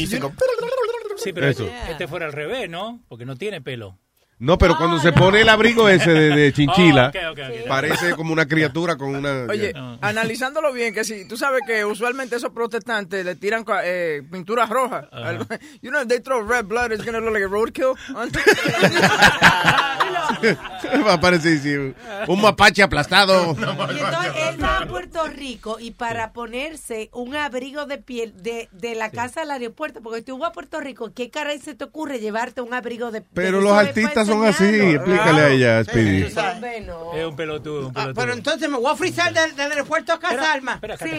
Sí, 1.18 1.34
pero 1.34 1.48
Eso. 1.48 1.68
este 1.90 2.08
fuera 2.08 2.26
al 2.28 2.34
revés, 2.34 2.70
¿no? 2.70 3.02
Porque 3.08 3.26
no 3.26 3.36
tiene 3.36 3.62
pelo. 3.62 3.98
No, 4.38 4.58
pero 4.58 4.78
cuando 4.78 5.00
se 5.00 5.14
pone 5.14 5.42
el 5.42 5.50
abrigo 5.50 5.88
ese 5.88 6.12
de, 6.12 6.36
de 6.36 6.54
chinchila, 6.54 7.12
Oh, 7.26 7.68
parece 7.68 8.14
como 8.16 8.34
una 8.34 8.48
criatura 8.48 8.98
con 8.98 9.16
una... 9.16 9.46
Oye, 9.50 9.74
analizándolo 10.02 10.74
bien, 10.74 10.94
que 10.94 11.04
si 11.04 11.28
tú 11.28 11.38
sabes 11.38 11.62
que 11.66 11.86
usualmente 11.86 12.36
esos 12.36 12.52
protestantes 12.52 13.26
le 13.26 13.36
tiran 13.36 13.66
eh, 13.84 14.22
pinturas 14.30 14.70
rojas. 14.70 15.06
Algo- 15.12 15.46
You 15.82 15.90
know, 15.90 16.02
if 16.02 16.08
they 16.08 16.20
throw 16.20 16.42
red 16.46 16.66
blood, 16.66 16.92
it's 16.92 17.04
gonna 17.06 17.20
look 17.20 17.34
like 17.34 17.46
a 17.46 17.48
roadkill. 17.48 17.94
Va 21.06 21.14
a 21.14 21.20
parecer 21.20 21.60
sí, 21.60 21.76
un 22.28 22.42
mapache 22.42 22.84
aplastado. 22.84 23.56
Y 23.56 24.00
entonces 24.00 24.34
él 24.50 24.64
va 24.64 24.78
a 24.80 24.88
Puerto 24.88 25.28
Rico 25.28 25.78
y 25.80 25.92
para 25.92 26.34
ponerse 26.34 27.10
un 27.14 27.36
abrigo 27.36 27.86
de 27.86 27.98
piel 27.98 28.34
de, 28.42 28.70
de 28.72 28.96
la 28.96 29.12
casa 29.12 29.42
al 29.44 29.52
aeropuerto, 29.52 30.02
porque 30.02 30.22
tú 30.22 30.38
vas 30.38 30.50
a 30.50 30.54
Puerto 30.54 30.80
Rico, 30.80 31.12
¿qué 31.14 31.30
caray 31.30 31.60
se 31.60 31.76
te 31.76 31.84
ocurre 31.84 32.20
llevarte 32.20 32.62
un 32.62 32.74
abrigo 32.74 33.12
de 33.12 33.22
Pero 33.22 33.58
de 33.58 33.64
los 33.64 33.74
artistas 33.74 34.25
son 34.26 34.46
así, 34.46 34.64
explícale 34.66 35.42
a 35.42 35.50
ella, 35.50 35.84
Speedy. 35.84 36.24
Hombre, 36.24 36.82
no. 36.82 37.14
Es 37.14 37.26
un 37.26 37.36
pelotudo, 37.36 37.88
un 37.88 37.94
pelotudo. 37.94 38.14
Pero 38.22 38.34
entonces 38.34 38.70
me 38.70 38.78
voy 38.78 38.92
a 38.92 38.96
frizar 38.96 39.34
del, 39.34 39.56
del 39.56 39.72
aeropuerto 39.72 40.14
a 40.14 40.20
Casa 40.20 40.54
Alma. 40.54 40.80
Sí, 41.00 41.10
sí, 41.10 41.12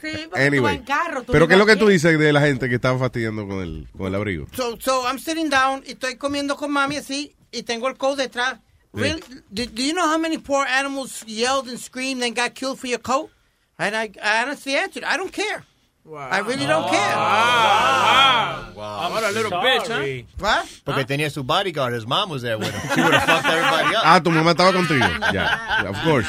porque 0.00 0.24
tú 0.24 0.30
vas 0.30 0.40
Anyway, 0.40 0.76
en 0.76 0.84
carro. 0.84 1.22
tú 1.22 1.32
pero 1.32 1.46
¿qué 1.48 1.54
es 1.54 1.58
lo 1.58 1.66
que 1.66 1.76
tú 1.76 1.88
dices 1.88 2.18
de 2.18 2.32
la 2.32 2.40
gente 2.40 2.68
que 2.68 2.74
estaba 2.76 2.98
fastidiando 2.98 3.46
con 3.48 3.60
el, 3.62 3.88
con 3.96 4.06
el 4.06 4.14
abrigo? 4.14 4.46
So, 4.52 4.78
so 4.80 5.06
I'm 5.06 5.18
sitting 5.18 5.48
down 5.50 5.82
y 5.86 5.92
estoy 5.92 6.16
comiendo 6.16 6.56
con 6.56 6.70
mami 6.70 6.96
así 6.96 7.34
y 7.50 7.62
tengo 7.62 7.88
el 7.88 7.96
coat 7.96 8.18
detrás. 8.18 8.58
Really? 8.92 9.20
Do, 9.50 9.66
do 9.66 9.82
you 9.82 9.92
know 9.92 10.06
how 10.08 10.18
many 10.18 10.36
poor 10.38 10.66
animals 10.66 11.22
yelled 11.26 11.68
and 11.68 11.78
screamed 11.78 12.22
and 12.24 12.34
got 12.34 12.54
killed 12.54 12.78
for 12.78 12.88
your 12.88 12.98
coat? 13.00 13.30
And 13.78 13.94
I, 13.96 14.10
I 14.22 14.42
honestly 14.42 14.74
answered, 14.76 15.04
I 15.04 15.16
don't 15.16 15.32
care. 15.32 15.64
I 16.08 16.38
really 16.40 16.66
don't 16.66 16.88
care. 16.90 17.16
Wow. 17.16 19.10
What 19.10 19.24
a 19.24 19.30
little 19.32 19.50
bitch, 19.52 19.86
huh? 19.86 20.26
What? 20.38 20.66
Porque 20.84 21.04
tenía 21.04 21.30
su 21.30 21.42
bodyguard. 21.44 21.92
His 21.94 22.06
mom 22.06 22.30
was 22.30 22.42
there 22.42 22.58
with 22.58 22.70
him. 22.72 22.80
She 22.94 23.02
would 23.02 23.14
have 23.14 23.24
fucked 23.28 23.46
everybody 23.46 23.96
up. 23.96 24.02
Ah, 24.04 24.18
tu 24.20 24.30
mamá 24.30 24.52
estaba 24.54 24.72
contigo. 24.72 25.06
Ya, 25.32 25.32
yeah, 25.32 25.88
of 25.90 25.96
course. 26.02 26.26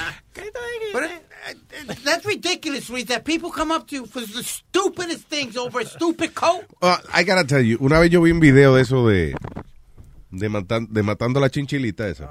But 0.93 1.03
it, 1.03 1.11
it, 1.90 1.98
that's 2.03 2.25
ridiculous, 2.25 2.90
Luis, 2.90 3.06
that 3.06 3.24
people 3.24 3.50
come 3.50 3.72
up 3.72 3.88
to 3.88 3.95
you 3.95 4.06
for 4.06 4.19
the 4.22 4.43
stupidest 4.43 5.27
things 5.30 5.56
over 5.58 5.80
a 5.80 5.85
stupid 5.85 6.35
coat. 6.35 6.66
Uh, 6.82 6.98
I 7.14 7.24
gotta 7.24 7.45
tell 7.45 7.61
you, 7.61 7.77
una 7.80 8.00
vez 8.00 8.09
yo 8.11 8.22
vi 8.22 8.32
un 8.32 8.40
video 8.40 8.75
de 8.75 8.82
eso 8.82 9.08
de 9.08 9.33
de, 10.32 10.50
matan- 10.50 10.88
de 10.91 11.01
matando 11.01 11.40
la 11.40 11.50
chinchilita 11.50 12.08
esa. 12.09 12.30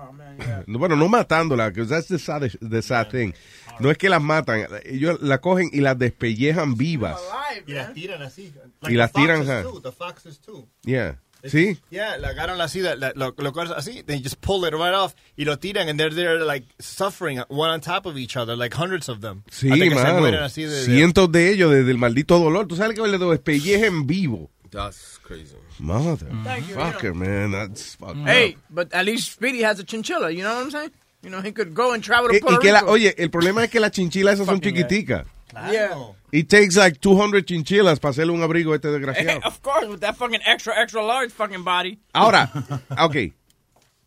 No, 0.67 0.79
Bueno, 0.79 0.97
no 0.97 1.09
matándola, 1.09 1.69
because 1.69 1.89
that's 1.91 2.09
the 2.09 2.19
sad, 2.19 2.51
the 2.63 2.81
sad 2.83 3.11
thing. 3.11 3.35
No 3.81 3.91
es 3.91 3.99
que 3.99 4.09
las 4.09 4.23
matan, 4.23 4.67
ellos 4.85 5.21
la 5.23 5.39
cogen 5.41 5.71
y 5.73 5.81
las 5.81 5.99
despellejan 5.99 6.77
vivas. 6.77 7.21
Y 7.67 7.73
las 7.73 7.93
tiran 7.95 8.23
así. 8.23 8.53
Y 8.89 8.95
las 8.95 9.13
the 9.13 9.21
tiran, 9.21 9.45
too, 9.63 9.81
The 9.81 9.93
foxes 9.93 10.39
too. 10.41 10.67
Yeah. 10.83 11.19
¿Sí? 11.43 11.79
Yeah, 11.91 12.19
la 12.19 12.29
agarran 12.29 12.61
así, 12.61 12.81
la- 12.81 12.97
la- 12.97 13.13
lo, 13.15 13.35
lo 13.39 13.53
así, 13.75 14.03
they 14.03 14.23
just 14.23 14.37
pull 14.43 14.67
it 14.67 14.75
right 14.75 14.93
off 14.95 15.15
y 15.39 15.45
lo 15.47 15.59
tiran 15.59 15.89
and 15.89 15.99
they're 15.99 16.15
there 16.15 16.45
like 16.45 16.67
suffering 16.79 17.41
one 17.49 17.71
on 17.71 17.81
top 17.81 18.05
of 18.05 18.19
each 18.19 18.37
other, 18.37 18.55
like 18.57 18.75
hundreds 18.77 19.09
of 19.09 19.21
them. 19.23 19.43
Sí, 19.51 19.71
Hasta 19.71 19.85
que 19.85 19.91
se 19.91 19.97
mano. 19.97 20.45
así 20.45 20.65
de- 20.65 20.85
Cientos 20.85 21.33
de 21.33 21.51
ellos 21.51 21.71
desde 21.73 21.91
el 21.93 21.97
maldito 21.97 22.39
dolor. 22.39 22.67
¿Tú 22.67 22.77
sabes 22.77 22.95
que 22.95 23.09
le 23.09 23.17
despellejen 23.17 24.07
vivo? 24.07 24.51
That's 24.71 25.19
crazy. 25.23 25.57
Mother. 25.79 26.29
You. 26.69 26.75
Fucker, 26.77 27.15
man. 27.15 27.53
That's 27.53 27.97
fucked 27.97 28.19
Hey, 28.27 28.53
up. 28.57 28.61
but 28.69 28.93
at 28.95 29.07
least 29.07 29.33
Speedy 29.33 29.63
has 29.65 29.81
a 29.81 29.85
chinchilla, 29.85 30.31
you 30.31 30.43
know 30.43 30.55
what 30.55 30.65
I'm 30.67 30.71
saying? 30.71 30.93
You 31.23 31.31
know, 31.31 31.43
he 31.43 31.53
could 31.53 31.75
go 31.75 31.93
and 31.93 32.03
travel 32.03 32.29
to 32.29 32.35
Y, 32.35 32.39
y 32.39 32.41
Puerto 32.41 32.61
que 32.61 32.73
la, 32.73 32.81
Rico. 32.81 32.93
oye, 32.93 33.15
el 33.19 33.31
problema 33.31 33.63
es 33.65 33.71
que 33.71 33.79
las 33.79 33.91
chinchilas 33.91 34.35
esas 34.35 34.47
son 34.47 34.61
chiquiticas. 34.61 35.27
Yeah. 35.71 36.15
It 36.33 36.49
takes 36.49 36.77
like 36.77 37.01
200 37.01 37.45
chinchilas 37.45 37.99
para 37.99 38.11
hacerle 38.11 38.33
un 38.33 38.43
abrigo 38.43 38.73
a 38.73 38.77
este 38.77 38.89
desgraciado. 38.89 39.41
of 39.45 39.61
course, 39.63 39.89
with 39.89 40.01
that 40.01 40.17
fucking 40.17 40.41
extra, 40.47 40.75
extra 40.81 41.03
large 41.03 41.33
fucking 41.33 41.65
body. 41.65 41.99
Ahora, 42.13 42.51
ok. 42.99 43.33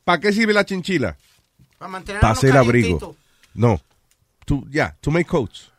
¿Para 0.03 0.19
qué 0.19 0.31
sirve 0.31 0.53
la 0.53 0.63
chinchila? 0.65 1.17
Para 1.77 1.91
mantener 1.91 2.21
Para 2.21 2.33
hacer 2.33 2.55
abrigo. 2.55 3.15
No. 3.53 3.79
To, 4.45 4.63
yeah, 4.71 4.95
to 5.01 5.11
make 5.11 5.27
coats. 5.27 5.69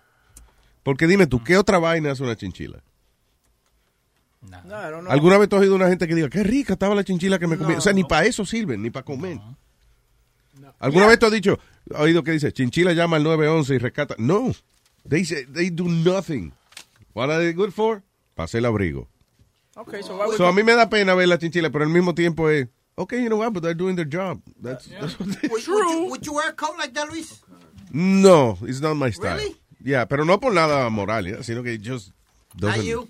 Porque 0.82 1.06
dime 1.06 1.26
tú, 1.26 1.42
¿qué 1.42 1.56
otra 1.56 1.78
vaina 1.78 2.12
hace 2.12 2.22
una 2.22 2.36
chinchila? 2.36 2.78
No, 4.42 4.58
I 4.58 4.90
don't 4.90 5.00
know. 5.00 5.10
¿Alguna 5.10 5.38
vez 5.38 5.48
tú 5.48 5.56
has 5.56 5.62
oído 5.62 5.74
una 5.74 5.88
gente 5.88 6.06
que 6.06 6.14
diga, 6.14 6.28
qué 6.28 6.42
rica 6.42 6.74
estaba 6.74 6.94
la 6.94 7.04
chinchila 7.04 7.38
que 7.38 7.46
me 7.46 7.56
comí? 7.56 7.74
O 7.74 7.80
sea, 7.80 7.94
ni 7.94 8.04
para 8.04 8.26
eso 8.26 8.44
sirven, 8.44 8.82
ni 8.82 8.90
para 8.90 9.04
comer. 9.04 9.38
¿Alguna 10.84 11.06
vez 11.06 11.18
tú 11.18 11.26
has 11.26 11.32
dicho, 11.32 11.58
has 11.94 12.00
oído 12.00 12.22
que 12.22 12.32
dice, 12.32 12.52
chinchila 12.52 12.92
llama 12.92 13.16
al 13.16 13.24
911 13.24 13.74
y 13.74 13.78
rescata? 13.78 14.14
No. 14.18 14.52
They, 15.08 15.24
say, 15.24 15.44
they 15.46 15.70
do 15.70 15.84
nothing. 15.88 16.52
What 17.14 17.30
are 17.30 17.38
they 17.42 17.52
good 17.52 17.72
for? 17.72 18.02
Para 18.34 18.44
hacer 18.46 18.58
el 18.58 18.66
abrigo. 18.66 19.08
Okay, 19.76 20.02
so 20.02 20.16
why 20.16 20.26
would 20.26 20.36
So 20.36 20.46
a 20.46 20.52
mí 20.52 20.62
me 20.64 20.74
da 20.74 20.88
pena 20.88 21.14
ver 21.14 21.26
la 21.26 21.38
chinchila, 21.38 21.70
pero 21.70 21.84
al 21.84 21.90
mismo 21.90 22.14
tiempo 22.14 22.48
es, 22.48 22.68
okay, 22.96 23.22
you 23.22 23.28
know 23.28 23.38
what, 23.38 23.52
but 23.52 23.62
they're 23.62 23.74
doing 23.74 23.96
their 23.96 24.08
job. 24.08 24.40
That's, 24.60 24.86
that's 24.86 25.18
what 25.18 25.28
they- 25.40 25.48
Would, 25.50 25.66
would, 25.66 25.88
you, 25.88 26.06
would 26.10 26.26
you 26.26 26.34
wear 26.34 26.50
a 26.50 26.52
coat 26.52 26.76
like 26.78 26.92
that, 26.94 27.08
Luis? 27.10 27.40
No, 27.92 28.58
it's 28.62 28.80
not 28.80 28.94
my 28.94 29.10
style. 29.10 29.36
Really? 29.36 29.56
Yeah, 29.82 30.04
pero 30.06 30.24
no 30.24 30.38
por 30.38 30.52
nada 30.52 30.88
moral, 30.90 31.26
yeah, 31.26 31.42
sino 31.42 31.62
que 31.62 31.76
just 31.78 32.10
doesn't, 32.56 33.08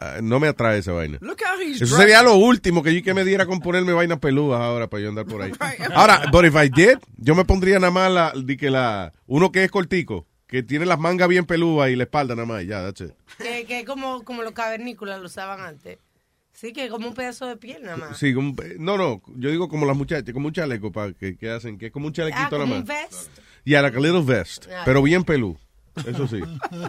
Ah, 0.00 0.20
no 0.22 0.40
me 0.40 0.48
atrae 0.48 0.78
esa 0.78 0.92
vaina. 0.92 1.18
Look 1.20 1.38
how 1.42 1.60
he's 1.60 1.80
Eso 1.82 1.96
sería 1.96 2.22
lo 2.22 2.34
último 2.36 2.82
que 2.82 2.94
yo 2.94 3.02
que 3.02 3.12
me 3.14 3.24
diera 3.24 3.44
con 3.46 3.60
ponerme 3.60 3.92
vainas 3.92 4.18
peludas 4.18 4.60
ahora 4.60 4.88
para 4.88 5.02
yo 5.02 5.10
andar 5.10 5.26
por 5.26 5.42
ahí. 5.42 5.52
Ahora, 5.94 6.22
but 6.32 6.44
if 6.46 6.54
I 6.54 6.68
did, 6.70 6.98
yo 7.18 7.34
me 7.34 7.44
pondría 7.44 7.78
nada 7.78 7.90
más 7.90 8.10
la, 8.10 8.32
di 8.34 8.56
que 8.56 8.70
la, 8.70 9.12
uno 9.26 9.52
que 9.52 9.64
es 9.64 9.70
cortico, 9.70 10.26
que 10.46 10.62
tiene 10.62 10.86
las 10.86 10.98
mangas 10.98 11.28
bien 11.28 11.44
peludas 11.44 11.90
y 11.90 11.96
la 11.96 12.04
espalda 12.04 12.34
nada 12.34 12.46
más, 12.46 12.64
ya, 12.66 12.82
that's 12.82 13.02
it. 13.02 13.10
Que, 13.38 13.64
que 13.66 13.84
como, 13.84 14.22
como 14.24 14.42
los 14.42 14.52
cavernícolas 14.52 15.20
lo 15.20 15.26
usaban 15.26 15.60
antes. 15.60 15.98
Sí, 16.54 16.72
que 16.72 16.88
como 16.88 17.08
un 17.08 17.14
pedazo 17.14 17.46
de 17.46 17.56
piel 17.56 17.82
nada 17.82 17.96
más. 17.96 18.18
Sí, 18.18 18.32
como- 18.34 18.54
no, 18.78 18.96
no, 18.98 19.22
yo 19.36 19.50
digo 19.50 19.68
como 19.68 19.84
las 19.86 19.96
muchachas, 19.96 20.32
como 20.32 20.48
un 20.48 20.52
chaleco 20.54 20.90
para 20.92 21.12
que, 21.12 21.36
que 21.36 21.50
hacen, 21.50 21.76
que 21.78 21.86
es 21.86 21.92
como 21.92 22.06
un 22.06 22.12
chalequito 22.12 22.44
Ah, 22.44 22.50
nada 22.50 22.64
un 22.64 22.70
más. 22.70 22.84
vest. 22.84 23.30
Yeah, 23.64 23.80
like 23.82 23.96
a 23.96 24.00
little 24.00 24.22
vest, 24.22 24.66
Ah. 24.70 24.82
pero 24.84 25.02
bien 25.02 25.24
pelú. 25.24 25.58
Eso 26.06 26.26
sí. 26.26 26.40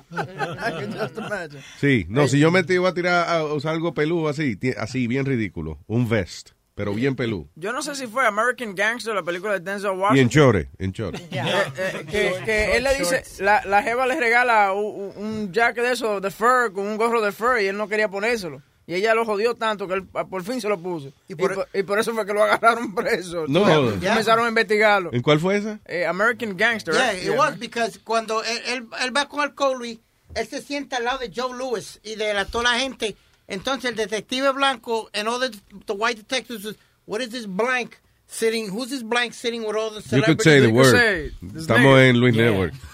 Sí, 1.79 2.05
no, 2.09 2.27
si 2.27 2.39
yo 2.39 2.51
me 2.51 2.63
te 2.63 2.75
iba 2.75 2.89
a 2.89 2.93
tirar 2.93 3.29
a 3.29 3.43
usar 3.43 3.73
algo 3.73 3.93
peludo 3.93 4.29
así, 4.29 4.57
así, 4.77 5.07
bien 5.07 5.25
ridículo. 5.25 5.79
Un 5.87 6.07
vest, 6.07 6.51
pero 6.75 6.93
bien 6.93 7.15
pelú. 7.15 7.49
Yo 7.55 7.73
no 7.73 7.81
sé 7.81 7.95
si 7.95 8.07
fue 8.07 8.25
American 8.25 8.75
Gangster, 8.75 9.13
la 9.13 9.23
película 9.23 9.53
de 9.53 9.59
Denzel 9.59 9.91
Y 9.91 9.93
en 9.93 9.99
Washington. 9.99 10.29
chore, 10.29 10.69
en 10.79 10.93
chore. 10.93 11.19
Eh, 11.31 11.41
eh, 11.77 12.05
que, 12.09 12.33
que 12.45 12.77
él 12.77 12.83
le 12.83 12.97
dice, 12.97 13.23
la, 13.43 13.63
la 13.65 13.83
jeva 13.83 14.07
le 14.07 14.19
regala 14.19 14.71
un, 14.73 15.11
un 15.15 15.51
jacket 15.51 15.83
de 15.83 15.91
eso, 15.93 16.21
de 16.21 16.31
fur, 16.31 16.71
con 16.73 16.87
un 16.87 16.97
gorro 16.97 17.21
de 17.21 17.31
fur, 17.31 17.59
y 17.61 17.67
él 17.67 17.77
no 17.77 17.87
quería 17.87 18.09
ponérselo. 18.09 18.61
Y 18.85 18.95
ella 18.95 19.13
lo 19.15 19.23
jodió 19.25 19.55
tanto 19.55 19.87
que 19.87 19.93
él 19.93 20.03
ah, 20.13 20.25
por 20.25 20.43
fin 20.43 20.59
se 20.59 20.67
lo 20.67 20.77
puso. 20.77 21.13
Y 21.29 21.35
por, 21.35 21.67
y 21.73 21.83
por 21.83 21.99
eso 21.99 22.13
fue 22.13 22.25
que 22.25 22.33
lo 22.33 22.43
agarraron 22.43 22.93
preso. 22.95 23.45
No 23.47 23.61
Y 23.61 23.63
jodas. 23.73 23.93
Comenzaron 23.95 24.45
a 24.45 24.49
investigarlo. 24.49 25.09
¿En 25.13 25.21
cuál 25.21 25.39
fue 25.39 25.55
esa? 25.57 25.79
Eh, 25.85 26.05
American 26.05 26.57
Gangster. 26.57 26.93
Yeah, 26.93 27.11
right? 27.13 27.23
it 27.23 27.37
was 27.37 27.57
because 27.57 27.97
cuando 28.03 28.43
él, 28.43 28.59
él, 28.67 28.87
él 29.01 29.15
va 29.15 29.27
con 29.29 29.41
el 29.43 29.53
Luis, 29.77 29.99
él 30.35 30.47
se 30.47 30.61
sienta 30.61 30.97
al 30.97 31.05
lado 31.05 31.19
de 31.19 31.31
Joe 31.33 31.57
Lewis 31.57 31.99
y 32.03 32.15
de 32.15 32.33
la, 32.33 32.43
toda 32.45 32.65
la 32.73 32.79
gente. 32.79 33.15
Entonces 33.47 33.91
el 33.91 33.95
detective 33.95 34.51
blanco 34.53 35.09
and 35.13 35.27
all 35.29 35.39
the, 35.39 35.49
the 35.85 35.93
white 35.93 36.17
detectives 36.17 36.65
was, 36.65 36.75
what 37.05 37.21
is 37.21 37.29
this 37.29 37.45
blank 37.45 37.97
sitting, 38.27 38.69
who's 38.69 38.89
this 38.89 39.03
blank 39.03 39.33
sitting 39.33 39.63
with 39.65 39.75
all 39.77 39.91
the 39.91 40.01
You 40.15 40.23
could 40.23 40.41
celebrities? 40.41 40.43
say 40.43 40.59
the 40.59 40.67
You 40.69 40.73
word. 40.73 40.91
say, 40.91 41.31
Estamos 41.55 41.93
nigga. 41.99 42.09
en 42.09 42.17
Luis 42.19 42.35
Yeah. 42.35 42.49
Network. 42.51 42.73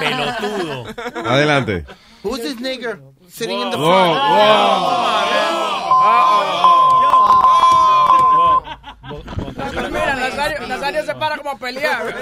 Pelotudo. 0.00 0.86
Adelante. 1.30 1.84
Who's 2.22 2.38
this 2.38 2.54
nigger 2.54 3.00
sitting 3.28 3.60
in 3.60 3.70
the 3.70 3.78
Whoa, 3.78 4.14
front? 4.14 4.72
Mira, 9.92 10.14
Nazario, 10.14 10.58
Nazario 10.68 11.04
se 11.04 11.14
para 11.14 11.36
como 11.36 11.50
a 11.50 11.58
pelear. 11.58 12.14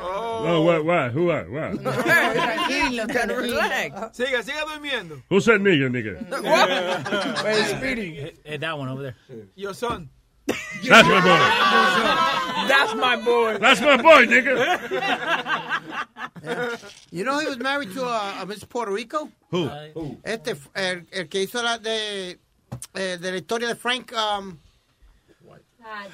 Oh, 0.00 0.62
what, 0.62 0.84
what, 0.84 1.12
who, 1.12 1.26
what, 1.26 1.50
what? 1.50 1.72
Tranquilo, 1.82 3.06
relax. 3.36 4.18
Siga, 4.18 4.42
siga 4.42 4.64
durmiendo. 4.66 5.22
Who 5.28 5.40
said 5.40 5.60
nigga, 5.60 5.88
nigga? 5.88 7.42
Where's 7.42 7.68
Speedy? 7.68 8.32
That 8.58 8.78
one 8.78 8.88
over 8.88 9.02
there. 9.02 9.16
Your 9.54 9.74
son. 9.74 10.08
That's 10.46 11.08
my 11.08 11.20
boy. 11.20 11.38
That's 12.68 12.94
my 12.94 13.16
boy. 13.16 13.58
That's 13.58 13.80
my 13.80 13.96
boy, 13.96 14.26
nigga. 14.26 14.78
You 17.10 17.24
know 17.24 17.38
he 17.38 17.46
was 17.46 17.58
married 17.58 17.92
to 17.94 18.04
a, 18.04 18.42
a 18.42 18.46
Miss 18.46 18.64
Puerto 18.64 18.92
Rico? 18.92 19.30
Who? 19.50 19.70
Este, 20.24 20.56
el, 20.74 21.06
el 21.10 21.28
que 21.28 21.42
hizo 21.42 21.62
la 21.62 21.78
de, 21.78 22.38
eh, 22.94 23.18
de 23.20 23.30
la 23.30 23.36
historia 23.36 23.68
de 23.68 23.76
Frank... 23.76 24.12
Um, 24.12 24.58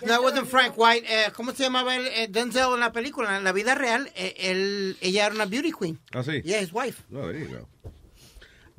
no, 0.05 0.15
it 0.15 0.23
wasn't 0.23 0.49
Frank 0.49 0.77
White. 0.77 1.07
Eh, 1.09 1.31
¿Cómo 1.33 1.53
se 1.53 1.63
llamaba 1.63 1.95
él? 1.95 2.09
Eh, 2.09 2.27
Denzel 2.29 2.75
en 2.75 2.81
la 2.81 2.91
película. 2.91 3.37
En 3.37 3.45
la 3.45 3.53
vida 3.53 3.77
real, 3.77 4.11
eh, 4.17 4.35
él, 4.37 4.97
ella 5.01 5.27
era 5.27 5.35
una 5.35 5.47
beauty 5.47 5.71
queen. 5.71 5.97
¿Ah, 6.13 6.25
sí? 6.25 6.43
Yeah, 6.43 6.61
his 6.61 6.73
wife. 6.73 7.05
No, 7.09 7.29
there 7.29 7.39
you 7.39 7.49
go. 7.49 7.69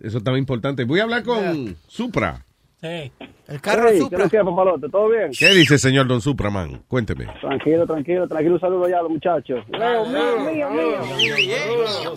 Eso 0.04 0.18
estaba 0.18 0.38
importante. 0.38 0.84
Voy 0.84 1.00
a 1.00 1.04
hablar 1.04 1.24
con 1.24 1.78
Supra. 1.88 2.46
El 2.82 3.62
carro 3.62 3.90
Hey, 3.92 4.00
Supra. 4.00 4.28
¿qué 4.30 4.38
papalote? 4.40 4.90
¿Todo 4.90 5.10
bien? 5.10 5.30
¿Qué 5.38 5.50
dice, 5.50 5.78
señor 5.78 6.08
Don 6.08 6.20
Supraman? 6.22 6.82
Cuénteme. 6.88 7.28
Tranquilo, 7.40 7.86
tranquilo, 7.86 8.28
tranquilo. 8.28 8.56
Un 8.56 8.60
saludo 8.62 8.90
ya 8.90 9.00
a 9.00 9.02
los 9.04 9.12
muchachos. 9.12 9.64
Leo, 9.70 10.06
mío, 10.08 10.40
mío, 10.52 10.70
mío. 10.72 12.16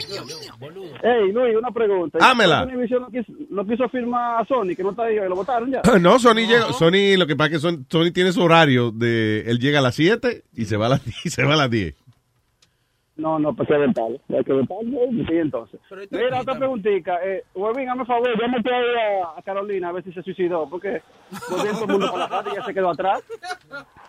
Ey, 1.03 1.33
Luis, 1.33 1.57
una 1.57 1.71
pregunta. 1.71 2.19
Hámela. 2.21 2.65
Univision 2.65 3.03
no 3.03 3.09
quiso, 3.11 3.33
no 3.51 3.67
quiso 3.67 3.89
firmar 3.91 4.43
a 4.43 4.47
Sony, 4.47 4.75
que 4.77 4.83
no 4.83 4.91
está 4.91 5.05
ahí, 5.05 5.17
y 5.17 5.29
lo 5.29 5.35
votaron 5.35 5.71
ya. 5.71 5.83
No, 6.01 6.19
Sony 6.19 6.47
llega, 6.47 6.73
Sony, 6.73 7.17
lo 7.19 7.27
que 7.27 7.37
pasa 7.37 7.47
es 7.49 7.53
que 7.53 7.59
Son- 7.61 7.87
Sony 7.91 8.11
tiene 8.13 8.33
su 8.33 8.43
horario 8.43 8.91
de, 8.91 9.43
él 9.47 9.59
llega 9.59 9.79
a 9.81 9.83
las 9.83 9.95
7 9.97 10.45
y 10.55 10.65
se 10.65 10.77
va 10.77 10.87
a 10.87 10.89
las, 10.91 11.03
y 11.27 11.31
se 11.31 11.45
va 11.45 11.55
a 11.55 11.57
las 11.57 11.71
10. 11.71 11.95
No, 13.17 13.39
no, 13.39 13.55
pues 13.55 13.69
que 13.69 13.77
vetarlo. 13.77 14.19
Hay 14.29 14.43
que 14.45 14.53
vetarlo. 14.53 14.99
Sí, 15.29 15.35
entonces. 15.37 15.81
Mira, 16.11 16.41
otra 16.41 16.59
preguntita. 16.59 17.19
Eh, 17.25 17.45
Huevín, 17.55 17.89
hazme 17.89 18.05
favor, 18.07 18.29
llámate 18.41 18.75
ahí 18.75 18.85
a, 19.23 19.39
a 19.39 19.43
Carolina 19.43 19.89
a 19.91 19.93
ver 19.93 20.03
si 20.03 20.13
se 20.13 20.23
suicidó, 20.23 20.69
porque 20.69 21.01
todo 21.49 21.65
el 21.65 21.75
mundo 21.89 22.11
con 22.11 22.19
la 22.19 22.27
radio 22.27 22.53
y 22.53 22.57
ya 22.57 22.65
se 22.65 22.75
quedó 22.75 22.91
atrás. 22.91 23.23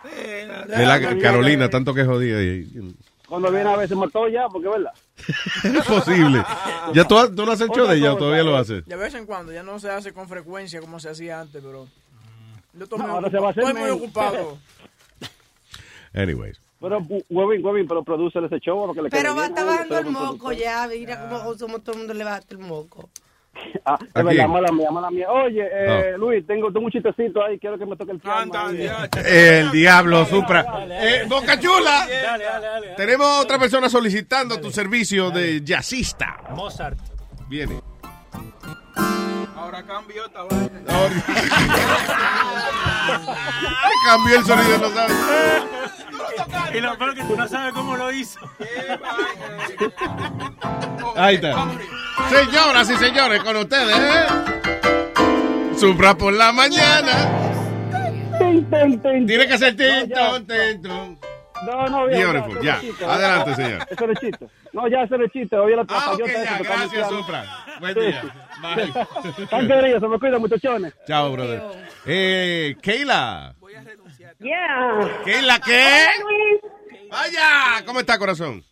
De 0.02 0.86
la 0.86 1.00
Carolina, 1.20 1.68
tanto 1.70 1.94
que 1.94 2.04
jodía. 2.04 2.42
y- 2.42 2.94
Cuando 3.28 3.50
viene 3.52 3.70
a 3.70 3.76
ver 3.76 3.88
se 3.88 3.94
mató 3.94 4.26
ya, 4.28 4.48
porque 4.48 4.68
verdad. 4.68 4.92
Es 5.64 5.84
posible. 5.86 6.42
¿Ya 6.92 7.04
tú, 7.06 7.16
tú 7.34 7.46
no 7.46 7.52
has 7.52 7.60
hecho 7.60 7.86
de 7.86 7.96
ella 7.96 8.12
o 8.12 8.16
todavía 8.16 8.42
lo 8.42 8.56
haces? 8.56 8.84
De 8.86 8.96
vez 8.96 9.14
en 9.14 9.24
cuando, 9.26 9.52
ya 9.52 9.62
no 9.62 9.78
se 9.78 9.88
hace 9.90 10.12
con 10.12 10.28
frecuencia 10.28 10.80
como 10.80 10.98
se 10.98 11.10
hacía 11.10 11.40
antes, 11.40 11.62
pero... 11.62 11.86
Yo 12.74 12.84
estoy, 12.84 12.98
No, 12.98 13.04
muy, 13.06 13.14
ahora 13.14 13.30
se 13.30 13.38
va 13.38 13.46
a 13.46 13.50
hacer 13.52 13.62
estoy 13.64 13.80
muy 13.80 13.90
ocupado. 13.90 14.58
Anyways. 16.14 16.60
Pero, 16.80 16.98
Huevín, 17.30 17.64
Huevín, 17.64 17.88
pero 17.88 18.04
produce 18.04 18.38
ese 18.38 18.58
show 18.60 18.86
porque 18.86 19.02
le 19.02 19.08
Pero 19.10 19.30
quede 19.30 19.40
va 19.40 19.46
está 19.46 19.64
bajando 19.64 19.98
el 19.98 20.04
Pero 20.06 20.18
moco 20.18 20.52
ya. 20.52 20.86
Mira 20.88 21.28
cómo 21.28 21.54
somos 21.54 21.82
todo 21.82 21.92
el 21.92 21.98
mundo 22.00 22.14
le 22.14 22.24
baja 22.24 22.42
el 22.50 22.58
moco. 22.58 23.08
Ah, 23.86 23.94
¿A 23.94 24.04
es 24.04 24.12
verdad, 24.12 24.32
quién? 24.32 24.50
mala 24.50 24.70
mía, 24.72 24.90
mala 24.90 25.10
mía. 25.10 25.30
Oye, 25.30 25.66
eh, 25.72 26.14
Luis, 26.18 26.46
tengo, 26.46 26.70
tengo 26.70 26.86
un 26.86 26.92
chistecito 26.92 27.42
ahí, 27.42 27.58
quiero 27.58 27.78
que 27.78 27.86
me 27.86 27.96
toque 27.96 28.12
el 28.12 28.18
piano. 28.18 28.52
ahí. 28.54 28.86
El 29.24 29.70
diablo, 29.70 30.26
Supra. 30.26 30.84
Eh, 30.90 31.22
Boca 31.26 31.58
Chula. 31.58 32.06
Tenemos 32.96 33.26
otra 33.42 33.58
persona 33.58 33.88
solicitando 33.88 34.60
tu 34.60 34.70
servicio 34.70 35.30
de 35.30 35.62
jazzista. 35.64 36.36
Mozart. 36.50 36.98
Viene. 37.48 37.80
Ahora 39.56 39.82
cambió 39.82 40.26
esta 40.26 40.42
vaina. 40.42 40.70
Cambió 44.04 44.38
el 44.38 44.44
sonido, 44.44 44.78
no 44.78 44.90
sabes. 44.90 45.16
Y 46.74 46.80
lo 46.80 46.98
peor 46.98 47.14
que 47.14 47.22
tú 47.22 47.36
no 47.36 47.48
sabes 47.48 47.72
cómo 47.72 47.96
lo 47.96 48.12
hizo. 48.12 48.38
Ahí 51.16 51.36
está. 51.36 51.68
Señoras 52.28 52.90
y 52.90 52.96
señores, 52.96 53.42
con 53.42 53.56
ustedes, 53.56 53.96
¿eh? 53.98 54.26
Supra 55.78 56.14
por 56.14 56.34
la 56.34 56.52
mañana. 56.52 57.30
Tiene 58.38 59.48
que 59.48 59.58
ser 59.58 59.74
tin, 59.74 60.10
ton, 60.10 60.46
tin, 60.46 60.82
ton. 60.82 61.18
No, 61.64 61.88
no, 61.88 62.10
ya, 62.10 62.16
Beautiful, 62.32 62.62
ya, 62.62 62.80
chiste, 62.80 63.04
Adelante, 63.04 63.54
señor. 63.54 63.82
Ese 63.90 63.94
es 64.04 64.10
el 64.10 64.16
chiste. 64.18 64.48
No, 64.72 64.88
ya, 64.88 65.02
ese 65.02 65.14
es 65.14 65.20
el 65.20 65.30
chiste. 65.30 65.56
Oye, 65.56 65.76
la 65.76 65.82
Ah, 65.88 66.12
ok, 66.12 66.20
papayota 66.20 66.44
ya, 66.44 66.58
gracias. 66.58 67.08
Supra. 67.08 67.44
Buen 67.80 67.94
día. 67.94 68.22
Bye. 68.60 69.46
Tan 69.50 69.66
querido, 69.68 70.00
se 70.00 70.08
me 70.08 70.18
cuida, 70.18 70.38
muchachones. 70.38 70.94
Chao, 71.06 71.32
brother. 71.32 71.62
Eh, 72.04 72.76
Keila. 72.82 73.54
Yeah. 74.38 75.22
¿Keila 75.24 75.58
qué? 75.60 76.06
Vaya, 77.10 77.84
¿cómo 77.86 78.00
está, 78.00 78.18
corazón? 78.18 78.62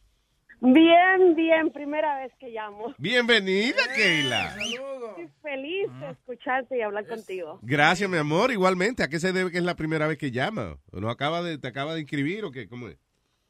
Bien, 0.67 1.35
bien, 1.35 1.71
primera 1.71 2.21
vez 2.21 2.33
que 2.41 2.49
llamo. 2.49 2.95
Bienvenida, 2.97 3.83
Keila. 3.95 4.53
Sí, 4.53 4.79
Muy 5.15 5.29
feliz 5.43 5.91
de 6.01 6.11
escucharte 6.11 6.79
y 6.79 6.81
hablar 6.81 7.07
contigo. 7.07 7.59
Gracias, 7.61 8.09
mi 8.09 8.17
amor. 8.17 8.51
Igualmente, 8.51 9.03
¿a 9.03 9.09
qué 9.09 9.21
se 9.21 9.35
debe 9.35 9.51
que 9.51 9.59
es 9.59 9.65
la 9.65 9.77
primera 9.77 10.07
vez 10.07 10.17
que 10.17 10.31
llama? 10.31 10.79
¿O 10.91 11.01
no 11.01 11.11
acaba 11.11 11.43
de, 11.43 11.59
te 11.59 11.69
acaba 11.69 11.93
de 11.93 12.01
inscribir 12.01 12.47
o 12.47 12.51
qué? 12.51 12.67
¿Cómo 12.67 12.89
es? 12.89 12.97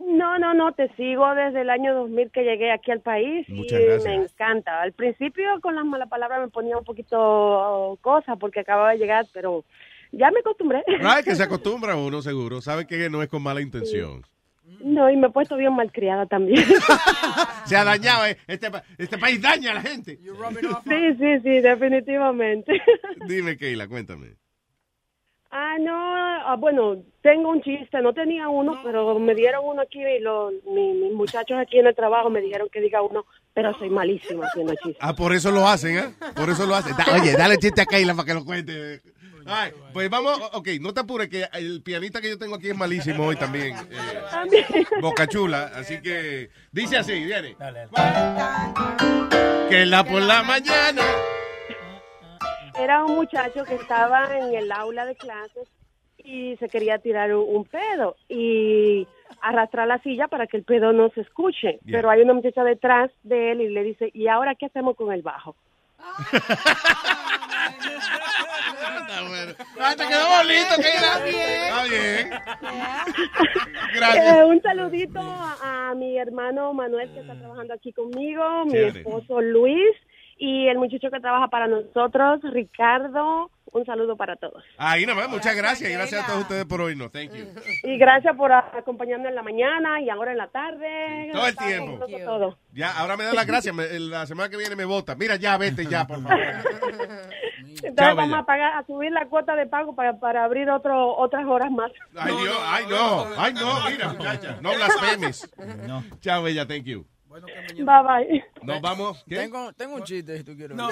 No, 0.01 0.41
no, 0.41 0.55
no, 0.55 0.73
te 0.73 0.93
sigo 0.97 1.33
desde 1.37 1.61
el 1.61 1.71
año 1.71 1.95
2000 1.95 2.33
que 2.33 2.43
llegué 2.43 2.73
aquí 2.73 2.91
al 2.91 3.01
país 3.01 3.49
Muchas 3.49 3.81
y 3.81 3.85
gracias. 3.85 4.05
me 4.05 4.25
encanta. 4.25 4.83
Al 4.83 4.93
principio 4.93 5.45
con 5.63 5.77
las 5.77 5.85
malas 5.85 6.09
palabras 6.09 6.41
me 6.41 6.49
ponía 6.49 6.77
un 6.77 6.85
poquito 6.85 7.17
oh, 7.17 7.97
cosa 8.01 8.35
porque 8.35 8.59
acababa 8.59 8.91
de 8.91 8.99
llegar, 8.99 9.25
pero 9.33 9.65
ya 10.11 10.33
me 10.33 10.41
acostumbré. 10.41 10.83
Right, 10.89 11.25
que 11.25 11.37
se 11.37 11.43
acostumbra 11.45 11.95
uno, 11.95 12.23
seguro. 12.23 12.61
Sabe 12.61 12.89
que 12.89 13.09
no 13.09 13.23
es 13.23 13.29
con 13.29 13.41
mala 13.41 13.61
intención. 13.61 14.25
No, 14.81 15.11
y 15.11 15.17
me 15.17 15.29
he 15.29 15.31
puesto 15.31 15.57
bien 15.57 15.75
malcriada 15.75 16.27
también. 16.27 16.65
Se 17.65 17.77
ha 17.77 17.85
dañado. 17.85 18.27
eh. 18.27 18.37
Este, 18.47 18.69
este 18.99 19.19
país 19.19 19.41
daña 19.41 19.71
a 19.73 19.75
la 19.75 19.83
gente. 19.83 20.19
sí, 20.19 21.15
sí, 21.19 21.41
sí, 21.43 21.61
definitivamente. 21.61 22.81
Dime, 23.29 23.57
Keila, 23.57 23.89
cuéntame. 23.89 24.35
Ah, 25.51 25.77
no, 25.79 25.95
ah, 25.95 26.57
bueno, 26.59 26.97
tengo 27.23 27.49
un 27.51 27.63
chiste, 27.63 28.01
no 28.03 28.13
tenía 28.13 28.49
uno, 28.49 28.81
pero 28.83 29.17
me 29.21 29.35
dieron 29.37 29.65
uno 29.65 29.83
aquí 29.83 30.01
y 30.03 30.19
los, 30.21 30.53
mi- 30.65 30.95
mis 30.95 31.13
muchachos 31.13 31.57
aquí 31.59 31.79
en 31.79 31.87
el 31.87 31.95
trabajo 31.95 32.29
me 32.29 32.41
dijeron 32.41 32.69
que 32.73 32.81
diga 32.81 33.03
uno, 33.03 33.25
pero 33.55 33.73
soy 33.79 33.89
malísima 33.89 34.47
haciendo 34.47 34.75
chistes. 34.75 34.97
Ah, 35.01 35.15
por 35.15 35.33
eso 35.33 35.51
lo 35.51 35.67
hacen, 35.67 35.97
¿eh? 35.97 36.15
Por 36.35 36.51
eso 36.51 36.67
lo 36.67 36.75
hacen. 36.75 36.95
Da- 36.97 37.07
oye, 37.15 37.33
dale 37.33 37.57
chiste 37.59 37.81
a 37.83 37.87
Keila 37.87 38.15
para 38.15 38.27
que 38.27 38.35
lo 38.35 38.45
cuente. 38.45 39.01
Ay, 39.47 39.73
pues 39.93 40.09
vamos, 40.09 40.41
ok, 40.55 40.69
no 40.81 40.95
te 40.95 41.01
apures 41.01 41.29
que 41.29 41.47
el 41.53 41.83
pianista 41.83 42.21
que 42.23 42.31
yo 42.31 42.39
tengo 42.39 42.55
aquí 42.57 42.71
es 42.71 42.77
malísimo 42.77 43.27
hoy 43.27 43.37
también. 43.37 43.77
eh, 43.91 44.85
Boca 45.03 45.27
Chula, 45.27 45.71
así 45.75 46.01
que 46.01 46.49
dice 46.73 46.97
así, 46.97 47.13
viene. 47.25 47.55
Que 49.69 49.85
la 49.87 50.03
por 50.05 50.23
la 50.23 50.43
mañana. 50.43 51.03
Era 52.79 53.05
un 53.05 53.15
muchacho 53.17 53.65
que 53.65 53.75
estaba 53.75 54.37
en 54.37 54.55
el 54.55 54.73
aula 54.73 55.05
de 55.07 55.15
clases 55.15 55.69
y 56.17 56.57
se 56.57 56.69
quería 56.69 56.99
tirar 56.99 57.35
un 57.35 57.65
pedo 57.67 58.17
y 58.29 59.07
arrastrar 59.45 59.87
la 59.87 59.99
silla 59.99 60.29
para 60.29 60.47
que 60.47 60.57
el 60.57 60.65
pedo 60.65 60.93
no 60.93 61.11
se 61.11 61.21
escuche. 61.21 61.79
Yeah. 61.85 61.99
Pero 61.99 62.11
hay 62.11 62.23
una 62.23 62.35
muchacha 62.35 62.65
detrás 62.65 63.11
de 63.23 63.53
él 63.53 63.61
y 63.61 63.69
le 63.69 63.83
dice, 63.83 64.11
¿y 64.15 64.29
ahora 64.29 64.55
qué 64.55 64.67
hacemos 64.67 64.97
con 64.97 65.13
el 65.13 65.23
bajo? 65.23 65.55
Ah, 69.81 69.95
te 69.97 70.07
quedó 70.07 70.29
bonito, 70.39 70.75
Keila. 70.77 71.29
Está 71.29 71.85
bien. 71.85 72.33
Eh, 74.17 74.45
un 74.45 74.61
saludito 74.63 75.21
a, 75.21 75.91
a 75.91 75.95
mi 75.95 76.19
hermano 76.19 76.73
Manuel 76.73 77.13
que 77.13 77.21
está 77.21 77.35
trabajando 77.35 77.75
aquí 77.75 77.93
conmigo, 77.93 78.65
mi 78.67 78.79
esposo 78.79 79.41
Luis 79.41 79.95
y 80.37 80.67
el 80.69 80.79
muchacho 80.79 81.11
que 81.11 81.21
trabaja 81.21 81.49
para 81.49 81.69
nosotros, 81.69 82.41
Ricardo. 82.43 83.51
Un 83.75 83.85
saludo 83.85 84.17
para 84.17 84.37
todos. 84.37 84.63
Ahí 84.79 85.05
nomás, 85.05 85.29
muchas 85.29 85.55
gracias. 85.57 85.91
Y 85.91 85.93
gracias 85.93 86.23
a 86.23 86.27
todos 86.29 86.43
ustedes 86.43 86.65
por 86.65 86.81
hoy. 86.81 86.95
No, 86.95 87.11
thank 87.11 87.33
you. 87.33 87.45
Y 87.83 87.99
gracias 87.99 88.37
por 88.37 88.53
acompañarnos 88.53 89.29
en 89.29 89.35
la 89.35 89.43
mañana 89.43 90.01
y 90.01 90.09
ahora 90.11 90.31
en 90.31 90.39
la 90.39 90.47
tarde. 90.47 91.31
Todo 91.33 91.47
el 91.49 91.57
tiempo. 91.57 92.07
todo. 92.25 92.59
Ya, 92.73 92.93
ahora 92.97 93.17
me 93.17 93.25
da 93.25 93.35
las 93.35 93.47
gracias. 93.47 93.75
me- 93.75 93.99
la 93.99 94.27
semana 94.27 94.49
que 94.49 94.57
viene 94.57 94.77
me 94.77 94.85
vota. 94.85 95.17
Mira, 95.17 95.35
ya, 95.37 95.57
vete 95.59 95.87
ya, 95.87 96.07
por 96.07 96.23
favor. 96.23 96.39
Entonces 96.41 97.95
Chao, 97.97 98.15
vamos 98.15 98.31
bella. 98.31 98.39
a 98.39 98.47
pagar, 98.47 98.73
a 98.79 98.87
subir 98.87 99.11
la 99.11 99.27
cuota 99.27 99.57
de 99.57 99.67
pago 99.67 99.95
para, 99.97 100.19
para 100.21 100.45
abrir 100.45 100.71
otro, 100.71 101.17
otras 101.17 101.45
horas 101.45 101.71
más. 101.73 101.91
Ay, 102.17 102.33
Dios, 102.41 102.57
ay, 102.67 102.85
no, 102.89 103.27
ay, 103.37 103.55
no, 103.55 103.91
mira, 103.91 104.09
muchacha, 104.13 104.59
no 104.61 104.73
blasfemes. 104.75 105.51
Chao, 106.21 106.43
bella, 106.45 106.67
thank 106.67 106.85
you. 106.85 107.05
Bye 107.41 107.85
bye. 107.85 108.45
Nos 108.63 108.81
vamos. 108.81 109.25
¿Qué? 109.29 109.37
Tengo, 109.37 109.73
tengo 109.73 109.97
un 109.97 110.05
chiste 110.05 110.39
si 110.39 110.45
tú 110.45 110.57
quieres. 110.57 110.77
No. 110.77 110.89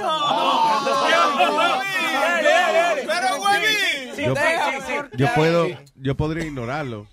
Pero, 3.06 3.42
Huevín. 3.42 4.16
Yo, 4.16 4.34
Sí, 4.36 4.42
sí, 4.42 4.80
sí. 4.86 4.94
yo 5.16 5.34
puedo, 5.34 5.66
yo 5.96 6.16
podría 6.16 6.44
ignorarlo. 6.44 7.06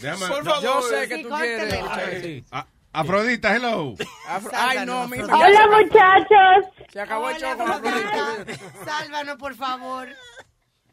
Déjame. 0.00 0.26
Por 0.28 0.44
favor. 0.44 0.62
Yo 0.62 0.82
sé 0.82 1.08
que 1.08 1.18
tú 1.22 1.28
quieres 1.28 2.44
Afrodita, 2.90 3.54
hello. 3.54 3.94
Afro- 4.26 4.50
Ay, 4.54 4.86
no, 4.86 5.06
mi 5.08 5.18
Hola, 5.20 5.66
muchachos. 5.70 6.72
Se 6.90 7.00
acabó 7.00 7.28
el 7.30 7.36
show 7.36 7.56
con 7.56 7.70
Afrodita. 7.70 8.44
Sálvanos, 8.84 9.36
por 9.36 9.54
favor. 9.54 10.08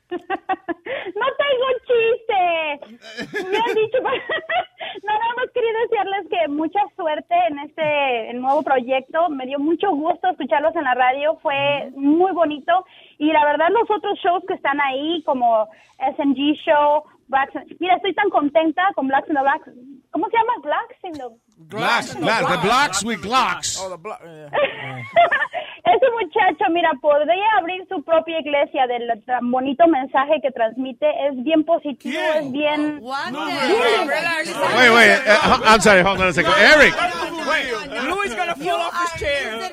No 1.16 1.26
tengo 1.44 1.68
chiste. 1.88 3.50
Me 3.50 3.58
han 3.58 3.76
dicho, 3.76 3.98
no, 5.04 5.14
nada 5.14 5.34
más 5.38 5.50
quería 5.54 5.72
desearles 5.84 6.28
que 6.30 6.48
mucha 6.48 6.80
suerte 6.96 7.36
en 7.50 7.60
este 7.60 8.34
nuevo 8.34 8.64
proyecto. 8.64 9.30
Me 9.30 9.46
dio 9.46 9.60
mucho 9.60 9.90
gusto 9.92 10.30
escucharlos 10.30 10.76
en 10.76 10.84
la 10.84 10.94
radio, 10.94 11.38
fue 11.42 11.92
muy 11.96 12.32
bonito. 12.34 12.86
Y 13.18 13.32
la 13.32 13.46
verdad, 13.46 13.70
los 13.70 13.90
otros 13.90 14.18
shows 14.20 14.44
que 14.48 14.56
están 14.56 14.80
ahí, 14.82 15.24
como 15.24 15.68
SMG 16.00 16.56
Show, 16.66 17.04
Blacks, 17.28 17.54
mira, 17.80 17.96
estoy 17.96 18.14
tan 18.14 18.30
contenta 18.30 18.84
con 18.96 19.08
Blacks 19.08 19.28
in 19.30 19.36
the 19.36 19.42
Blacks. 19.42 19.70
¿Cómo 20.12 20.28
se 20.30 20.38
llama? 20.38 20.54
Blacks 20.62 21.04
in 21.04 21.14
the 21.14 21.24
Glocks, 21.70 22.16
Glocks, 22.16 22.48
the 22.52 22.58
blocks 22.68 23.04
with 23.04 23.22
Glocks. 23.22 23.80
Oh, 23.82 23.90
the 23.90 23.98
block. 23.98 24.20
yeah. 24.24 24.50
Ese 25.86 26.06
muchacho, 26.12 26.66
mira, 26.72 26.90
podría 27.02 27.46
abrir 27.60 27.86
su 27.88 28.04
propia 28.04 28.40
iglesia 28.40 28.88
del 28.88 29.24
tan 29.26 29.50
bonito 29.52 29.88
mensaje 29.88 30.40
que 30.42 30.52
transmite. 30.52 31.06
Es 31.28 31.44
bien 31.44 31.64
positivo, 31.64 32.20
es 32.36 32.52
bien... 32.52 33.00
Wait, 33.04 34.92
wait, 34.92 35.20
uh, 35.28 35.62
I'm 35.64 35.80
sorry, 35.82 36.02
hold 36.02 36.20
on 36.22 36.28
a 36.28 36.34
second. 36.34 36.54
Eric, 36.58 36.94
Louis 38.10 38.36
gonna 38.36 38.56
fall 38.56 38.82
off 38.82 38.94
his 39.04 39.20
chair. 39.22 39.72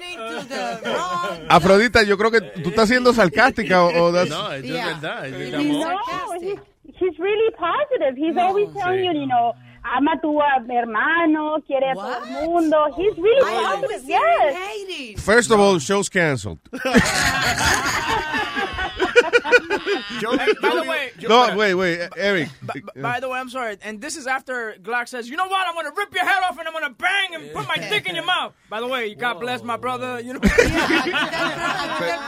Afrodita, 1.48 2.02
yo 2.02 2.16
creo 2.18 2.30
que 2.30 2.40
tú 2.62 2.68
estás 2.70 2.88
siendo 2.88 3.12
sarcástica 3.12 3.82
o, 3.84 3.88
o 4.04 4.12
that's- 4.12 4.28
No, 4.28 4.52
es 4.52 4.62
de 4.62 4.72
verdad, 4.72 5.26
es 5.26 5.54
amor. 5.54 5.98
He's, 7.02 7.18
really 7.18 7.54
positive. 7.56 8.16
He's 8.16 8.36
always 8.36 8.68
telling 8.74 9.04
you, 9.04 9.12
you 9.12 9.26
know, 9.26 9.54
ama 9.84 10.12
a 10.12 10.20
tu 10.20 10.40
hermano, 10.68 11.60
quiere 11.66 11.90
a 11.90 11.94
todo 11.94 12.22
el 12.24 12.46
mundo. 12.46 12.92
He's 12.96 13.16
really 13.18 13.50
positive. 13.50 14.02
Yes. 14.08 15.20
First 15.20 15.50
of 15.50 15.60
all, 15.60 15.78
show's 15.78 16.08
canceled. 16.08 16.58
By 20.22 20.74
the 20.74 20.84
way, 20.88 21.10
No, 21.28 21.56
wait, 21.56 21.74
wait, 21.74 22.08
Eric. 22.16 22.48
By 22.96 23.20
the 23.20 23.28
way, 23.28 23.38
I'm 23.38 23.48
sorry. 23.48 23.78
And 23.82 24.00
this 24.00 24.16
is 24.16 24.26
after 24.26 24.76
Glock 24.82 25.08
says, 25.08 25.28
you 25.28 25.36
know 25.36 25.46
what? 25.46 25.66
I'm 25.66 25.74
going 25.74 25.86
to 25.86 25.92
rip 25.96 26.14
your 26.14 26.24
head 26.24 26.42
off 26.48 26.58
and 26.58 26.66
I'm 26.66 26.74
going 26.74 26.84
to 26.84 26.94
bang 26.94 27.34
and 27.34 27.52
put 27.52 27.66
my 27.68 27.76
dick 27.76 28.06
in 28.08 28.14
your 28.14 28.24
mouth. 28.24 28.54
By 28.68 28.80
the 28.80 28.86
way, 28.86 29.14
God 29.14 29.40
bless 29.40 29.62
my 29.62 29.76
brother. 29.76 30.20
You 30.20 30.34
know. 30.34 30.40
el 30.42 30.50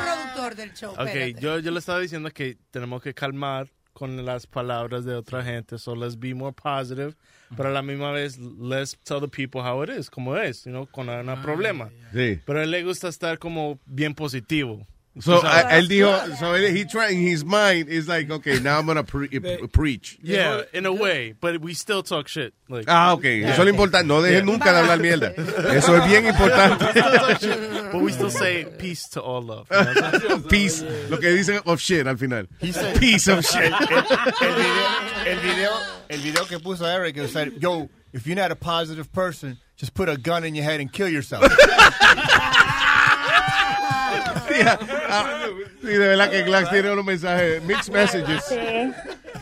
productor 0.00 0.56
del 0.56 0.74
show. 0.74 0.94
Ok, 0.98 1.40
yo, 1.40 1.58
yo 1.58 1.70
le 1.70 1.78
estaba 1.80 2.00
diciendo 2.00 2.32
que 2.32 2.56
tenemos 2.72 3.02
que 3.02 3.14
calmar 3.14 3.68
con 3.94 4.24
las 4.24 4.46
palabras 4.46 5.04
de 5.04 5.14
otra 5.14 5.42
gente. 5.42 5.78
So 5.78 5.94
let's 5.94 6.18
be 6.18 6.34
more 6.34 6.52
positive. 6.52 7.14
Pero 7.56 7.68
a 7.68 7.72
la 7.72 7.82
misma 7.82 8.10
vez, 8.12 8.38
let's 8.38 8.96
tell 9.04 9.20
the 9.20 9.28
people 9.28 9.62
how 9.62 9.82
it 9.82 9.88
is, 9.88 10.10
como 10.10 10.36
es, 10.36 10.64
you 10.64 10.72
know, 10.72 10.86
con 10.86 11.08
un 11.08 11.42
problema. 11.42 11.90
Sí. 12.12 12.40
Pero 12.44 12.58
a 12.58 12.62
él 12.64 12.70
le 12.70 12.82
gusta 12.82 13.08
estar 13.08 13.38
como 13.38 13.78
bien 13.86 14.14
positivo. 14.14 14.86
So, 15.20 15.40
Tú 15.40 15.42
sabes. 15.42 15.64
a- 15.66 15.78
él 15.78 15.86
dijo, 15.88 16.36
so 16.40 16.54
he, 16.54 16.72
he 16.72 16.84
tried 16.84 17.12
in 17.12 17.20
his 17.20 17.44
mind, 17.44 17.88
is 17.88 18.08
like, 18.08 18.28
okay, 18.30 18.58
now 18.58 18.80
I'm 18.80 18.86
gonna 18.86 19.04
pre- 19.04 19.28
preach. 19.72 20.18
Yeah, 20.22 20.62
in 20.72 20.86
a 20.86 20.92
way, 20.92 21.34
but 21.40 21.60
we 21.60 21.72
still 21.72 22.02
talk 22.02 22.26
shit. 22.26 22.52
Like, 22.68 22.86
Ah, 22.88 23.12
ok, 23.12 23.24
eso 23.24 23.52
es 23.52 23.58
lo 23.58 23.68
importante. 23.70 24.06
No 24.08 24.20
dejen 24.22 24.44
nunca 24.44 24.72
de 24.72 24.78
hablar 24.80 24.98
mierda. 24.98 25.32
Eso 25.72 25.94
es 25.94 26.04
bien 26.08 26.26
importante. 26.26 26.84
but 27.92 28.02
we 28.02 28.10
still 28.10 28.30
say 28.30 28.64
peace 28.78 29.08
to 29.10 29.20
all 29.22 29.40
love. 29.40 29.68
you 29.70 30.28
know? 30.28 30.38
Peace, 30.48 30.82
lo 31.08 31.18
que 31.18 31.28
dicen 31.28 31.60
of 31.64 31.78
shit 31.80 32.06
al 32.08 32.16
final. 32.16 32.46
said- 32.72 32.98
Piece 32.98 33.28
of 33.28 33.44
shit. 33.44 33.72
El, 33.72 34.48
el 34.48 34.54
video, 34.56 34.88
el 35.26 35.38
video, 35.38 35.70
el 36.10 36.18
video 36.20 36.44
que 36.46 36.58
puso 36.58 36.84
Eric, 36.86 37.16
it 37.18 37.30
said, 37.30 37.52
"Yo, 37.62 37.88
if 38.12 38.26
you're 38.26 38.34
not 38.34 38.50
a 38.50 38.56
positive 38.56 39.12
person, 39.12 39.58
just 39.76 39.94
put 39.94 40.08
a 40.08 40.16
gun 40.16 40.42
in 40.42 40.56
your 40.56 40.64
head 40.64 40.80
and 40.80 40.92
kill 40.92 41.08
yourself." 41.08 41.44
Ah, 45.08 45.46
sí, 45.80 45.86
de 45.86 46.08
verdad 46.08 46.30
que 46.30 46.42
Glax 46.42 46.70
tiene 46.70 46.90
unos 46.92 47.04
mensajes, 47.04 47.62
mixed 47.62 47.92
messages. 47.92 48.44
Sí. 48.44 48.92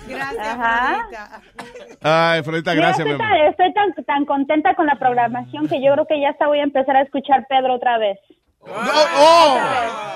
Gracias, 0.09 0.47
Ajá. 0.47 1.09
Afrodita. 2.37 2.73
Ay, 2.73 2.77
Mira, 2.77 2.89
gracias, 2.89 3.19
tan, 3.19 3.37
estoy 3.49 3.73
tan, 3.73 3.95
tan 4.05 4.25
contenta 4.25 4.75
con 4.75 4.87
la 4.87 4.97
programación 4.97 5.69
que 5.69 5.83
yo 5.83 5.93
creo 5.93 6.07
que 6.07 6.21
ya 6.21 6.31
hasta 6.31 6.47
voy 6.47 6.59
a 6.59 6.65
empezar 6.65 6.97
a 6.97 7.03
escuchar 7.03 7.47
Pedro 7.49 7.75
otra 7.75 7.99
vez. 7.99 8.19
Oh, 8.61 9.59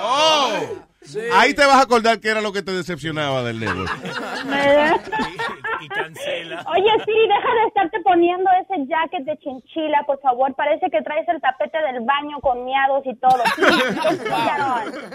oh. 0.03 0.86
Ahí 1.35 1.55
te 1.55 1.65
vas 1.65 1.77
a 1.77 1.83
acordar 1.83 2.21
que 2.21 2.29
era 2.29 2.41
lo 2.41 2.53
que 2.53 2.63
te 2.63 2.73
decepcionaba 2.73 3.43
del 3.43 3.61
network. 3.61 3.91
Y 5.79 5.89
cancela. 5.89 6.65
Oye, 6.69 6.91
Siri, 7.05 7.29
deja 7.29 7.55
de 7.55 7.69
estarte 7.69 8.01
poniendo 8.03 8.49
ese 8.63 8.87
jacket 8.89 9.25
de 9.27 9.37
chinchila, 9.39 10.05
por 10.07 10.19
favor. 10.21 10.55
Parece 10.55 10.89
que 10.91 11.03
traes 11.03 11.29
el 11.29 11.39
tapete 11.39 11.77
del 11.93 12.01
baño 12.03 12.41
con 12.41 12.65
miados 12.65 13.03
y 13.05 13.15
todo. 13.17 13.43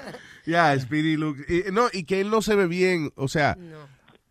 Ya, 0.45 0.77
Speedy 0.79 1.17
Luke. 1.17 1.41
Y, 1.47 1.71
no, 1.71 1.87
y 1.93 2.03
que 2.03 2.19
él 2.21 2.29
no 2.31 2.41
se 2.41 2.55
ve 2.55 2.65
bien, 2.67 3.11
o 3.15 3.27
sea, 3.27 3.57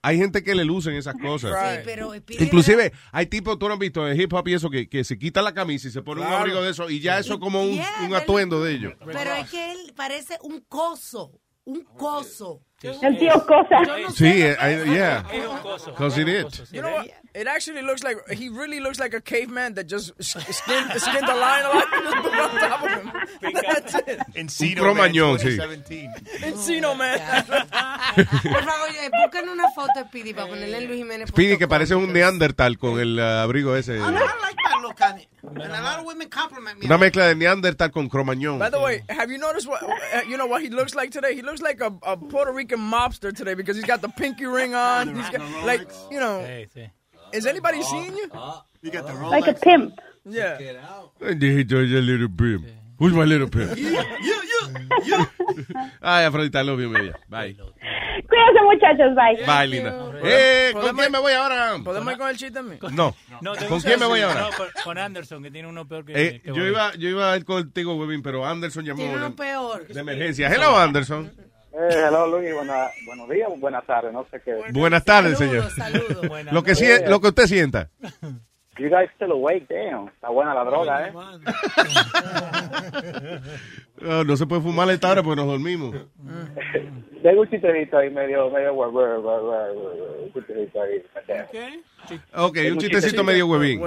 hay 0.03 0.19
gente 0.19 0.43
que 0.43 0.55
le 0.55 0.65
lucen 0.65 0.95
esas 0.95 1.15
cosas. 1.15 1.53
Sí, 1.53 1.83
pero 1.85 2.15
Inclusive, 2.15 2.93
hay 3.13 3.27
tipos, 3.27 3.59
tú 3.59 3.69
no 3.69 3.75
has 3.75 3.81
visto 3.81 4.09
en 4.09 4.21
hip 4.21 4.33
hop 4.33 4.49
y 4.49 4.55
eso, 4.55 4.71
que, 4.71 4.89
que 4.89 5.05
se 5.05 5.19
quita 5.19 5.43
la 5.43 5.53
camisa 5.53 5.89
y 5.89 5.91
se 5.91 6.03
pone 6.03 6.23
un 6.23 6.27
abrigo 6.29 6.63
de 6.63 6.71
eso 6.71 6.89
y 6.89 7.01
ya 7.01 7.19
eso 7.19 7.35
es 7.35 7.41
como 7.41 7.63
un, 7.63 7.71
Yeah, 7.71 8.07
un 8.07 8.15
atuendo 8.15 8.63
de 8.63 8.73
ellos. 8.73 8.95
Pero 9.05 9.33
es 9.33 9.51
que 9.51 9.73
él 9.73 9.93
parece 9.95 10.39
un 10.43 10.61
coso. 10.61 11.41
Un 11.65 11.85
coso. 11.85 12.63
El 12.83 13.19
tío 13.19 13.47
Cosa. 13.47 13.83
Sí, 14.15 14.27
I- 14.27 14.91
yeah. 14.95 15.23
Because 15.87 16.19
it 16.19 16.29
is. 16.29 16.71
You 16.73 16.81
know 16.83 16.93
what? 16.93 17.07
It 17.33 17.47
actually 17.47 17.83
looks 17.83 18.03
like 18.03 18.17
he 18.33 18.49
really 18.49 18.81
looks 18.81 18.99
like 18.99 19.15
a 19.15 19.21
caveman 19.21 19.75
that 19.75 19.87
just 19.87 20.11
sk- 20.21 20.41
skinned, 20.53 20.91
skinned 21.01 21.29
a 21.29 21.35
lion 21.37 21.67
and 21.71 22.05
just 22.05 22.17
put 22.23 22.33
it 22.33 22.41
on 22.41 22.51
top 22.59 22.83
of 22.83 22.91
him. 22.91 23.13
That's 23.55 23.95
it. 23.95 24.21
Un 24.35 24.75
cromañón, 24.77 25.39
sí. 25.39 25.57
Encino 26.43 26.97
man. 26.97 27.19
Por 27.47 28.65
favor, 28.65 28.89
eh, 29.01 29.11
busquen 29.23 29.49
una 29.49 29.71
foto 29.71 29.93
de 29.97 30.05
Speedy 30.07 30.35
para 30.35 30.49
ponerle 30.49 30.79
en 30.79 30.87
Luis 30.89 30.99
Jiménez. 30.99 31.29
Speedy 31.29 31.57
que 31.57 31.69
parece 31.69 31.95
un 31.95 32.13
neandertal 32.13 32.79
con 32.79 32.99
el 32.99 33.19
uh, 33.19 33.43
abrigo 33.43 33.77
ese. 33.77 33.97
I 33.97 34.01
like 34.01 34.50
And 35.63 35.73
a 35.73 35.83
lot 35.83 35.99
of 36.01 36.05
women 36.07 36.29
compliment 36.29 36.79
me. 36.79 36.87
Una 36.87 36.99
mezcla 36.99 37.29
de 37.29 37.35
neandertal 37.35 37.93
con 37.93 38.09
cromañón. 38.09 38.59
By 38.59 38.71
the 38.71 38.81
way, 38.81 39.03
have 39.09 39.31
you 39.31 39.39
noticed 39.39 39.69
what 39.69 39.83
uh, 39.83 40.23
you 40.29 40.37
know 40.37 40.47
what 40.47 40.63
he 40.63 40.71
looks 40.71 40.95
like 40.95 41.11
today? 41.11 41.35
He 41.35 41.43
looks 41.43 41.61
like 41.61 41.81
a, 41.81 41.93
a 42.03 42.17
Puerto 42.17 42.53
Rican 42.53 42.81
mobster 42.81 43.35
today 43.35 43.55
because 43.55 43.77
he's 43.77 43.87
got 43.87 44.01
the 44.01 44.09
pinky 44.09 44.47
ring 44.47 44.75
on. 44.75 45.15
He's 45.15 45.31
got 45.31 45.65
like 45.65 45.89
you 46.11 46.19
know. 46.21 46.47
Is 47.33 47.47
anybody 47.47 47.83
seeing 47.83 48.17
you? 48.17 48.31
You 48.83 48.91
got 48.91 49.07
the 49.07 49.15
Like 49.15 49.47
a 49.47 49.55
pimp. 49.55 50.01
Yeah. 50.25 50.59
Get 50.59 50.77
out. 50.77 51.13
And 51.21 51.41
he 51.41 51.65
does 51.65 51.91
a 51.93 52.01
little 52.01 52.29
pimp. 52.29 52.67
Who's 52.99 53.13
my 53.13 53.25
little 53.25 53.49
pimp? 53.49 53.79
Ay, 56.01 56.25
Afrodita, 56.25 56.63
love 56.63 56.81
you, 56.81 56.89
media. 56.91 57.19
Bye. 57.29 57.55
Cuídense, 57.55 58.63
muchachos. 58.65 59.15
Bye. 59.15 59.45
Bye, 59.47 59.69
linda. 59.69 60.13
Eh, 60.23 60.71
¿con 60.73 60.97
quién 60.97 61.13
me 61.13 61.19
voy 61.19 61.33
ahora? 61.33 61.77
¿Podemos 61.83 62.13
ir 62.13 62.19
con 62.19 62.29
el 62.29 62.37
chiste 62.37 62.59
a 62.59 62.63
mí? 62.63 62.79
No. 62.93 63.15
¿Con 63.69 63.81
quién 63.81 63.99
me 63.99 64.07
voy 64.07 64.21
ahora? 64.21 64.43
No, 64.43 64.51
con, 64.85 64.99
Anderson, 64.99 65.43
que 65.43 65.51
tiene 65.51 65.69
uno 65.69 65.87
peor 65.87 66.05
que. 66.05 66.13
Eh, 66.13 66.41
que 66.43 66.53
yo, 66.53 66.67
iba, 66.67 66.95
yo 66.95 67.09
iba 67.09 67.33
a 67.33 67.37
ir 67.37 67.45
contigo, 67.45 67.95
Webin, 67.97 68.23
pero 68.23 68.47
Anderson 68.47 68.85
llamó 68.85 68.99
Tiene 68.99 69.17
uno 69.17 69.31
de, 69.31 69.37
peor. 69.37 69.87
de 69.87 70.01
emergencia. 70.01 70.49
Hello, 70.49 70.77
Anderson. 70.77 71.31
Eh, 71.73 71.89
hello, 72.09 72.27
Luis. 72.27 72.53
Buena- 72.55 72.89
buenos 73.07 73.29
días, 73.29 73.49
buenas 73.59 73.87
tardes, 73.87 74.13
no 74.13 74.27
sé 74.31 74.41
qué. 74.45 74.55
Buenas 74.73 75.05
tardes, 75.05 75.39
señor. 75.39 75.69
Lo 76.51 76.63
que, 76.63 77.05
lo 77.09 77.21
que 77.21 77.29
usted 77.29 77.47
sienta. 77.47 77.91
You 78.81 78.89
guys 78.89 79.11
still 79.15 79.31
awake, 79.33 79.67
damn. 79.69 80.09
Está 80.09 80.31
buena 80.31 80.55
la 80.55 80.65
droga, 80.65 81.07
¿eh? 81.07 81.13
No, 84.01 84.25
no 84.25 84.35
se 84.39 84.47
puede 84.47 84.63
fumar 84.63 84.89
a 84.89 84.95
esta 84.95 85.11
hora 85.11 85.23
porque 85.23 85.37
nos 85.37 85.47
dormimos. 85.47 85.95
Tengo 87.23 87.43
un 87.43 87.51
chistecito 87.51 87.99
ahí 87.99 88.09
medio, 88.09 88.49
medio, 88.49 88.73
un 88.73 90.33
chistecito 90.33 90.81
ahí. 90.81 91.05
Ok, 92.35 92.57
un 92.73 92.79
chistecito 92.79 93.23
medio 93.23 93.47
huevín. 93.47 93.79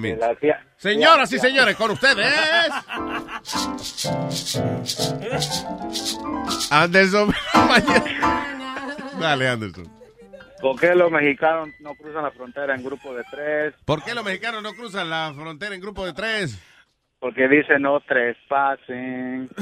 Means. 0.00 0.20
La 0.20 0.36
tía- 0.36 0.64
Señoras 0.76 1.32
y 1.32 1.40
señores, 1.40 1.74
con 1.74 1.90
ustedes. 1.90 2.32
Anderson. 6.70 7.32
Dale, 9.18 9.48
Anderson. 9.48 9.99
¿Por 10.60 10.78
qué 10.78 10.94
los 10.94 11.10
mexicanos 11.10 11.68
no 11.80 11.94
cruzan 11.94 12.22
la 12.22 12.30
frontera 12.30 12.74
en 12.74 12.84
grupo 12.84 13.14
de 13.14 13.24
tres? 13.30 13.74
¿Por 13.84 14.02
qué 14.04 14.14
los 14.14 14.24
mexicanos 14.24 14.62
no 14.62 14.72
cruzan 14.74 15.08
la 15.08 15.32
frontera 15.34 15.74
en 15.74 15.80
grupo 15.80 16.04
de 16.04 16.12
tres? 16.12 16.58
Porque 17.18 17.48
dice 17.48 17.78
no 17.78 18.00
trespasen. 18.00 19.50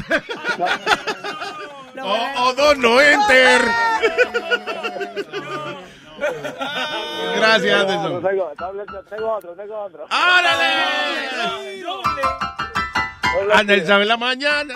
O, 2.01 2.45
o 2.45 2.55
dos 2.55 2.79
no 2.79 3.01
enter. 3.01 3.61
Gracias, 7.37 7.81
Anderson. 7.81 8.23
Tengo, 8.23 8.53
tengo 9.09 9.33
otro, 9.33 9.55
tengo 9.57 9.79
otro. 9.81 10.07
Anderson 13.53 14.03
en 14.03 14.09
la 14.09 14.17
mañana. 14.17 14.75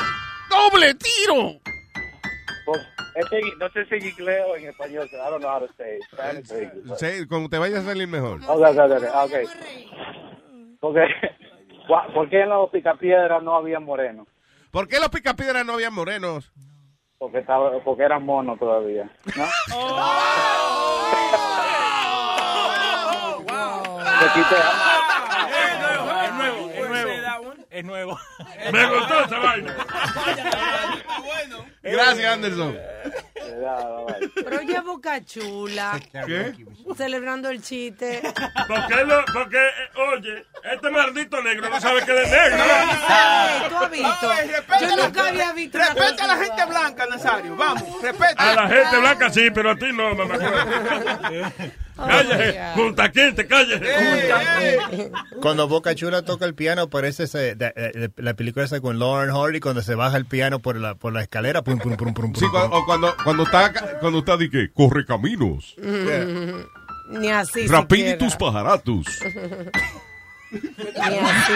¡Doble 0.49 0.95
tiro! 0.95 1.61
No 3.59 3.69
sé 3.71 3.85
si 3.87 3.95
en 3.97 4.07
inglés 4.09 4.43
o 4.49 4.57
en 4.57 4.69
español. 4.69 5.09
I 5.13 5.17
don't 5.31 5.41
know 5.41 5.51
how 5.51 5.61
to 5.67 5.73
say 5.77 5.97
it. 5.97 6.03
Spanish 6.13 6.51
or 6.51 6.63
English, 6.63 6.85
but- 6.87 6.99
Sí, 6.99 7.27
como 7.29 7.49
te 7.49 7.59
vaya 7.59 7.79
a 7.79 7.83
salir 7.83 8.09
mejor. 8.09 8.41
Ok, 8.47 8.61
ok, 8.67 9.35
ok, 10.81 10.97
¿Por 12.15 12.29
qué 12.31 12.43
en 12.43 12.49
los 12.49 12.71
picapiedras 12.71 13.43
no 13.43 13.55
había 13.57 13.81
morenos? 13.81 14.27
¿Por 14.71 14.89
qué 14.89 14.99
los 14.99 15.09
picapiedras 15.11 15.67
no 15.67 15.75
había 15.75 15.91
morenos? 15.91 16.51
Porque, 17.19 17.39
estaba, 17.39 17.71
porque 17.85 18.03
eran 18.05 18.25
monos 18.25 18.59
todavía. 18.59 19.11
nuevo, 26.37 26.71
es 27.73 27.85
nuevo. 27.85 28.19
Me 28.73 28.87
gustó 28.87 29.25
esa 29.25 29.39
vaina. 29.39 29.77
Gracias, 31.83 32.33
Anderson. 32.33 32.79
Pero 34.45 34.59
oye, 34.59 34.81
Boca 34.81 35.25
Chula. 35.25 36.01
¿Qué? 36.27 36.55
Celebrando 36.97 37.49
el 37.51 37.63
chiste. 37.63 38.23
¿Por 38.69 38.87
qué 38.87 39.05
lo- 39.05 39.25
porque, 39.33 39.57
eh, 39.59 39.99
oye, 40.17 40.47
este 40.73 40.91
maldito 40.91 41.43
negro 41.43 41.69
no 41.69 41.81
sabe 41.81 42.05
que 42.05 42.23
es 42.23 42.31
negro. 42.31 42.65
Ey, 42.65 43.69
¿Tú 43.69 43.77
has 43.77 43.91
visto? 43.91 44.31
Yo 44.81 44.97
nunca 45.05 45.29
había 45.29 45.53
visto 45.53 45.79
Respeta 45.79 46.25
a 46.25 46.27
la 46.29 46.37
gente 46.37 46.65
blanca, 46.67 47.07
Nazario. 47.07 47.57
Vamos, 47.57 48.03
respeta. 48.03 48.51
A 48.51 48.55
la 48.55 48.69
gente 48.69 48.99
blanca 48.99 49.31
sí, 49.31 49.51
pero 49.51 49.71
a 49.71 49.77
ti 49.77 49.87
no, 49.93 50.15
mamá. 50.15 50.35
Cállese, 51.97 52.61
junta 52.75 53.13
quinte, 53.13 53.47
cállese. 53.47 55.11
Cuando 55.41 55.69
Boca 55.69 55.95
Chula 55.95 56.23
toca 56.23 56.45
el 56.47 56.55
piano, 56.55 56.89
parece 56.89 57.25
ese- 57.25 57.55
de- 57.55 57.73
de- 57.75 58.11
la 58.17 58.35
película 58.35 58.65
esa 58.65 58.81
con 58.81 58.99
Lauren 58.99 59.35
Hardy, 59.35 59.61
cuando 59.61 59.83
se 59.83 59.95
baja 59.95 60.17
el 60.17 60.25
piano 60.27 60.59
por 60.61 60.77
la, 60.77 60.95
por 60.95 61.13
la 61.13 61.23
escalera. 61.23 61.63
Pum, 61.63 61.79
pum, 61.79 61.97
pum, 61.97 62.15
pum, 62.15 62.35
Sí, 62.35 62.47
pum, 62.51 62.61
o 62.73 62.85
cuando, 62.87 63.15
cuando 63.23 63.43
está, 63.45 63.73
cuando 64.01 64.21
está 64.21 64.37
de 64.37 64.51
que 64.51 64.73
corre 64.73 65.05
caminos. 65.05 65.75
Ni 67.11 67.29
así. 67.31 67.67
Rapiditus 67.67 68.37
pajaratus. 68.37 69.07
Ni 70.51 71.19
así. 71.19 71.53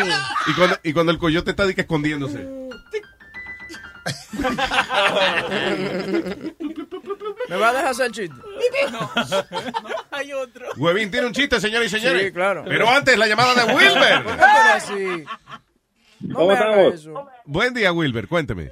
Y 0.49 0.53
cuando, 0.55 0.79
y 0.83 0.93
cuando 0.93 1.13
el 1.13 1.19
coyote 1.19 1.51
está 1.51 1.65
de 1.67 1.75
que 1.75 1.83
escondiéndose. 1.83 2.47
¿Me 7.49 7.57
va 7.57 7.69
a 7.69 7.73
dejar 7.73 7.89
hacer 7.89 8.11
chiste? 8.11 8.35
Hay 10.11 10.33
otro. 10.33 10.67
Huevín 10.77 11.11
tiene 11.11 11.27
un 11.27 11.33
chiste, 11.33 11.61
señores 11.61 11.93
y 11.93 11.99
señores. 11.99 12.27
Sí, 12.27 12.33
claro. 12.33 12.65
Pero 12.67 12.89
antes, 12.89 13.17
la 13.19 13.27
llamada 13.27 13.55
de 13.55 13.65
Wilber. 13.75 14.23
¿Por 14.25 14.37
qué 14.37 14.39
tú 14.39 14.45
eres 14.45 14.75
así? 14.75 15.25
No 16.21 16.35
¿Cómo 16.35 16.53
estamos? 16.53 16.95
eso. 16.95 17.29
Buen 17.45 17.75
día, 17.75 17.93
Wilber. 17.93 18.27
Cuénteme. 18.27 18.71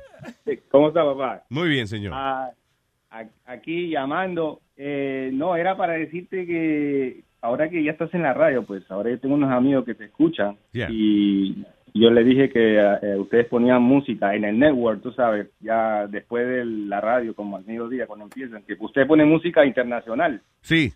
¿Cómo 0.71 0.89
está, 0.89 1.05
papá? 1.05 1.43
Muy 1.51 1.69
bien, 1.69 1.87
señor. 1.87 2.13
Ah, 2.15 2.51
aquí 3.47 3.91
llamando. 3.91 4.61
Eh, 4.77 5.31
no, 5.33 5.55
era 5.57 5.77
para 5.77 5.93
decirte 5.93 6.47
que 6.47 7.23
ahora 7.41 7.69
que 7.69 7.85
ya 7.85 7.93
estás 7.93 8.13
en 8.15 8.23
la 8.23 8.35
radio, 8.35 8.65
pues 8.65 8.83
ahora 8.91 9.11
yo 9.11 9.21
tengo 9.21 9.35
unos 9.37 9.53
amigos 9.53 9.85
que 9.85 9.95
te 9.95 10.07
escuchan. 10.07 10.57
Yeah. 10.73 10.89
Y 10.91 11.65
yo 11.95 12.11
les 12.11 12.27
dije 12.27 12.51
que 12.51 12.79
eh, 12.79 13.17
ustedes 13.17 13.47
ponían 13.47 13.81
música 13.81 14.35
en 14.35 14.45
el 14.45 14.59
network, 14.59 15.01
tú 15.01 15.13
sabes, 15.13 15.49
ya 15.61 16.09
después 16.09 16.47
de 16.47 16.65
la 16.65 17.01
radio, 17.01 17.35
como 17.35 17.57
al 17.57 17.65
mediodía, 17.65 18.07
cuando 18.07 18.25
empiezan, 18.25 18.65
que 18.65 18.77
ustedes 18.81 19.07
ponen 19.07 19.29
música 19.29 19.65
internacional. 19.65 20.43
Sí. 20.61 20.93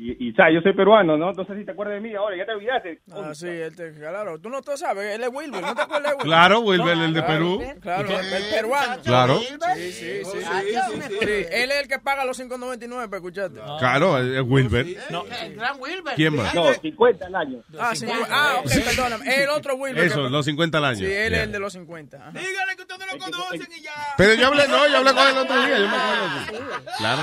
Y, 0.00 0.28
y 0.28 0.32
sabes, 0.34 0.54
yo 0.54 0.60
soy 0.60 0.74
peruano, 0.74 1.16
¿no? 1.16 1.32
No 1.32 1.44
sé 1.44 1.56
si 1.56 1.64
te 1.64 1.72
acuerdas 1.72 1.94
de 1.96 2.00
mí 2.00 2.14
ahora, 2.14 2.36
ya 2.36 2.46
te 2.46 2.52
olvidaste. 2.52 3.00
Ah, 3.12 3.34
sí, 3.34 3.48
él 3.48 3.74
te, 3.74 3.92
claro. 3.94 4.38
Tú 4.38 4.48
no 4.48 4.62
te 4.62 4.76
sabes, 4.76 5.12
él 5.16 5.24
es 5.24 5.28
Wilber, 5.32 5.60
¿no 5.60 5.74
te 5.74 5.82
acuerdas 5.82 6.02
de 6.12 6.16
Wilber? 6.18 6.24
Claro, 6.24 6.60
Wilber, 6.60 6.98
el 6.98 7.14
de 7.14 7.22
Perú. 7.24 7.60
Claro, 7.80 8.08
el 8.08 8.44
peruano. 8.54 9.02
Claro. 9.02 9.38
Sí, 9.40 9.46
sí, 9.48 9.92
sí. 9.92 10.24
sí, 10.24 10.24
sí, 10.24 10.40
sí. 10.40 11.02
Sí, 11.18 11.46
Él 11.50 11.70
es 11.72 11.80
el 11.82 11.88
que 11.88 11.98
paga 11.98 12.24
los 12.24 12.38
5.99 12.40 12.88
para 13.06 13.16
escucharte. 13.16 13.60
Claro, 13.80 14.18
es 14.18 14.40
Wilber. 14.46 14.86
El 14.86 15.54
gran 15.56 15.80
Wilber. 15.80 16.14
¿Quién 16.14 16.36
más? 16.36 16.54
No, 16.54 16.72
50 16.72 17.26
al 17.26 17.34
año. 17.34 17.58
Ah, 17.76 17.92
sí, 17.96 18.06
ah, 18.30 18.60
ok, 18.64 18.70
perdóname. 18.84 19.42
El 19.42 19.48
otro 19.48 19.74
Wilber. 19.74 20.04
Eso, 20.04 20.22
que- 20.24 20.30
los 20.30 20.44
50 20.44 20.78
al 20.78 20.84
año. 20.84 20.98
Sí, 20.98 21.06
él 21.06 21.28
Yeah. 21.32 21.38
es 21.38 21.42
el 21.46 21.52
de 21.52 21.58
los 21.58 21.72
50. 21.72 22.16
ajá. 22.18 22.30
Dígale 22.30 22.76
que 22.76 22.82
ustedes 22.82 23.12
lo 23.12 23.18
conocen 23.18 23.68
y 23.76 23.82
ya. 23.82 23.92
Pero 24.16 24.34
yo 24.34 24.46
hablé, 24.46 24.68
no, 24.68 24.86
yo 24.86 24.96
hablé 24.98 25.10
con 25.12 25.22
él 25.26 25.32
el 25.32 25.38
otro 25.38 25.62
día, 25.66 25.78
yo 25.78 25.88
me 25.88 25.96
acuerdo. 25.96 26.82
Claro. 26.98 27.22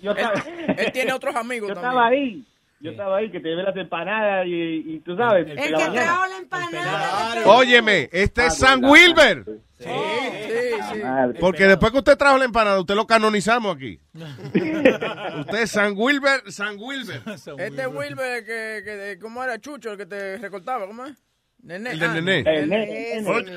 Yo, 0.00 0.10
estaba, 0.12 0.34
Él 0.78 0.92
tiene 0.92 1.12
otros 1.12 1.34
amigos 1.34 1.68
yo 1.68 1.74
también. 1.74 1.92
Ahí. 2.12 2.44
Yo 2.80 2.90
estaba 2.90 3.18
ahí, 3.18 3.30
que 3.30 3.38
te 3.38 3.54
ve 3.54 3.62
las 3.62 3.76
empanadas 3.76 4.44
y, 4.44 4.94
y 4.94 5.00
tú 5.04 5.16
sabes. 5.16 5.46
El 5.48 5.56
que 5.56 5.68
trajo 5.68 6.26
la 6.26 6.36
empanada. 6.36 7.42
Óyeme, 7.46 8.08
este 8.10 8.46
es 8.46 8.56
San 8.56 8.84
Wilber. 8.84 9.44
Sí, 9.78 9.84
sí, 9.84 10.82
sí. 10.92 11.00
Porque 11.38 11.66
después 11.66 11.92
que 11.92 11.98
usted 11.98 12.16
trajo 12.16 12.38
la 12.38 12.44
empanada, 12.44 12.80
usted 12.80 12.96
lo 12.96 13.06
canonizamos 13.06 13.76
aquí. 13.76 14.00
usted 14.14 15.62
es 15.62 15.70
San 15.70 15.94
Wilber, 15.96 16.50
San 16.50 16.76
Wilber. 16.76 17.22
Este 17.58 17.86
Wilber 17.86 18.44
que, 18.44 18.82
que, 18.84 19.18
¿cómo 19.20 19.44
era? 19.44 19.60
Chucho, 19.60 19.92
el 19.92 19.98
que 19.98 20.06
te 20.06 20.38
recortaba, 20.38 20.84
¿cómo 20.88 21.06
es? 21.06 21.22
Nené. 21.62 21.92
El 21.92 22.00
de 22.00 22.08
Nené. 22.20 22.44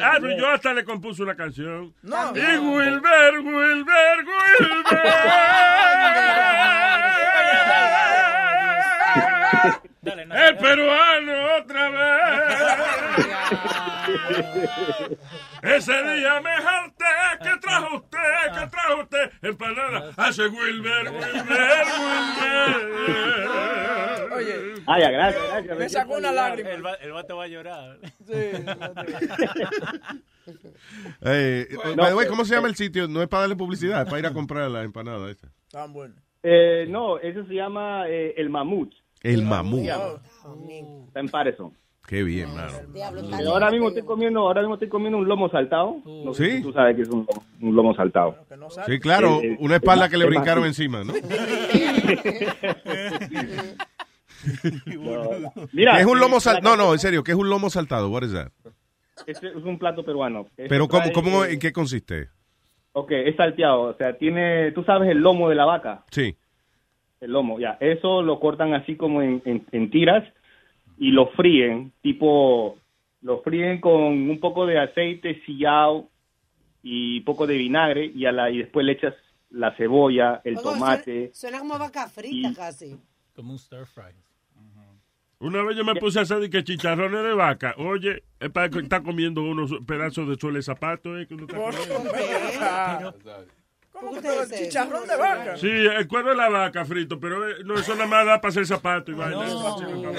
Ah, 0.04 0.18
pero 0.22 0.38
yo 0.38 0.48
hasta 0.50 0.72
le 0.72 0.86
compuso 0.86 1.24
una 1.24 1.36
canción. 1.36 1.92
No. 2.04 2.32
Y 2.36 2.58
Wilber, 2.58 3.40
Wilber, 3.40 4.18
Wilber. 4.24 5.06
El 10.04 10.58
peruano 10.58 11.34
otra 11.58 11.90
vez. 11.90 12.00
Ese 15.64 15.94
día 15.94 16.40
me 16.42 16.52
harté. 16.52 17.06
¿Qué 17.42 17.50
trajo 17.62 17.96
usted? 17.98 18.20
¿Qué 18.54 18.68
trajo 18.68 19.02
usted? 19.02 19.32
Empanada. 19.42 20.12
Hace 20.18 20.48
Wilber, 20.48 21.10
Wilber, 21.12 21.86
Wilber. 22.00 23.48
Oye, 24.34 24.56
Ah, 24.88 25.00
ya, 25.00 25.10
gracias, 25.10 25.44
gracias. 25.48 25.78
me 25.78 25.90
sacó 25.90 26.14
una 26.18 26.32
lágrima. 26.32 26.70
El, 26.70 26.86
va- 26.86 26.94
el 26.96 27.12
vato 27.12 27.38
va 27.38 27.44
a 27.46 27.48
llorar. 27.48 27.98
Eh, 31.22 31.68
No, 31.72 31.80
by 31.80 31.96
the 31.96 32.02
way, 32.02 32.14
pero- 32.18 32.30
¿cómo 32.30 32.46
se 32.46 32.54
llama 32.54 32.68
el 32.68 32.76
sitio? 32.76 33.08
No 33.08 33.20
es 33.24 33.28
para 33.28 33.42
darle 33.42 33.56
publicidad, 33.56 34.02
es 34.04 34.08
para 34.08 34.20
ir 34.20 34.28
a 34.28 34.34
comprar 34.34 34.70
la 34.70 34.84
empanada 34.84 35.32
esa. 35.32 35.48
Tan 35.72 35.92
bueno. 35.92 36.14
Eh, 36.44 36.86
no, 36.88 37.18
eso 37.18 37.44
se 37.46 37.56
llama 37.56 38.08
eh, 38.08 38.36
el 38.38 38.52
mamut. 38.52 38.94
El 39.34 39.44
mamú. 39.44 39.80
Está 41.08 41.20
en 41.20 41.30
Patterson. 41.30 41.74
Qué 42.08 42.22
bien, 42.22 42.54
mano. 42.54 42.72
Ahora 43.50 43.72
mismo 43.72 43.88
estoy 43.88 44.04
comiendo, 44.04 44.42
ahora 44.42 44.62
mismo 44.62 44.76
estoy 44.76 44.90
comiendo 44.90 45.18
un 45.18 45.28
lomo 45.28 45.50
saltado. 45.50 45.98
No 46.06 46.34
sé 46.36 46.46
¿Sí? 46.46 46.58
si 46.58 46.62
tú 46.62 46.72
sabes 46.72 46.96
que 46.96 47.02
es 47.02 47.10
un, 47.10 47.26
un 47.62 47.76
lomo 47.76 47.96
saltado. 47.96 48.38
Sí, 48.86 49.00
claro, 49.00 49.42
Eh, 49.42 49.54
eh, 49.54 49.58
una 49.60 49.78
espalda 49.78 50.08
que 50.08 50.18
le 50.18 50.26
más- 50.26 50.30
brincaron 50.36 50.66
encima, 50.66 51.04
¿no? 51.04 51.14
Mira, 55.74 55.94
¿Qué 55.96 56.02
es 56.02 56.06
un 56.06 56.18
eh, 56.18 56.22
lomo 56.22 56.40
saltado? 56.40 56.76
No, 56.78 56.84
no, 56.86 56.94
en 56.94 57.00
serio, 57.00 57.24
¿qué 57.24 57.32
es 57.32 57.38
un 57.38 57.50
lomo 57.50 57.70
saltado? 57.70 58.10
What 58.10 58.24
is 58.24 58.34
that? 58.34 58.50
Este 59.26 59.48
es 59.48 59.56
un 59.56 59.80
plato 59.80 60.04
peruano. 60.04 60.42
Este 60.52 60.68
Pero 60.68 60.88
¿cómo, 60.88 61.02
trae, 61.04 61.14
cómo, 61.14 61.46
eh, 61.46 61.54
en 61.54 61.60
qué 61.60 61.72
consiste? 61.72 62.30
Ok, 62.94 63.12
es 63.12 63.36
salteado. 63.36 63.82
O 63.82 63.94
sea, 63.96 64.18
tiene, 64.18 64.72
tú 64.74 64.84
sabes 64.84 65.10
el 65.10 65.18
lomo 65.20 65.50
de 65.50 65.56
la 65.56 65.66
vaca. 65.66 66.04
Sí. 66.12 66.36
El 67.26 67.32
lomo, 67.32 67.60
ya. 67.60 67.78
Eso 67.80 68.22
lo 68.22 68.40
cortan 68.40 68.74
así 68.76 68.96
como 68.96 69.22
en, 69.24 69.42
en- 69.46 69.66
en 69.72 69.90
tiras 69.90 70.24
y 71.00 71.10
lo 71.10 71.28
fríen, 71.32 71.92
tipo, 72.02 72.78
lo 73.22 73.42
fríen 73.42 73.82
con 73.82 73.96
un 74.30 74.40
poco 74.40 74.66
de 74.68 74.80
aceite 74.80 75.42
sillao 75.46 76.08
y 76.84 77.22
poco 77.22 77.48
de 77.48 77.58
vinagre 77.58 78.06
y, 78.14 78.26
a 78.28 78.32
la, 78.32 78.52
y 78.52 78.60
después 78.60 78.86
le 78.86 78.92
echas 78.92 79.16
la 79.50 79.76
cebolla, 79.76 80.42
el 80.44 80.56
tomate. 80.62 81.32
Suena, 81.34 81.58
suena 81.58 81.60
como 81.60 81.80
vaca 81.80 82.08
frita 82.08 82.54
casi. 82.56 82.96
Como 83.36 83.54
un 83.54 83.58
stir 83.60 83.86
fry. 83.88 84.14
Una 85.40 85.64
vez 85.64 85.76
yo 85.76 85.84
me 85.84 85.96
puse 85.96 86.20
a 86.20 86.22
hacer 86.22 86.40
de 86.40 86.50
que 86.50 86.64
chicharrones 86.64 87.24
de 87.24 87.34
vaca. 87.34 87.74
Oye, 87.78 88.24
es 88.40 88.50
para 88.52 88.70
que 88.70 88.80
está 88.80 89.02
comiendo 89.04 89.42
unos 89.42 89.74
pedazos 89.86 90.30
de 90.30 90.36
suele 90.36 90.62
zapato. 90.62 91.18
¿eh? 91.18 91.28
que 91.28 91.34
uno 91.34 91.46
está 91.46 91.58
comiendo. 91.58 93.14
¿Cómo 93.98 94.22
que 94.22 94.28
el 94.28 94.52
chicharrón 94.52 95.08
de 95.08 95.16
vaca? 95.16 95.56
Sí, 95.58 95.70
el 95.70 96.06
cuero 96.10 96.32
de 96.32 96.36
la 96.36 96.50
vaca 96.50 96.84
frito, 96.84 97.18
pero 97.18 97.48
eh, 97.50 97.56
no, 97.64 97.76
eso 97.80 97.94
nada 97.96 98.08
más 98.08 98.26
da 98.26 98.42
para 98.42 98.50
hacer 98.50 98.68
zapato 98.68 99.10
y 99.12 99.14
vaina. 99.14 99.46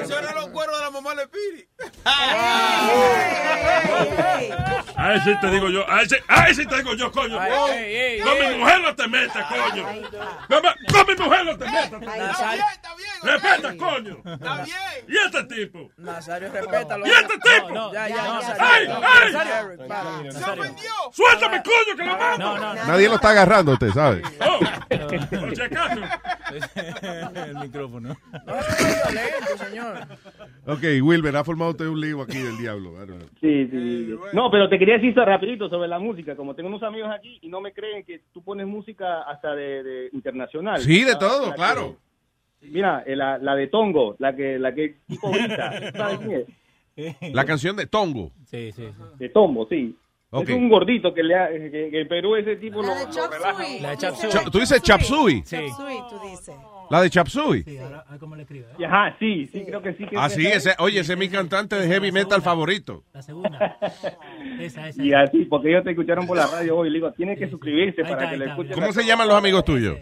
Eso 0.01 0.19
era 0.19 0.33
los 0.35 0.49
cueros 0.49 0.79
de 0.79 0.85
la 0.85 0.91
mamá 0.91 1.15
de 1.15 1.29
Piri. 1.29 1.69
A 4.97 5.15
ese 5.15 5.37
te 5.41 5.51
digo 5.51 5.69
yo, 5.69 5.89
a 5.91 6.01
ese, 6.03 6.23
a 6.27 6.49
ese 6.49 6.65
te 6.65 6.77
digo 6.77 6.95
yo, 6.95 7.13
coño. 7.13 7.39
Ay, 7.39 7.53
ey. 7.85 8.23
mi 8.23 8.59
mujer 8.59 8.81
no 8.81 8.95
te 8.97 9.07
metas, 9.09 9.47
coño. 9.47 9.87
No, 10.49 10.63
ma- 10.63 10.75
con 10.91 11.07
mi 11.07 11.15
mujer 11.23 11.45
no 11.45 11.59
te 11.59 11.65
metas. 11.71 12.01
Nazario, 12.01 12.65
Respeta, 13.23 13.77
coño. 13.77 14.17
Está 14.25 14.63
bien. 14.65 14.77
¿Y 15.09 15.17
este 15.19 15.45
tipo? 15.45 15.91
Nazario, 15.97 16.51
respétalo. 16.53 17.07
¿Y 17.07 17.11
este 17.11 17.35
tipo? 17.39 17.71
No, 17.71 17.93
ya, 17.93 18.09
no. 18.09 18.41
¡Ay, 18.59 18.89
ay! 19.03 20.33
Se 20.33 20.45
ofendió. 20.51 20.93
¡Suéltame, 21.13 21.63
coño, 21.63 21.97
que 21.97 22.05
lo 22.05 22.17
mato! 22.19 22.39
No, 22.39 22.59
no, 22.59 22.75
no. 22.75 22.85
Nadie 22.87 23.09
lo 23.09 23.15
está 23.17 23.31
agarrando, 23.31 23.66
usted 23.75 23.89
sabe. 23.91 24.23
Oh, 24.89 25.09
por 25.41 25.55
si 25.57 25.63
acaso. 25.63 26.01
el 27.47 27.55
micrófono. 27.59 28.11
No, 28.47 28.55
violento, 28.55 29.65
señor. 29.65 29.97
Ok, 30.67 30.83
Wilber, 31.03 31.37
ha 31.37 31.45
formado 31.45 31.73
usted 31.73 31.87
un 31.87 32.01
lío 32.01 32.23
aquí 32.23 32.39
del 32.39 32.57
diablo. 32.57 32.93
Sí, 33.41 33.69
sí. 33.71 34.15
No, 34.33 34.51
pero 34.51 34.69
te 34.69 34.79
quería 34.79 34.95
decir 34.95 35.15
rapidito 35.15 35.69
sobre 35.69 35.89
la 35.89 35.99
música. 35.99 36.37
Como 36.37 36.55
tengo 36.55 36.69
unos 36.69 36.83
amigos 36.83 37.11
aquí 37.15 37.39
y 37.43 37.49
no 37.49 37.61
me 37.61 37.73
creen 37.73 38.05
que 38.05 38.23
tú 38.33 38.43
pones 38.43 38.67
música 38.67 39.23
hasta 39.23 39.55
de, 39.55 39.83
de 39.83 40.09
internacional. 40.13 40.79
Sí, 40.81 41.03
de 41.05 41.13
La- 41.13 41.19
todo, 41.19 41.43
la 41.47 41.51
que- 41.51 41.57
claro. 41.57 41.97
mira, 42.63 43.03
eh, 43.07 43.17
la, 43.17 43.39
la 43.39 43.55
de 43.57 43.67
Tongo, 43.67 44.17
la 44.19 44.35
que 44.35 44.59
la 44.59 44.73
que 44.75 44.97
tipo 45.09 45.31
grita. 45.33 45.93
¿Sabes 45.93 46.19
quién 46.21 46.45
es? 46.97 47.35
La 47.35 47.45
canción 47.45 47.77
de 47.77 47.87
Tongo. 47.87 48.31
Sí, 48.47 48.73
sí, 48.73 48.85
sí. 48.87 48.93
De 49.19 49.29
Tombo, 49.29 49.67
sí. 49.69 49.95
Es 50.43 50.51
un 50.51 50.69
gordito 50.69 51.13
que, 51.15 51.23
le 51.23 51.35
ha- 51.35 51.49
que, 51.49 51.89
que 51.91 52.01
en 52.01 52.09
Perú 52.09 52.37
ese 52.37 52.57
tipo 52.57 52.83
lo, 52.83 52.89
La 52.89 52.95
de 52.95 53.07
lo 53.07 53.29
relaja. 53.31 53.65
La 53.81 53.91
de 53.91 53.97
Chop 53.97 54.15
Suey. 54.15 54.31
Cha- 54.33 54.45
¿Tú 54.51 54.59
dices? 54.59 54.83
Sí. 54.83 55.57
Tú 55.77 56.19
dices. 56.29 56.55
La 56.91 57.01
de 57.03 57.11
Chop 57.11 57.27
Suey. 57.29 57.63
Sí, 57.65 57.79
ahora, 57.79 58.05
cómo 58.21 58.37
le 58.37 58.43
escribe. 58.43 58.67
¿eh? 58.79 58.85
Ajá, 58.87 59.17
sí, 59.19 59.47
sí, 59.47 59.65
creo 59.67 59.83
que 59.83 59.95
sí. 59.95 60.07
Que 60.07 60.17
Ah, 60.17 60.29
sí, 60.29 60.47
ese, 60.47 60.75
oye, 60.79 61.01
ese 61.01 61.15
es 61.15 61.19
mi 61.19 61.29
cantante 61.29 61.77
de 61.77 61.87
heavy 61.89 62.13
metal 62.13 62.43
favorito. 62.43 63.03
La 63.13 63.23
segunda. 63.23 63.77
Esa, 64.61 64.89
esa. 64.89 65.03
Y 65.03 65.13
así, 65.13 65.45
porque 65.47 65.71
ellos 65.71 65.85
te 65.85 65.91
escucharon 65.91 66.27
por 66.27 66.37
la 66.37 66.47
radio 66.47 66.77
hoy. 66.79 66.91
Le 66.91 66.95
digo, 66.99 67.13
tiene 67.13 67.37
que 67.37 67.49
suscribirse 67.51 68.03
para 68.03 68.15
está, 68.15 68.31
que 68.31 68.37
le 68.37 68.45
escuchen. 68.47 68.73
¿Cómo 68.75 68.93
se 68.93 69.05
llaman 69.05 69.27
los 69.29 69.37
amigos 69.37 69.65
tuyos? 69.65 69.99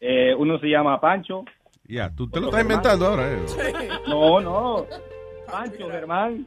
Eh, 0.00 0.34
uno 0.36 0.58
se 0.58 0.66
llama 0.68 1.00
Pancho. 1.00 1.44
Ya, 1.84 2.14
tú 2.14 2.28
te 2.30 2.40
lo 2.40 2.46
estás 2.46 2.62
inventando 2.62 3.06
ahora, 3.06 3.32
eh. 3.32 3.38
No, 4.08 4.40
no. 4.40 4.86
Pancho, 5.50 5.90
Germán. 5.90 6.46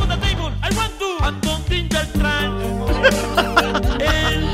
I 0.00 0.70
want 0.76 0.98
to. 4.00 4.44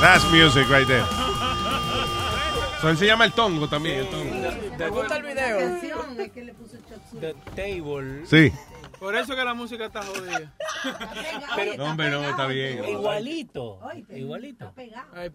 That's 0.00 0.24
music 0.32 0.68
right 0.70 0.86
there. 0.86 1.04
So, 2.80 2.88
él 2.88 2.96
se 2.96 3.06
llama 3.06 3.26
el 3.26 3.32
tongo 3.32 3.68
también. 3.68 4.00
El 4.00 4.08
tongo. 4.08 4.76
¿Te 4.78 4.88
gusta 4.88 5.16
el 5.16 5.22
video? 5.22 5.80
The 7.20 7.34
table. 7.54 8.26
Sí. 8.26 8.52
Por 8.98 9.14
eso 9.14 9.36
que 9.36 9.44
la 9.44 9.52
música 9.52 9.86
está 9.86 10.02
jodida. 10.02 10.54
No, 11.76 11.84
hombre, 11.84 12.10
no, 12.10 12.22
está 12.22 12.46
bien. 12.46 12.82
Igualito. 12.88 13.78
Igualito. 14.08 14.72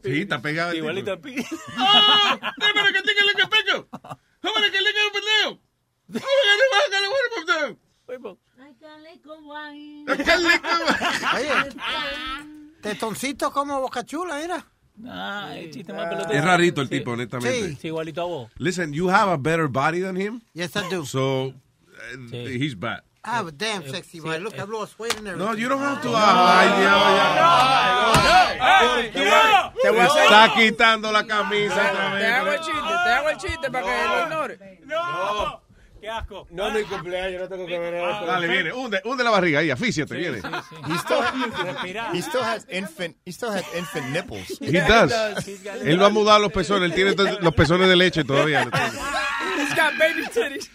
Sí, 0.04 0.22
está 0.22 0.42
pegado. 0.42 0.72
el 0.72 0.78
Igualito 0.78 1.12
a 1.14 1.18
tipo. 1.18 1.36
Pi. 1.36 1.46
¡Ah! 1.78 2.54
¡Déjame 2.58 2.94
que 2.94 3.02
tenga 3.02 3.22
el 3.22 3.50
pecho! 3.50 3.88
¡Déjame 4.42 4.72
que 4.72 4.82
le 4.82 4.94
quede 4.94 5.06
un 5.06 5.14
pendejo! 5.14 5.62
¡Déjame 6.08 6.32
que 6.42 6.58
le 6.58 6.66
baje 6.72 7.02
la 7.02 7.10
buena 7.10 7.26
Oye, 10.08 10.24
tetoncito 10.24 10.62
como 10.64 10.86
boca 10.86 11.14
chula, 11.22 11.40
era. 11.40 11.68
Ah, 11.78 12.44
el 12.44 12.65
chiste 15.72 15.92
más 15.94 16.08
pelotero. 16.08 16.34
Es 16.34 16.44
rarito 16.44 16.82
el 16.82 16.90
tipo, 16.90 17.12
honestamente. 17.12 17.76
Sí, 17.76 17.88
igualito 17.88 18.22
a 18.22 18.26
vos. 18.26 18.52
Listen, 18.58 18.94
you 18.94 19.10
have 19.10 19.30
a 19.32 19.38
better 19.38 19.68
body 19.68 20.02
than 20.02 20.16
him. 20.16 20.42
Yes, 20.54 20.76
I 20.76 20.88
do. 20.90 21.06
So, 21.06 21.48
uh, 21.48 21.54
he's 22.32 22.76
bad. 22.76 23.02
Ah, 23.28 23.42
but 23.44 23.58
damn 23.58 23.84
sexy, 23.90 24.20
boy. 24.20 24.38
Look, 24.38 24.54
I've 24.60 24.70
lost 24.70 25.00
weight 25.00 25.18
and 25.18 25.28
everything. 25.28 25.52
No, 25.52 25.54
you 25.58 25.68
don't 25.68 25.82
have 25.82 26.00
to. 26.04 26.10
Ay, 26.14 26.68
Dios, 26.80 27.02
ya. 27.18 28.26
Te 29.82 29.90
voy 29.90 30.00
a 30.00 30.06
hacer- 30.06 30.24
Está 30.24 30.54
quitando 30.56 31.12
la 31.12 31.26
camisa 31.26 31.92
otra 31.92 32.18
Te 32.20 32.26
hago 32.28 32.52
el 32.52 32.60
chiste, 32.60 32.82
te 33.04 33.10
hago 33.12 33.30
el 33.30 33.38
chiste 33.38 33.72
para 33.72 33.86
que 33.86 34.08
lo 34.08 34.24
ignore. 34.24 34.80
No. 34.86 35.65
Qué 36.06 36.12
asco. 36.12 36.48
No, 36.52 36.70
mi 36.70 36.84
cumpleaños, 36.84 37.42
no 37.42 37.50
tengo 37.50 37.66
que 37.66 37.80
ver 37.80 37.96
eso. 37.96 38.26
Dale, 38.28 38.48
viene. 38.48 38.72
Hunde, 38.72 39.02
hunde 39.06 39.24
la 39.24 39.32
barriga 39.32 39.62
ahí, 39.62 39.72
afíciate, 39.72 40.16
viene. 40.16 40.38
He 40.38 40.98
still, 41.00 41.24
he 42.14 42.22
still 42.22 42.44
has 42.44 42.68
infant. 42.70 43.18
He 43.26 43.32
still 43.32 43.50
has 43.50 43.66
infant 43.74 44.12
nipples. 44.12 44.56
He 44.62 44.82
does. 44.82 45.12
Él 45.84 45.98
no 45.98 46.06
ha 46.06 46.10
mudado 46.10 46.38
los 46.38 46.52
pezones. 46.52 46.92
Él 46.92 46.94
tiene 46.94 47.16
los 47.42 47.56
pezones 47.56 47.90
de 47.90 47.96
leche 47.96 48.24
todavía. 48.24 48.70
He's 49.58 49.74
got 49.74 49.98
baby 49.98 50.28
titties. 50.32 50.70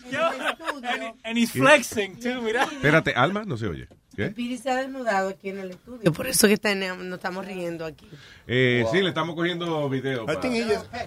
And, 0.82 1.14
and 1.22 1.38
he's 1.38 1.52
flexing, 1.52 2.16
too, 2.16 2.42
mira. 2.42 2.64
Espérate, 2.64 3.14
Alma, 3.14 3.44
no 3.44 3.56
se 3.56 3.68
oye. 3.68 3.86
¿Qué? 4.28 4.30
Piri 4.30 4.58
se 4.58 4.70
ha 4.70 4.76
desnudado 4.76 5.28
aquí 5.30 5.48
en 5.50 5.58
el 5.58 5.70
estudio. 5.70 6.12
Por 6.12 6.26
eso 6.26 6.46
que 6.48 6.56
tenemos- 6.56 7.04
nos 7.04 7.18
estamos 7.18 7.46
riendo 7.46 7.84
aquí. 7.84 8.08
Eh, 8.46 8.84
Sí, 8.92 9.00
le 9.00 9.08
estamos 9.10 9.34
cogiendo 9.36 9.88
video. 9.88 10.26
Para 10.26 10.40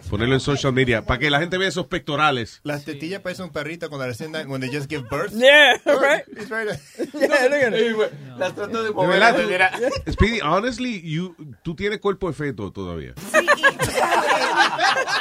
ponerlo 0.10 0.36
en 0.36 0.40
social 0.40 0.74
media. 0.74 1.04
Para 1.06 1.20
que 1.20 1.30
la 1.30 1.40
gente 1.40 1.58
vea 1.58 1.68
esos 1.68 1.88
pectorales. 1.88 2.62
las 2.64 2.86
tetillas 2.86 3.22
parecen 3.22 3.46
un 3.46 3.52
perrito 3.52 3.90
cuando 3.90 4.08
recién 4.08 4.32
dan- 4.32 4.48
they 4.60 4.70
just 4.74 4.90
give 4.90 5.06
birth. 5.10 5.32
Yeah, 5.34 5.74
right. 5.86 6.26
He's 6.38 6.50
right. 6.50 6.70
Yeah, 7.14 7.48
look 7.50 7.64
at 7.64 7.74
it. 7.74 8.38
Las 8.38 8.56
trato 8.56 8.84
de 8.84 8.92
mover. 8.92 9.34
pues, 9.34 9.48
mira. 9.48 9.72
Speedy, 10.12 10.40
honestly, 10.42 11.02
you, 11.02 11.36
tú 11.64 11.76
tienes 11.76 12.00
cuerpo 12.00 12.28
de 12.28 12.34
feto 12.34 12.72
todavía. 12.72 13.14
Sí, 13.32 13.40
y 13.40 13.62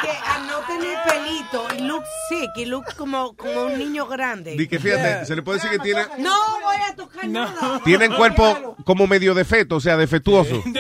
que 0.03 0.11
al 0.27 0.47
no 0.47 0.59
tener 0.67 0.99
pelito, 1.07 1.67
y 1.77 1.81
look 1.83 2.05
sick, 2.29 2.51
y 2.57 2.65
look 2.67 2.85
como, 2.97 3.35
como 3.37 3.65
un 3.65 3.79
niño 3.79 4.07
grande. 4.07 4.57
Di 4.57 4.67
que 4.69 4.79
fíjate, 4.79 5.25
se 5.27 5.37
le 5.37 5.43
puede 5.43 5.59
decir 5.59 5.71
que 5.71 5.79
tiene, 5.81 6.03
No 6.19 6.35
voy 6.62 6.77
a 6.91 6.95
tocar 6.95 7.27
nada. 7.29 7.81
Tienen 7.85 8.12
cuerpo 8.12 8.77
como 8.85 9.07
medio 9.07 9.35
de 9.35 9.44
feto, 9.44 9.77
o 9.77 9.81
sea, 9.81 9.97
defectuoso. 9.97 10.62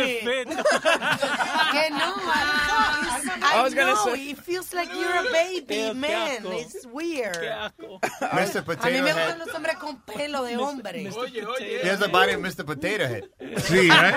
Que 1.72 1.88
no, 1.90 1.96
I, 1.96 3.54
I 3.54 3.62
was 3.62 3.74
gonna 3.74 3.92
know, 3.94 4.04
say- 4.14 4.30
it 4.30 4.38
feels 4.38 4.74
like 4.74 4.90
you're 4.94 5.16
a 5.16 5.22
baby, 5.32 5.94
man. 5.98 6.44
It's 6.46 6.84
weird. 6.86 7.34
Mr. 7.34 8.58
A 8.60 8.60
mí 8.60 8.62
Potato 8.66 8.90
me 8.90 8.98
Head. 9.10 9.14
gustan 9.14 9.38
los 9.38 9.54
hombres 9.54 9.76
con 9.76 9.96
pelo 10.02 10.44
de 10.44 10.56
hombre. 10.58 11.02
He 11.02 11.88
has 11.88 11.98
the 11.98 12.08
body 12.08 12.32
of 12.34 12.40
Mr. 12.42 12.64
Potato 12.66 13.04
Head. 13.06 13.24
Sí, 13.62 13.88
right? 13.88 14.14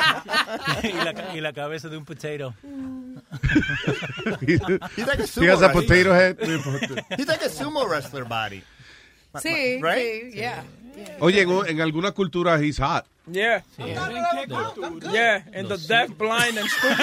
y, 0.83 0.91
la, 1.03 1.13
ca- 1.13 1.33
y 1.35 1.39
la 1.41 1.53
cabeza 1.53 1.87
de 1.87 1.97
un 1.97 2.03
potato. 2.05 2.53
He's 4.45 4.59
like 5.07 5.19
a 5.19 5.23
He 5.23 5.27
sumo 5.27 5.49
has 5.51 5.61
a 5.61 5.69
potato 5.71 6.13
head. 6.13 6.37
He's 7.17 7.27
like 7.27 7.41
a 7.41 7.49
sumo 7.49 7.87
wrestler 7.87 8.25
body. 8.25 8.63
Sí, 9.41 9.79
Right? 9.81 10.31
sí, 10.31 10.35
yeah. 10.35 10.63
Oye, 11.19 11.41
en, 11.41 11.49
en 11.67 11.81
algunas 11.81 12.13
culturas 12.13 12.61
he's 12.61 12.77
hot. 12.79 13.05
Yeah. 13.29 13.63
Yeah, 13.77 15.43
and 15.53 15.67
the 15.67 15.77
deaf, 15.87 16.15
blind, 16.17 16.57
and 16.59 16.69
stupid. 16.69 16.99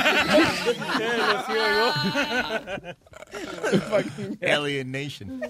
Alien 4.43 4.91
Nation. 4.93 5.41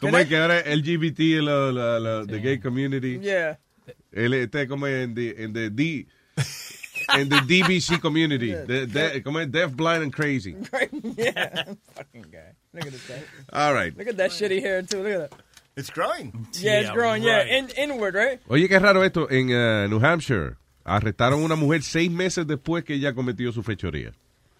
Como 0.00 0.18
es 0.18 0.26
que 0.28 0.36
ahora 0.36 0.60
LGBT, 0.66 1.20
la, 1.42 1.70
la, 1.72 1.98
la, 2.00 2.26
the 2.26 2.38
gay 2.40 2.58
community, 2.58 3.18
Yeah. 3.20 3.58
él 4.12 4.34
está 4.34 4.66
como 4.66 4.86
en 4.86 5.14
the, 5.14 5.34
en 5.42 5.52
the 5.52 5.70
D, 5.70 6.06
en 7.14 7.28
the 7.28 7.40
DBC 7.46 8.00
community, 8.00 8.52
the, 8.52 8.86
the- 8.86 9.22
como 9.22 9.40
es 9.40 9.50
deaf, 9.50 9.72
blind 9.74 10.02
and 10.02 10.12
crazy. 10.12 10.54
yeah. 11.16 11.64
Fucking 11.94 12.22
guy. 12.30 12.52
Look 12.74 12.86
at 12.86 12.92
this 12.92 13.06
guy. 13.08 13.22
All 13.52 13.72
right. 13.74 13.96
Look 13.96 14.08
at 14.08 14.16
that 14.16 14.30
shitty 14.32 14.60
hair, 14.60 14.82
too. 14.82 15.02
Look 15.02 15.12
at 15.12 15.30
that. 15.30 15.40
It's 15.76 15.90
growing. 15.90 16.32
Yeah, 16.58 16.80
it's 16.80 16.90
growing. 16.90 17.22
Yeah, 17.22 17.42
right. 17.44 17.52
in, 17.52 17.68
inward, 17.90 18.14
right? 18.14 18.40
Oye, 18.48 18.66
qué 18.66 18.78
raro 18.78 19.04
esto. 19.04 19.28
En 19.30 19.50
uh, 19.52 19.86
New 19.88 20.00
Hampshire 20.02 20.56
arrestaron 20.84 21.42
a 21.42 21.44
una 21.44 21.54
mujer 21.54 21.82
seis 21.82 22.10
meses 22.10 22.46
después 22.46 22.82
que 22.82 22.94
ella 22.94 23.12
cometió 23.12 23.52
su 23.52 23.62
fechoría. 23.62 24.12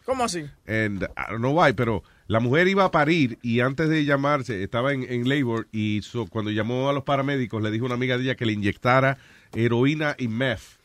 ¿Cómo 0.04 0.24
así? 0.24 0.44
And 0.68 1.04
I 1.16 1.30
don't 1.30 1.38
know 1.40 1.52
why, 1.58 1.72
pero 1.72 2.02
la 2.28 2.38
mujer 2.38 2.68
iba 2.68 2.84
a 2.84 2.90
parir 2.90 3.38
y 3.42 3.60
antes 3.60 3.88
de 3.88 4.04
llamarse, 4.04 4.62
estaba 4.62 4.92
en, 4.92 5.04
en 5.10 5.26
labor 5.26 5.68
y 5.72 6.02
so- 6.02 6.26
cuando 6.26 6.50
llamó 6.50 6.90
a 6.90 6.92
los 6.92 7.02
paramédicos 7.04 7.62
le 7.62 7.70
dijo 7.70 7.86
a 7.86 7.86
una 7.86 7.94
amiga 7.94 8.18
de 8.18 8.24
ella 8.24 8.34
que 8.36 8.44
le 8.44 8.52
inyectara 8.52 9.16
heroína 9.54 10.14
y 10.18 10.28
meth 10.28 10.75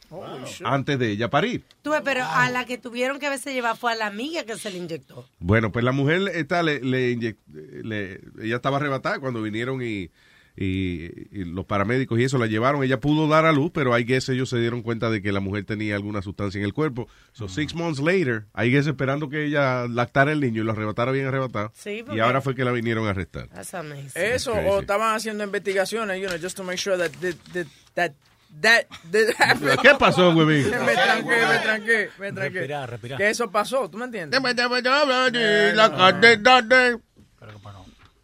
antes 0.63 0.99
de 0.99 1.11
ella 1.11 1.29
parir. 1.29 1.63
Tú 1.81 1.91
pero 2.03 2.23
a 2.25 2.49
la 2.49 2.65
que 2.65 2.77
tuvieron 2.77 3.19
que 3.19 3.27
haberse 3.27 3.53
llevado 3.53 3.75
fue 3.75 3.91
a 3.91 3.95
la 3.95 4.07
amiga 4.07 4.43
que 4.45 4.55
se 4.57 4.69
le 4.71 4.77
inyectó. 4.77 5.27
Bueno, 5.39 5.71
pues 5.71 5.83
la 5.85 5.91
mujer 5.91 6.21
esta 6.33 6.61
le, 6.63 6.79
le 6.81 7.11
inyec- 7.15 7.37
le- 7.83 8.19
ella 8.43 8.55
estaba 8.57 8.77
arrebatada 8.77 9.19
cuando 9.19 9.41
vinieron 9.41 9.81
y, 9.81 10.09
y- 10.57 11.05
y 11.31 11.45
los 11.45 11.65
paramédicos 11.65 12.19
y 12.19 12.25
eso 12.25 12.37
la 12.37 12.45
llevaron. 12.47 12.83
Ella 12.83 12.99
pudo 12.99 13.27
dar 13.27 13.45
a 13.45 13.51
luz, 13.53 13.71
pero 13.73 13.93
hay 13.93 14.03
guess 14.03 14.27
ellos 14.29 14.49
se 14.49 14.59
dieron 14.59 14.81
cuenta 14.81 15.09
de 15.09 15.21
que 15.21 15.31
la 15.31 15.39
mujer 15.39 15.63
tenía 15.65 15.95
alguna 15.95 16.21
sustancia 16.21 16.59
en 16.59 16.65
el 16.65 16.73
cuerpo. 16.73 17.07
So 17.31 17.47
six 17.47 17.73
months 17.73 17.99
later, 18.01 18.45
hay 18.53 18.69
guess 18.71 18.87
esperando 18.87 19.29
que 19.29 19.45
ella 19.45 19.87
lactara 19.87 20.31
el 20.33 20.41
niño 20.41 20.61
y 20.61 20.65
lo 20.65 20.73
arrebatara 20.73 21.11
bien 21.13 21.27
arrebatado. 21.27 21.71
Sí, 21.73 22.03
y 22.13 22.19
ahora 22.19 22.41
fue 22.41 22.53
que 22.53 22.65
la 22.65 22.71
vinieron 22.71 23.07
a 23.07 23.11
arrestar. 23.11 23.47
That's 23.47 23.73
amazing. 23.73 24.11
Eso, 24.15 24.53
o 24.53 24.81
estaban 24.81 25.15
haciendo 25.15 25.43
investigaciones, 25.45 26.21
you 26.21 26.27
know, 26.27 26.37
just 26.39 26.57
to 26.57 26.63
make 26.63 26.77
sure 26.77 26.97
that 26.97 27.11
that 27.53 27.65
that 27.93 28.11
that, 28.59 28.87
that. 29.11 29.79
¿Qué 29.81 29.95
pasó, 29.99 30.31
huevín? 30.31 30.69
me 30.69 30.93
tranqué, 30.93 31.29
me 31.47 31.59
tranqué, 31.59 32.09
me 32.19 32.31
tranqué. 32.31 32.59
Respirar, 32.59 32.89
respirar. 32.89 33.17
Que 33.17 33.29
eso 33.29 33.49
pasó, 33.51 33.89
¿tú 33.89 33.97
me 33.97 34.05
entiendes? 34.05 34.39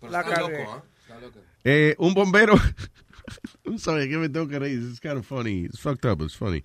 La 0.10 0.24
cagué. 0.24 0.68
Eh, 1.64 1.96
un 1.98 2.14
bombero. 2.14 2.56
I'm 3.66 3.78
sorry, 3.78 4.10
que 4.10 4.18
me 4.18 4.30
tengo 4.30 4.48
que 4.48 4.58
reír. 4.60 4.80
It's 4.90 5.00
kind 5.00 5.18
of 5.18 5.26
funny. 5.26 5.66
It's 5.66 5.80
fucked 5.80 6.06
up. 6.06 6.22
It's 6.22 6.36
funny. 6.36 6.64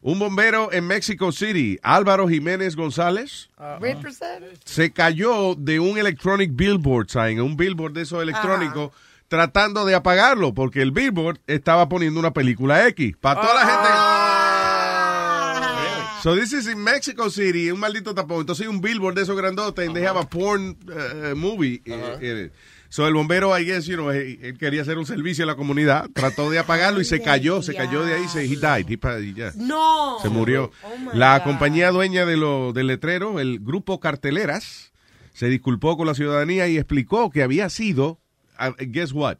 Un 0.00 0.18
bombero 0.18 0.72
en 0.72 0.86
Mexico 0.86 1.32
City, 1.32 1.76
Álvaro 1.82 2.28
Jiménez 2.28 2.76
González, 2.76 3.50
Represent? 3.80 4.44
se 4.64 4.92
cayó 4.92 5.56
de 5.56 5.80
un 5.80 5.98
electronic 5.98 6.52
billboard 6.54 7.10
sign, 7.10 7.40
un 7.40 7.56
billboard 7.56 7.94
de 7.94 8.02
esos 8.02 8.22
electrónicos, 8.22 8.92
tratando 9.28 9.84
de 9.84 9.94
apagarlo, 9.94 10.54
porque 10.54 10.82
el 10.82 10.90
billboard 10.90 11.38
estaba 11.46 11.88
poniendo 11.88 12.18
una 12.18 12.32
película 12.32 12.86
X. 12.88 13.16
Para 13.20 13.40
toda 13.40 13.54
la 13.54 13.66
gente. 13.66 13.88
So 16.22 16.34
this 16.34 16.52
is 16.52 16.66
in 16.66 16.82
Mexico 16.82 17.30
City, 17.30 17.70
un 17.70 17.78
maldito 17.78 18.12
tapón. 18.14 18.40
Entonces 18.40 18.66
hay 18.66 18.74
un 18.74 18.80
billboard 18.80 19.14
de 19.14 19.22
esos 19.22 19.36
grandotes 19.36 19.86
and 19.86 19.94
they 19.94 20.04
have 20.04 20.18
a 20.18 20.28
porn 20.28 20.76
uh, 20.88 21.34
movie 21.36 21.80
uh, 21.86 22.18
in 22.20 22.46
it. 22.46 22.52
So 22.90 23.06
el 23.06 23.12
bombero, 23.14 23.56
I 23.56 23.64
guess, 23.64 23.86
you 23.86 23.96
know, 23.96 24.10
él, 24.10 24.38
él 24.42 24.58
quería 24.58 24.80
hacer 24.82 24.96
un 24.96 25.04
servicio 25.04 25.44
a 25.44 25.46
la 25.46 25.56
comunidad, 25.56 26.08
trató 26.14 26.50
de 26.50 26.58
apagarlo 26.58 27.00
y 27.00 27.04
se 27.04 27.20
cayó, 27.22 27.62
se 27.62 27.74
cayó 27.74 28.02
de 28.02 28.14
ahí, 28.14 28.26
se, 28.28 28.44
he 28.44 28.48
died, 28.48 28.86
he 28.88 29.24
y 29.24 29.34
ya. 29.34 29.52
No. 29.56 30.16
Se 30.22 30.30
murió. 30.30 30.72
Oh, 30.82 31.14
La 31.14 31.38
God. 31.38 31.44
compañía 31.44 31.90
dueña 31.90 32.24
de 32.24 32.36
lo, 32.38 32.72
del 32.72 32.86
letrero, 32.86 33.40
el 33.40 33.60
grupo 33.60 34.00
Carteleras, 34.00 34.92
se 35.34 35.48
disculpó 35.48 35.96
con 35.96 36.06
la 36.06 36.14
ciudadanía 36.14 36.66
y 36.66 36.78
explicó 36.78 37.30
que 37.30 37.42
había 37.42 37.68
sido, 37.68 38.08
uh, 38.12 38.18
guess 38.78 39.12
what? 39.12 39.38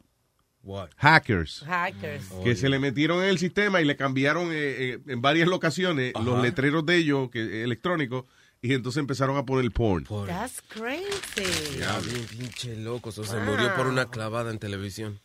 What? 0.61 0.89
Hackers. 0.97 1.63
Hackers. 1.65 2.25
Que 2.43 2.55
se 2.55 2.67
le 2.69 2.79
metieron 2.79 3.23
en 3.23 3.29
el 3.29 3.37
sistema 3.37 3.79
y 3.81 3.85
le 3.85 3.95
cambiaron 3.95 4.49
eh, 4.51 4.55
eh, 4.95 4.99
en 5.07 5.21
varias 5.21 5.47
locaciones 5.47 6.11
Ajá. 6.13 6.23
los 6.25 6.41
letreros 6.41 6.85
de 6.85 6.97
ellos, 6.97 7.29
que 7.31 7.63
electrónicos, 7.63 8.25
y 8.61 8.73
entonces 8.73 8.99
empezaron 8.99 9.37
a 9.37 9.45
poner 9.45 9.71
porn. 9.71 10.03
That's 10.27 10.61
crazy. 10.67 11.79
Ya, 11.79 11.97
bien 11.99 12.25
pinche 12.25 12.75
loco. 12.75 13.09
o 13.09 13.11
sea, 13.13 13.23
se 13.23 13.37
Wow. 13.37 13.45
murió 13.45 13.73
por 13.75 13.87
una 13.87 14.05
clavada 14.09 14.51
en 14.51 14.59
televisión. 14.59 15.19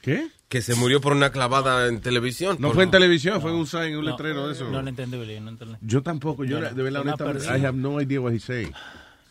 ¿Qué? 0.00 0.28
Que 0.48 0.62
se 0.62 0.74
murió 0.74 1.00
por 1.00 1.12
una 1.12 1.30
clavada 1.30 1.88
en 1.88 2.00
televisión. 2.00 2.56
No 2.60 2.68
Por- 2.68 2.74
fue 2.76 2.84
en 2.84 2.90
televisión, 2.92 3.40
fue 3.40 3.52
un 3.52 3.66
sign, 3.66 3.96
un 3.96 4.04
No, 4.04 4.10
letrero 4.12 4.46
de 4.46 4.54
eso. 4.54 4.68
No 4.70 4.82
lo 4.82 4.88
entendí, 4.88 5.16
no 5.40 5.50
entendí. 5.50 5.74
Yo 5.80 6.02
tampoco, 6.02 6.44
yo 6.44 6.60
No, 6.60 6.68
no, 6.70 6.74
de 6.74 6.82
verdad, 6.82 7.02
honestamente, 7.02 7.38
persona. 7.40 7.58
I 7.58 7.66
have 7.66 7.76
no 7.78 8.00
idea 8.00 8.20
what 8.20 8.32
he's 8.32 8.44
saying. 8.44 8.72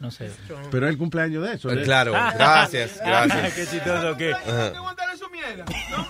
No 0.01 0.09
sé. 0.09 0.31
Pero 0.71 0.87
es 0.87 0.91
el 0.93 0.97
cumpleaños 0.97 1.47
de 1.47 1.53
eso. 1.53 1.71
Eh. 1.71 1.83
Claro, 1.83 2.11
gracias, 2.11 2.99
gracias. 3.05 3.53
Qué 3.53 3.67
chistoso, 3.67 4.17
¿qué? 4.17 4.33
Ajá. 4.33 4.73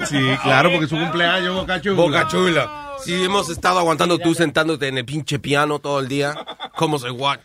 Sí, 0.05 0.17
claro, 0.41 0.69
porque 0.69 0.85
es 0.85 0.89
su 0.89 0.97
cumpleaños, 0.97 1.55
Boca 1.55 1.81
Chula. 1.81 1.95
Boca 2.01 2.27
chula. 2.27 2.95
Si 3.03 3.21
hemos 3.23 3.49
estado 3.49 3.79
aguantando 3.79 4.17
tú 4.17 4.33
sentándote 4.33 4.87
en 4.87 4.97
el 4.97 5.05
pinche 5.05 5.39
piano 5.39 5.79
todo 5.79 5.99
el 5.99 6.07
día, 6.07 6.35
¿cómo 6.77 6.99
se 6.99 7.11
what? 7.11 7.39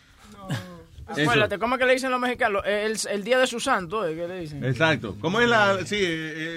Acuérdate, 1.09 1.57
¿cómo 1.57 1.75
es 1.75 1.79
que 1.79 1.85
le 1.85 1.93
dicen 1.93 2.11
los 2.11 2.19
mexicanos? 2.19 2.61
El, 2.65 2.97
el 3.09 3.23
día 3.23 3.37
de 3.39 3.47
su 3.47 3.59
santo, 3.59 4.05
¿eh? 4.07 4.15
¿qué 4.15 4.27
le 4.27 4.39
dicen? 4.41 4.63
Exacto. 4.63 5.15
¿Cómo 5.21 5.39
es 5.41 5.47
la, 5.47 5.77
sí, 5.85 5.95
eh, 5.95 6.01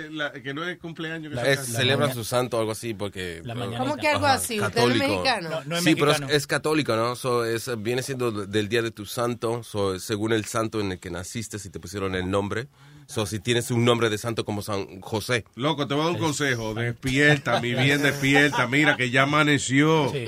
eh, 0.06 0.08
la- 0.10 0.32
que 0.32 0.52
no 0.52 0.64
es 0.68 0.78
cumpleaños? 0.78 1.32
Que 1.40 1.52
Es, 1.52 1.66
celebra 1.66 2.12
su 2.12 2.24
santo 2.24 2.56
o 2.56 2.60
algo 2.60 2.72
así 2.72 2.94
porque 2.94 3.42
¿Cómo 3.78 3.96
que 3.96 4.08
algo 4.08 4.26
así? 4.26 4.60
¿Usted 4.60 4.82
no 4.82 4.90
es 4.92 4.98
mexicano? 4.98 5.80
sí, 5.80 5.94
pero 5.94 6.12
es, 6.12 6.20
es 6.28 6.46
católico, 6.46 6.96
¿no? 6.96 7.14
So, 7.16 7.44
es, 7.44 7.70
viene 7.82 8.02
siendo 8.02 8.30
del 8.32 8.68
día 8.68 8.82
de 8.82 8.90
tu 8.90 9.06
santo, 9.06 9.62
so, 9.62 9.98
según 9.98 10.32
el 10.32 10.44
santo 10.44 10.80
en 10.80 10.92
el 10.92 10.98
que 10.98 11.10
naciste, 11.10 11.58
si 11.58 11.70
te 11.70 11.78
pusieron 11.80 12.14
el 12.14 12.30
nombre. 12.30 12.66
So, 13.10 13.26
si 13.26 13.40
tienes 13.40 13.72
un 13.72 13.84
nombre 13.84 14.08
de 14.08 14.18
santo 14.18 14.44
como 14.44 14.62
San 14.62 15.00
José. 15.00 15.44
Loco, 15.56 15.88
te 15.88 15.94
voy 15.94 16.02
a 16.02 16.06
dar 16.06 16.14
un 16.14 16.20
consejo. 16.20 16.74
Despierta, 16.74 17.60
mi 17.60 17.74
bien, 17.74 18.02
despierta. 18.02 18.68
Mira 18.68 18.96
que 18.96 19.10
ya 19.10 19.22
amaneció. 19.24 20.12
Sí. 20.12 20.26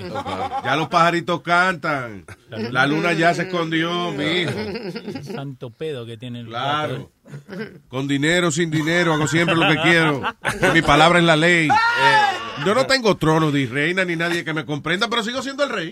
Ya 0.64 0.74
los 0.74 0.88
pajaritos 0.88 1.42
cantan. 1.42 2.24
La 2.50 2.84
luna 2.86 3.12
ya 3.12 3.34
se 3.34 3.42
escondió, 3.42 4.10
mijo. 4.10 4.50
Santo 5.22 5.70
pedo 5.70 6.04
que 6.04 6.16
tiene 6.16 6.40
el 6.40 6.46
Claro. 6.48 7.12
Con 7.86 8.08
dinero, 8.08 8.50
sin 8.50 8.72
dinero, 8.72 9.14
hago 9.14 9.28
siempre 9.28 9.54
lo 9.54 9.68
que 9.68 9.80
quiero. 9.80 10.20
Que 10.60 10.72
mi 10.72 10.82
palabra 10.82 11.20
es 11.20 11.24
la 11.24 11.36
ley. 11.36 11.68
Yo 12.66 12.74
no 12.74 12.86
tengo 12.86 13.16
trono 13.16 13.52
de 13.52 13.64
reina 13.66 14.04
ni 14.04 14.16
nadie 14.16 14.44
que 14.44 14.54
me 14.54 14.66
comprenda, 14.66 15.06
pero 15.08 15.22
sigo 15.22 15.40
siendo 15.40 15.62
el 15.62 15.70
rey. 15.70 15.90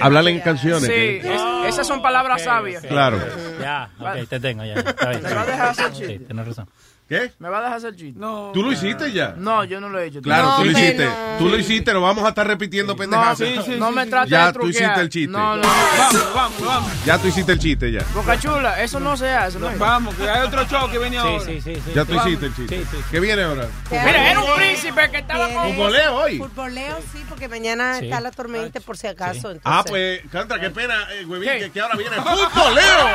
Hablarle 0.00 0.30
en 0.32 0.40
canciones. 0.40 0.84
Sí, 0.84 1.20
es- 1.22 1.42
esas 1.74 1.86
son 1.86 2.00
palabras 2.02 2.42
sabias. 2.44 2.82
Claro. 2.84 3.18
Ya, 3.60 3.90
ok, 3.98 4.28
te 4.28 4.40
tengo 4.40 4.64
ya. 4.64 4.74
Está 4.74 5.10
bien. 5.10 5.22
¿Me 5.22 5.34
va 5.34 5.42
a 5.42 5.46
dejar 5.46 5.68
hacer 5.70 5.94
Sí, 5.94 6.18
tienes 6.18 6.46
razón. 6.46 6.68
¿Qué? 7.08 7.30
¿Me 7.38 7.48
va 7.48 7.58
a 7.58 7.60
dejar 7.60 7.76
hacer 7.76 7.94
chiste? 7.94 8.18
No. 8.18 8.50
¿Tú 8.52 8.64
lo 8.64 8.72
hiciste 8.72 9.12
ya? 9.12 9.32
No, 9.36 9.62
yo 9.62 9.80
no 9.80 9.88
lo 9.88 10.00
he 10.00 10.06
hecho. 10.06 10.20
Claro, 10.20 10.56
tú 10.56 10.64
lo 10.64 10.72
No, 10.72 10.78
hiciste. 10.78 11.04
no. 11.04 11.12
Tú 11.38 11.48
lo 11.48 11.56
hiciste, 11.56 11.92
lo 11.92 12.00
vamos 12.00 12.24
a 12.24 12.30
estar 12.30 12.44
repitiendo 12.44 12.96
pendejadas. 12.96 13.38
sí, 13.38 13.54
sí, 13.64 13.76
No 13.78 13.90
sí, 13.90 13.94
me 13.94 14.04
sí. 14.04 14.10
trates 14.10 14.30
Ya 14.30 14.46
de 14.46 14.52
tú 14.52 14.58
truquear. 14.58 14.82
hiciste 14.82 15.00
el 15.02 15.08
chiste. 15.08 15.30
No, 15.30 15.56
no. 15.56 15.62
Vamos, 15.62 16.34
vamos, 16.34 16.60
vamos. 16.66 16.92
Ya 17.04 17.18
tú 17.18 17.28
hiciste 17.28 17.52
el 17.52 17.58
chiste 17.60 17.92
ya. 17.92 18.00
Boca 18.12 18.36
Chula, 18.40 18.82
eso 18.82 18.98
no 18.98 19.16
se 19.16 19.28
hace. 19.30 19.56
¿no? 19.60 19.70
Vamos, 19.78 20.16
que 20.16 20.28
hay 20.28 20.46
otro 20.46 20.64
show 20.66 20.90
que 20.90 20.98
viene 20.98 21.20
Sí, 21.20 21.26
ahora. 21.28 21.44
sí, 21.44 21.60
sí, 21.60 21.74
sí. 21.76 21.92
Ya 21.94 22.04
tú 22.04 22.14
Vamos. 22.14 22.26
hiciste 22.26 22.46
el 22.46 22.56
chiste. 22.56 22.96
¿Qué 23.08 23.20
viene 23.20 23.42
ahora? 23.44 23.68
Mira, 23.88 24.30
era 24.32 24.40
un 24.40 24.56
príncipe 24.56 25.08
que 25.12 25.18
estaba 25.18 25.48
con... 25.48 25.74
Futboleo 25.74 26.14
hoy. 26.16 26.38
Futboleo, 26.38 26.98
sí, 27.12 27.24
porque 27.28 27.46
mañana 27.48 28.00
Sí. 28.00 28.06
está 28.06 28.20
la 28.20 28.32
tormenta 28.32 28.80
por 28.80 28.96
si 28.96 29.06
acaso. 29.06 29.52
entonces- 29.52 29.62
Ah, 29.64 29.84
pues, 29.86 30.22
Canta, 30.32 30.58
qué 30.58 30.70
pena, 30.70 31.06
eh, 31.12 31.24
huevín, 31.24 31.50
que, 31.50 31.70
que 31.70 31.80
ahora 31.80 31.94
viene 31.96 32.16
futboleo. 32.16 33.06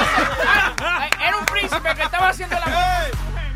Ah, 0.47 1.09
Era 1.27 1.35
un 1.37 1.45
príncipe 1.45 1.93
que 1.95 2.03
estaba 2.03 2.29
haciendo 2.29 2.55
la... 2.55 3.07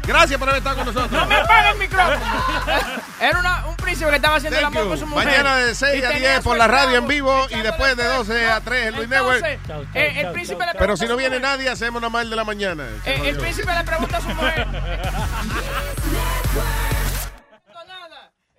Gracias 0.07 0.39
por 0.39 0.49
haber 0.49 0.59
estado 0.59 0.75
con 0.77 0.85
nosotros. 0.85 1.11
No 1.11 1.25
me 1.25 1.35
apaga 1.35 1.71
el 1.71 1.77
micrófono. 1.79 2.19
Era 3.19 3.39
una- 3.39 3.65
un 3.67 3.75
príncipe 3.75 4.09
que 4.09 4.15
estaba 4.17 4.35
haciendo 4.35 4.59
el 4.59 4.65
amor 4.65 4.87
con 4.89 4.97
su 4.97 5.07
mujer. 5.07 5.25
Mañana 5.27 5.55
de 5.57 5.75
6 5.75 6.01
Y 6.01 6.05
a 6.05 6.09
tenía 6.09 6.29
10 6.31 6.37
su 6.39 6.43
por 6.43 6.57
la 6.57 6.67
radio 6.67 6.97
en 6.97 7.07
vivo 7.07 7.47
y 7.49 7.59
después 7.61 7.95
de 7.97 8.03
12 8.05 8.49
a 8.49 8.61
3 8.61 8.87
en 8.87 8.95
Luis 8.95 9.09
Network. 9.09 9.43
Eh, 9.93 10.21
el 10.21 10.31
príncipe 10.31 10.65
le 10.65 10.73
Pero 10.77 10.97
si 10.97 11.05
no 11.07 11.15
viene 11.15 11.39
nadie, 11.39 11.69
hacemos 11.69 11.99
una 11.99 12.09
mal 12.09 12.29
de 12.29 12.35
la 12.35 12.43
mañana. 12.43 12.85
Eh, 13.05 13.21
el 13.25 13.37
príncipe 13.37 13.73
le 13.73 13.83
pregunta 13.83 14.17
a 14.17 14.21
su 14.21 14.29
mujer. 14.29 14.67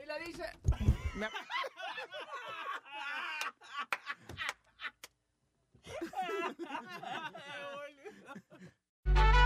Y 0.02 0.06
le 0.06 0.26
dice. 0.26 0.44
me- 1.14 1.28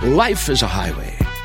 Life 0.02 0.48
is 0.48 0.62
a 0.62 0.68
highway, 0.68 1.16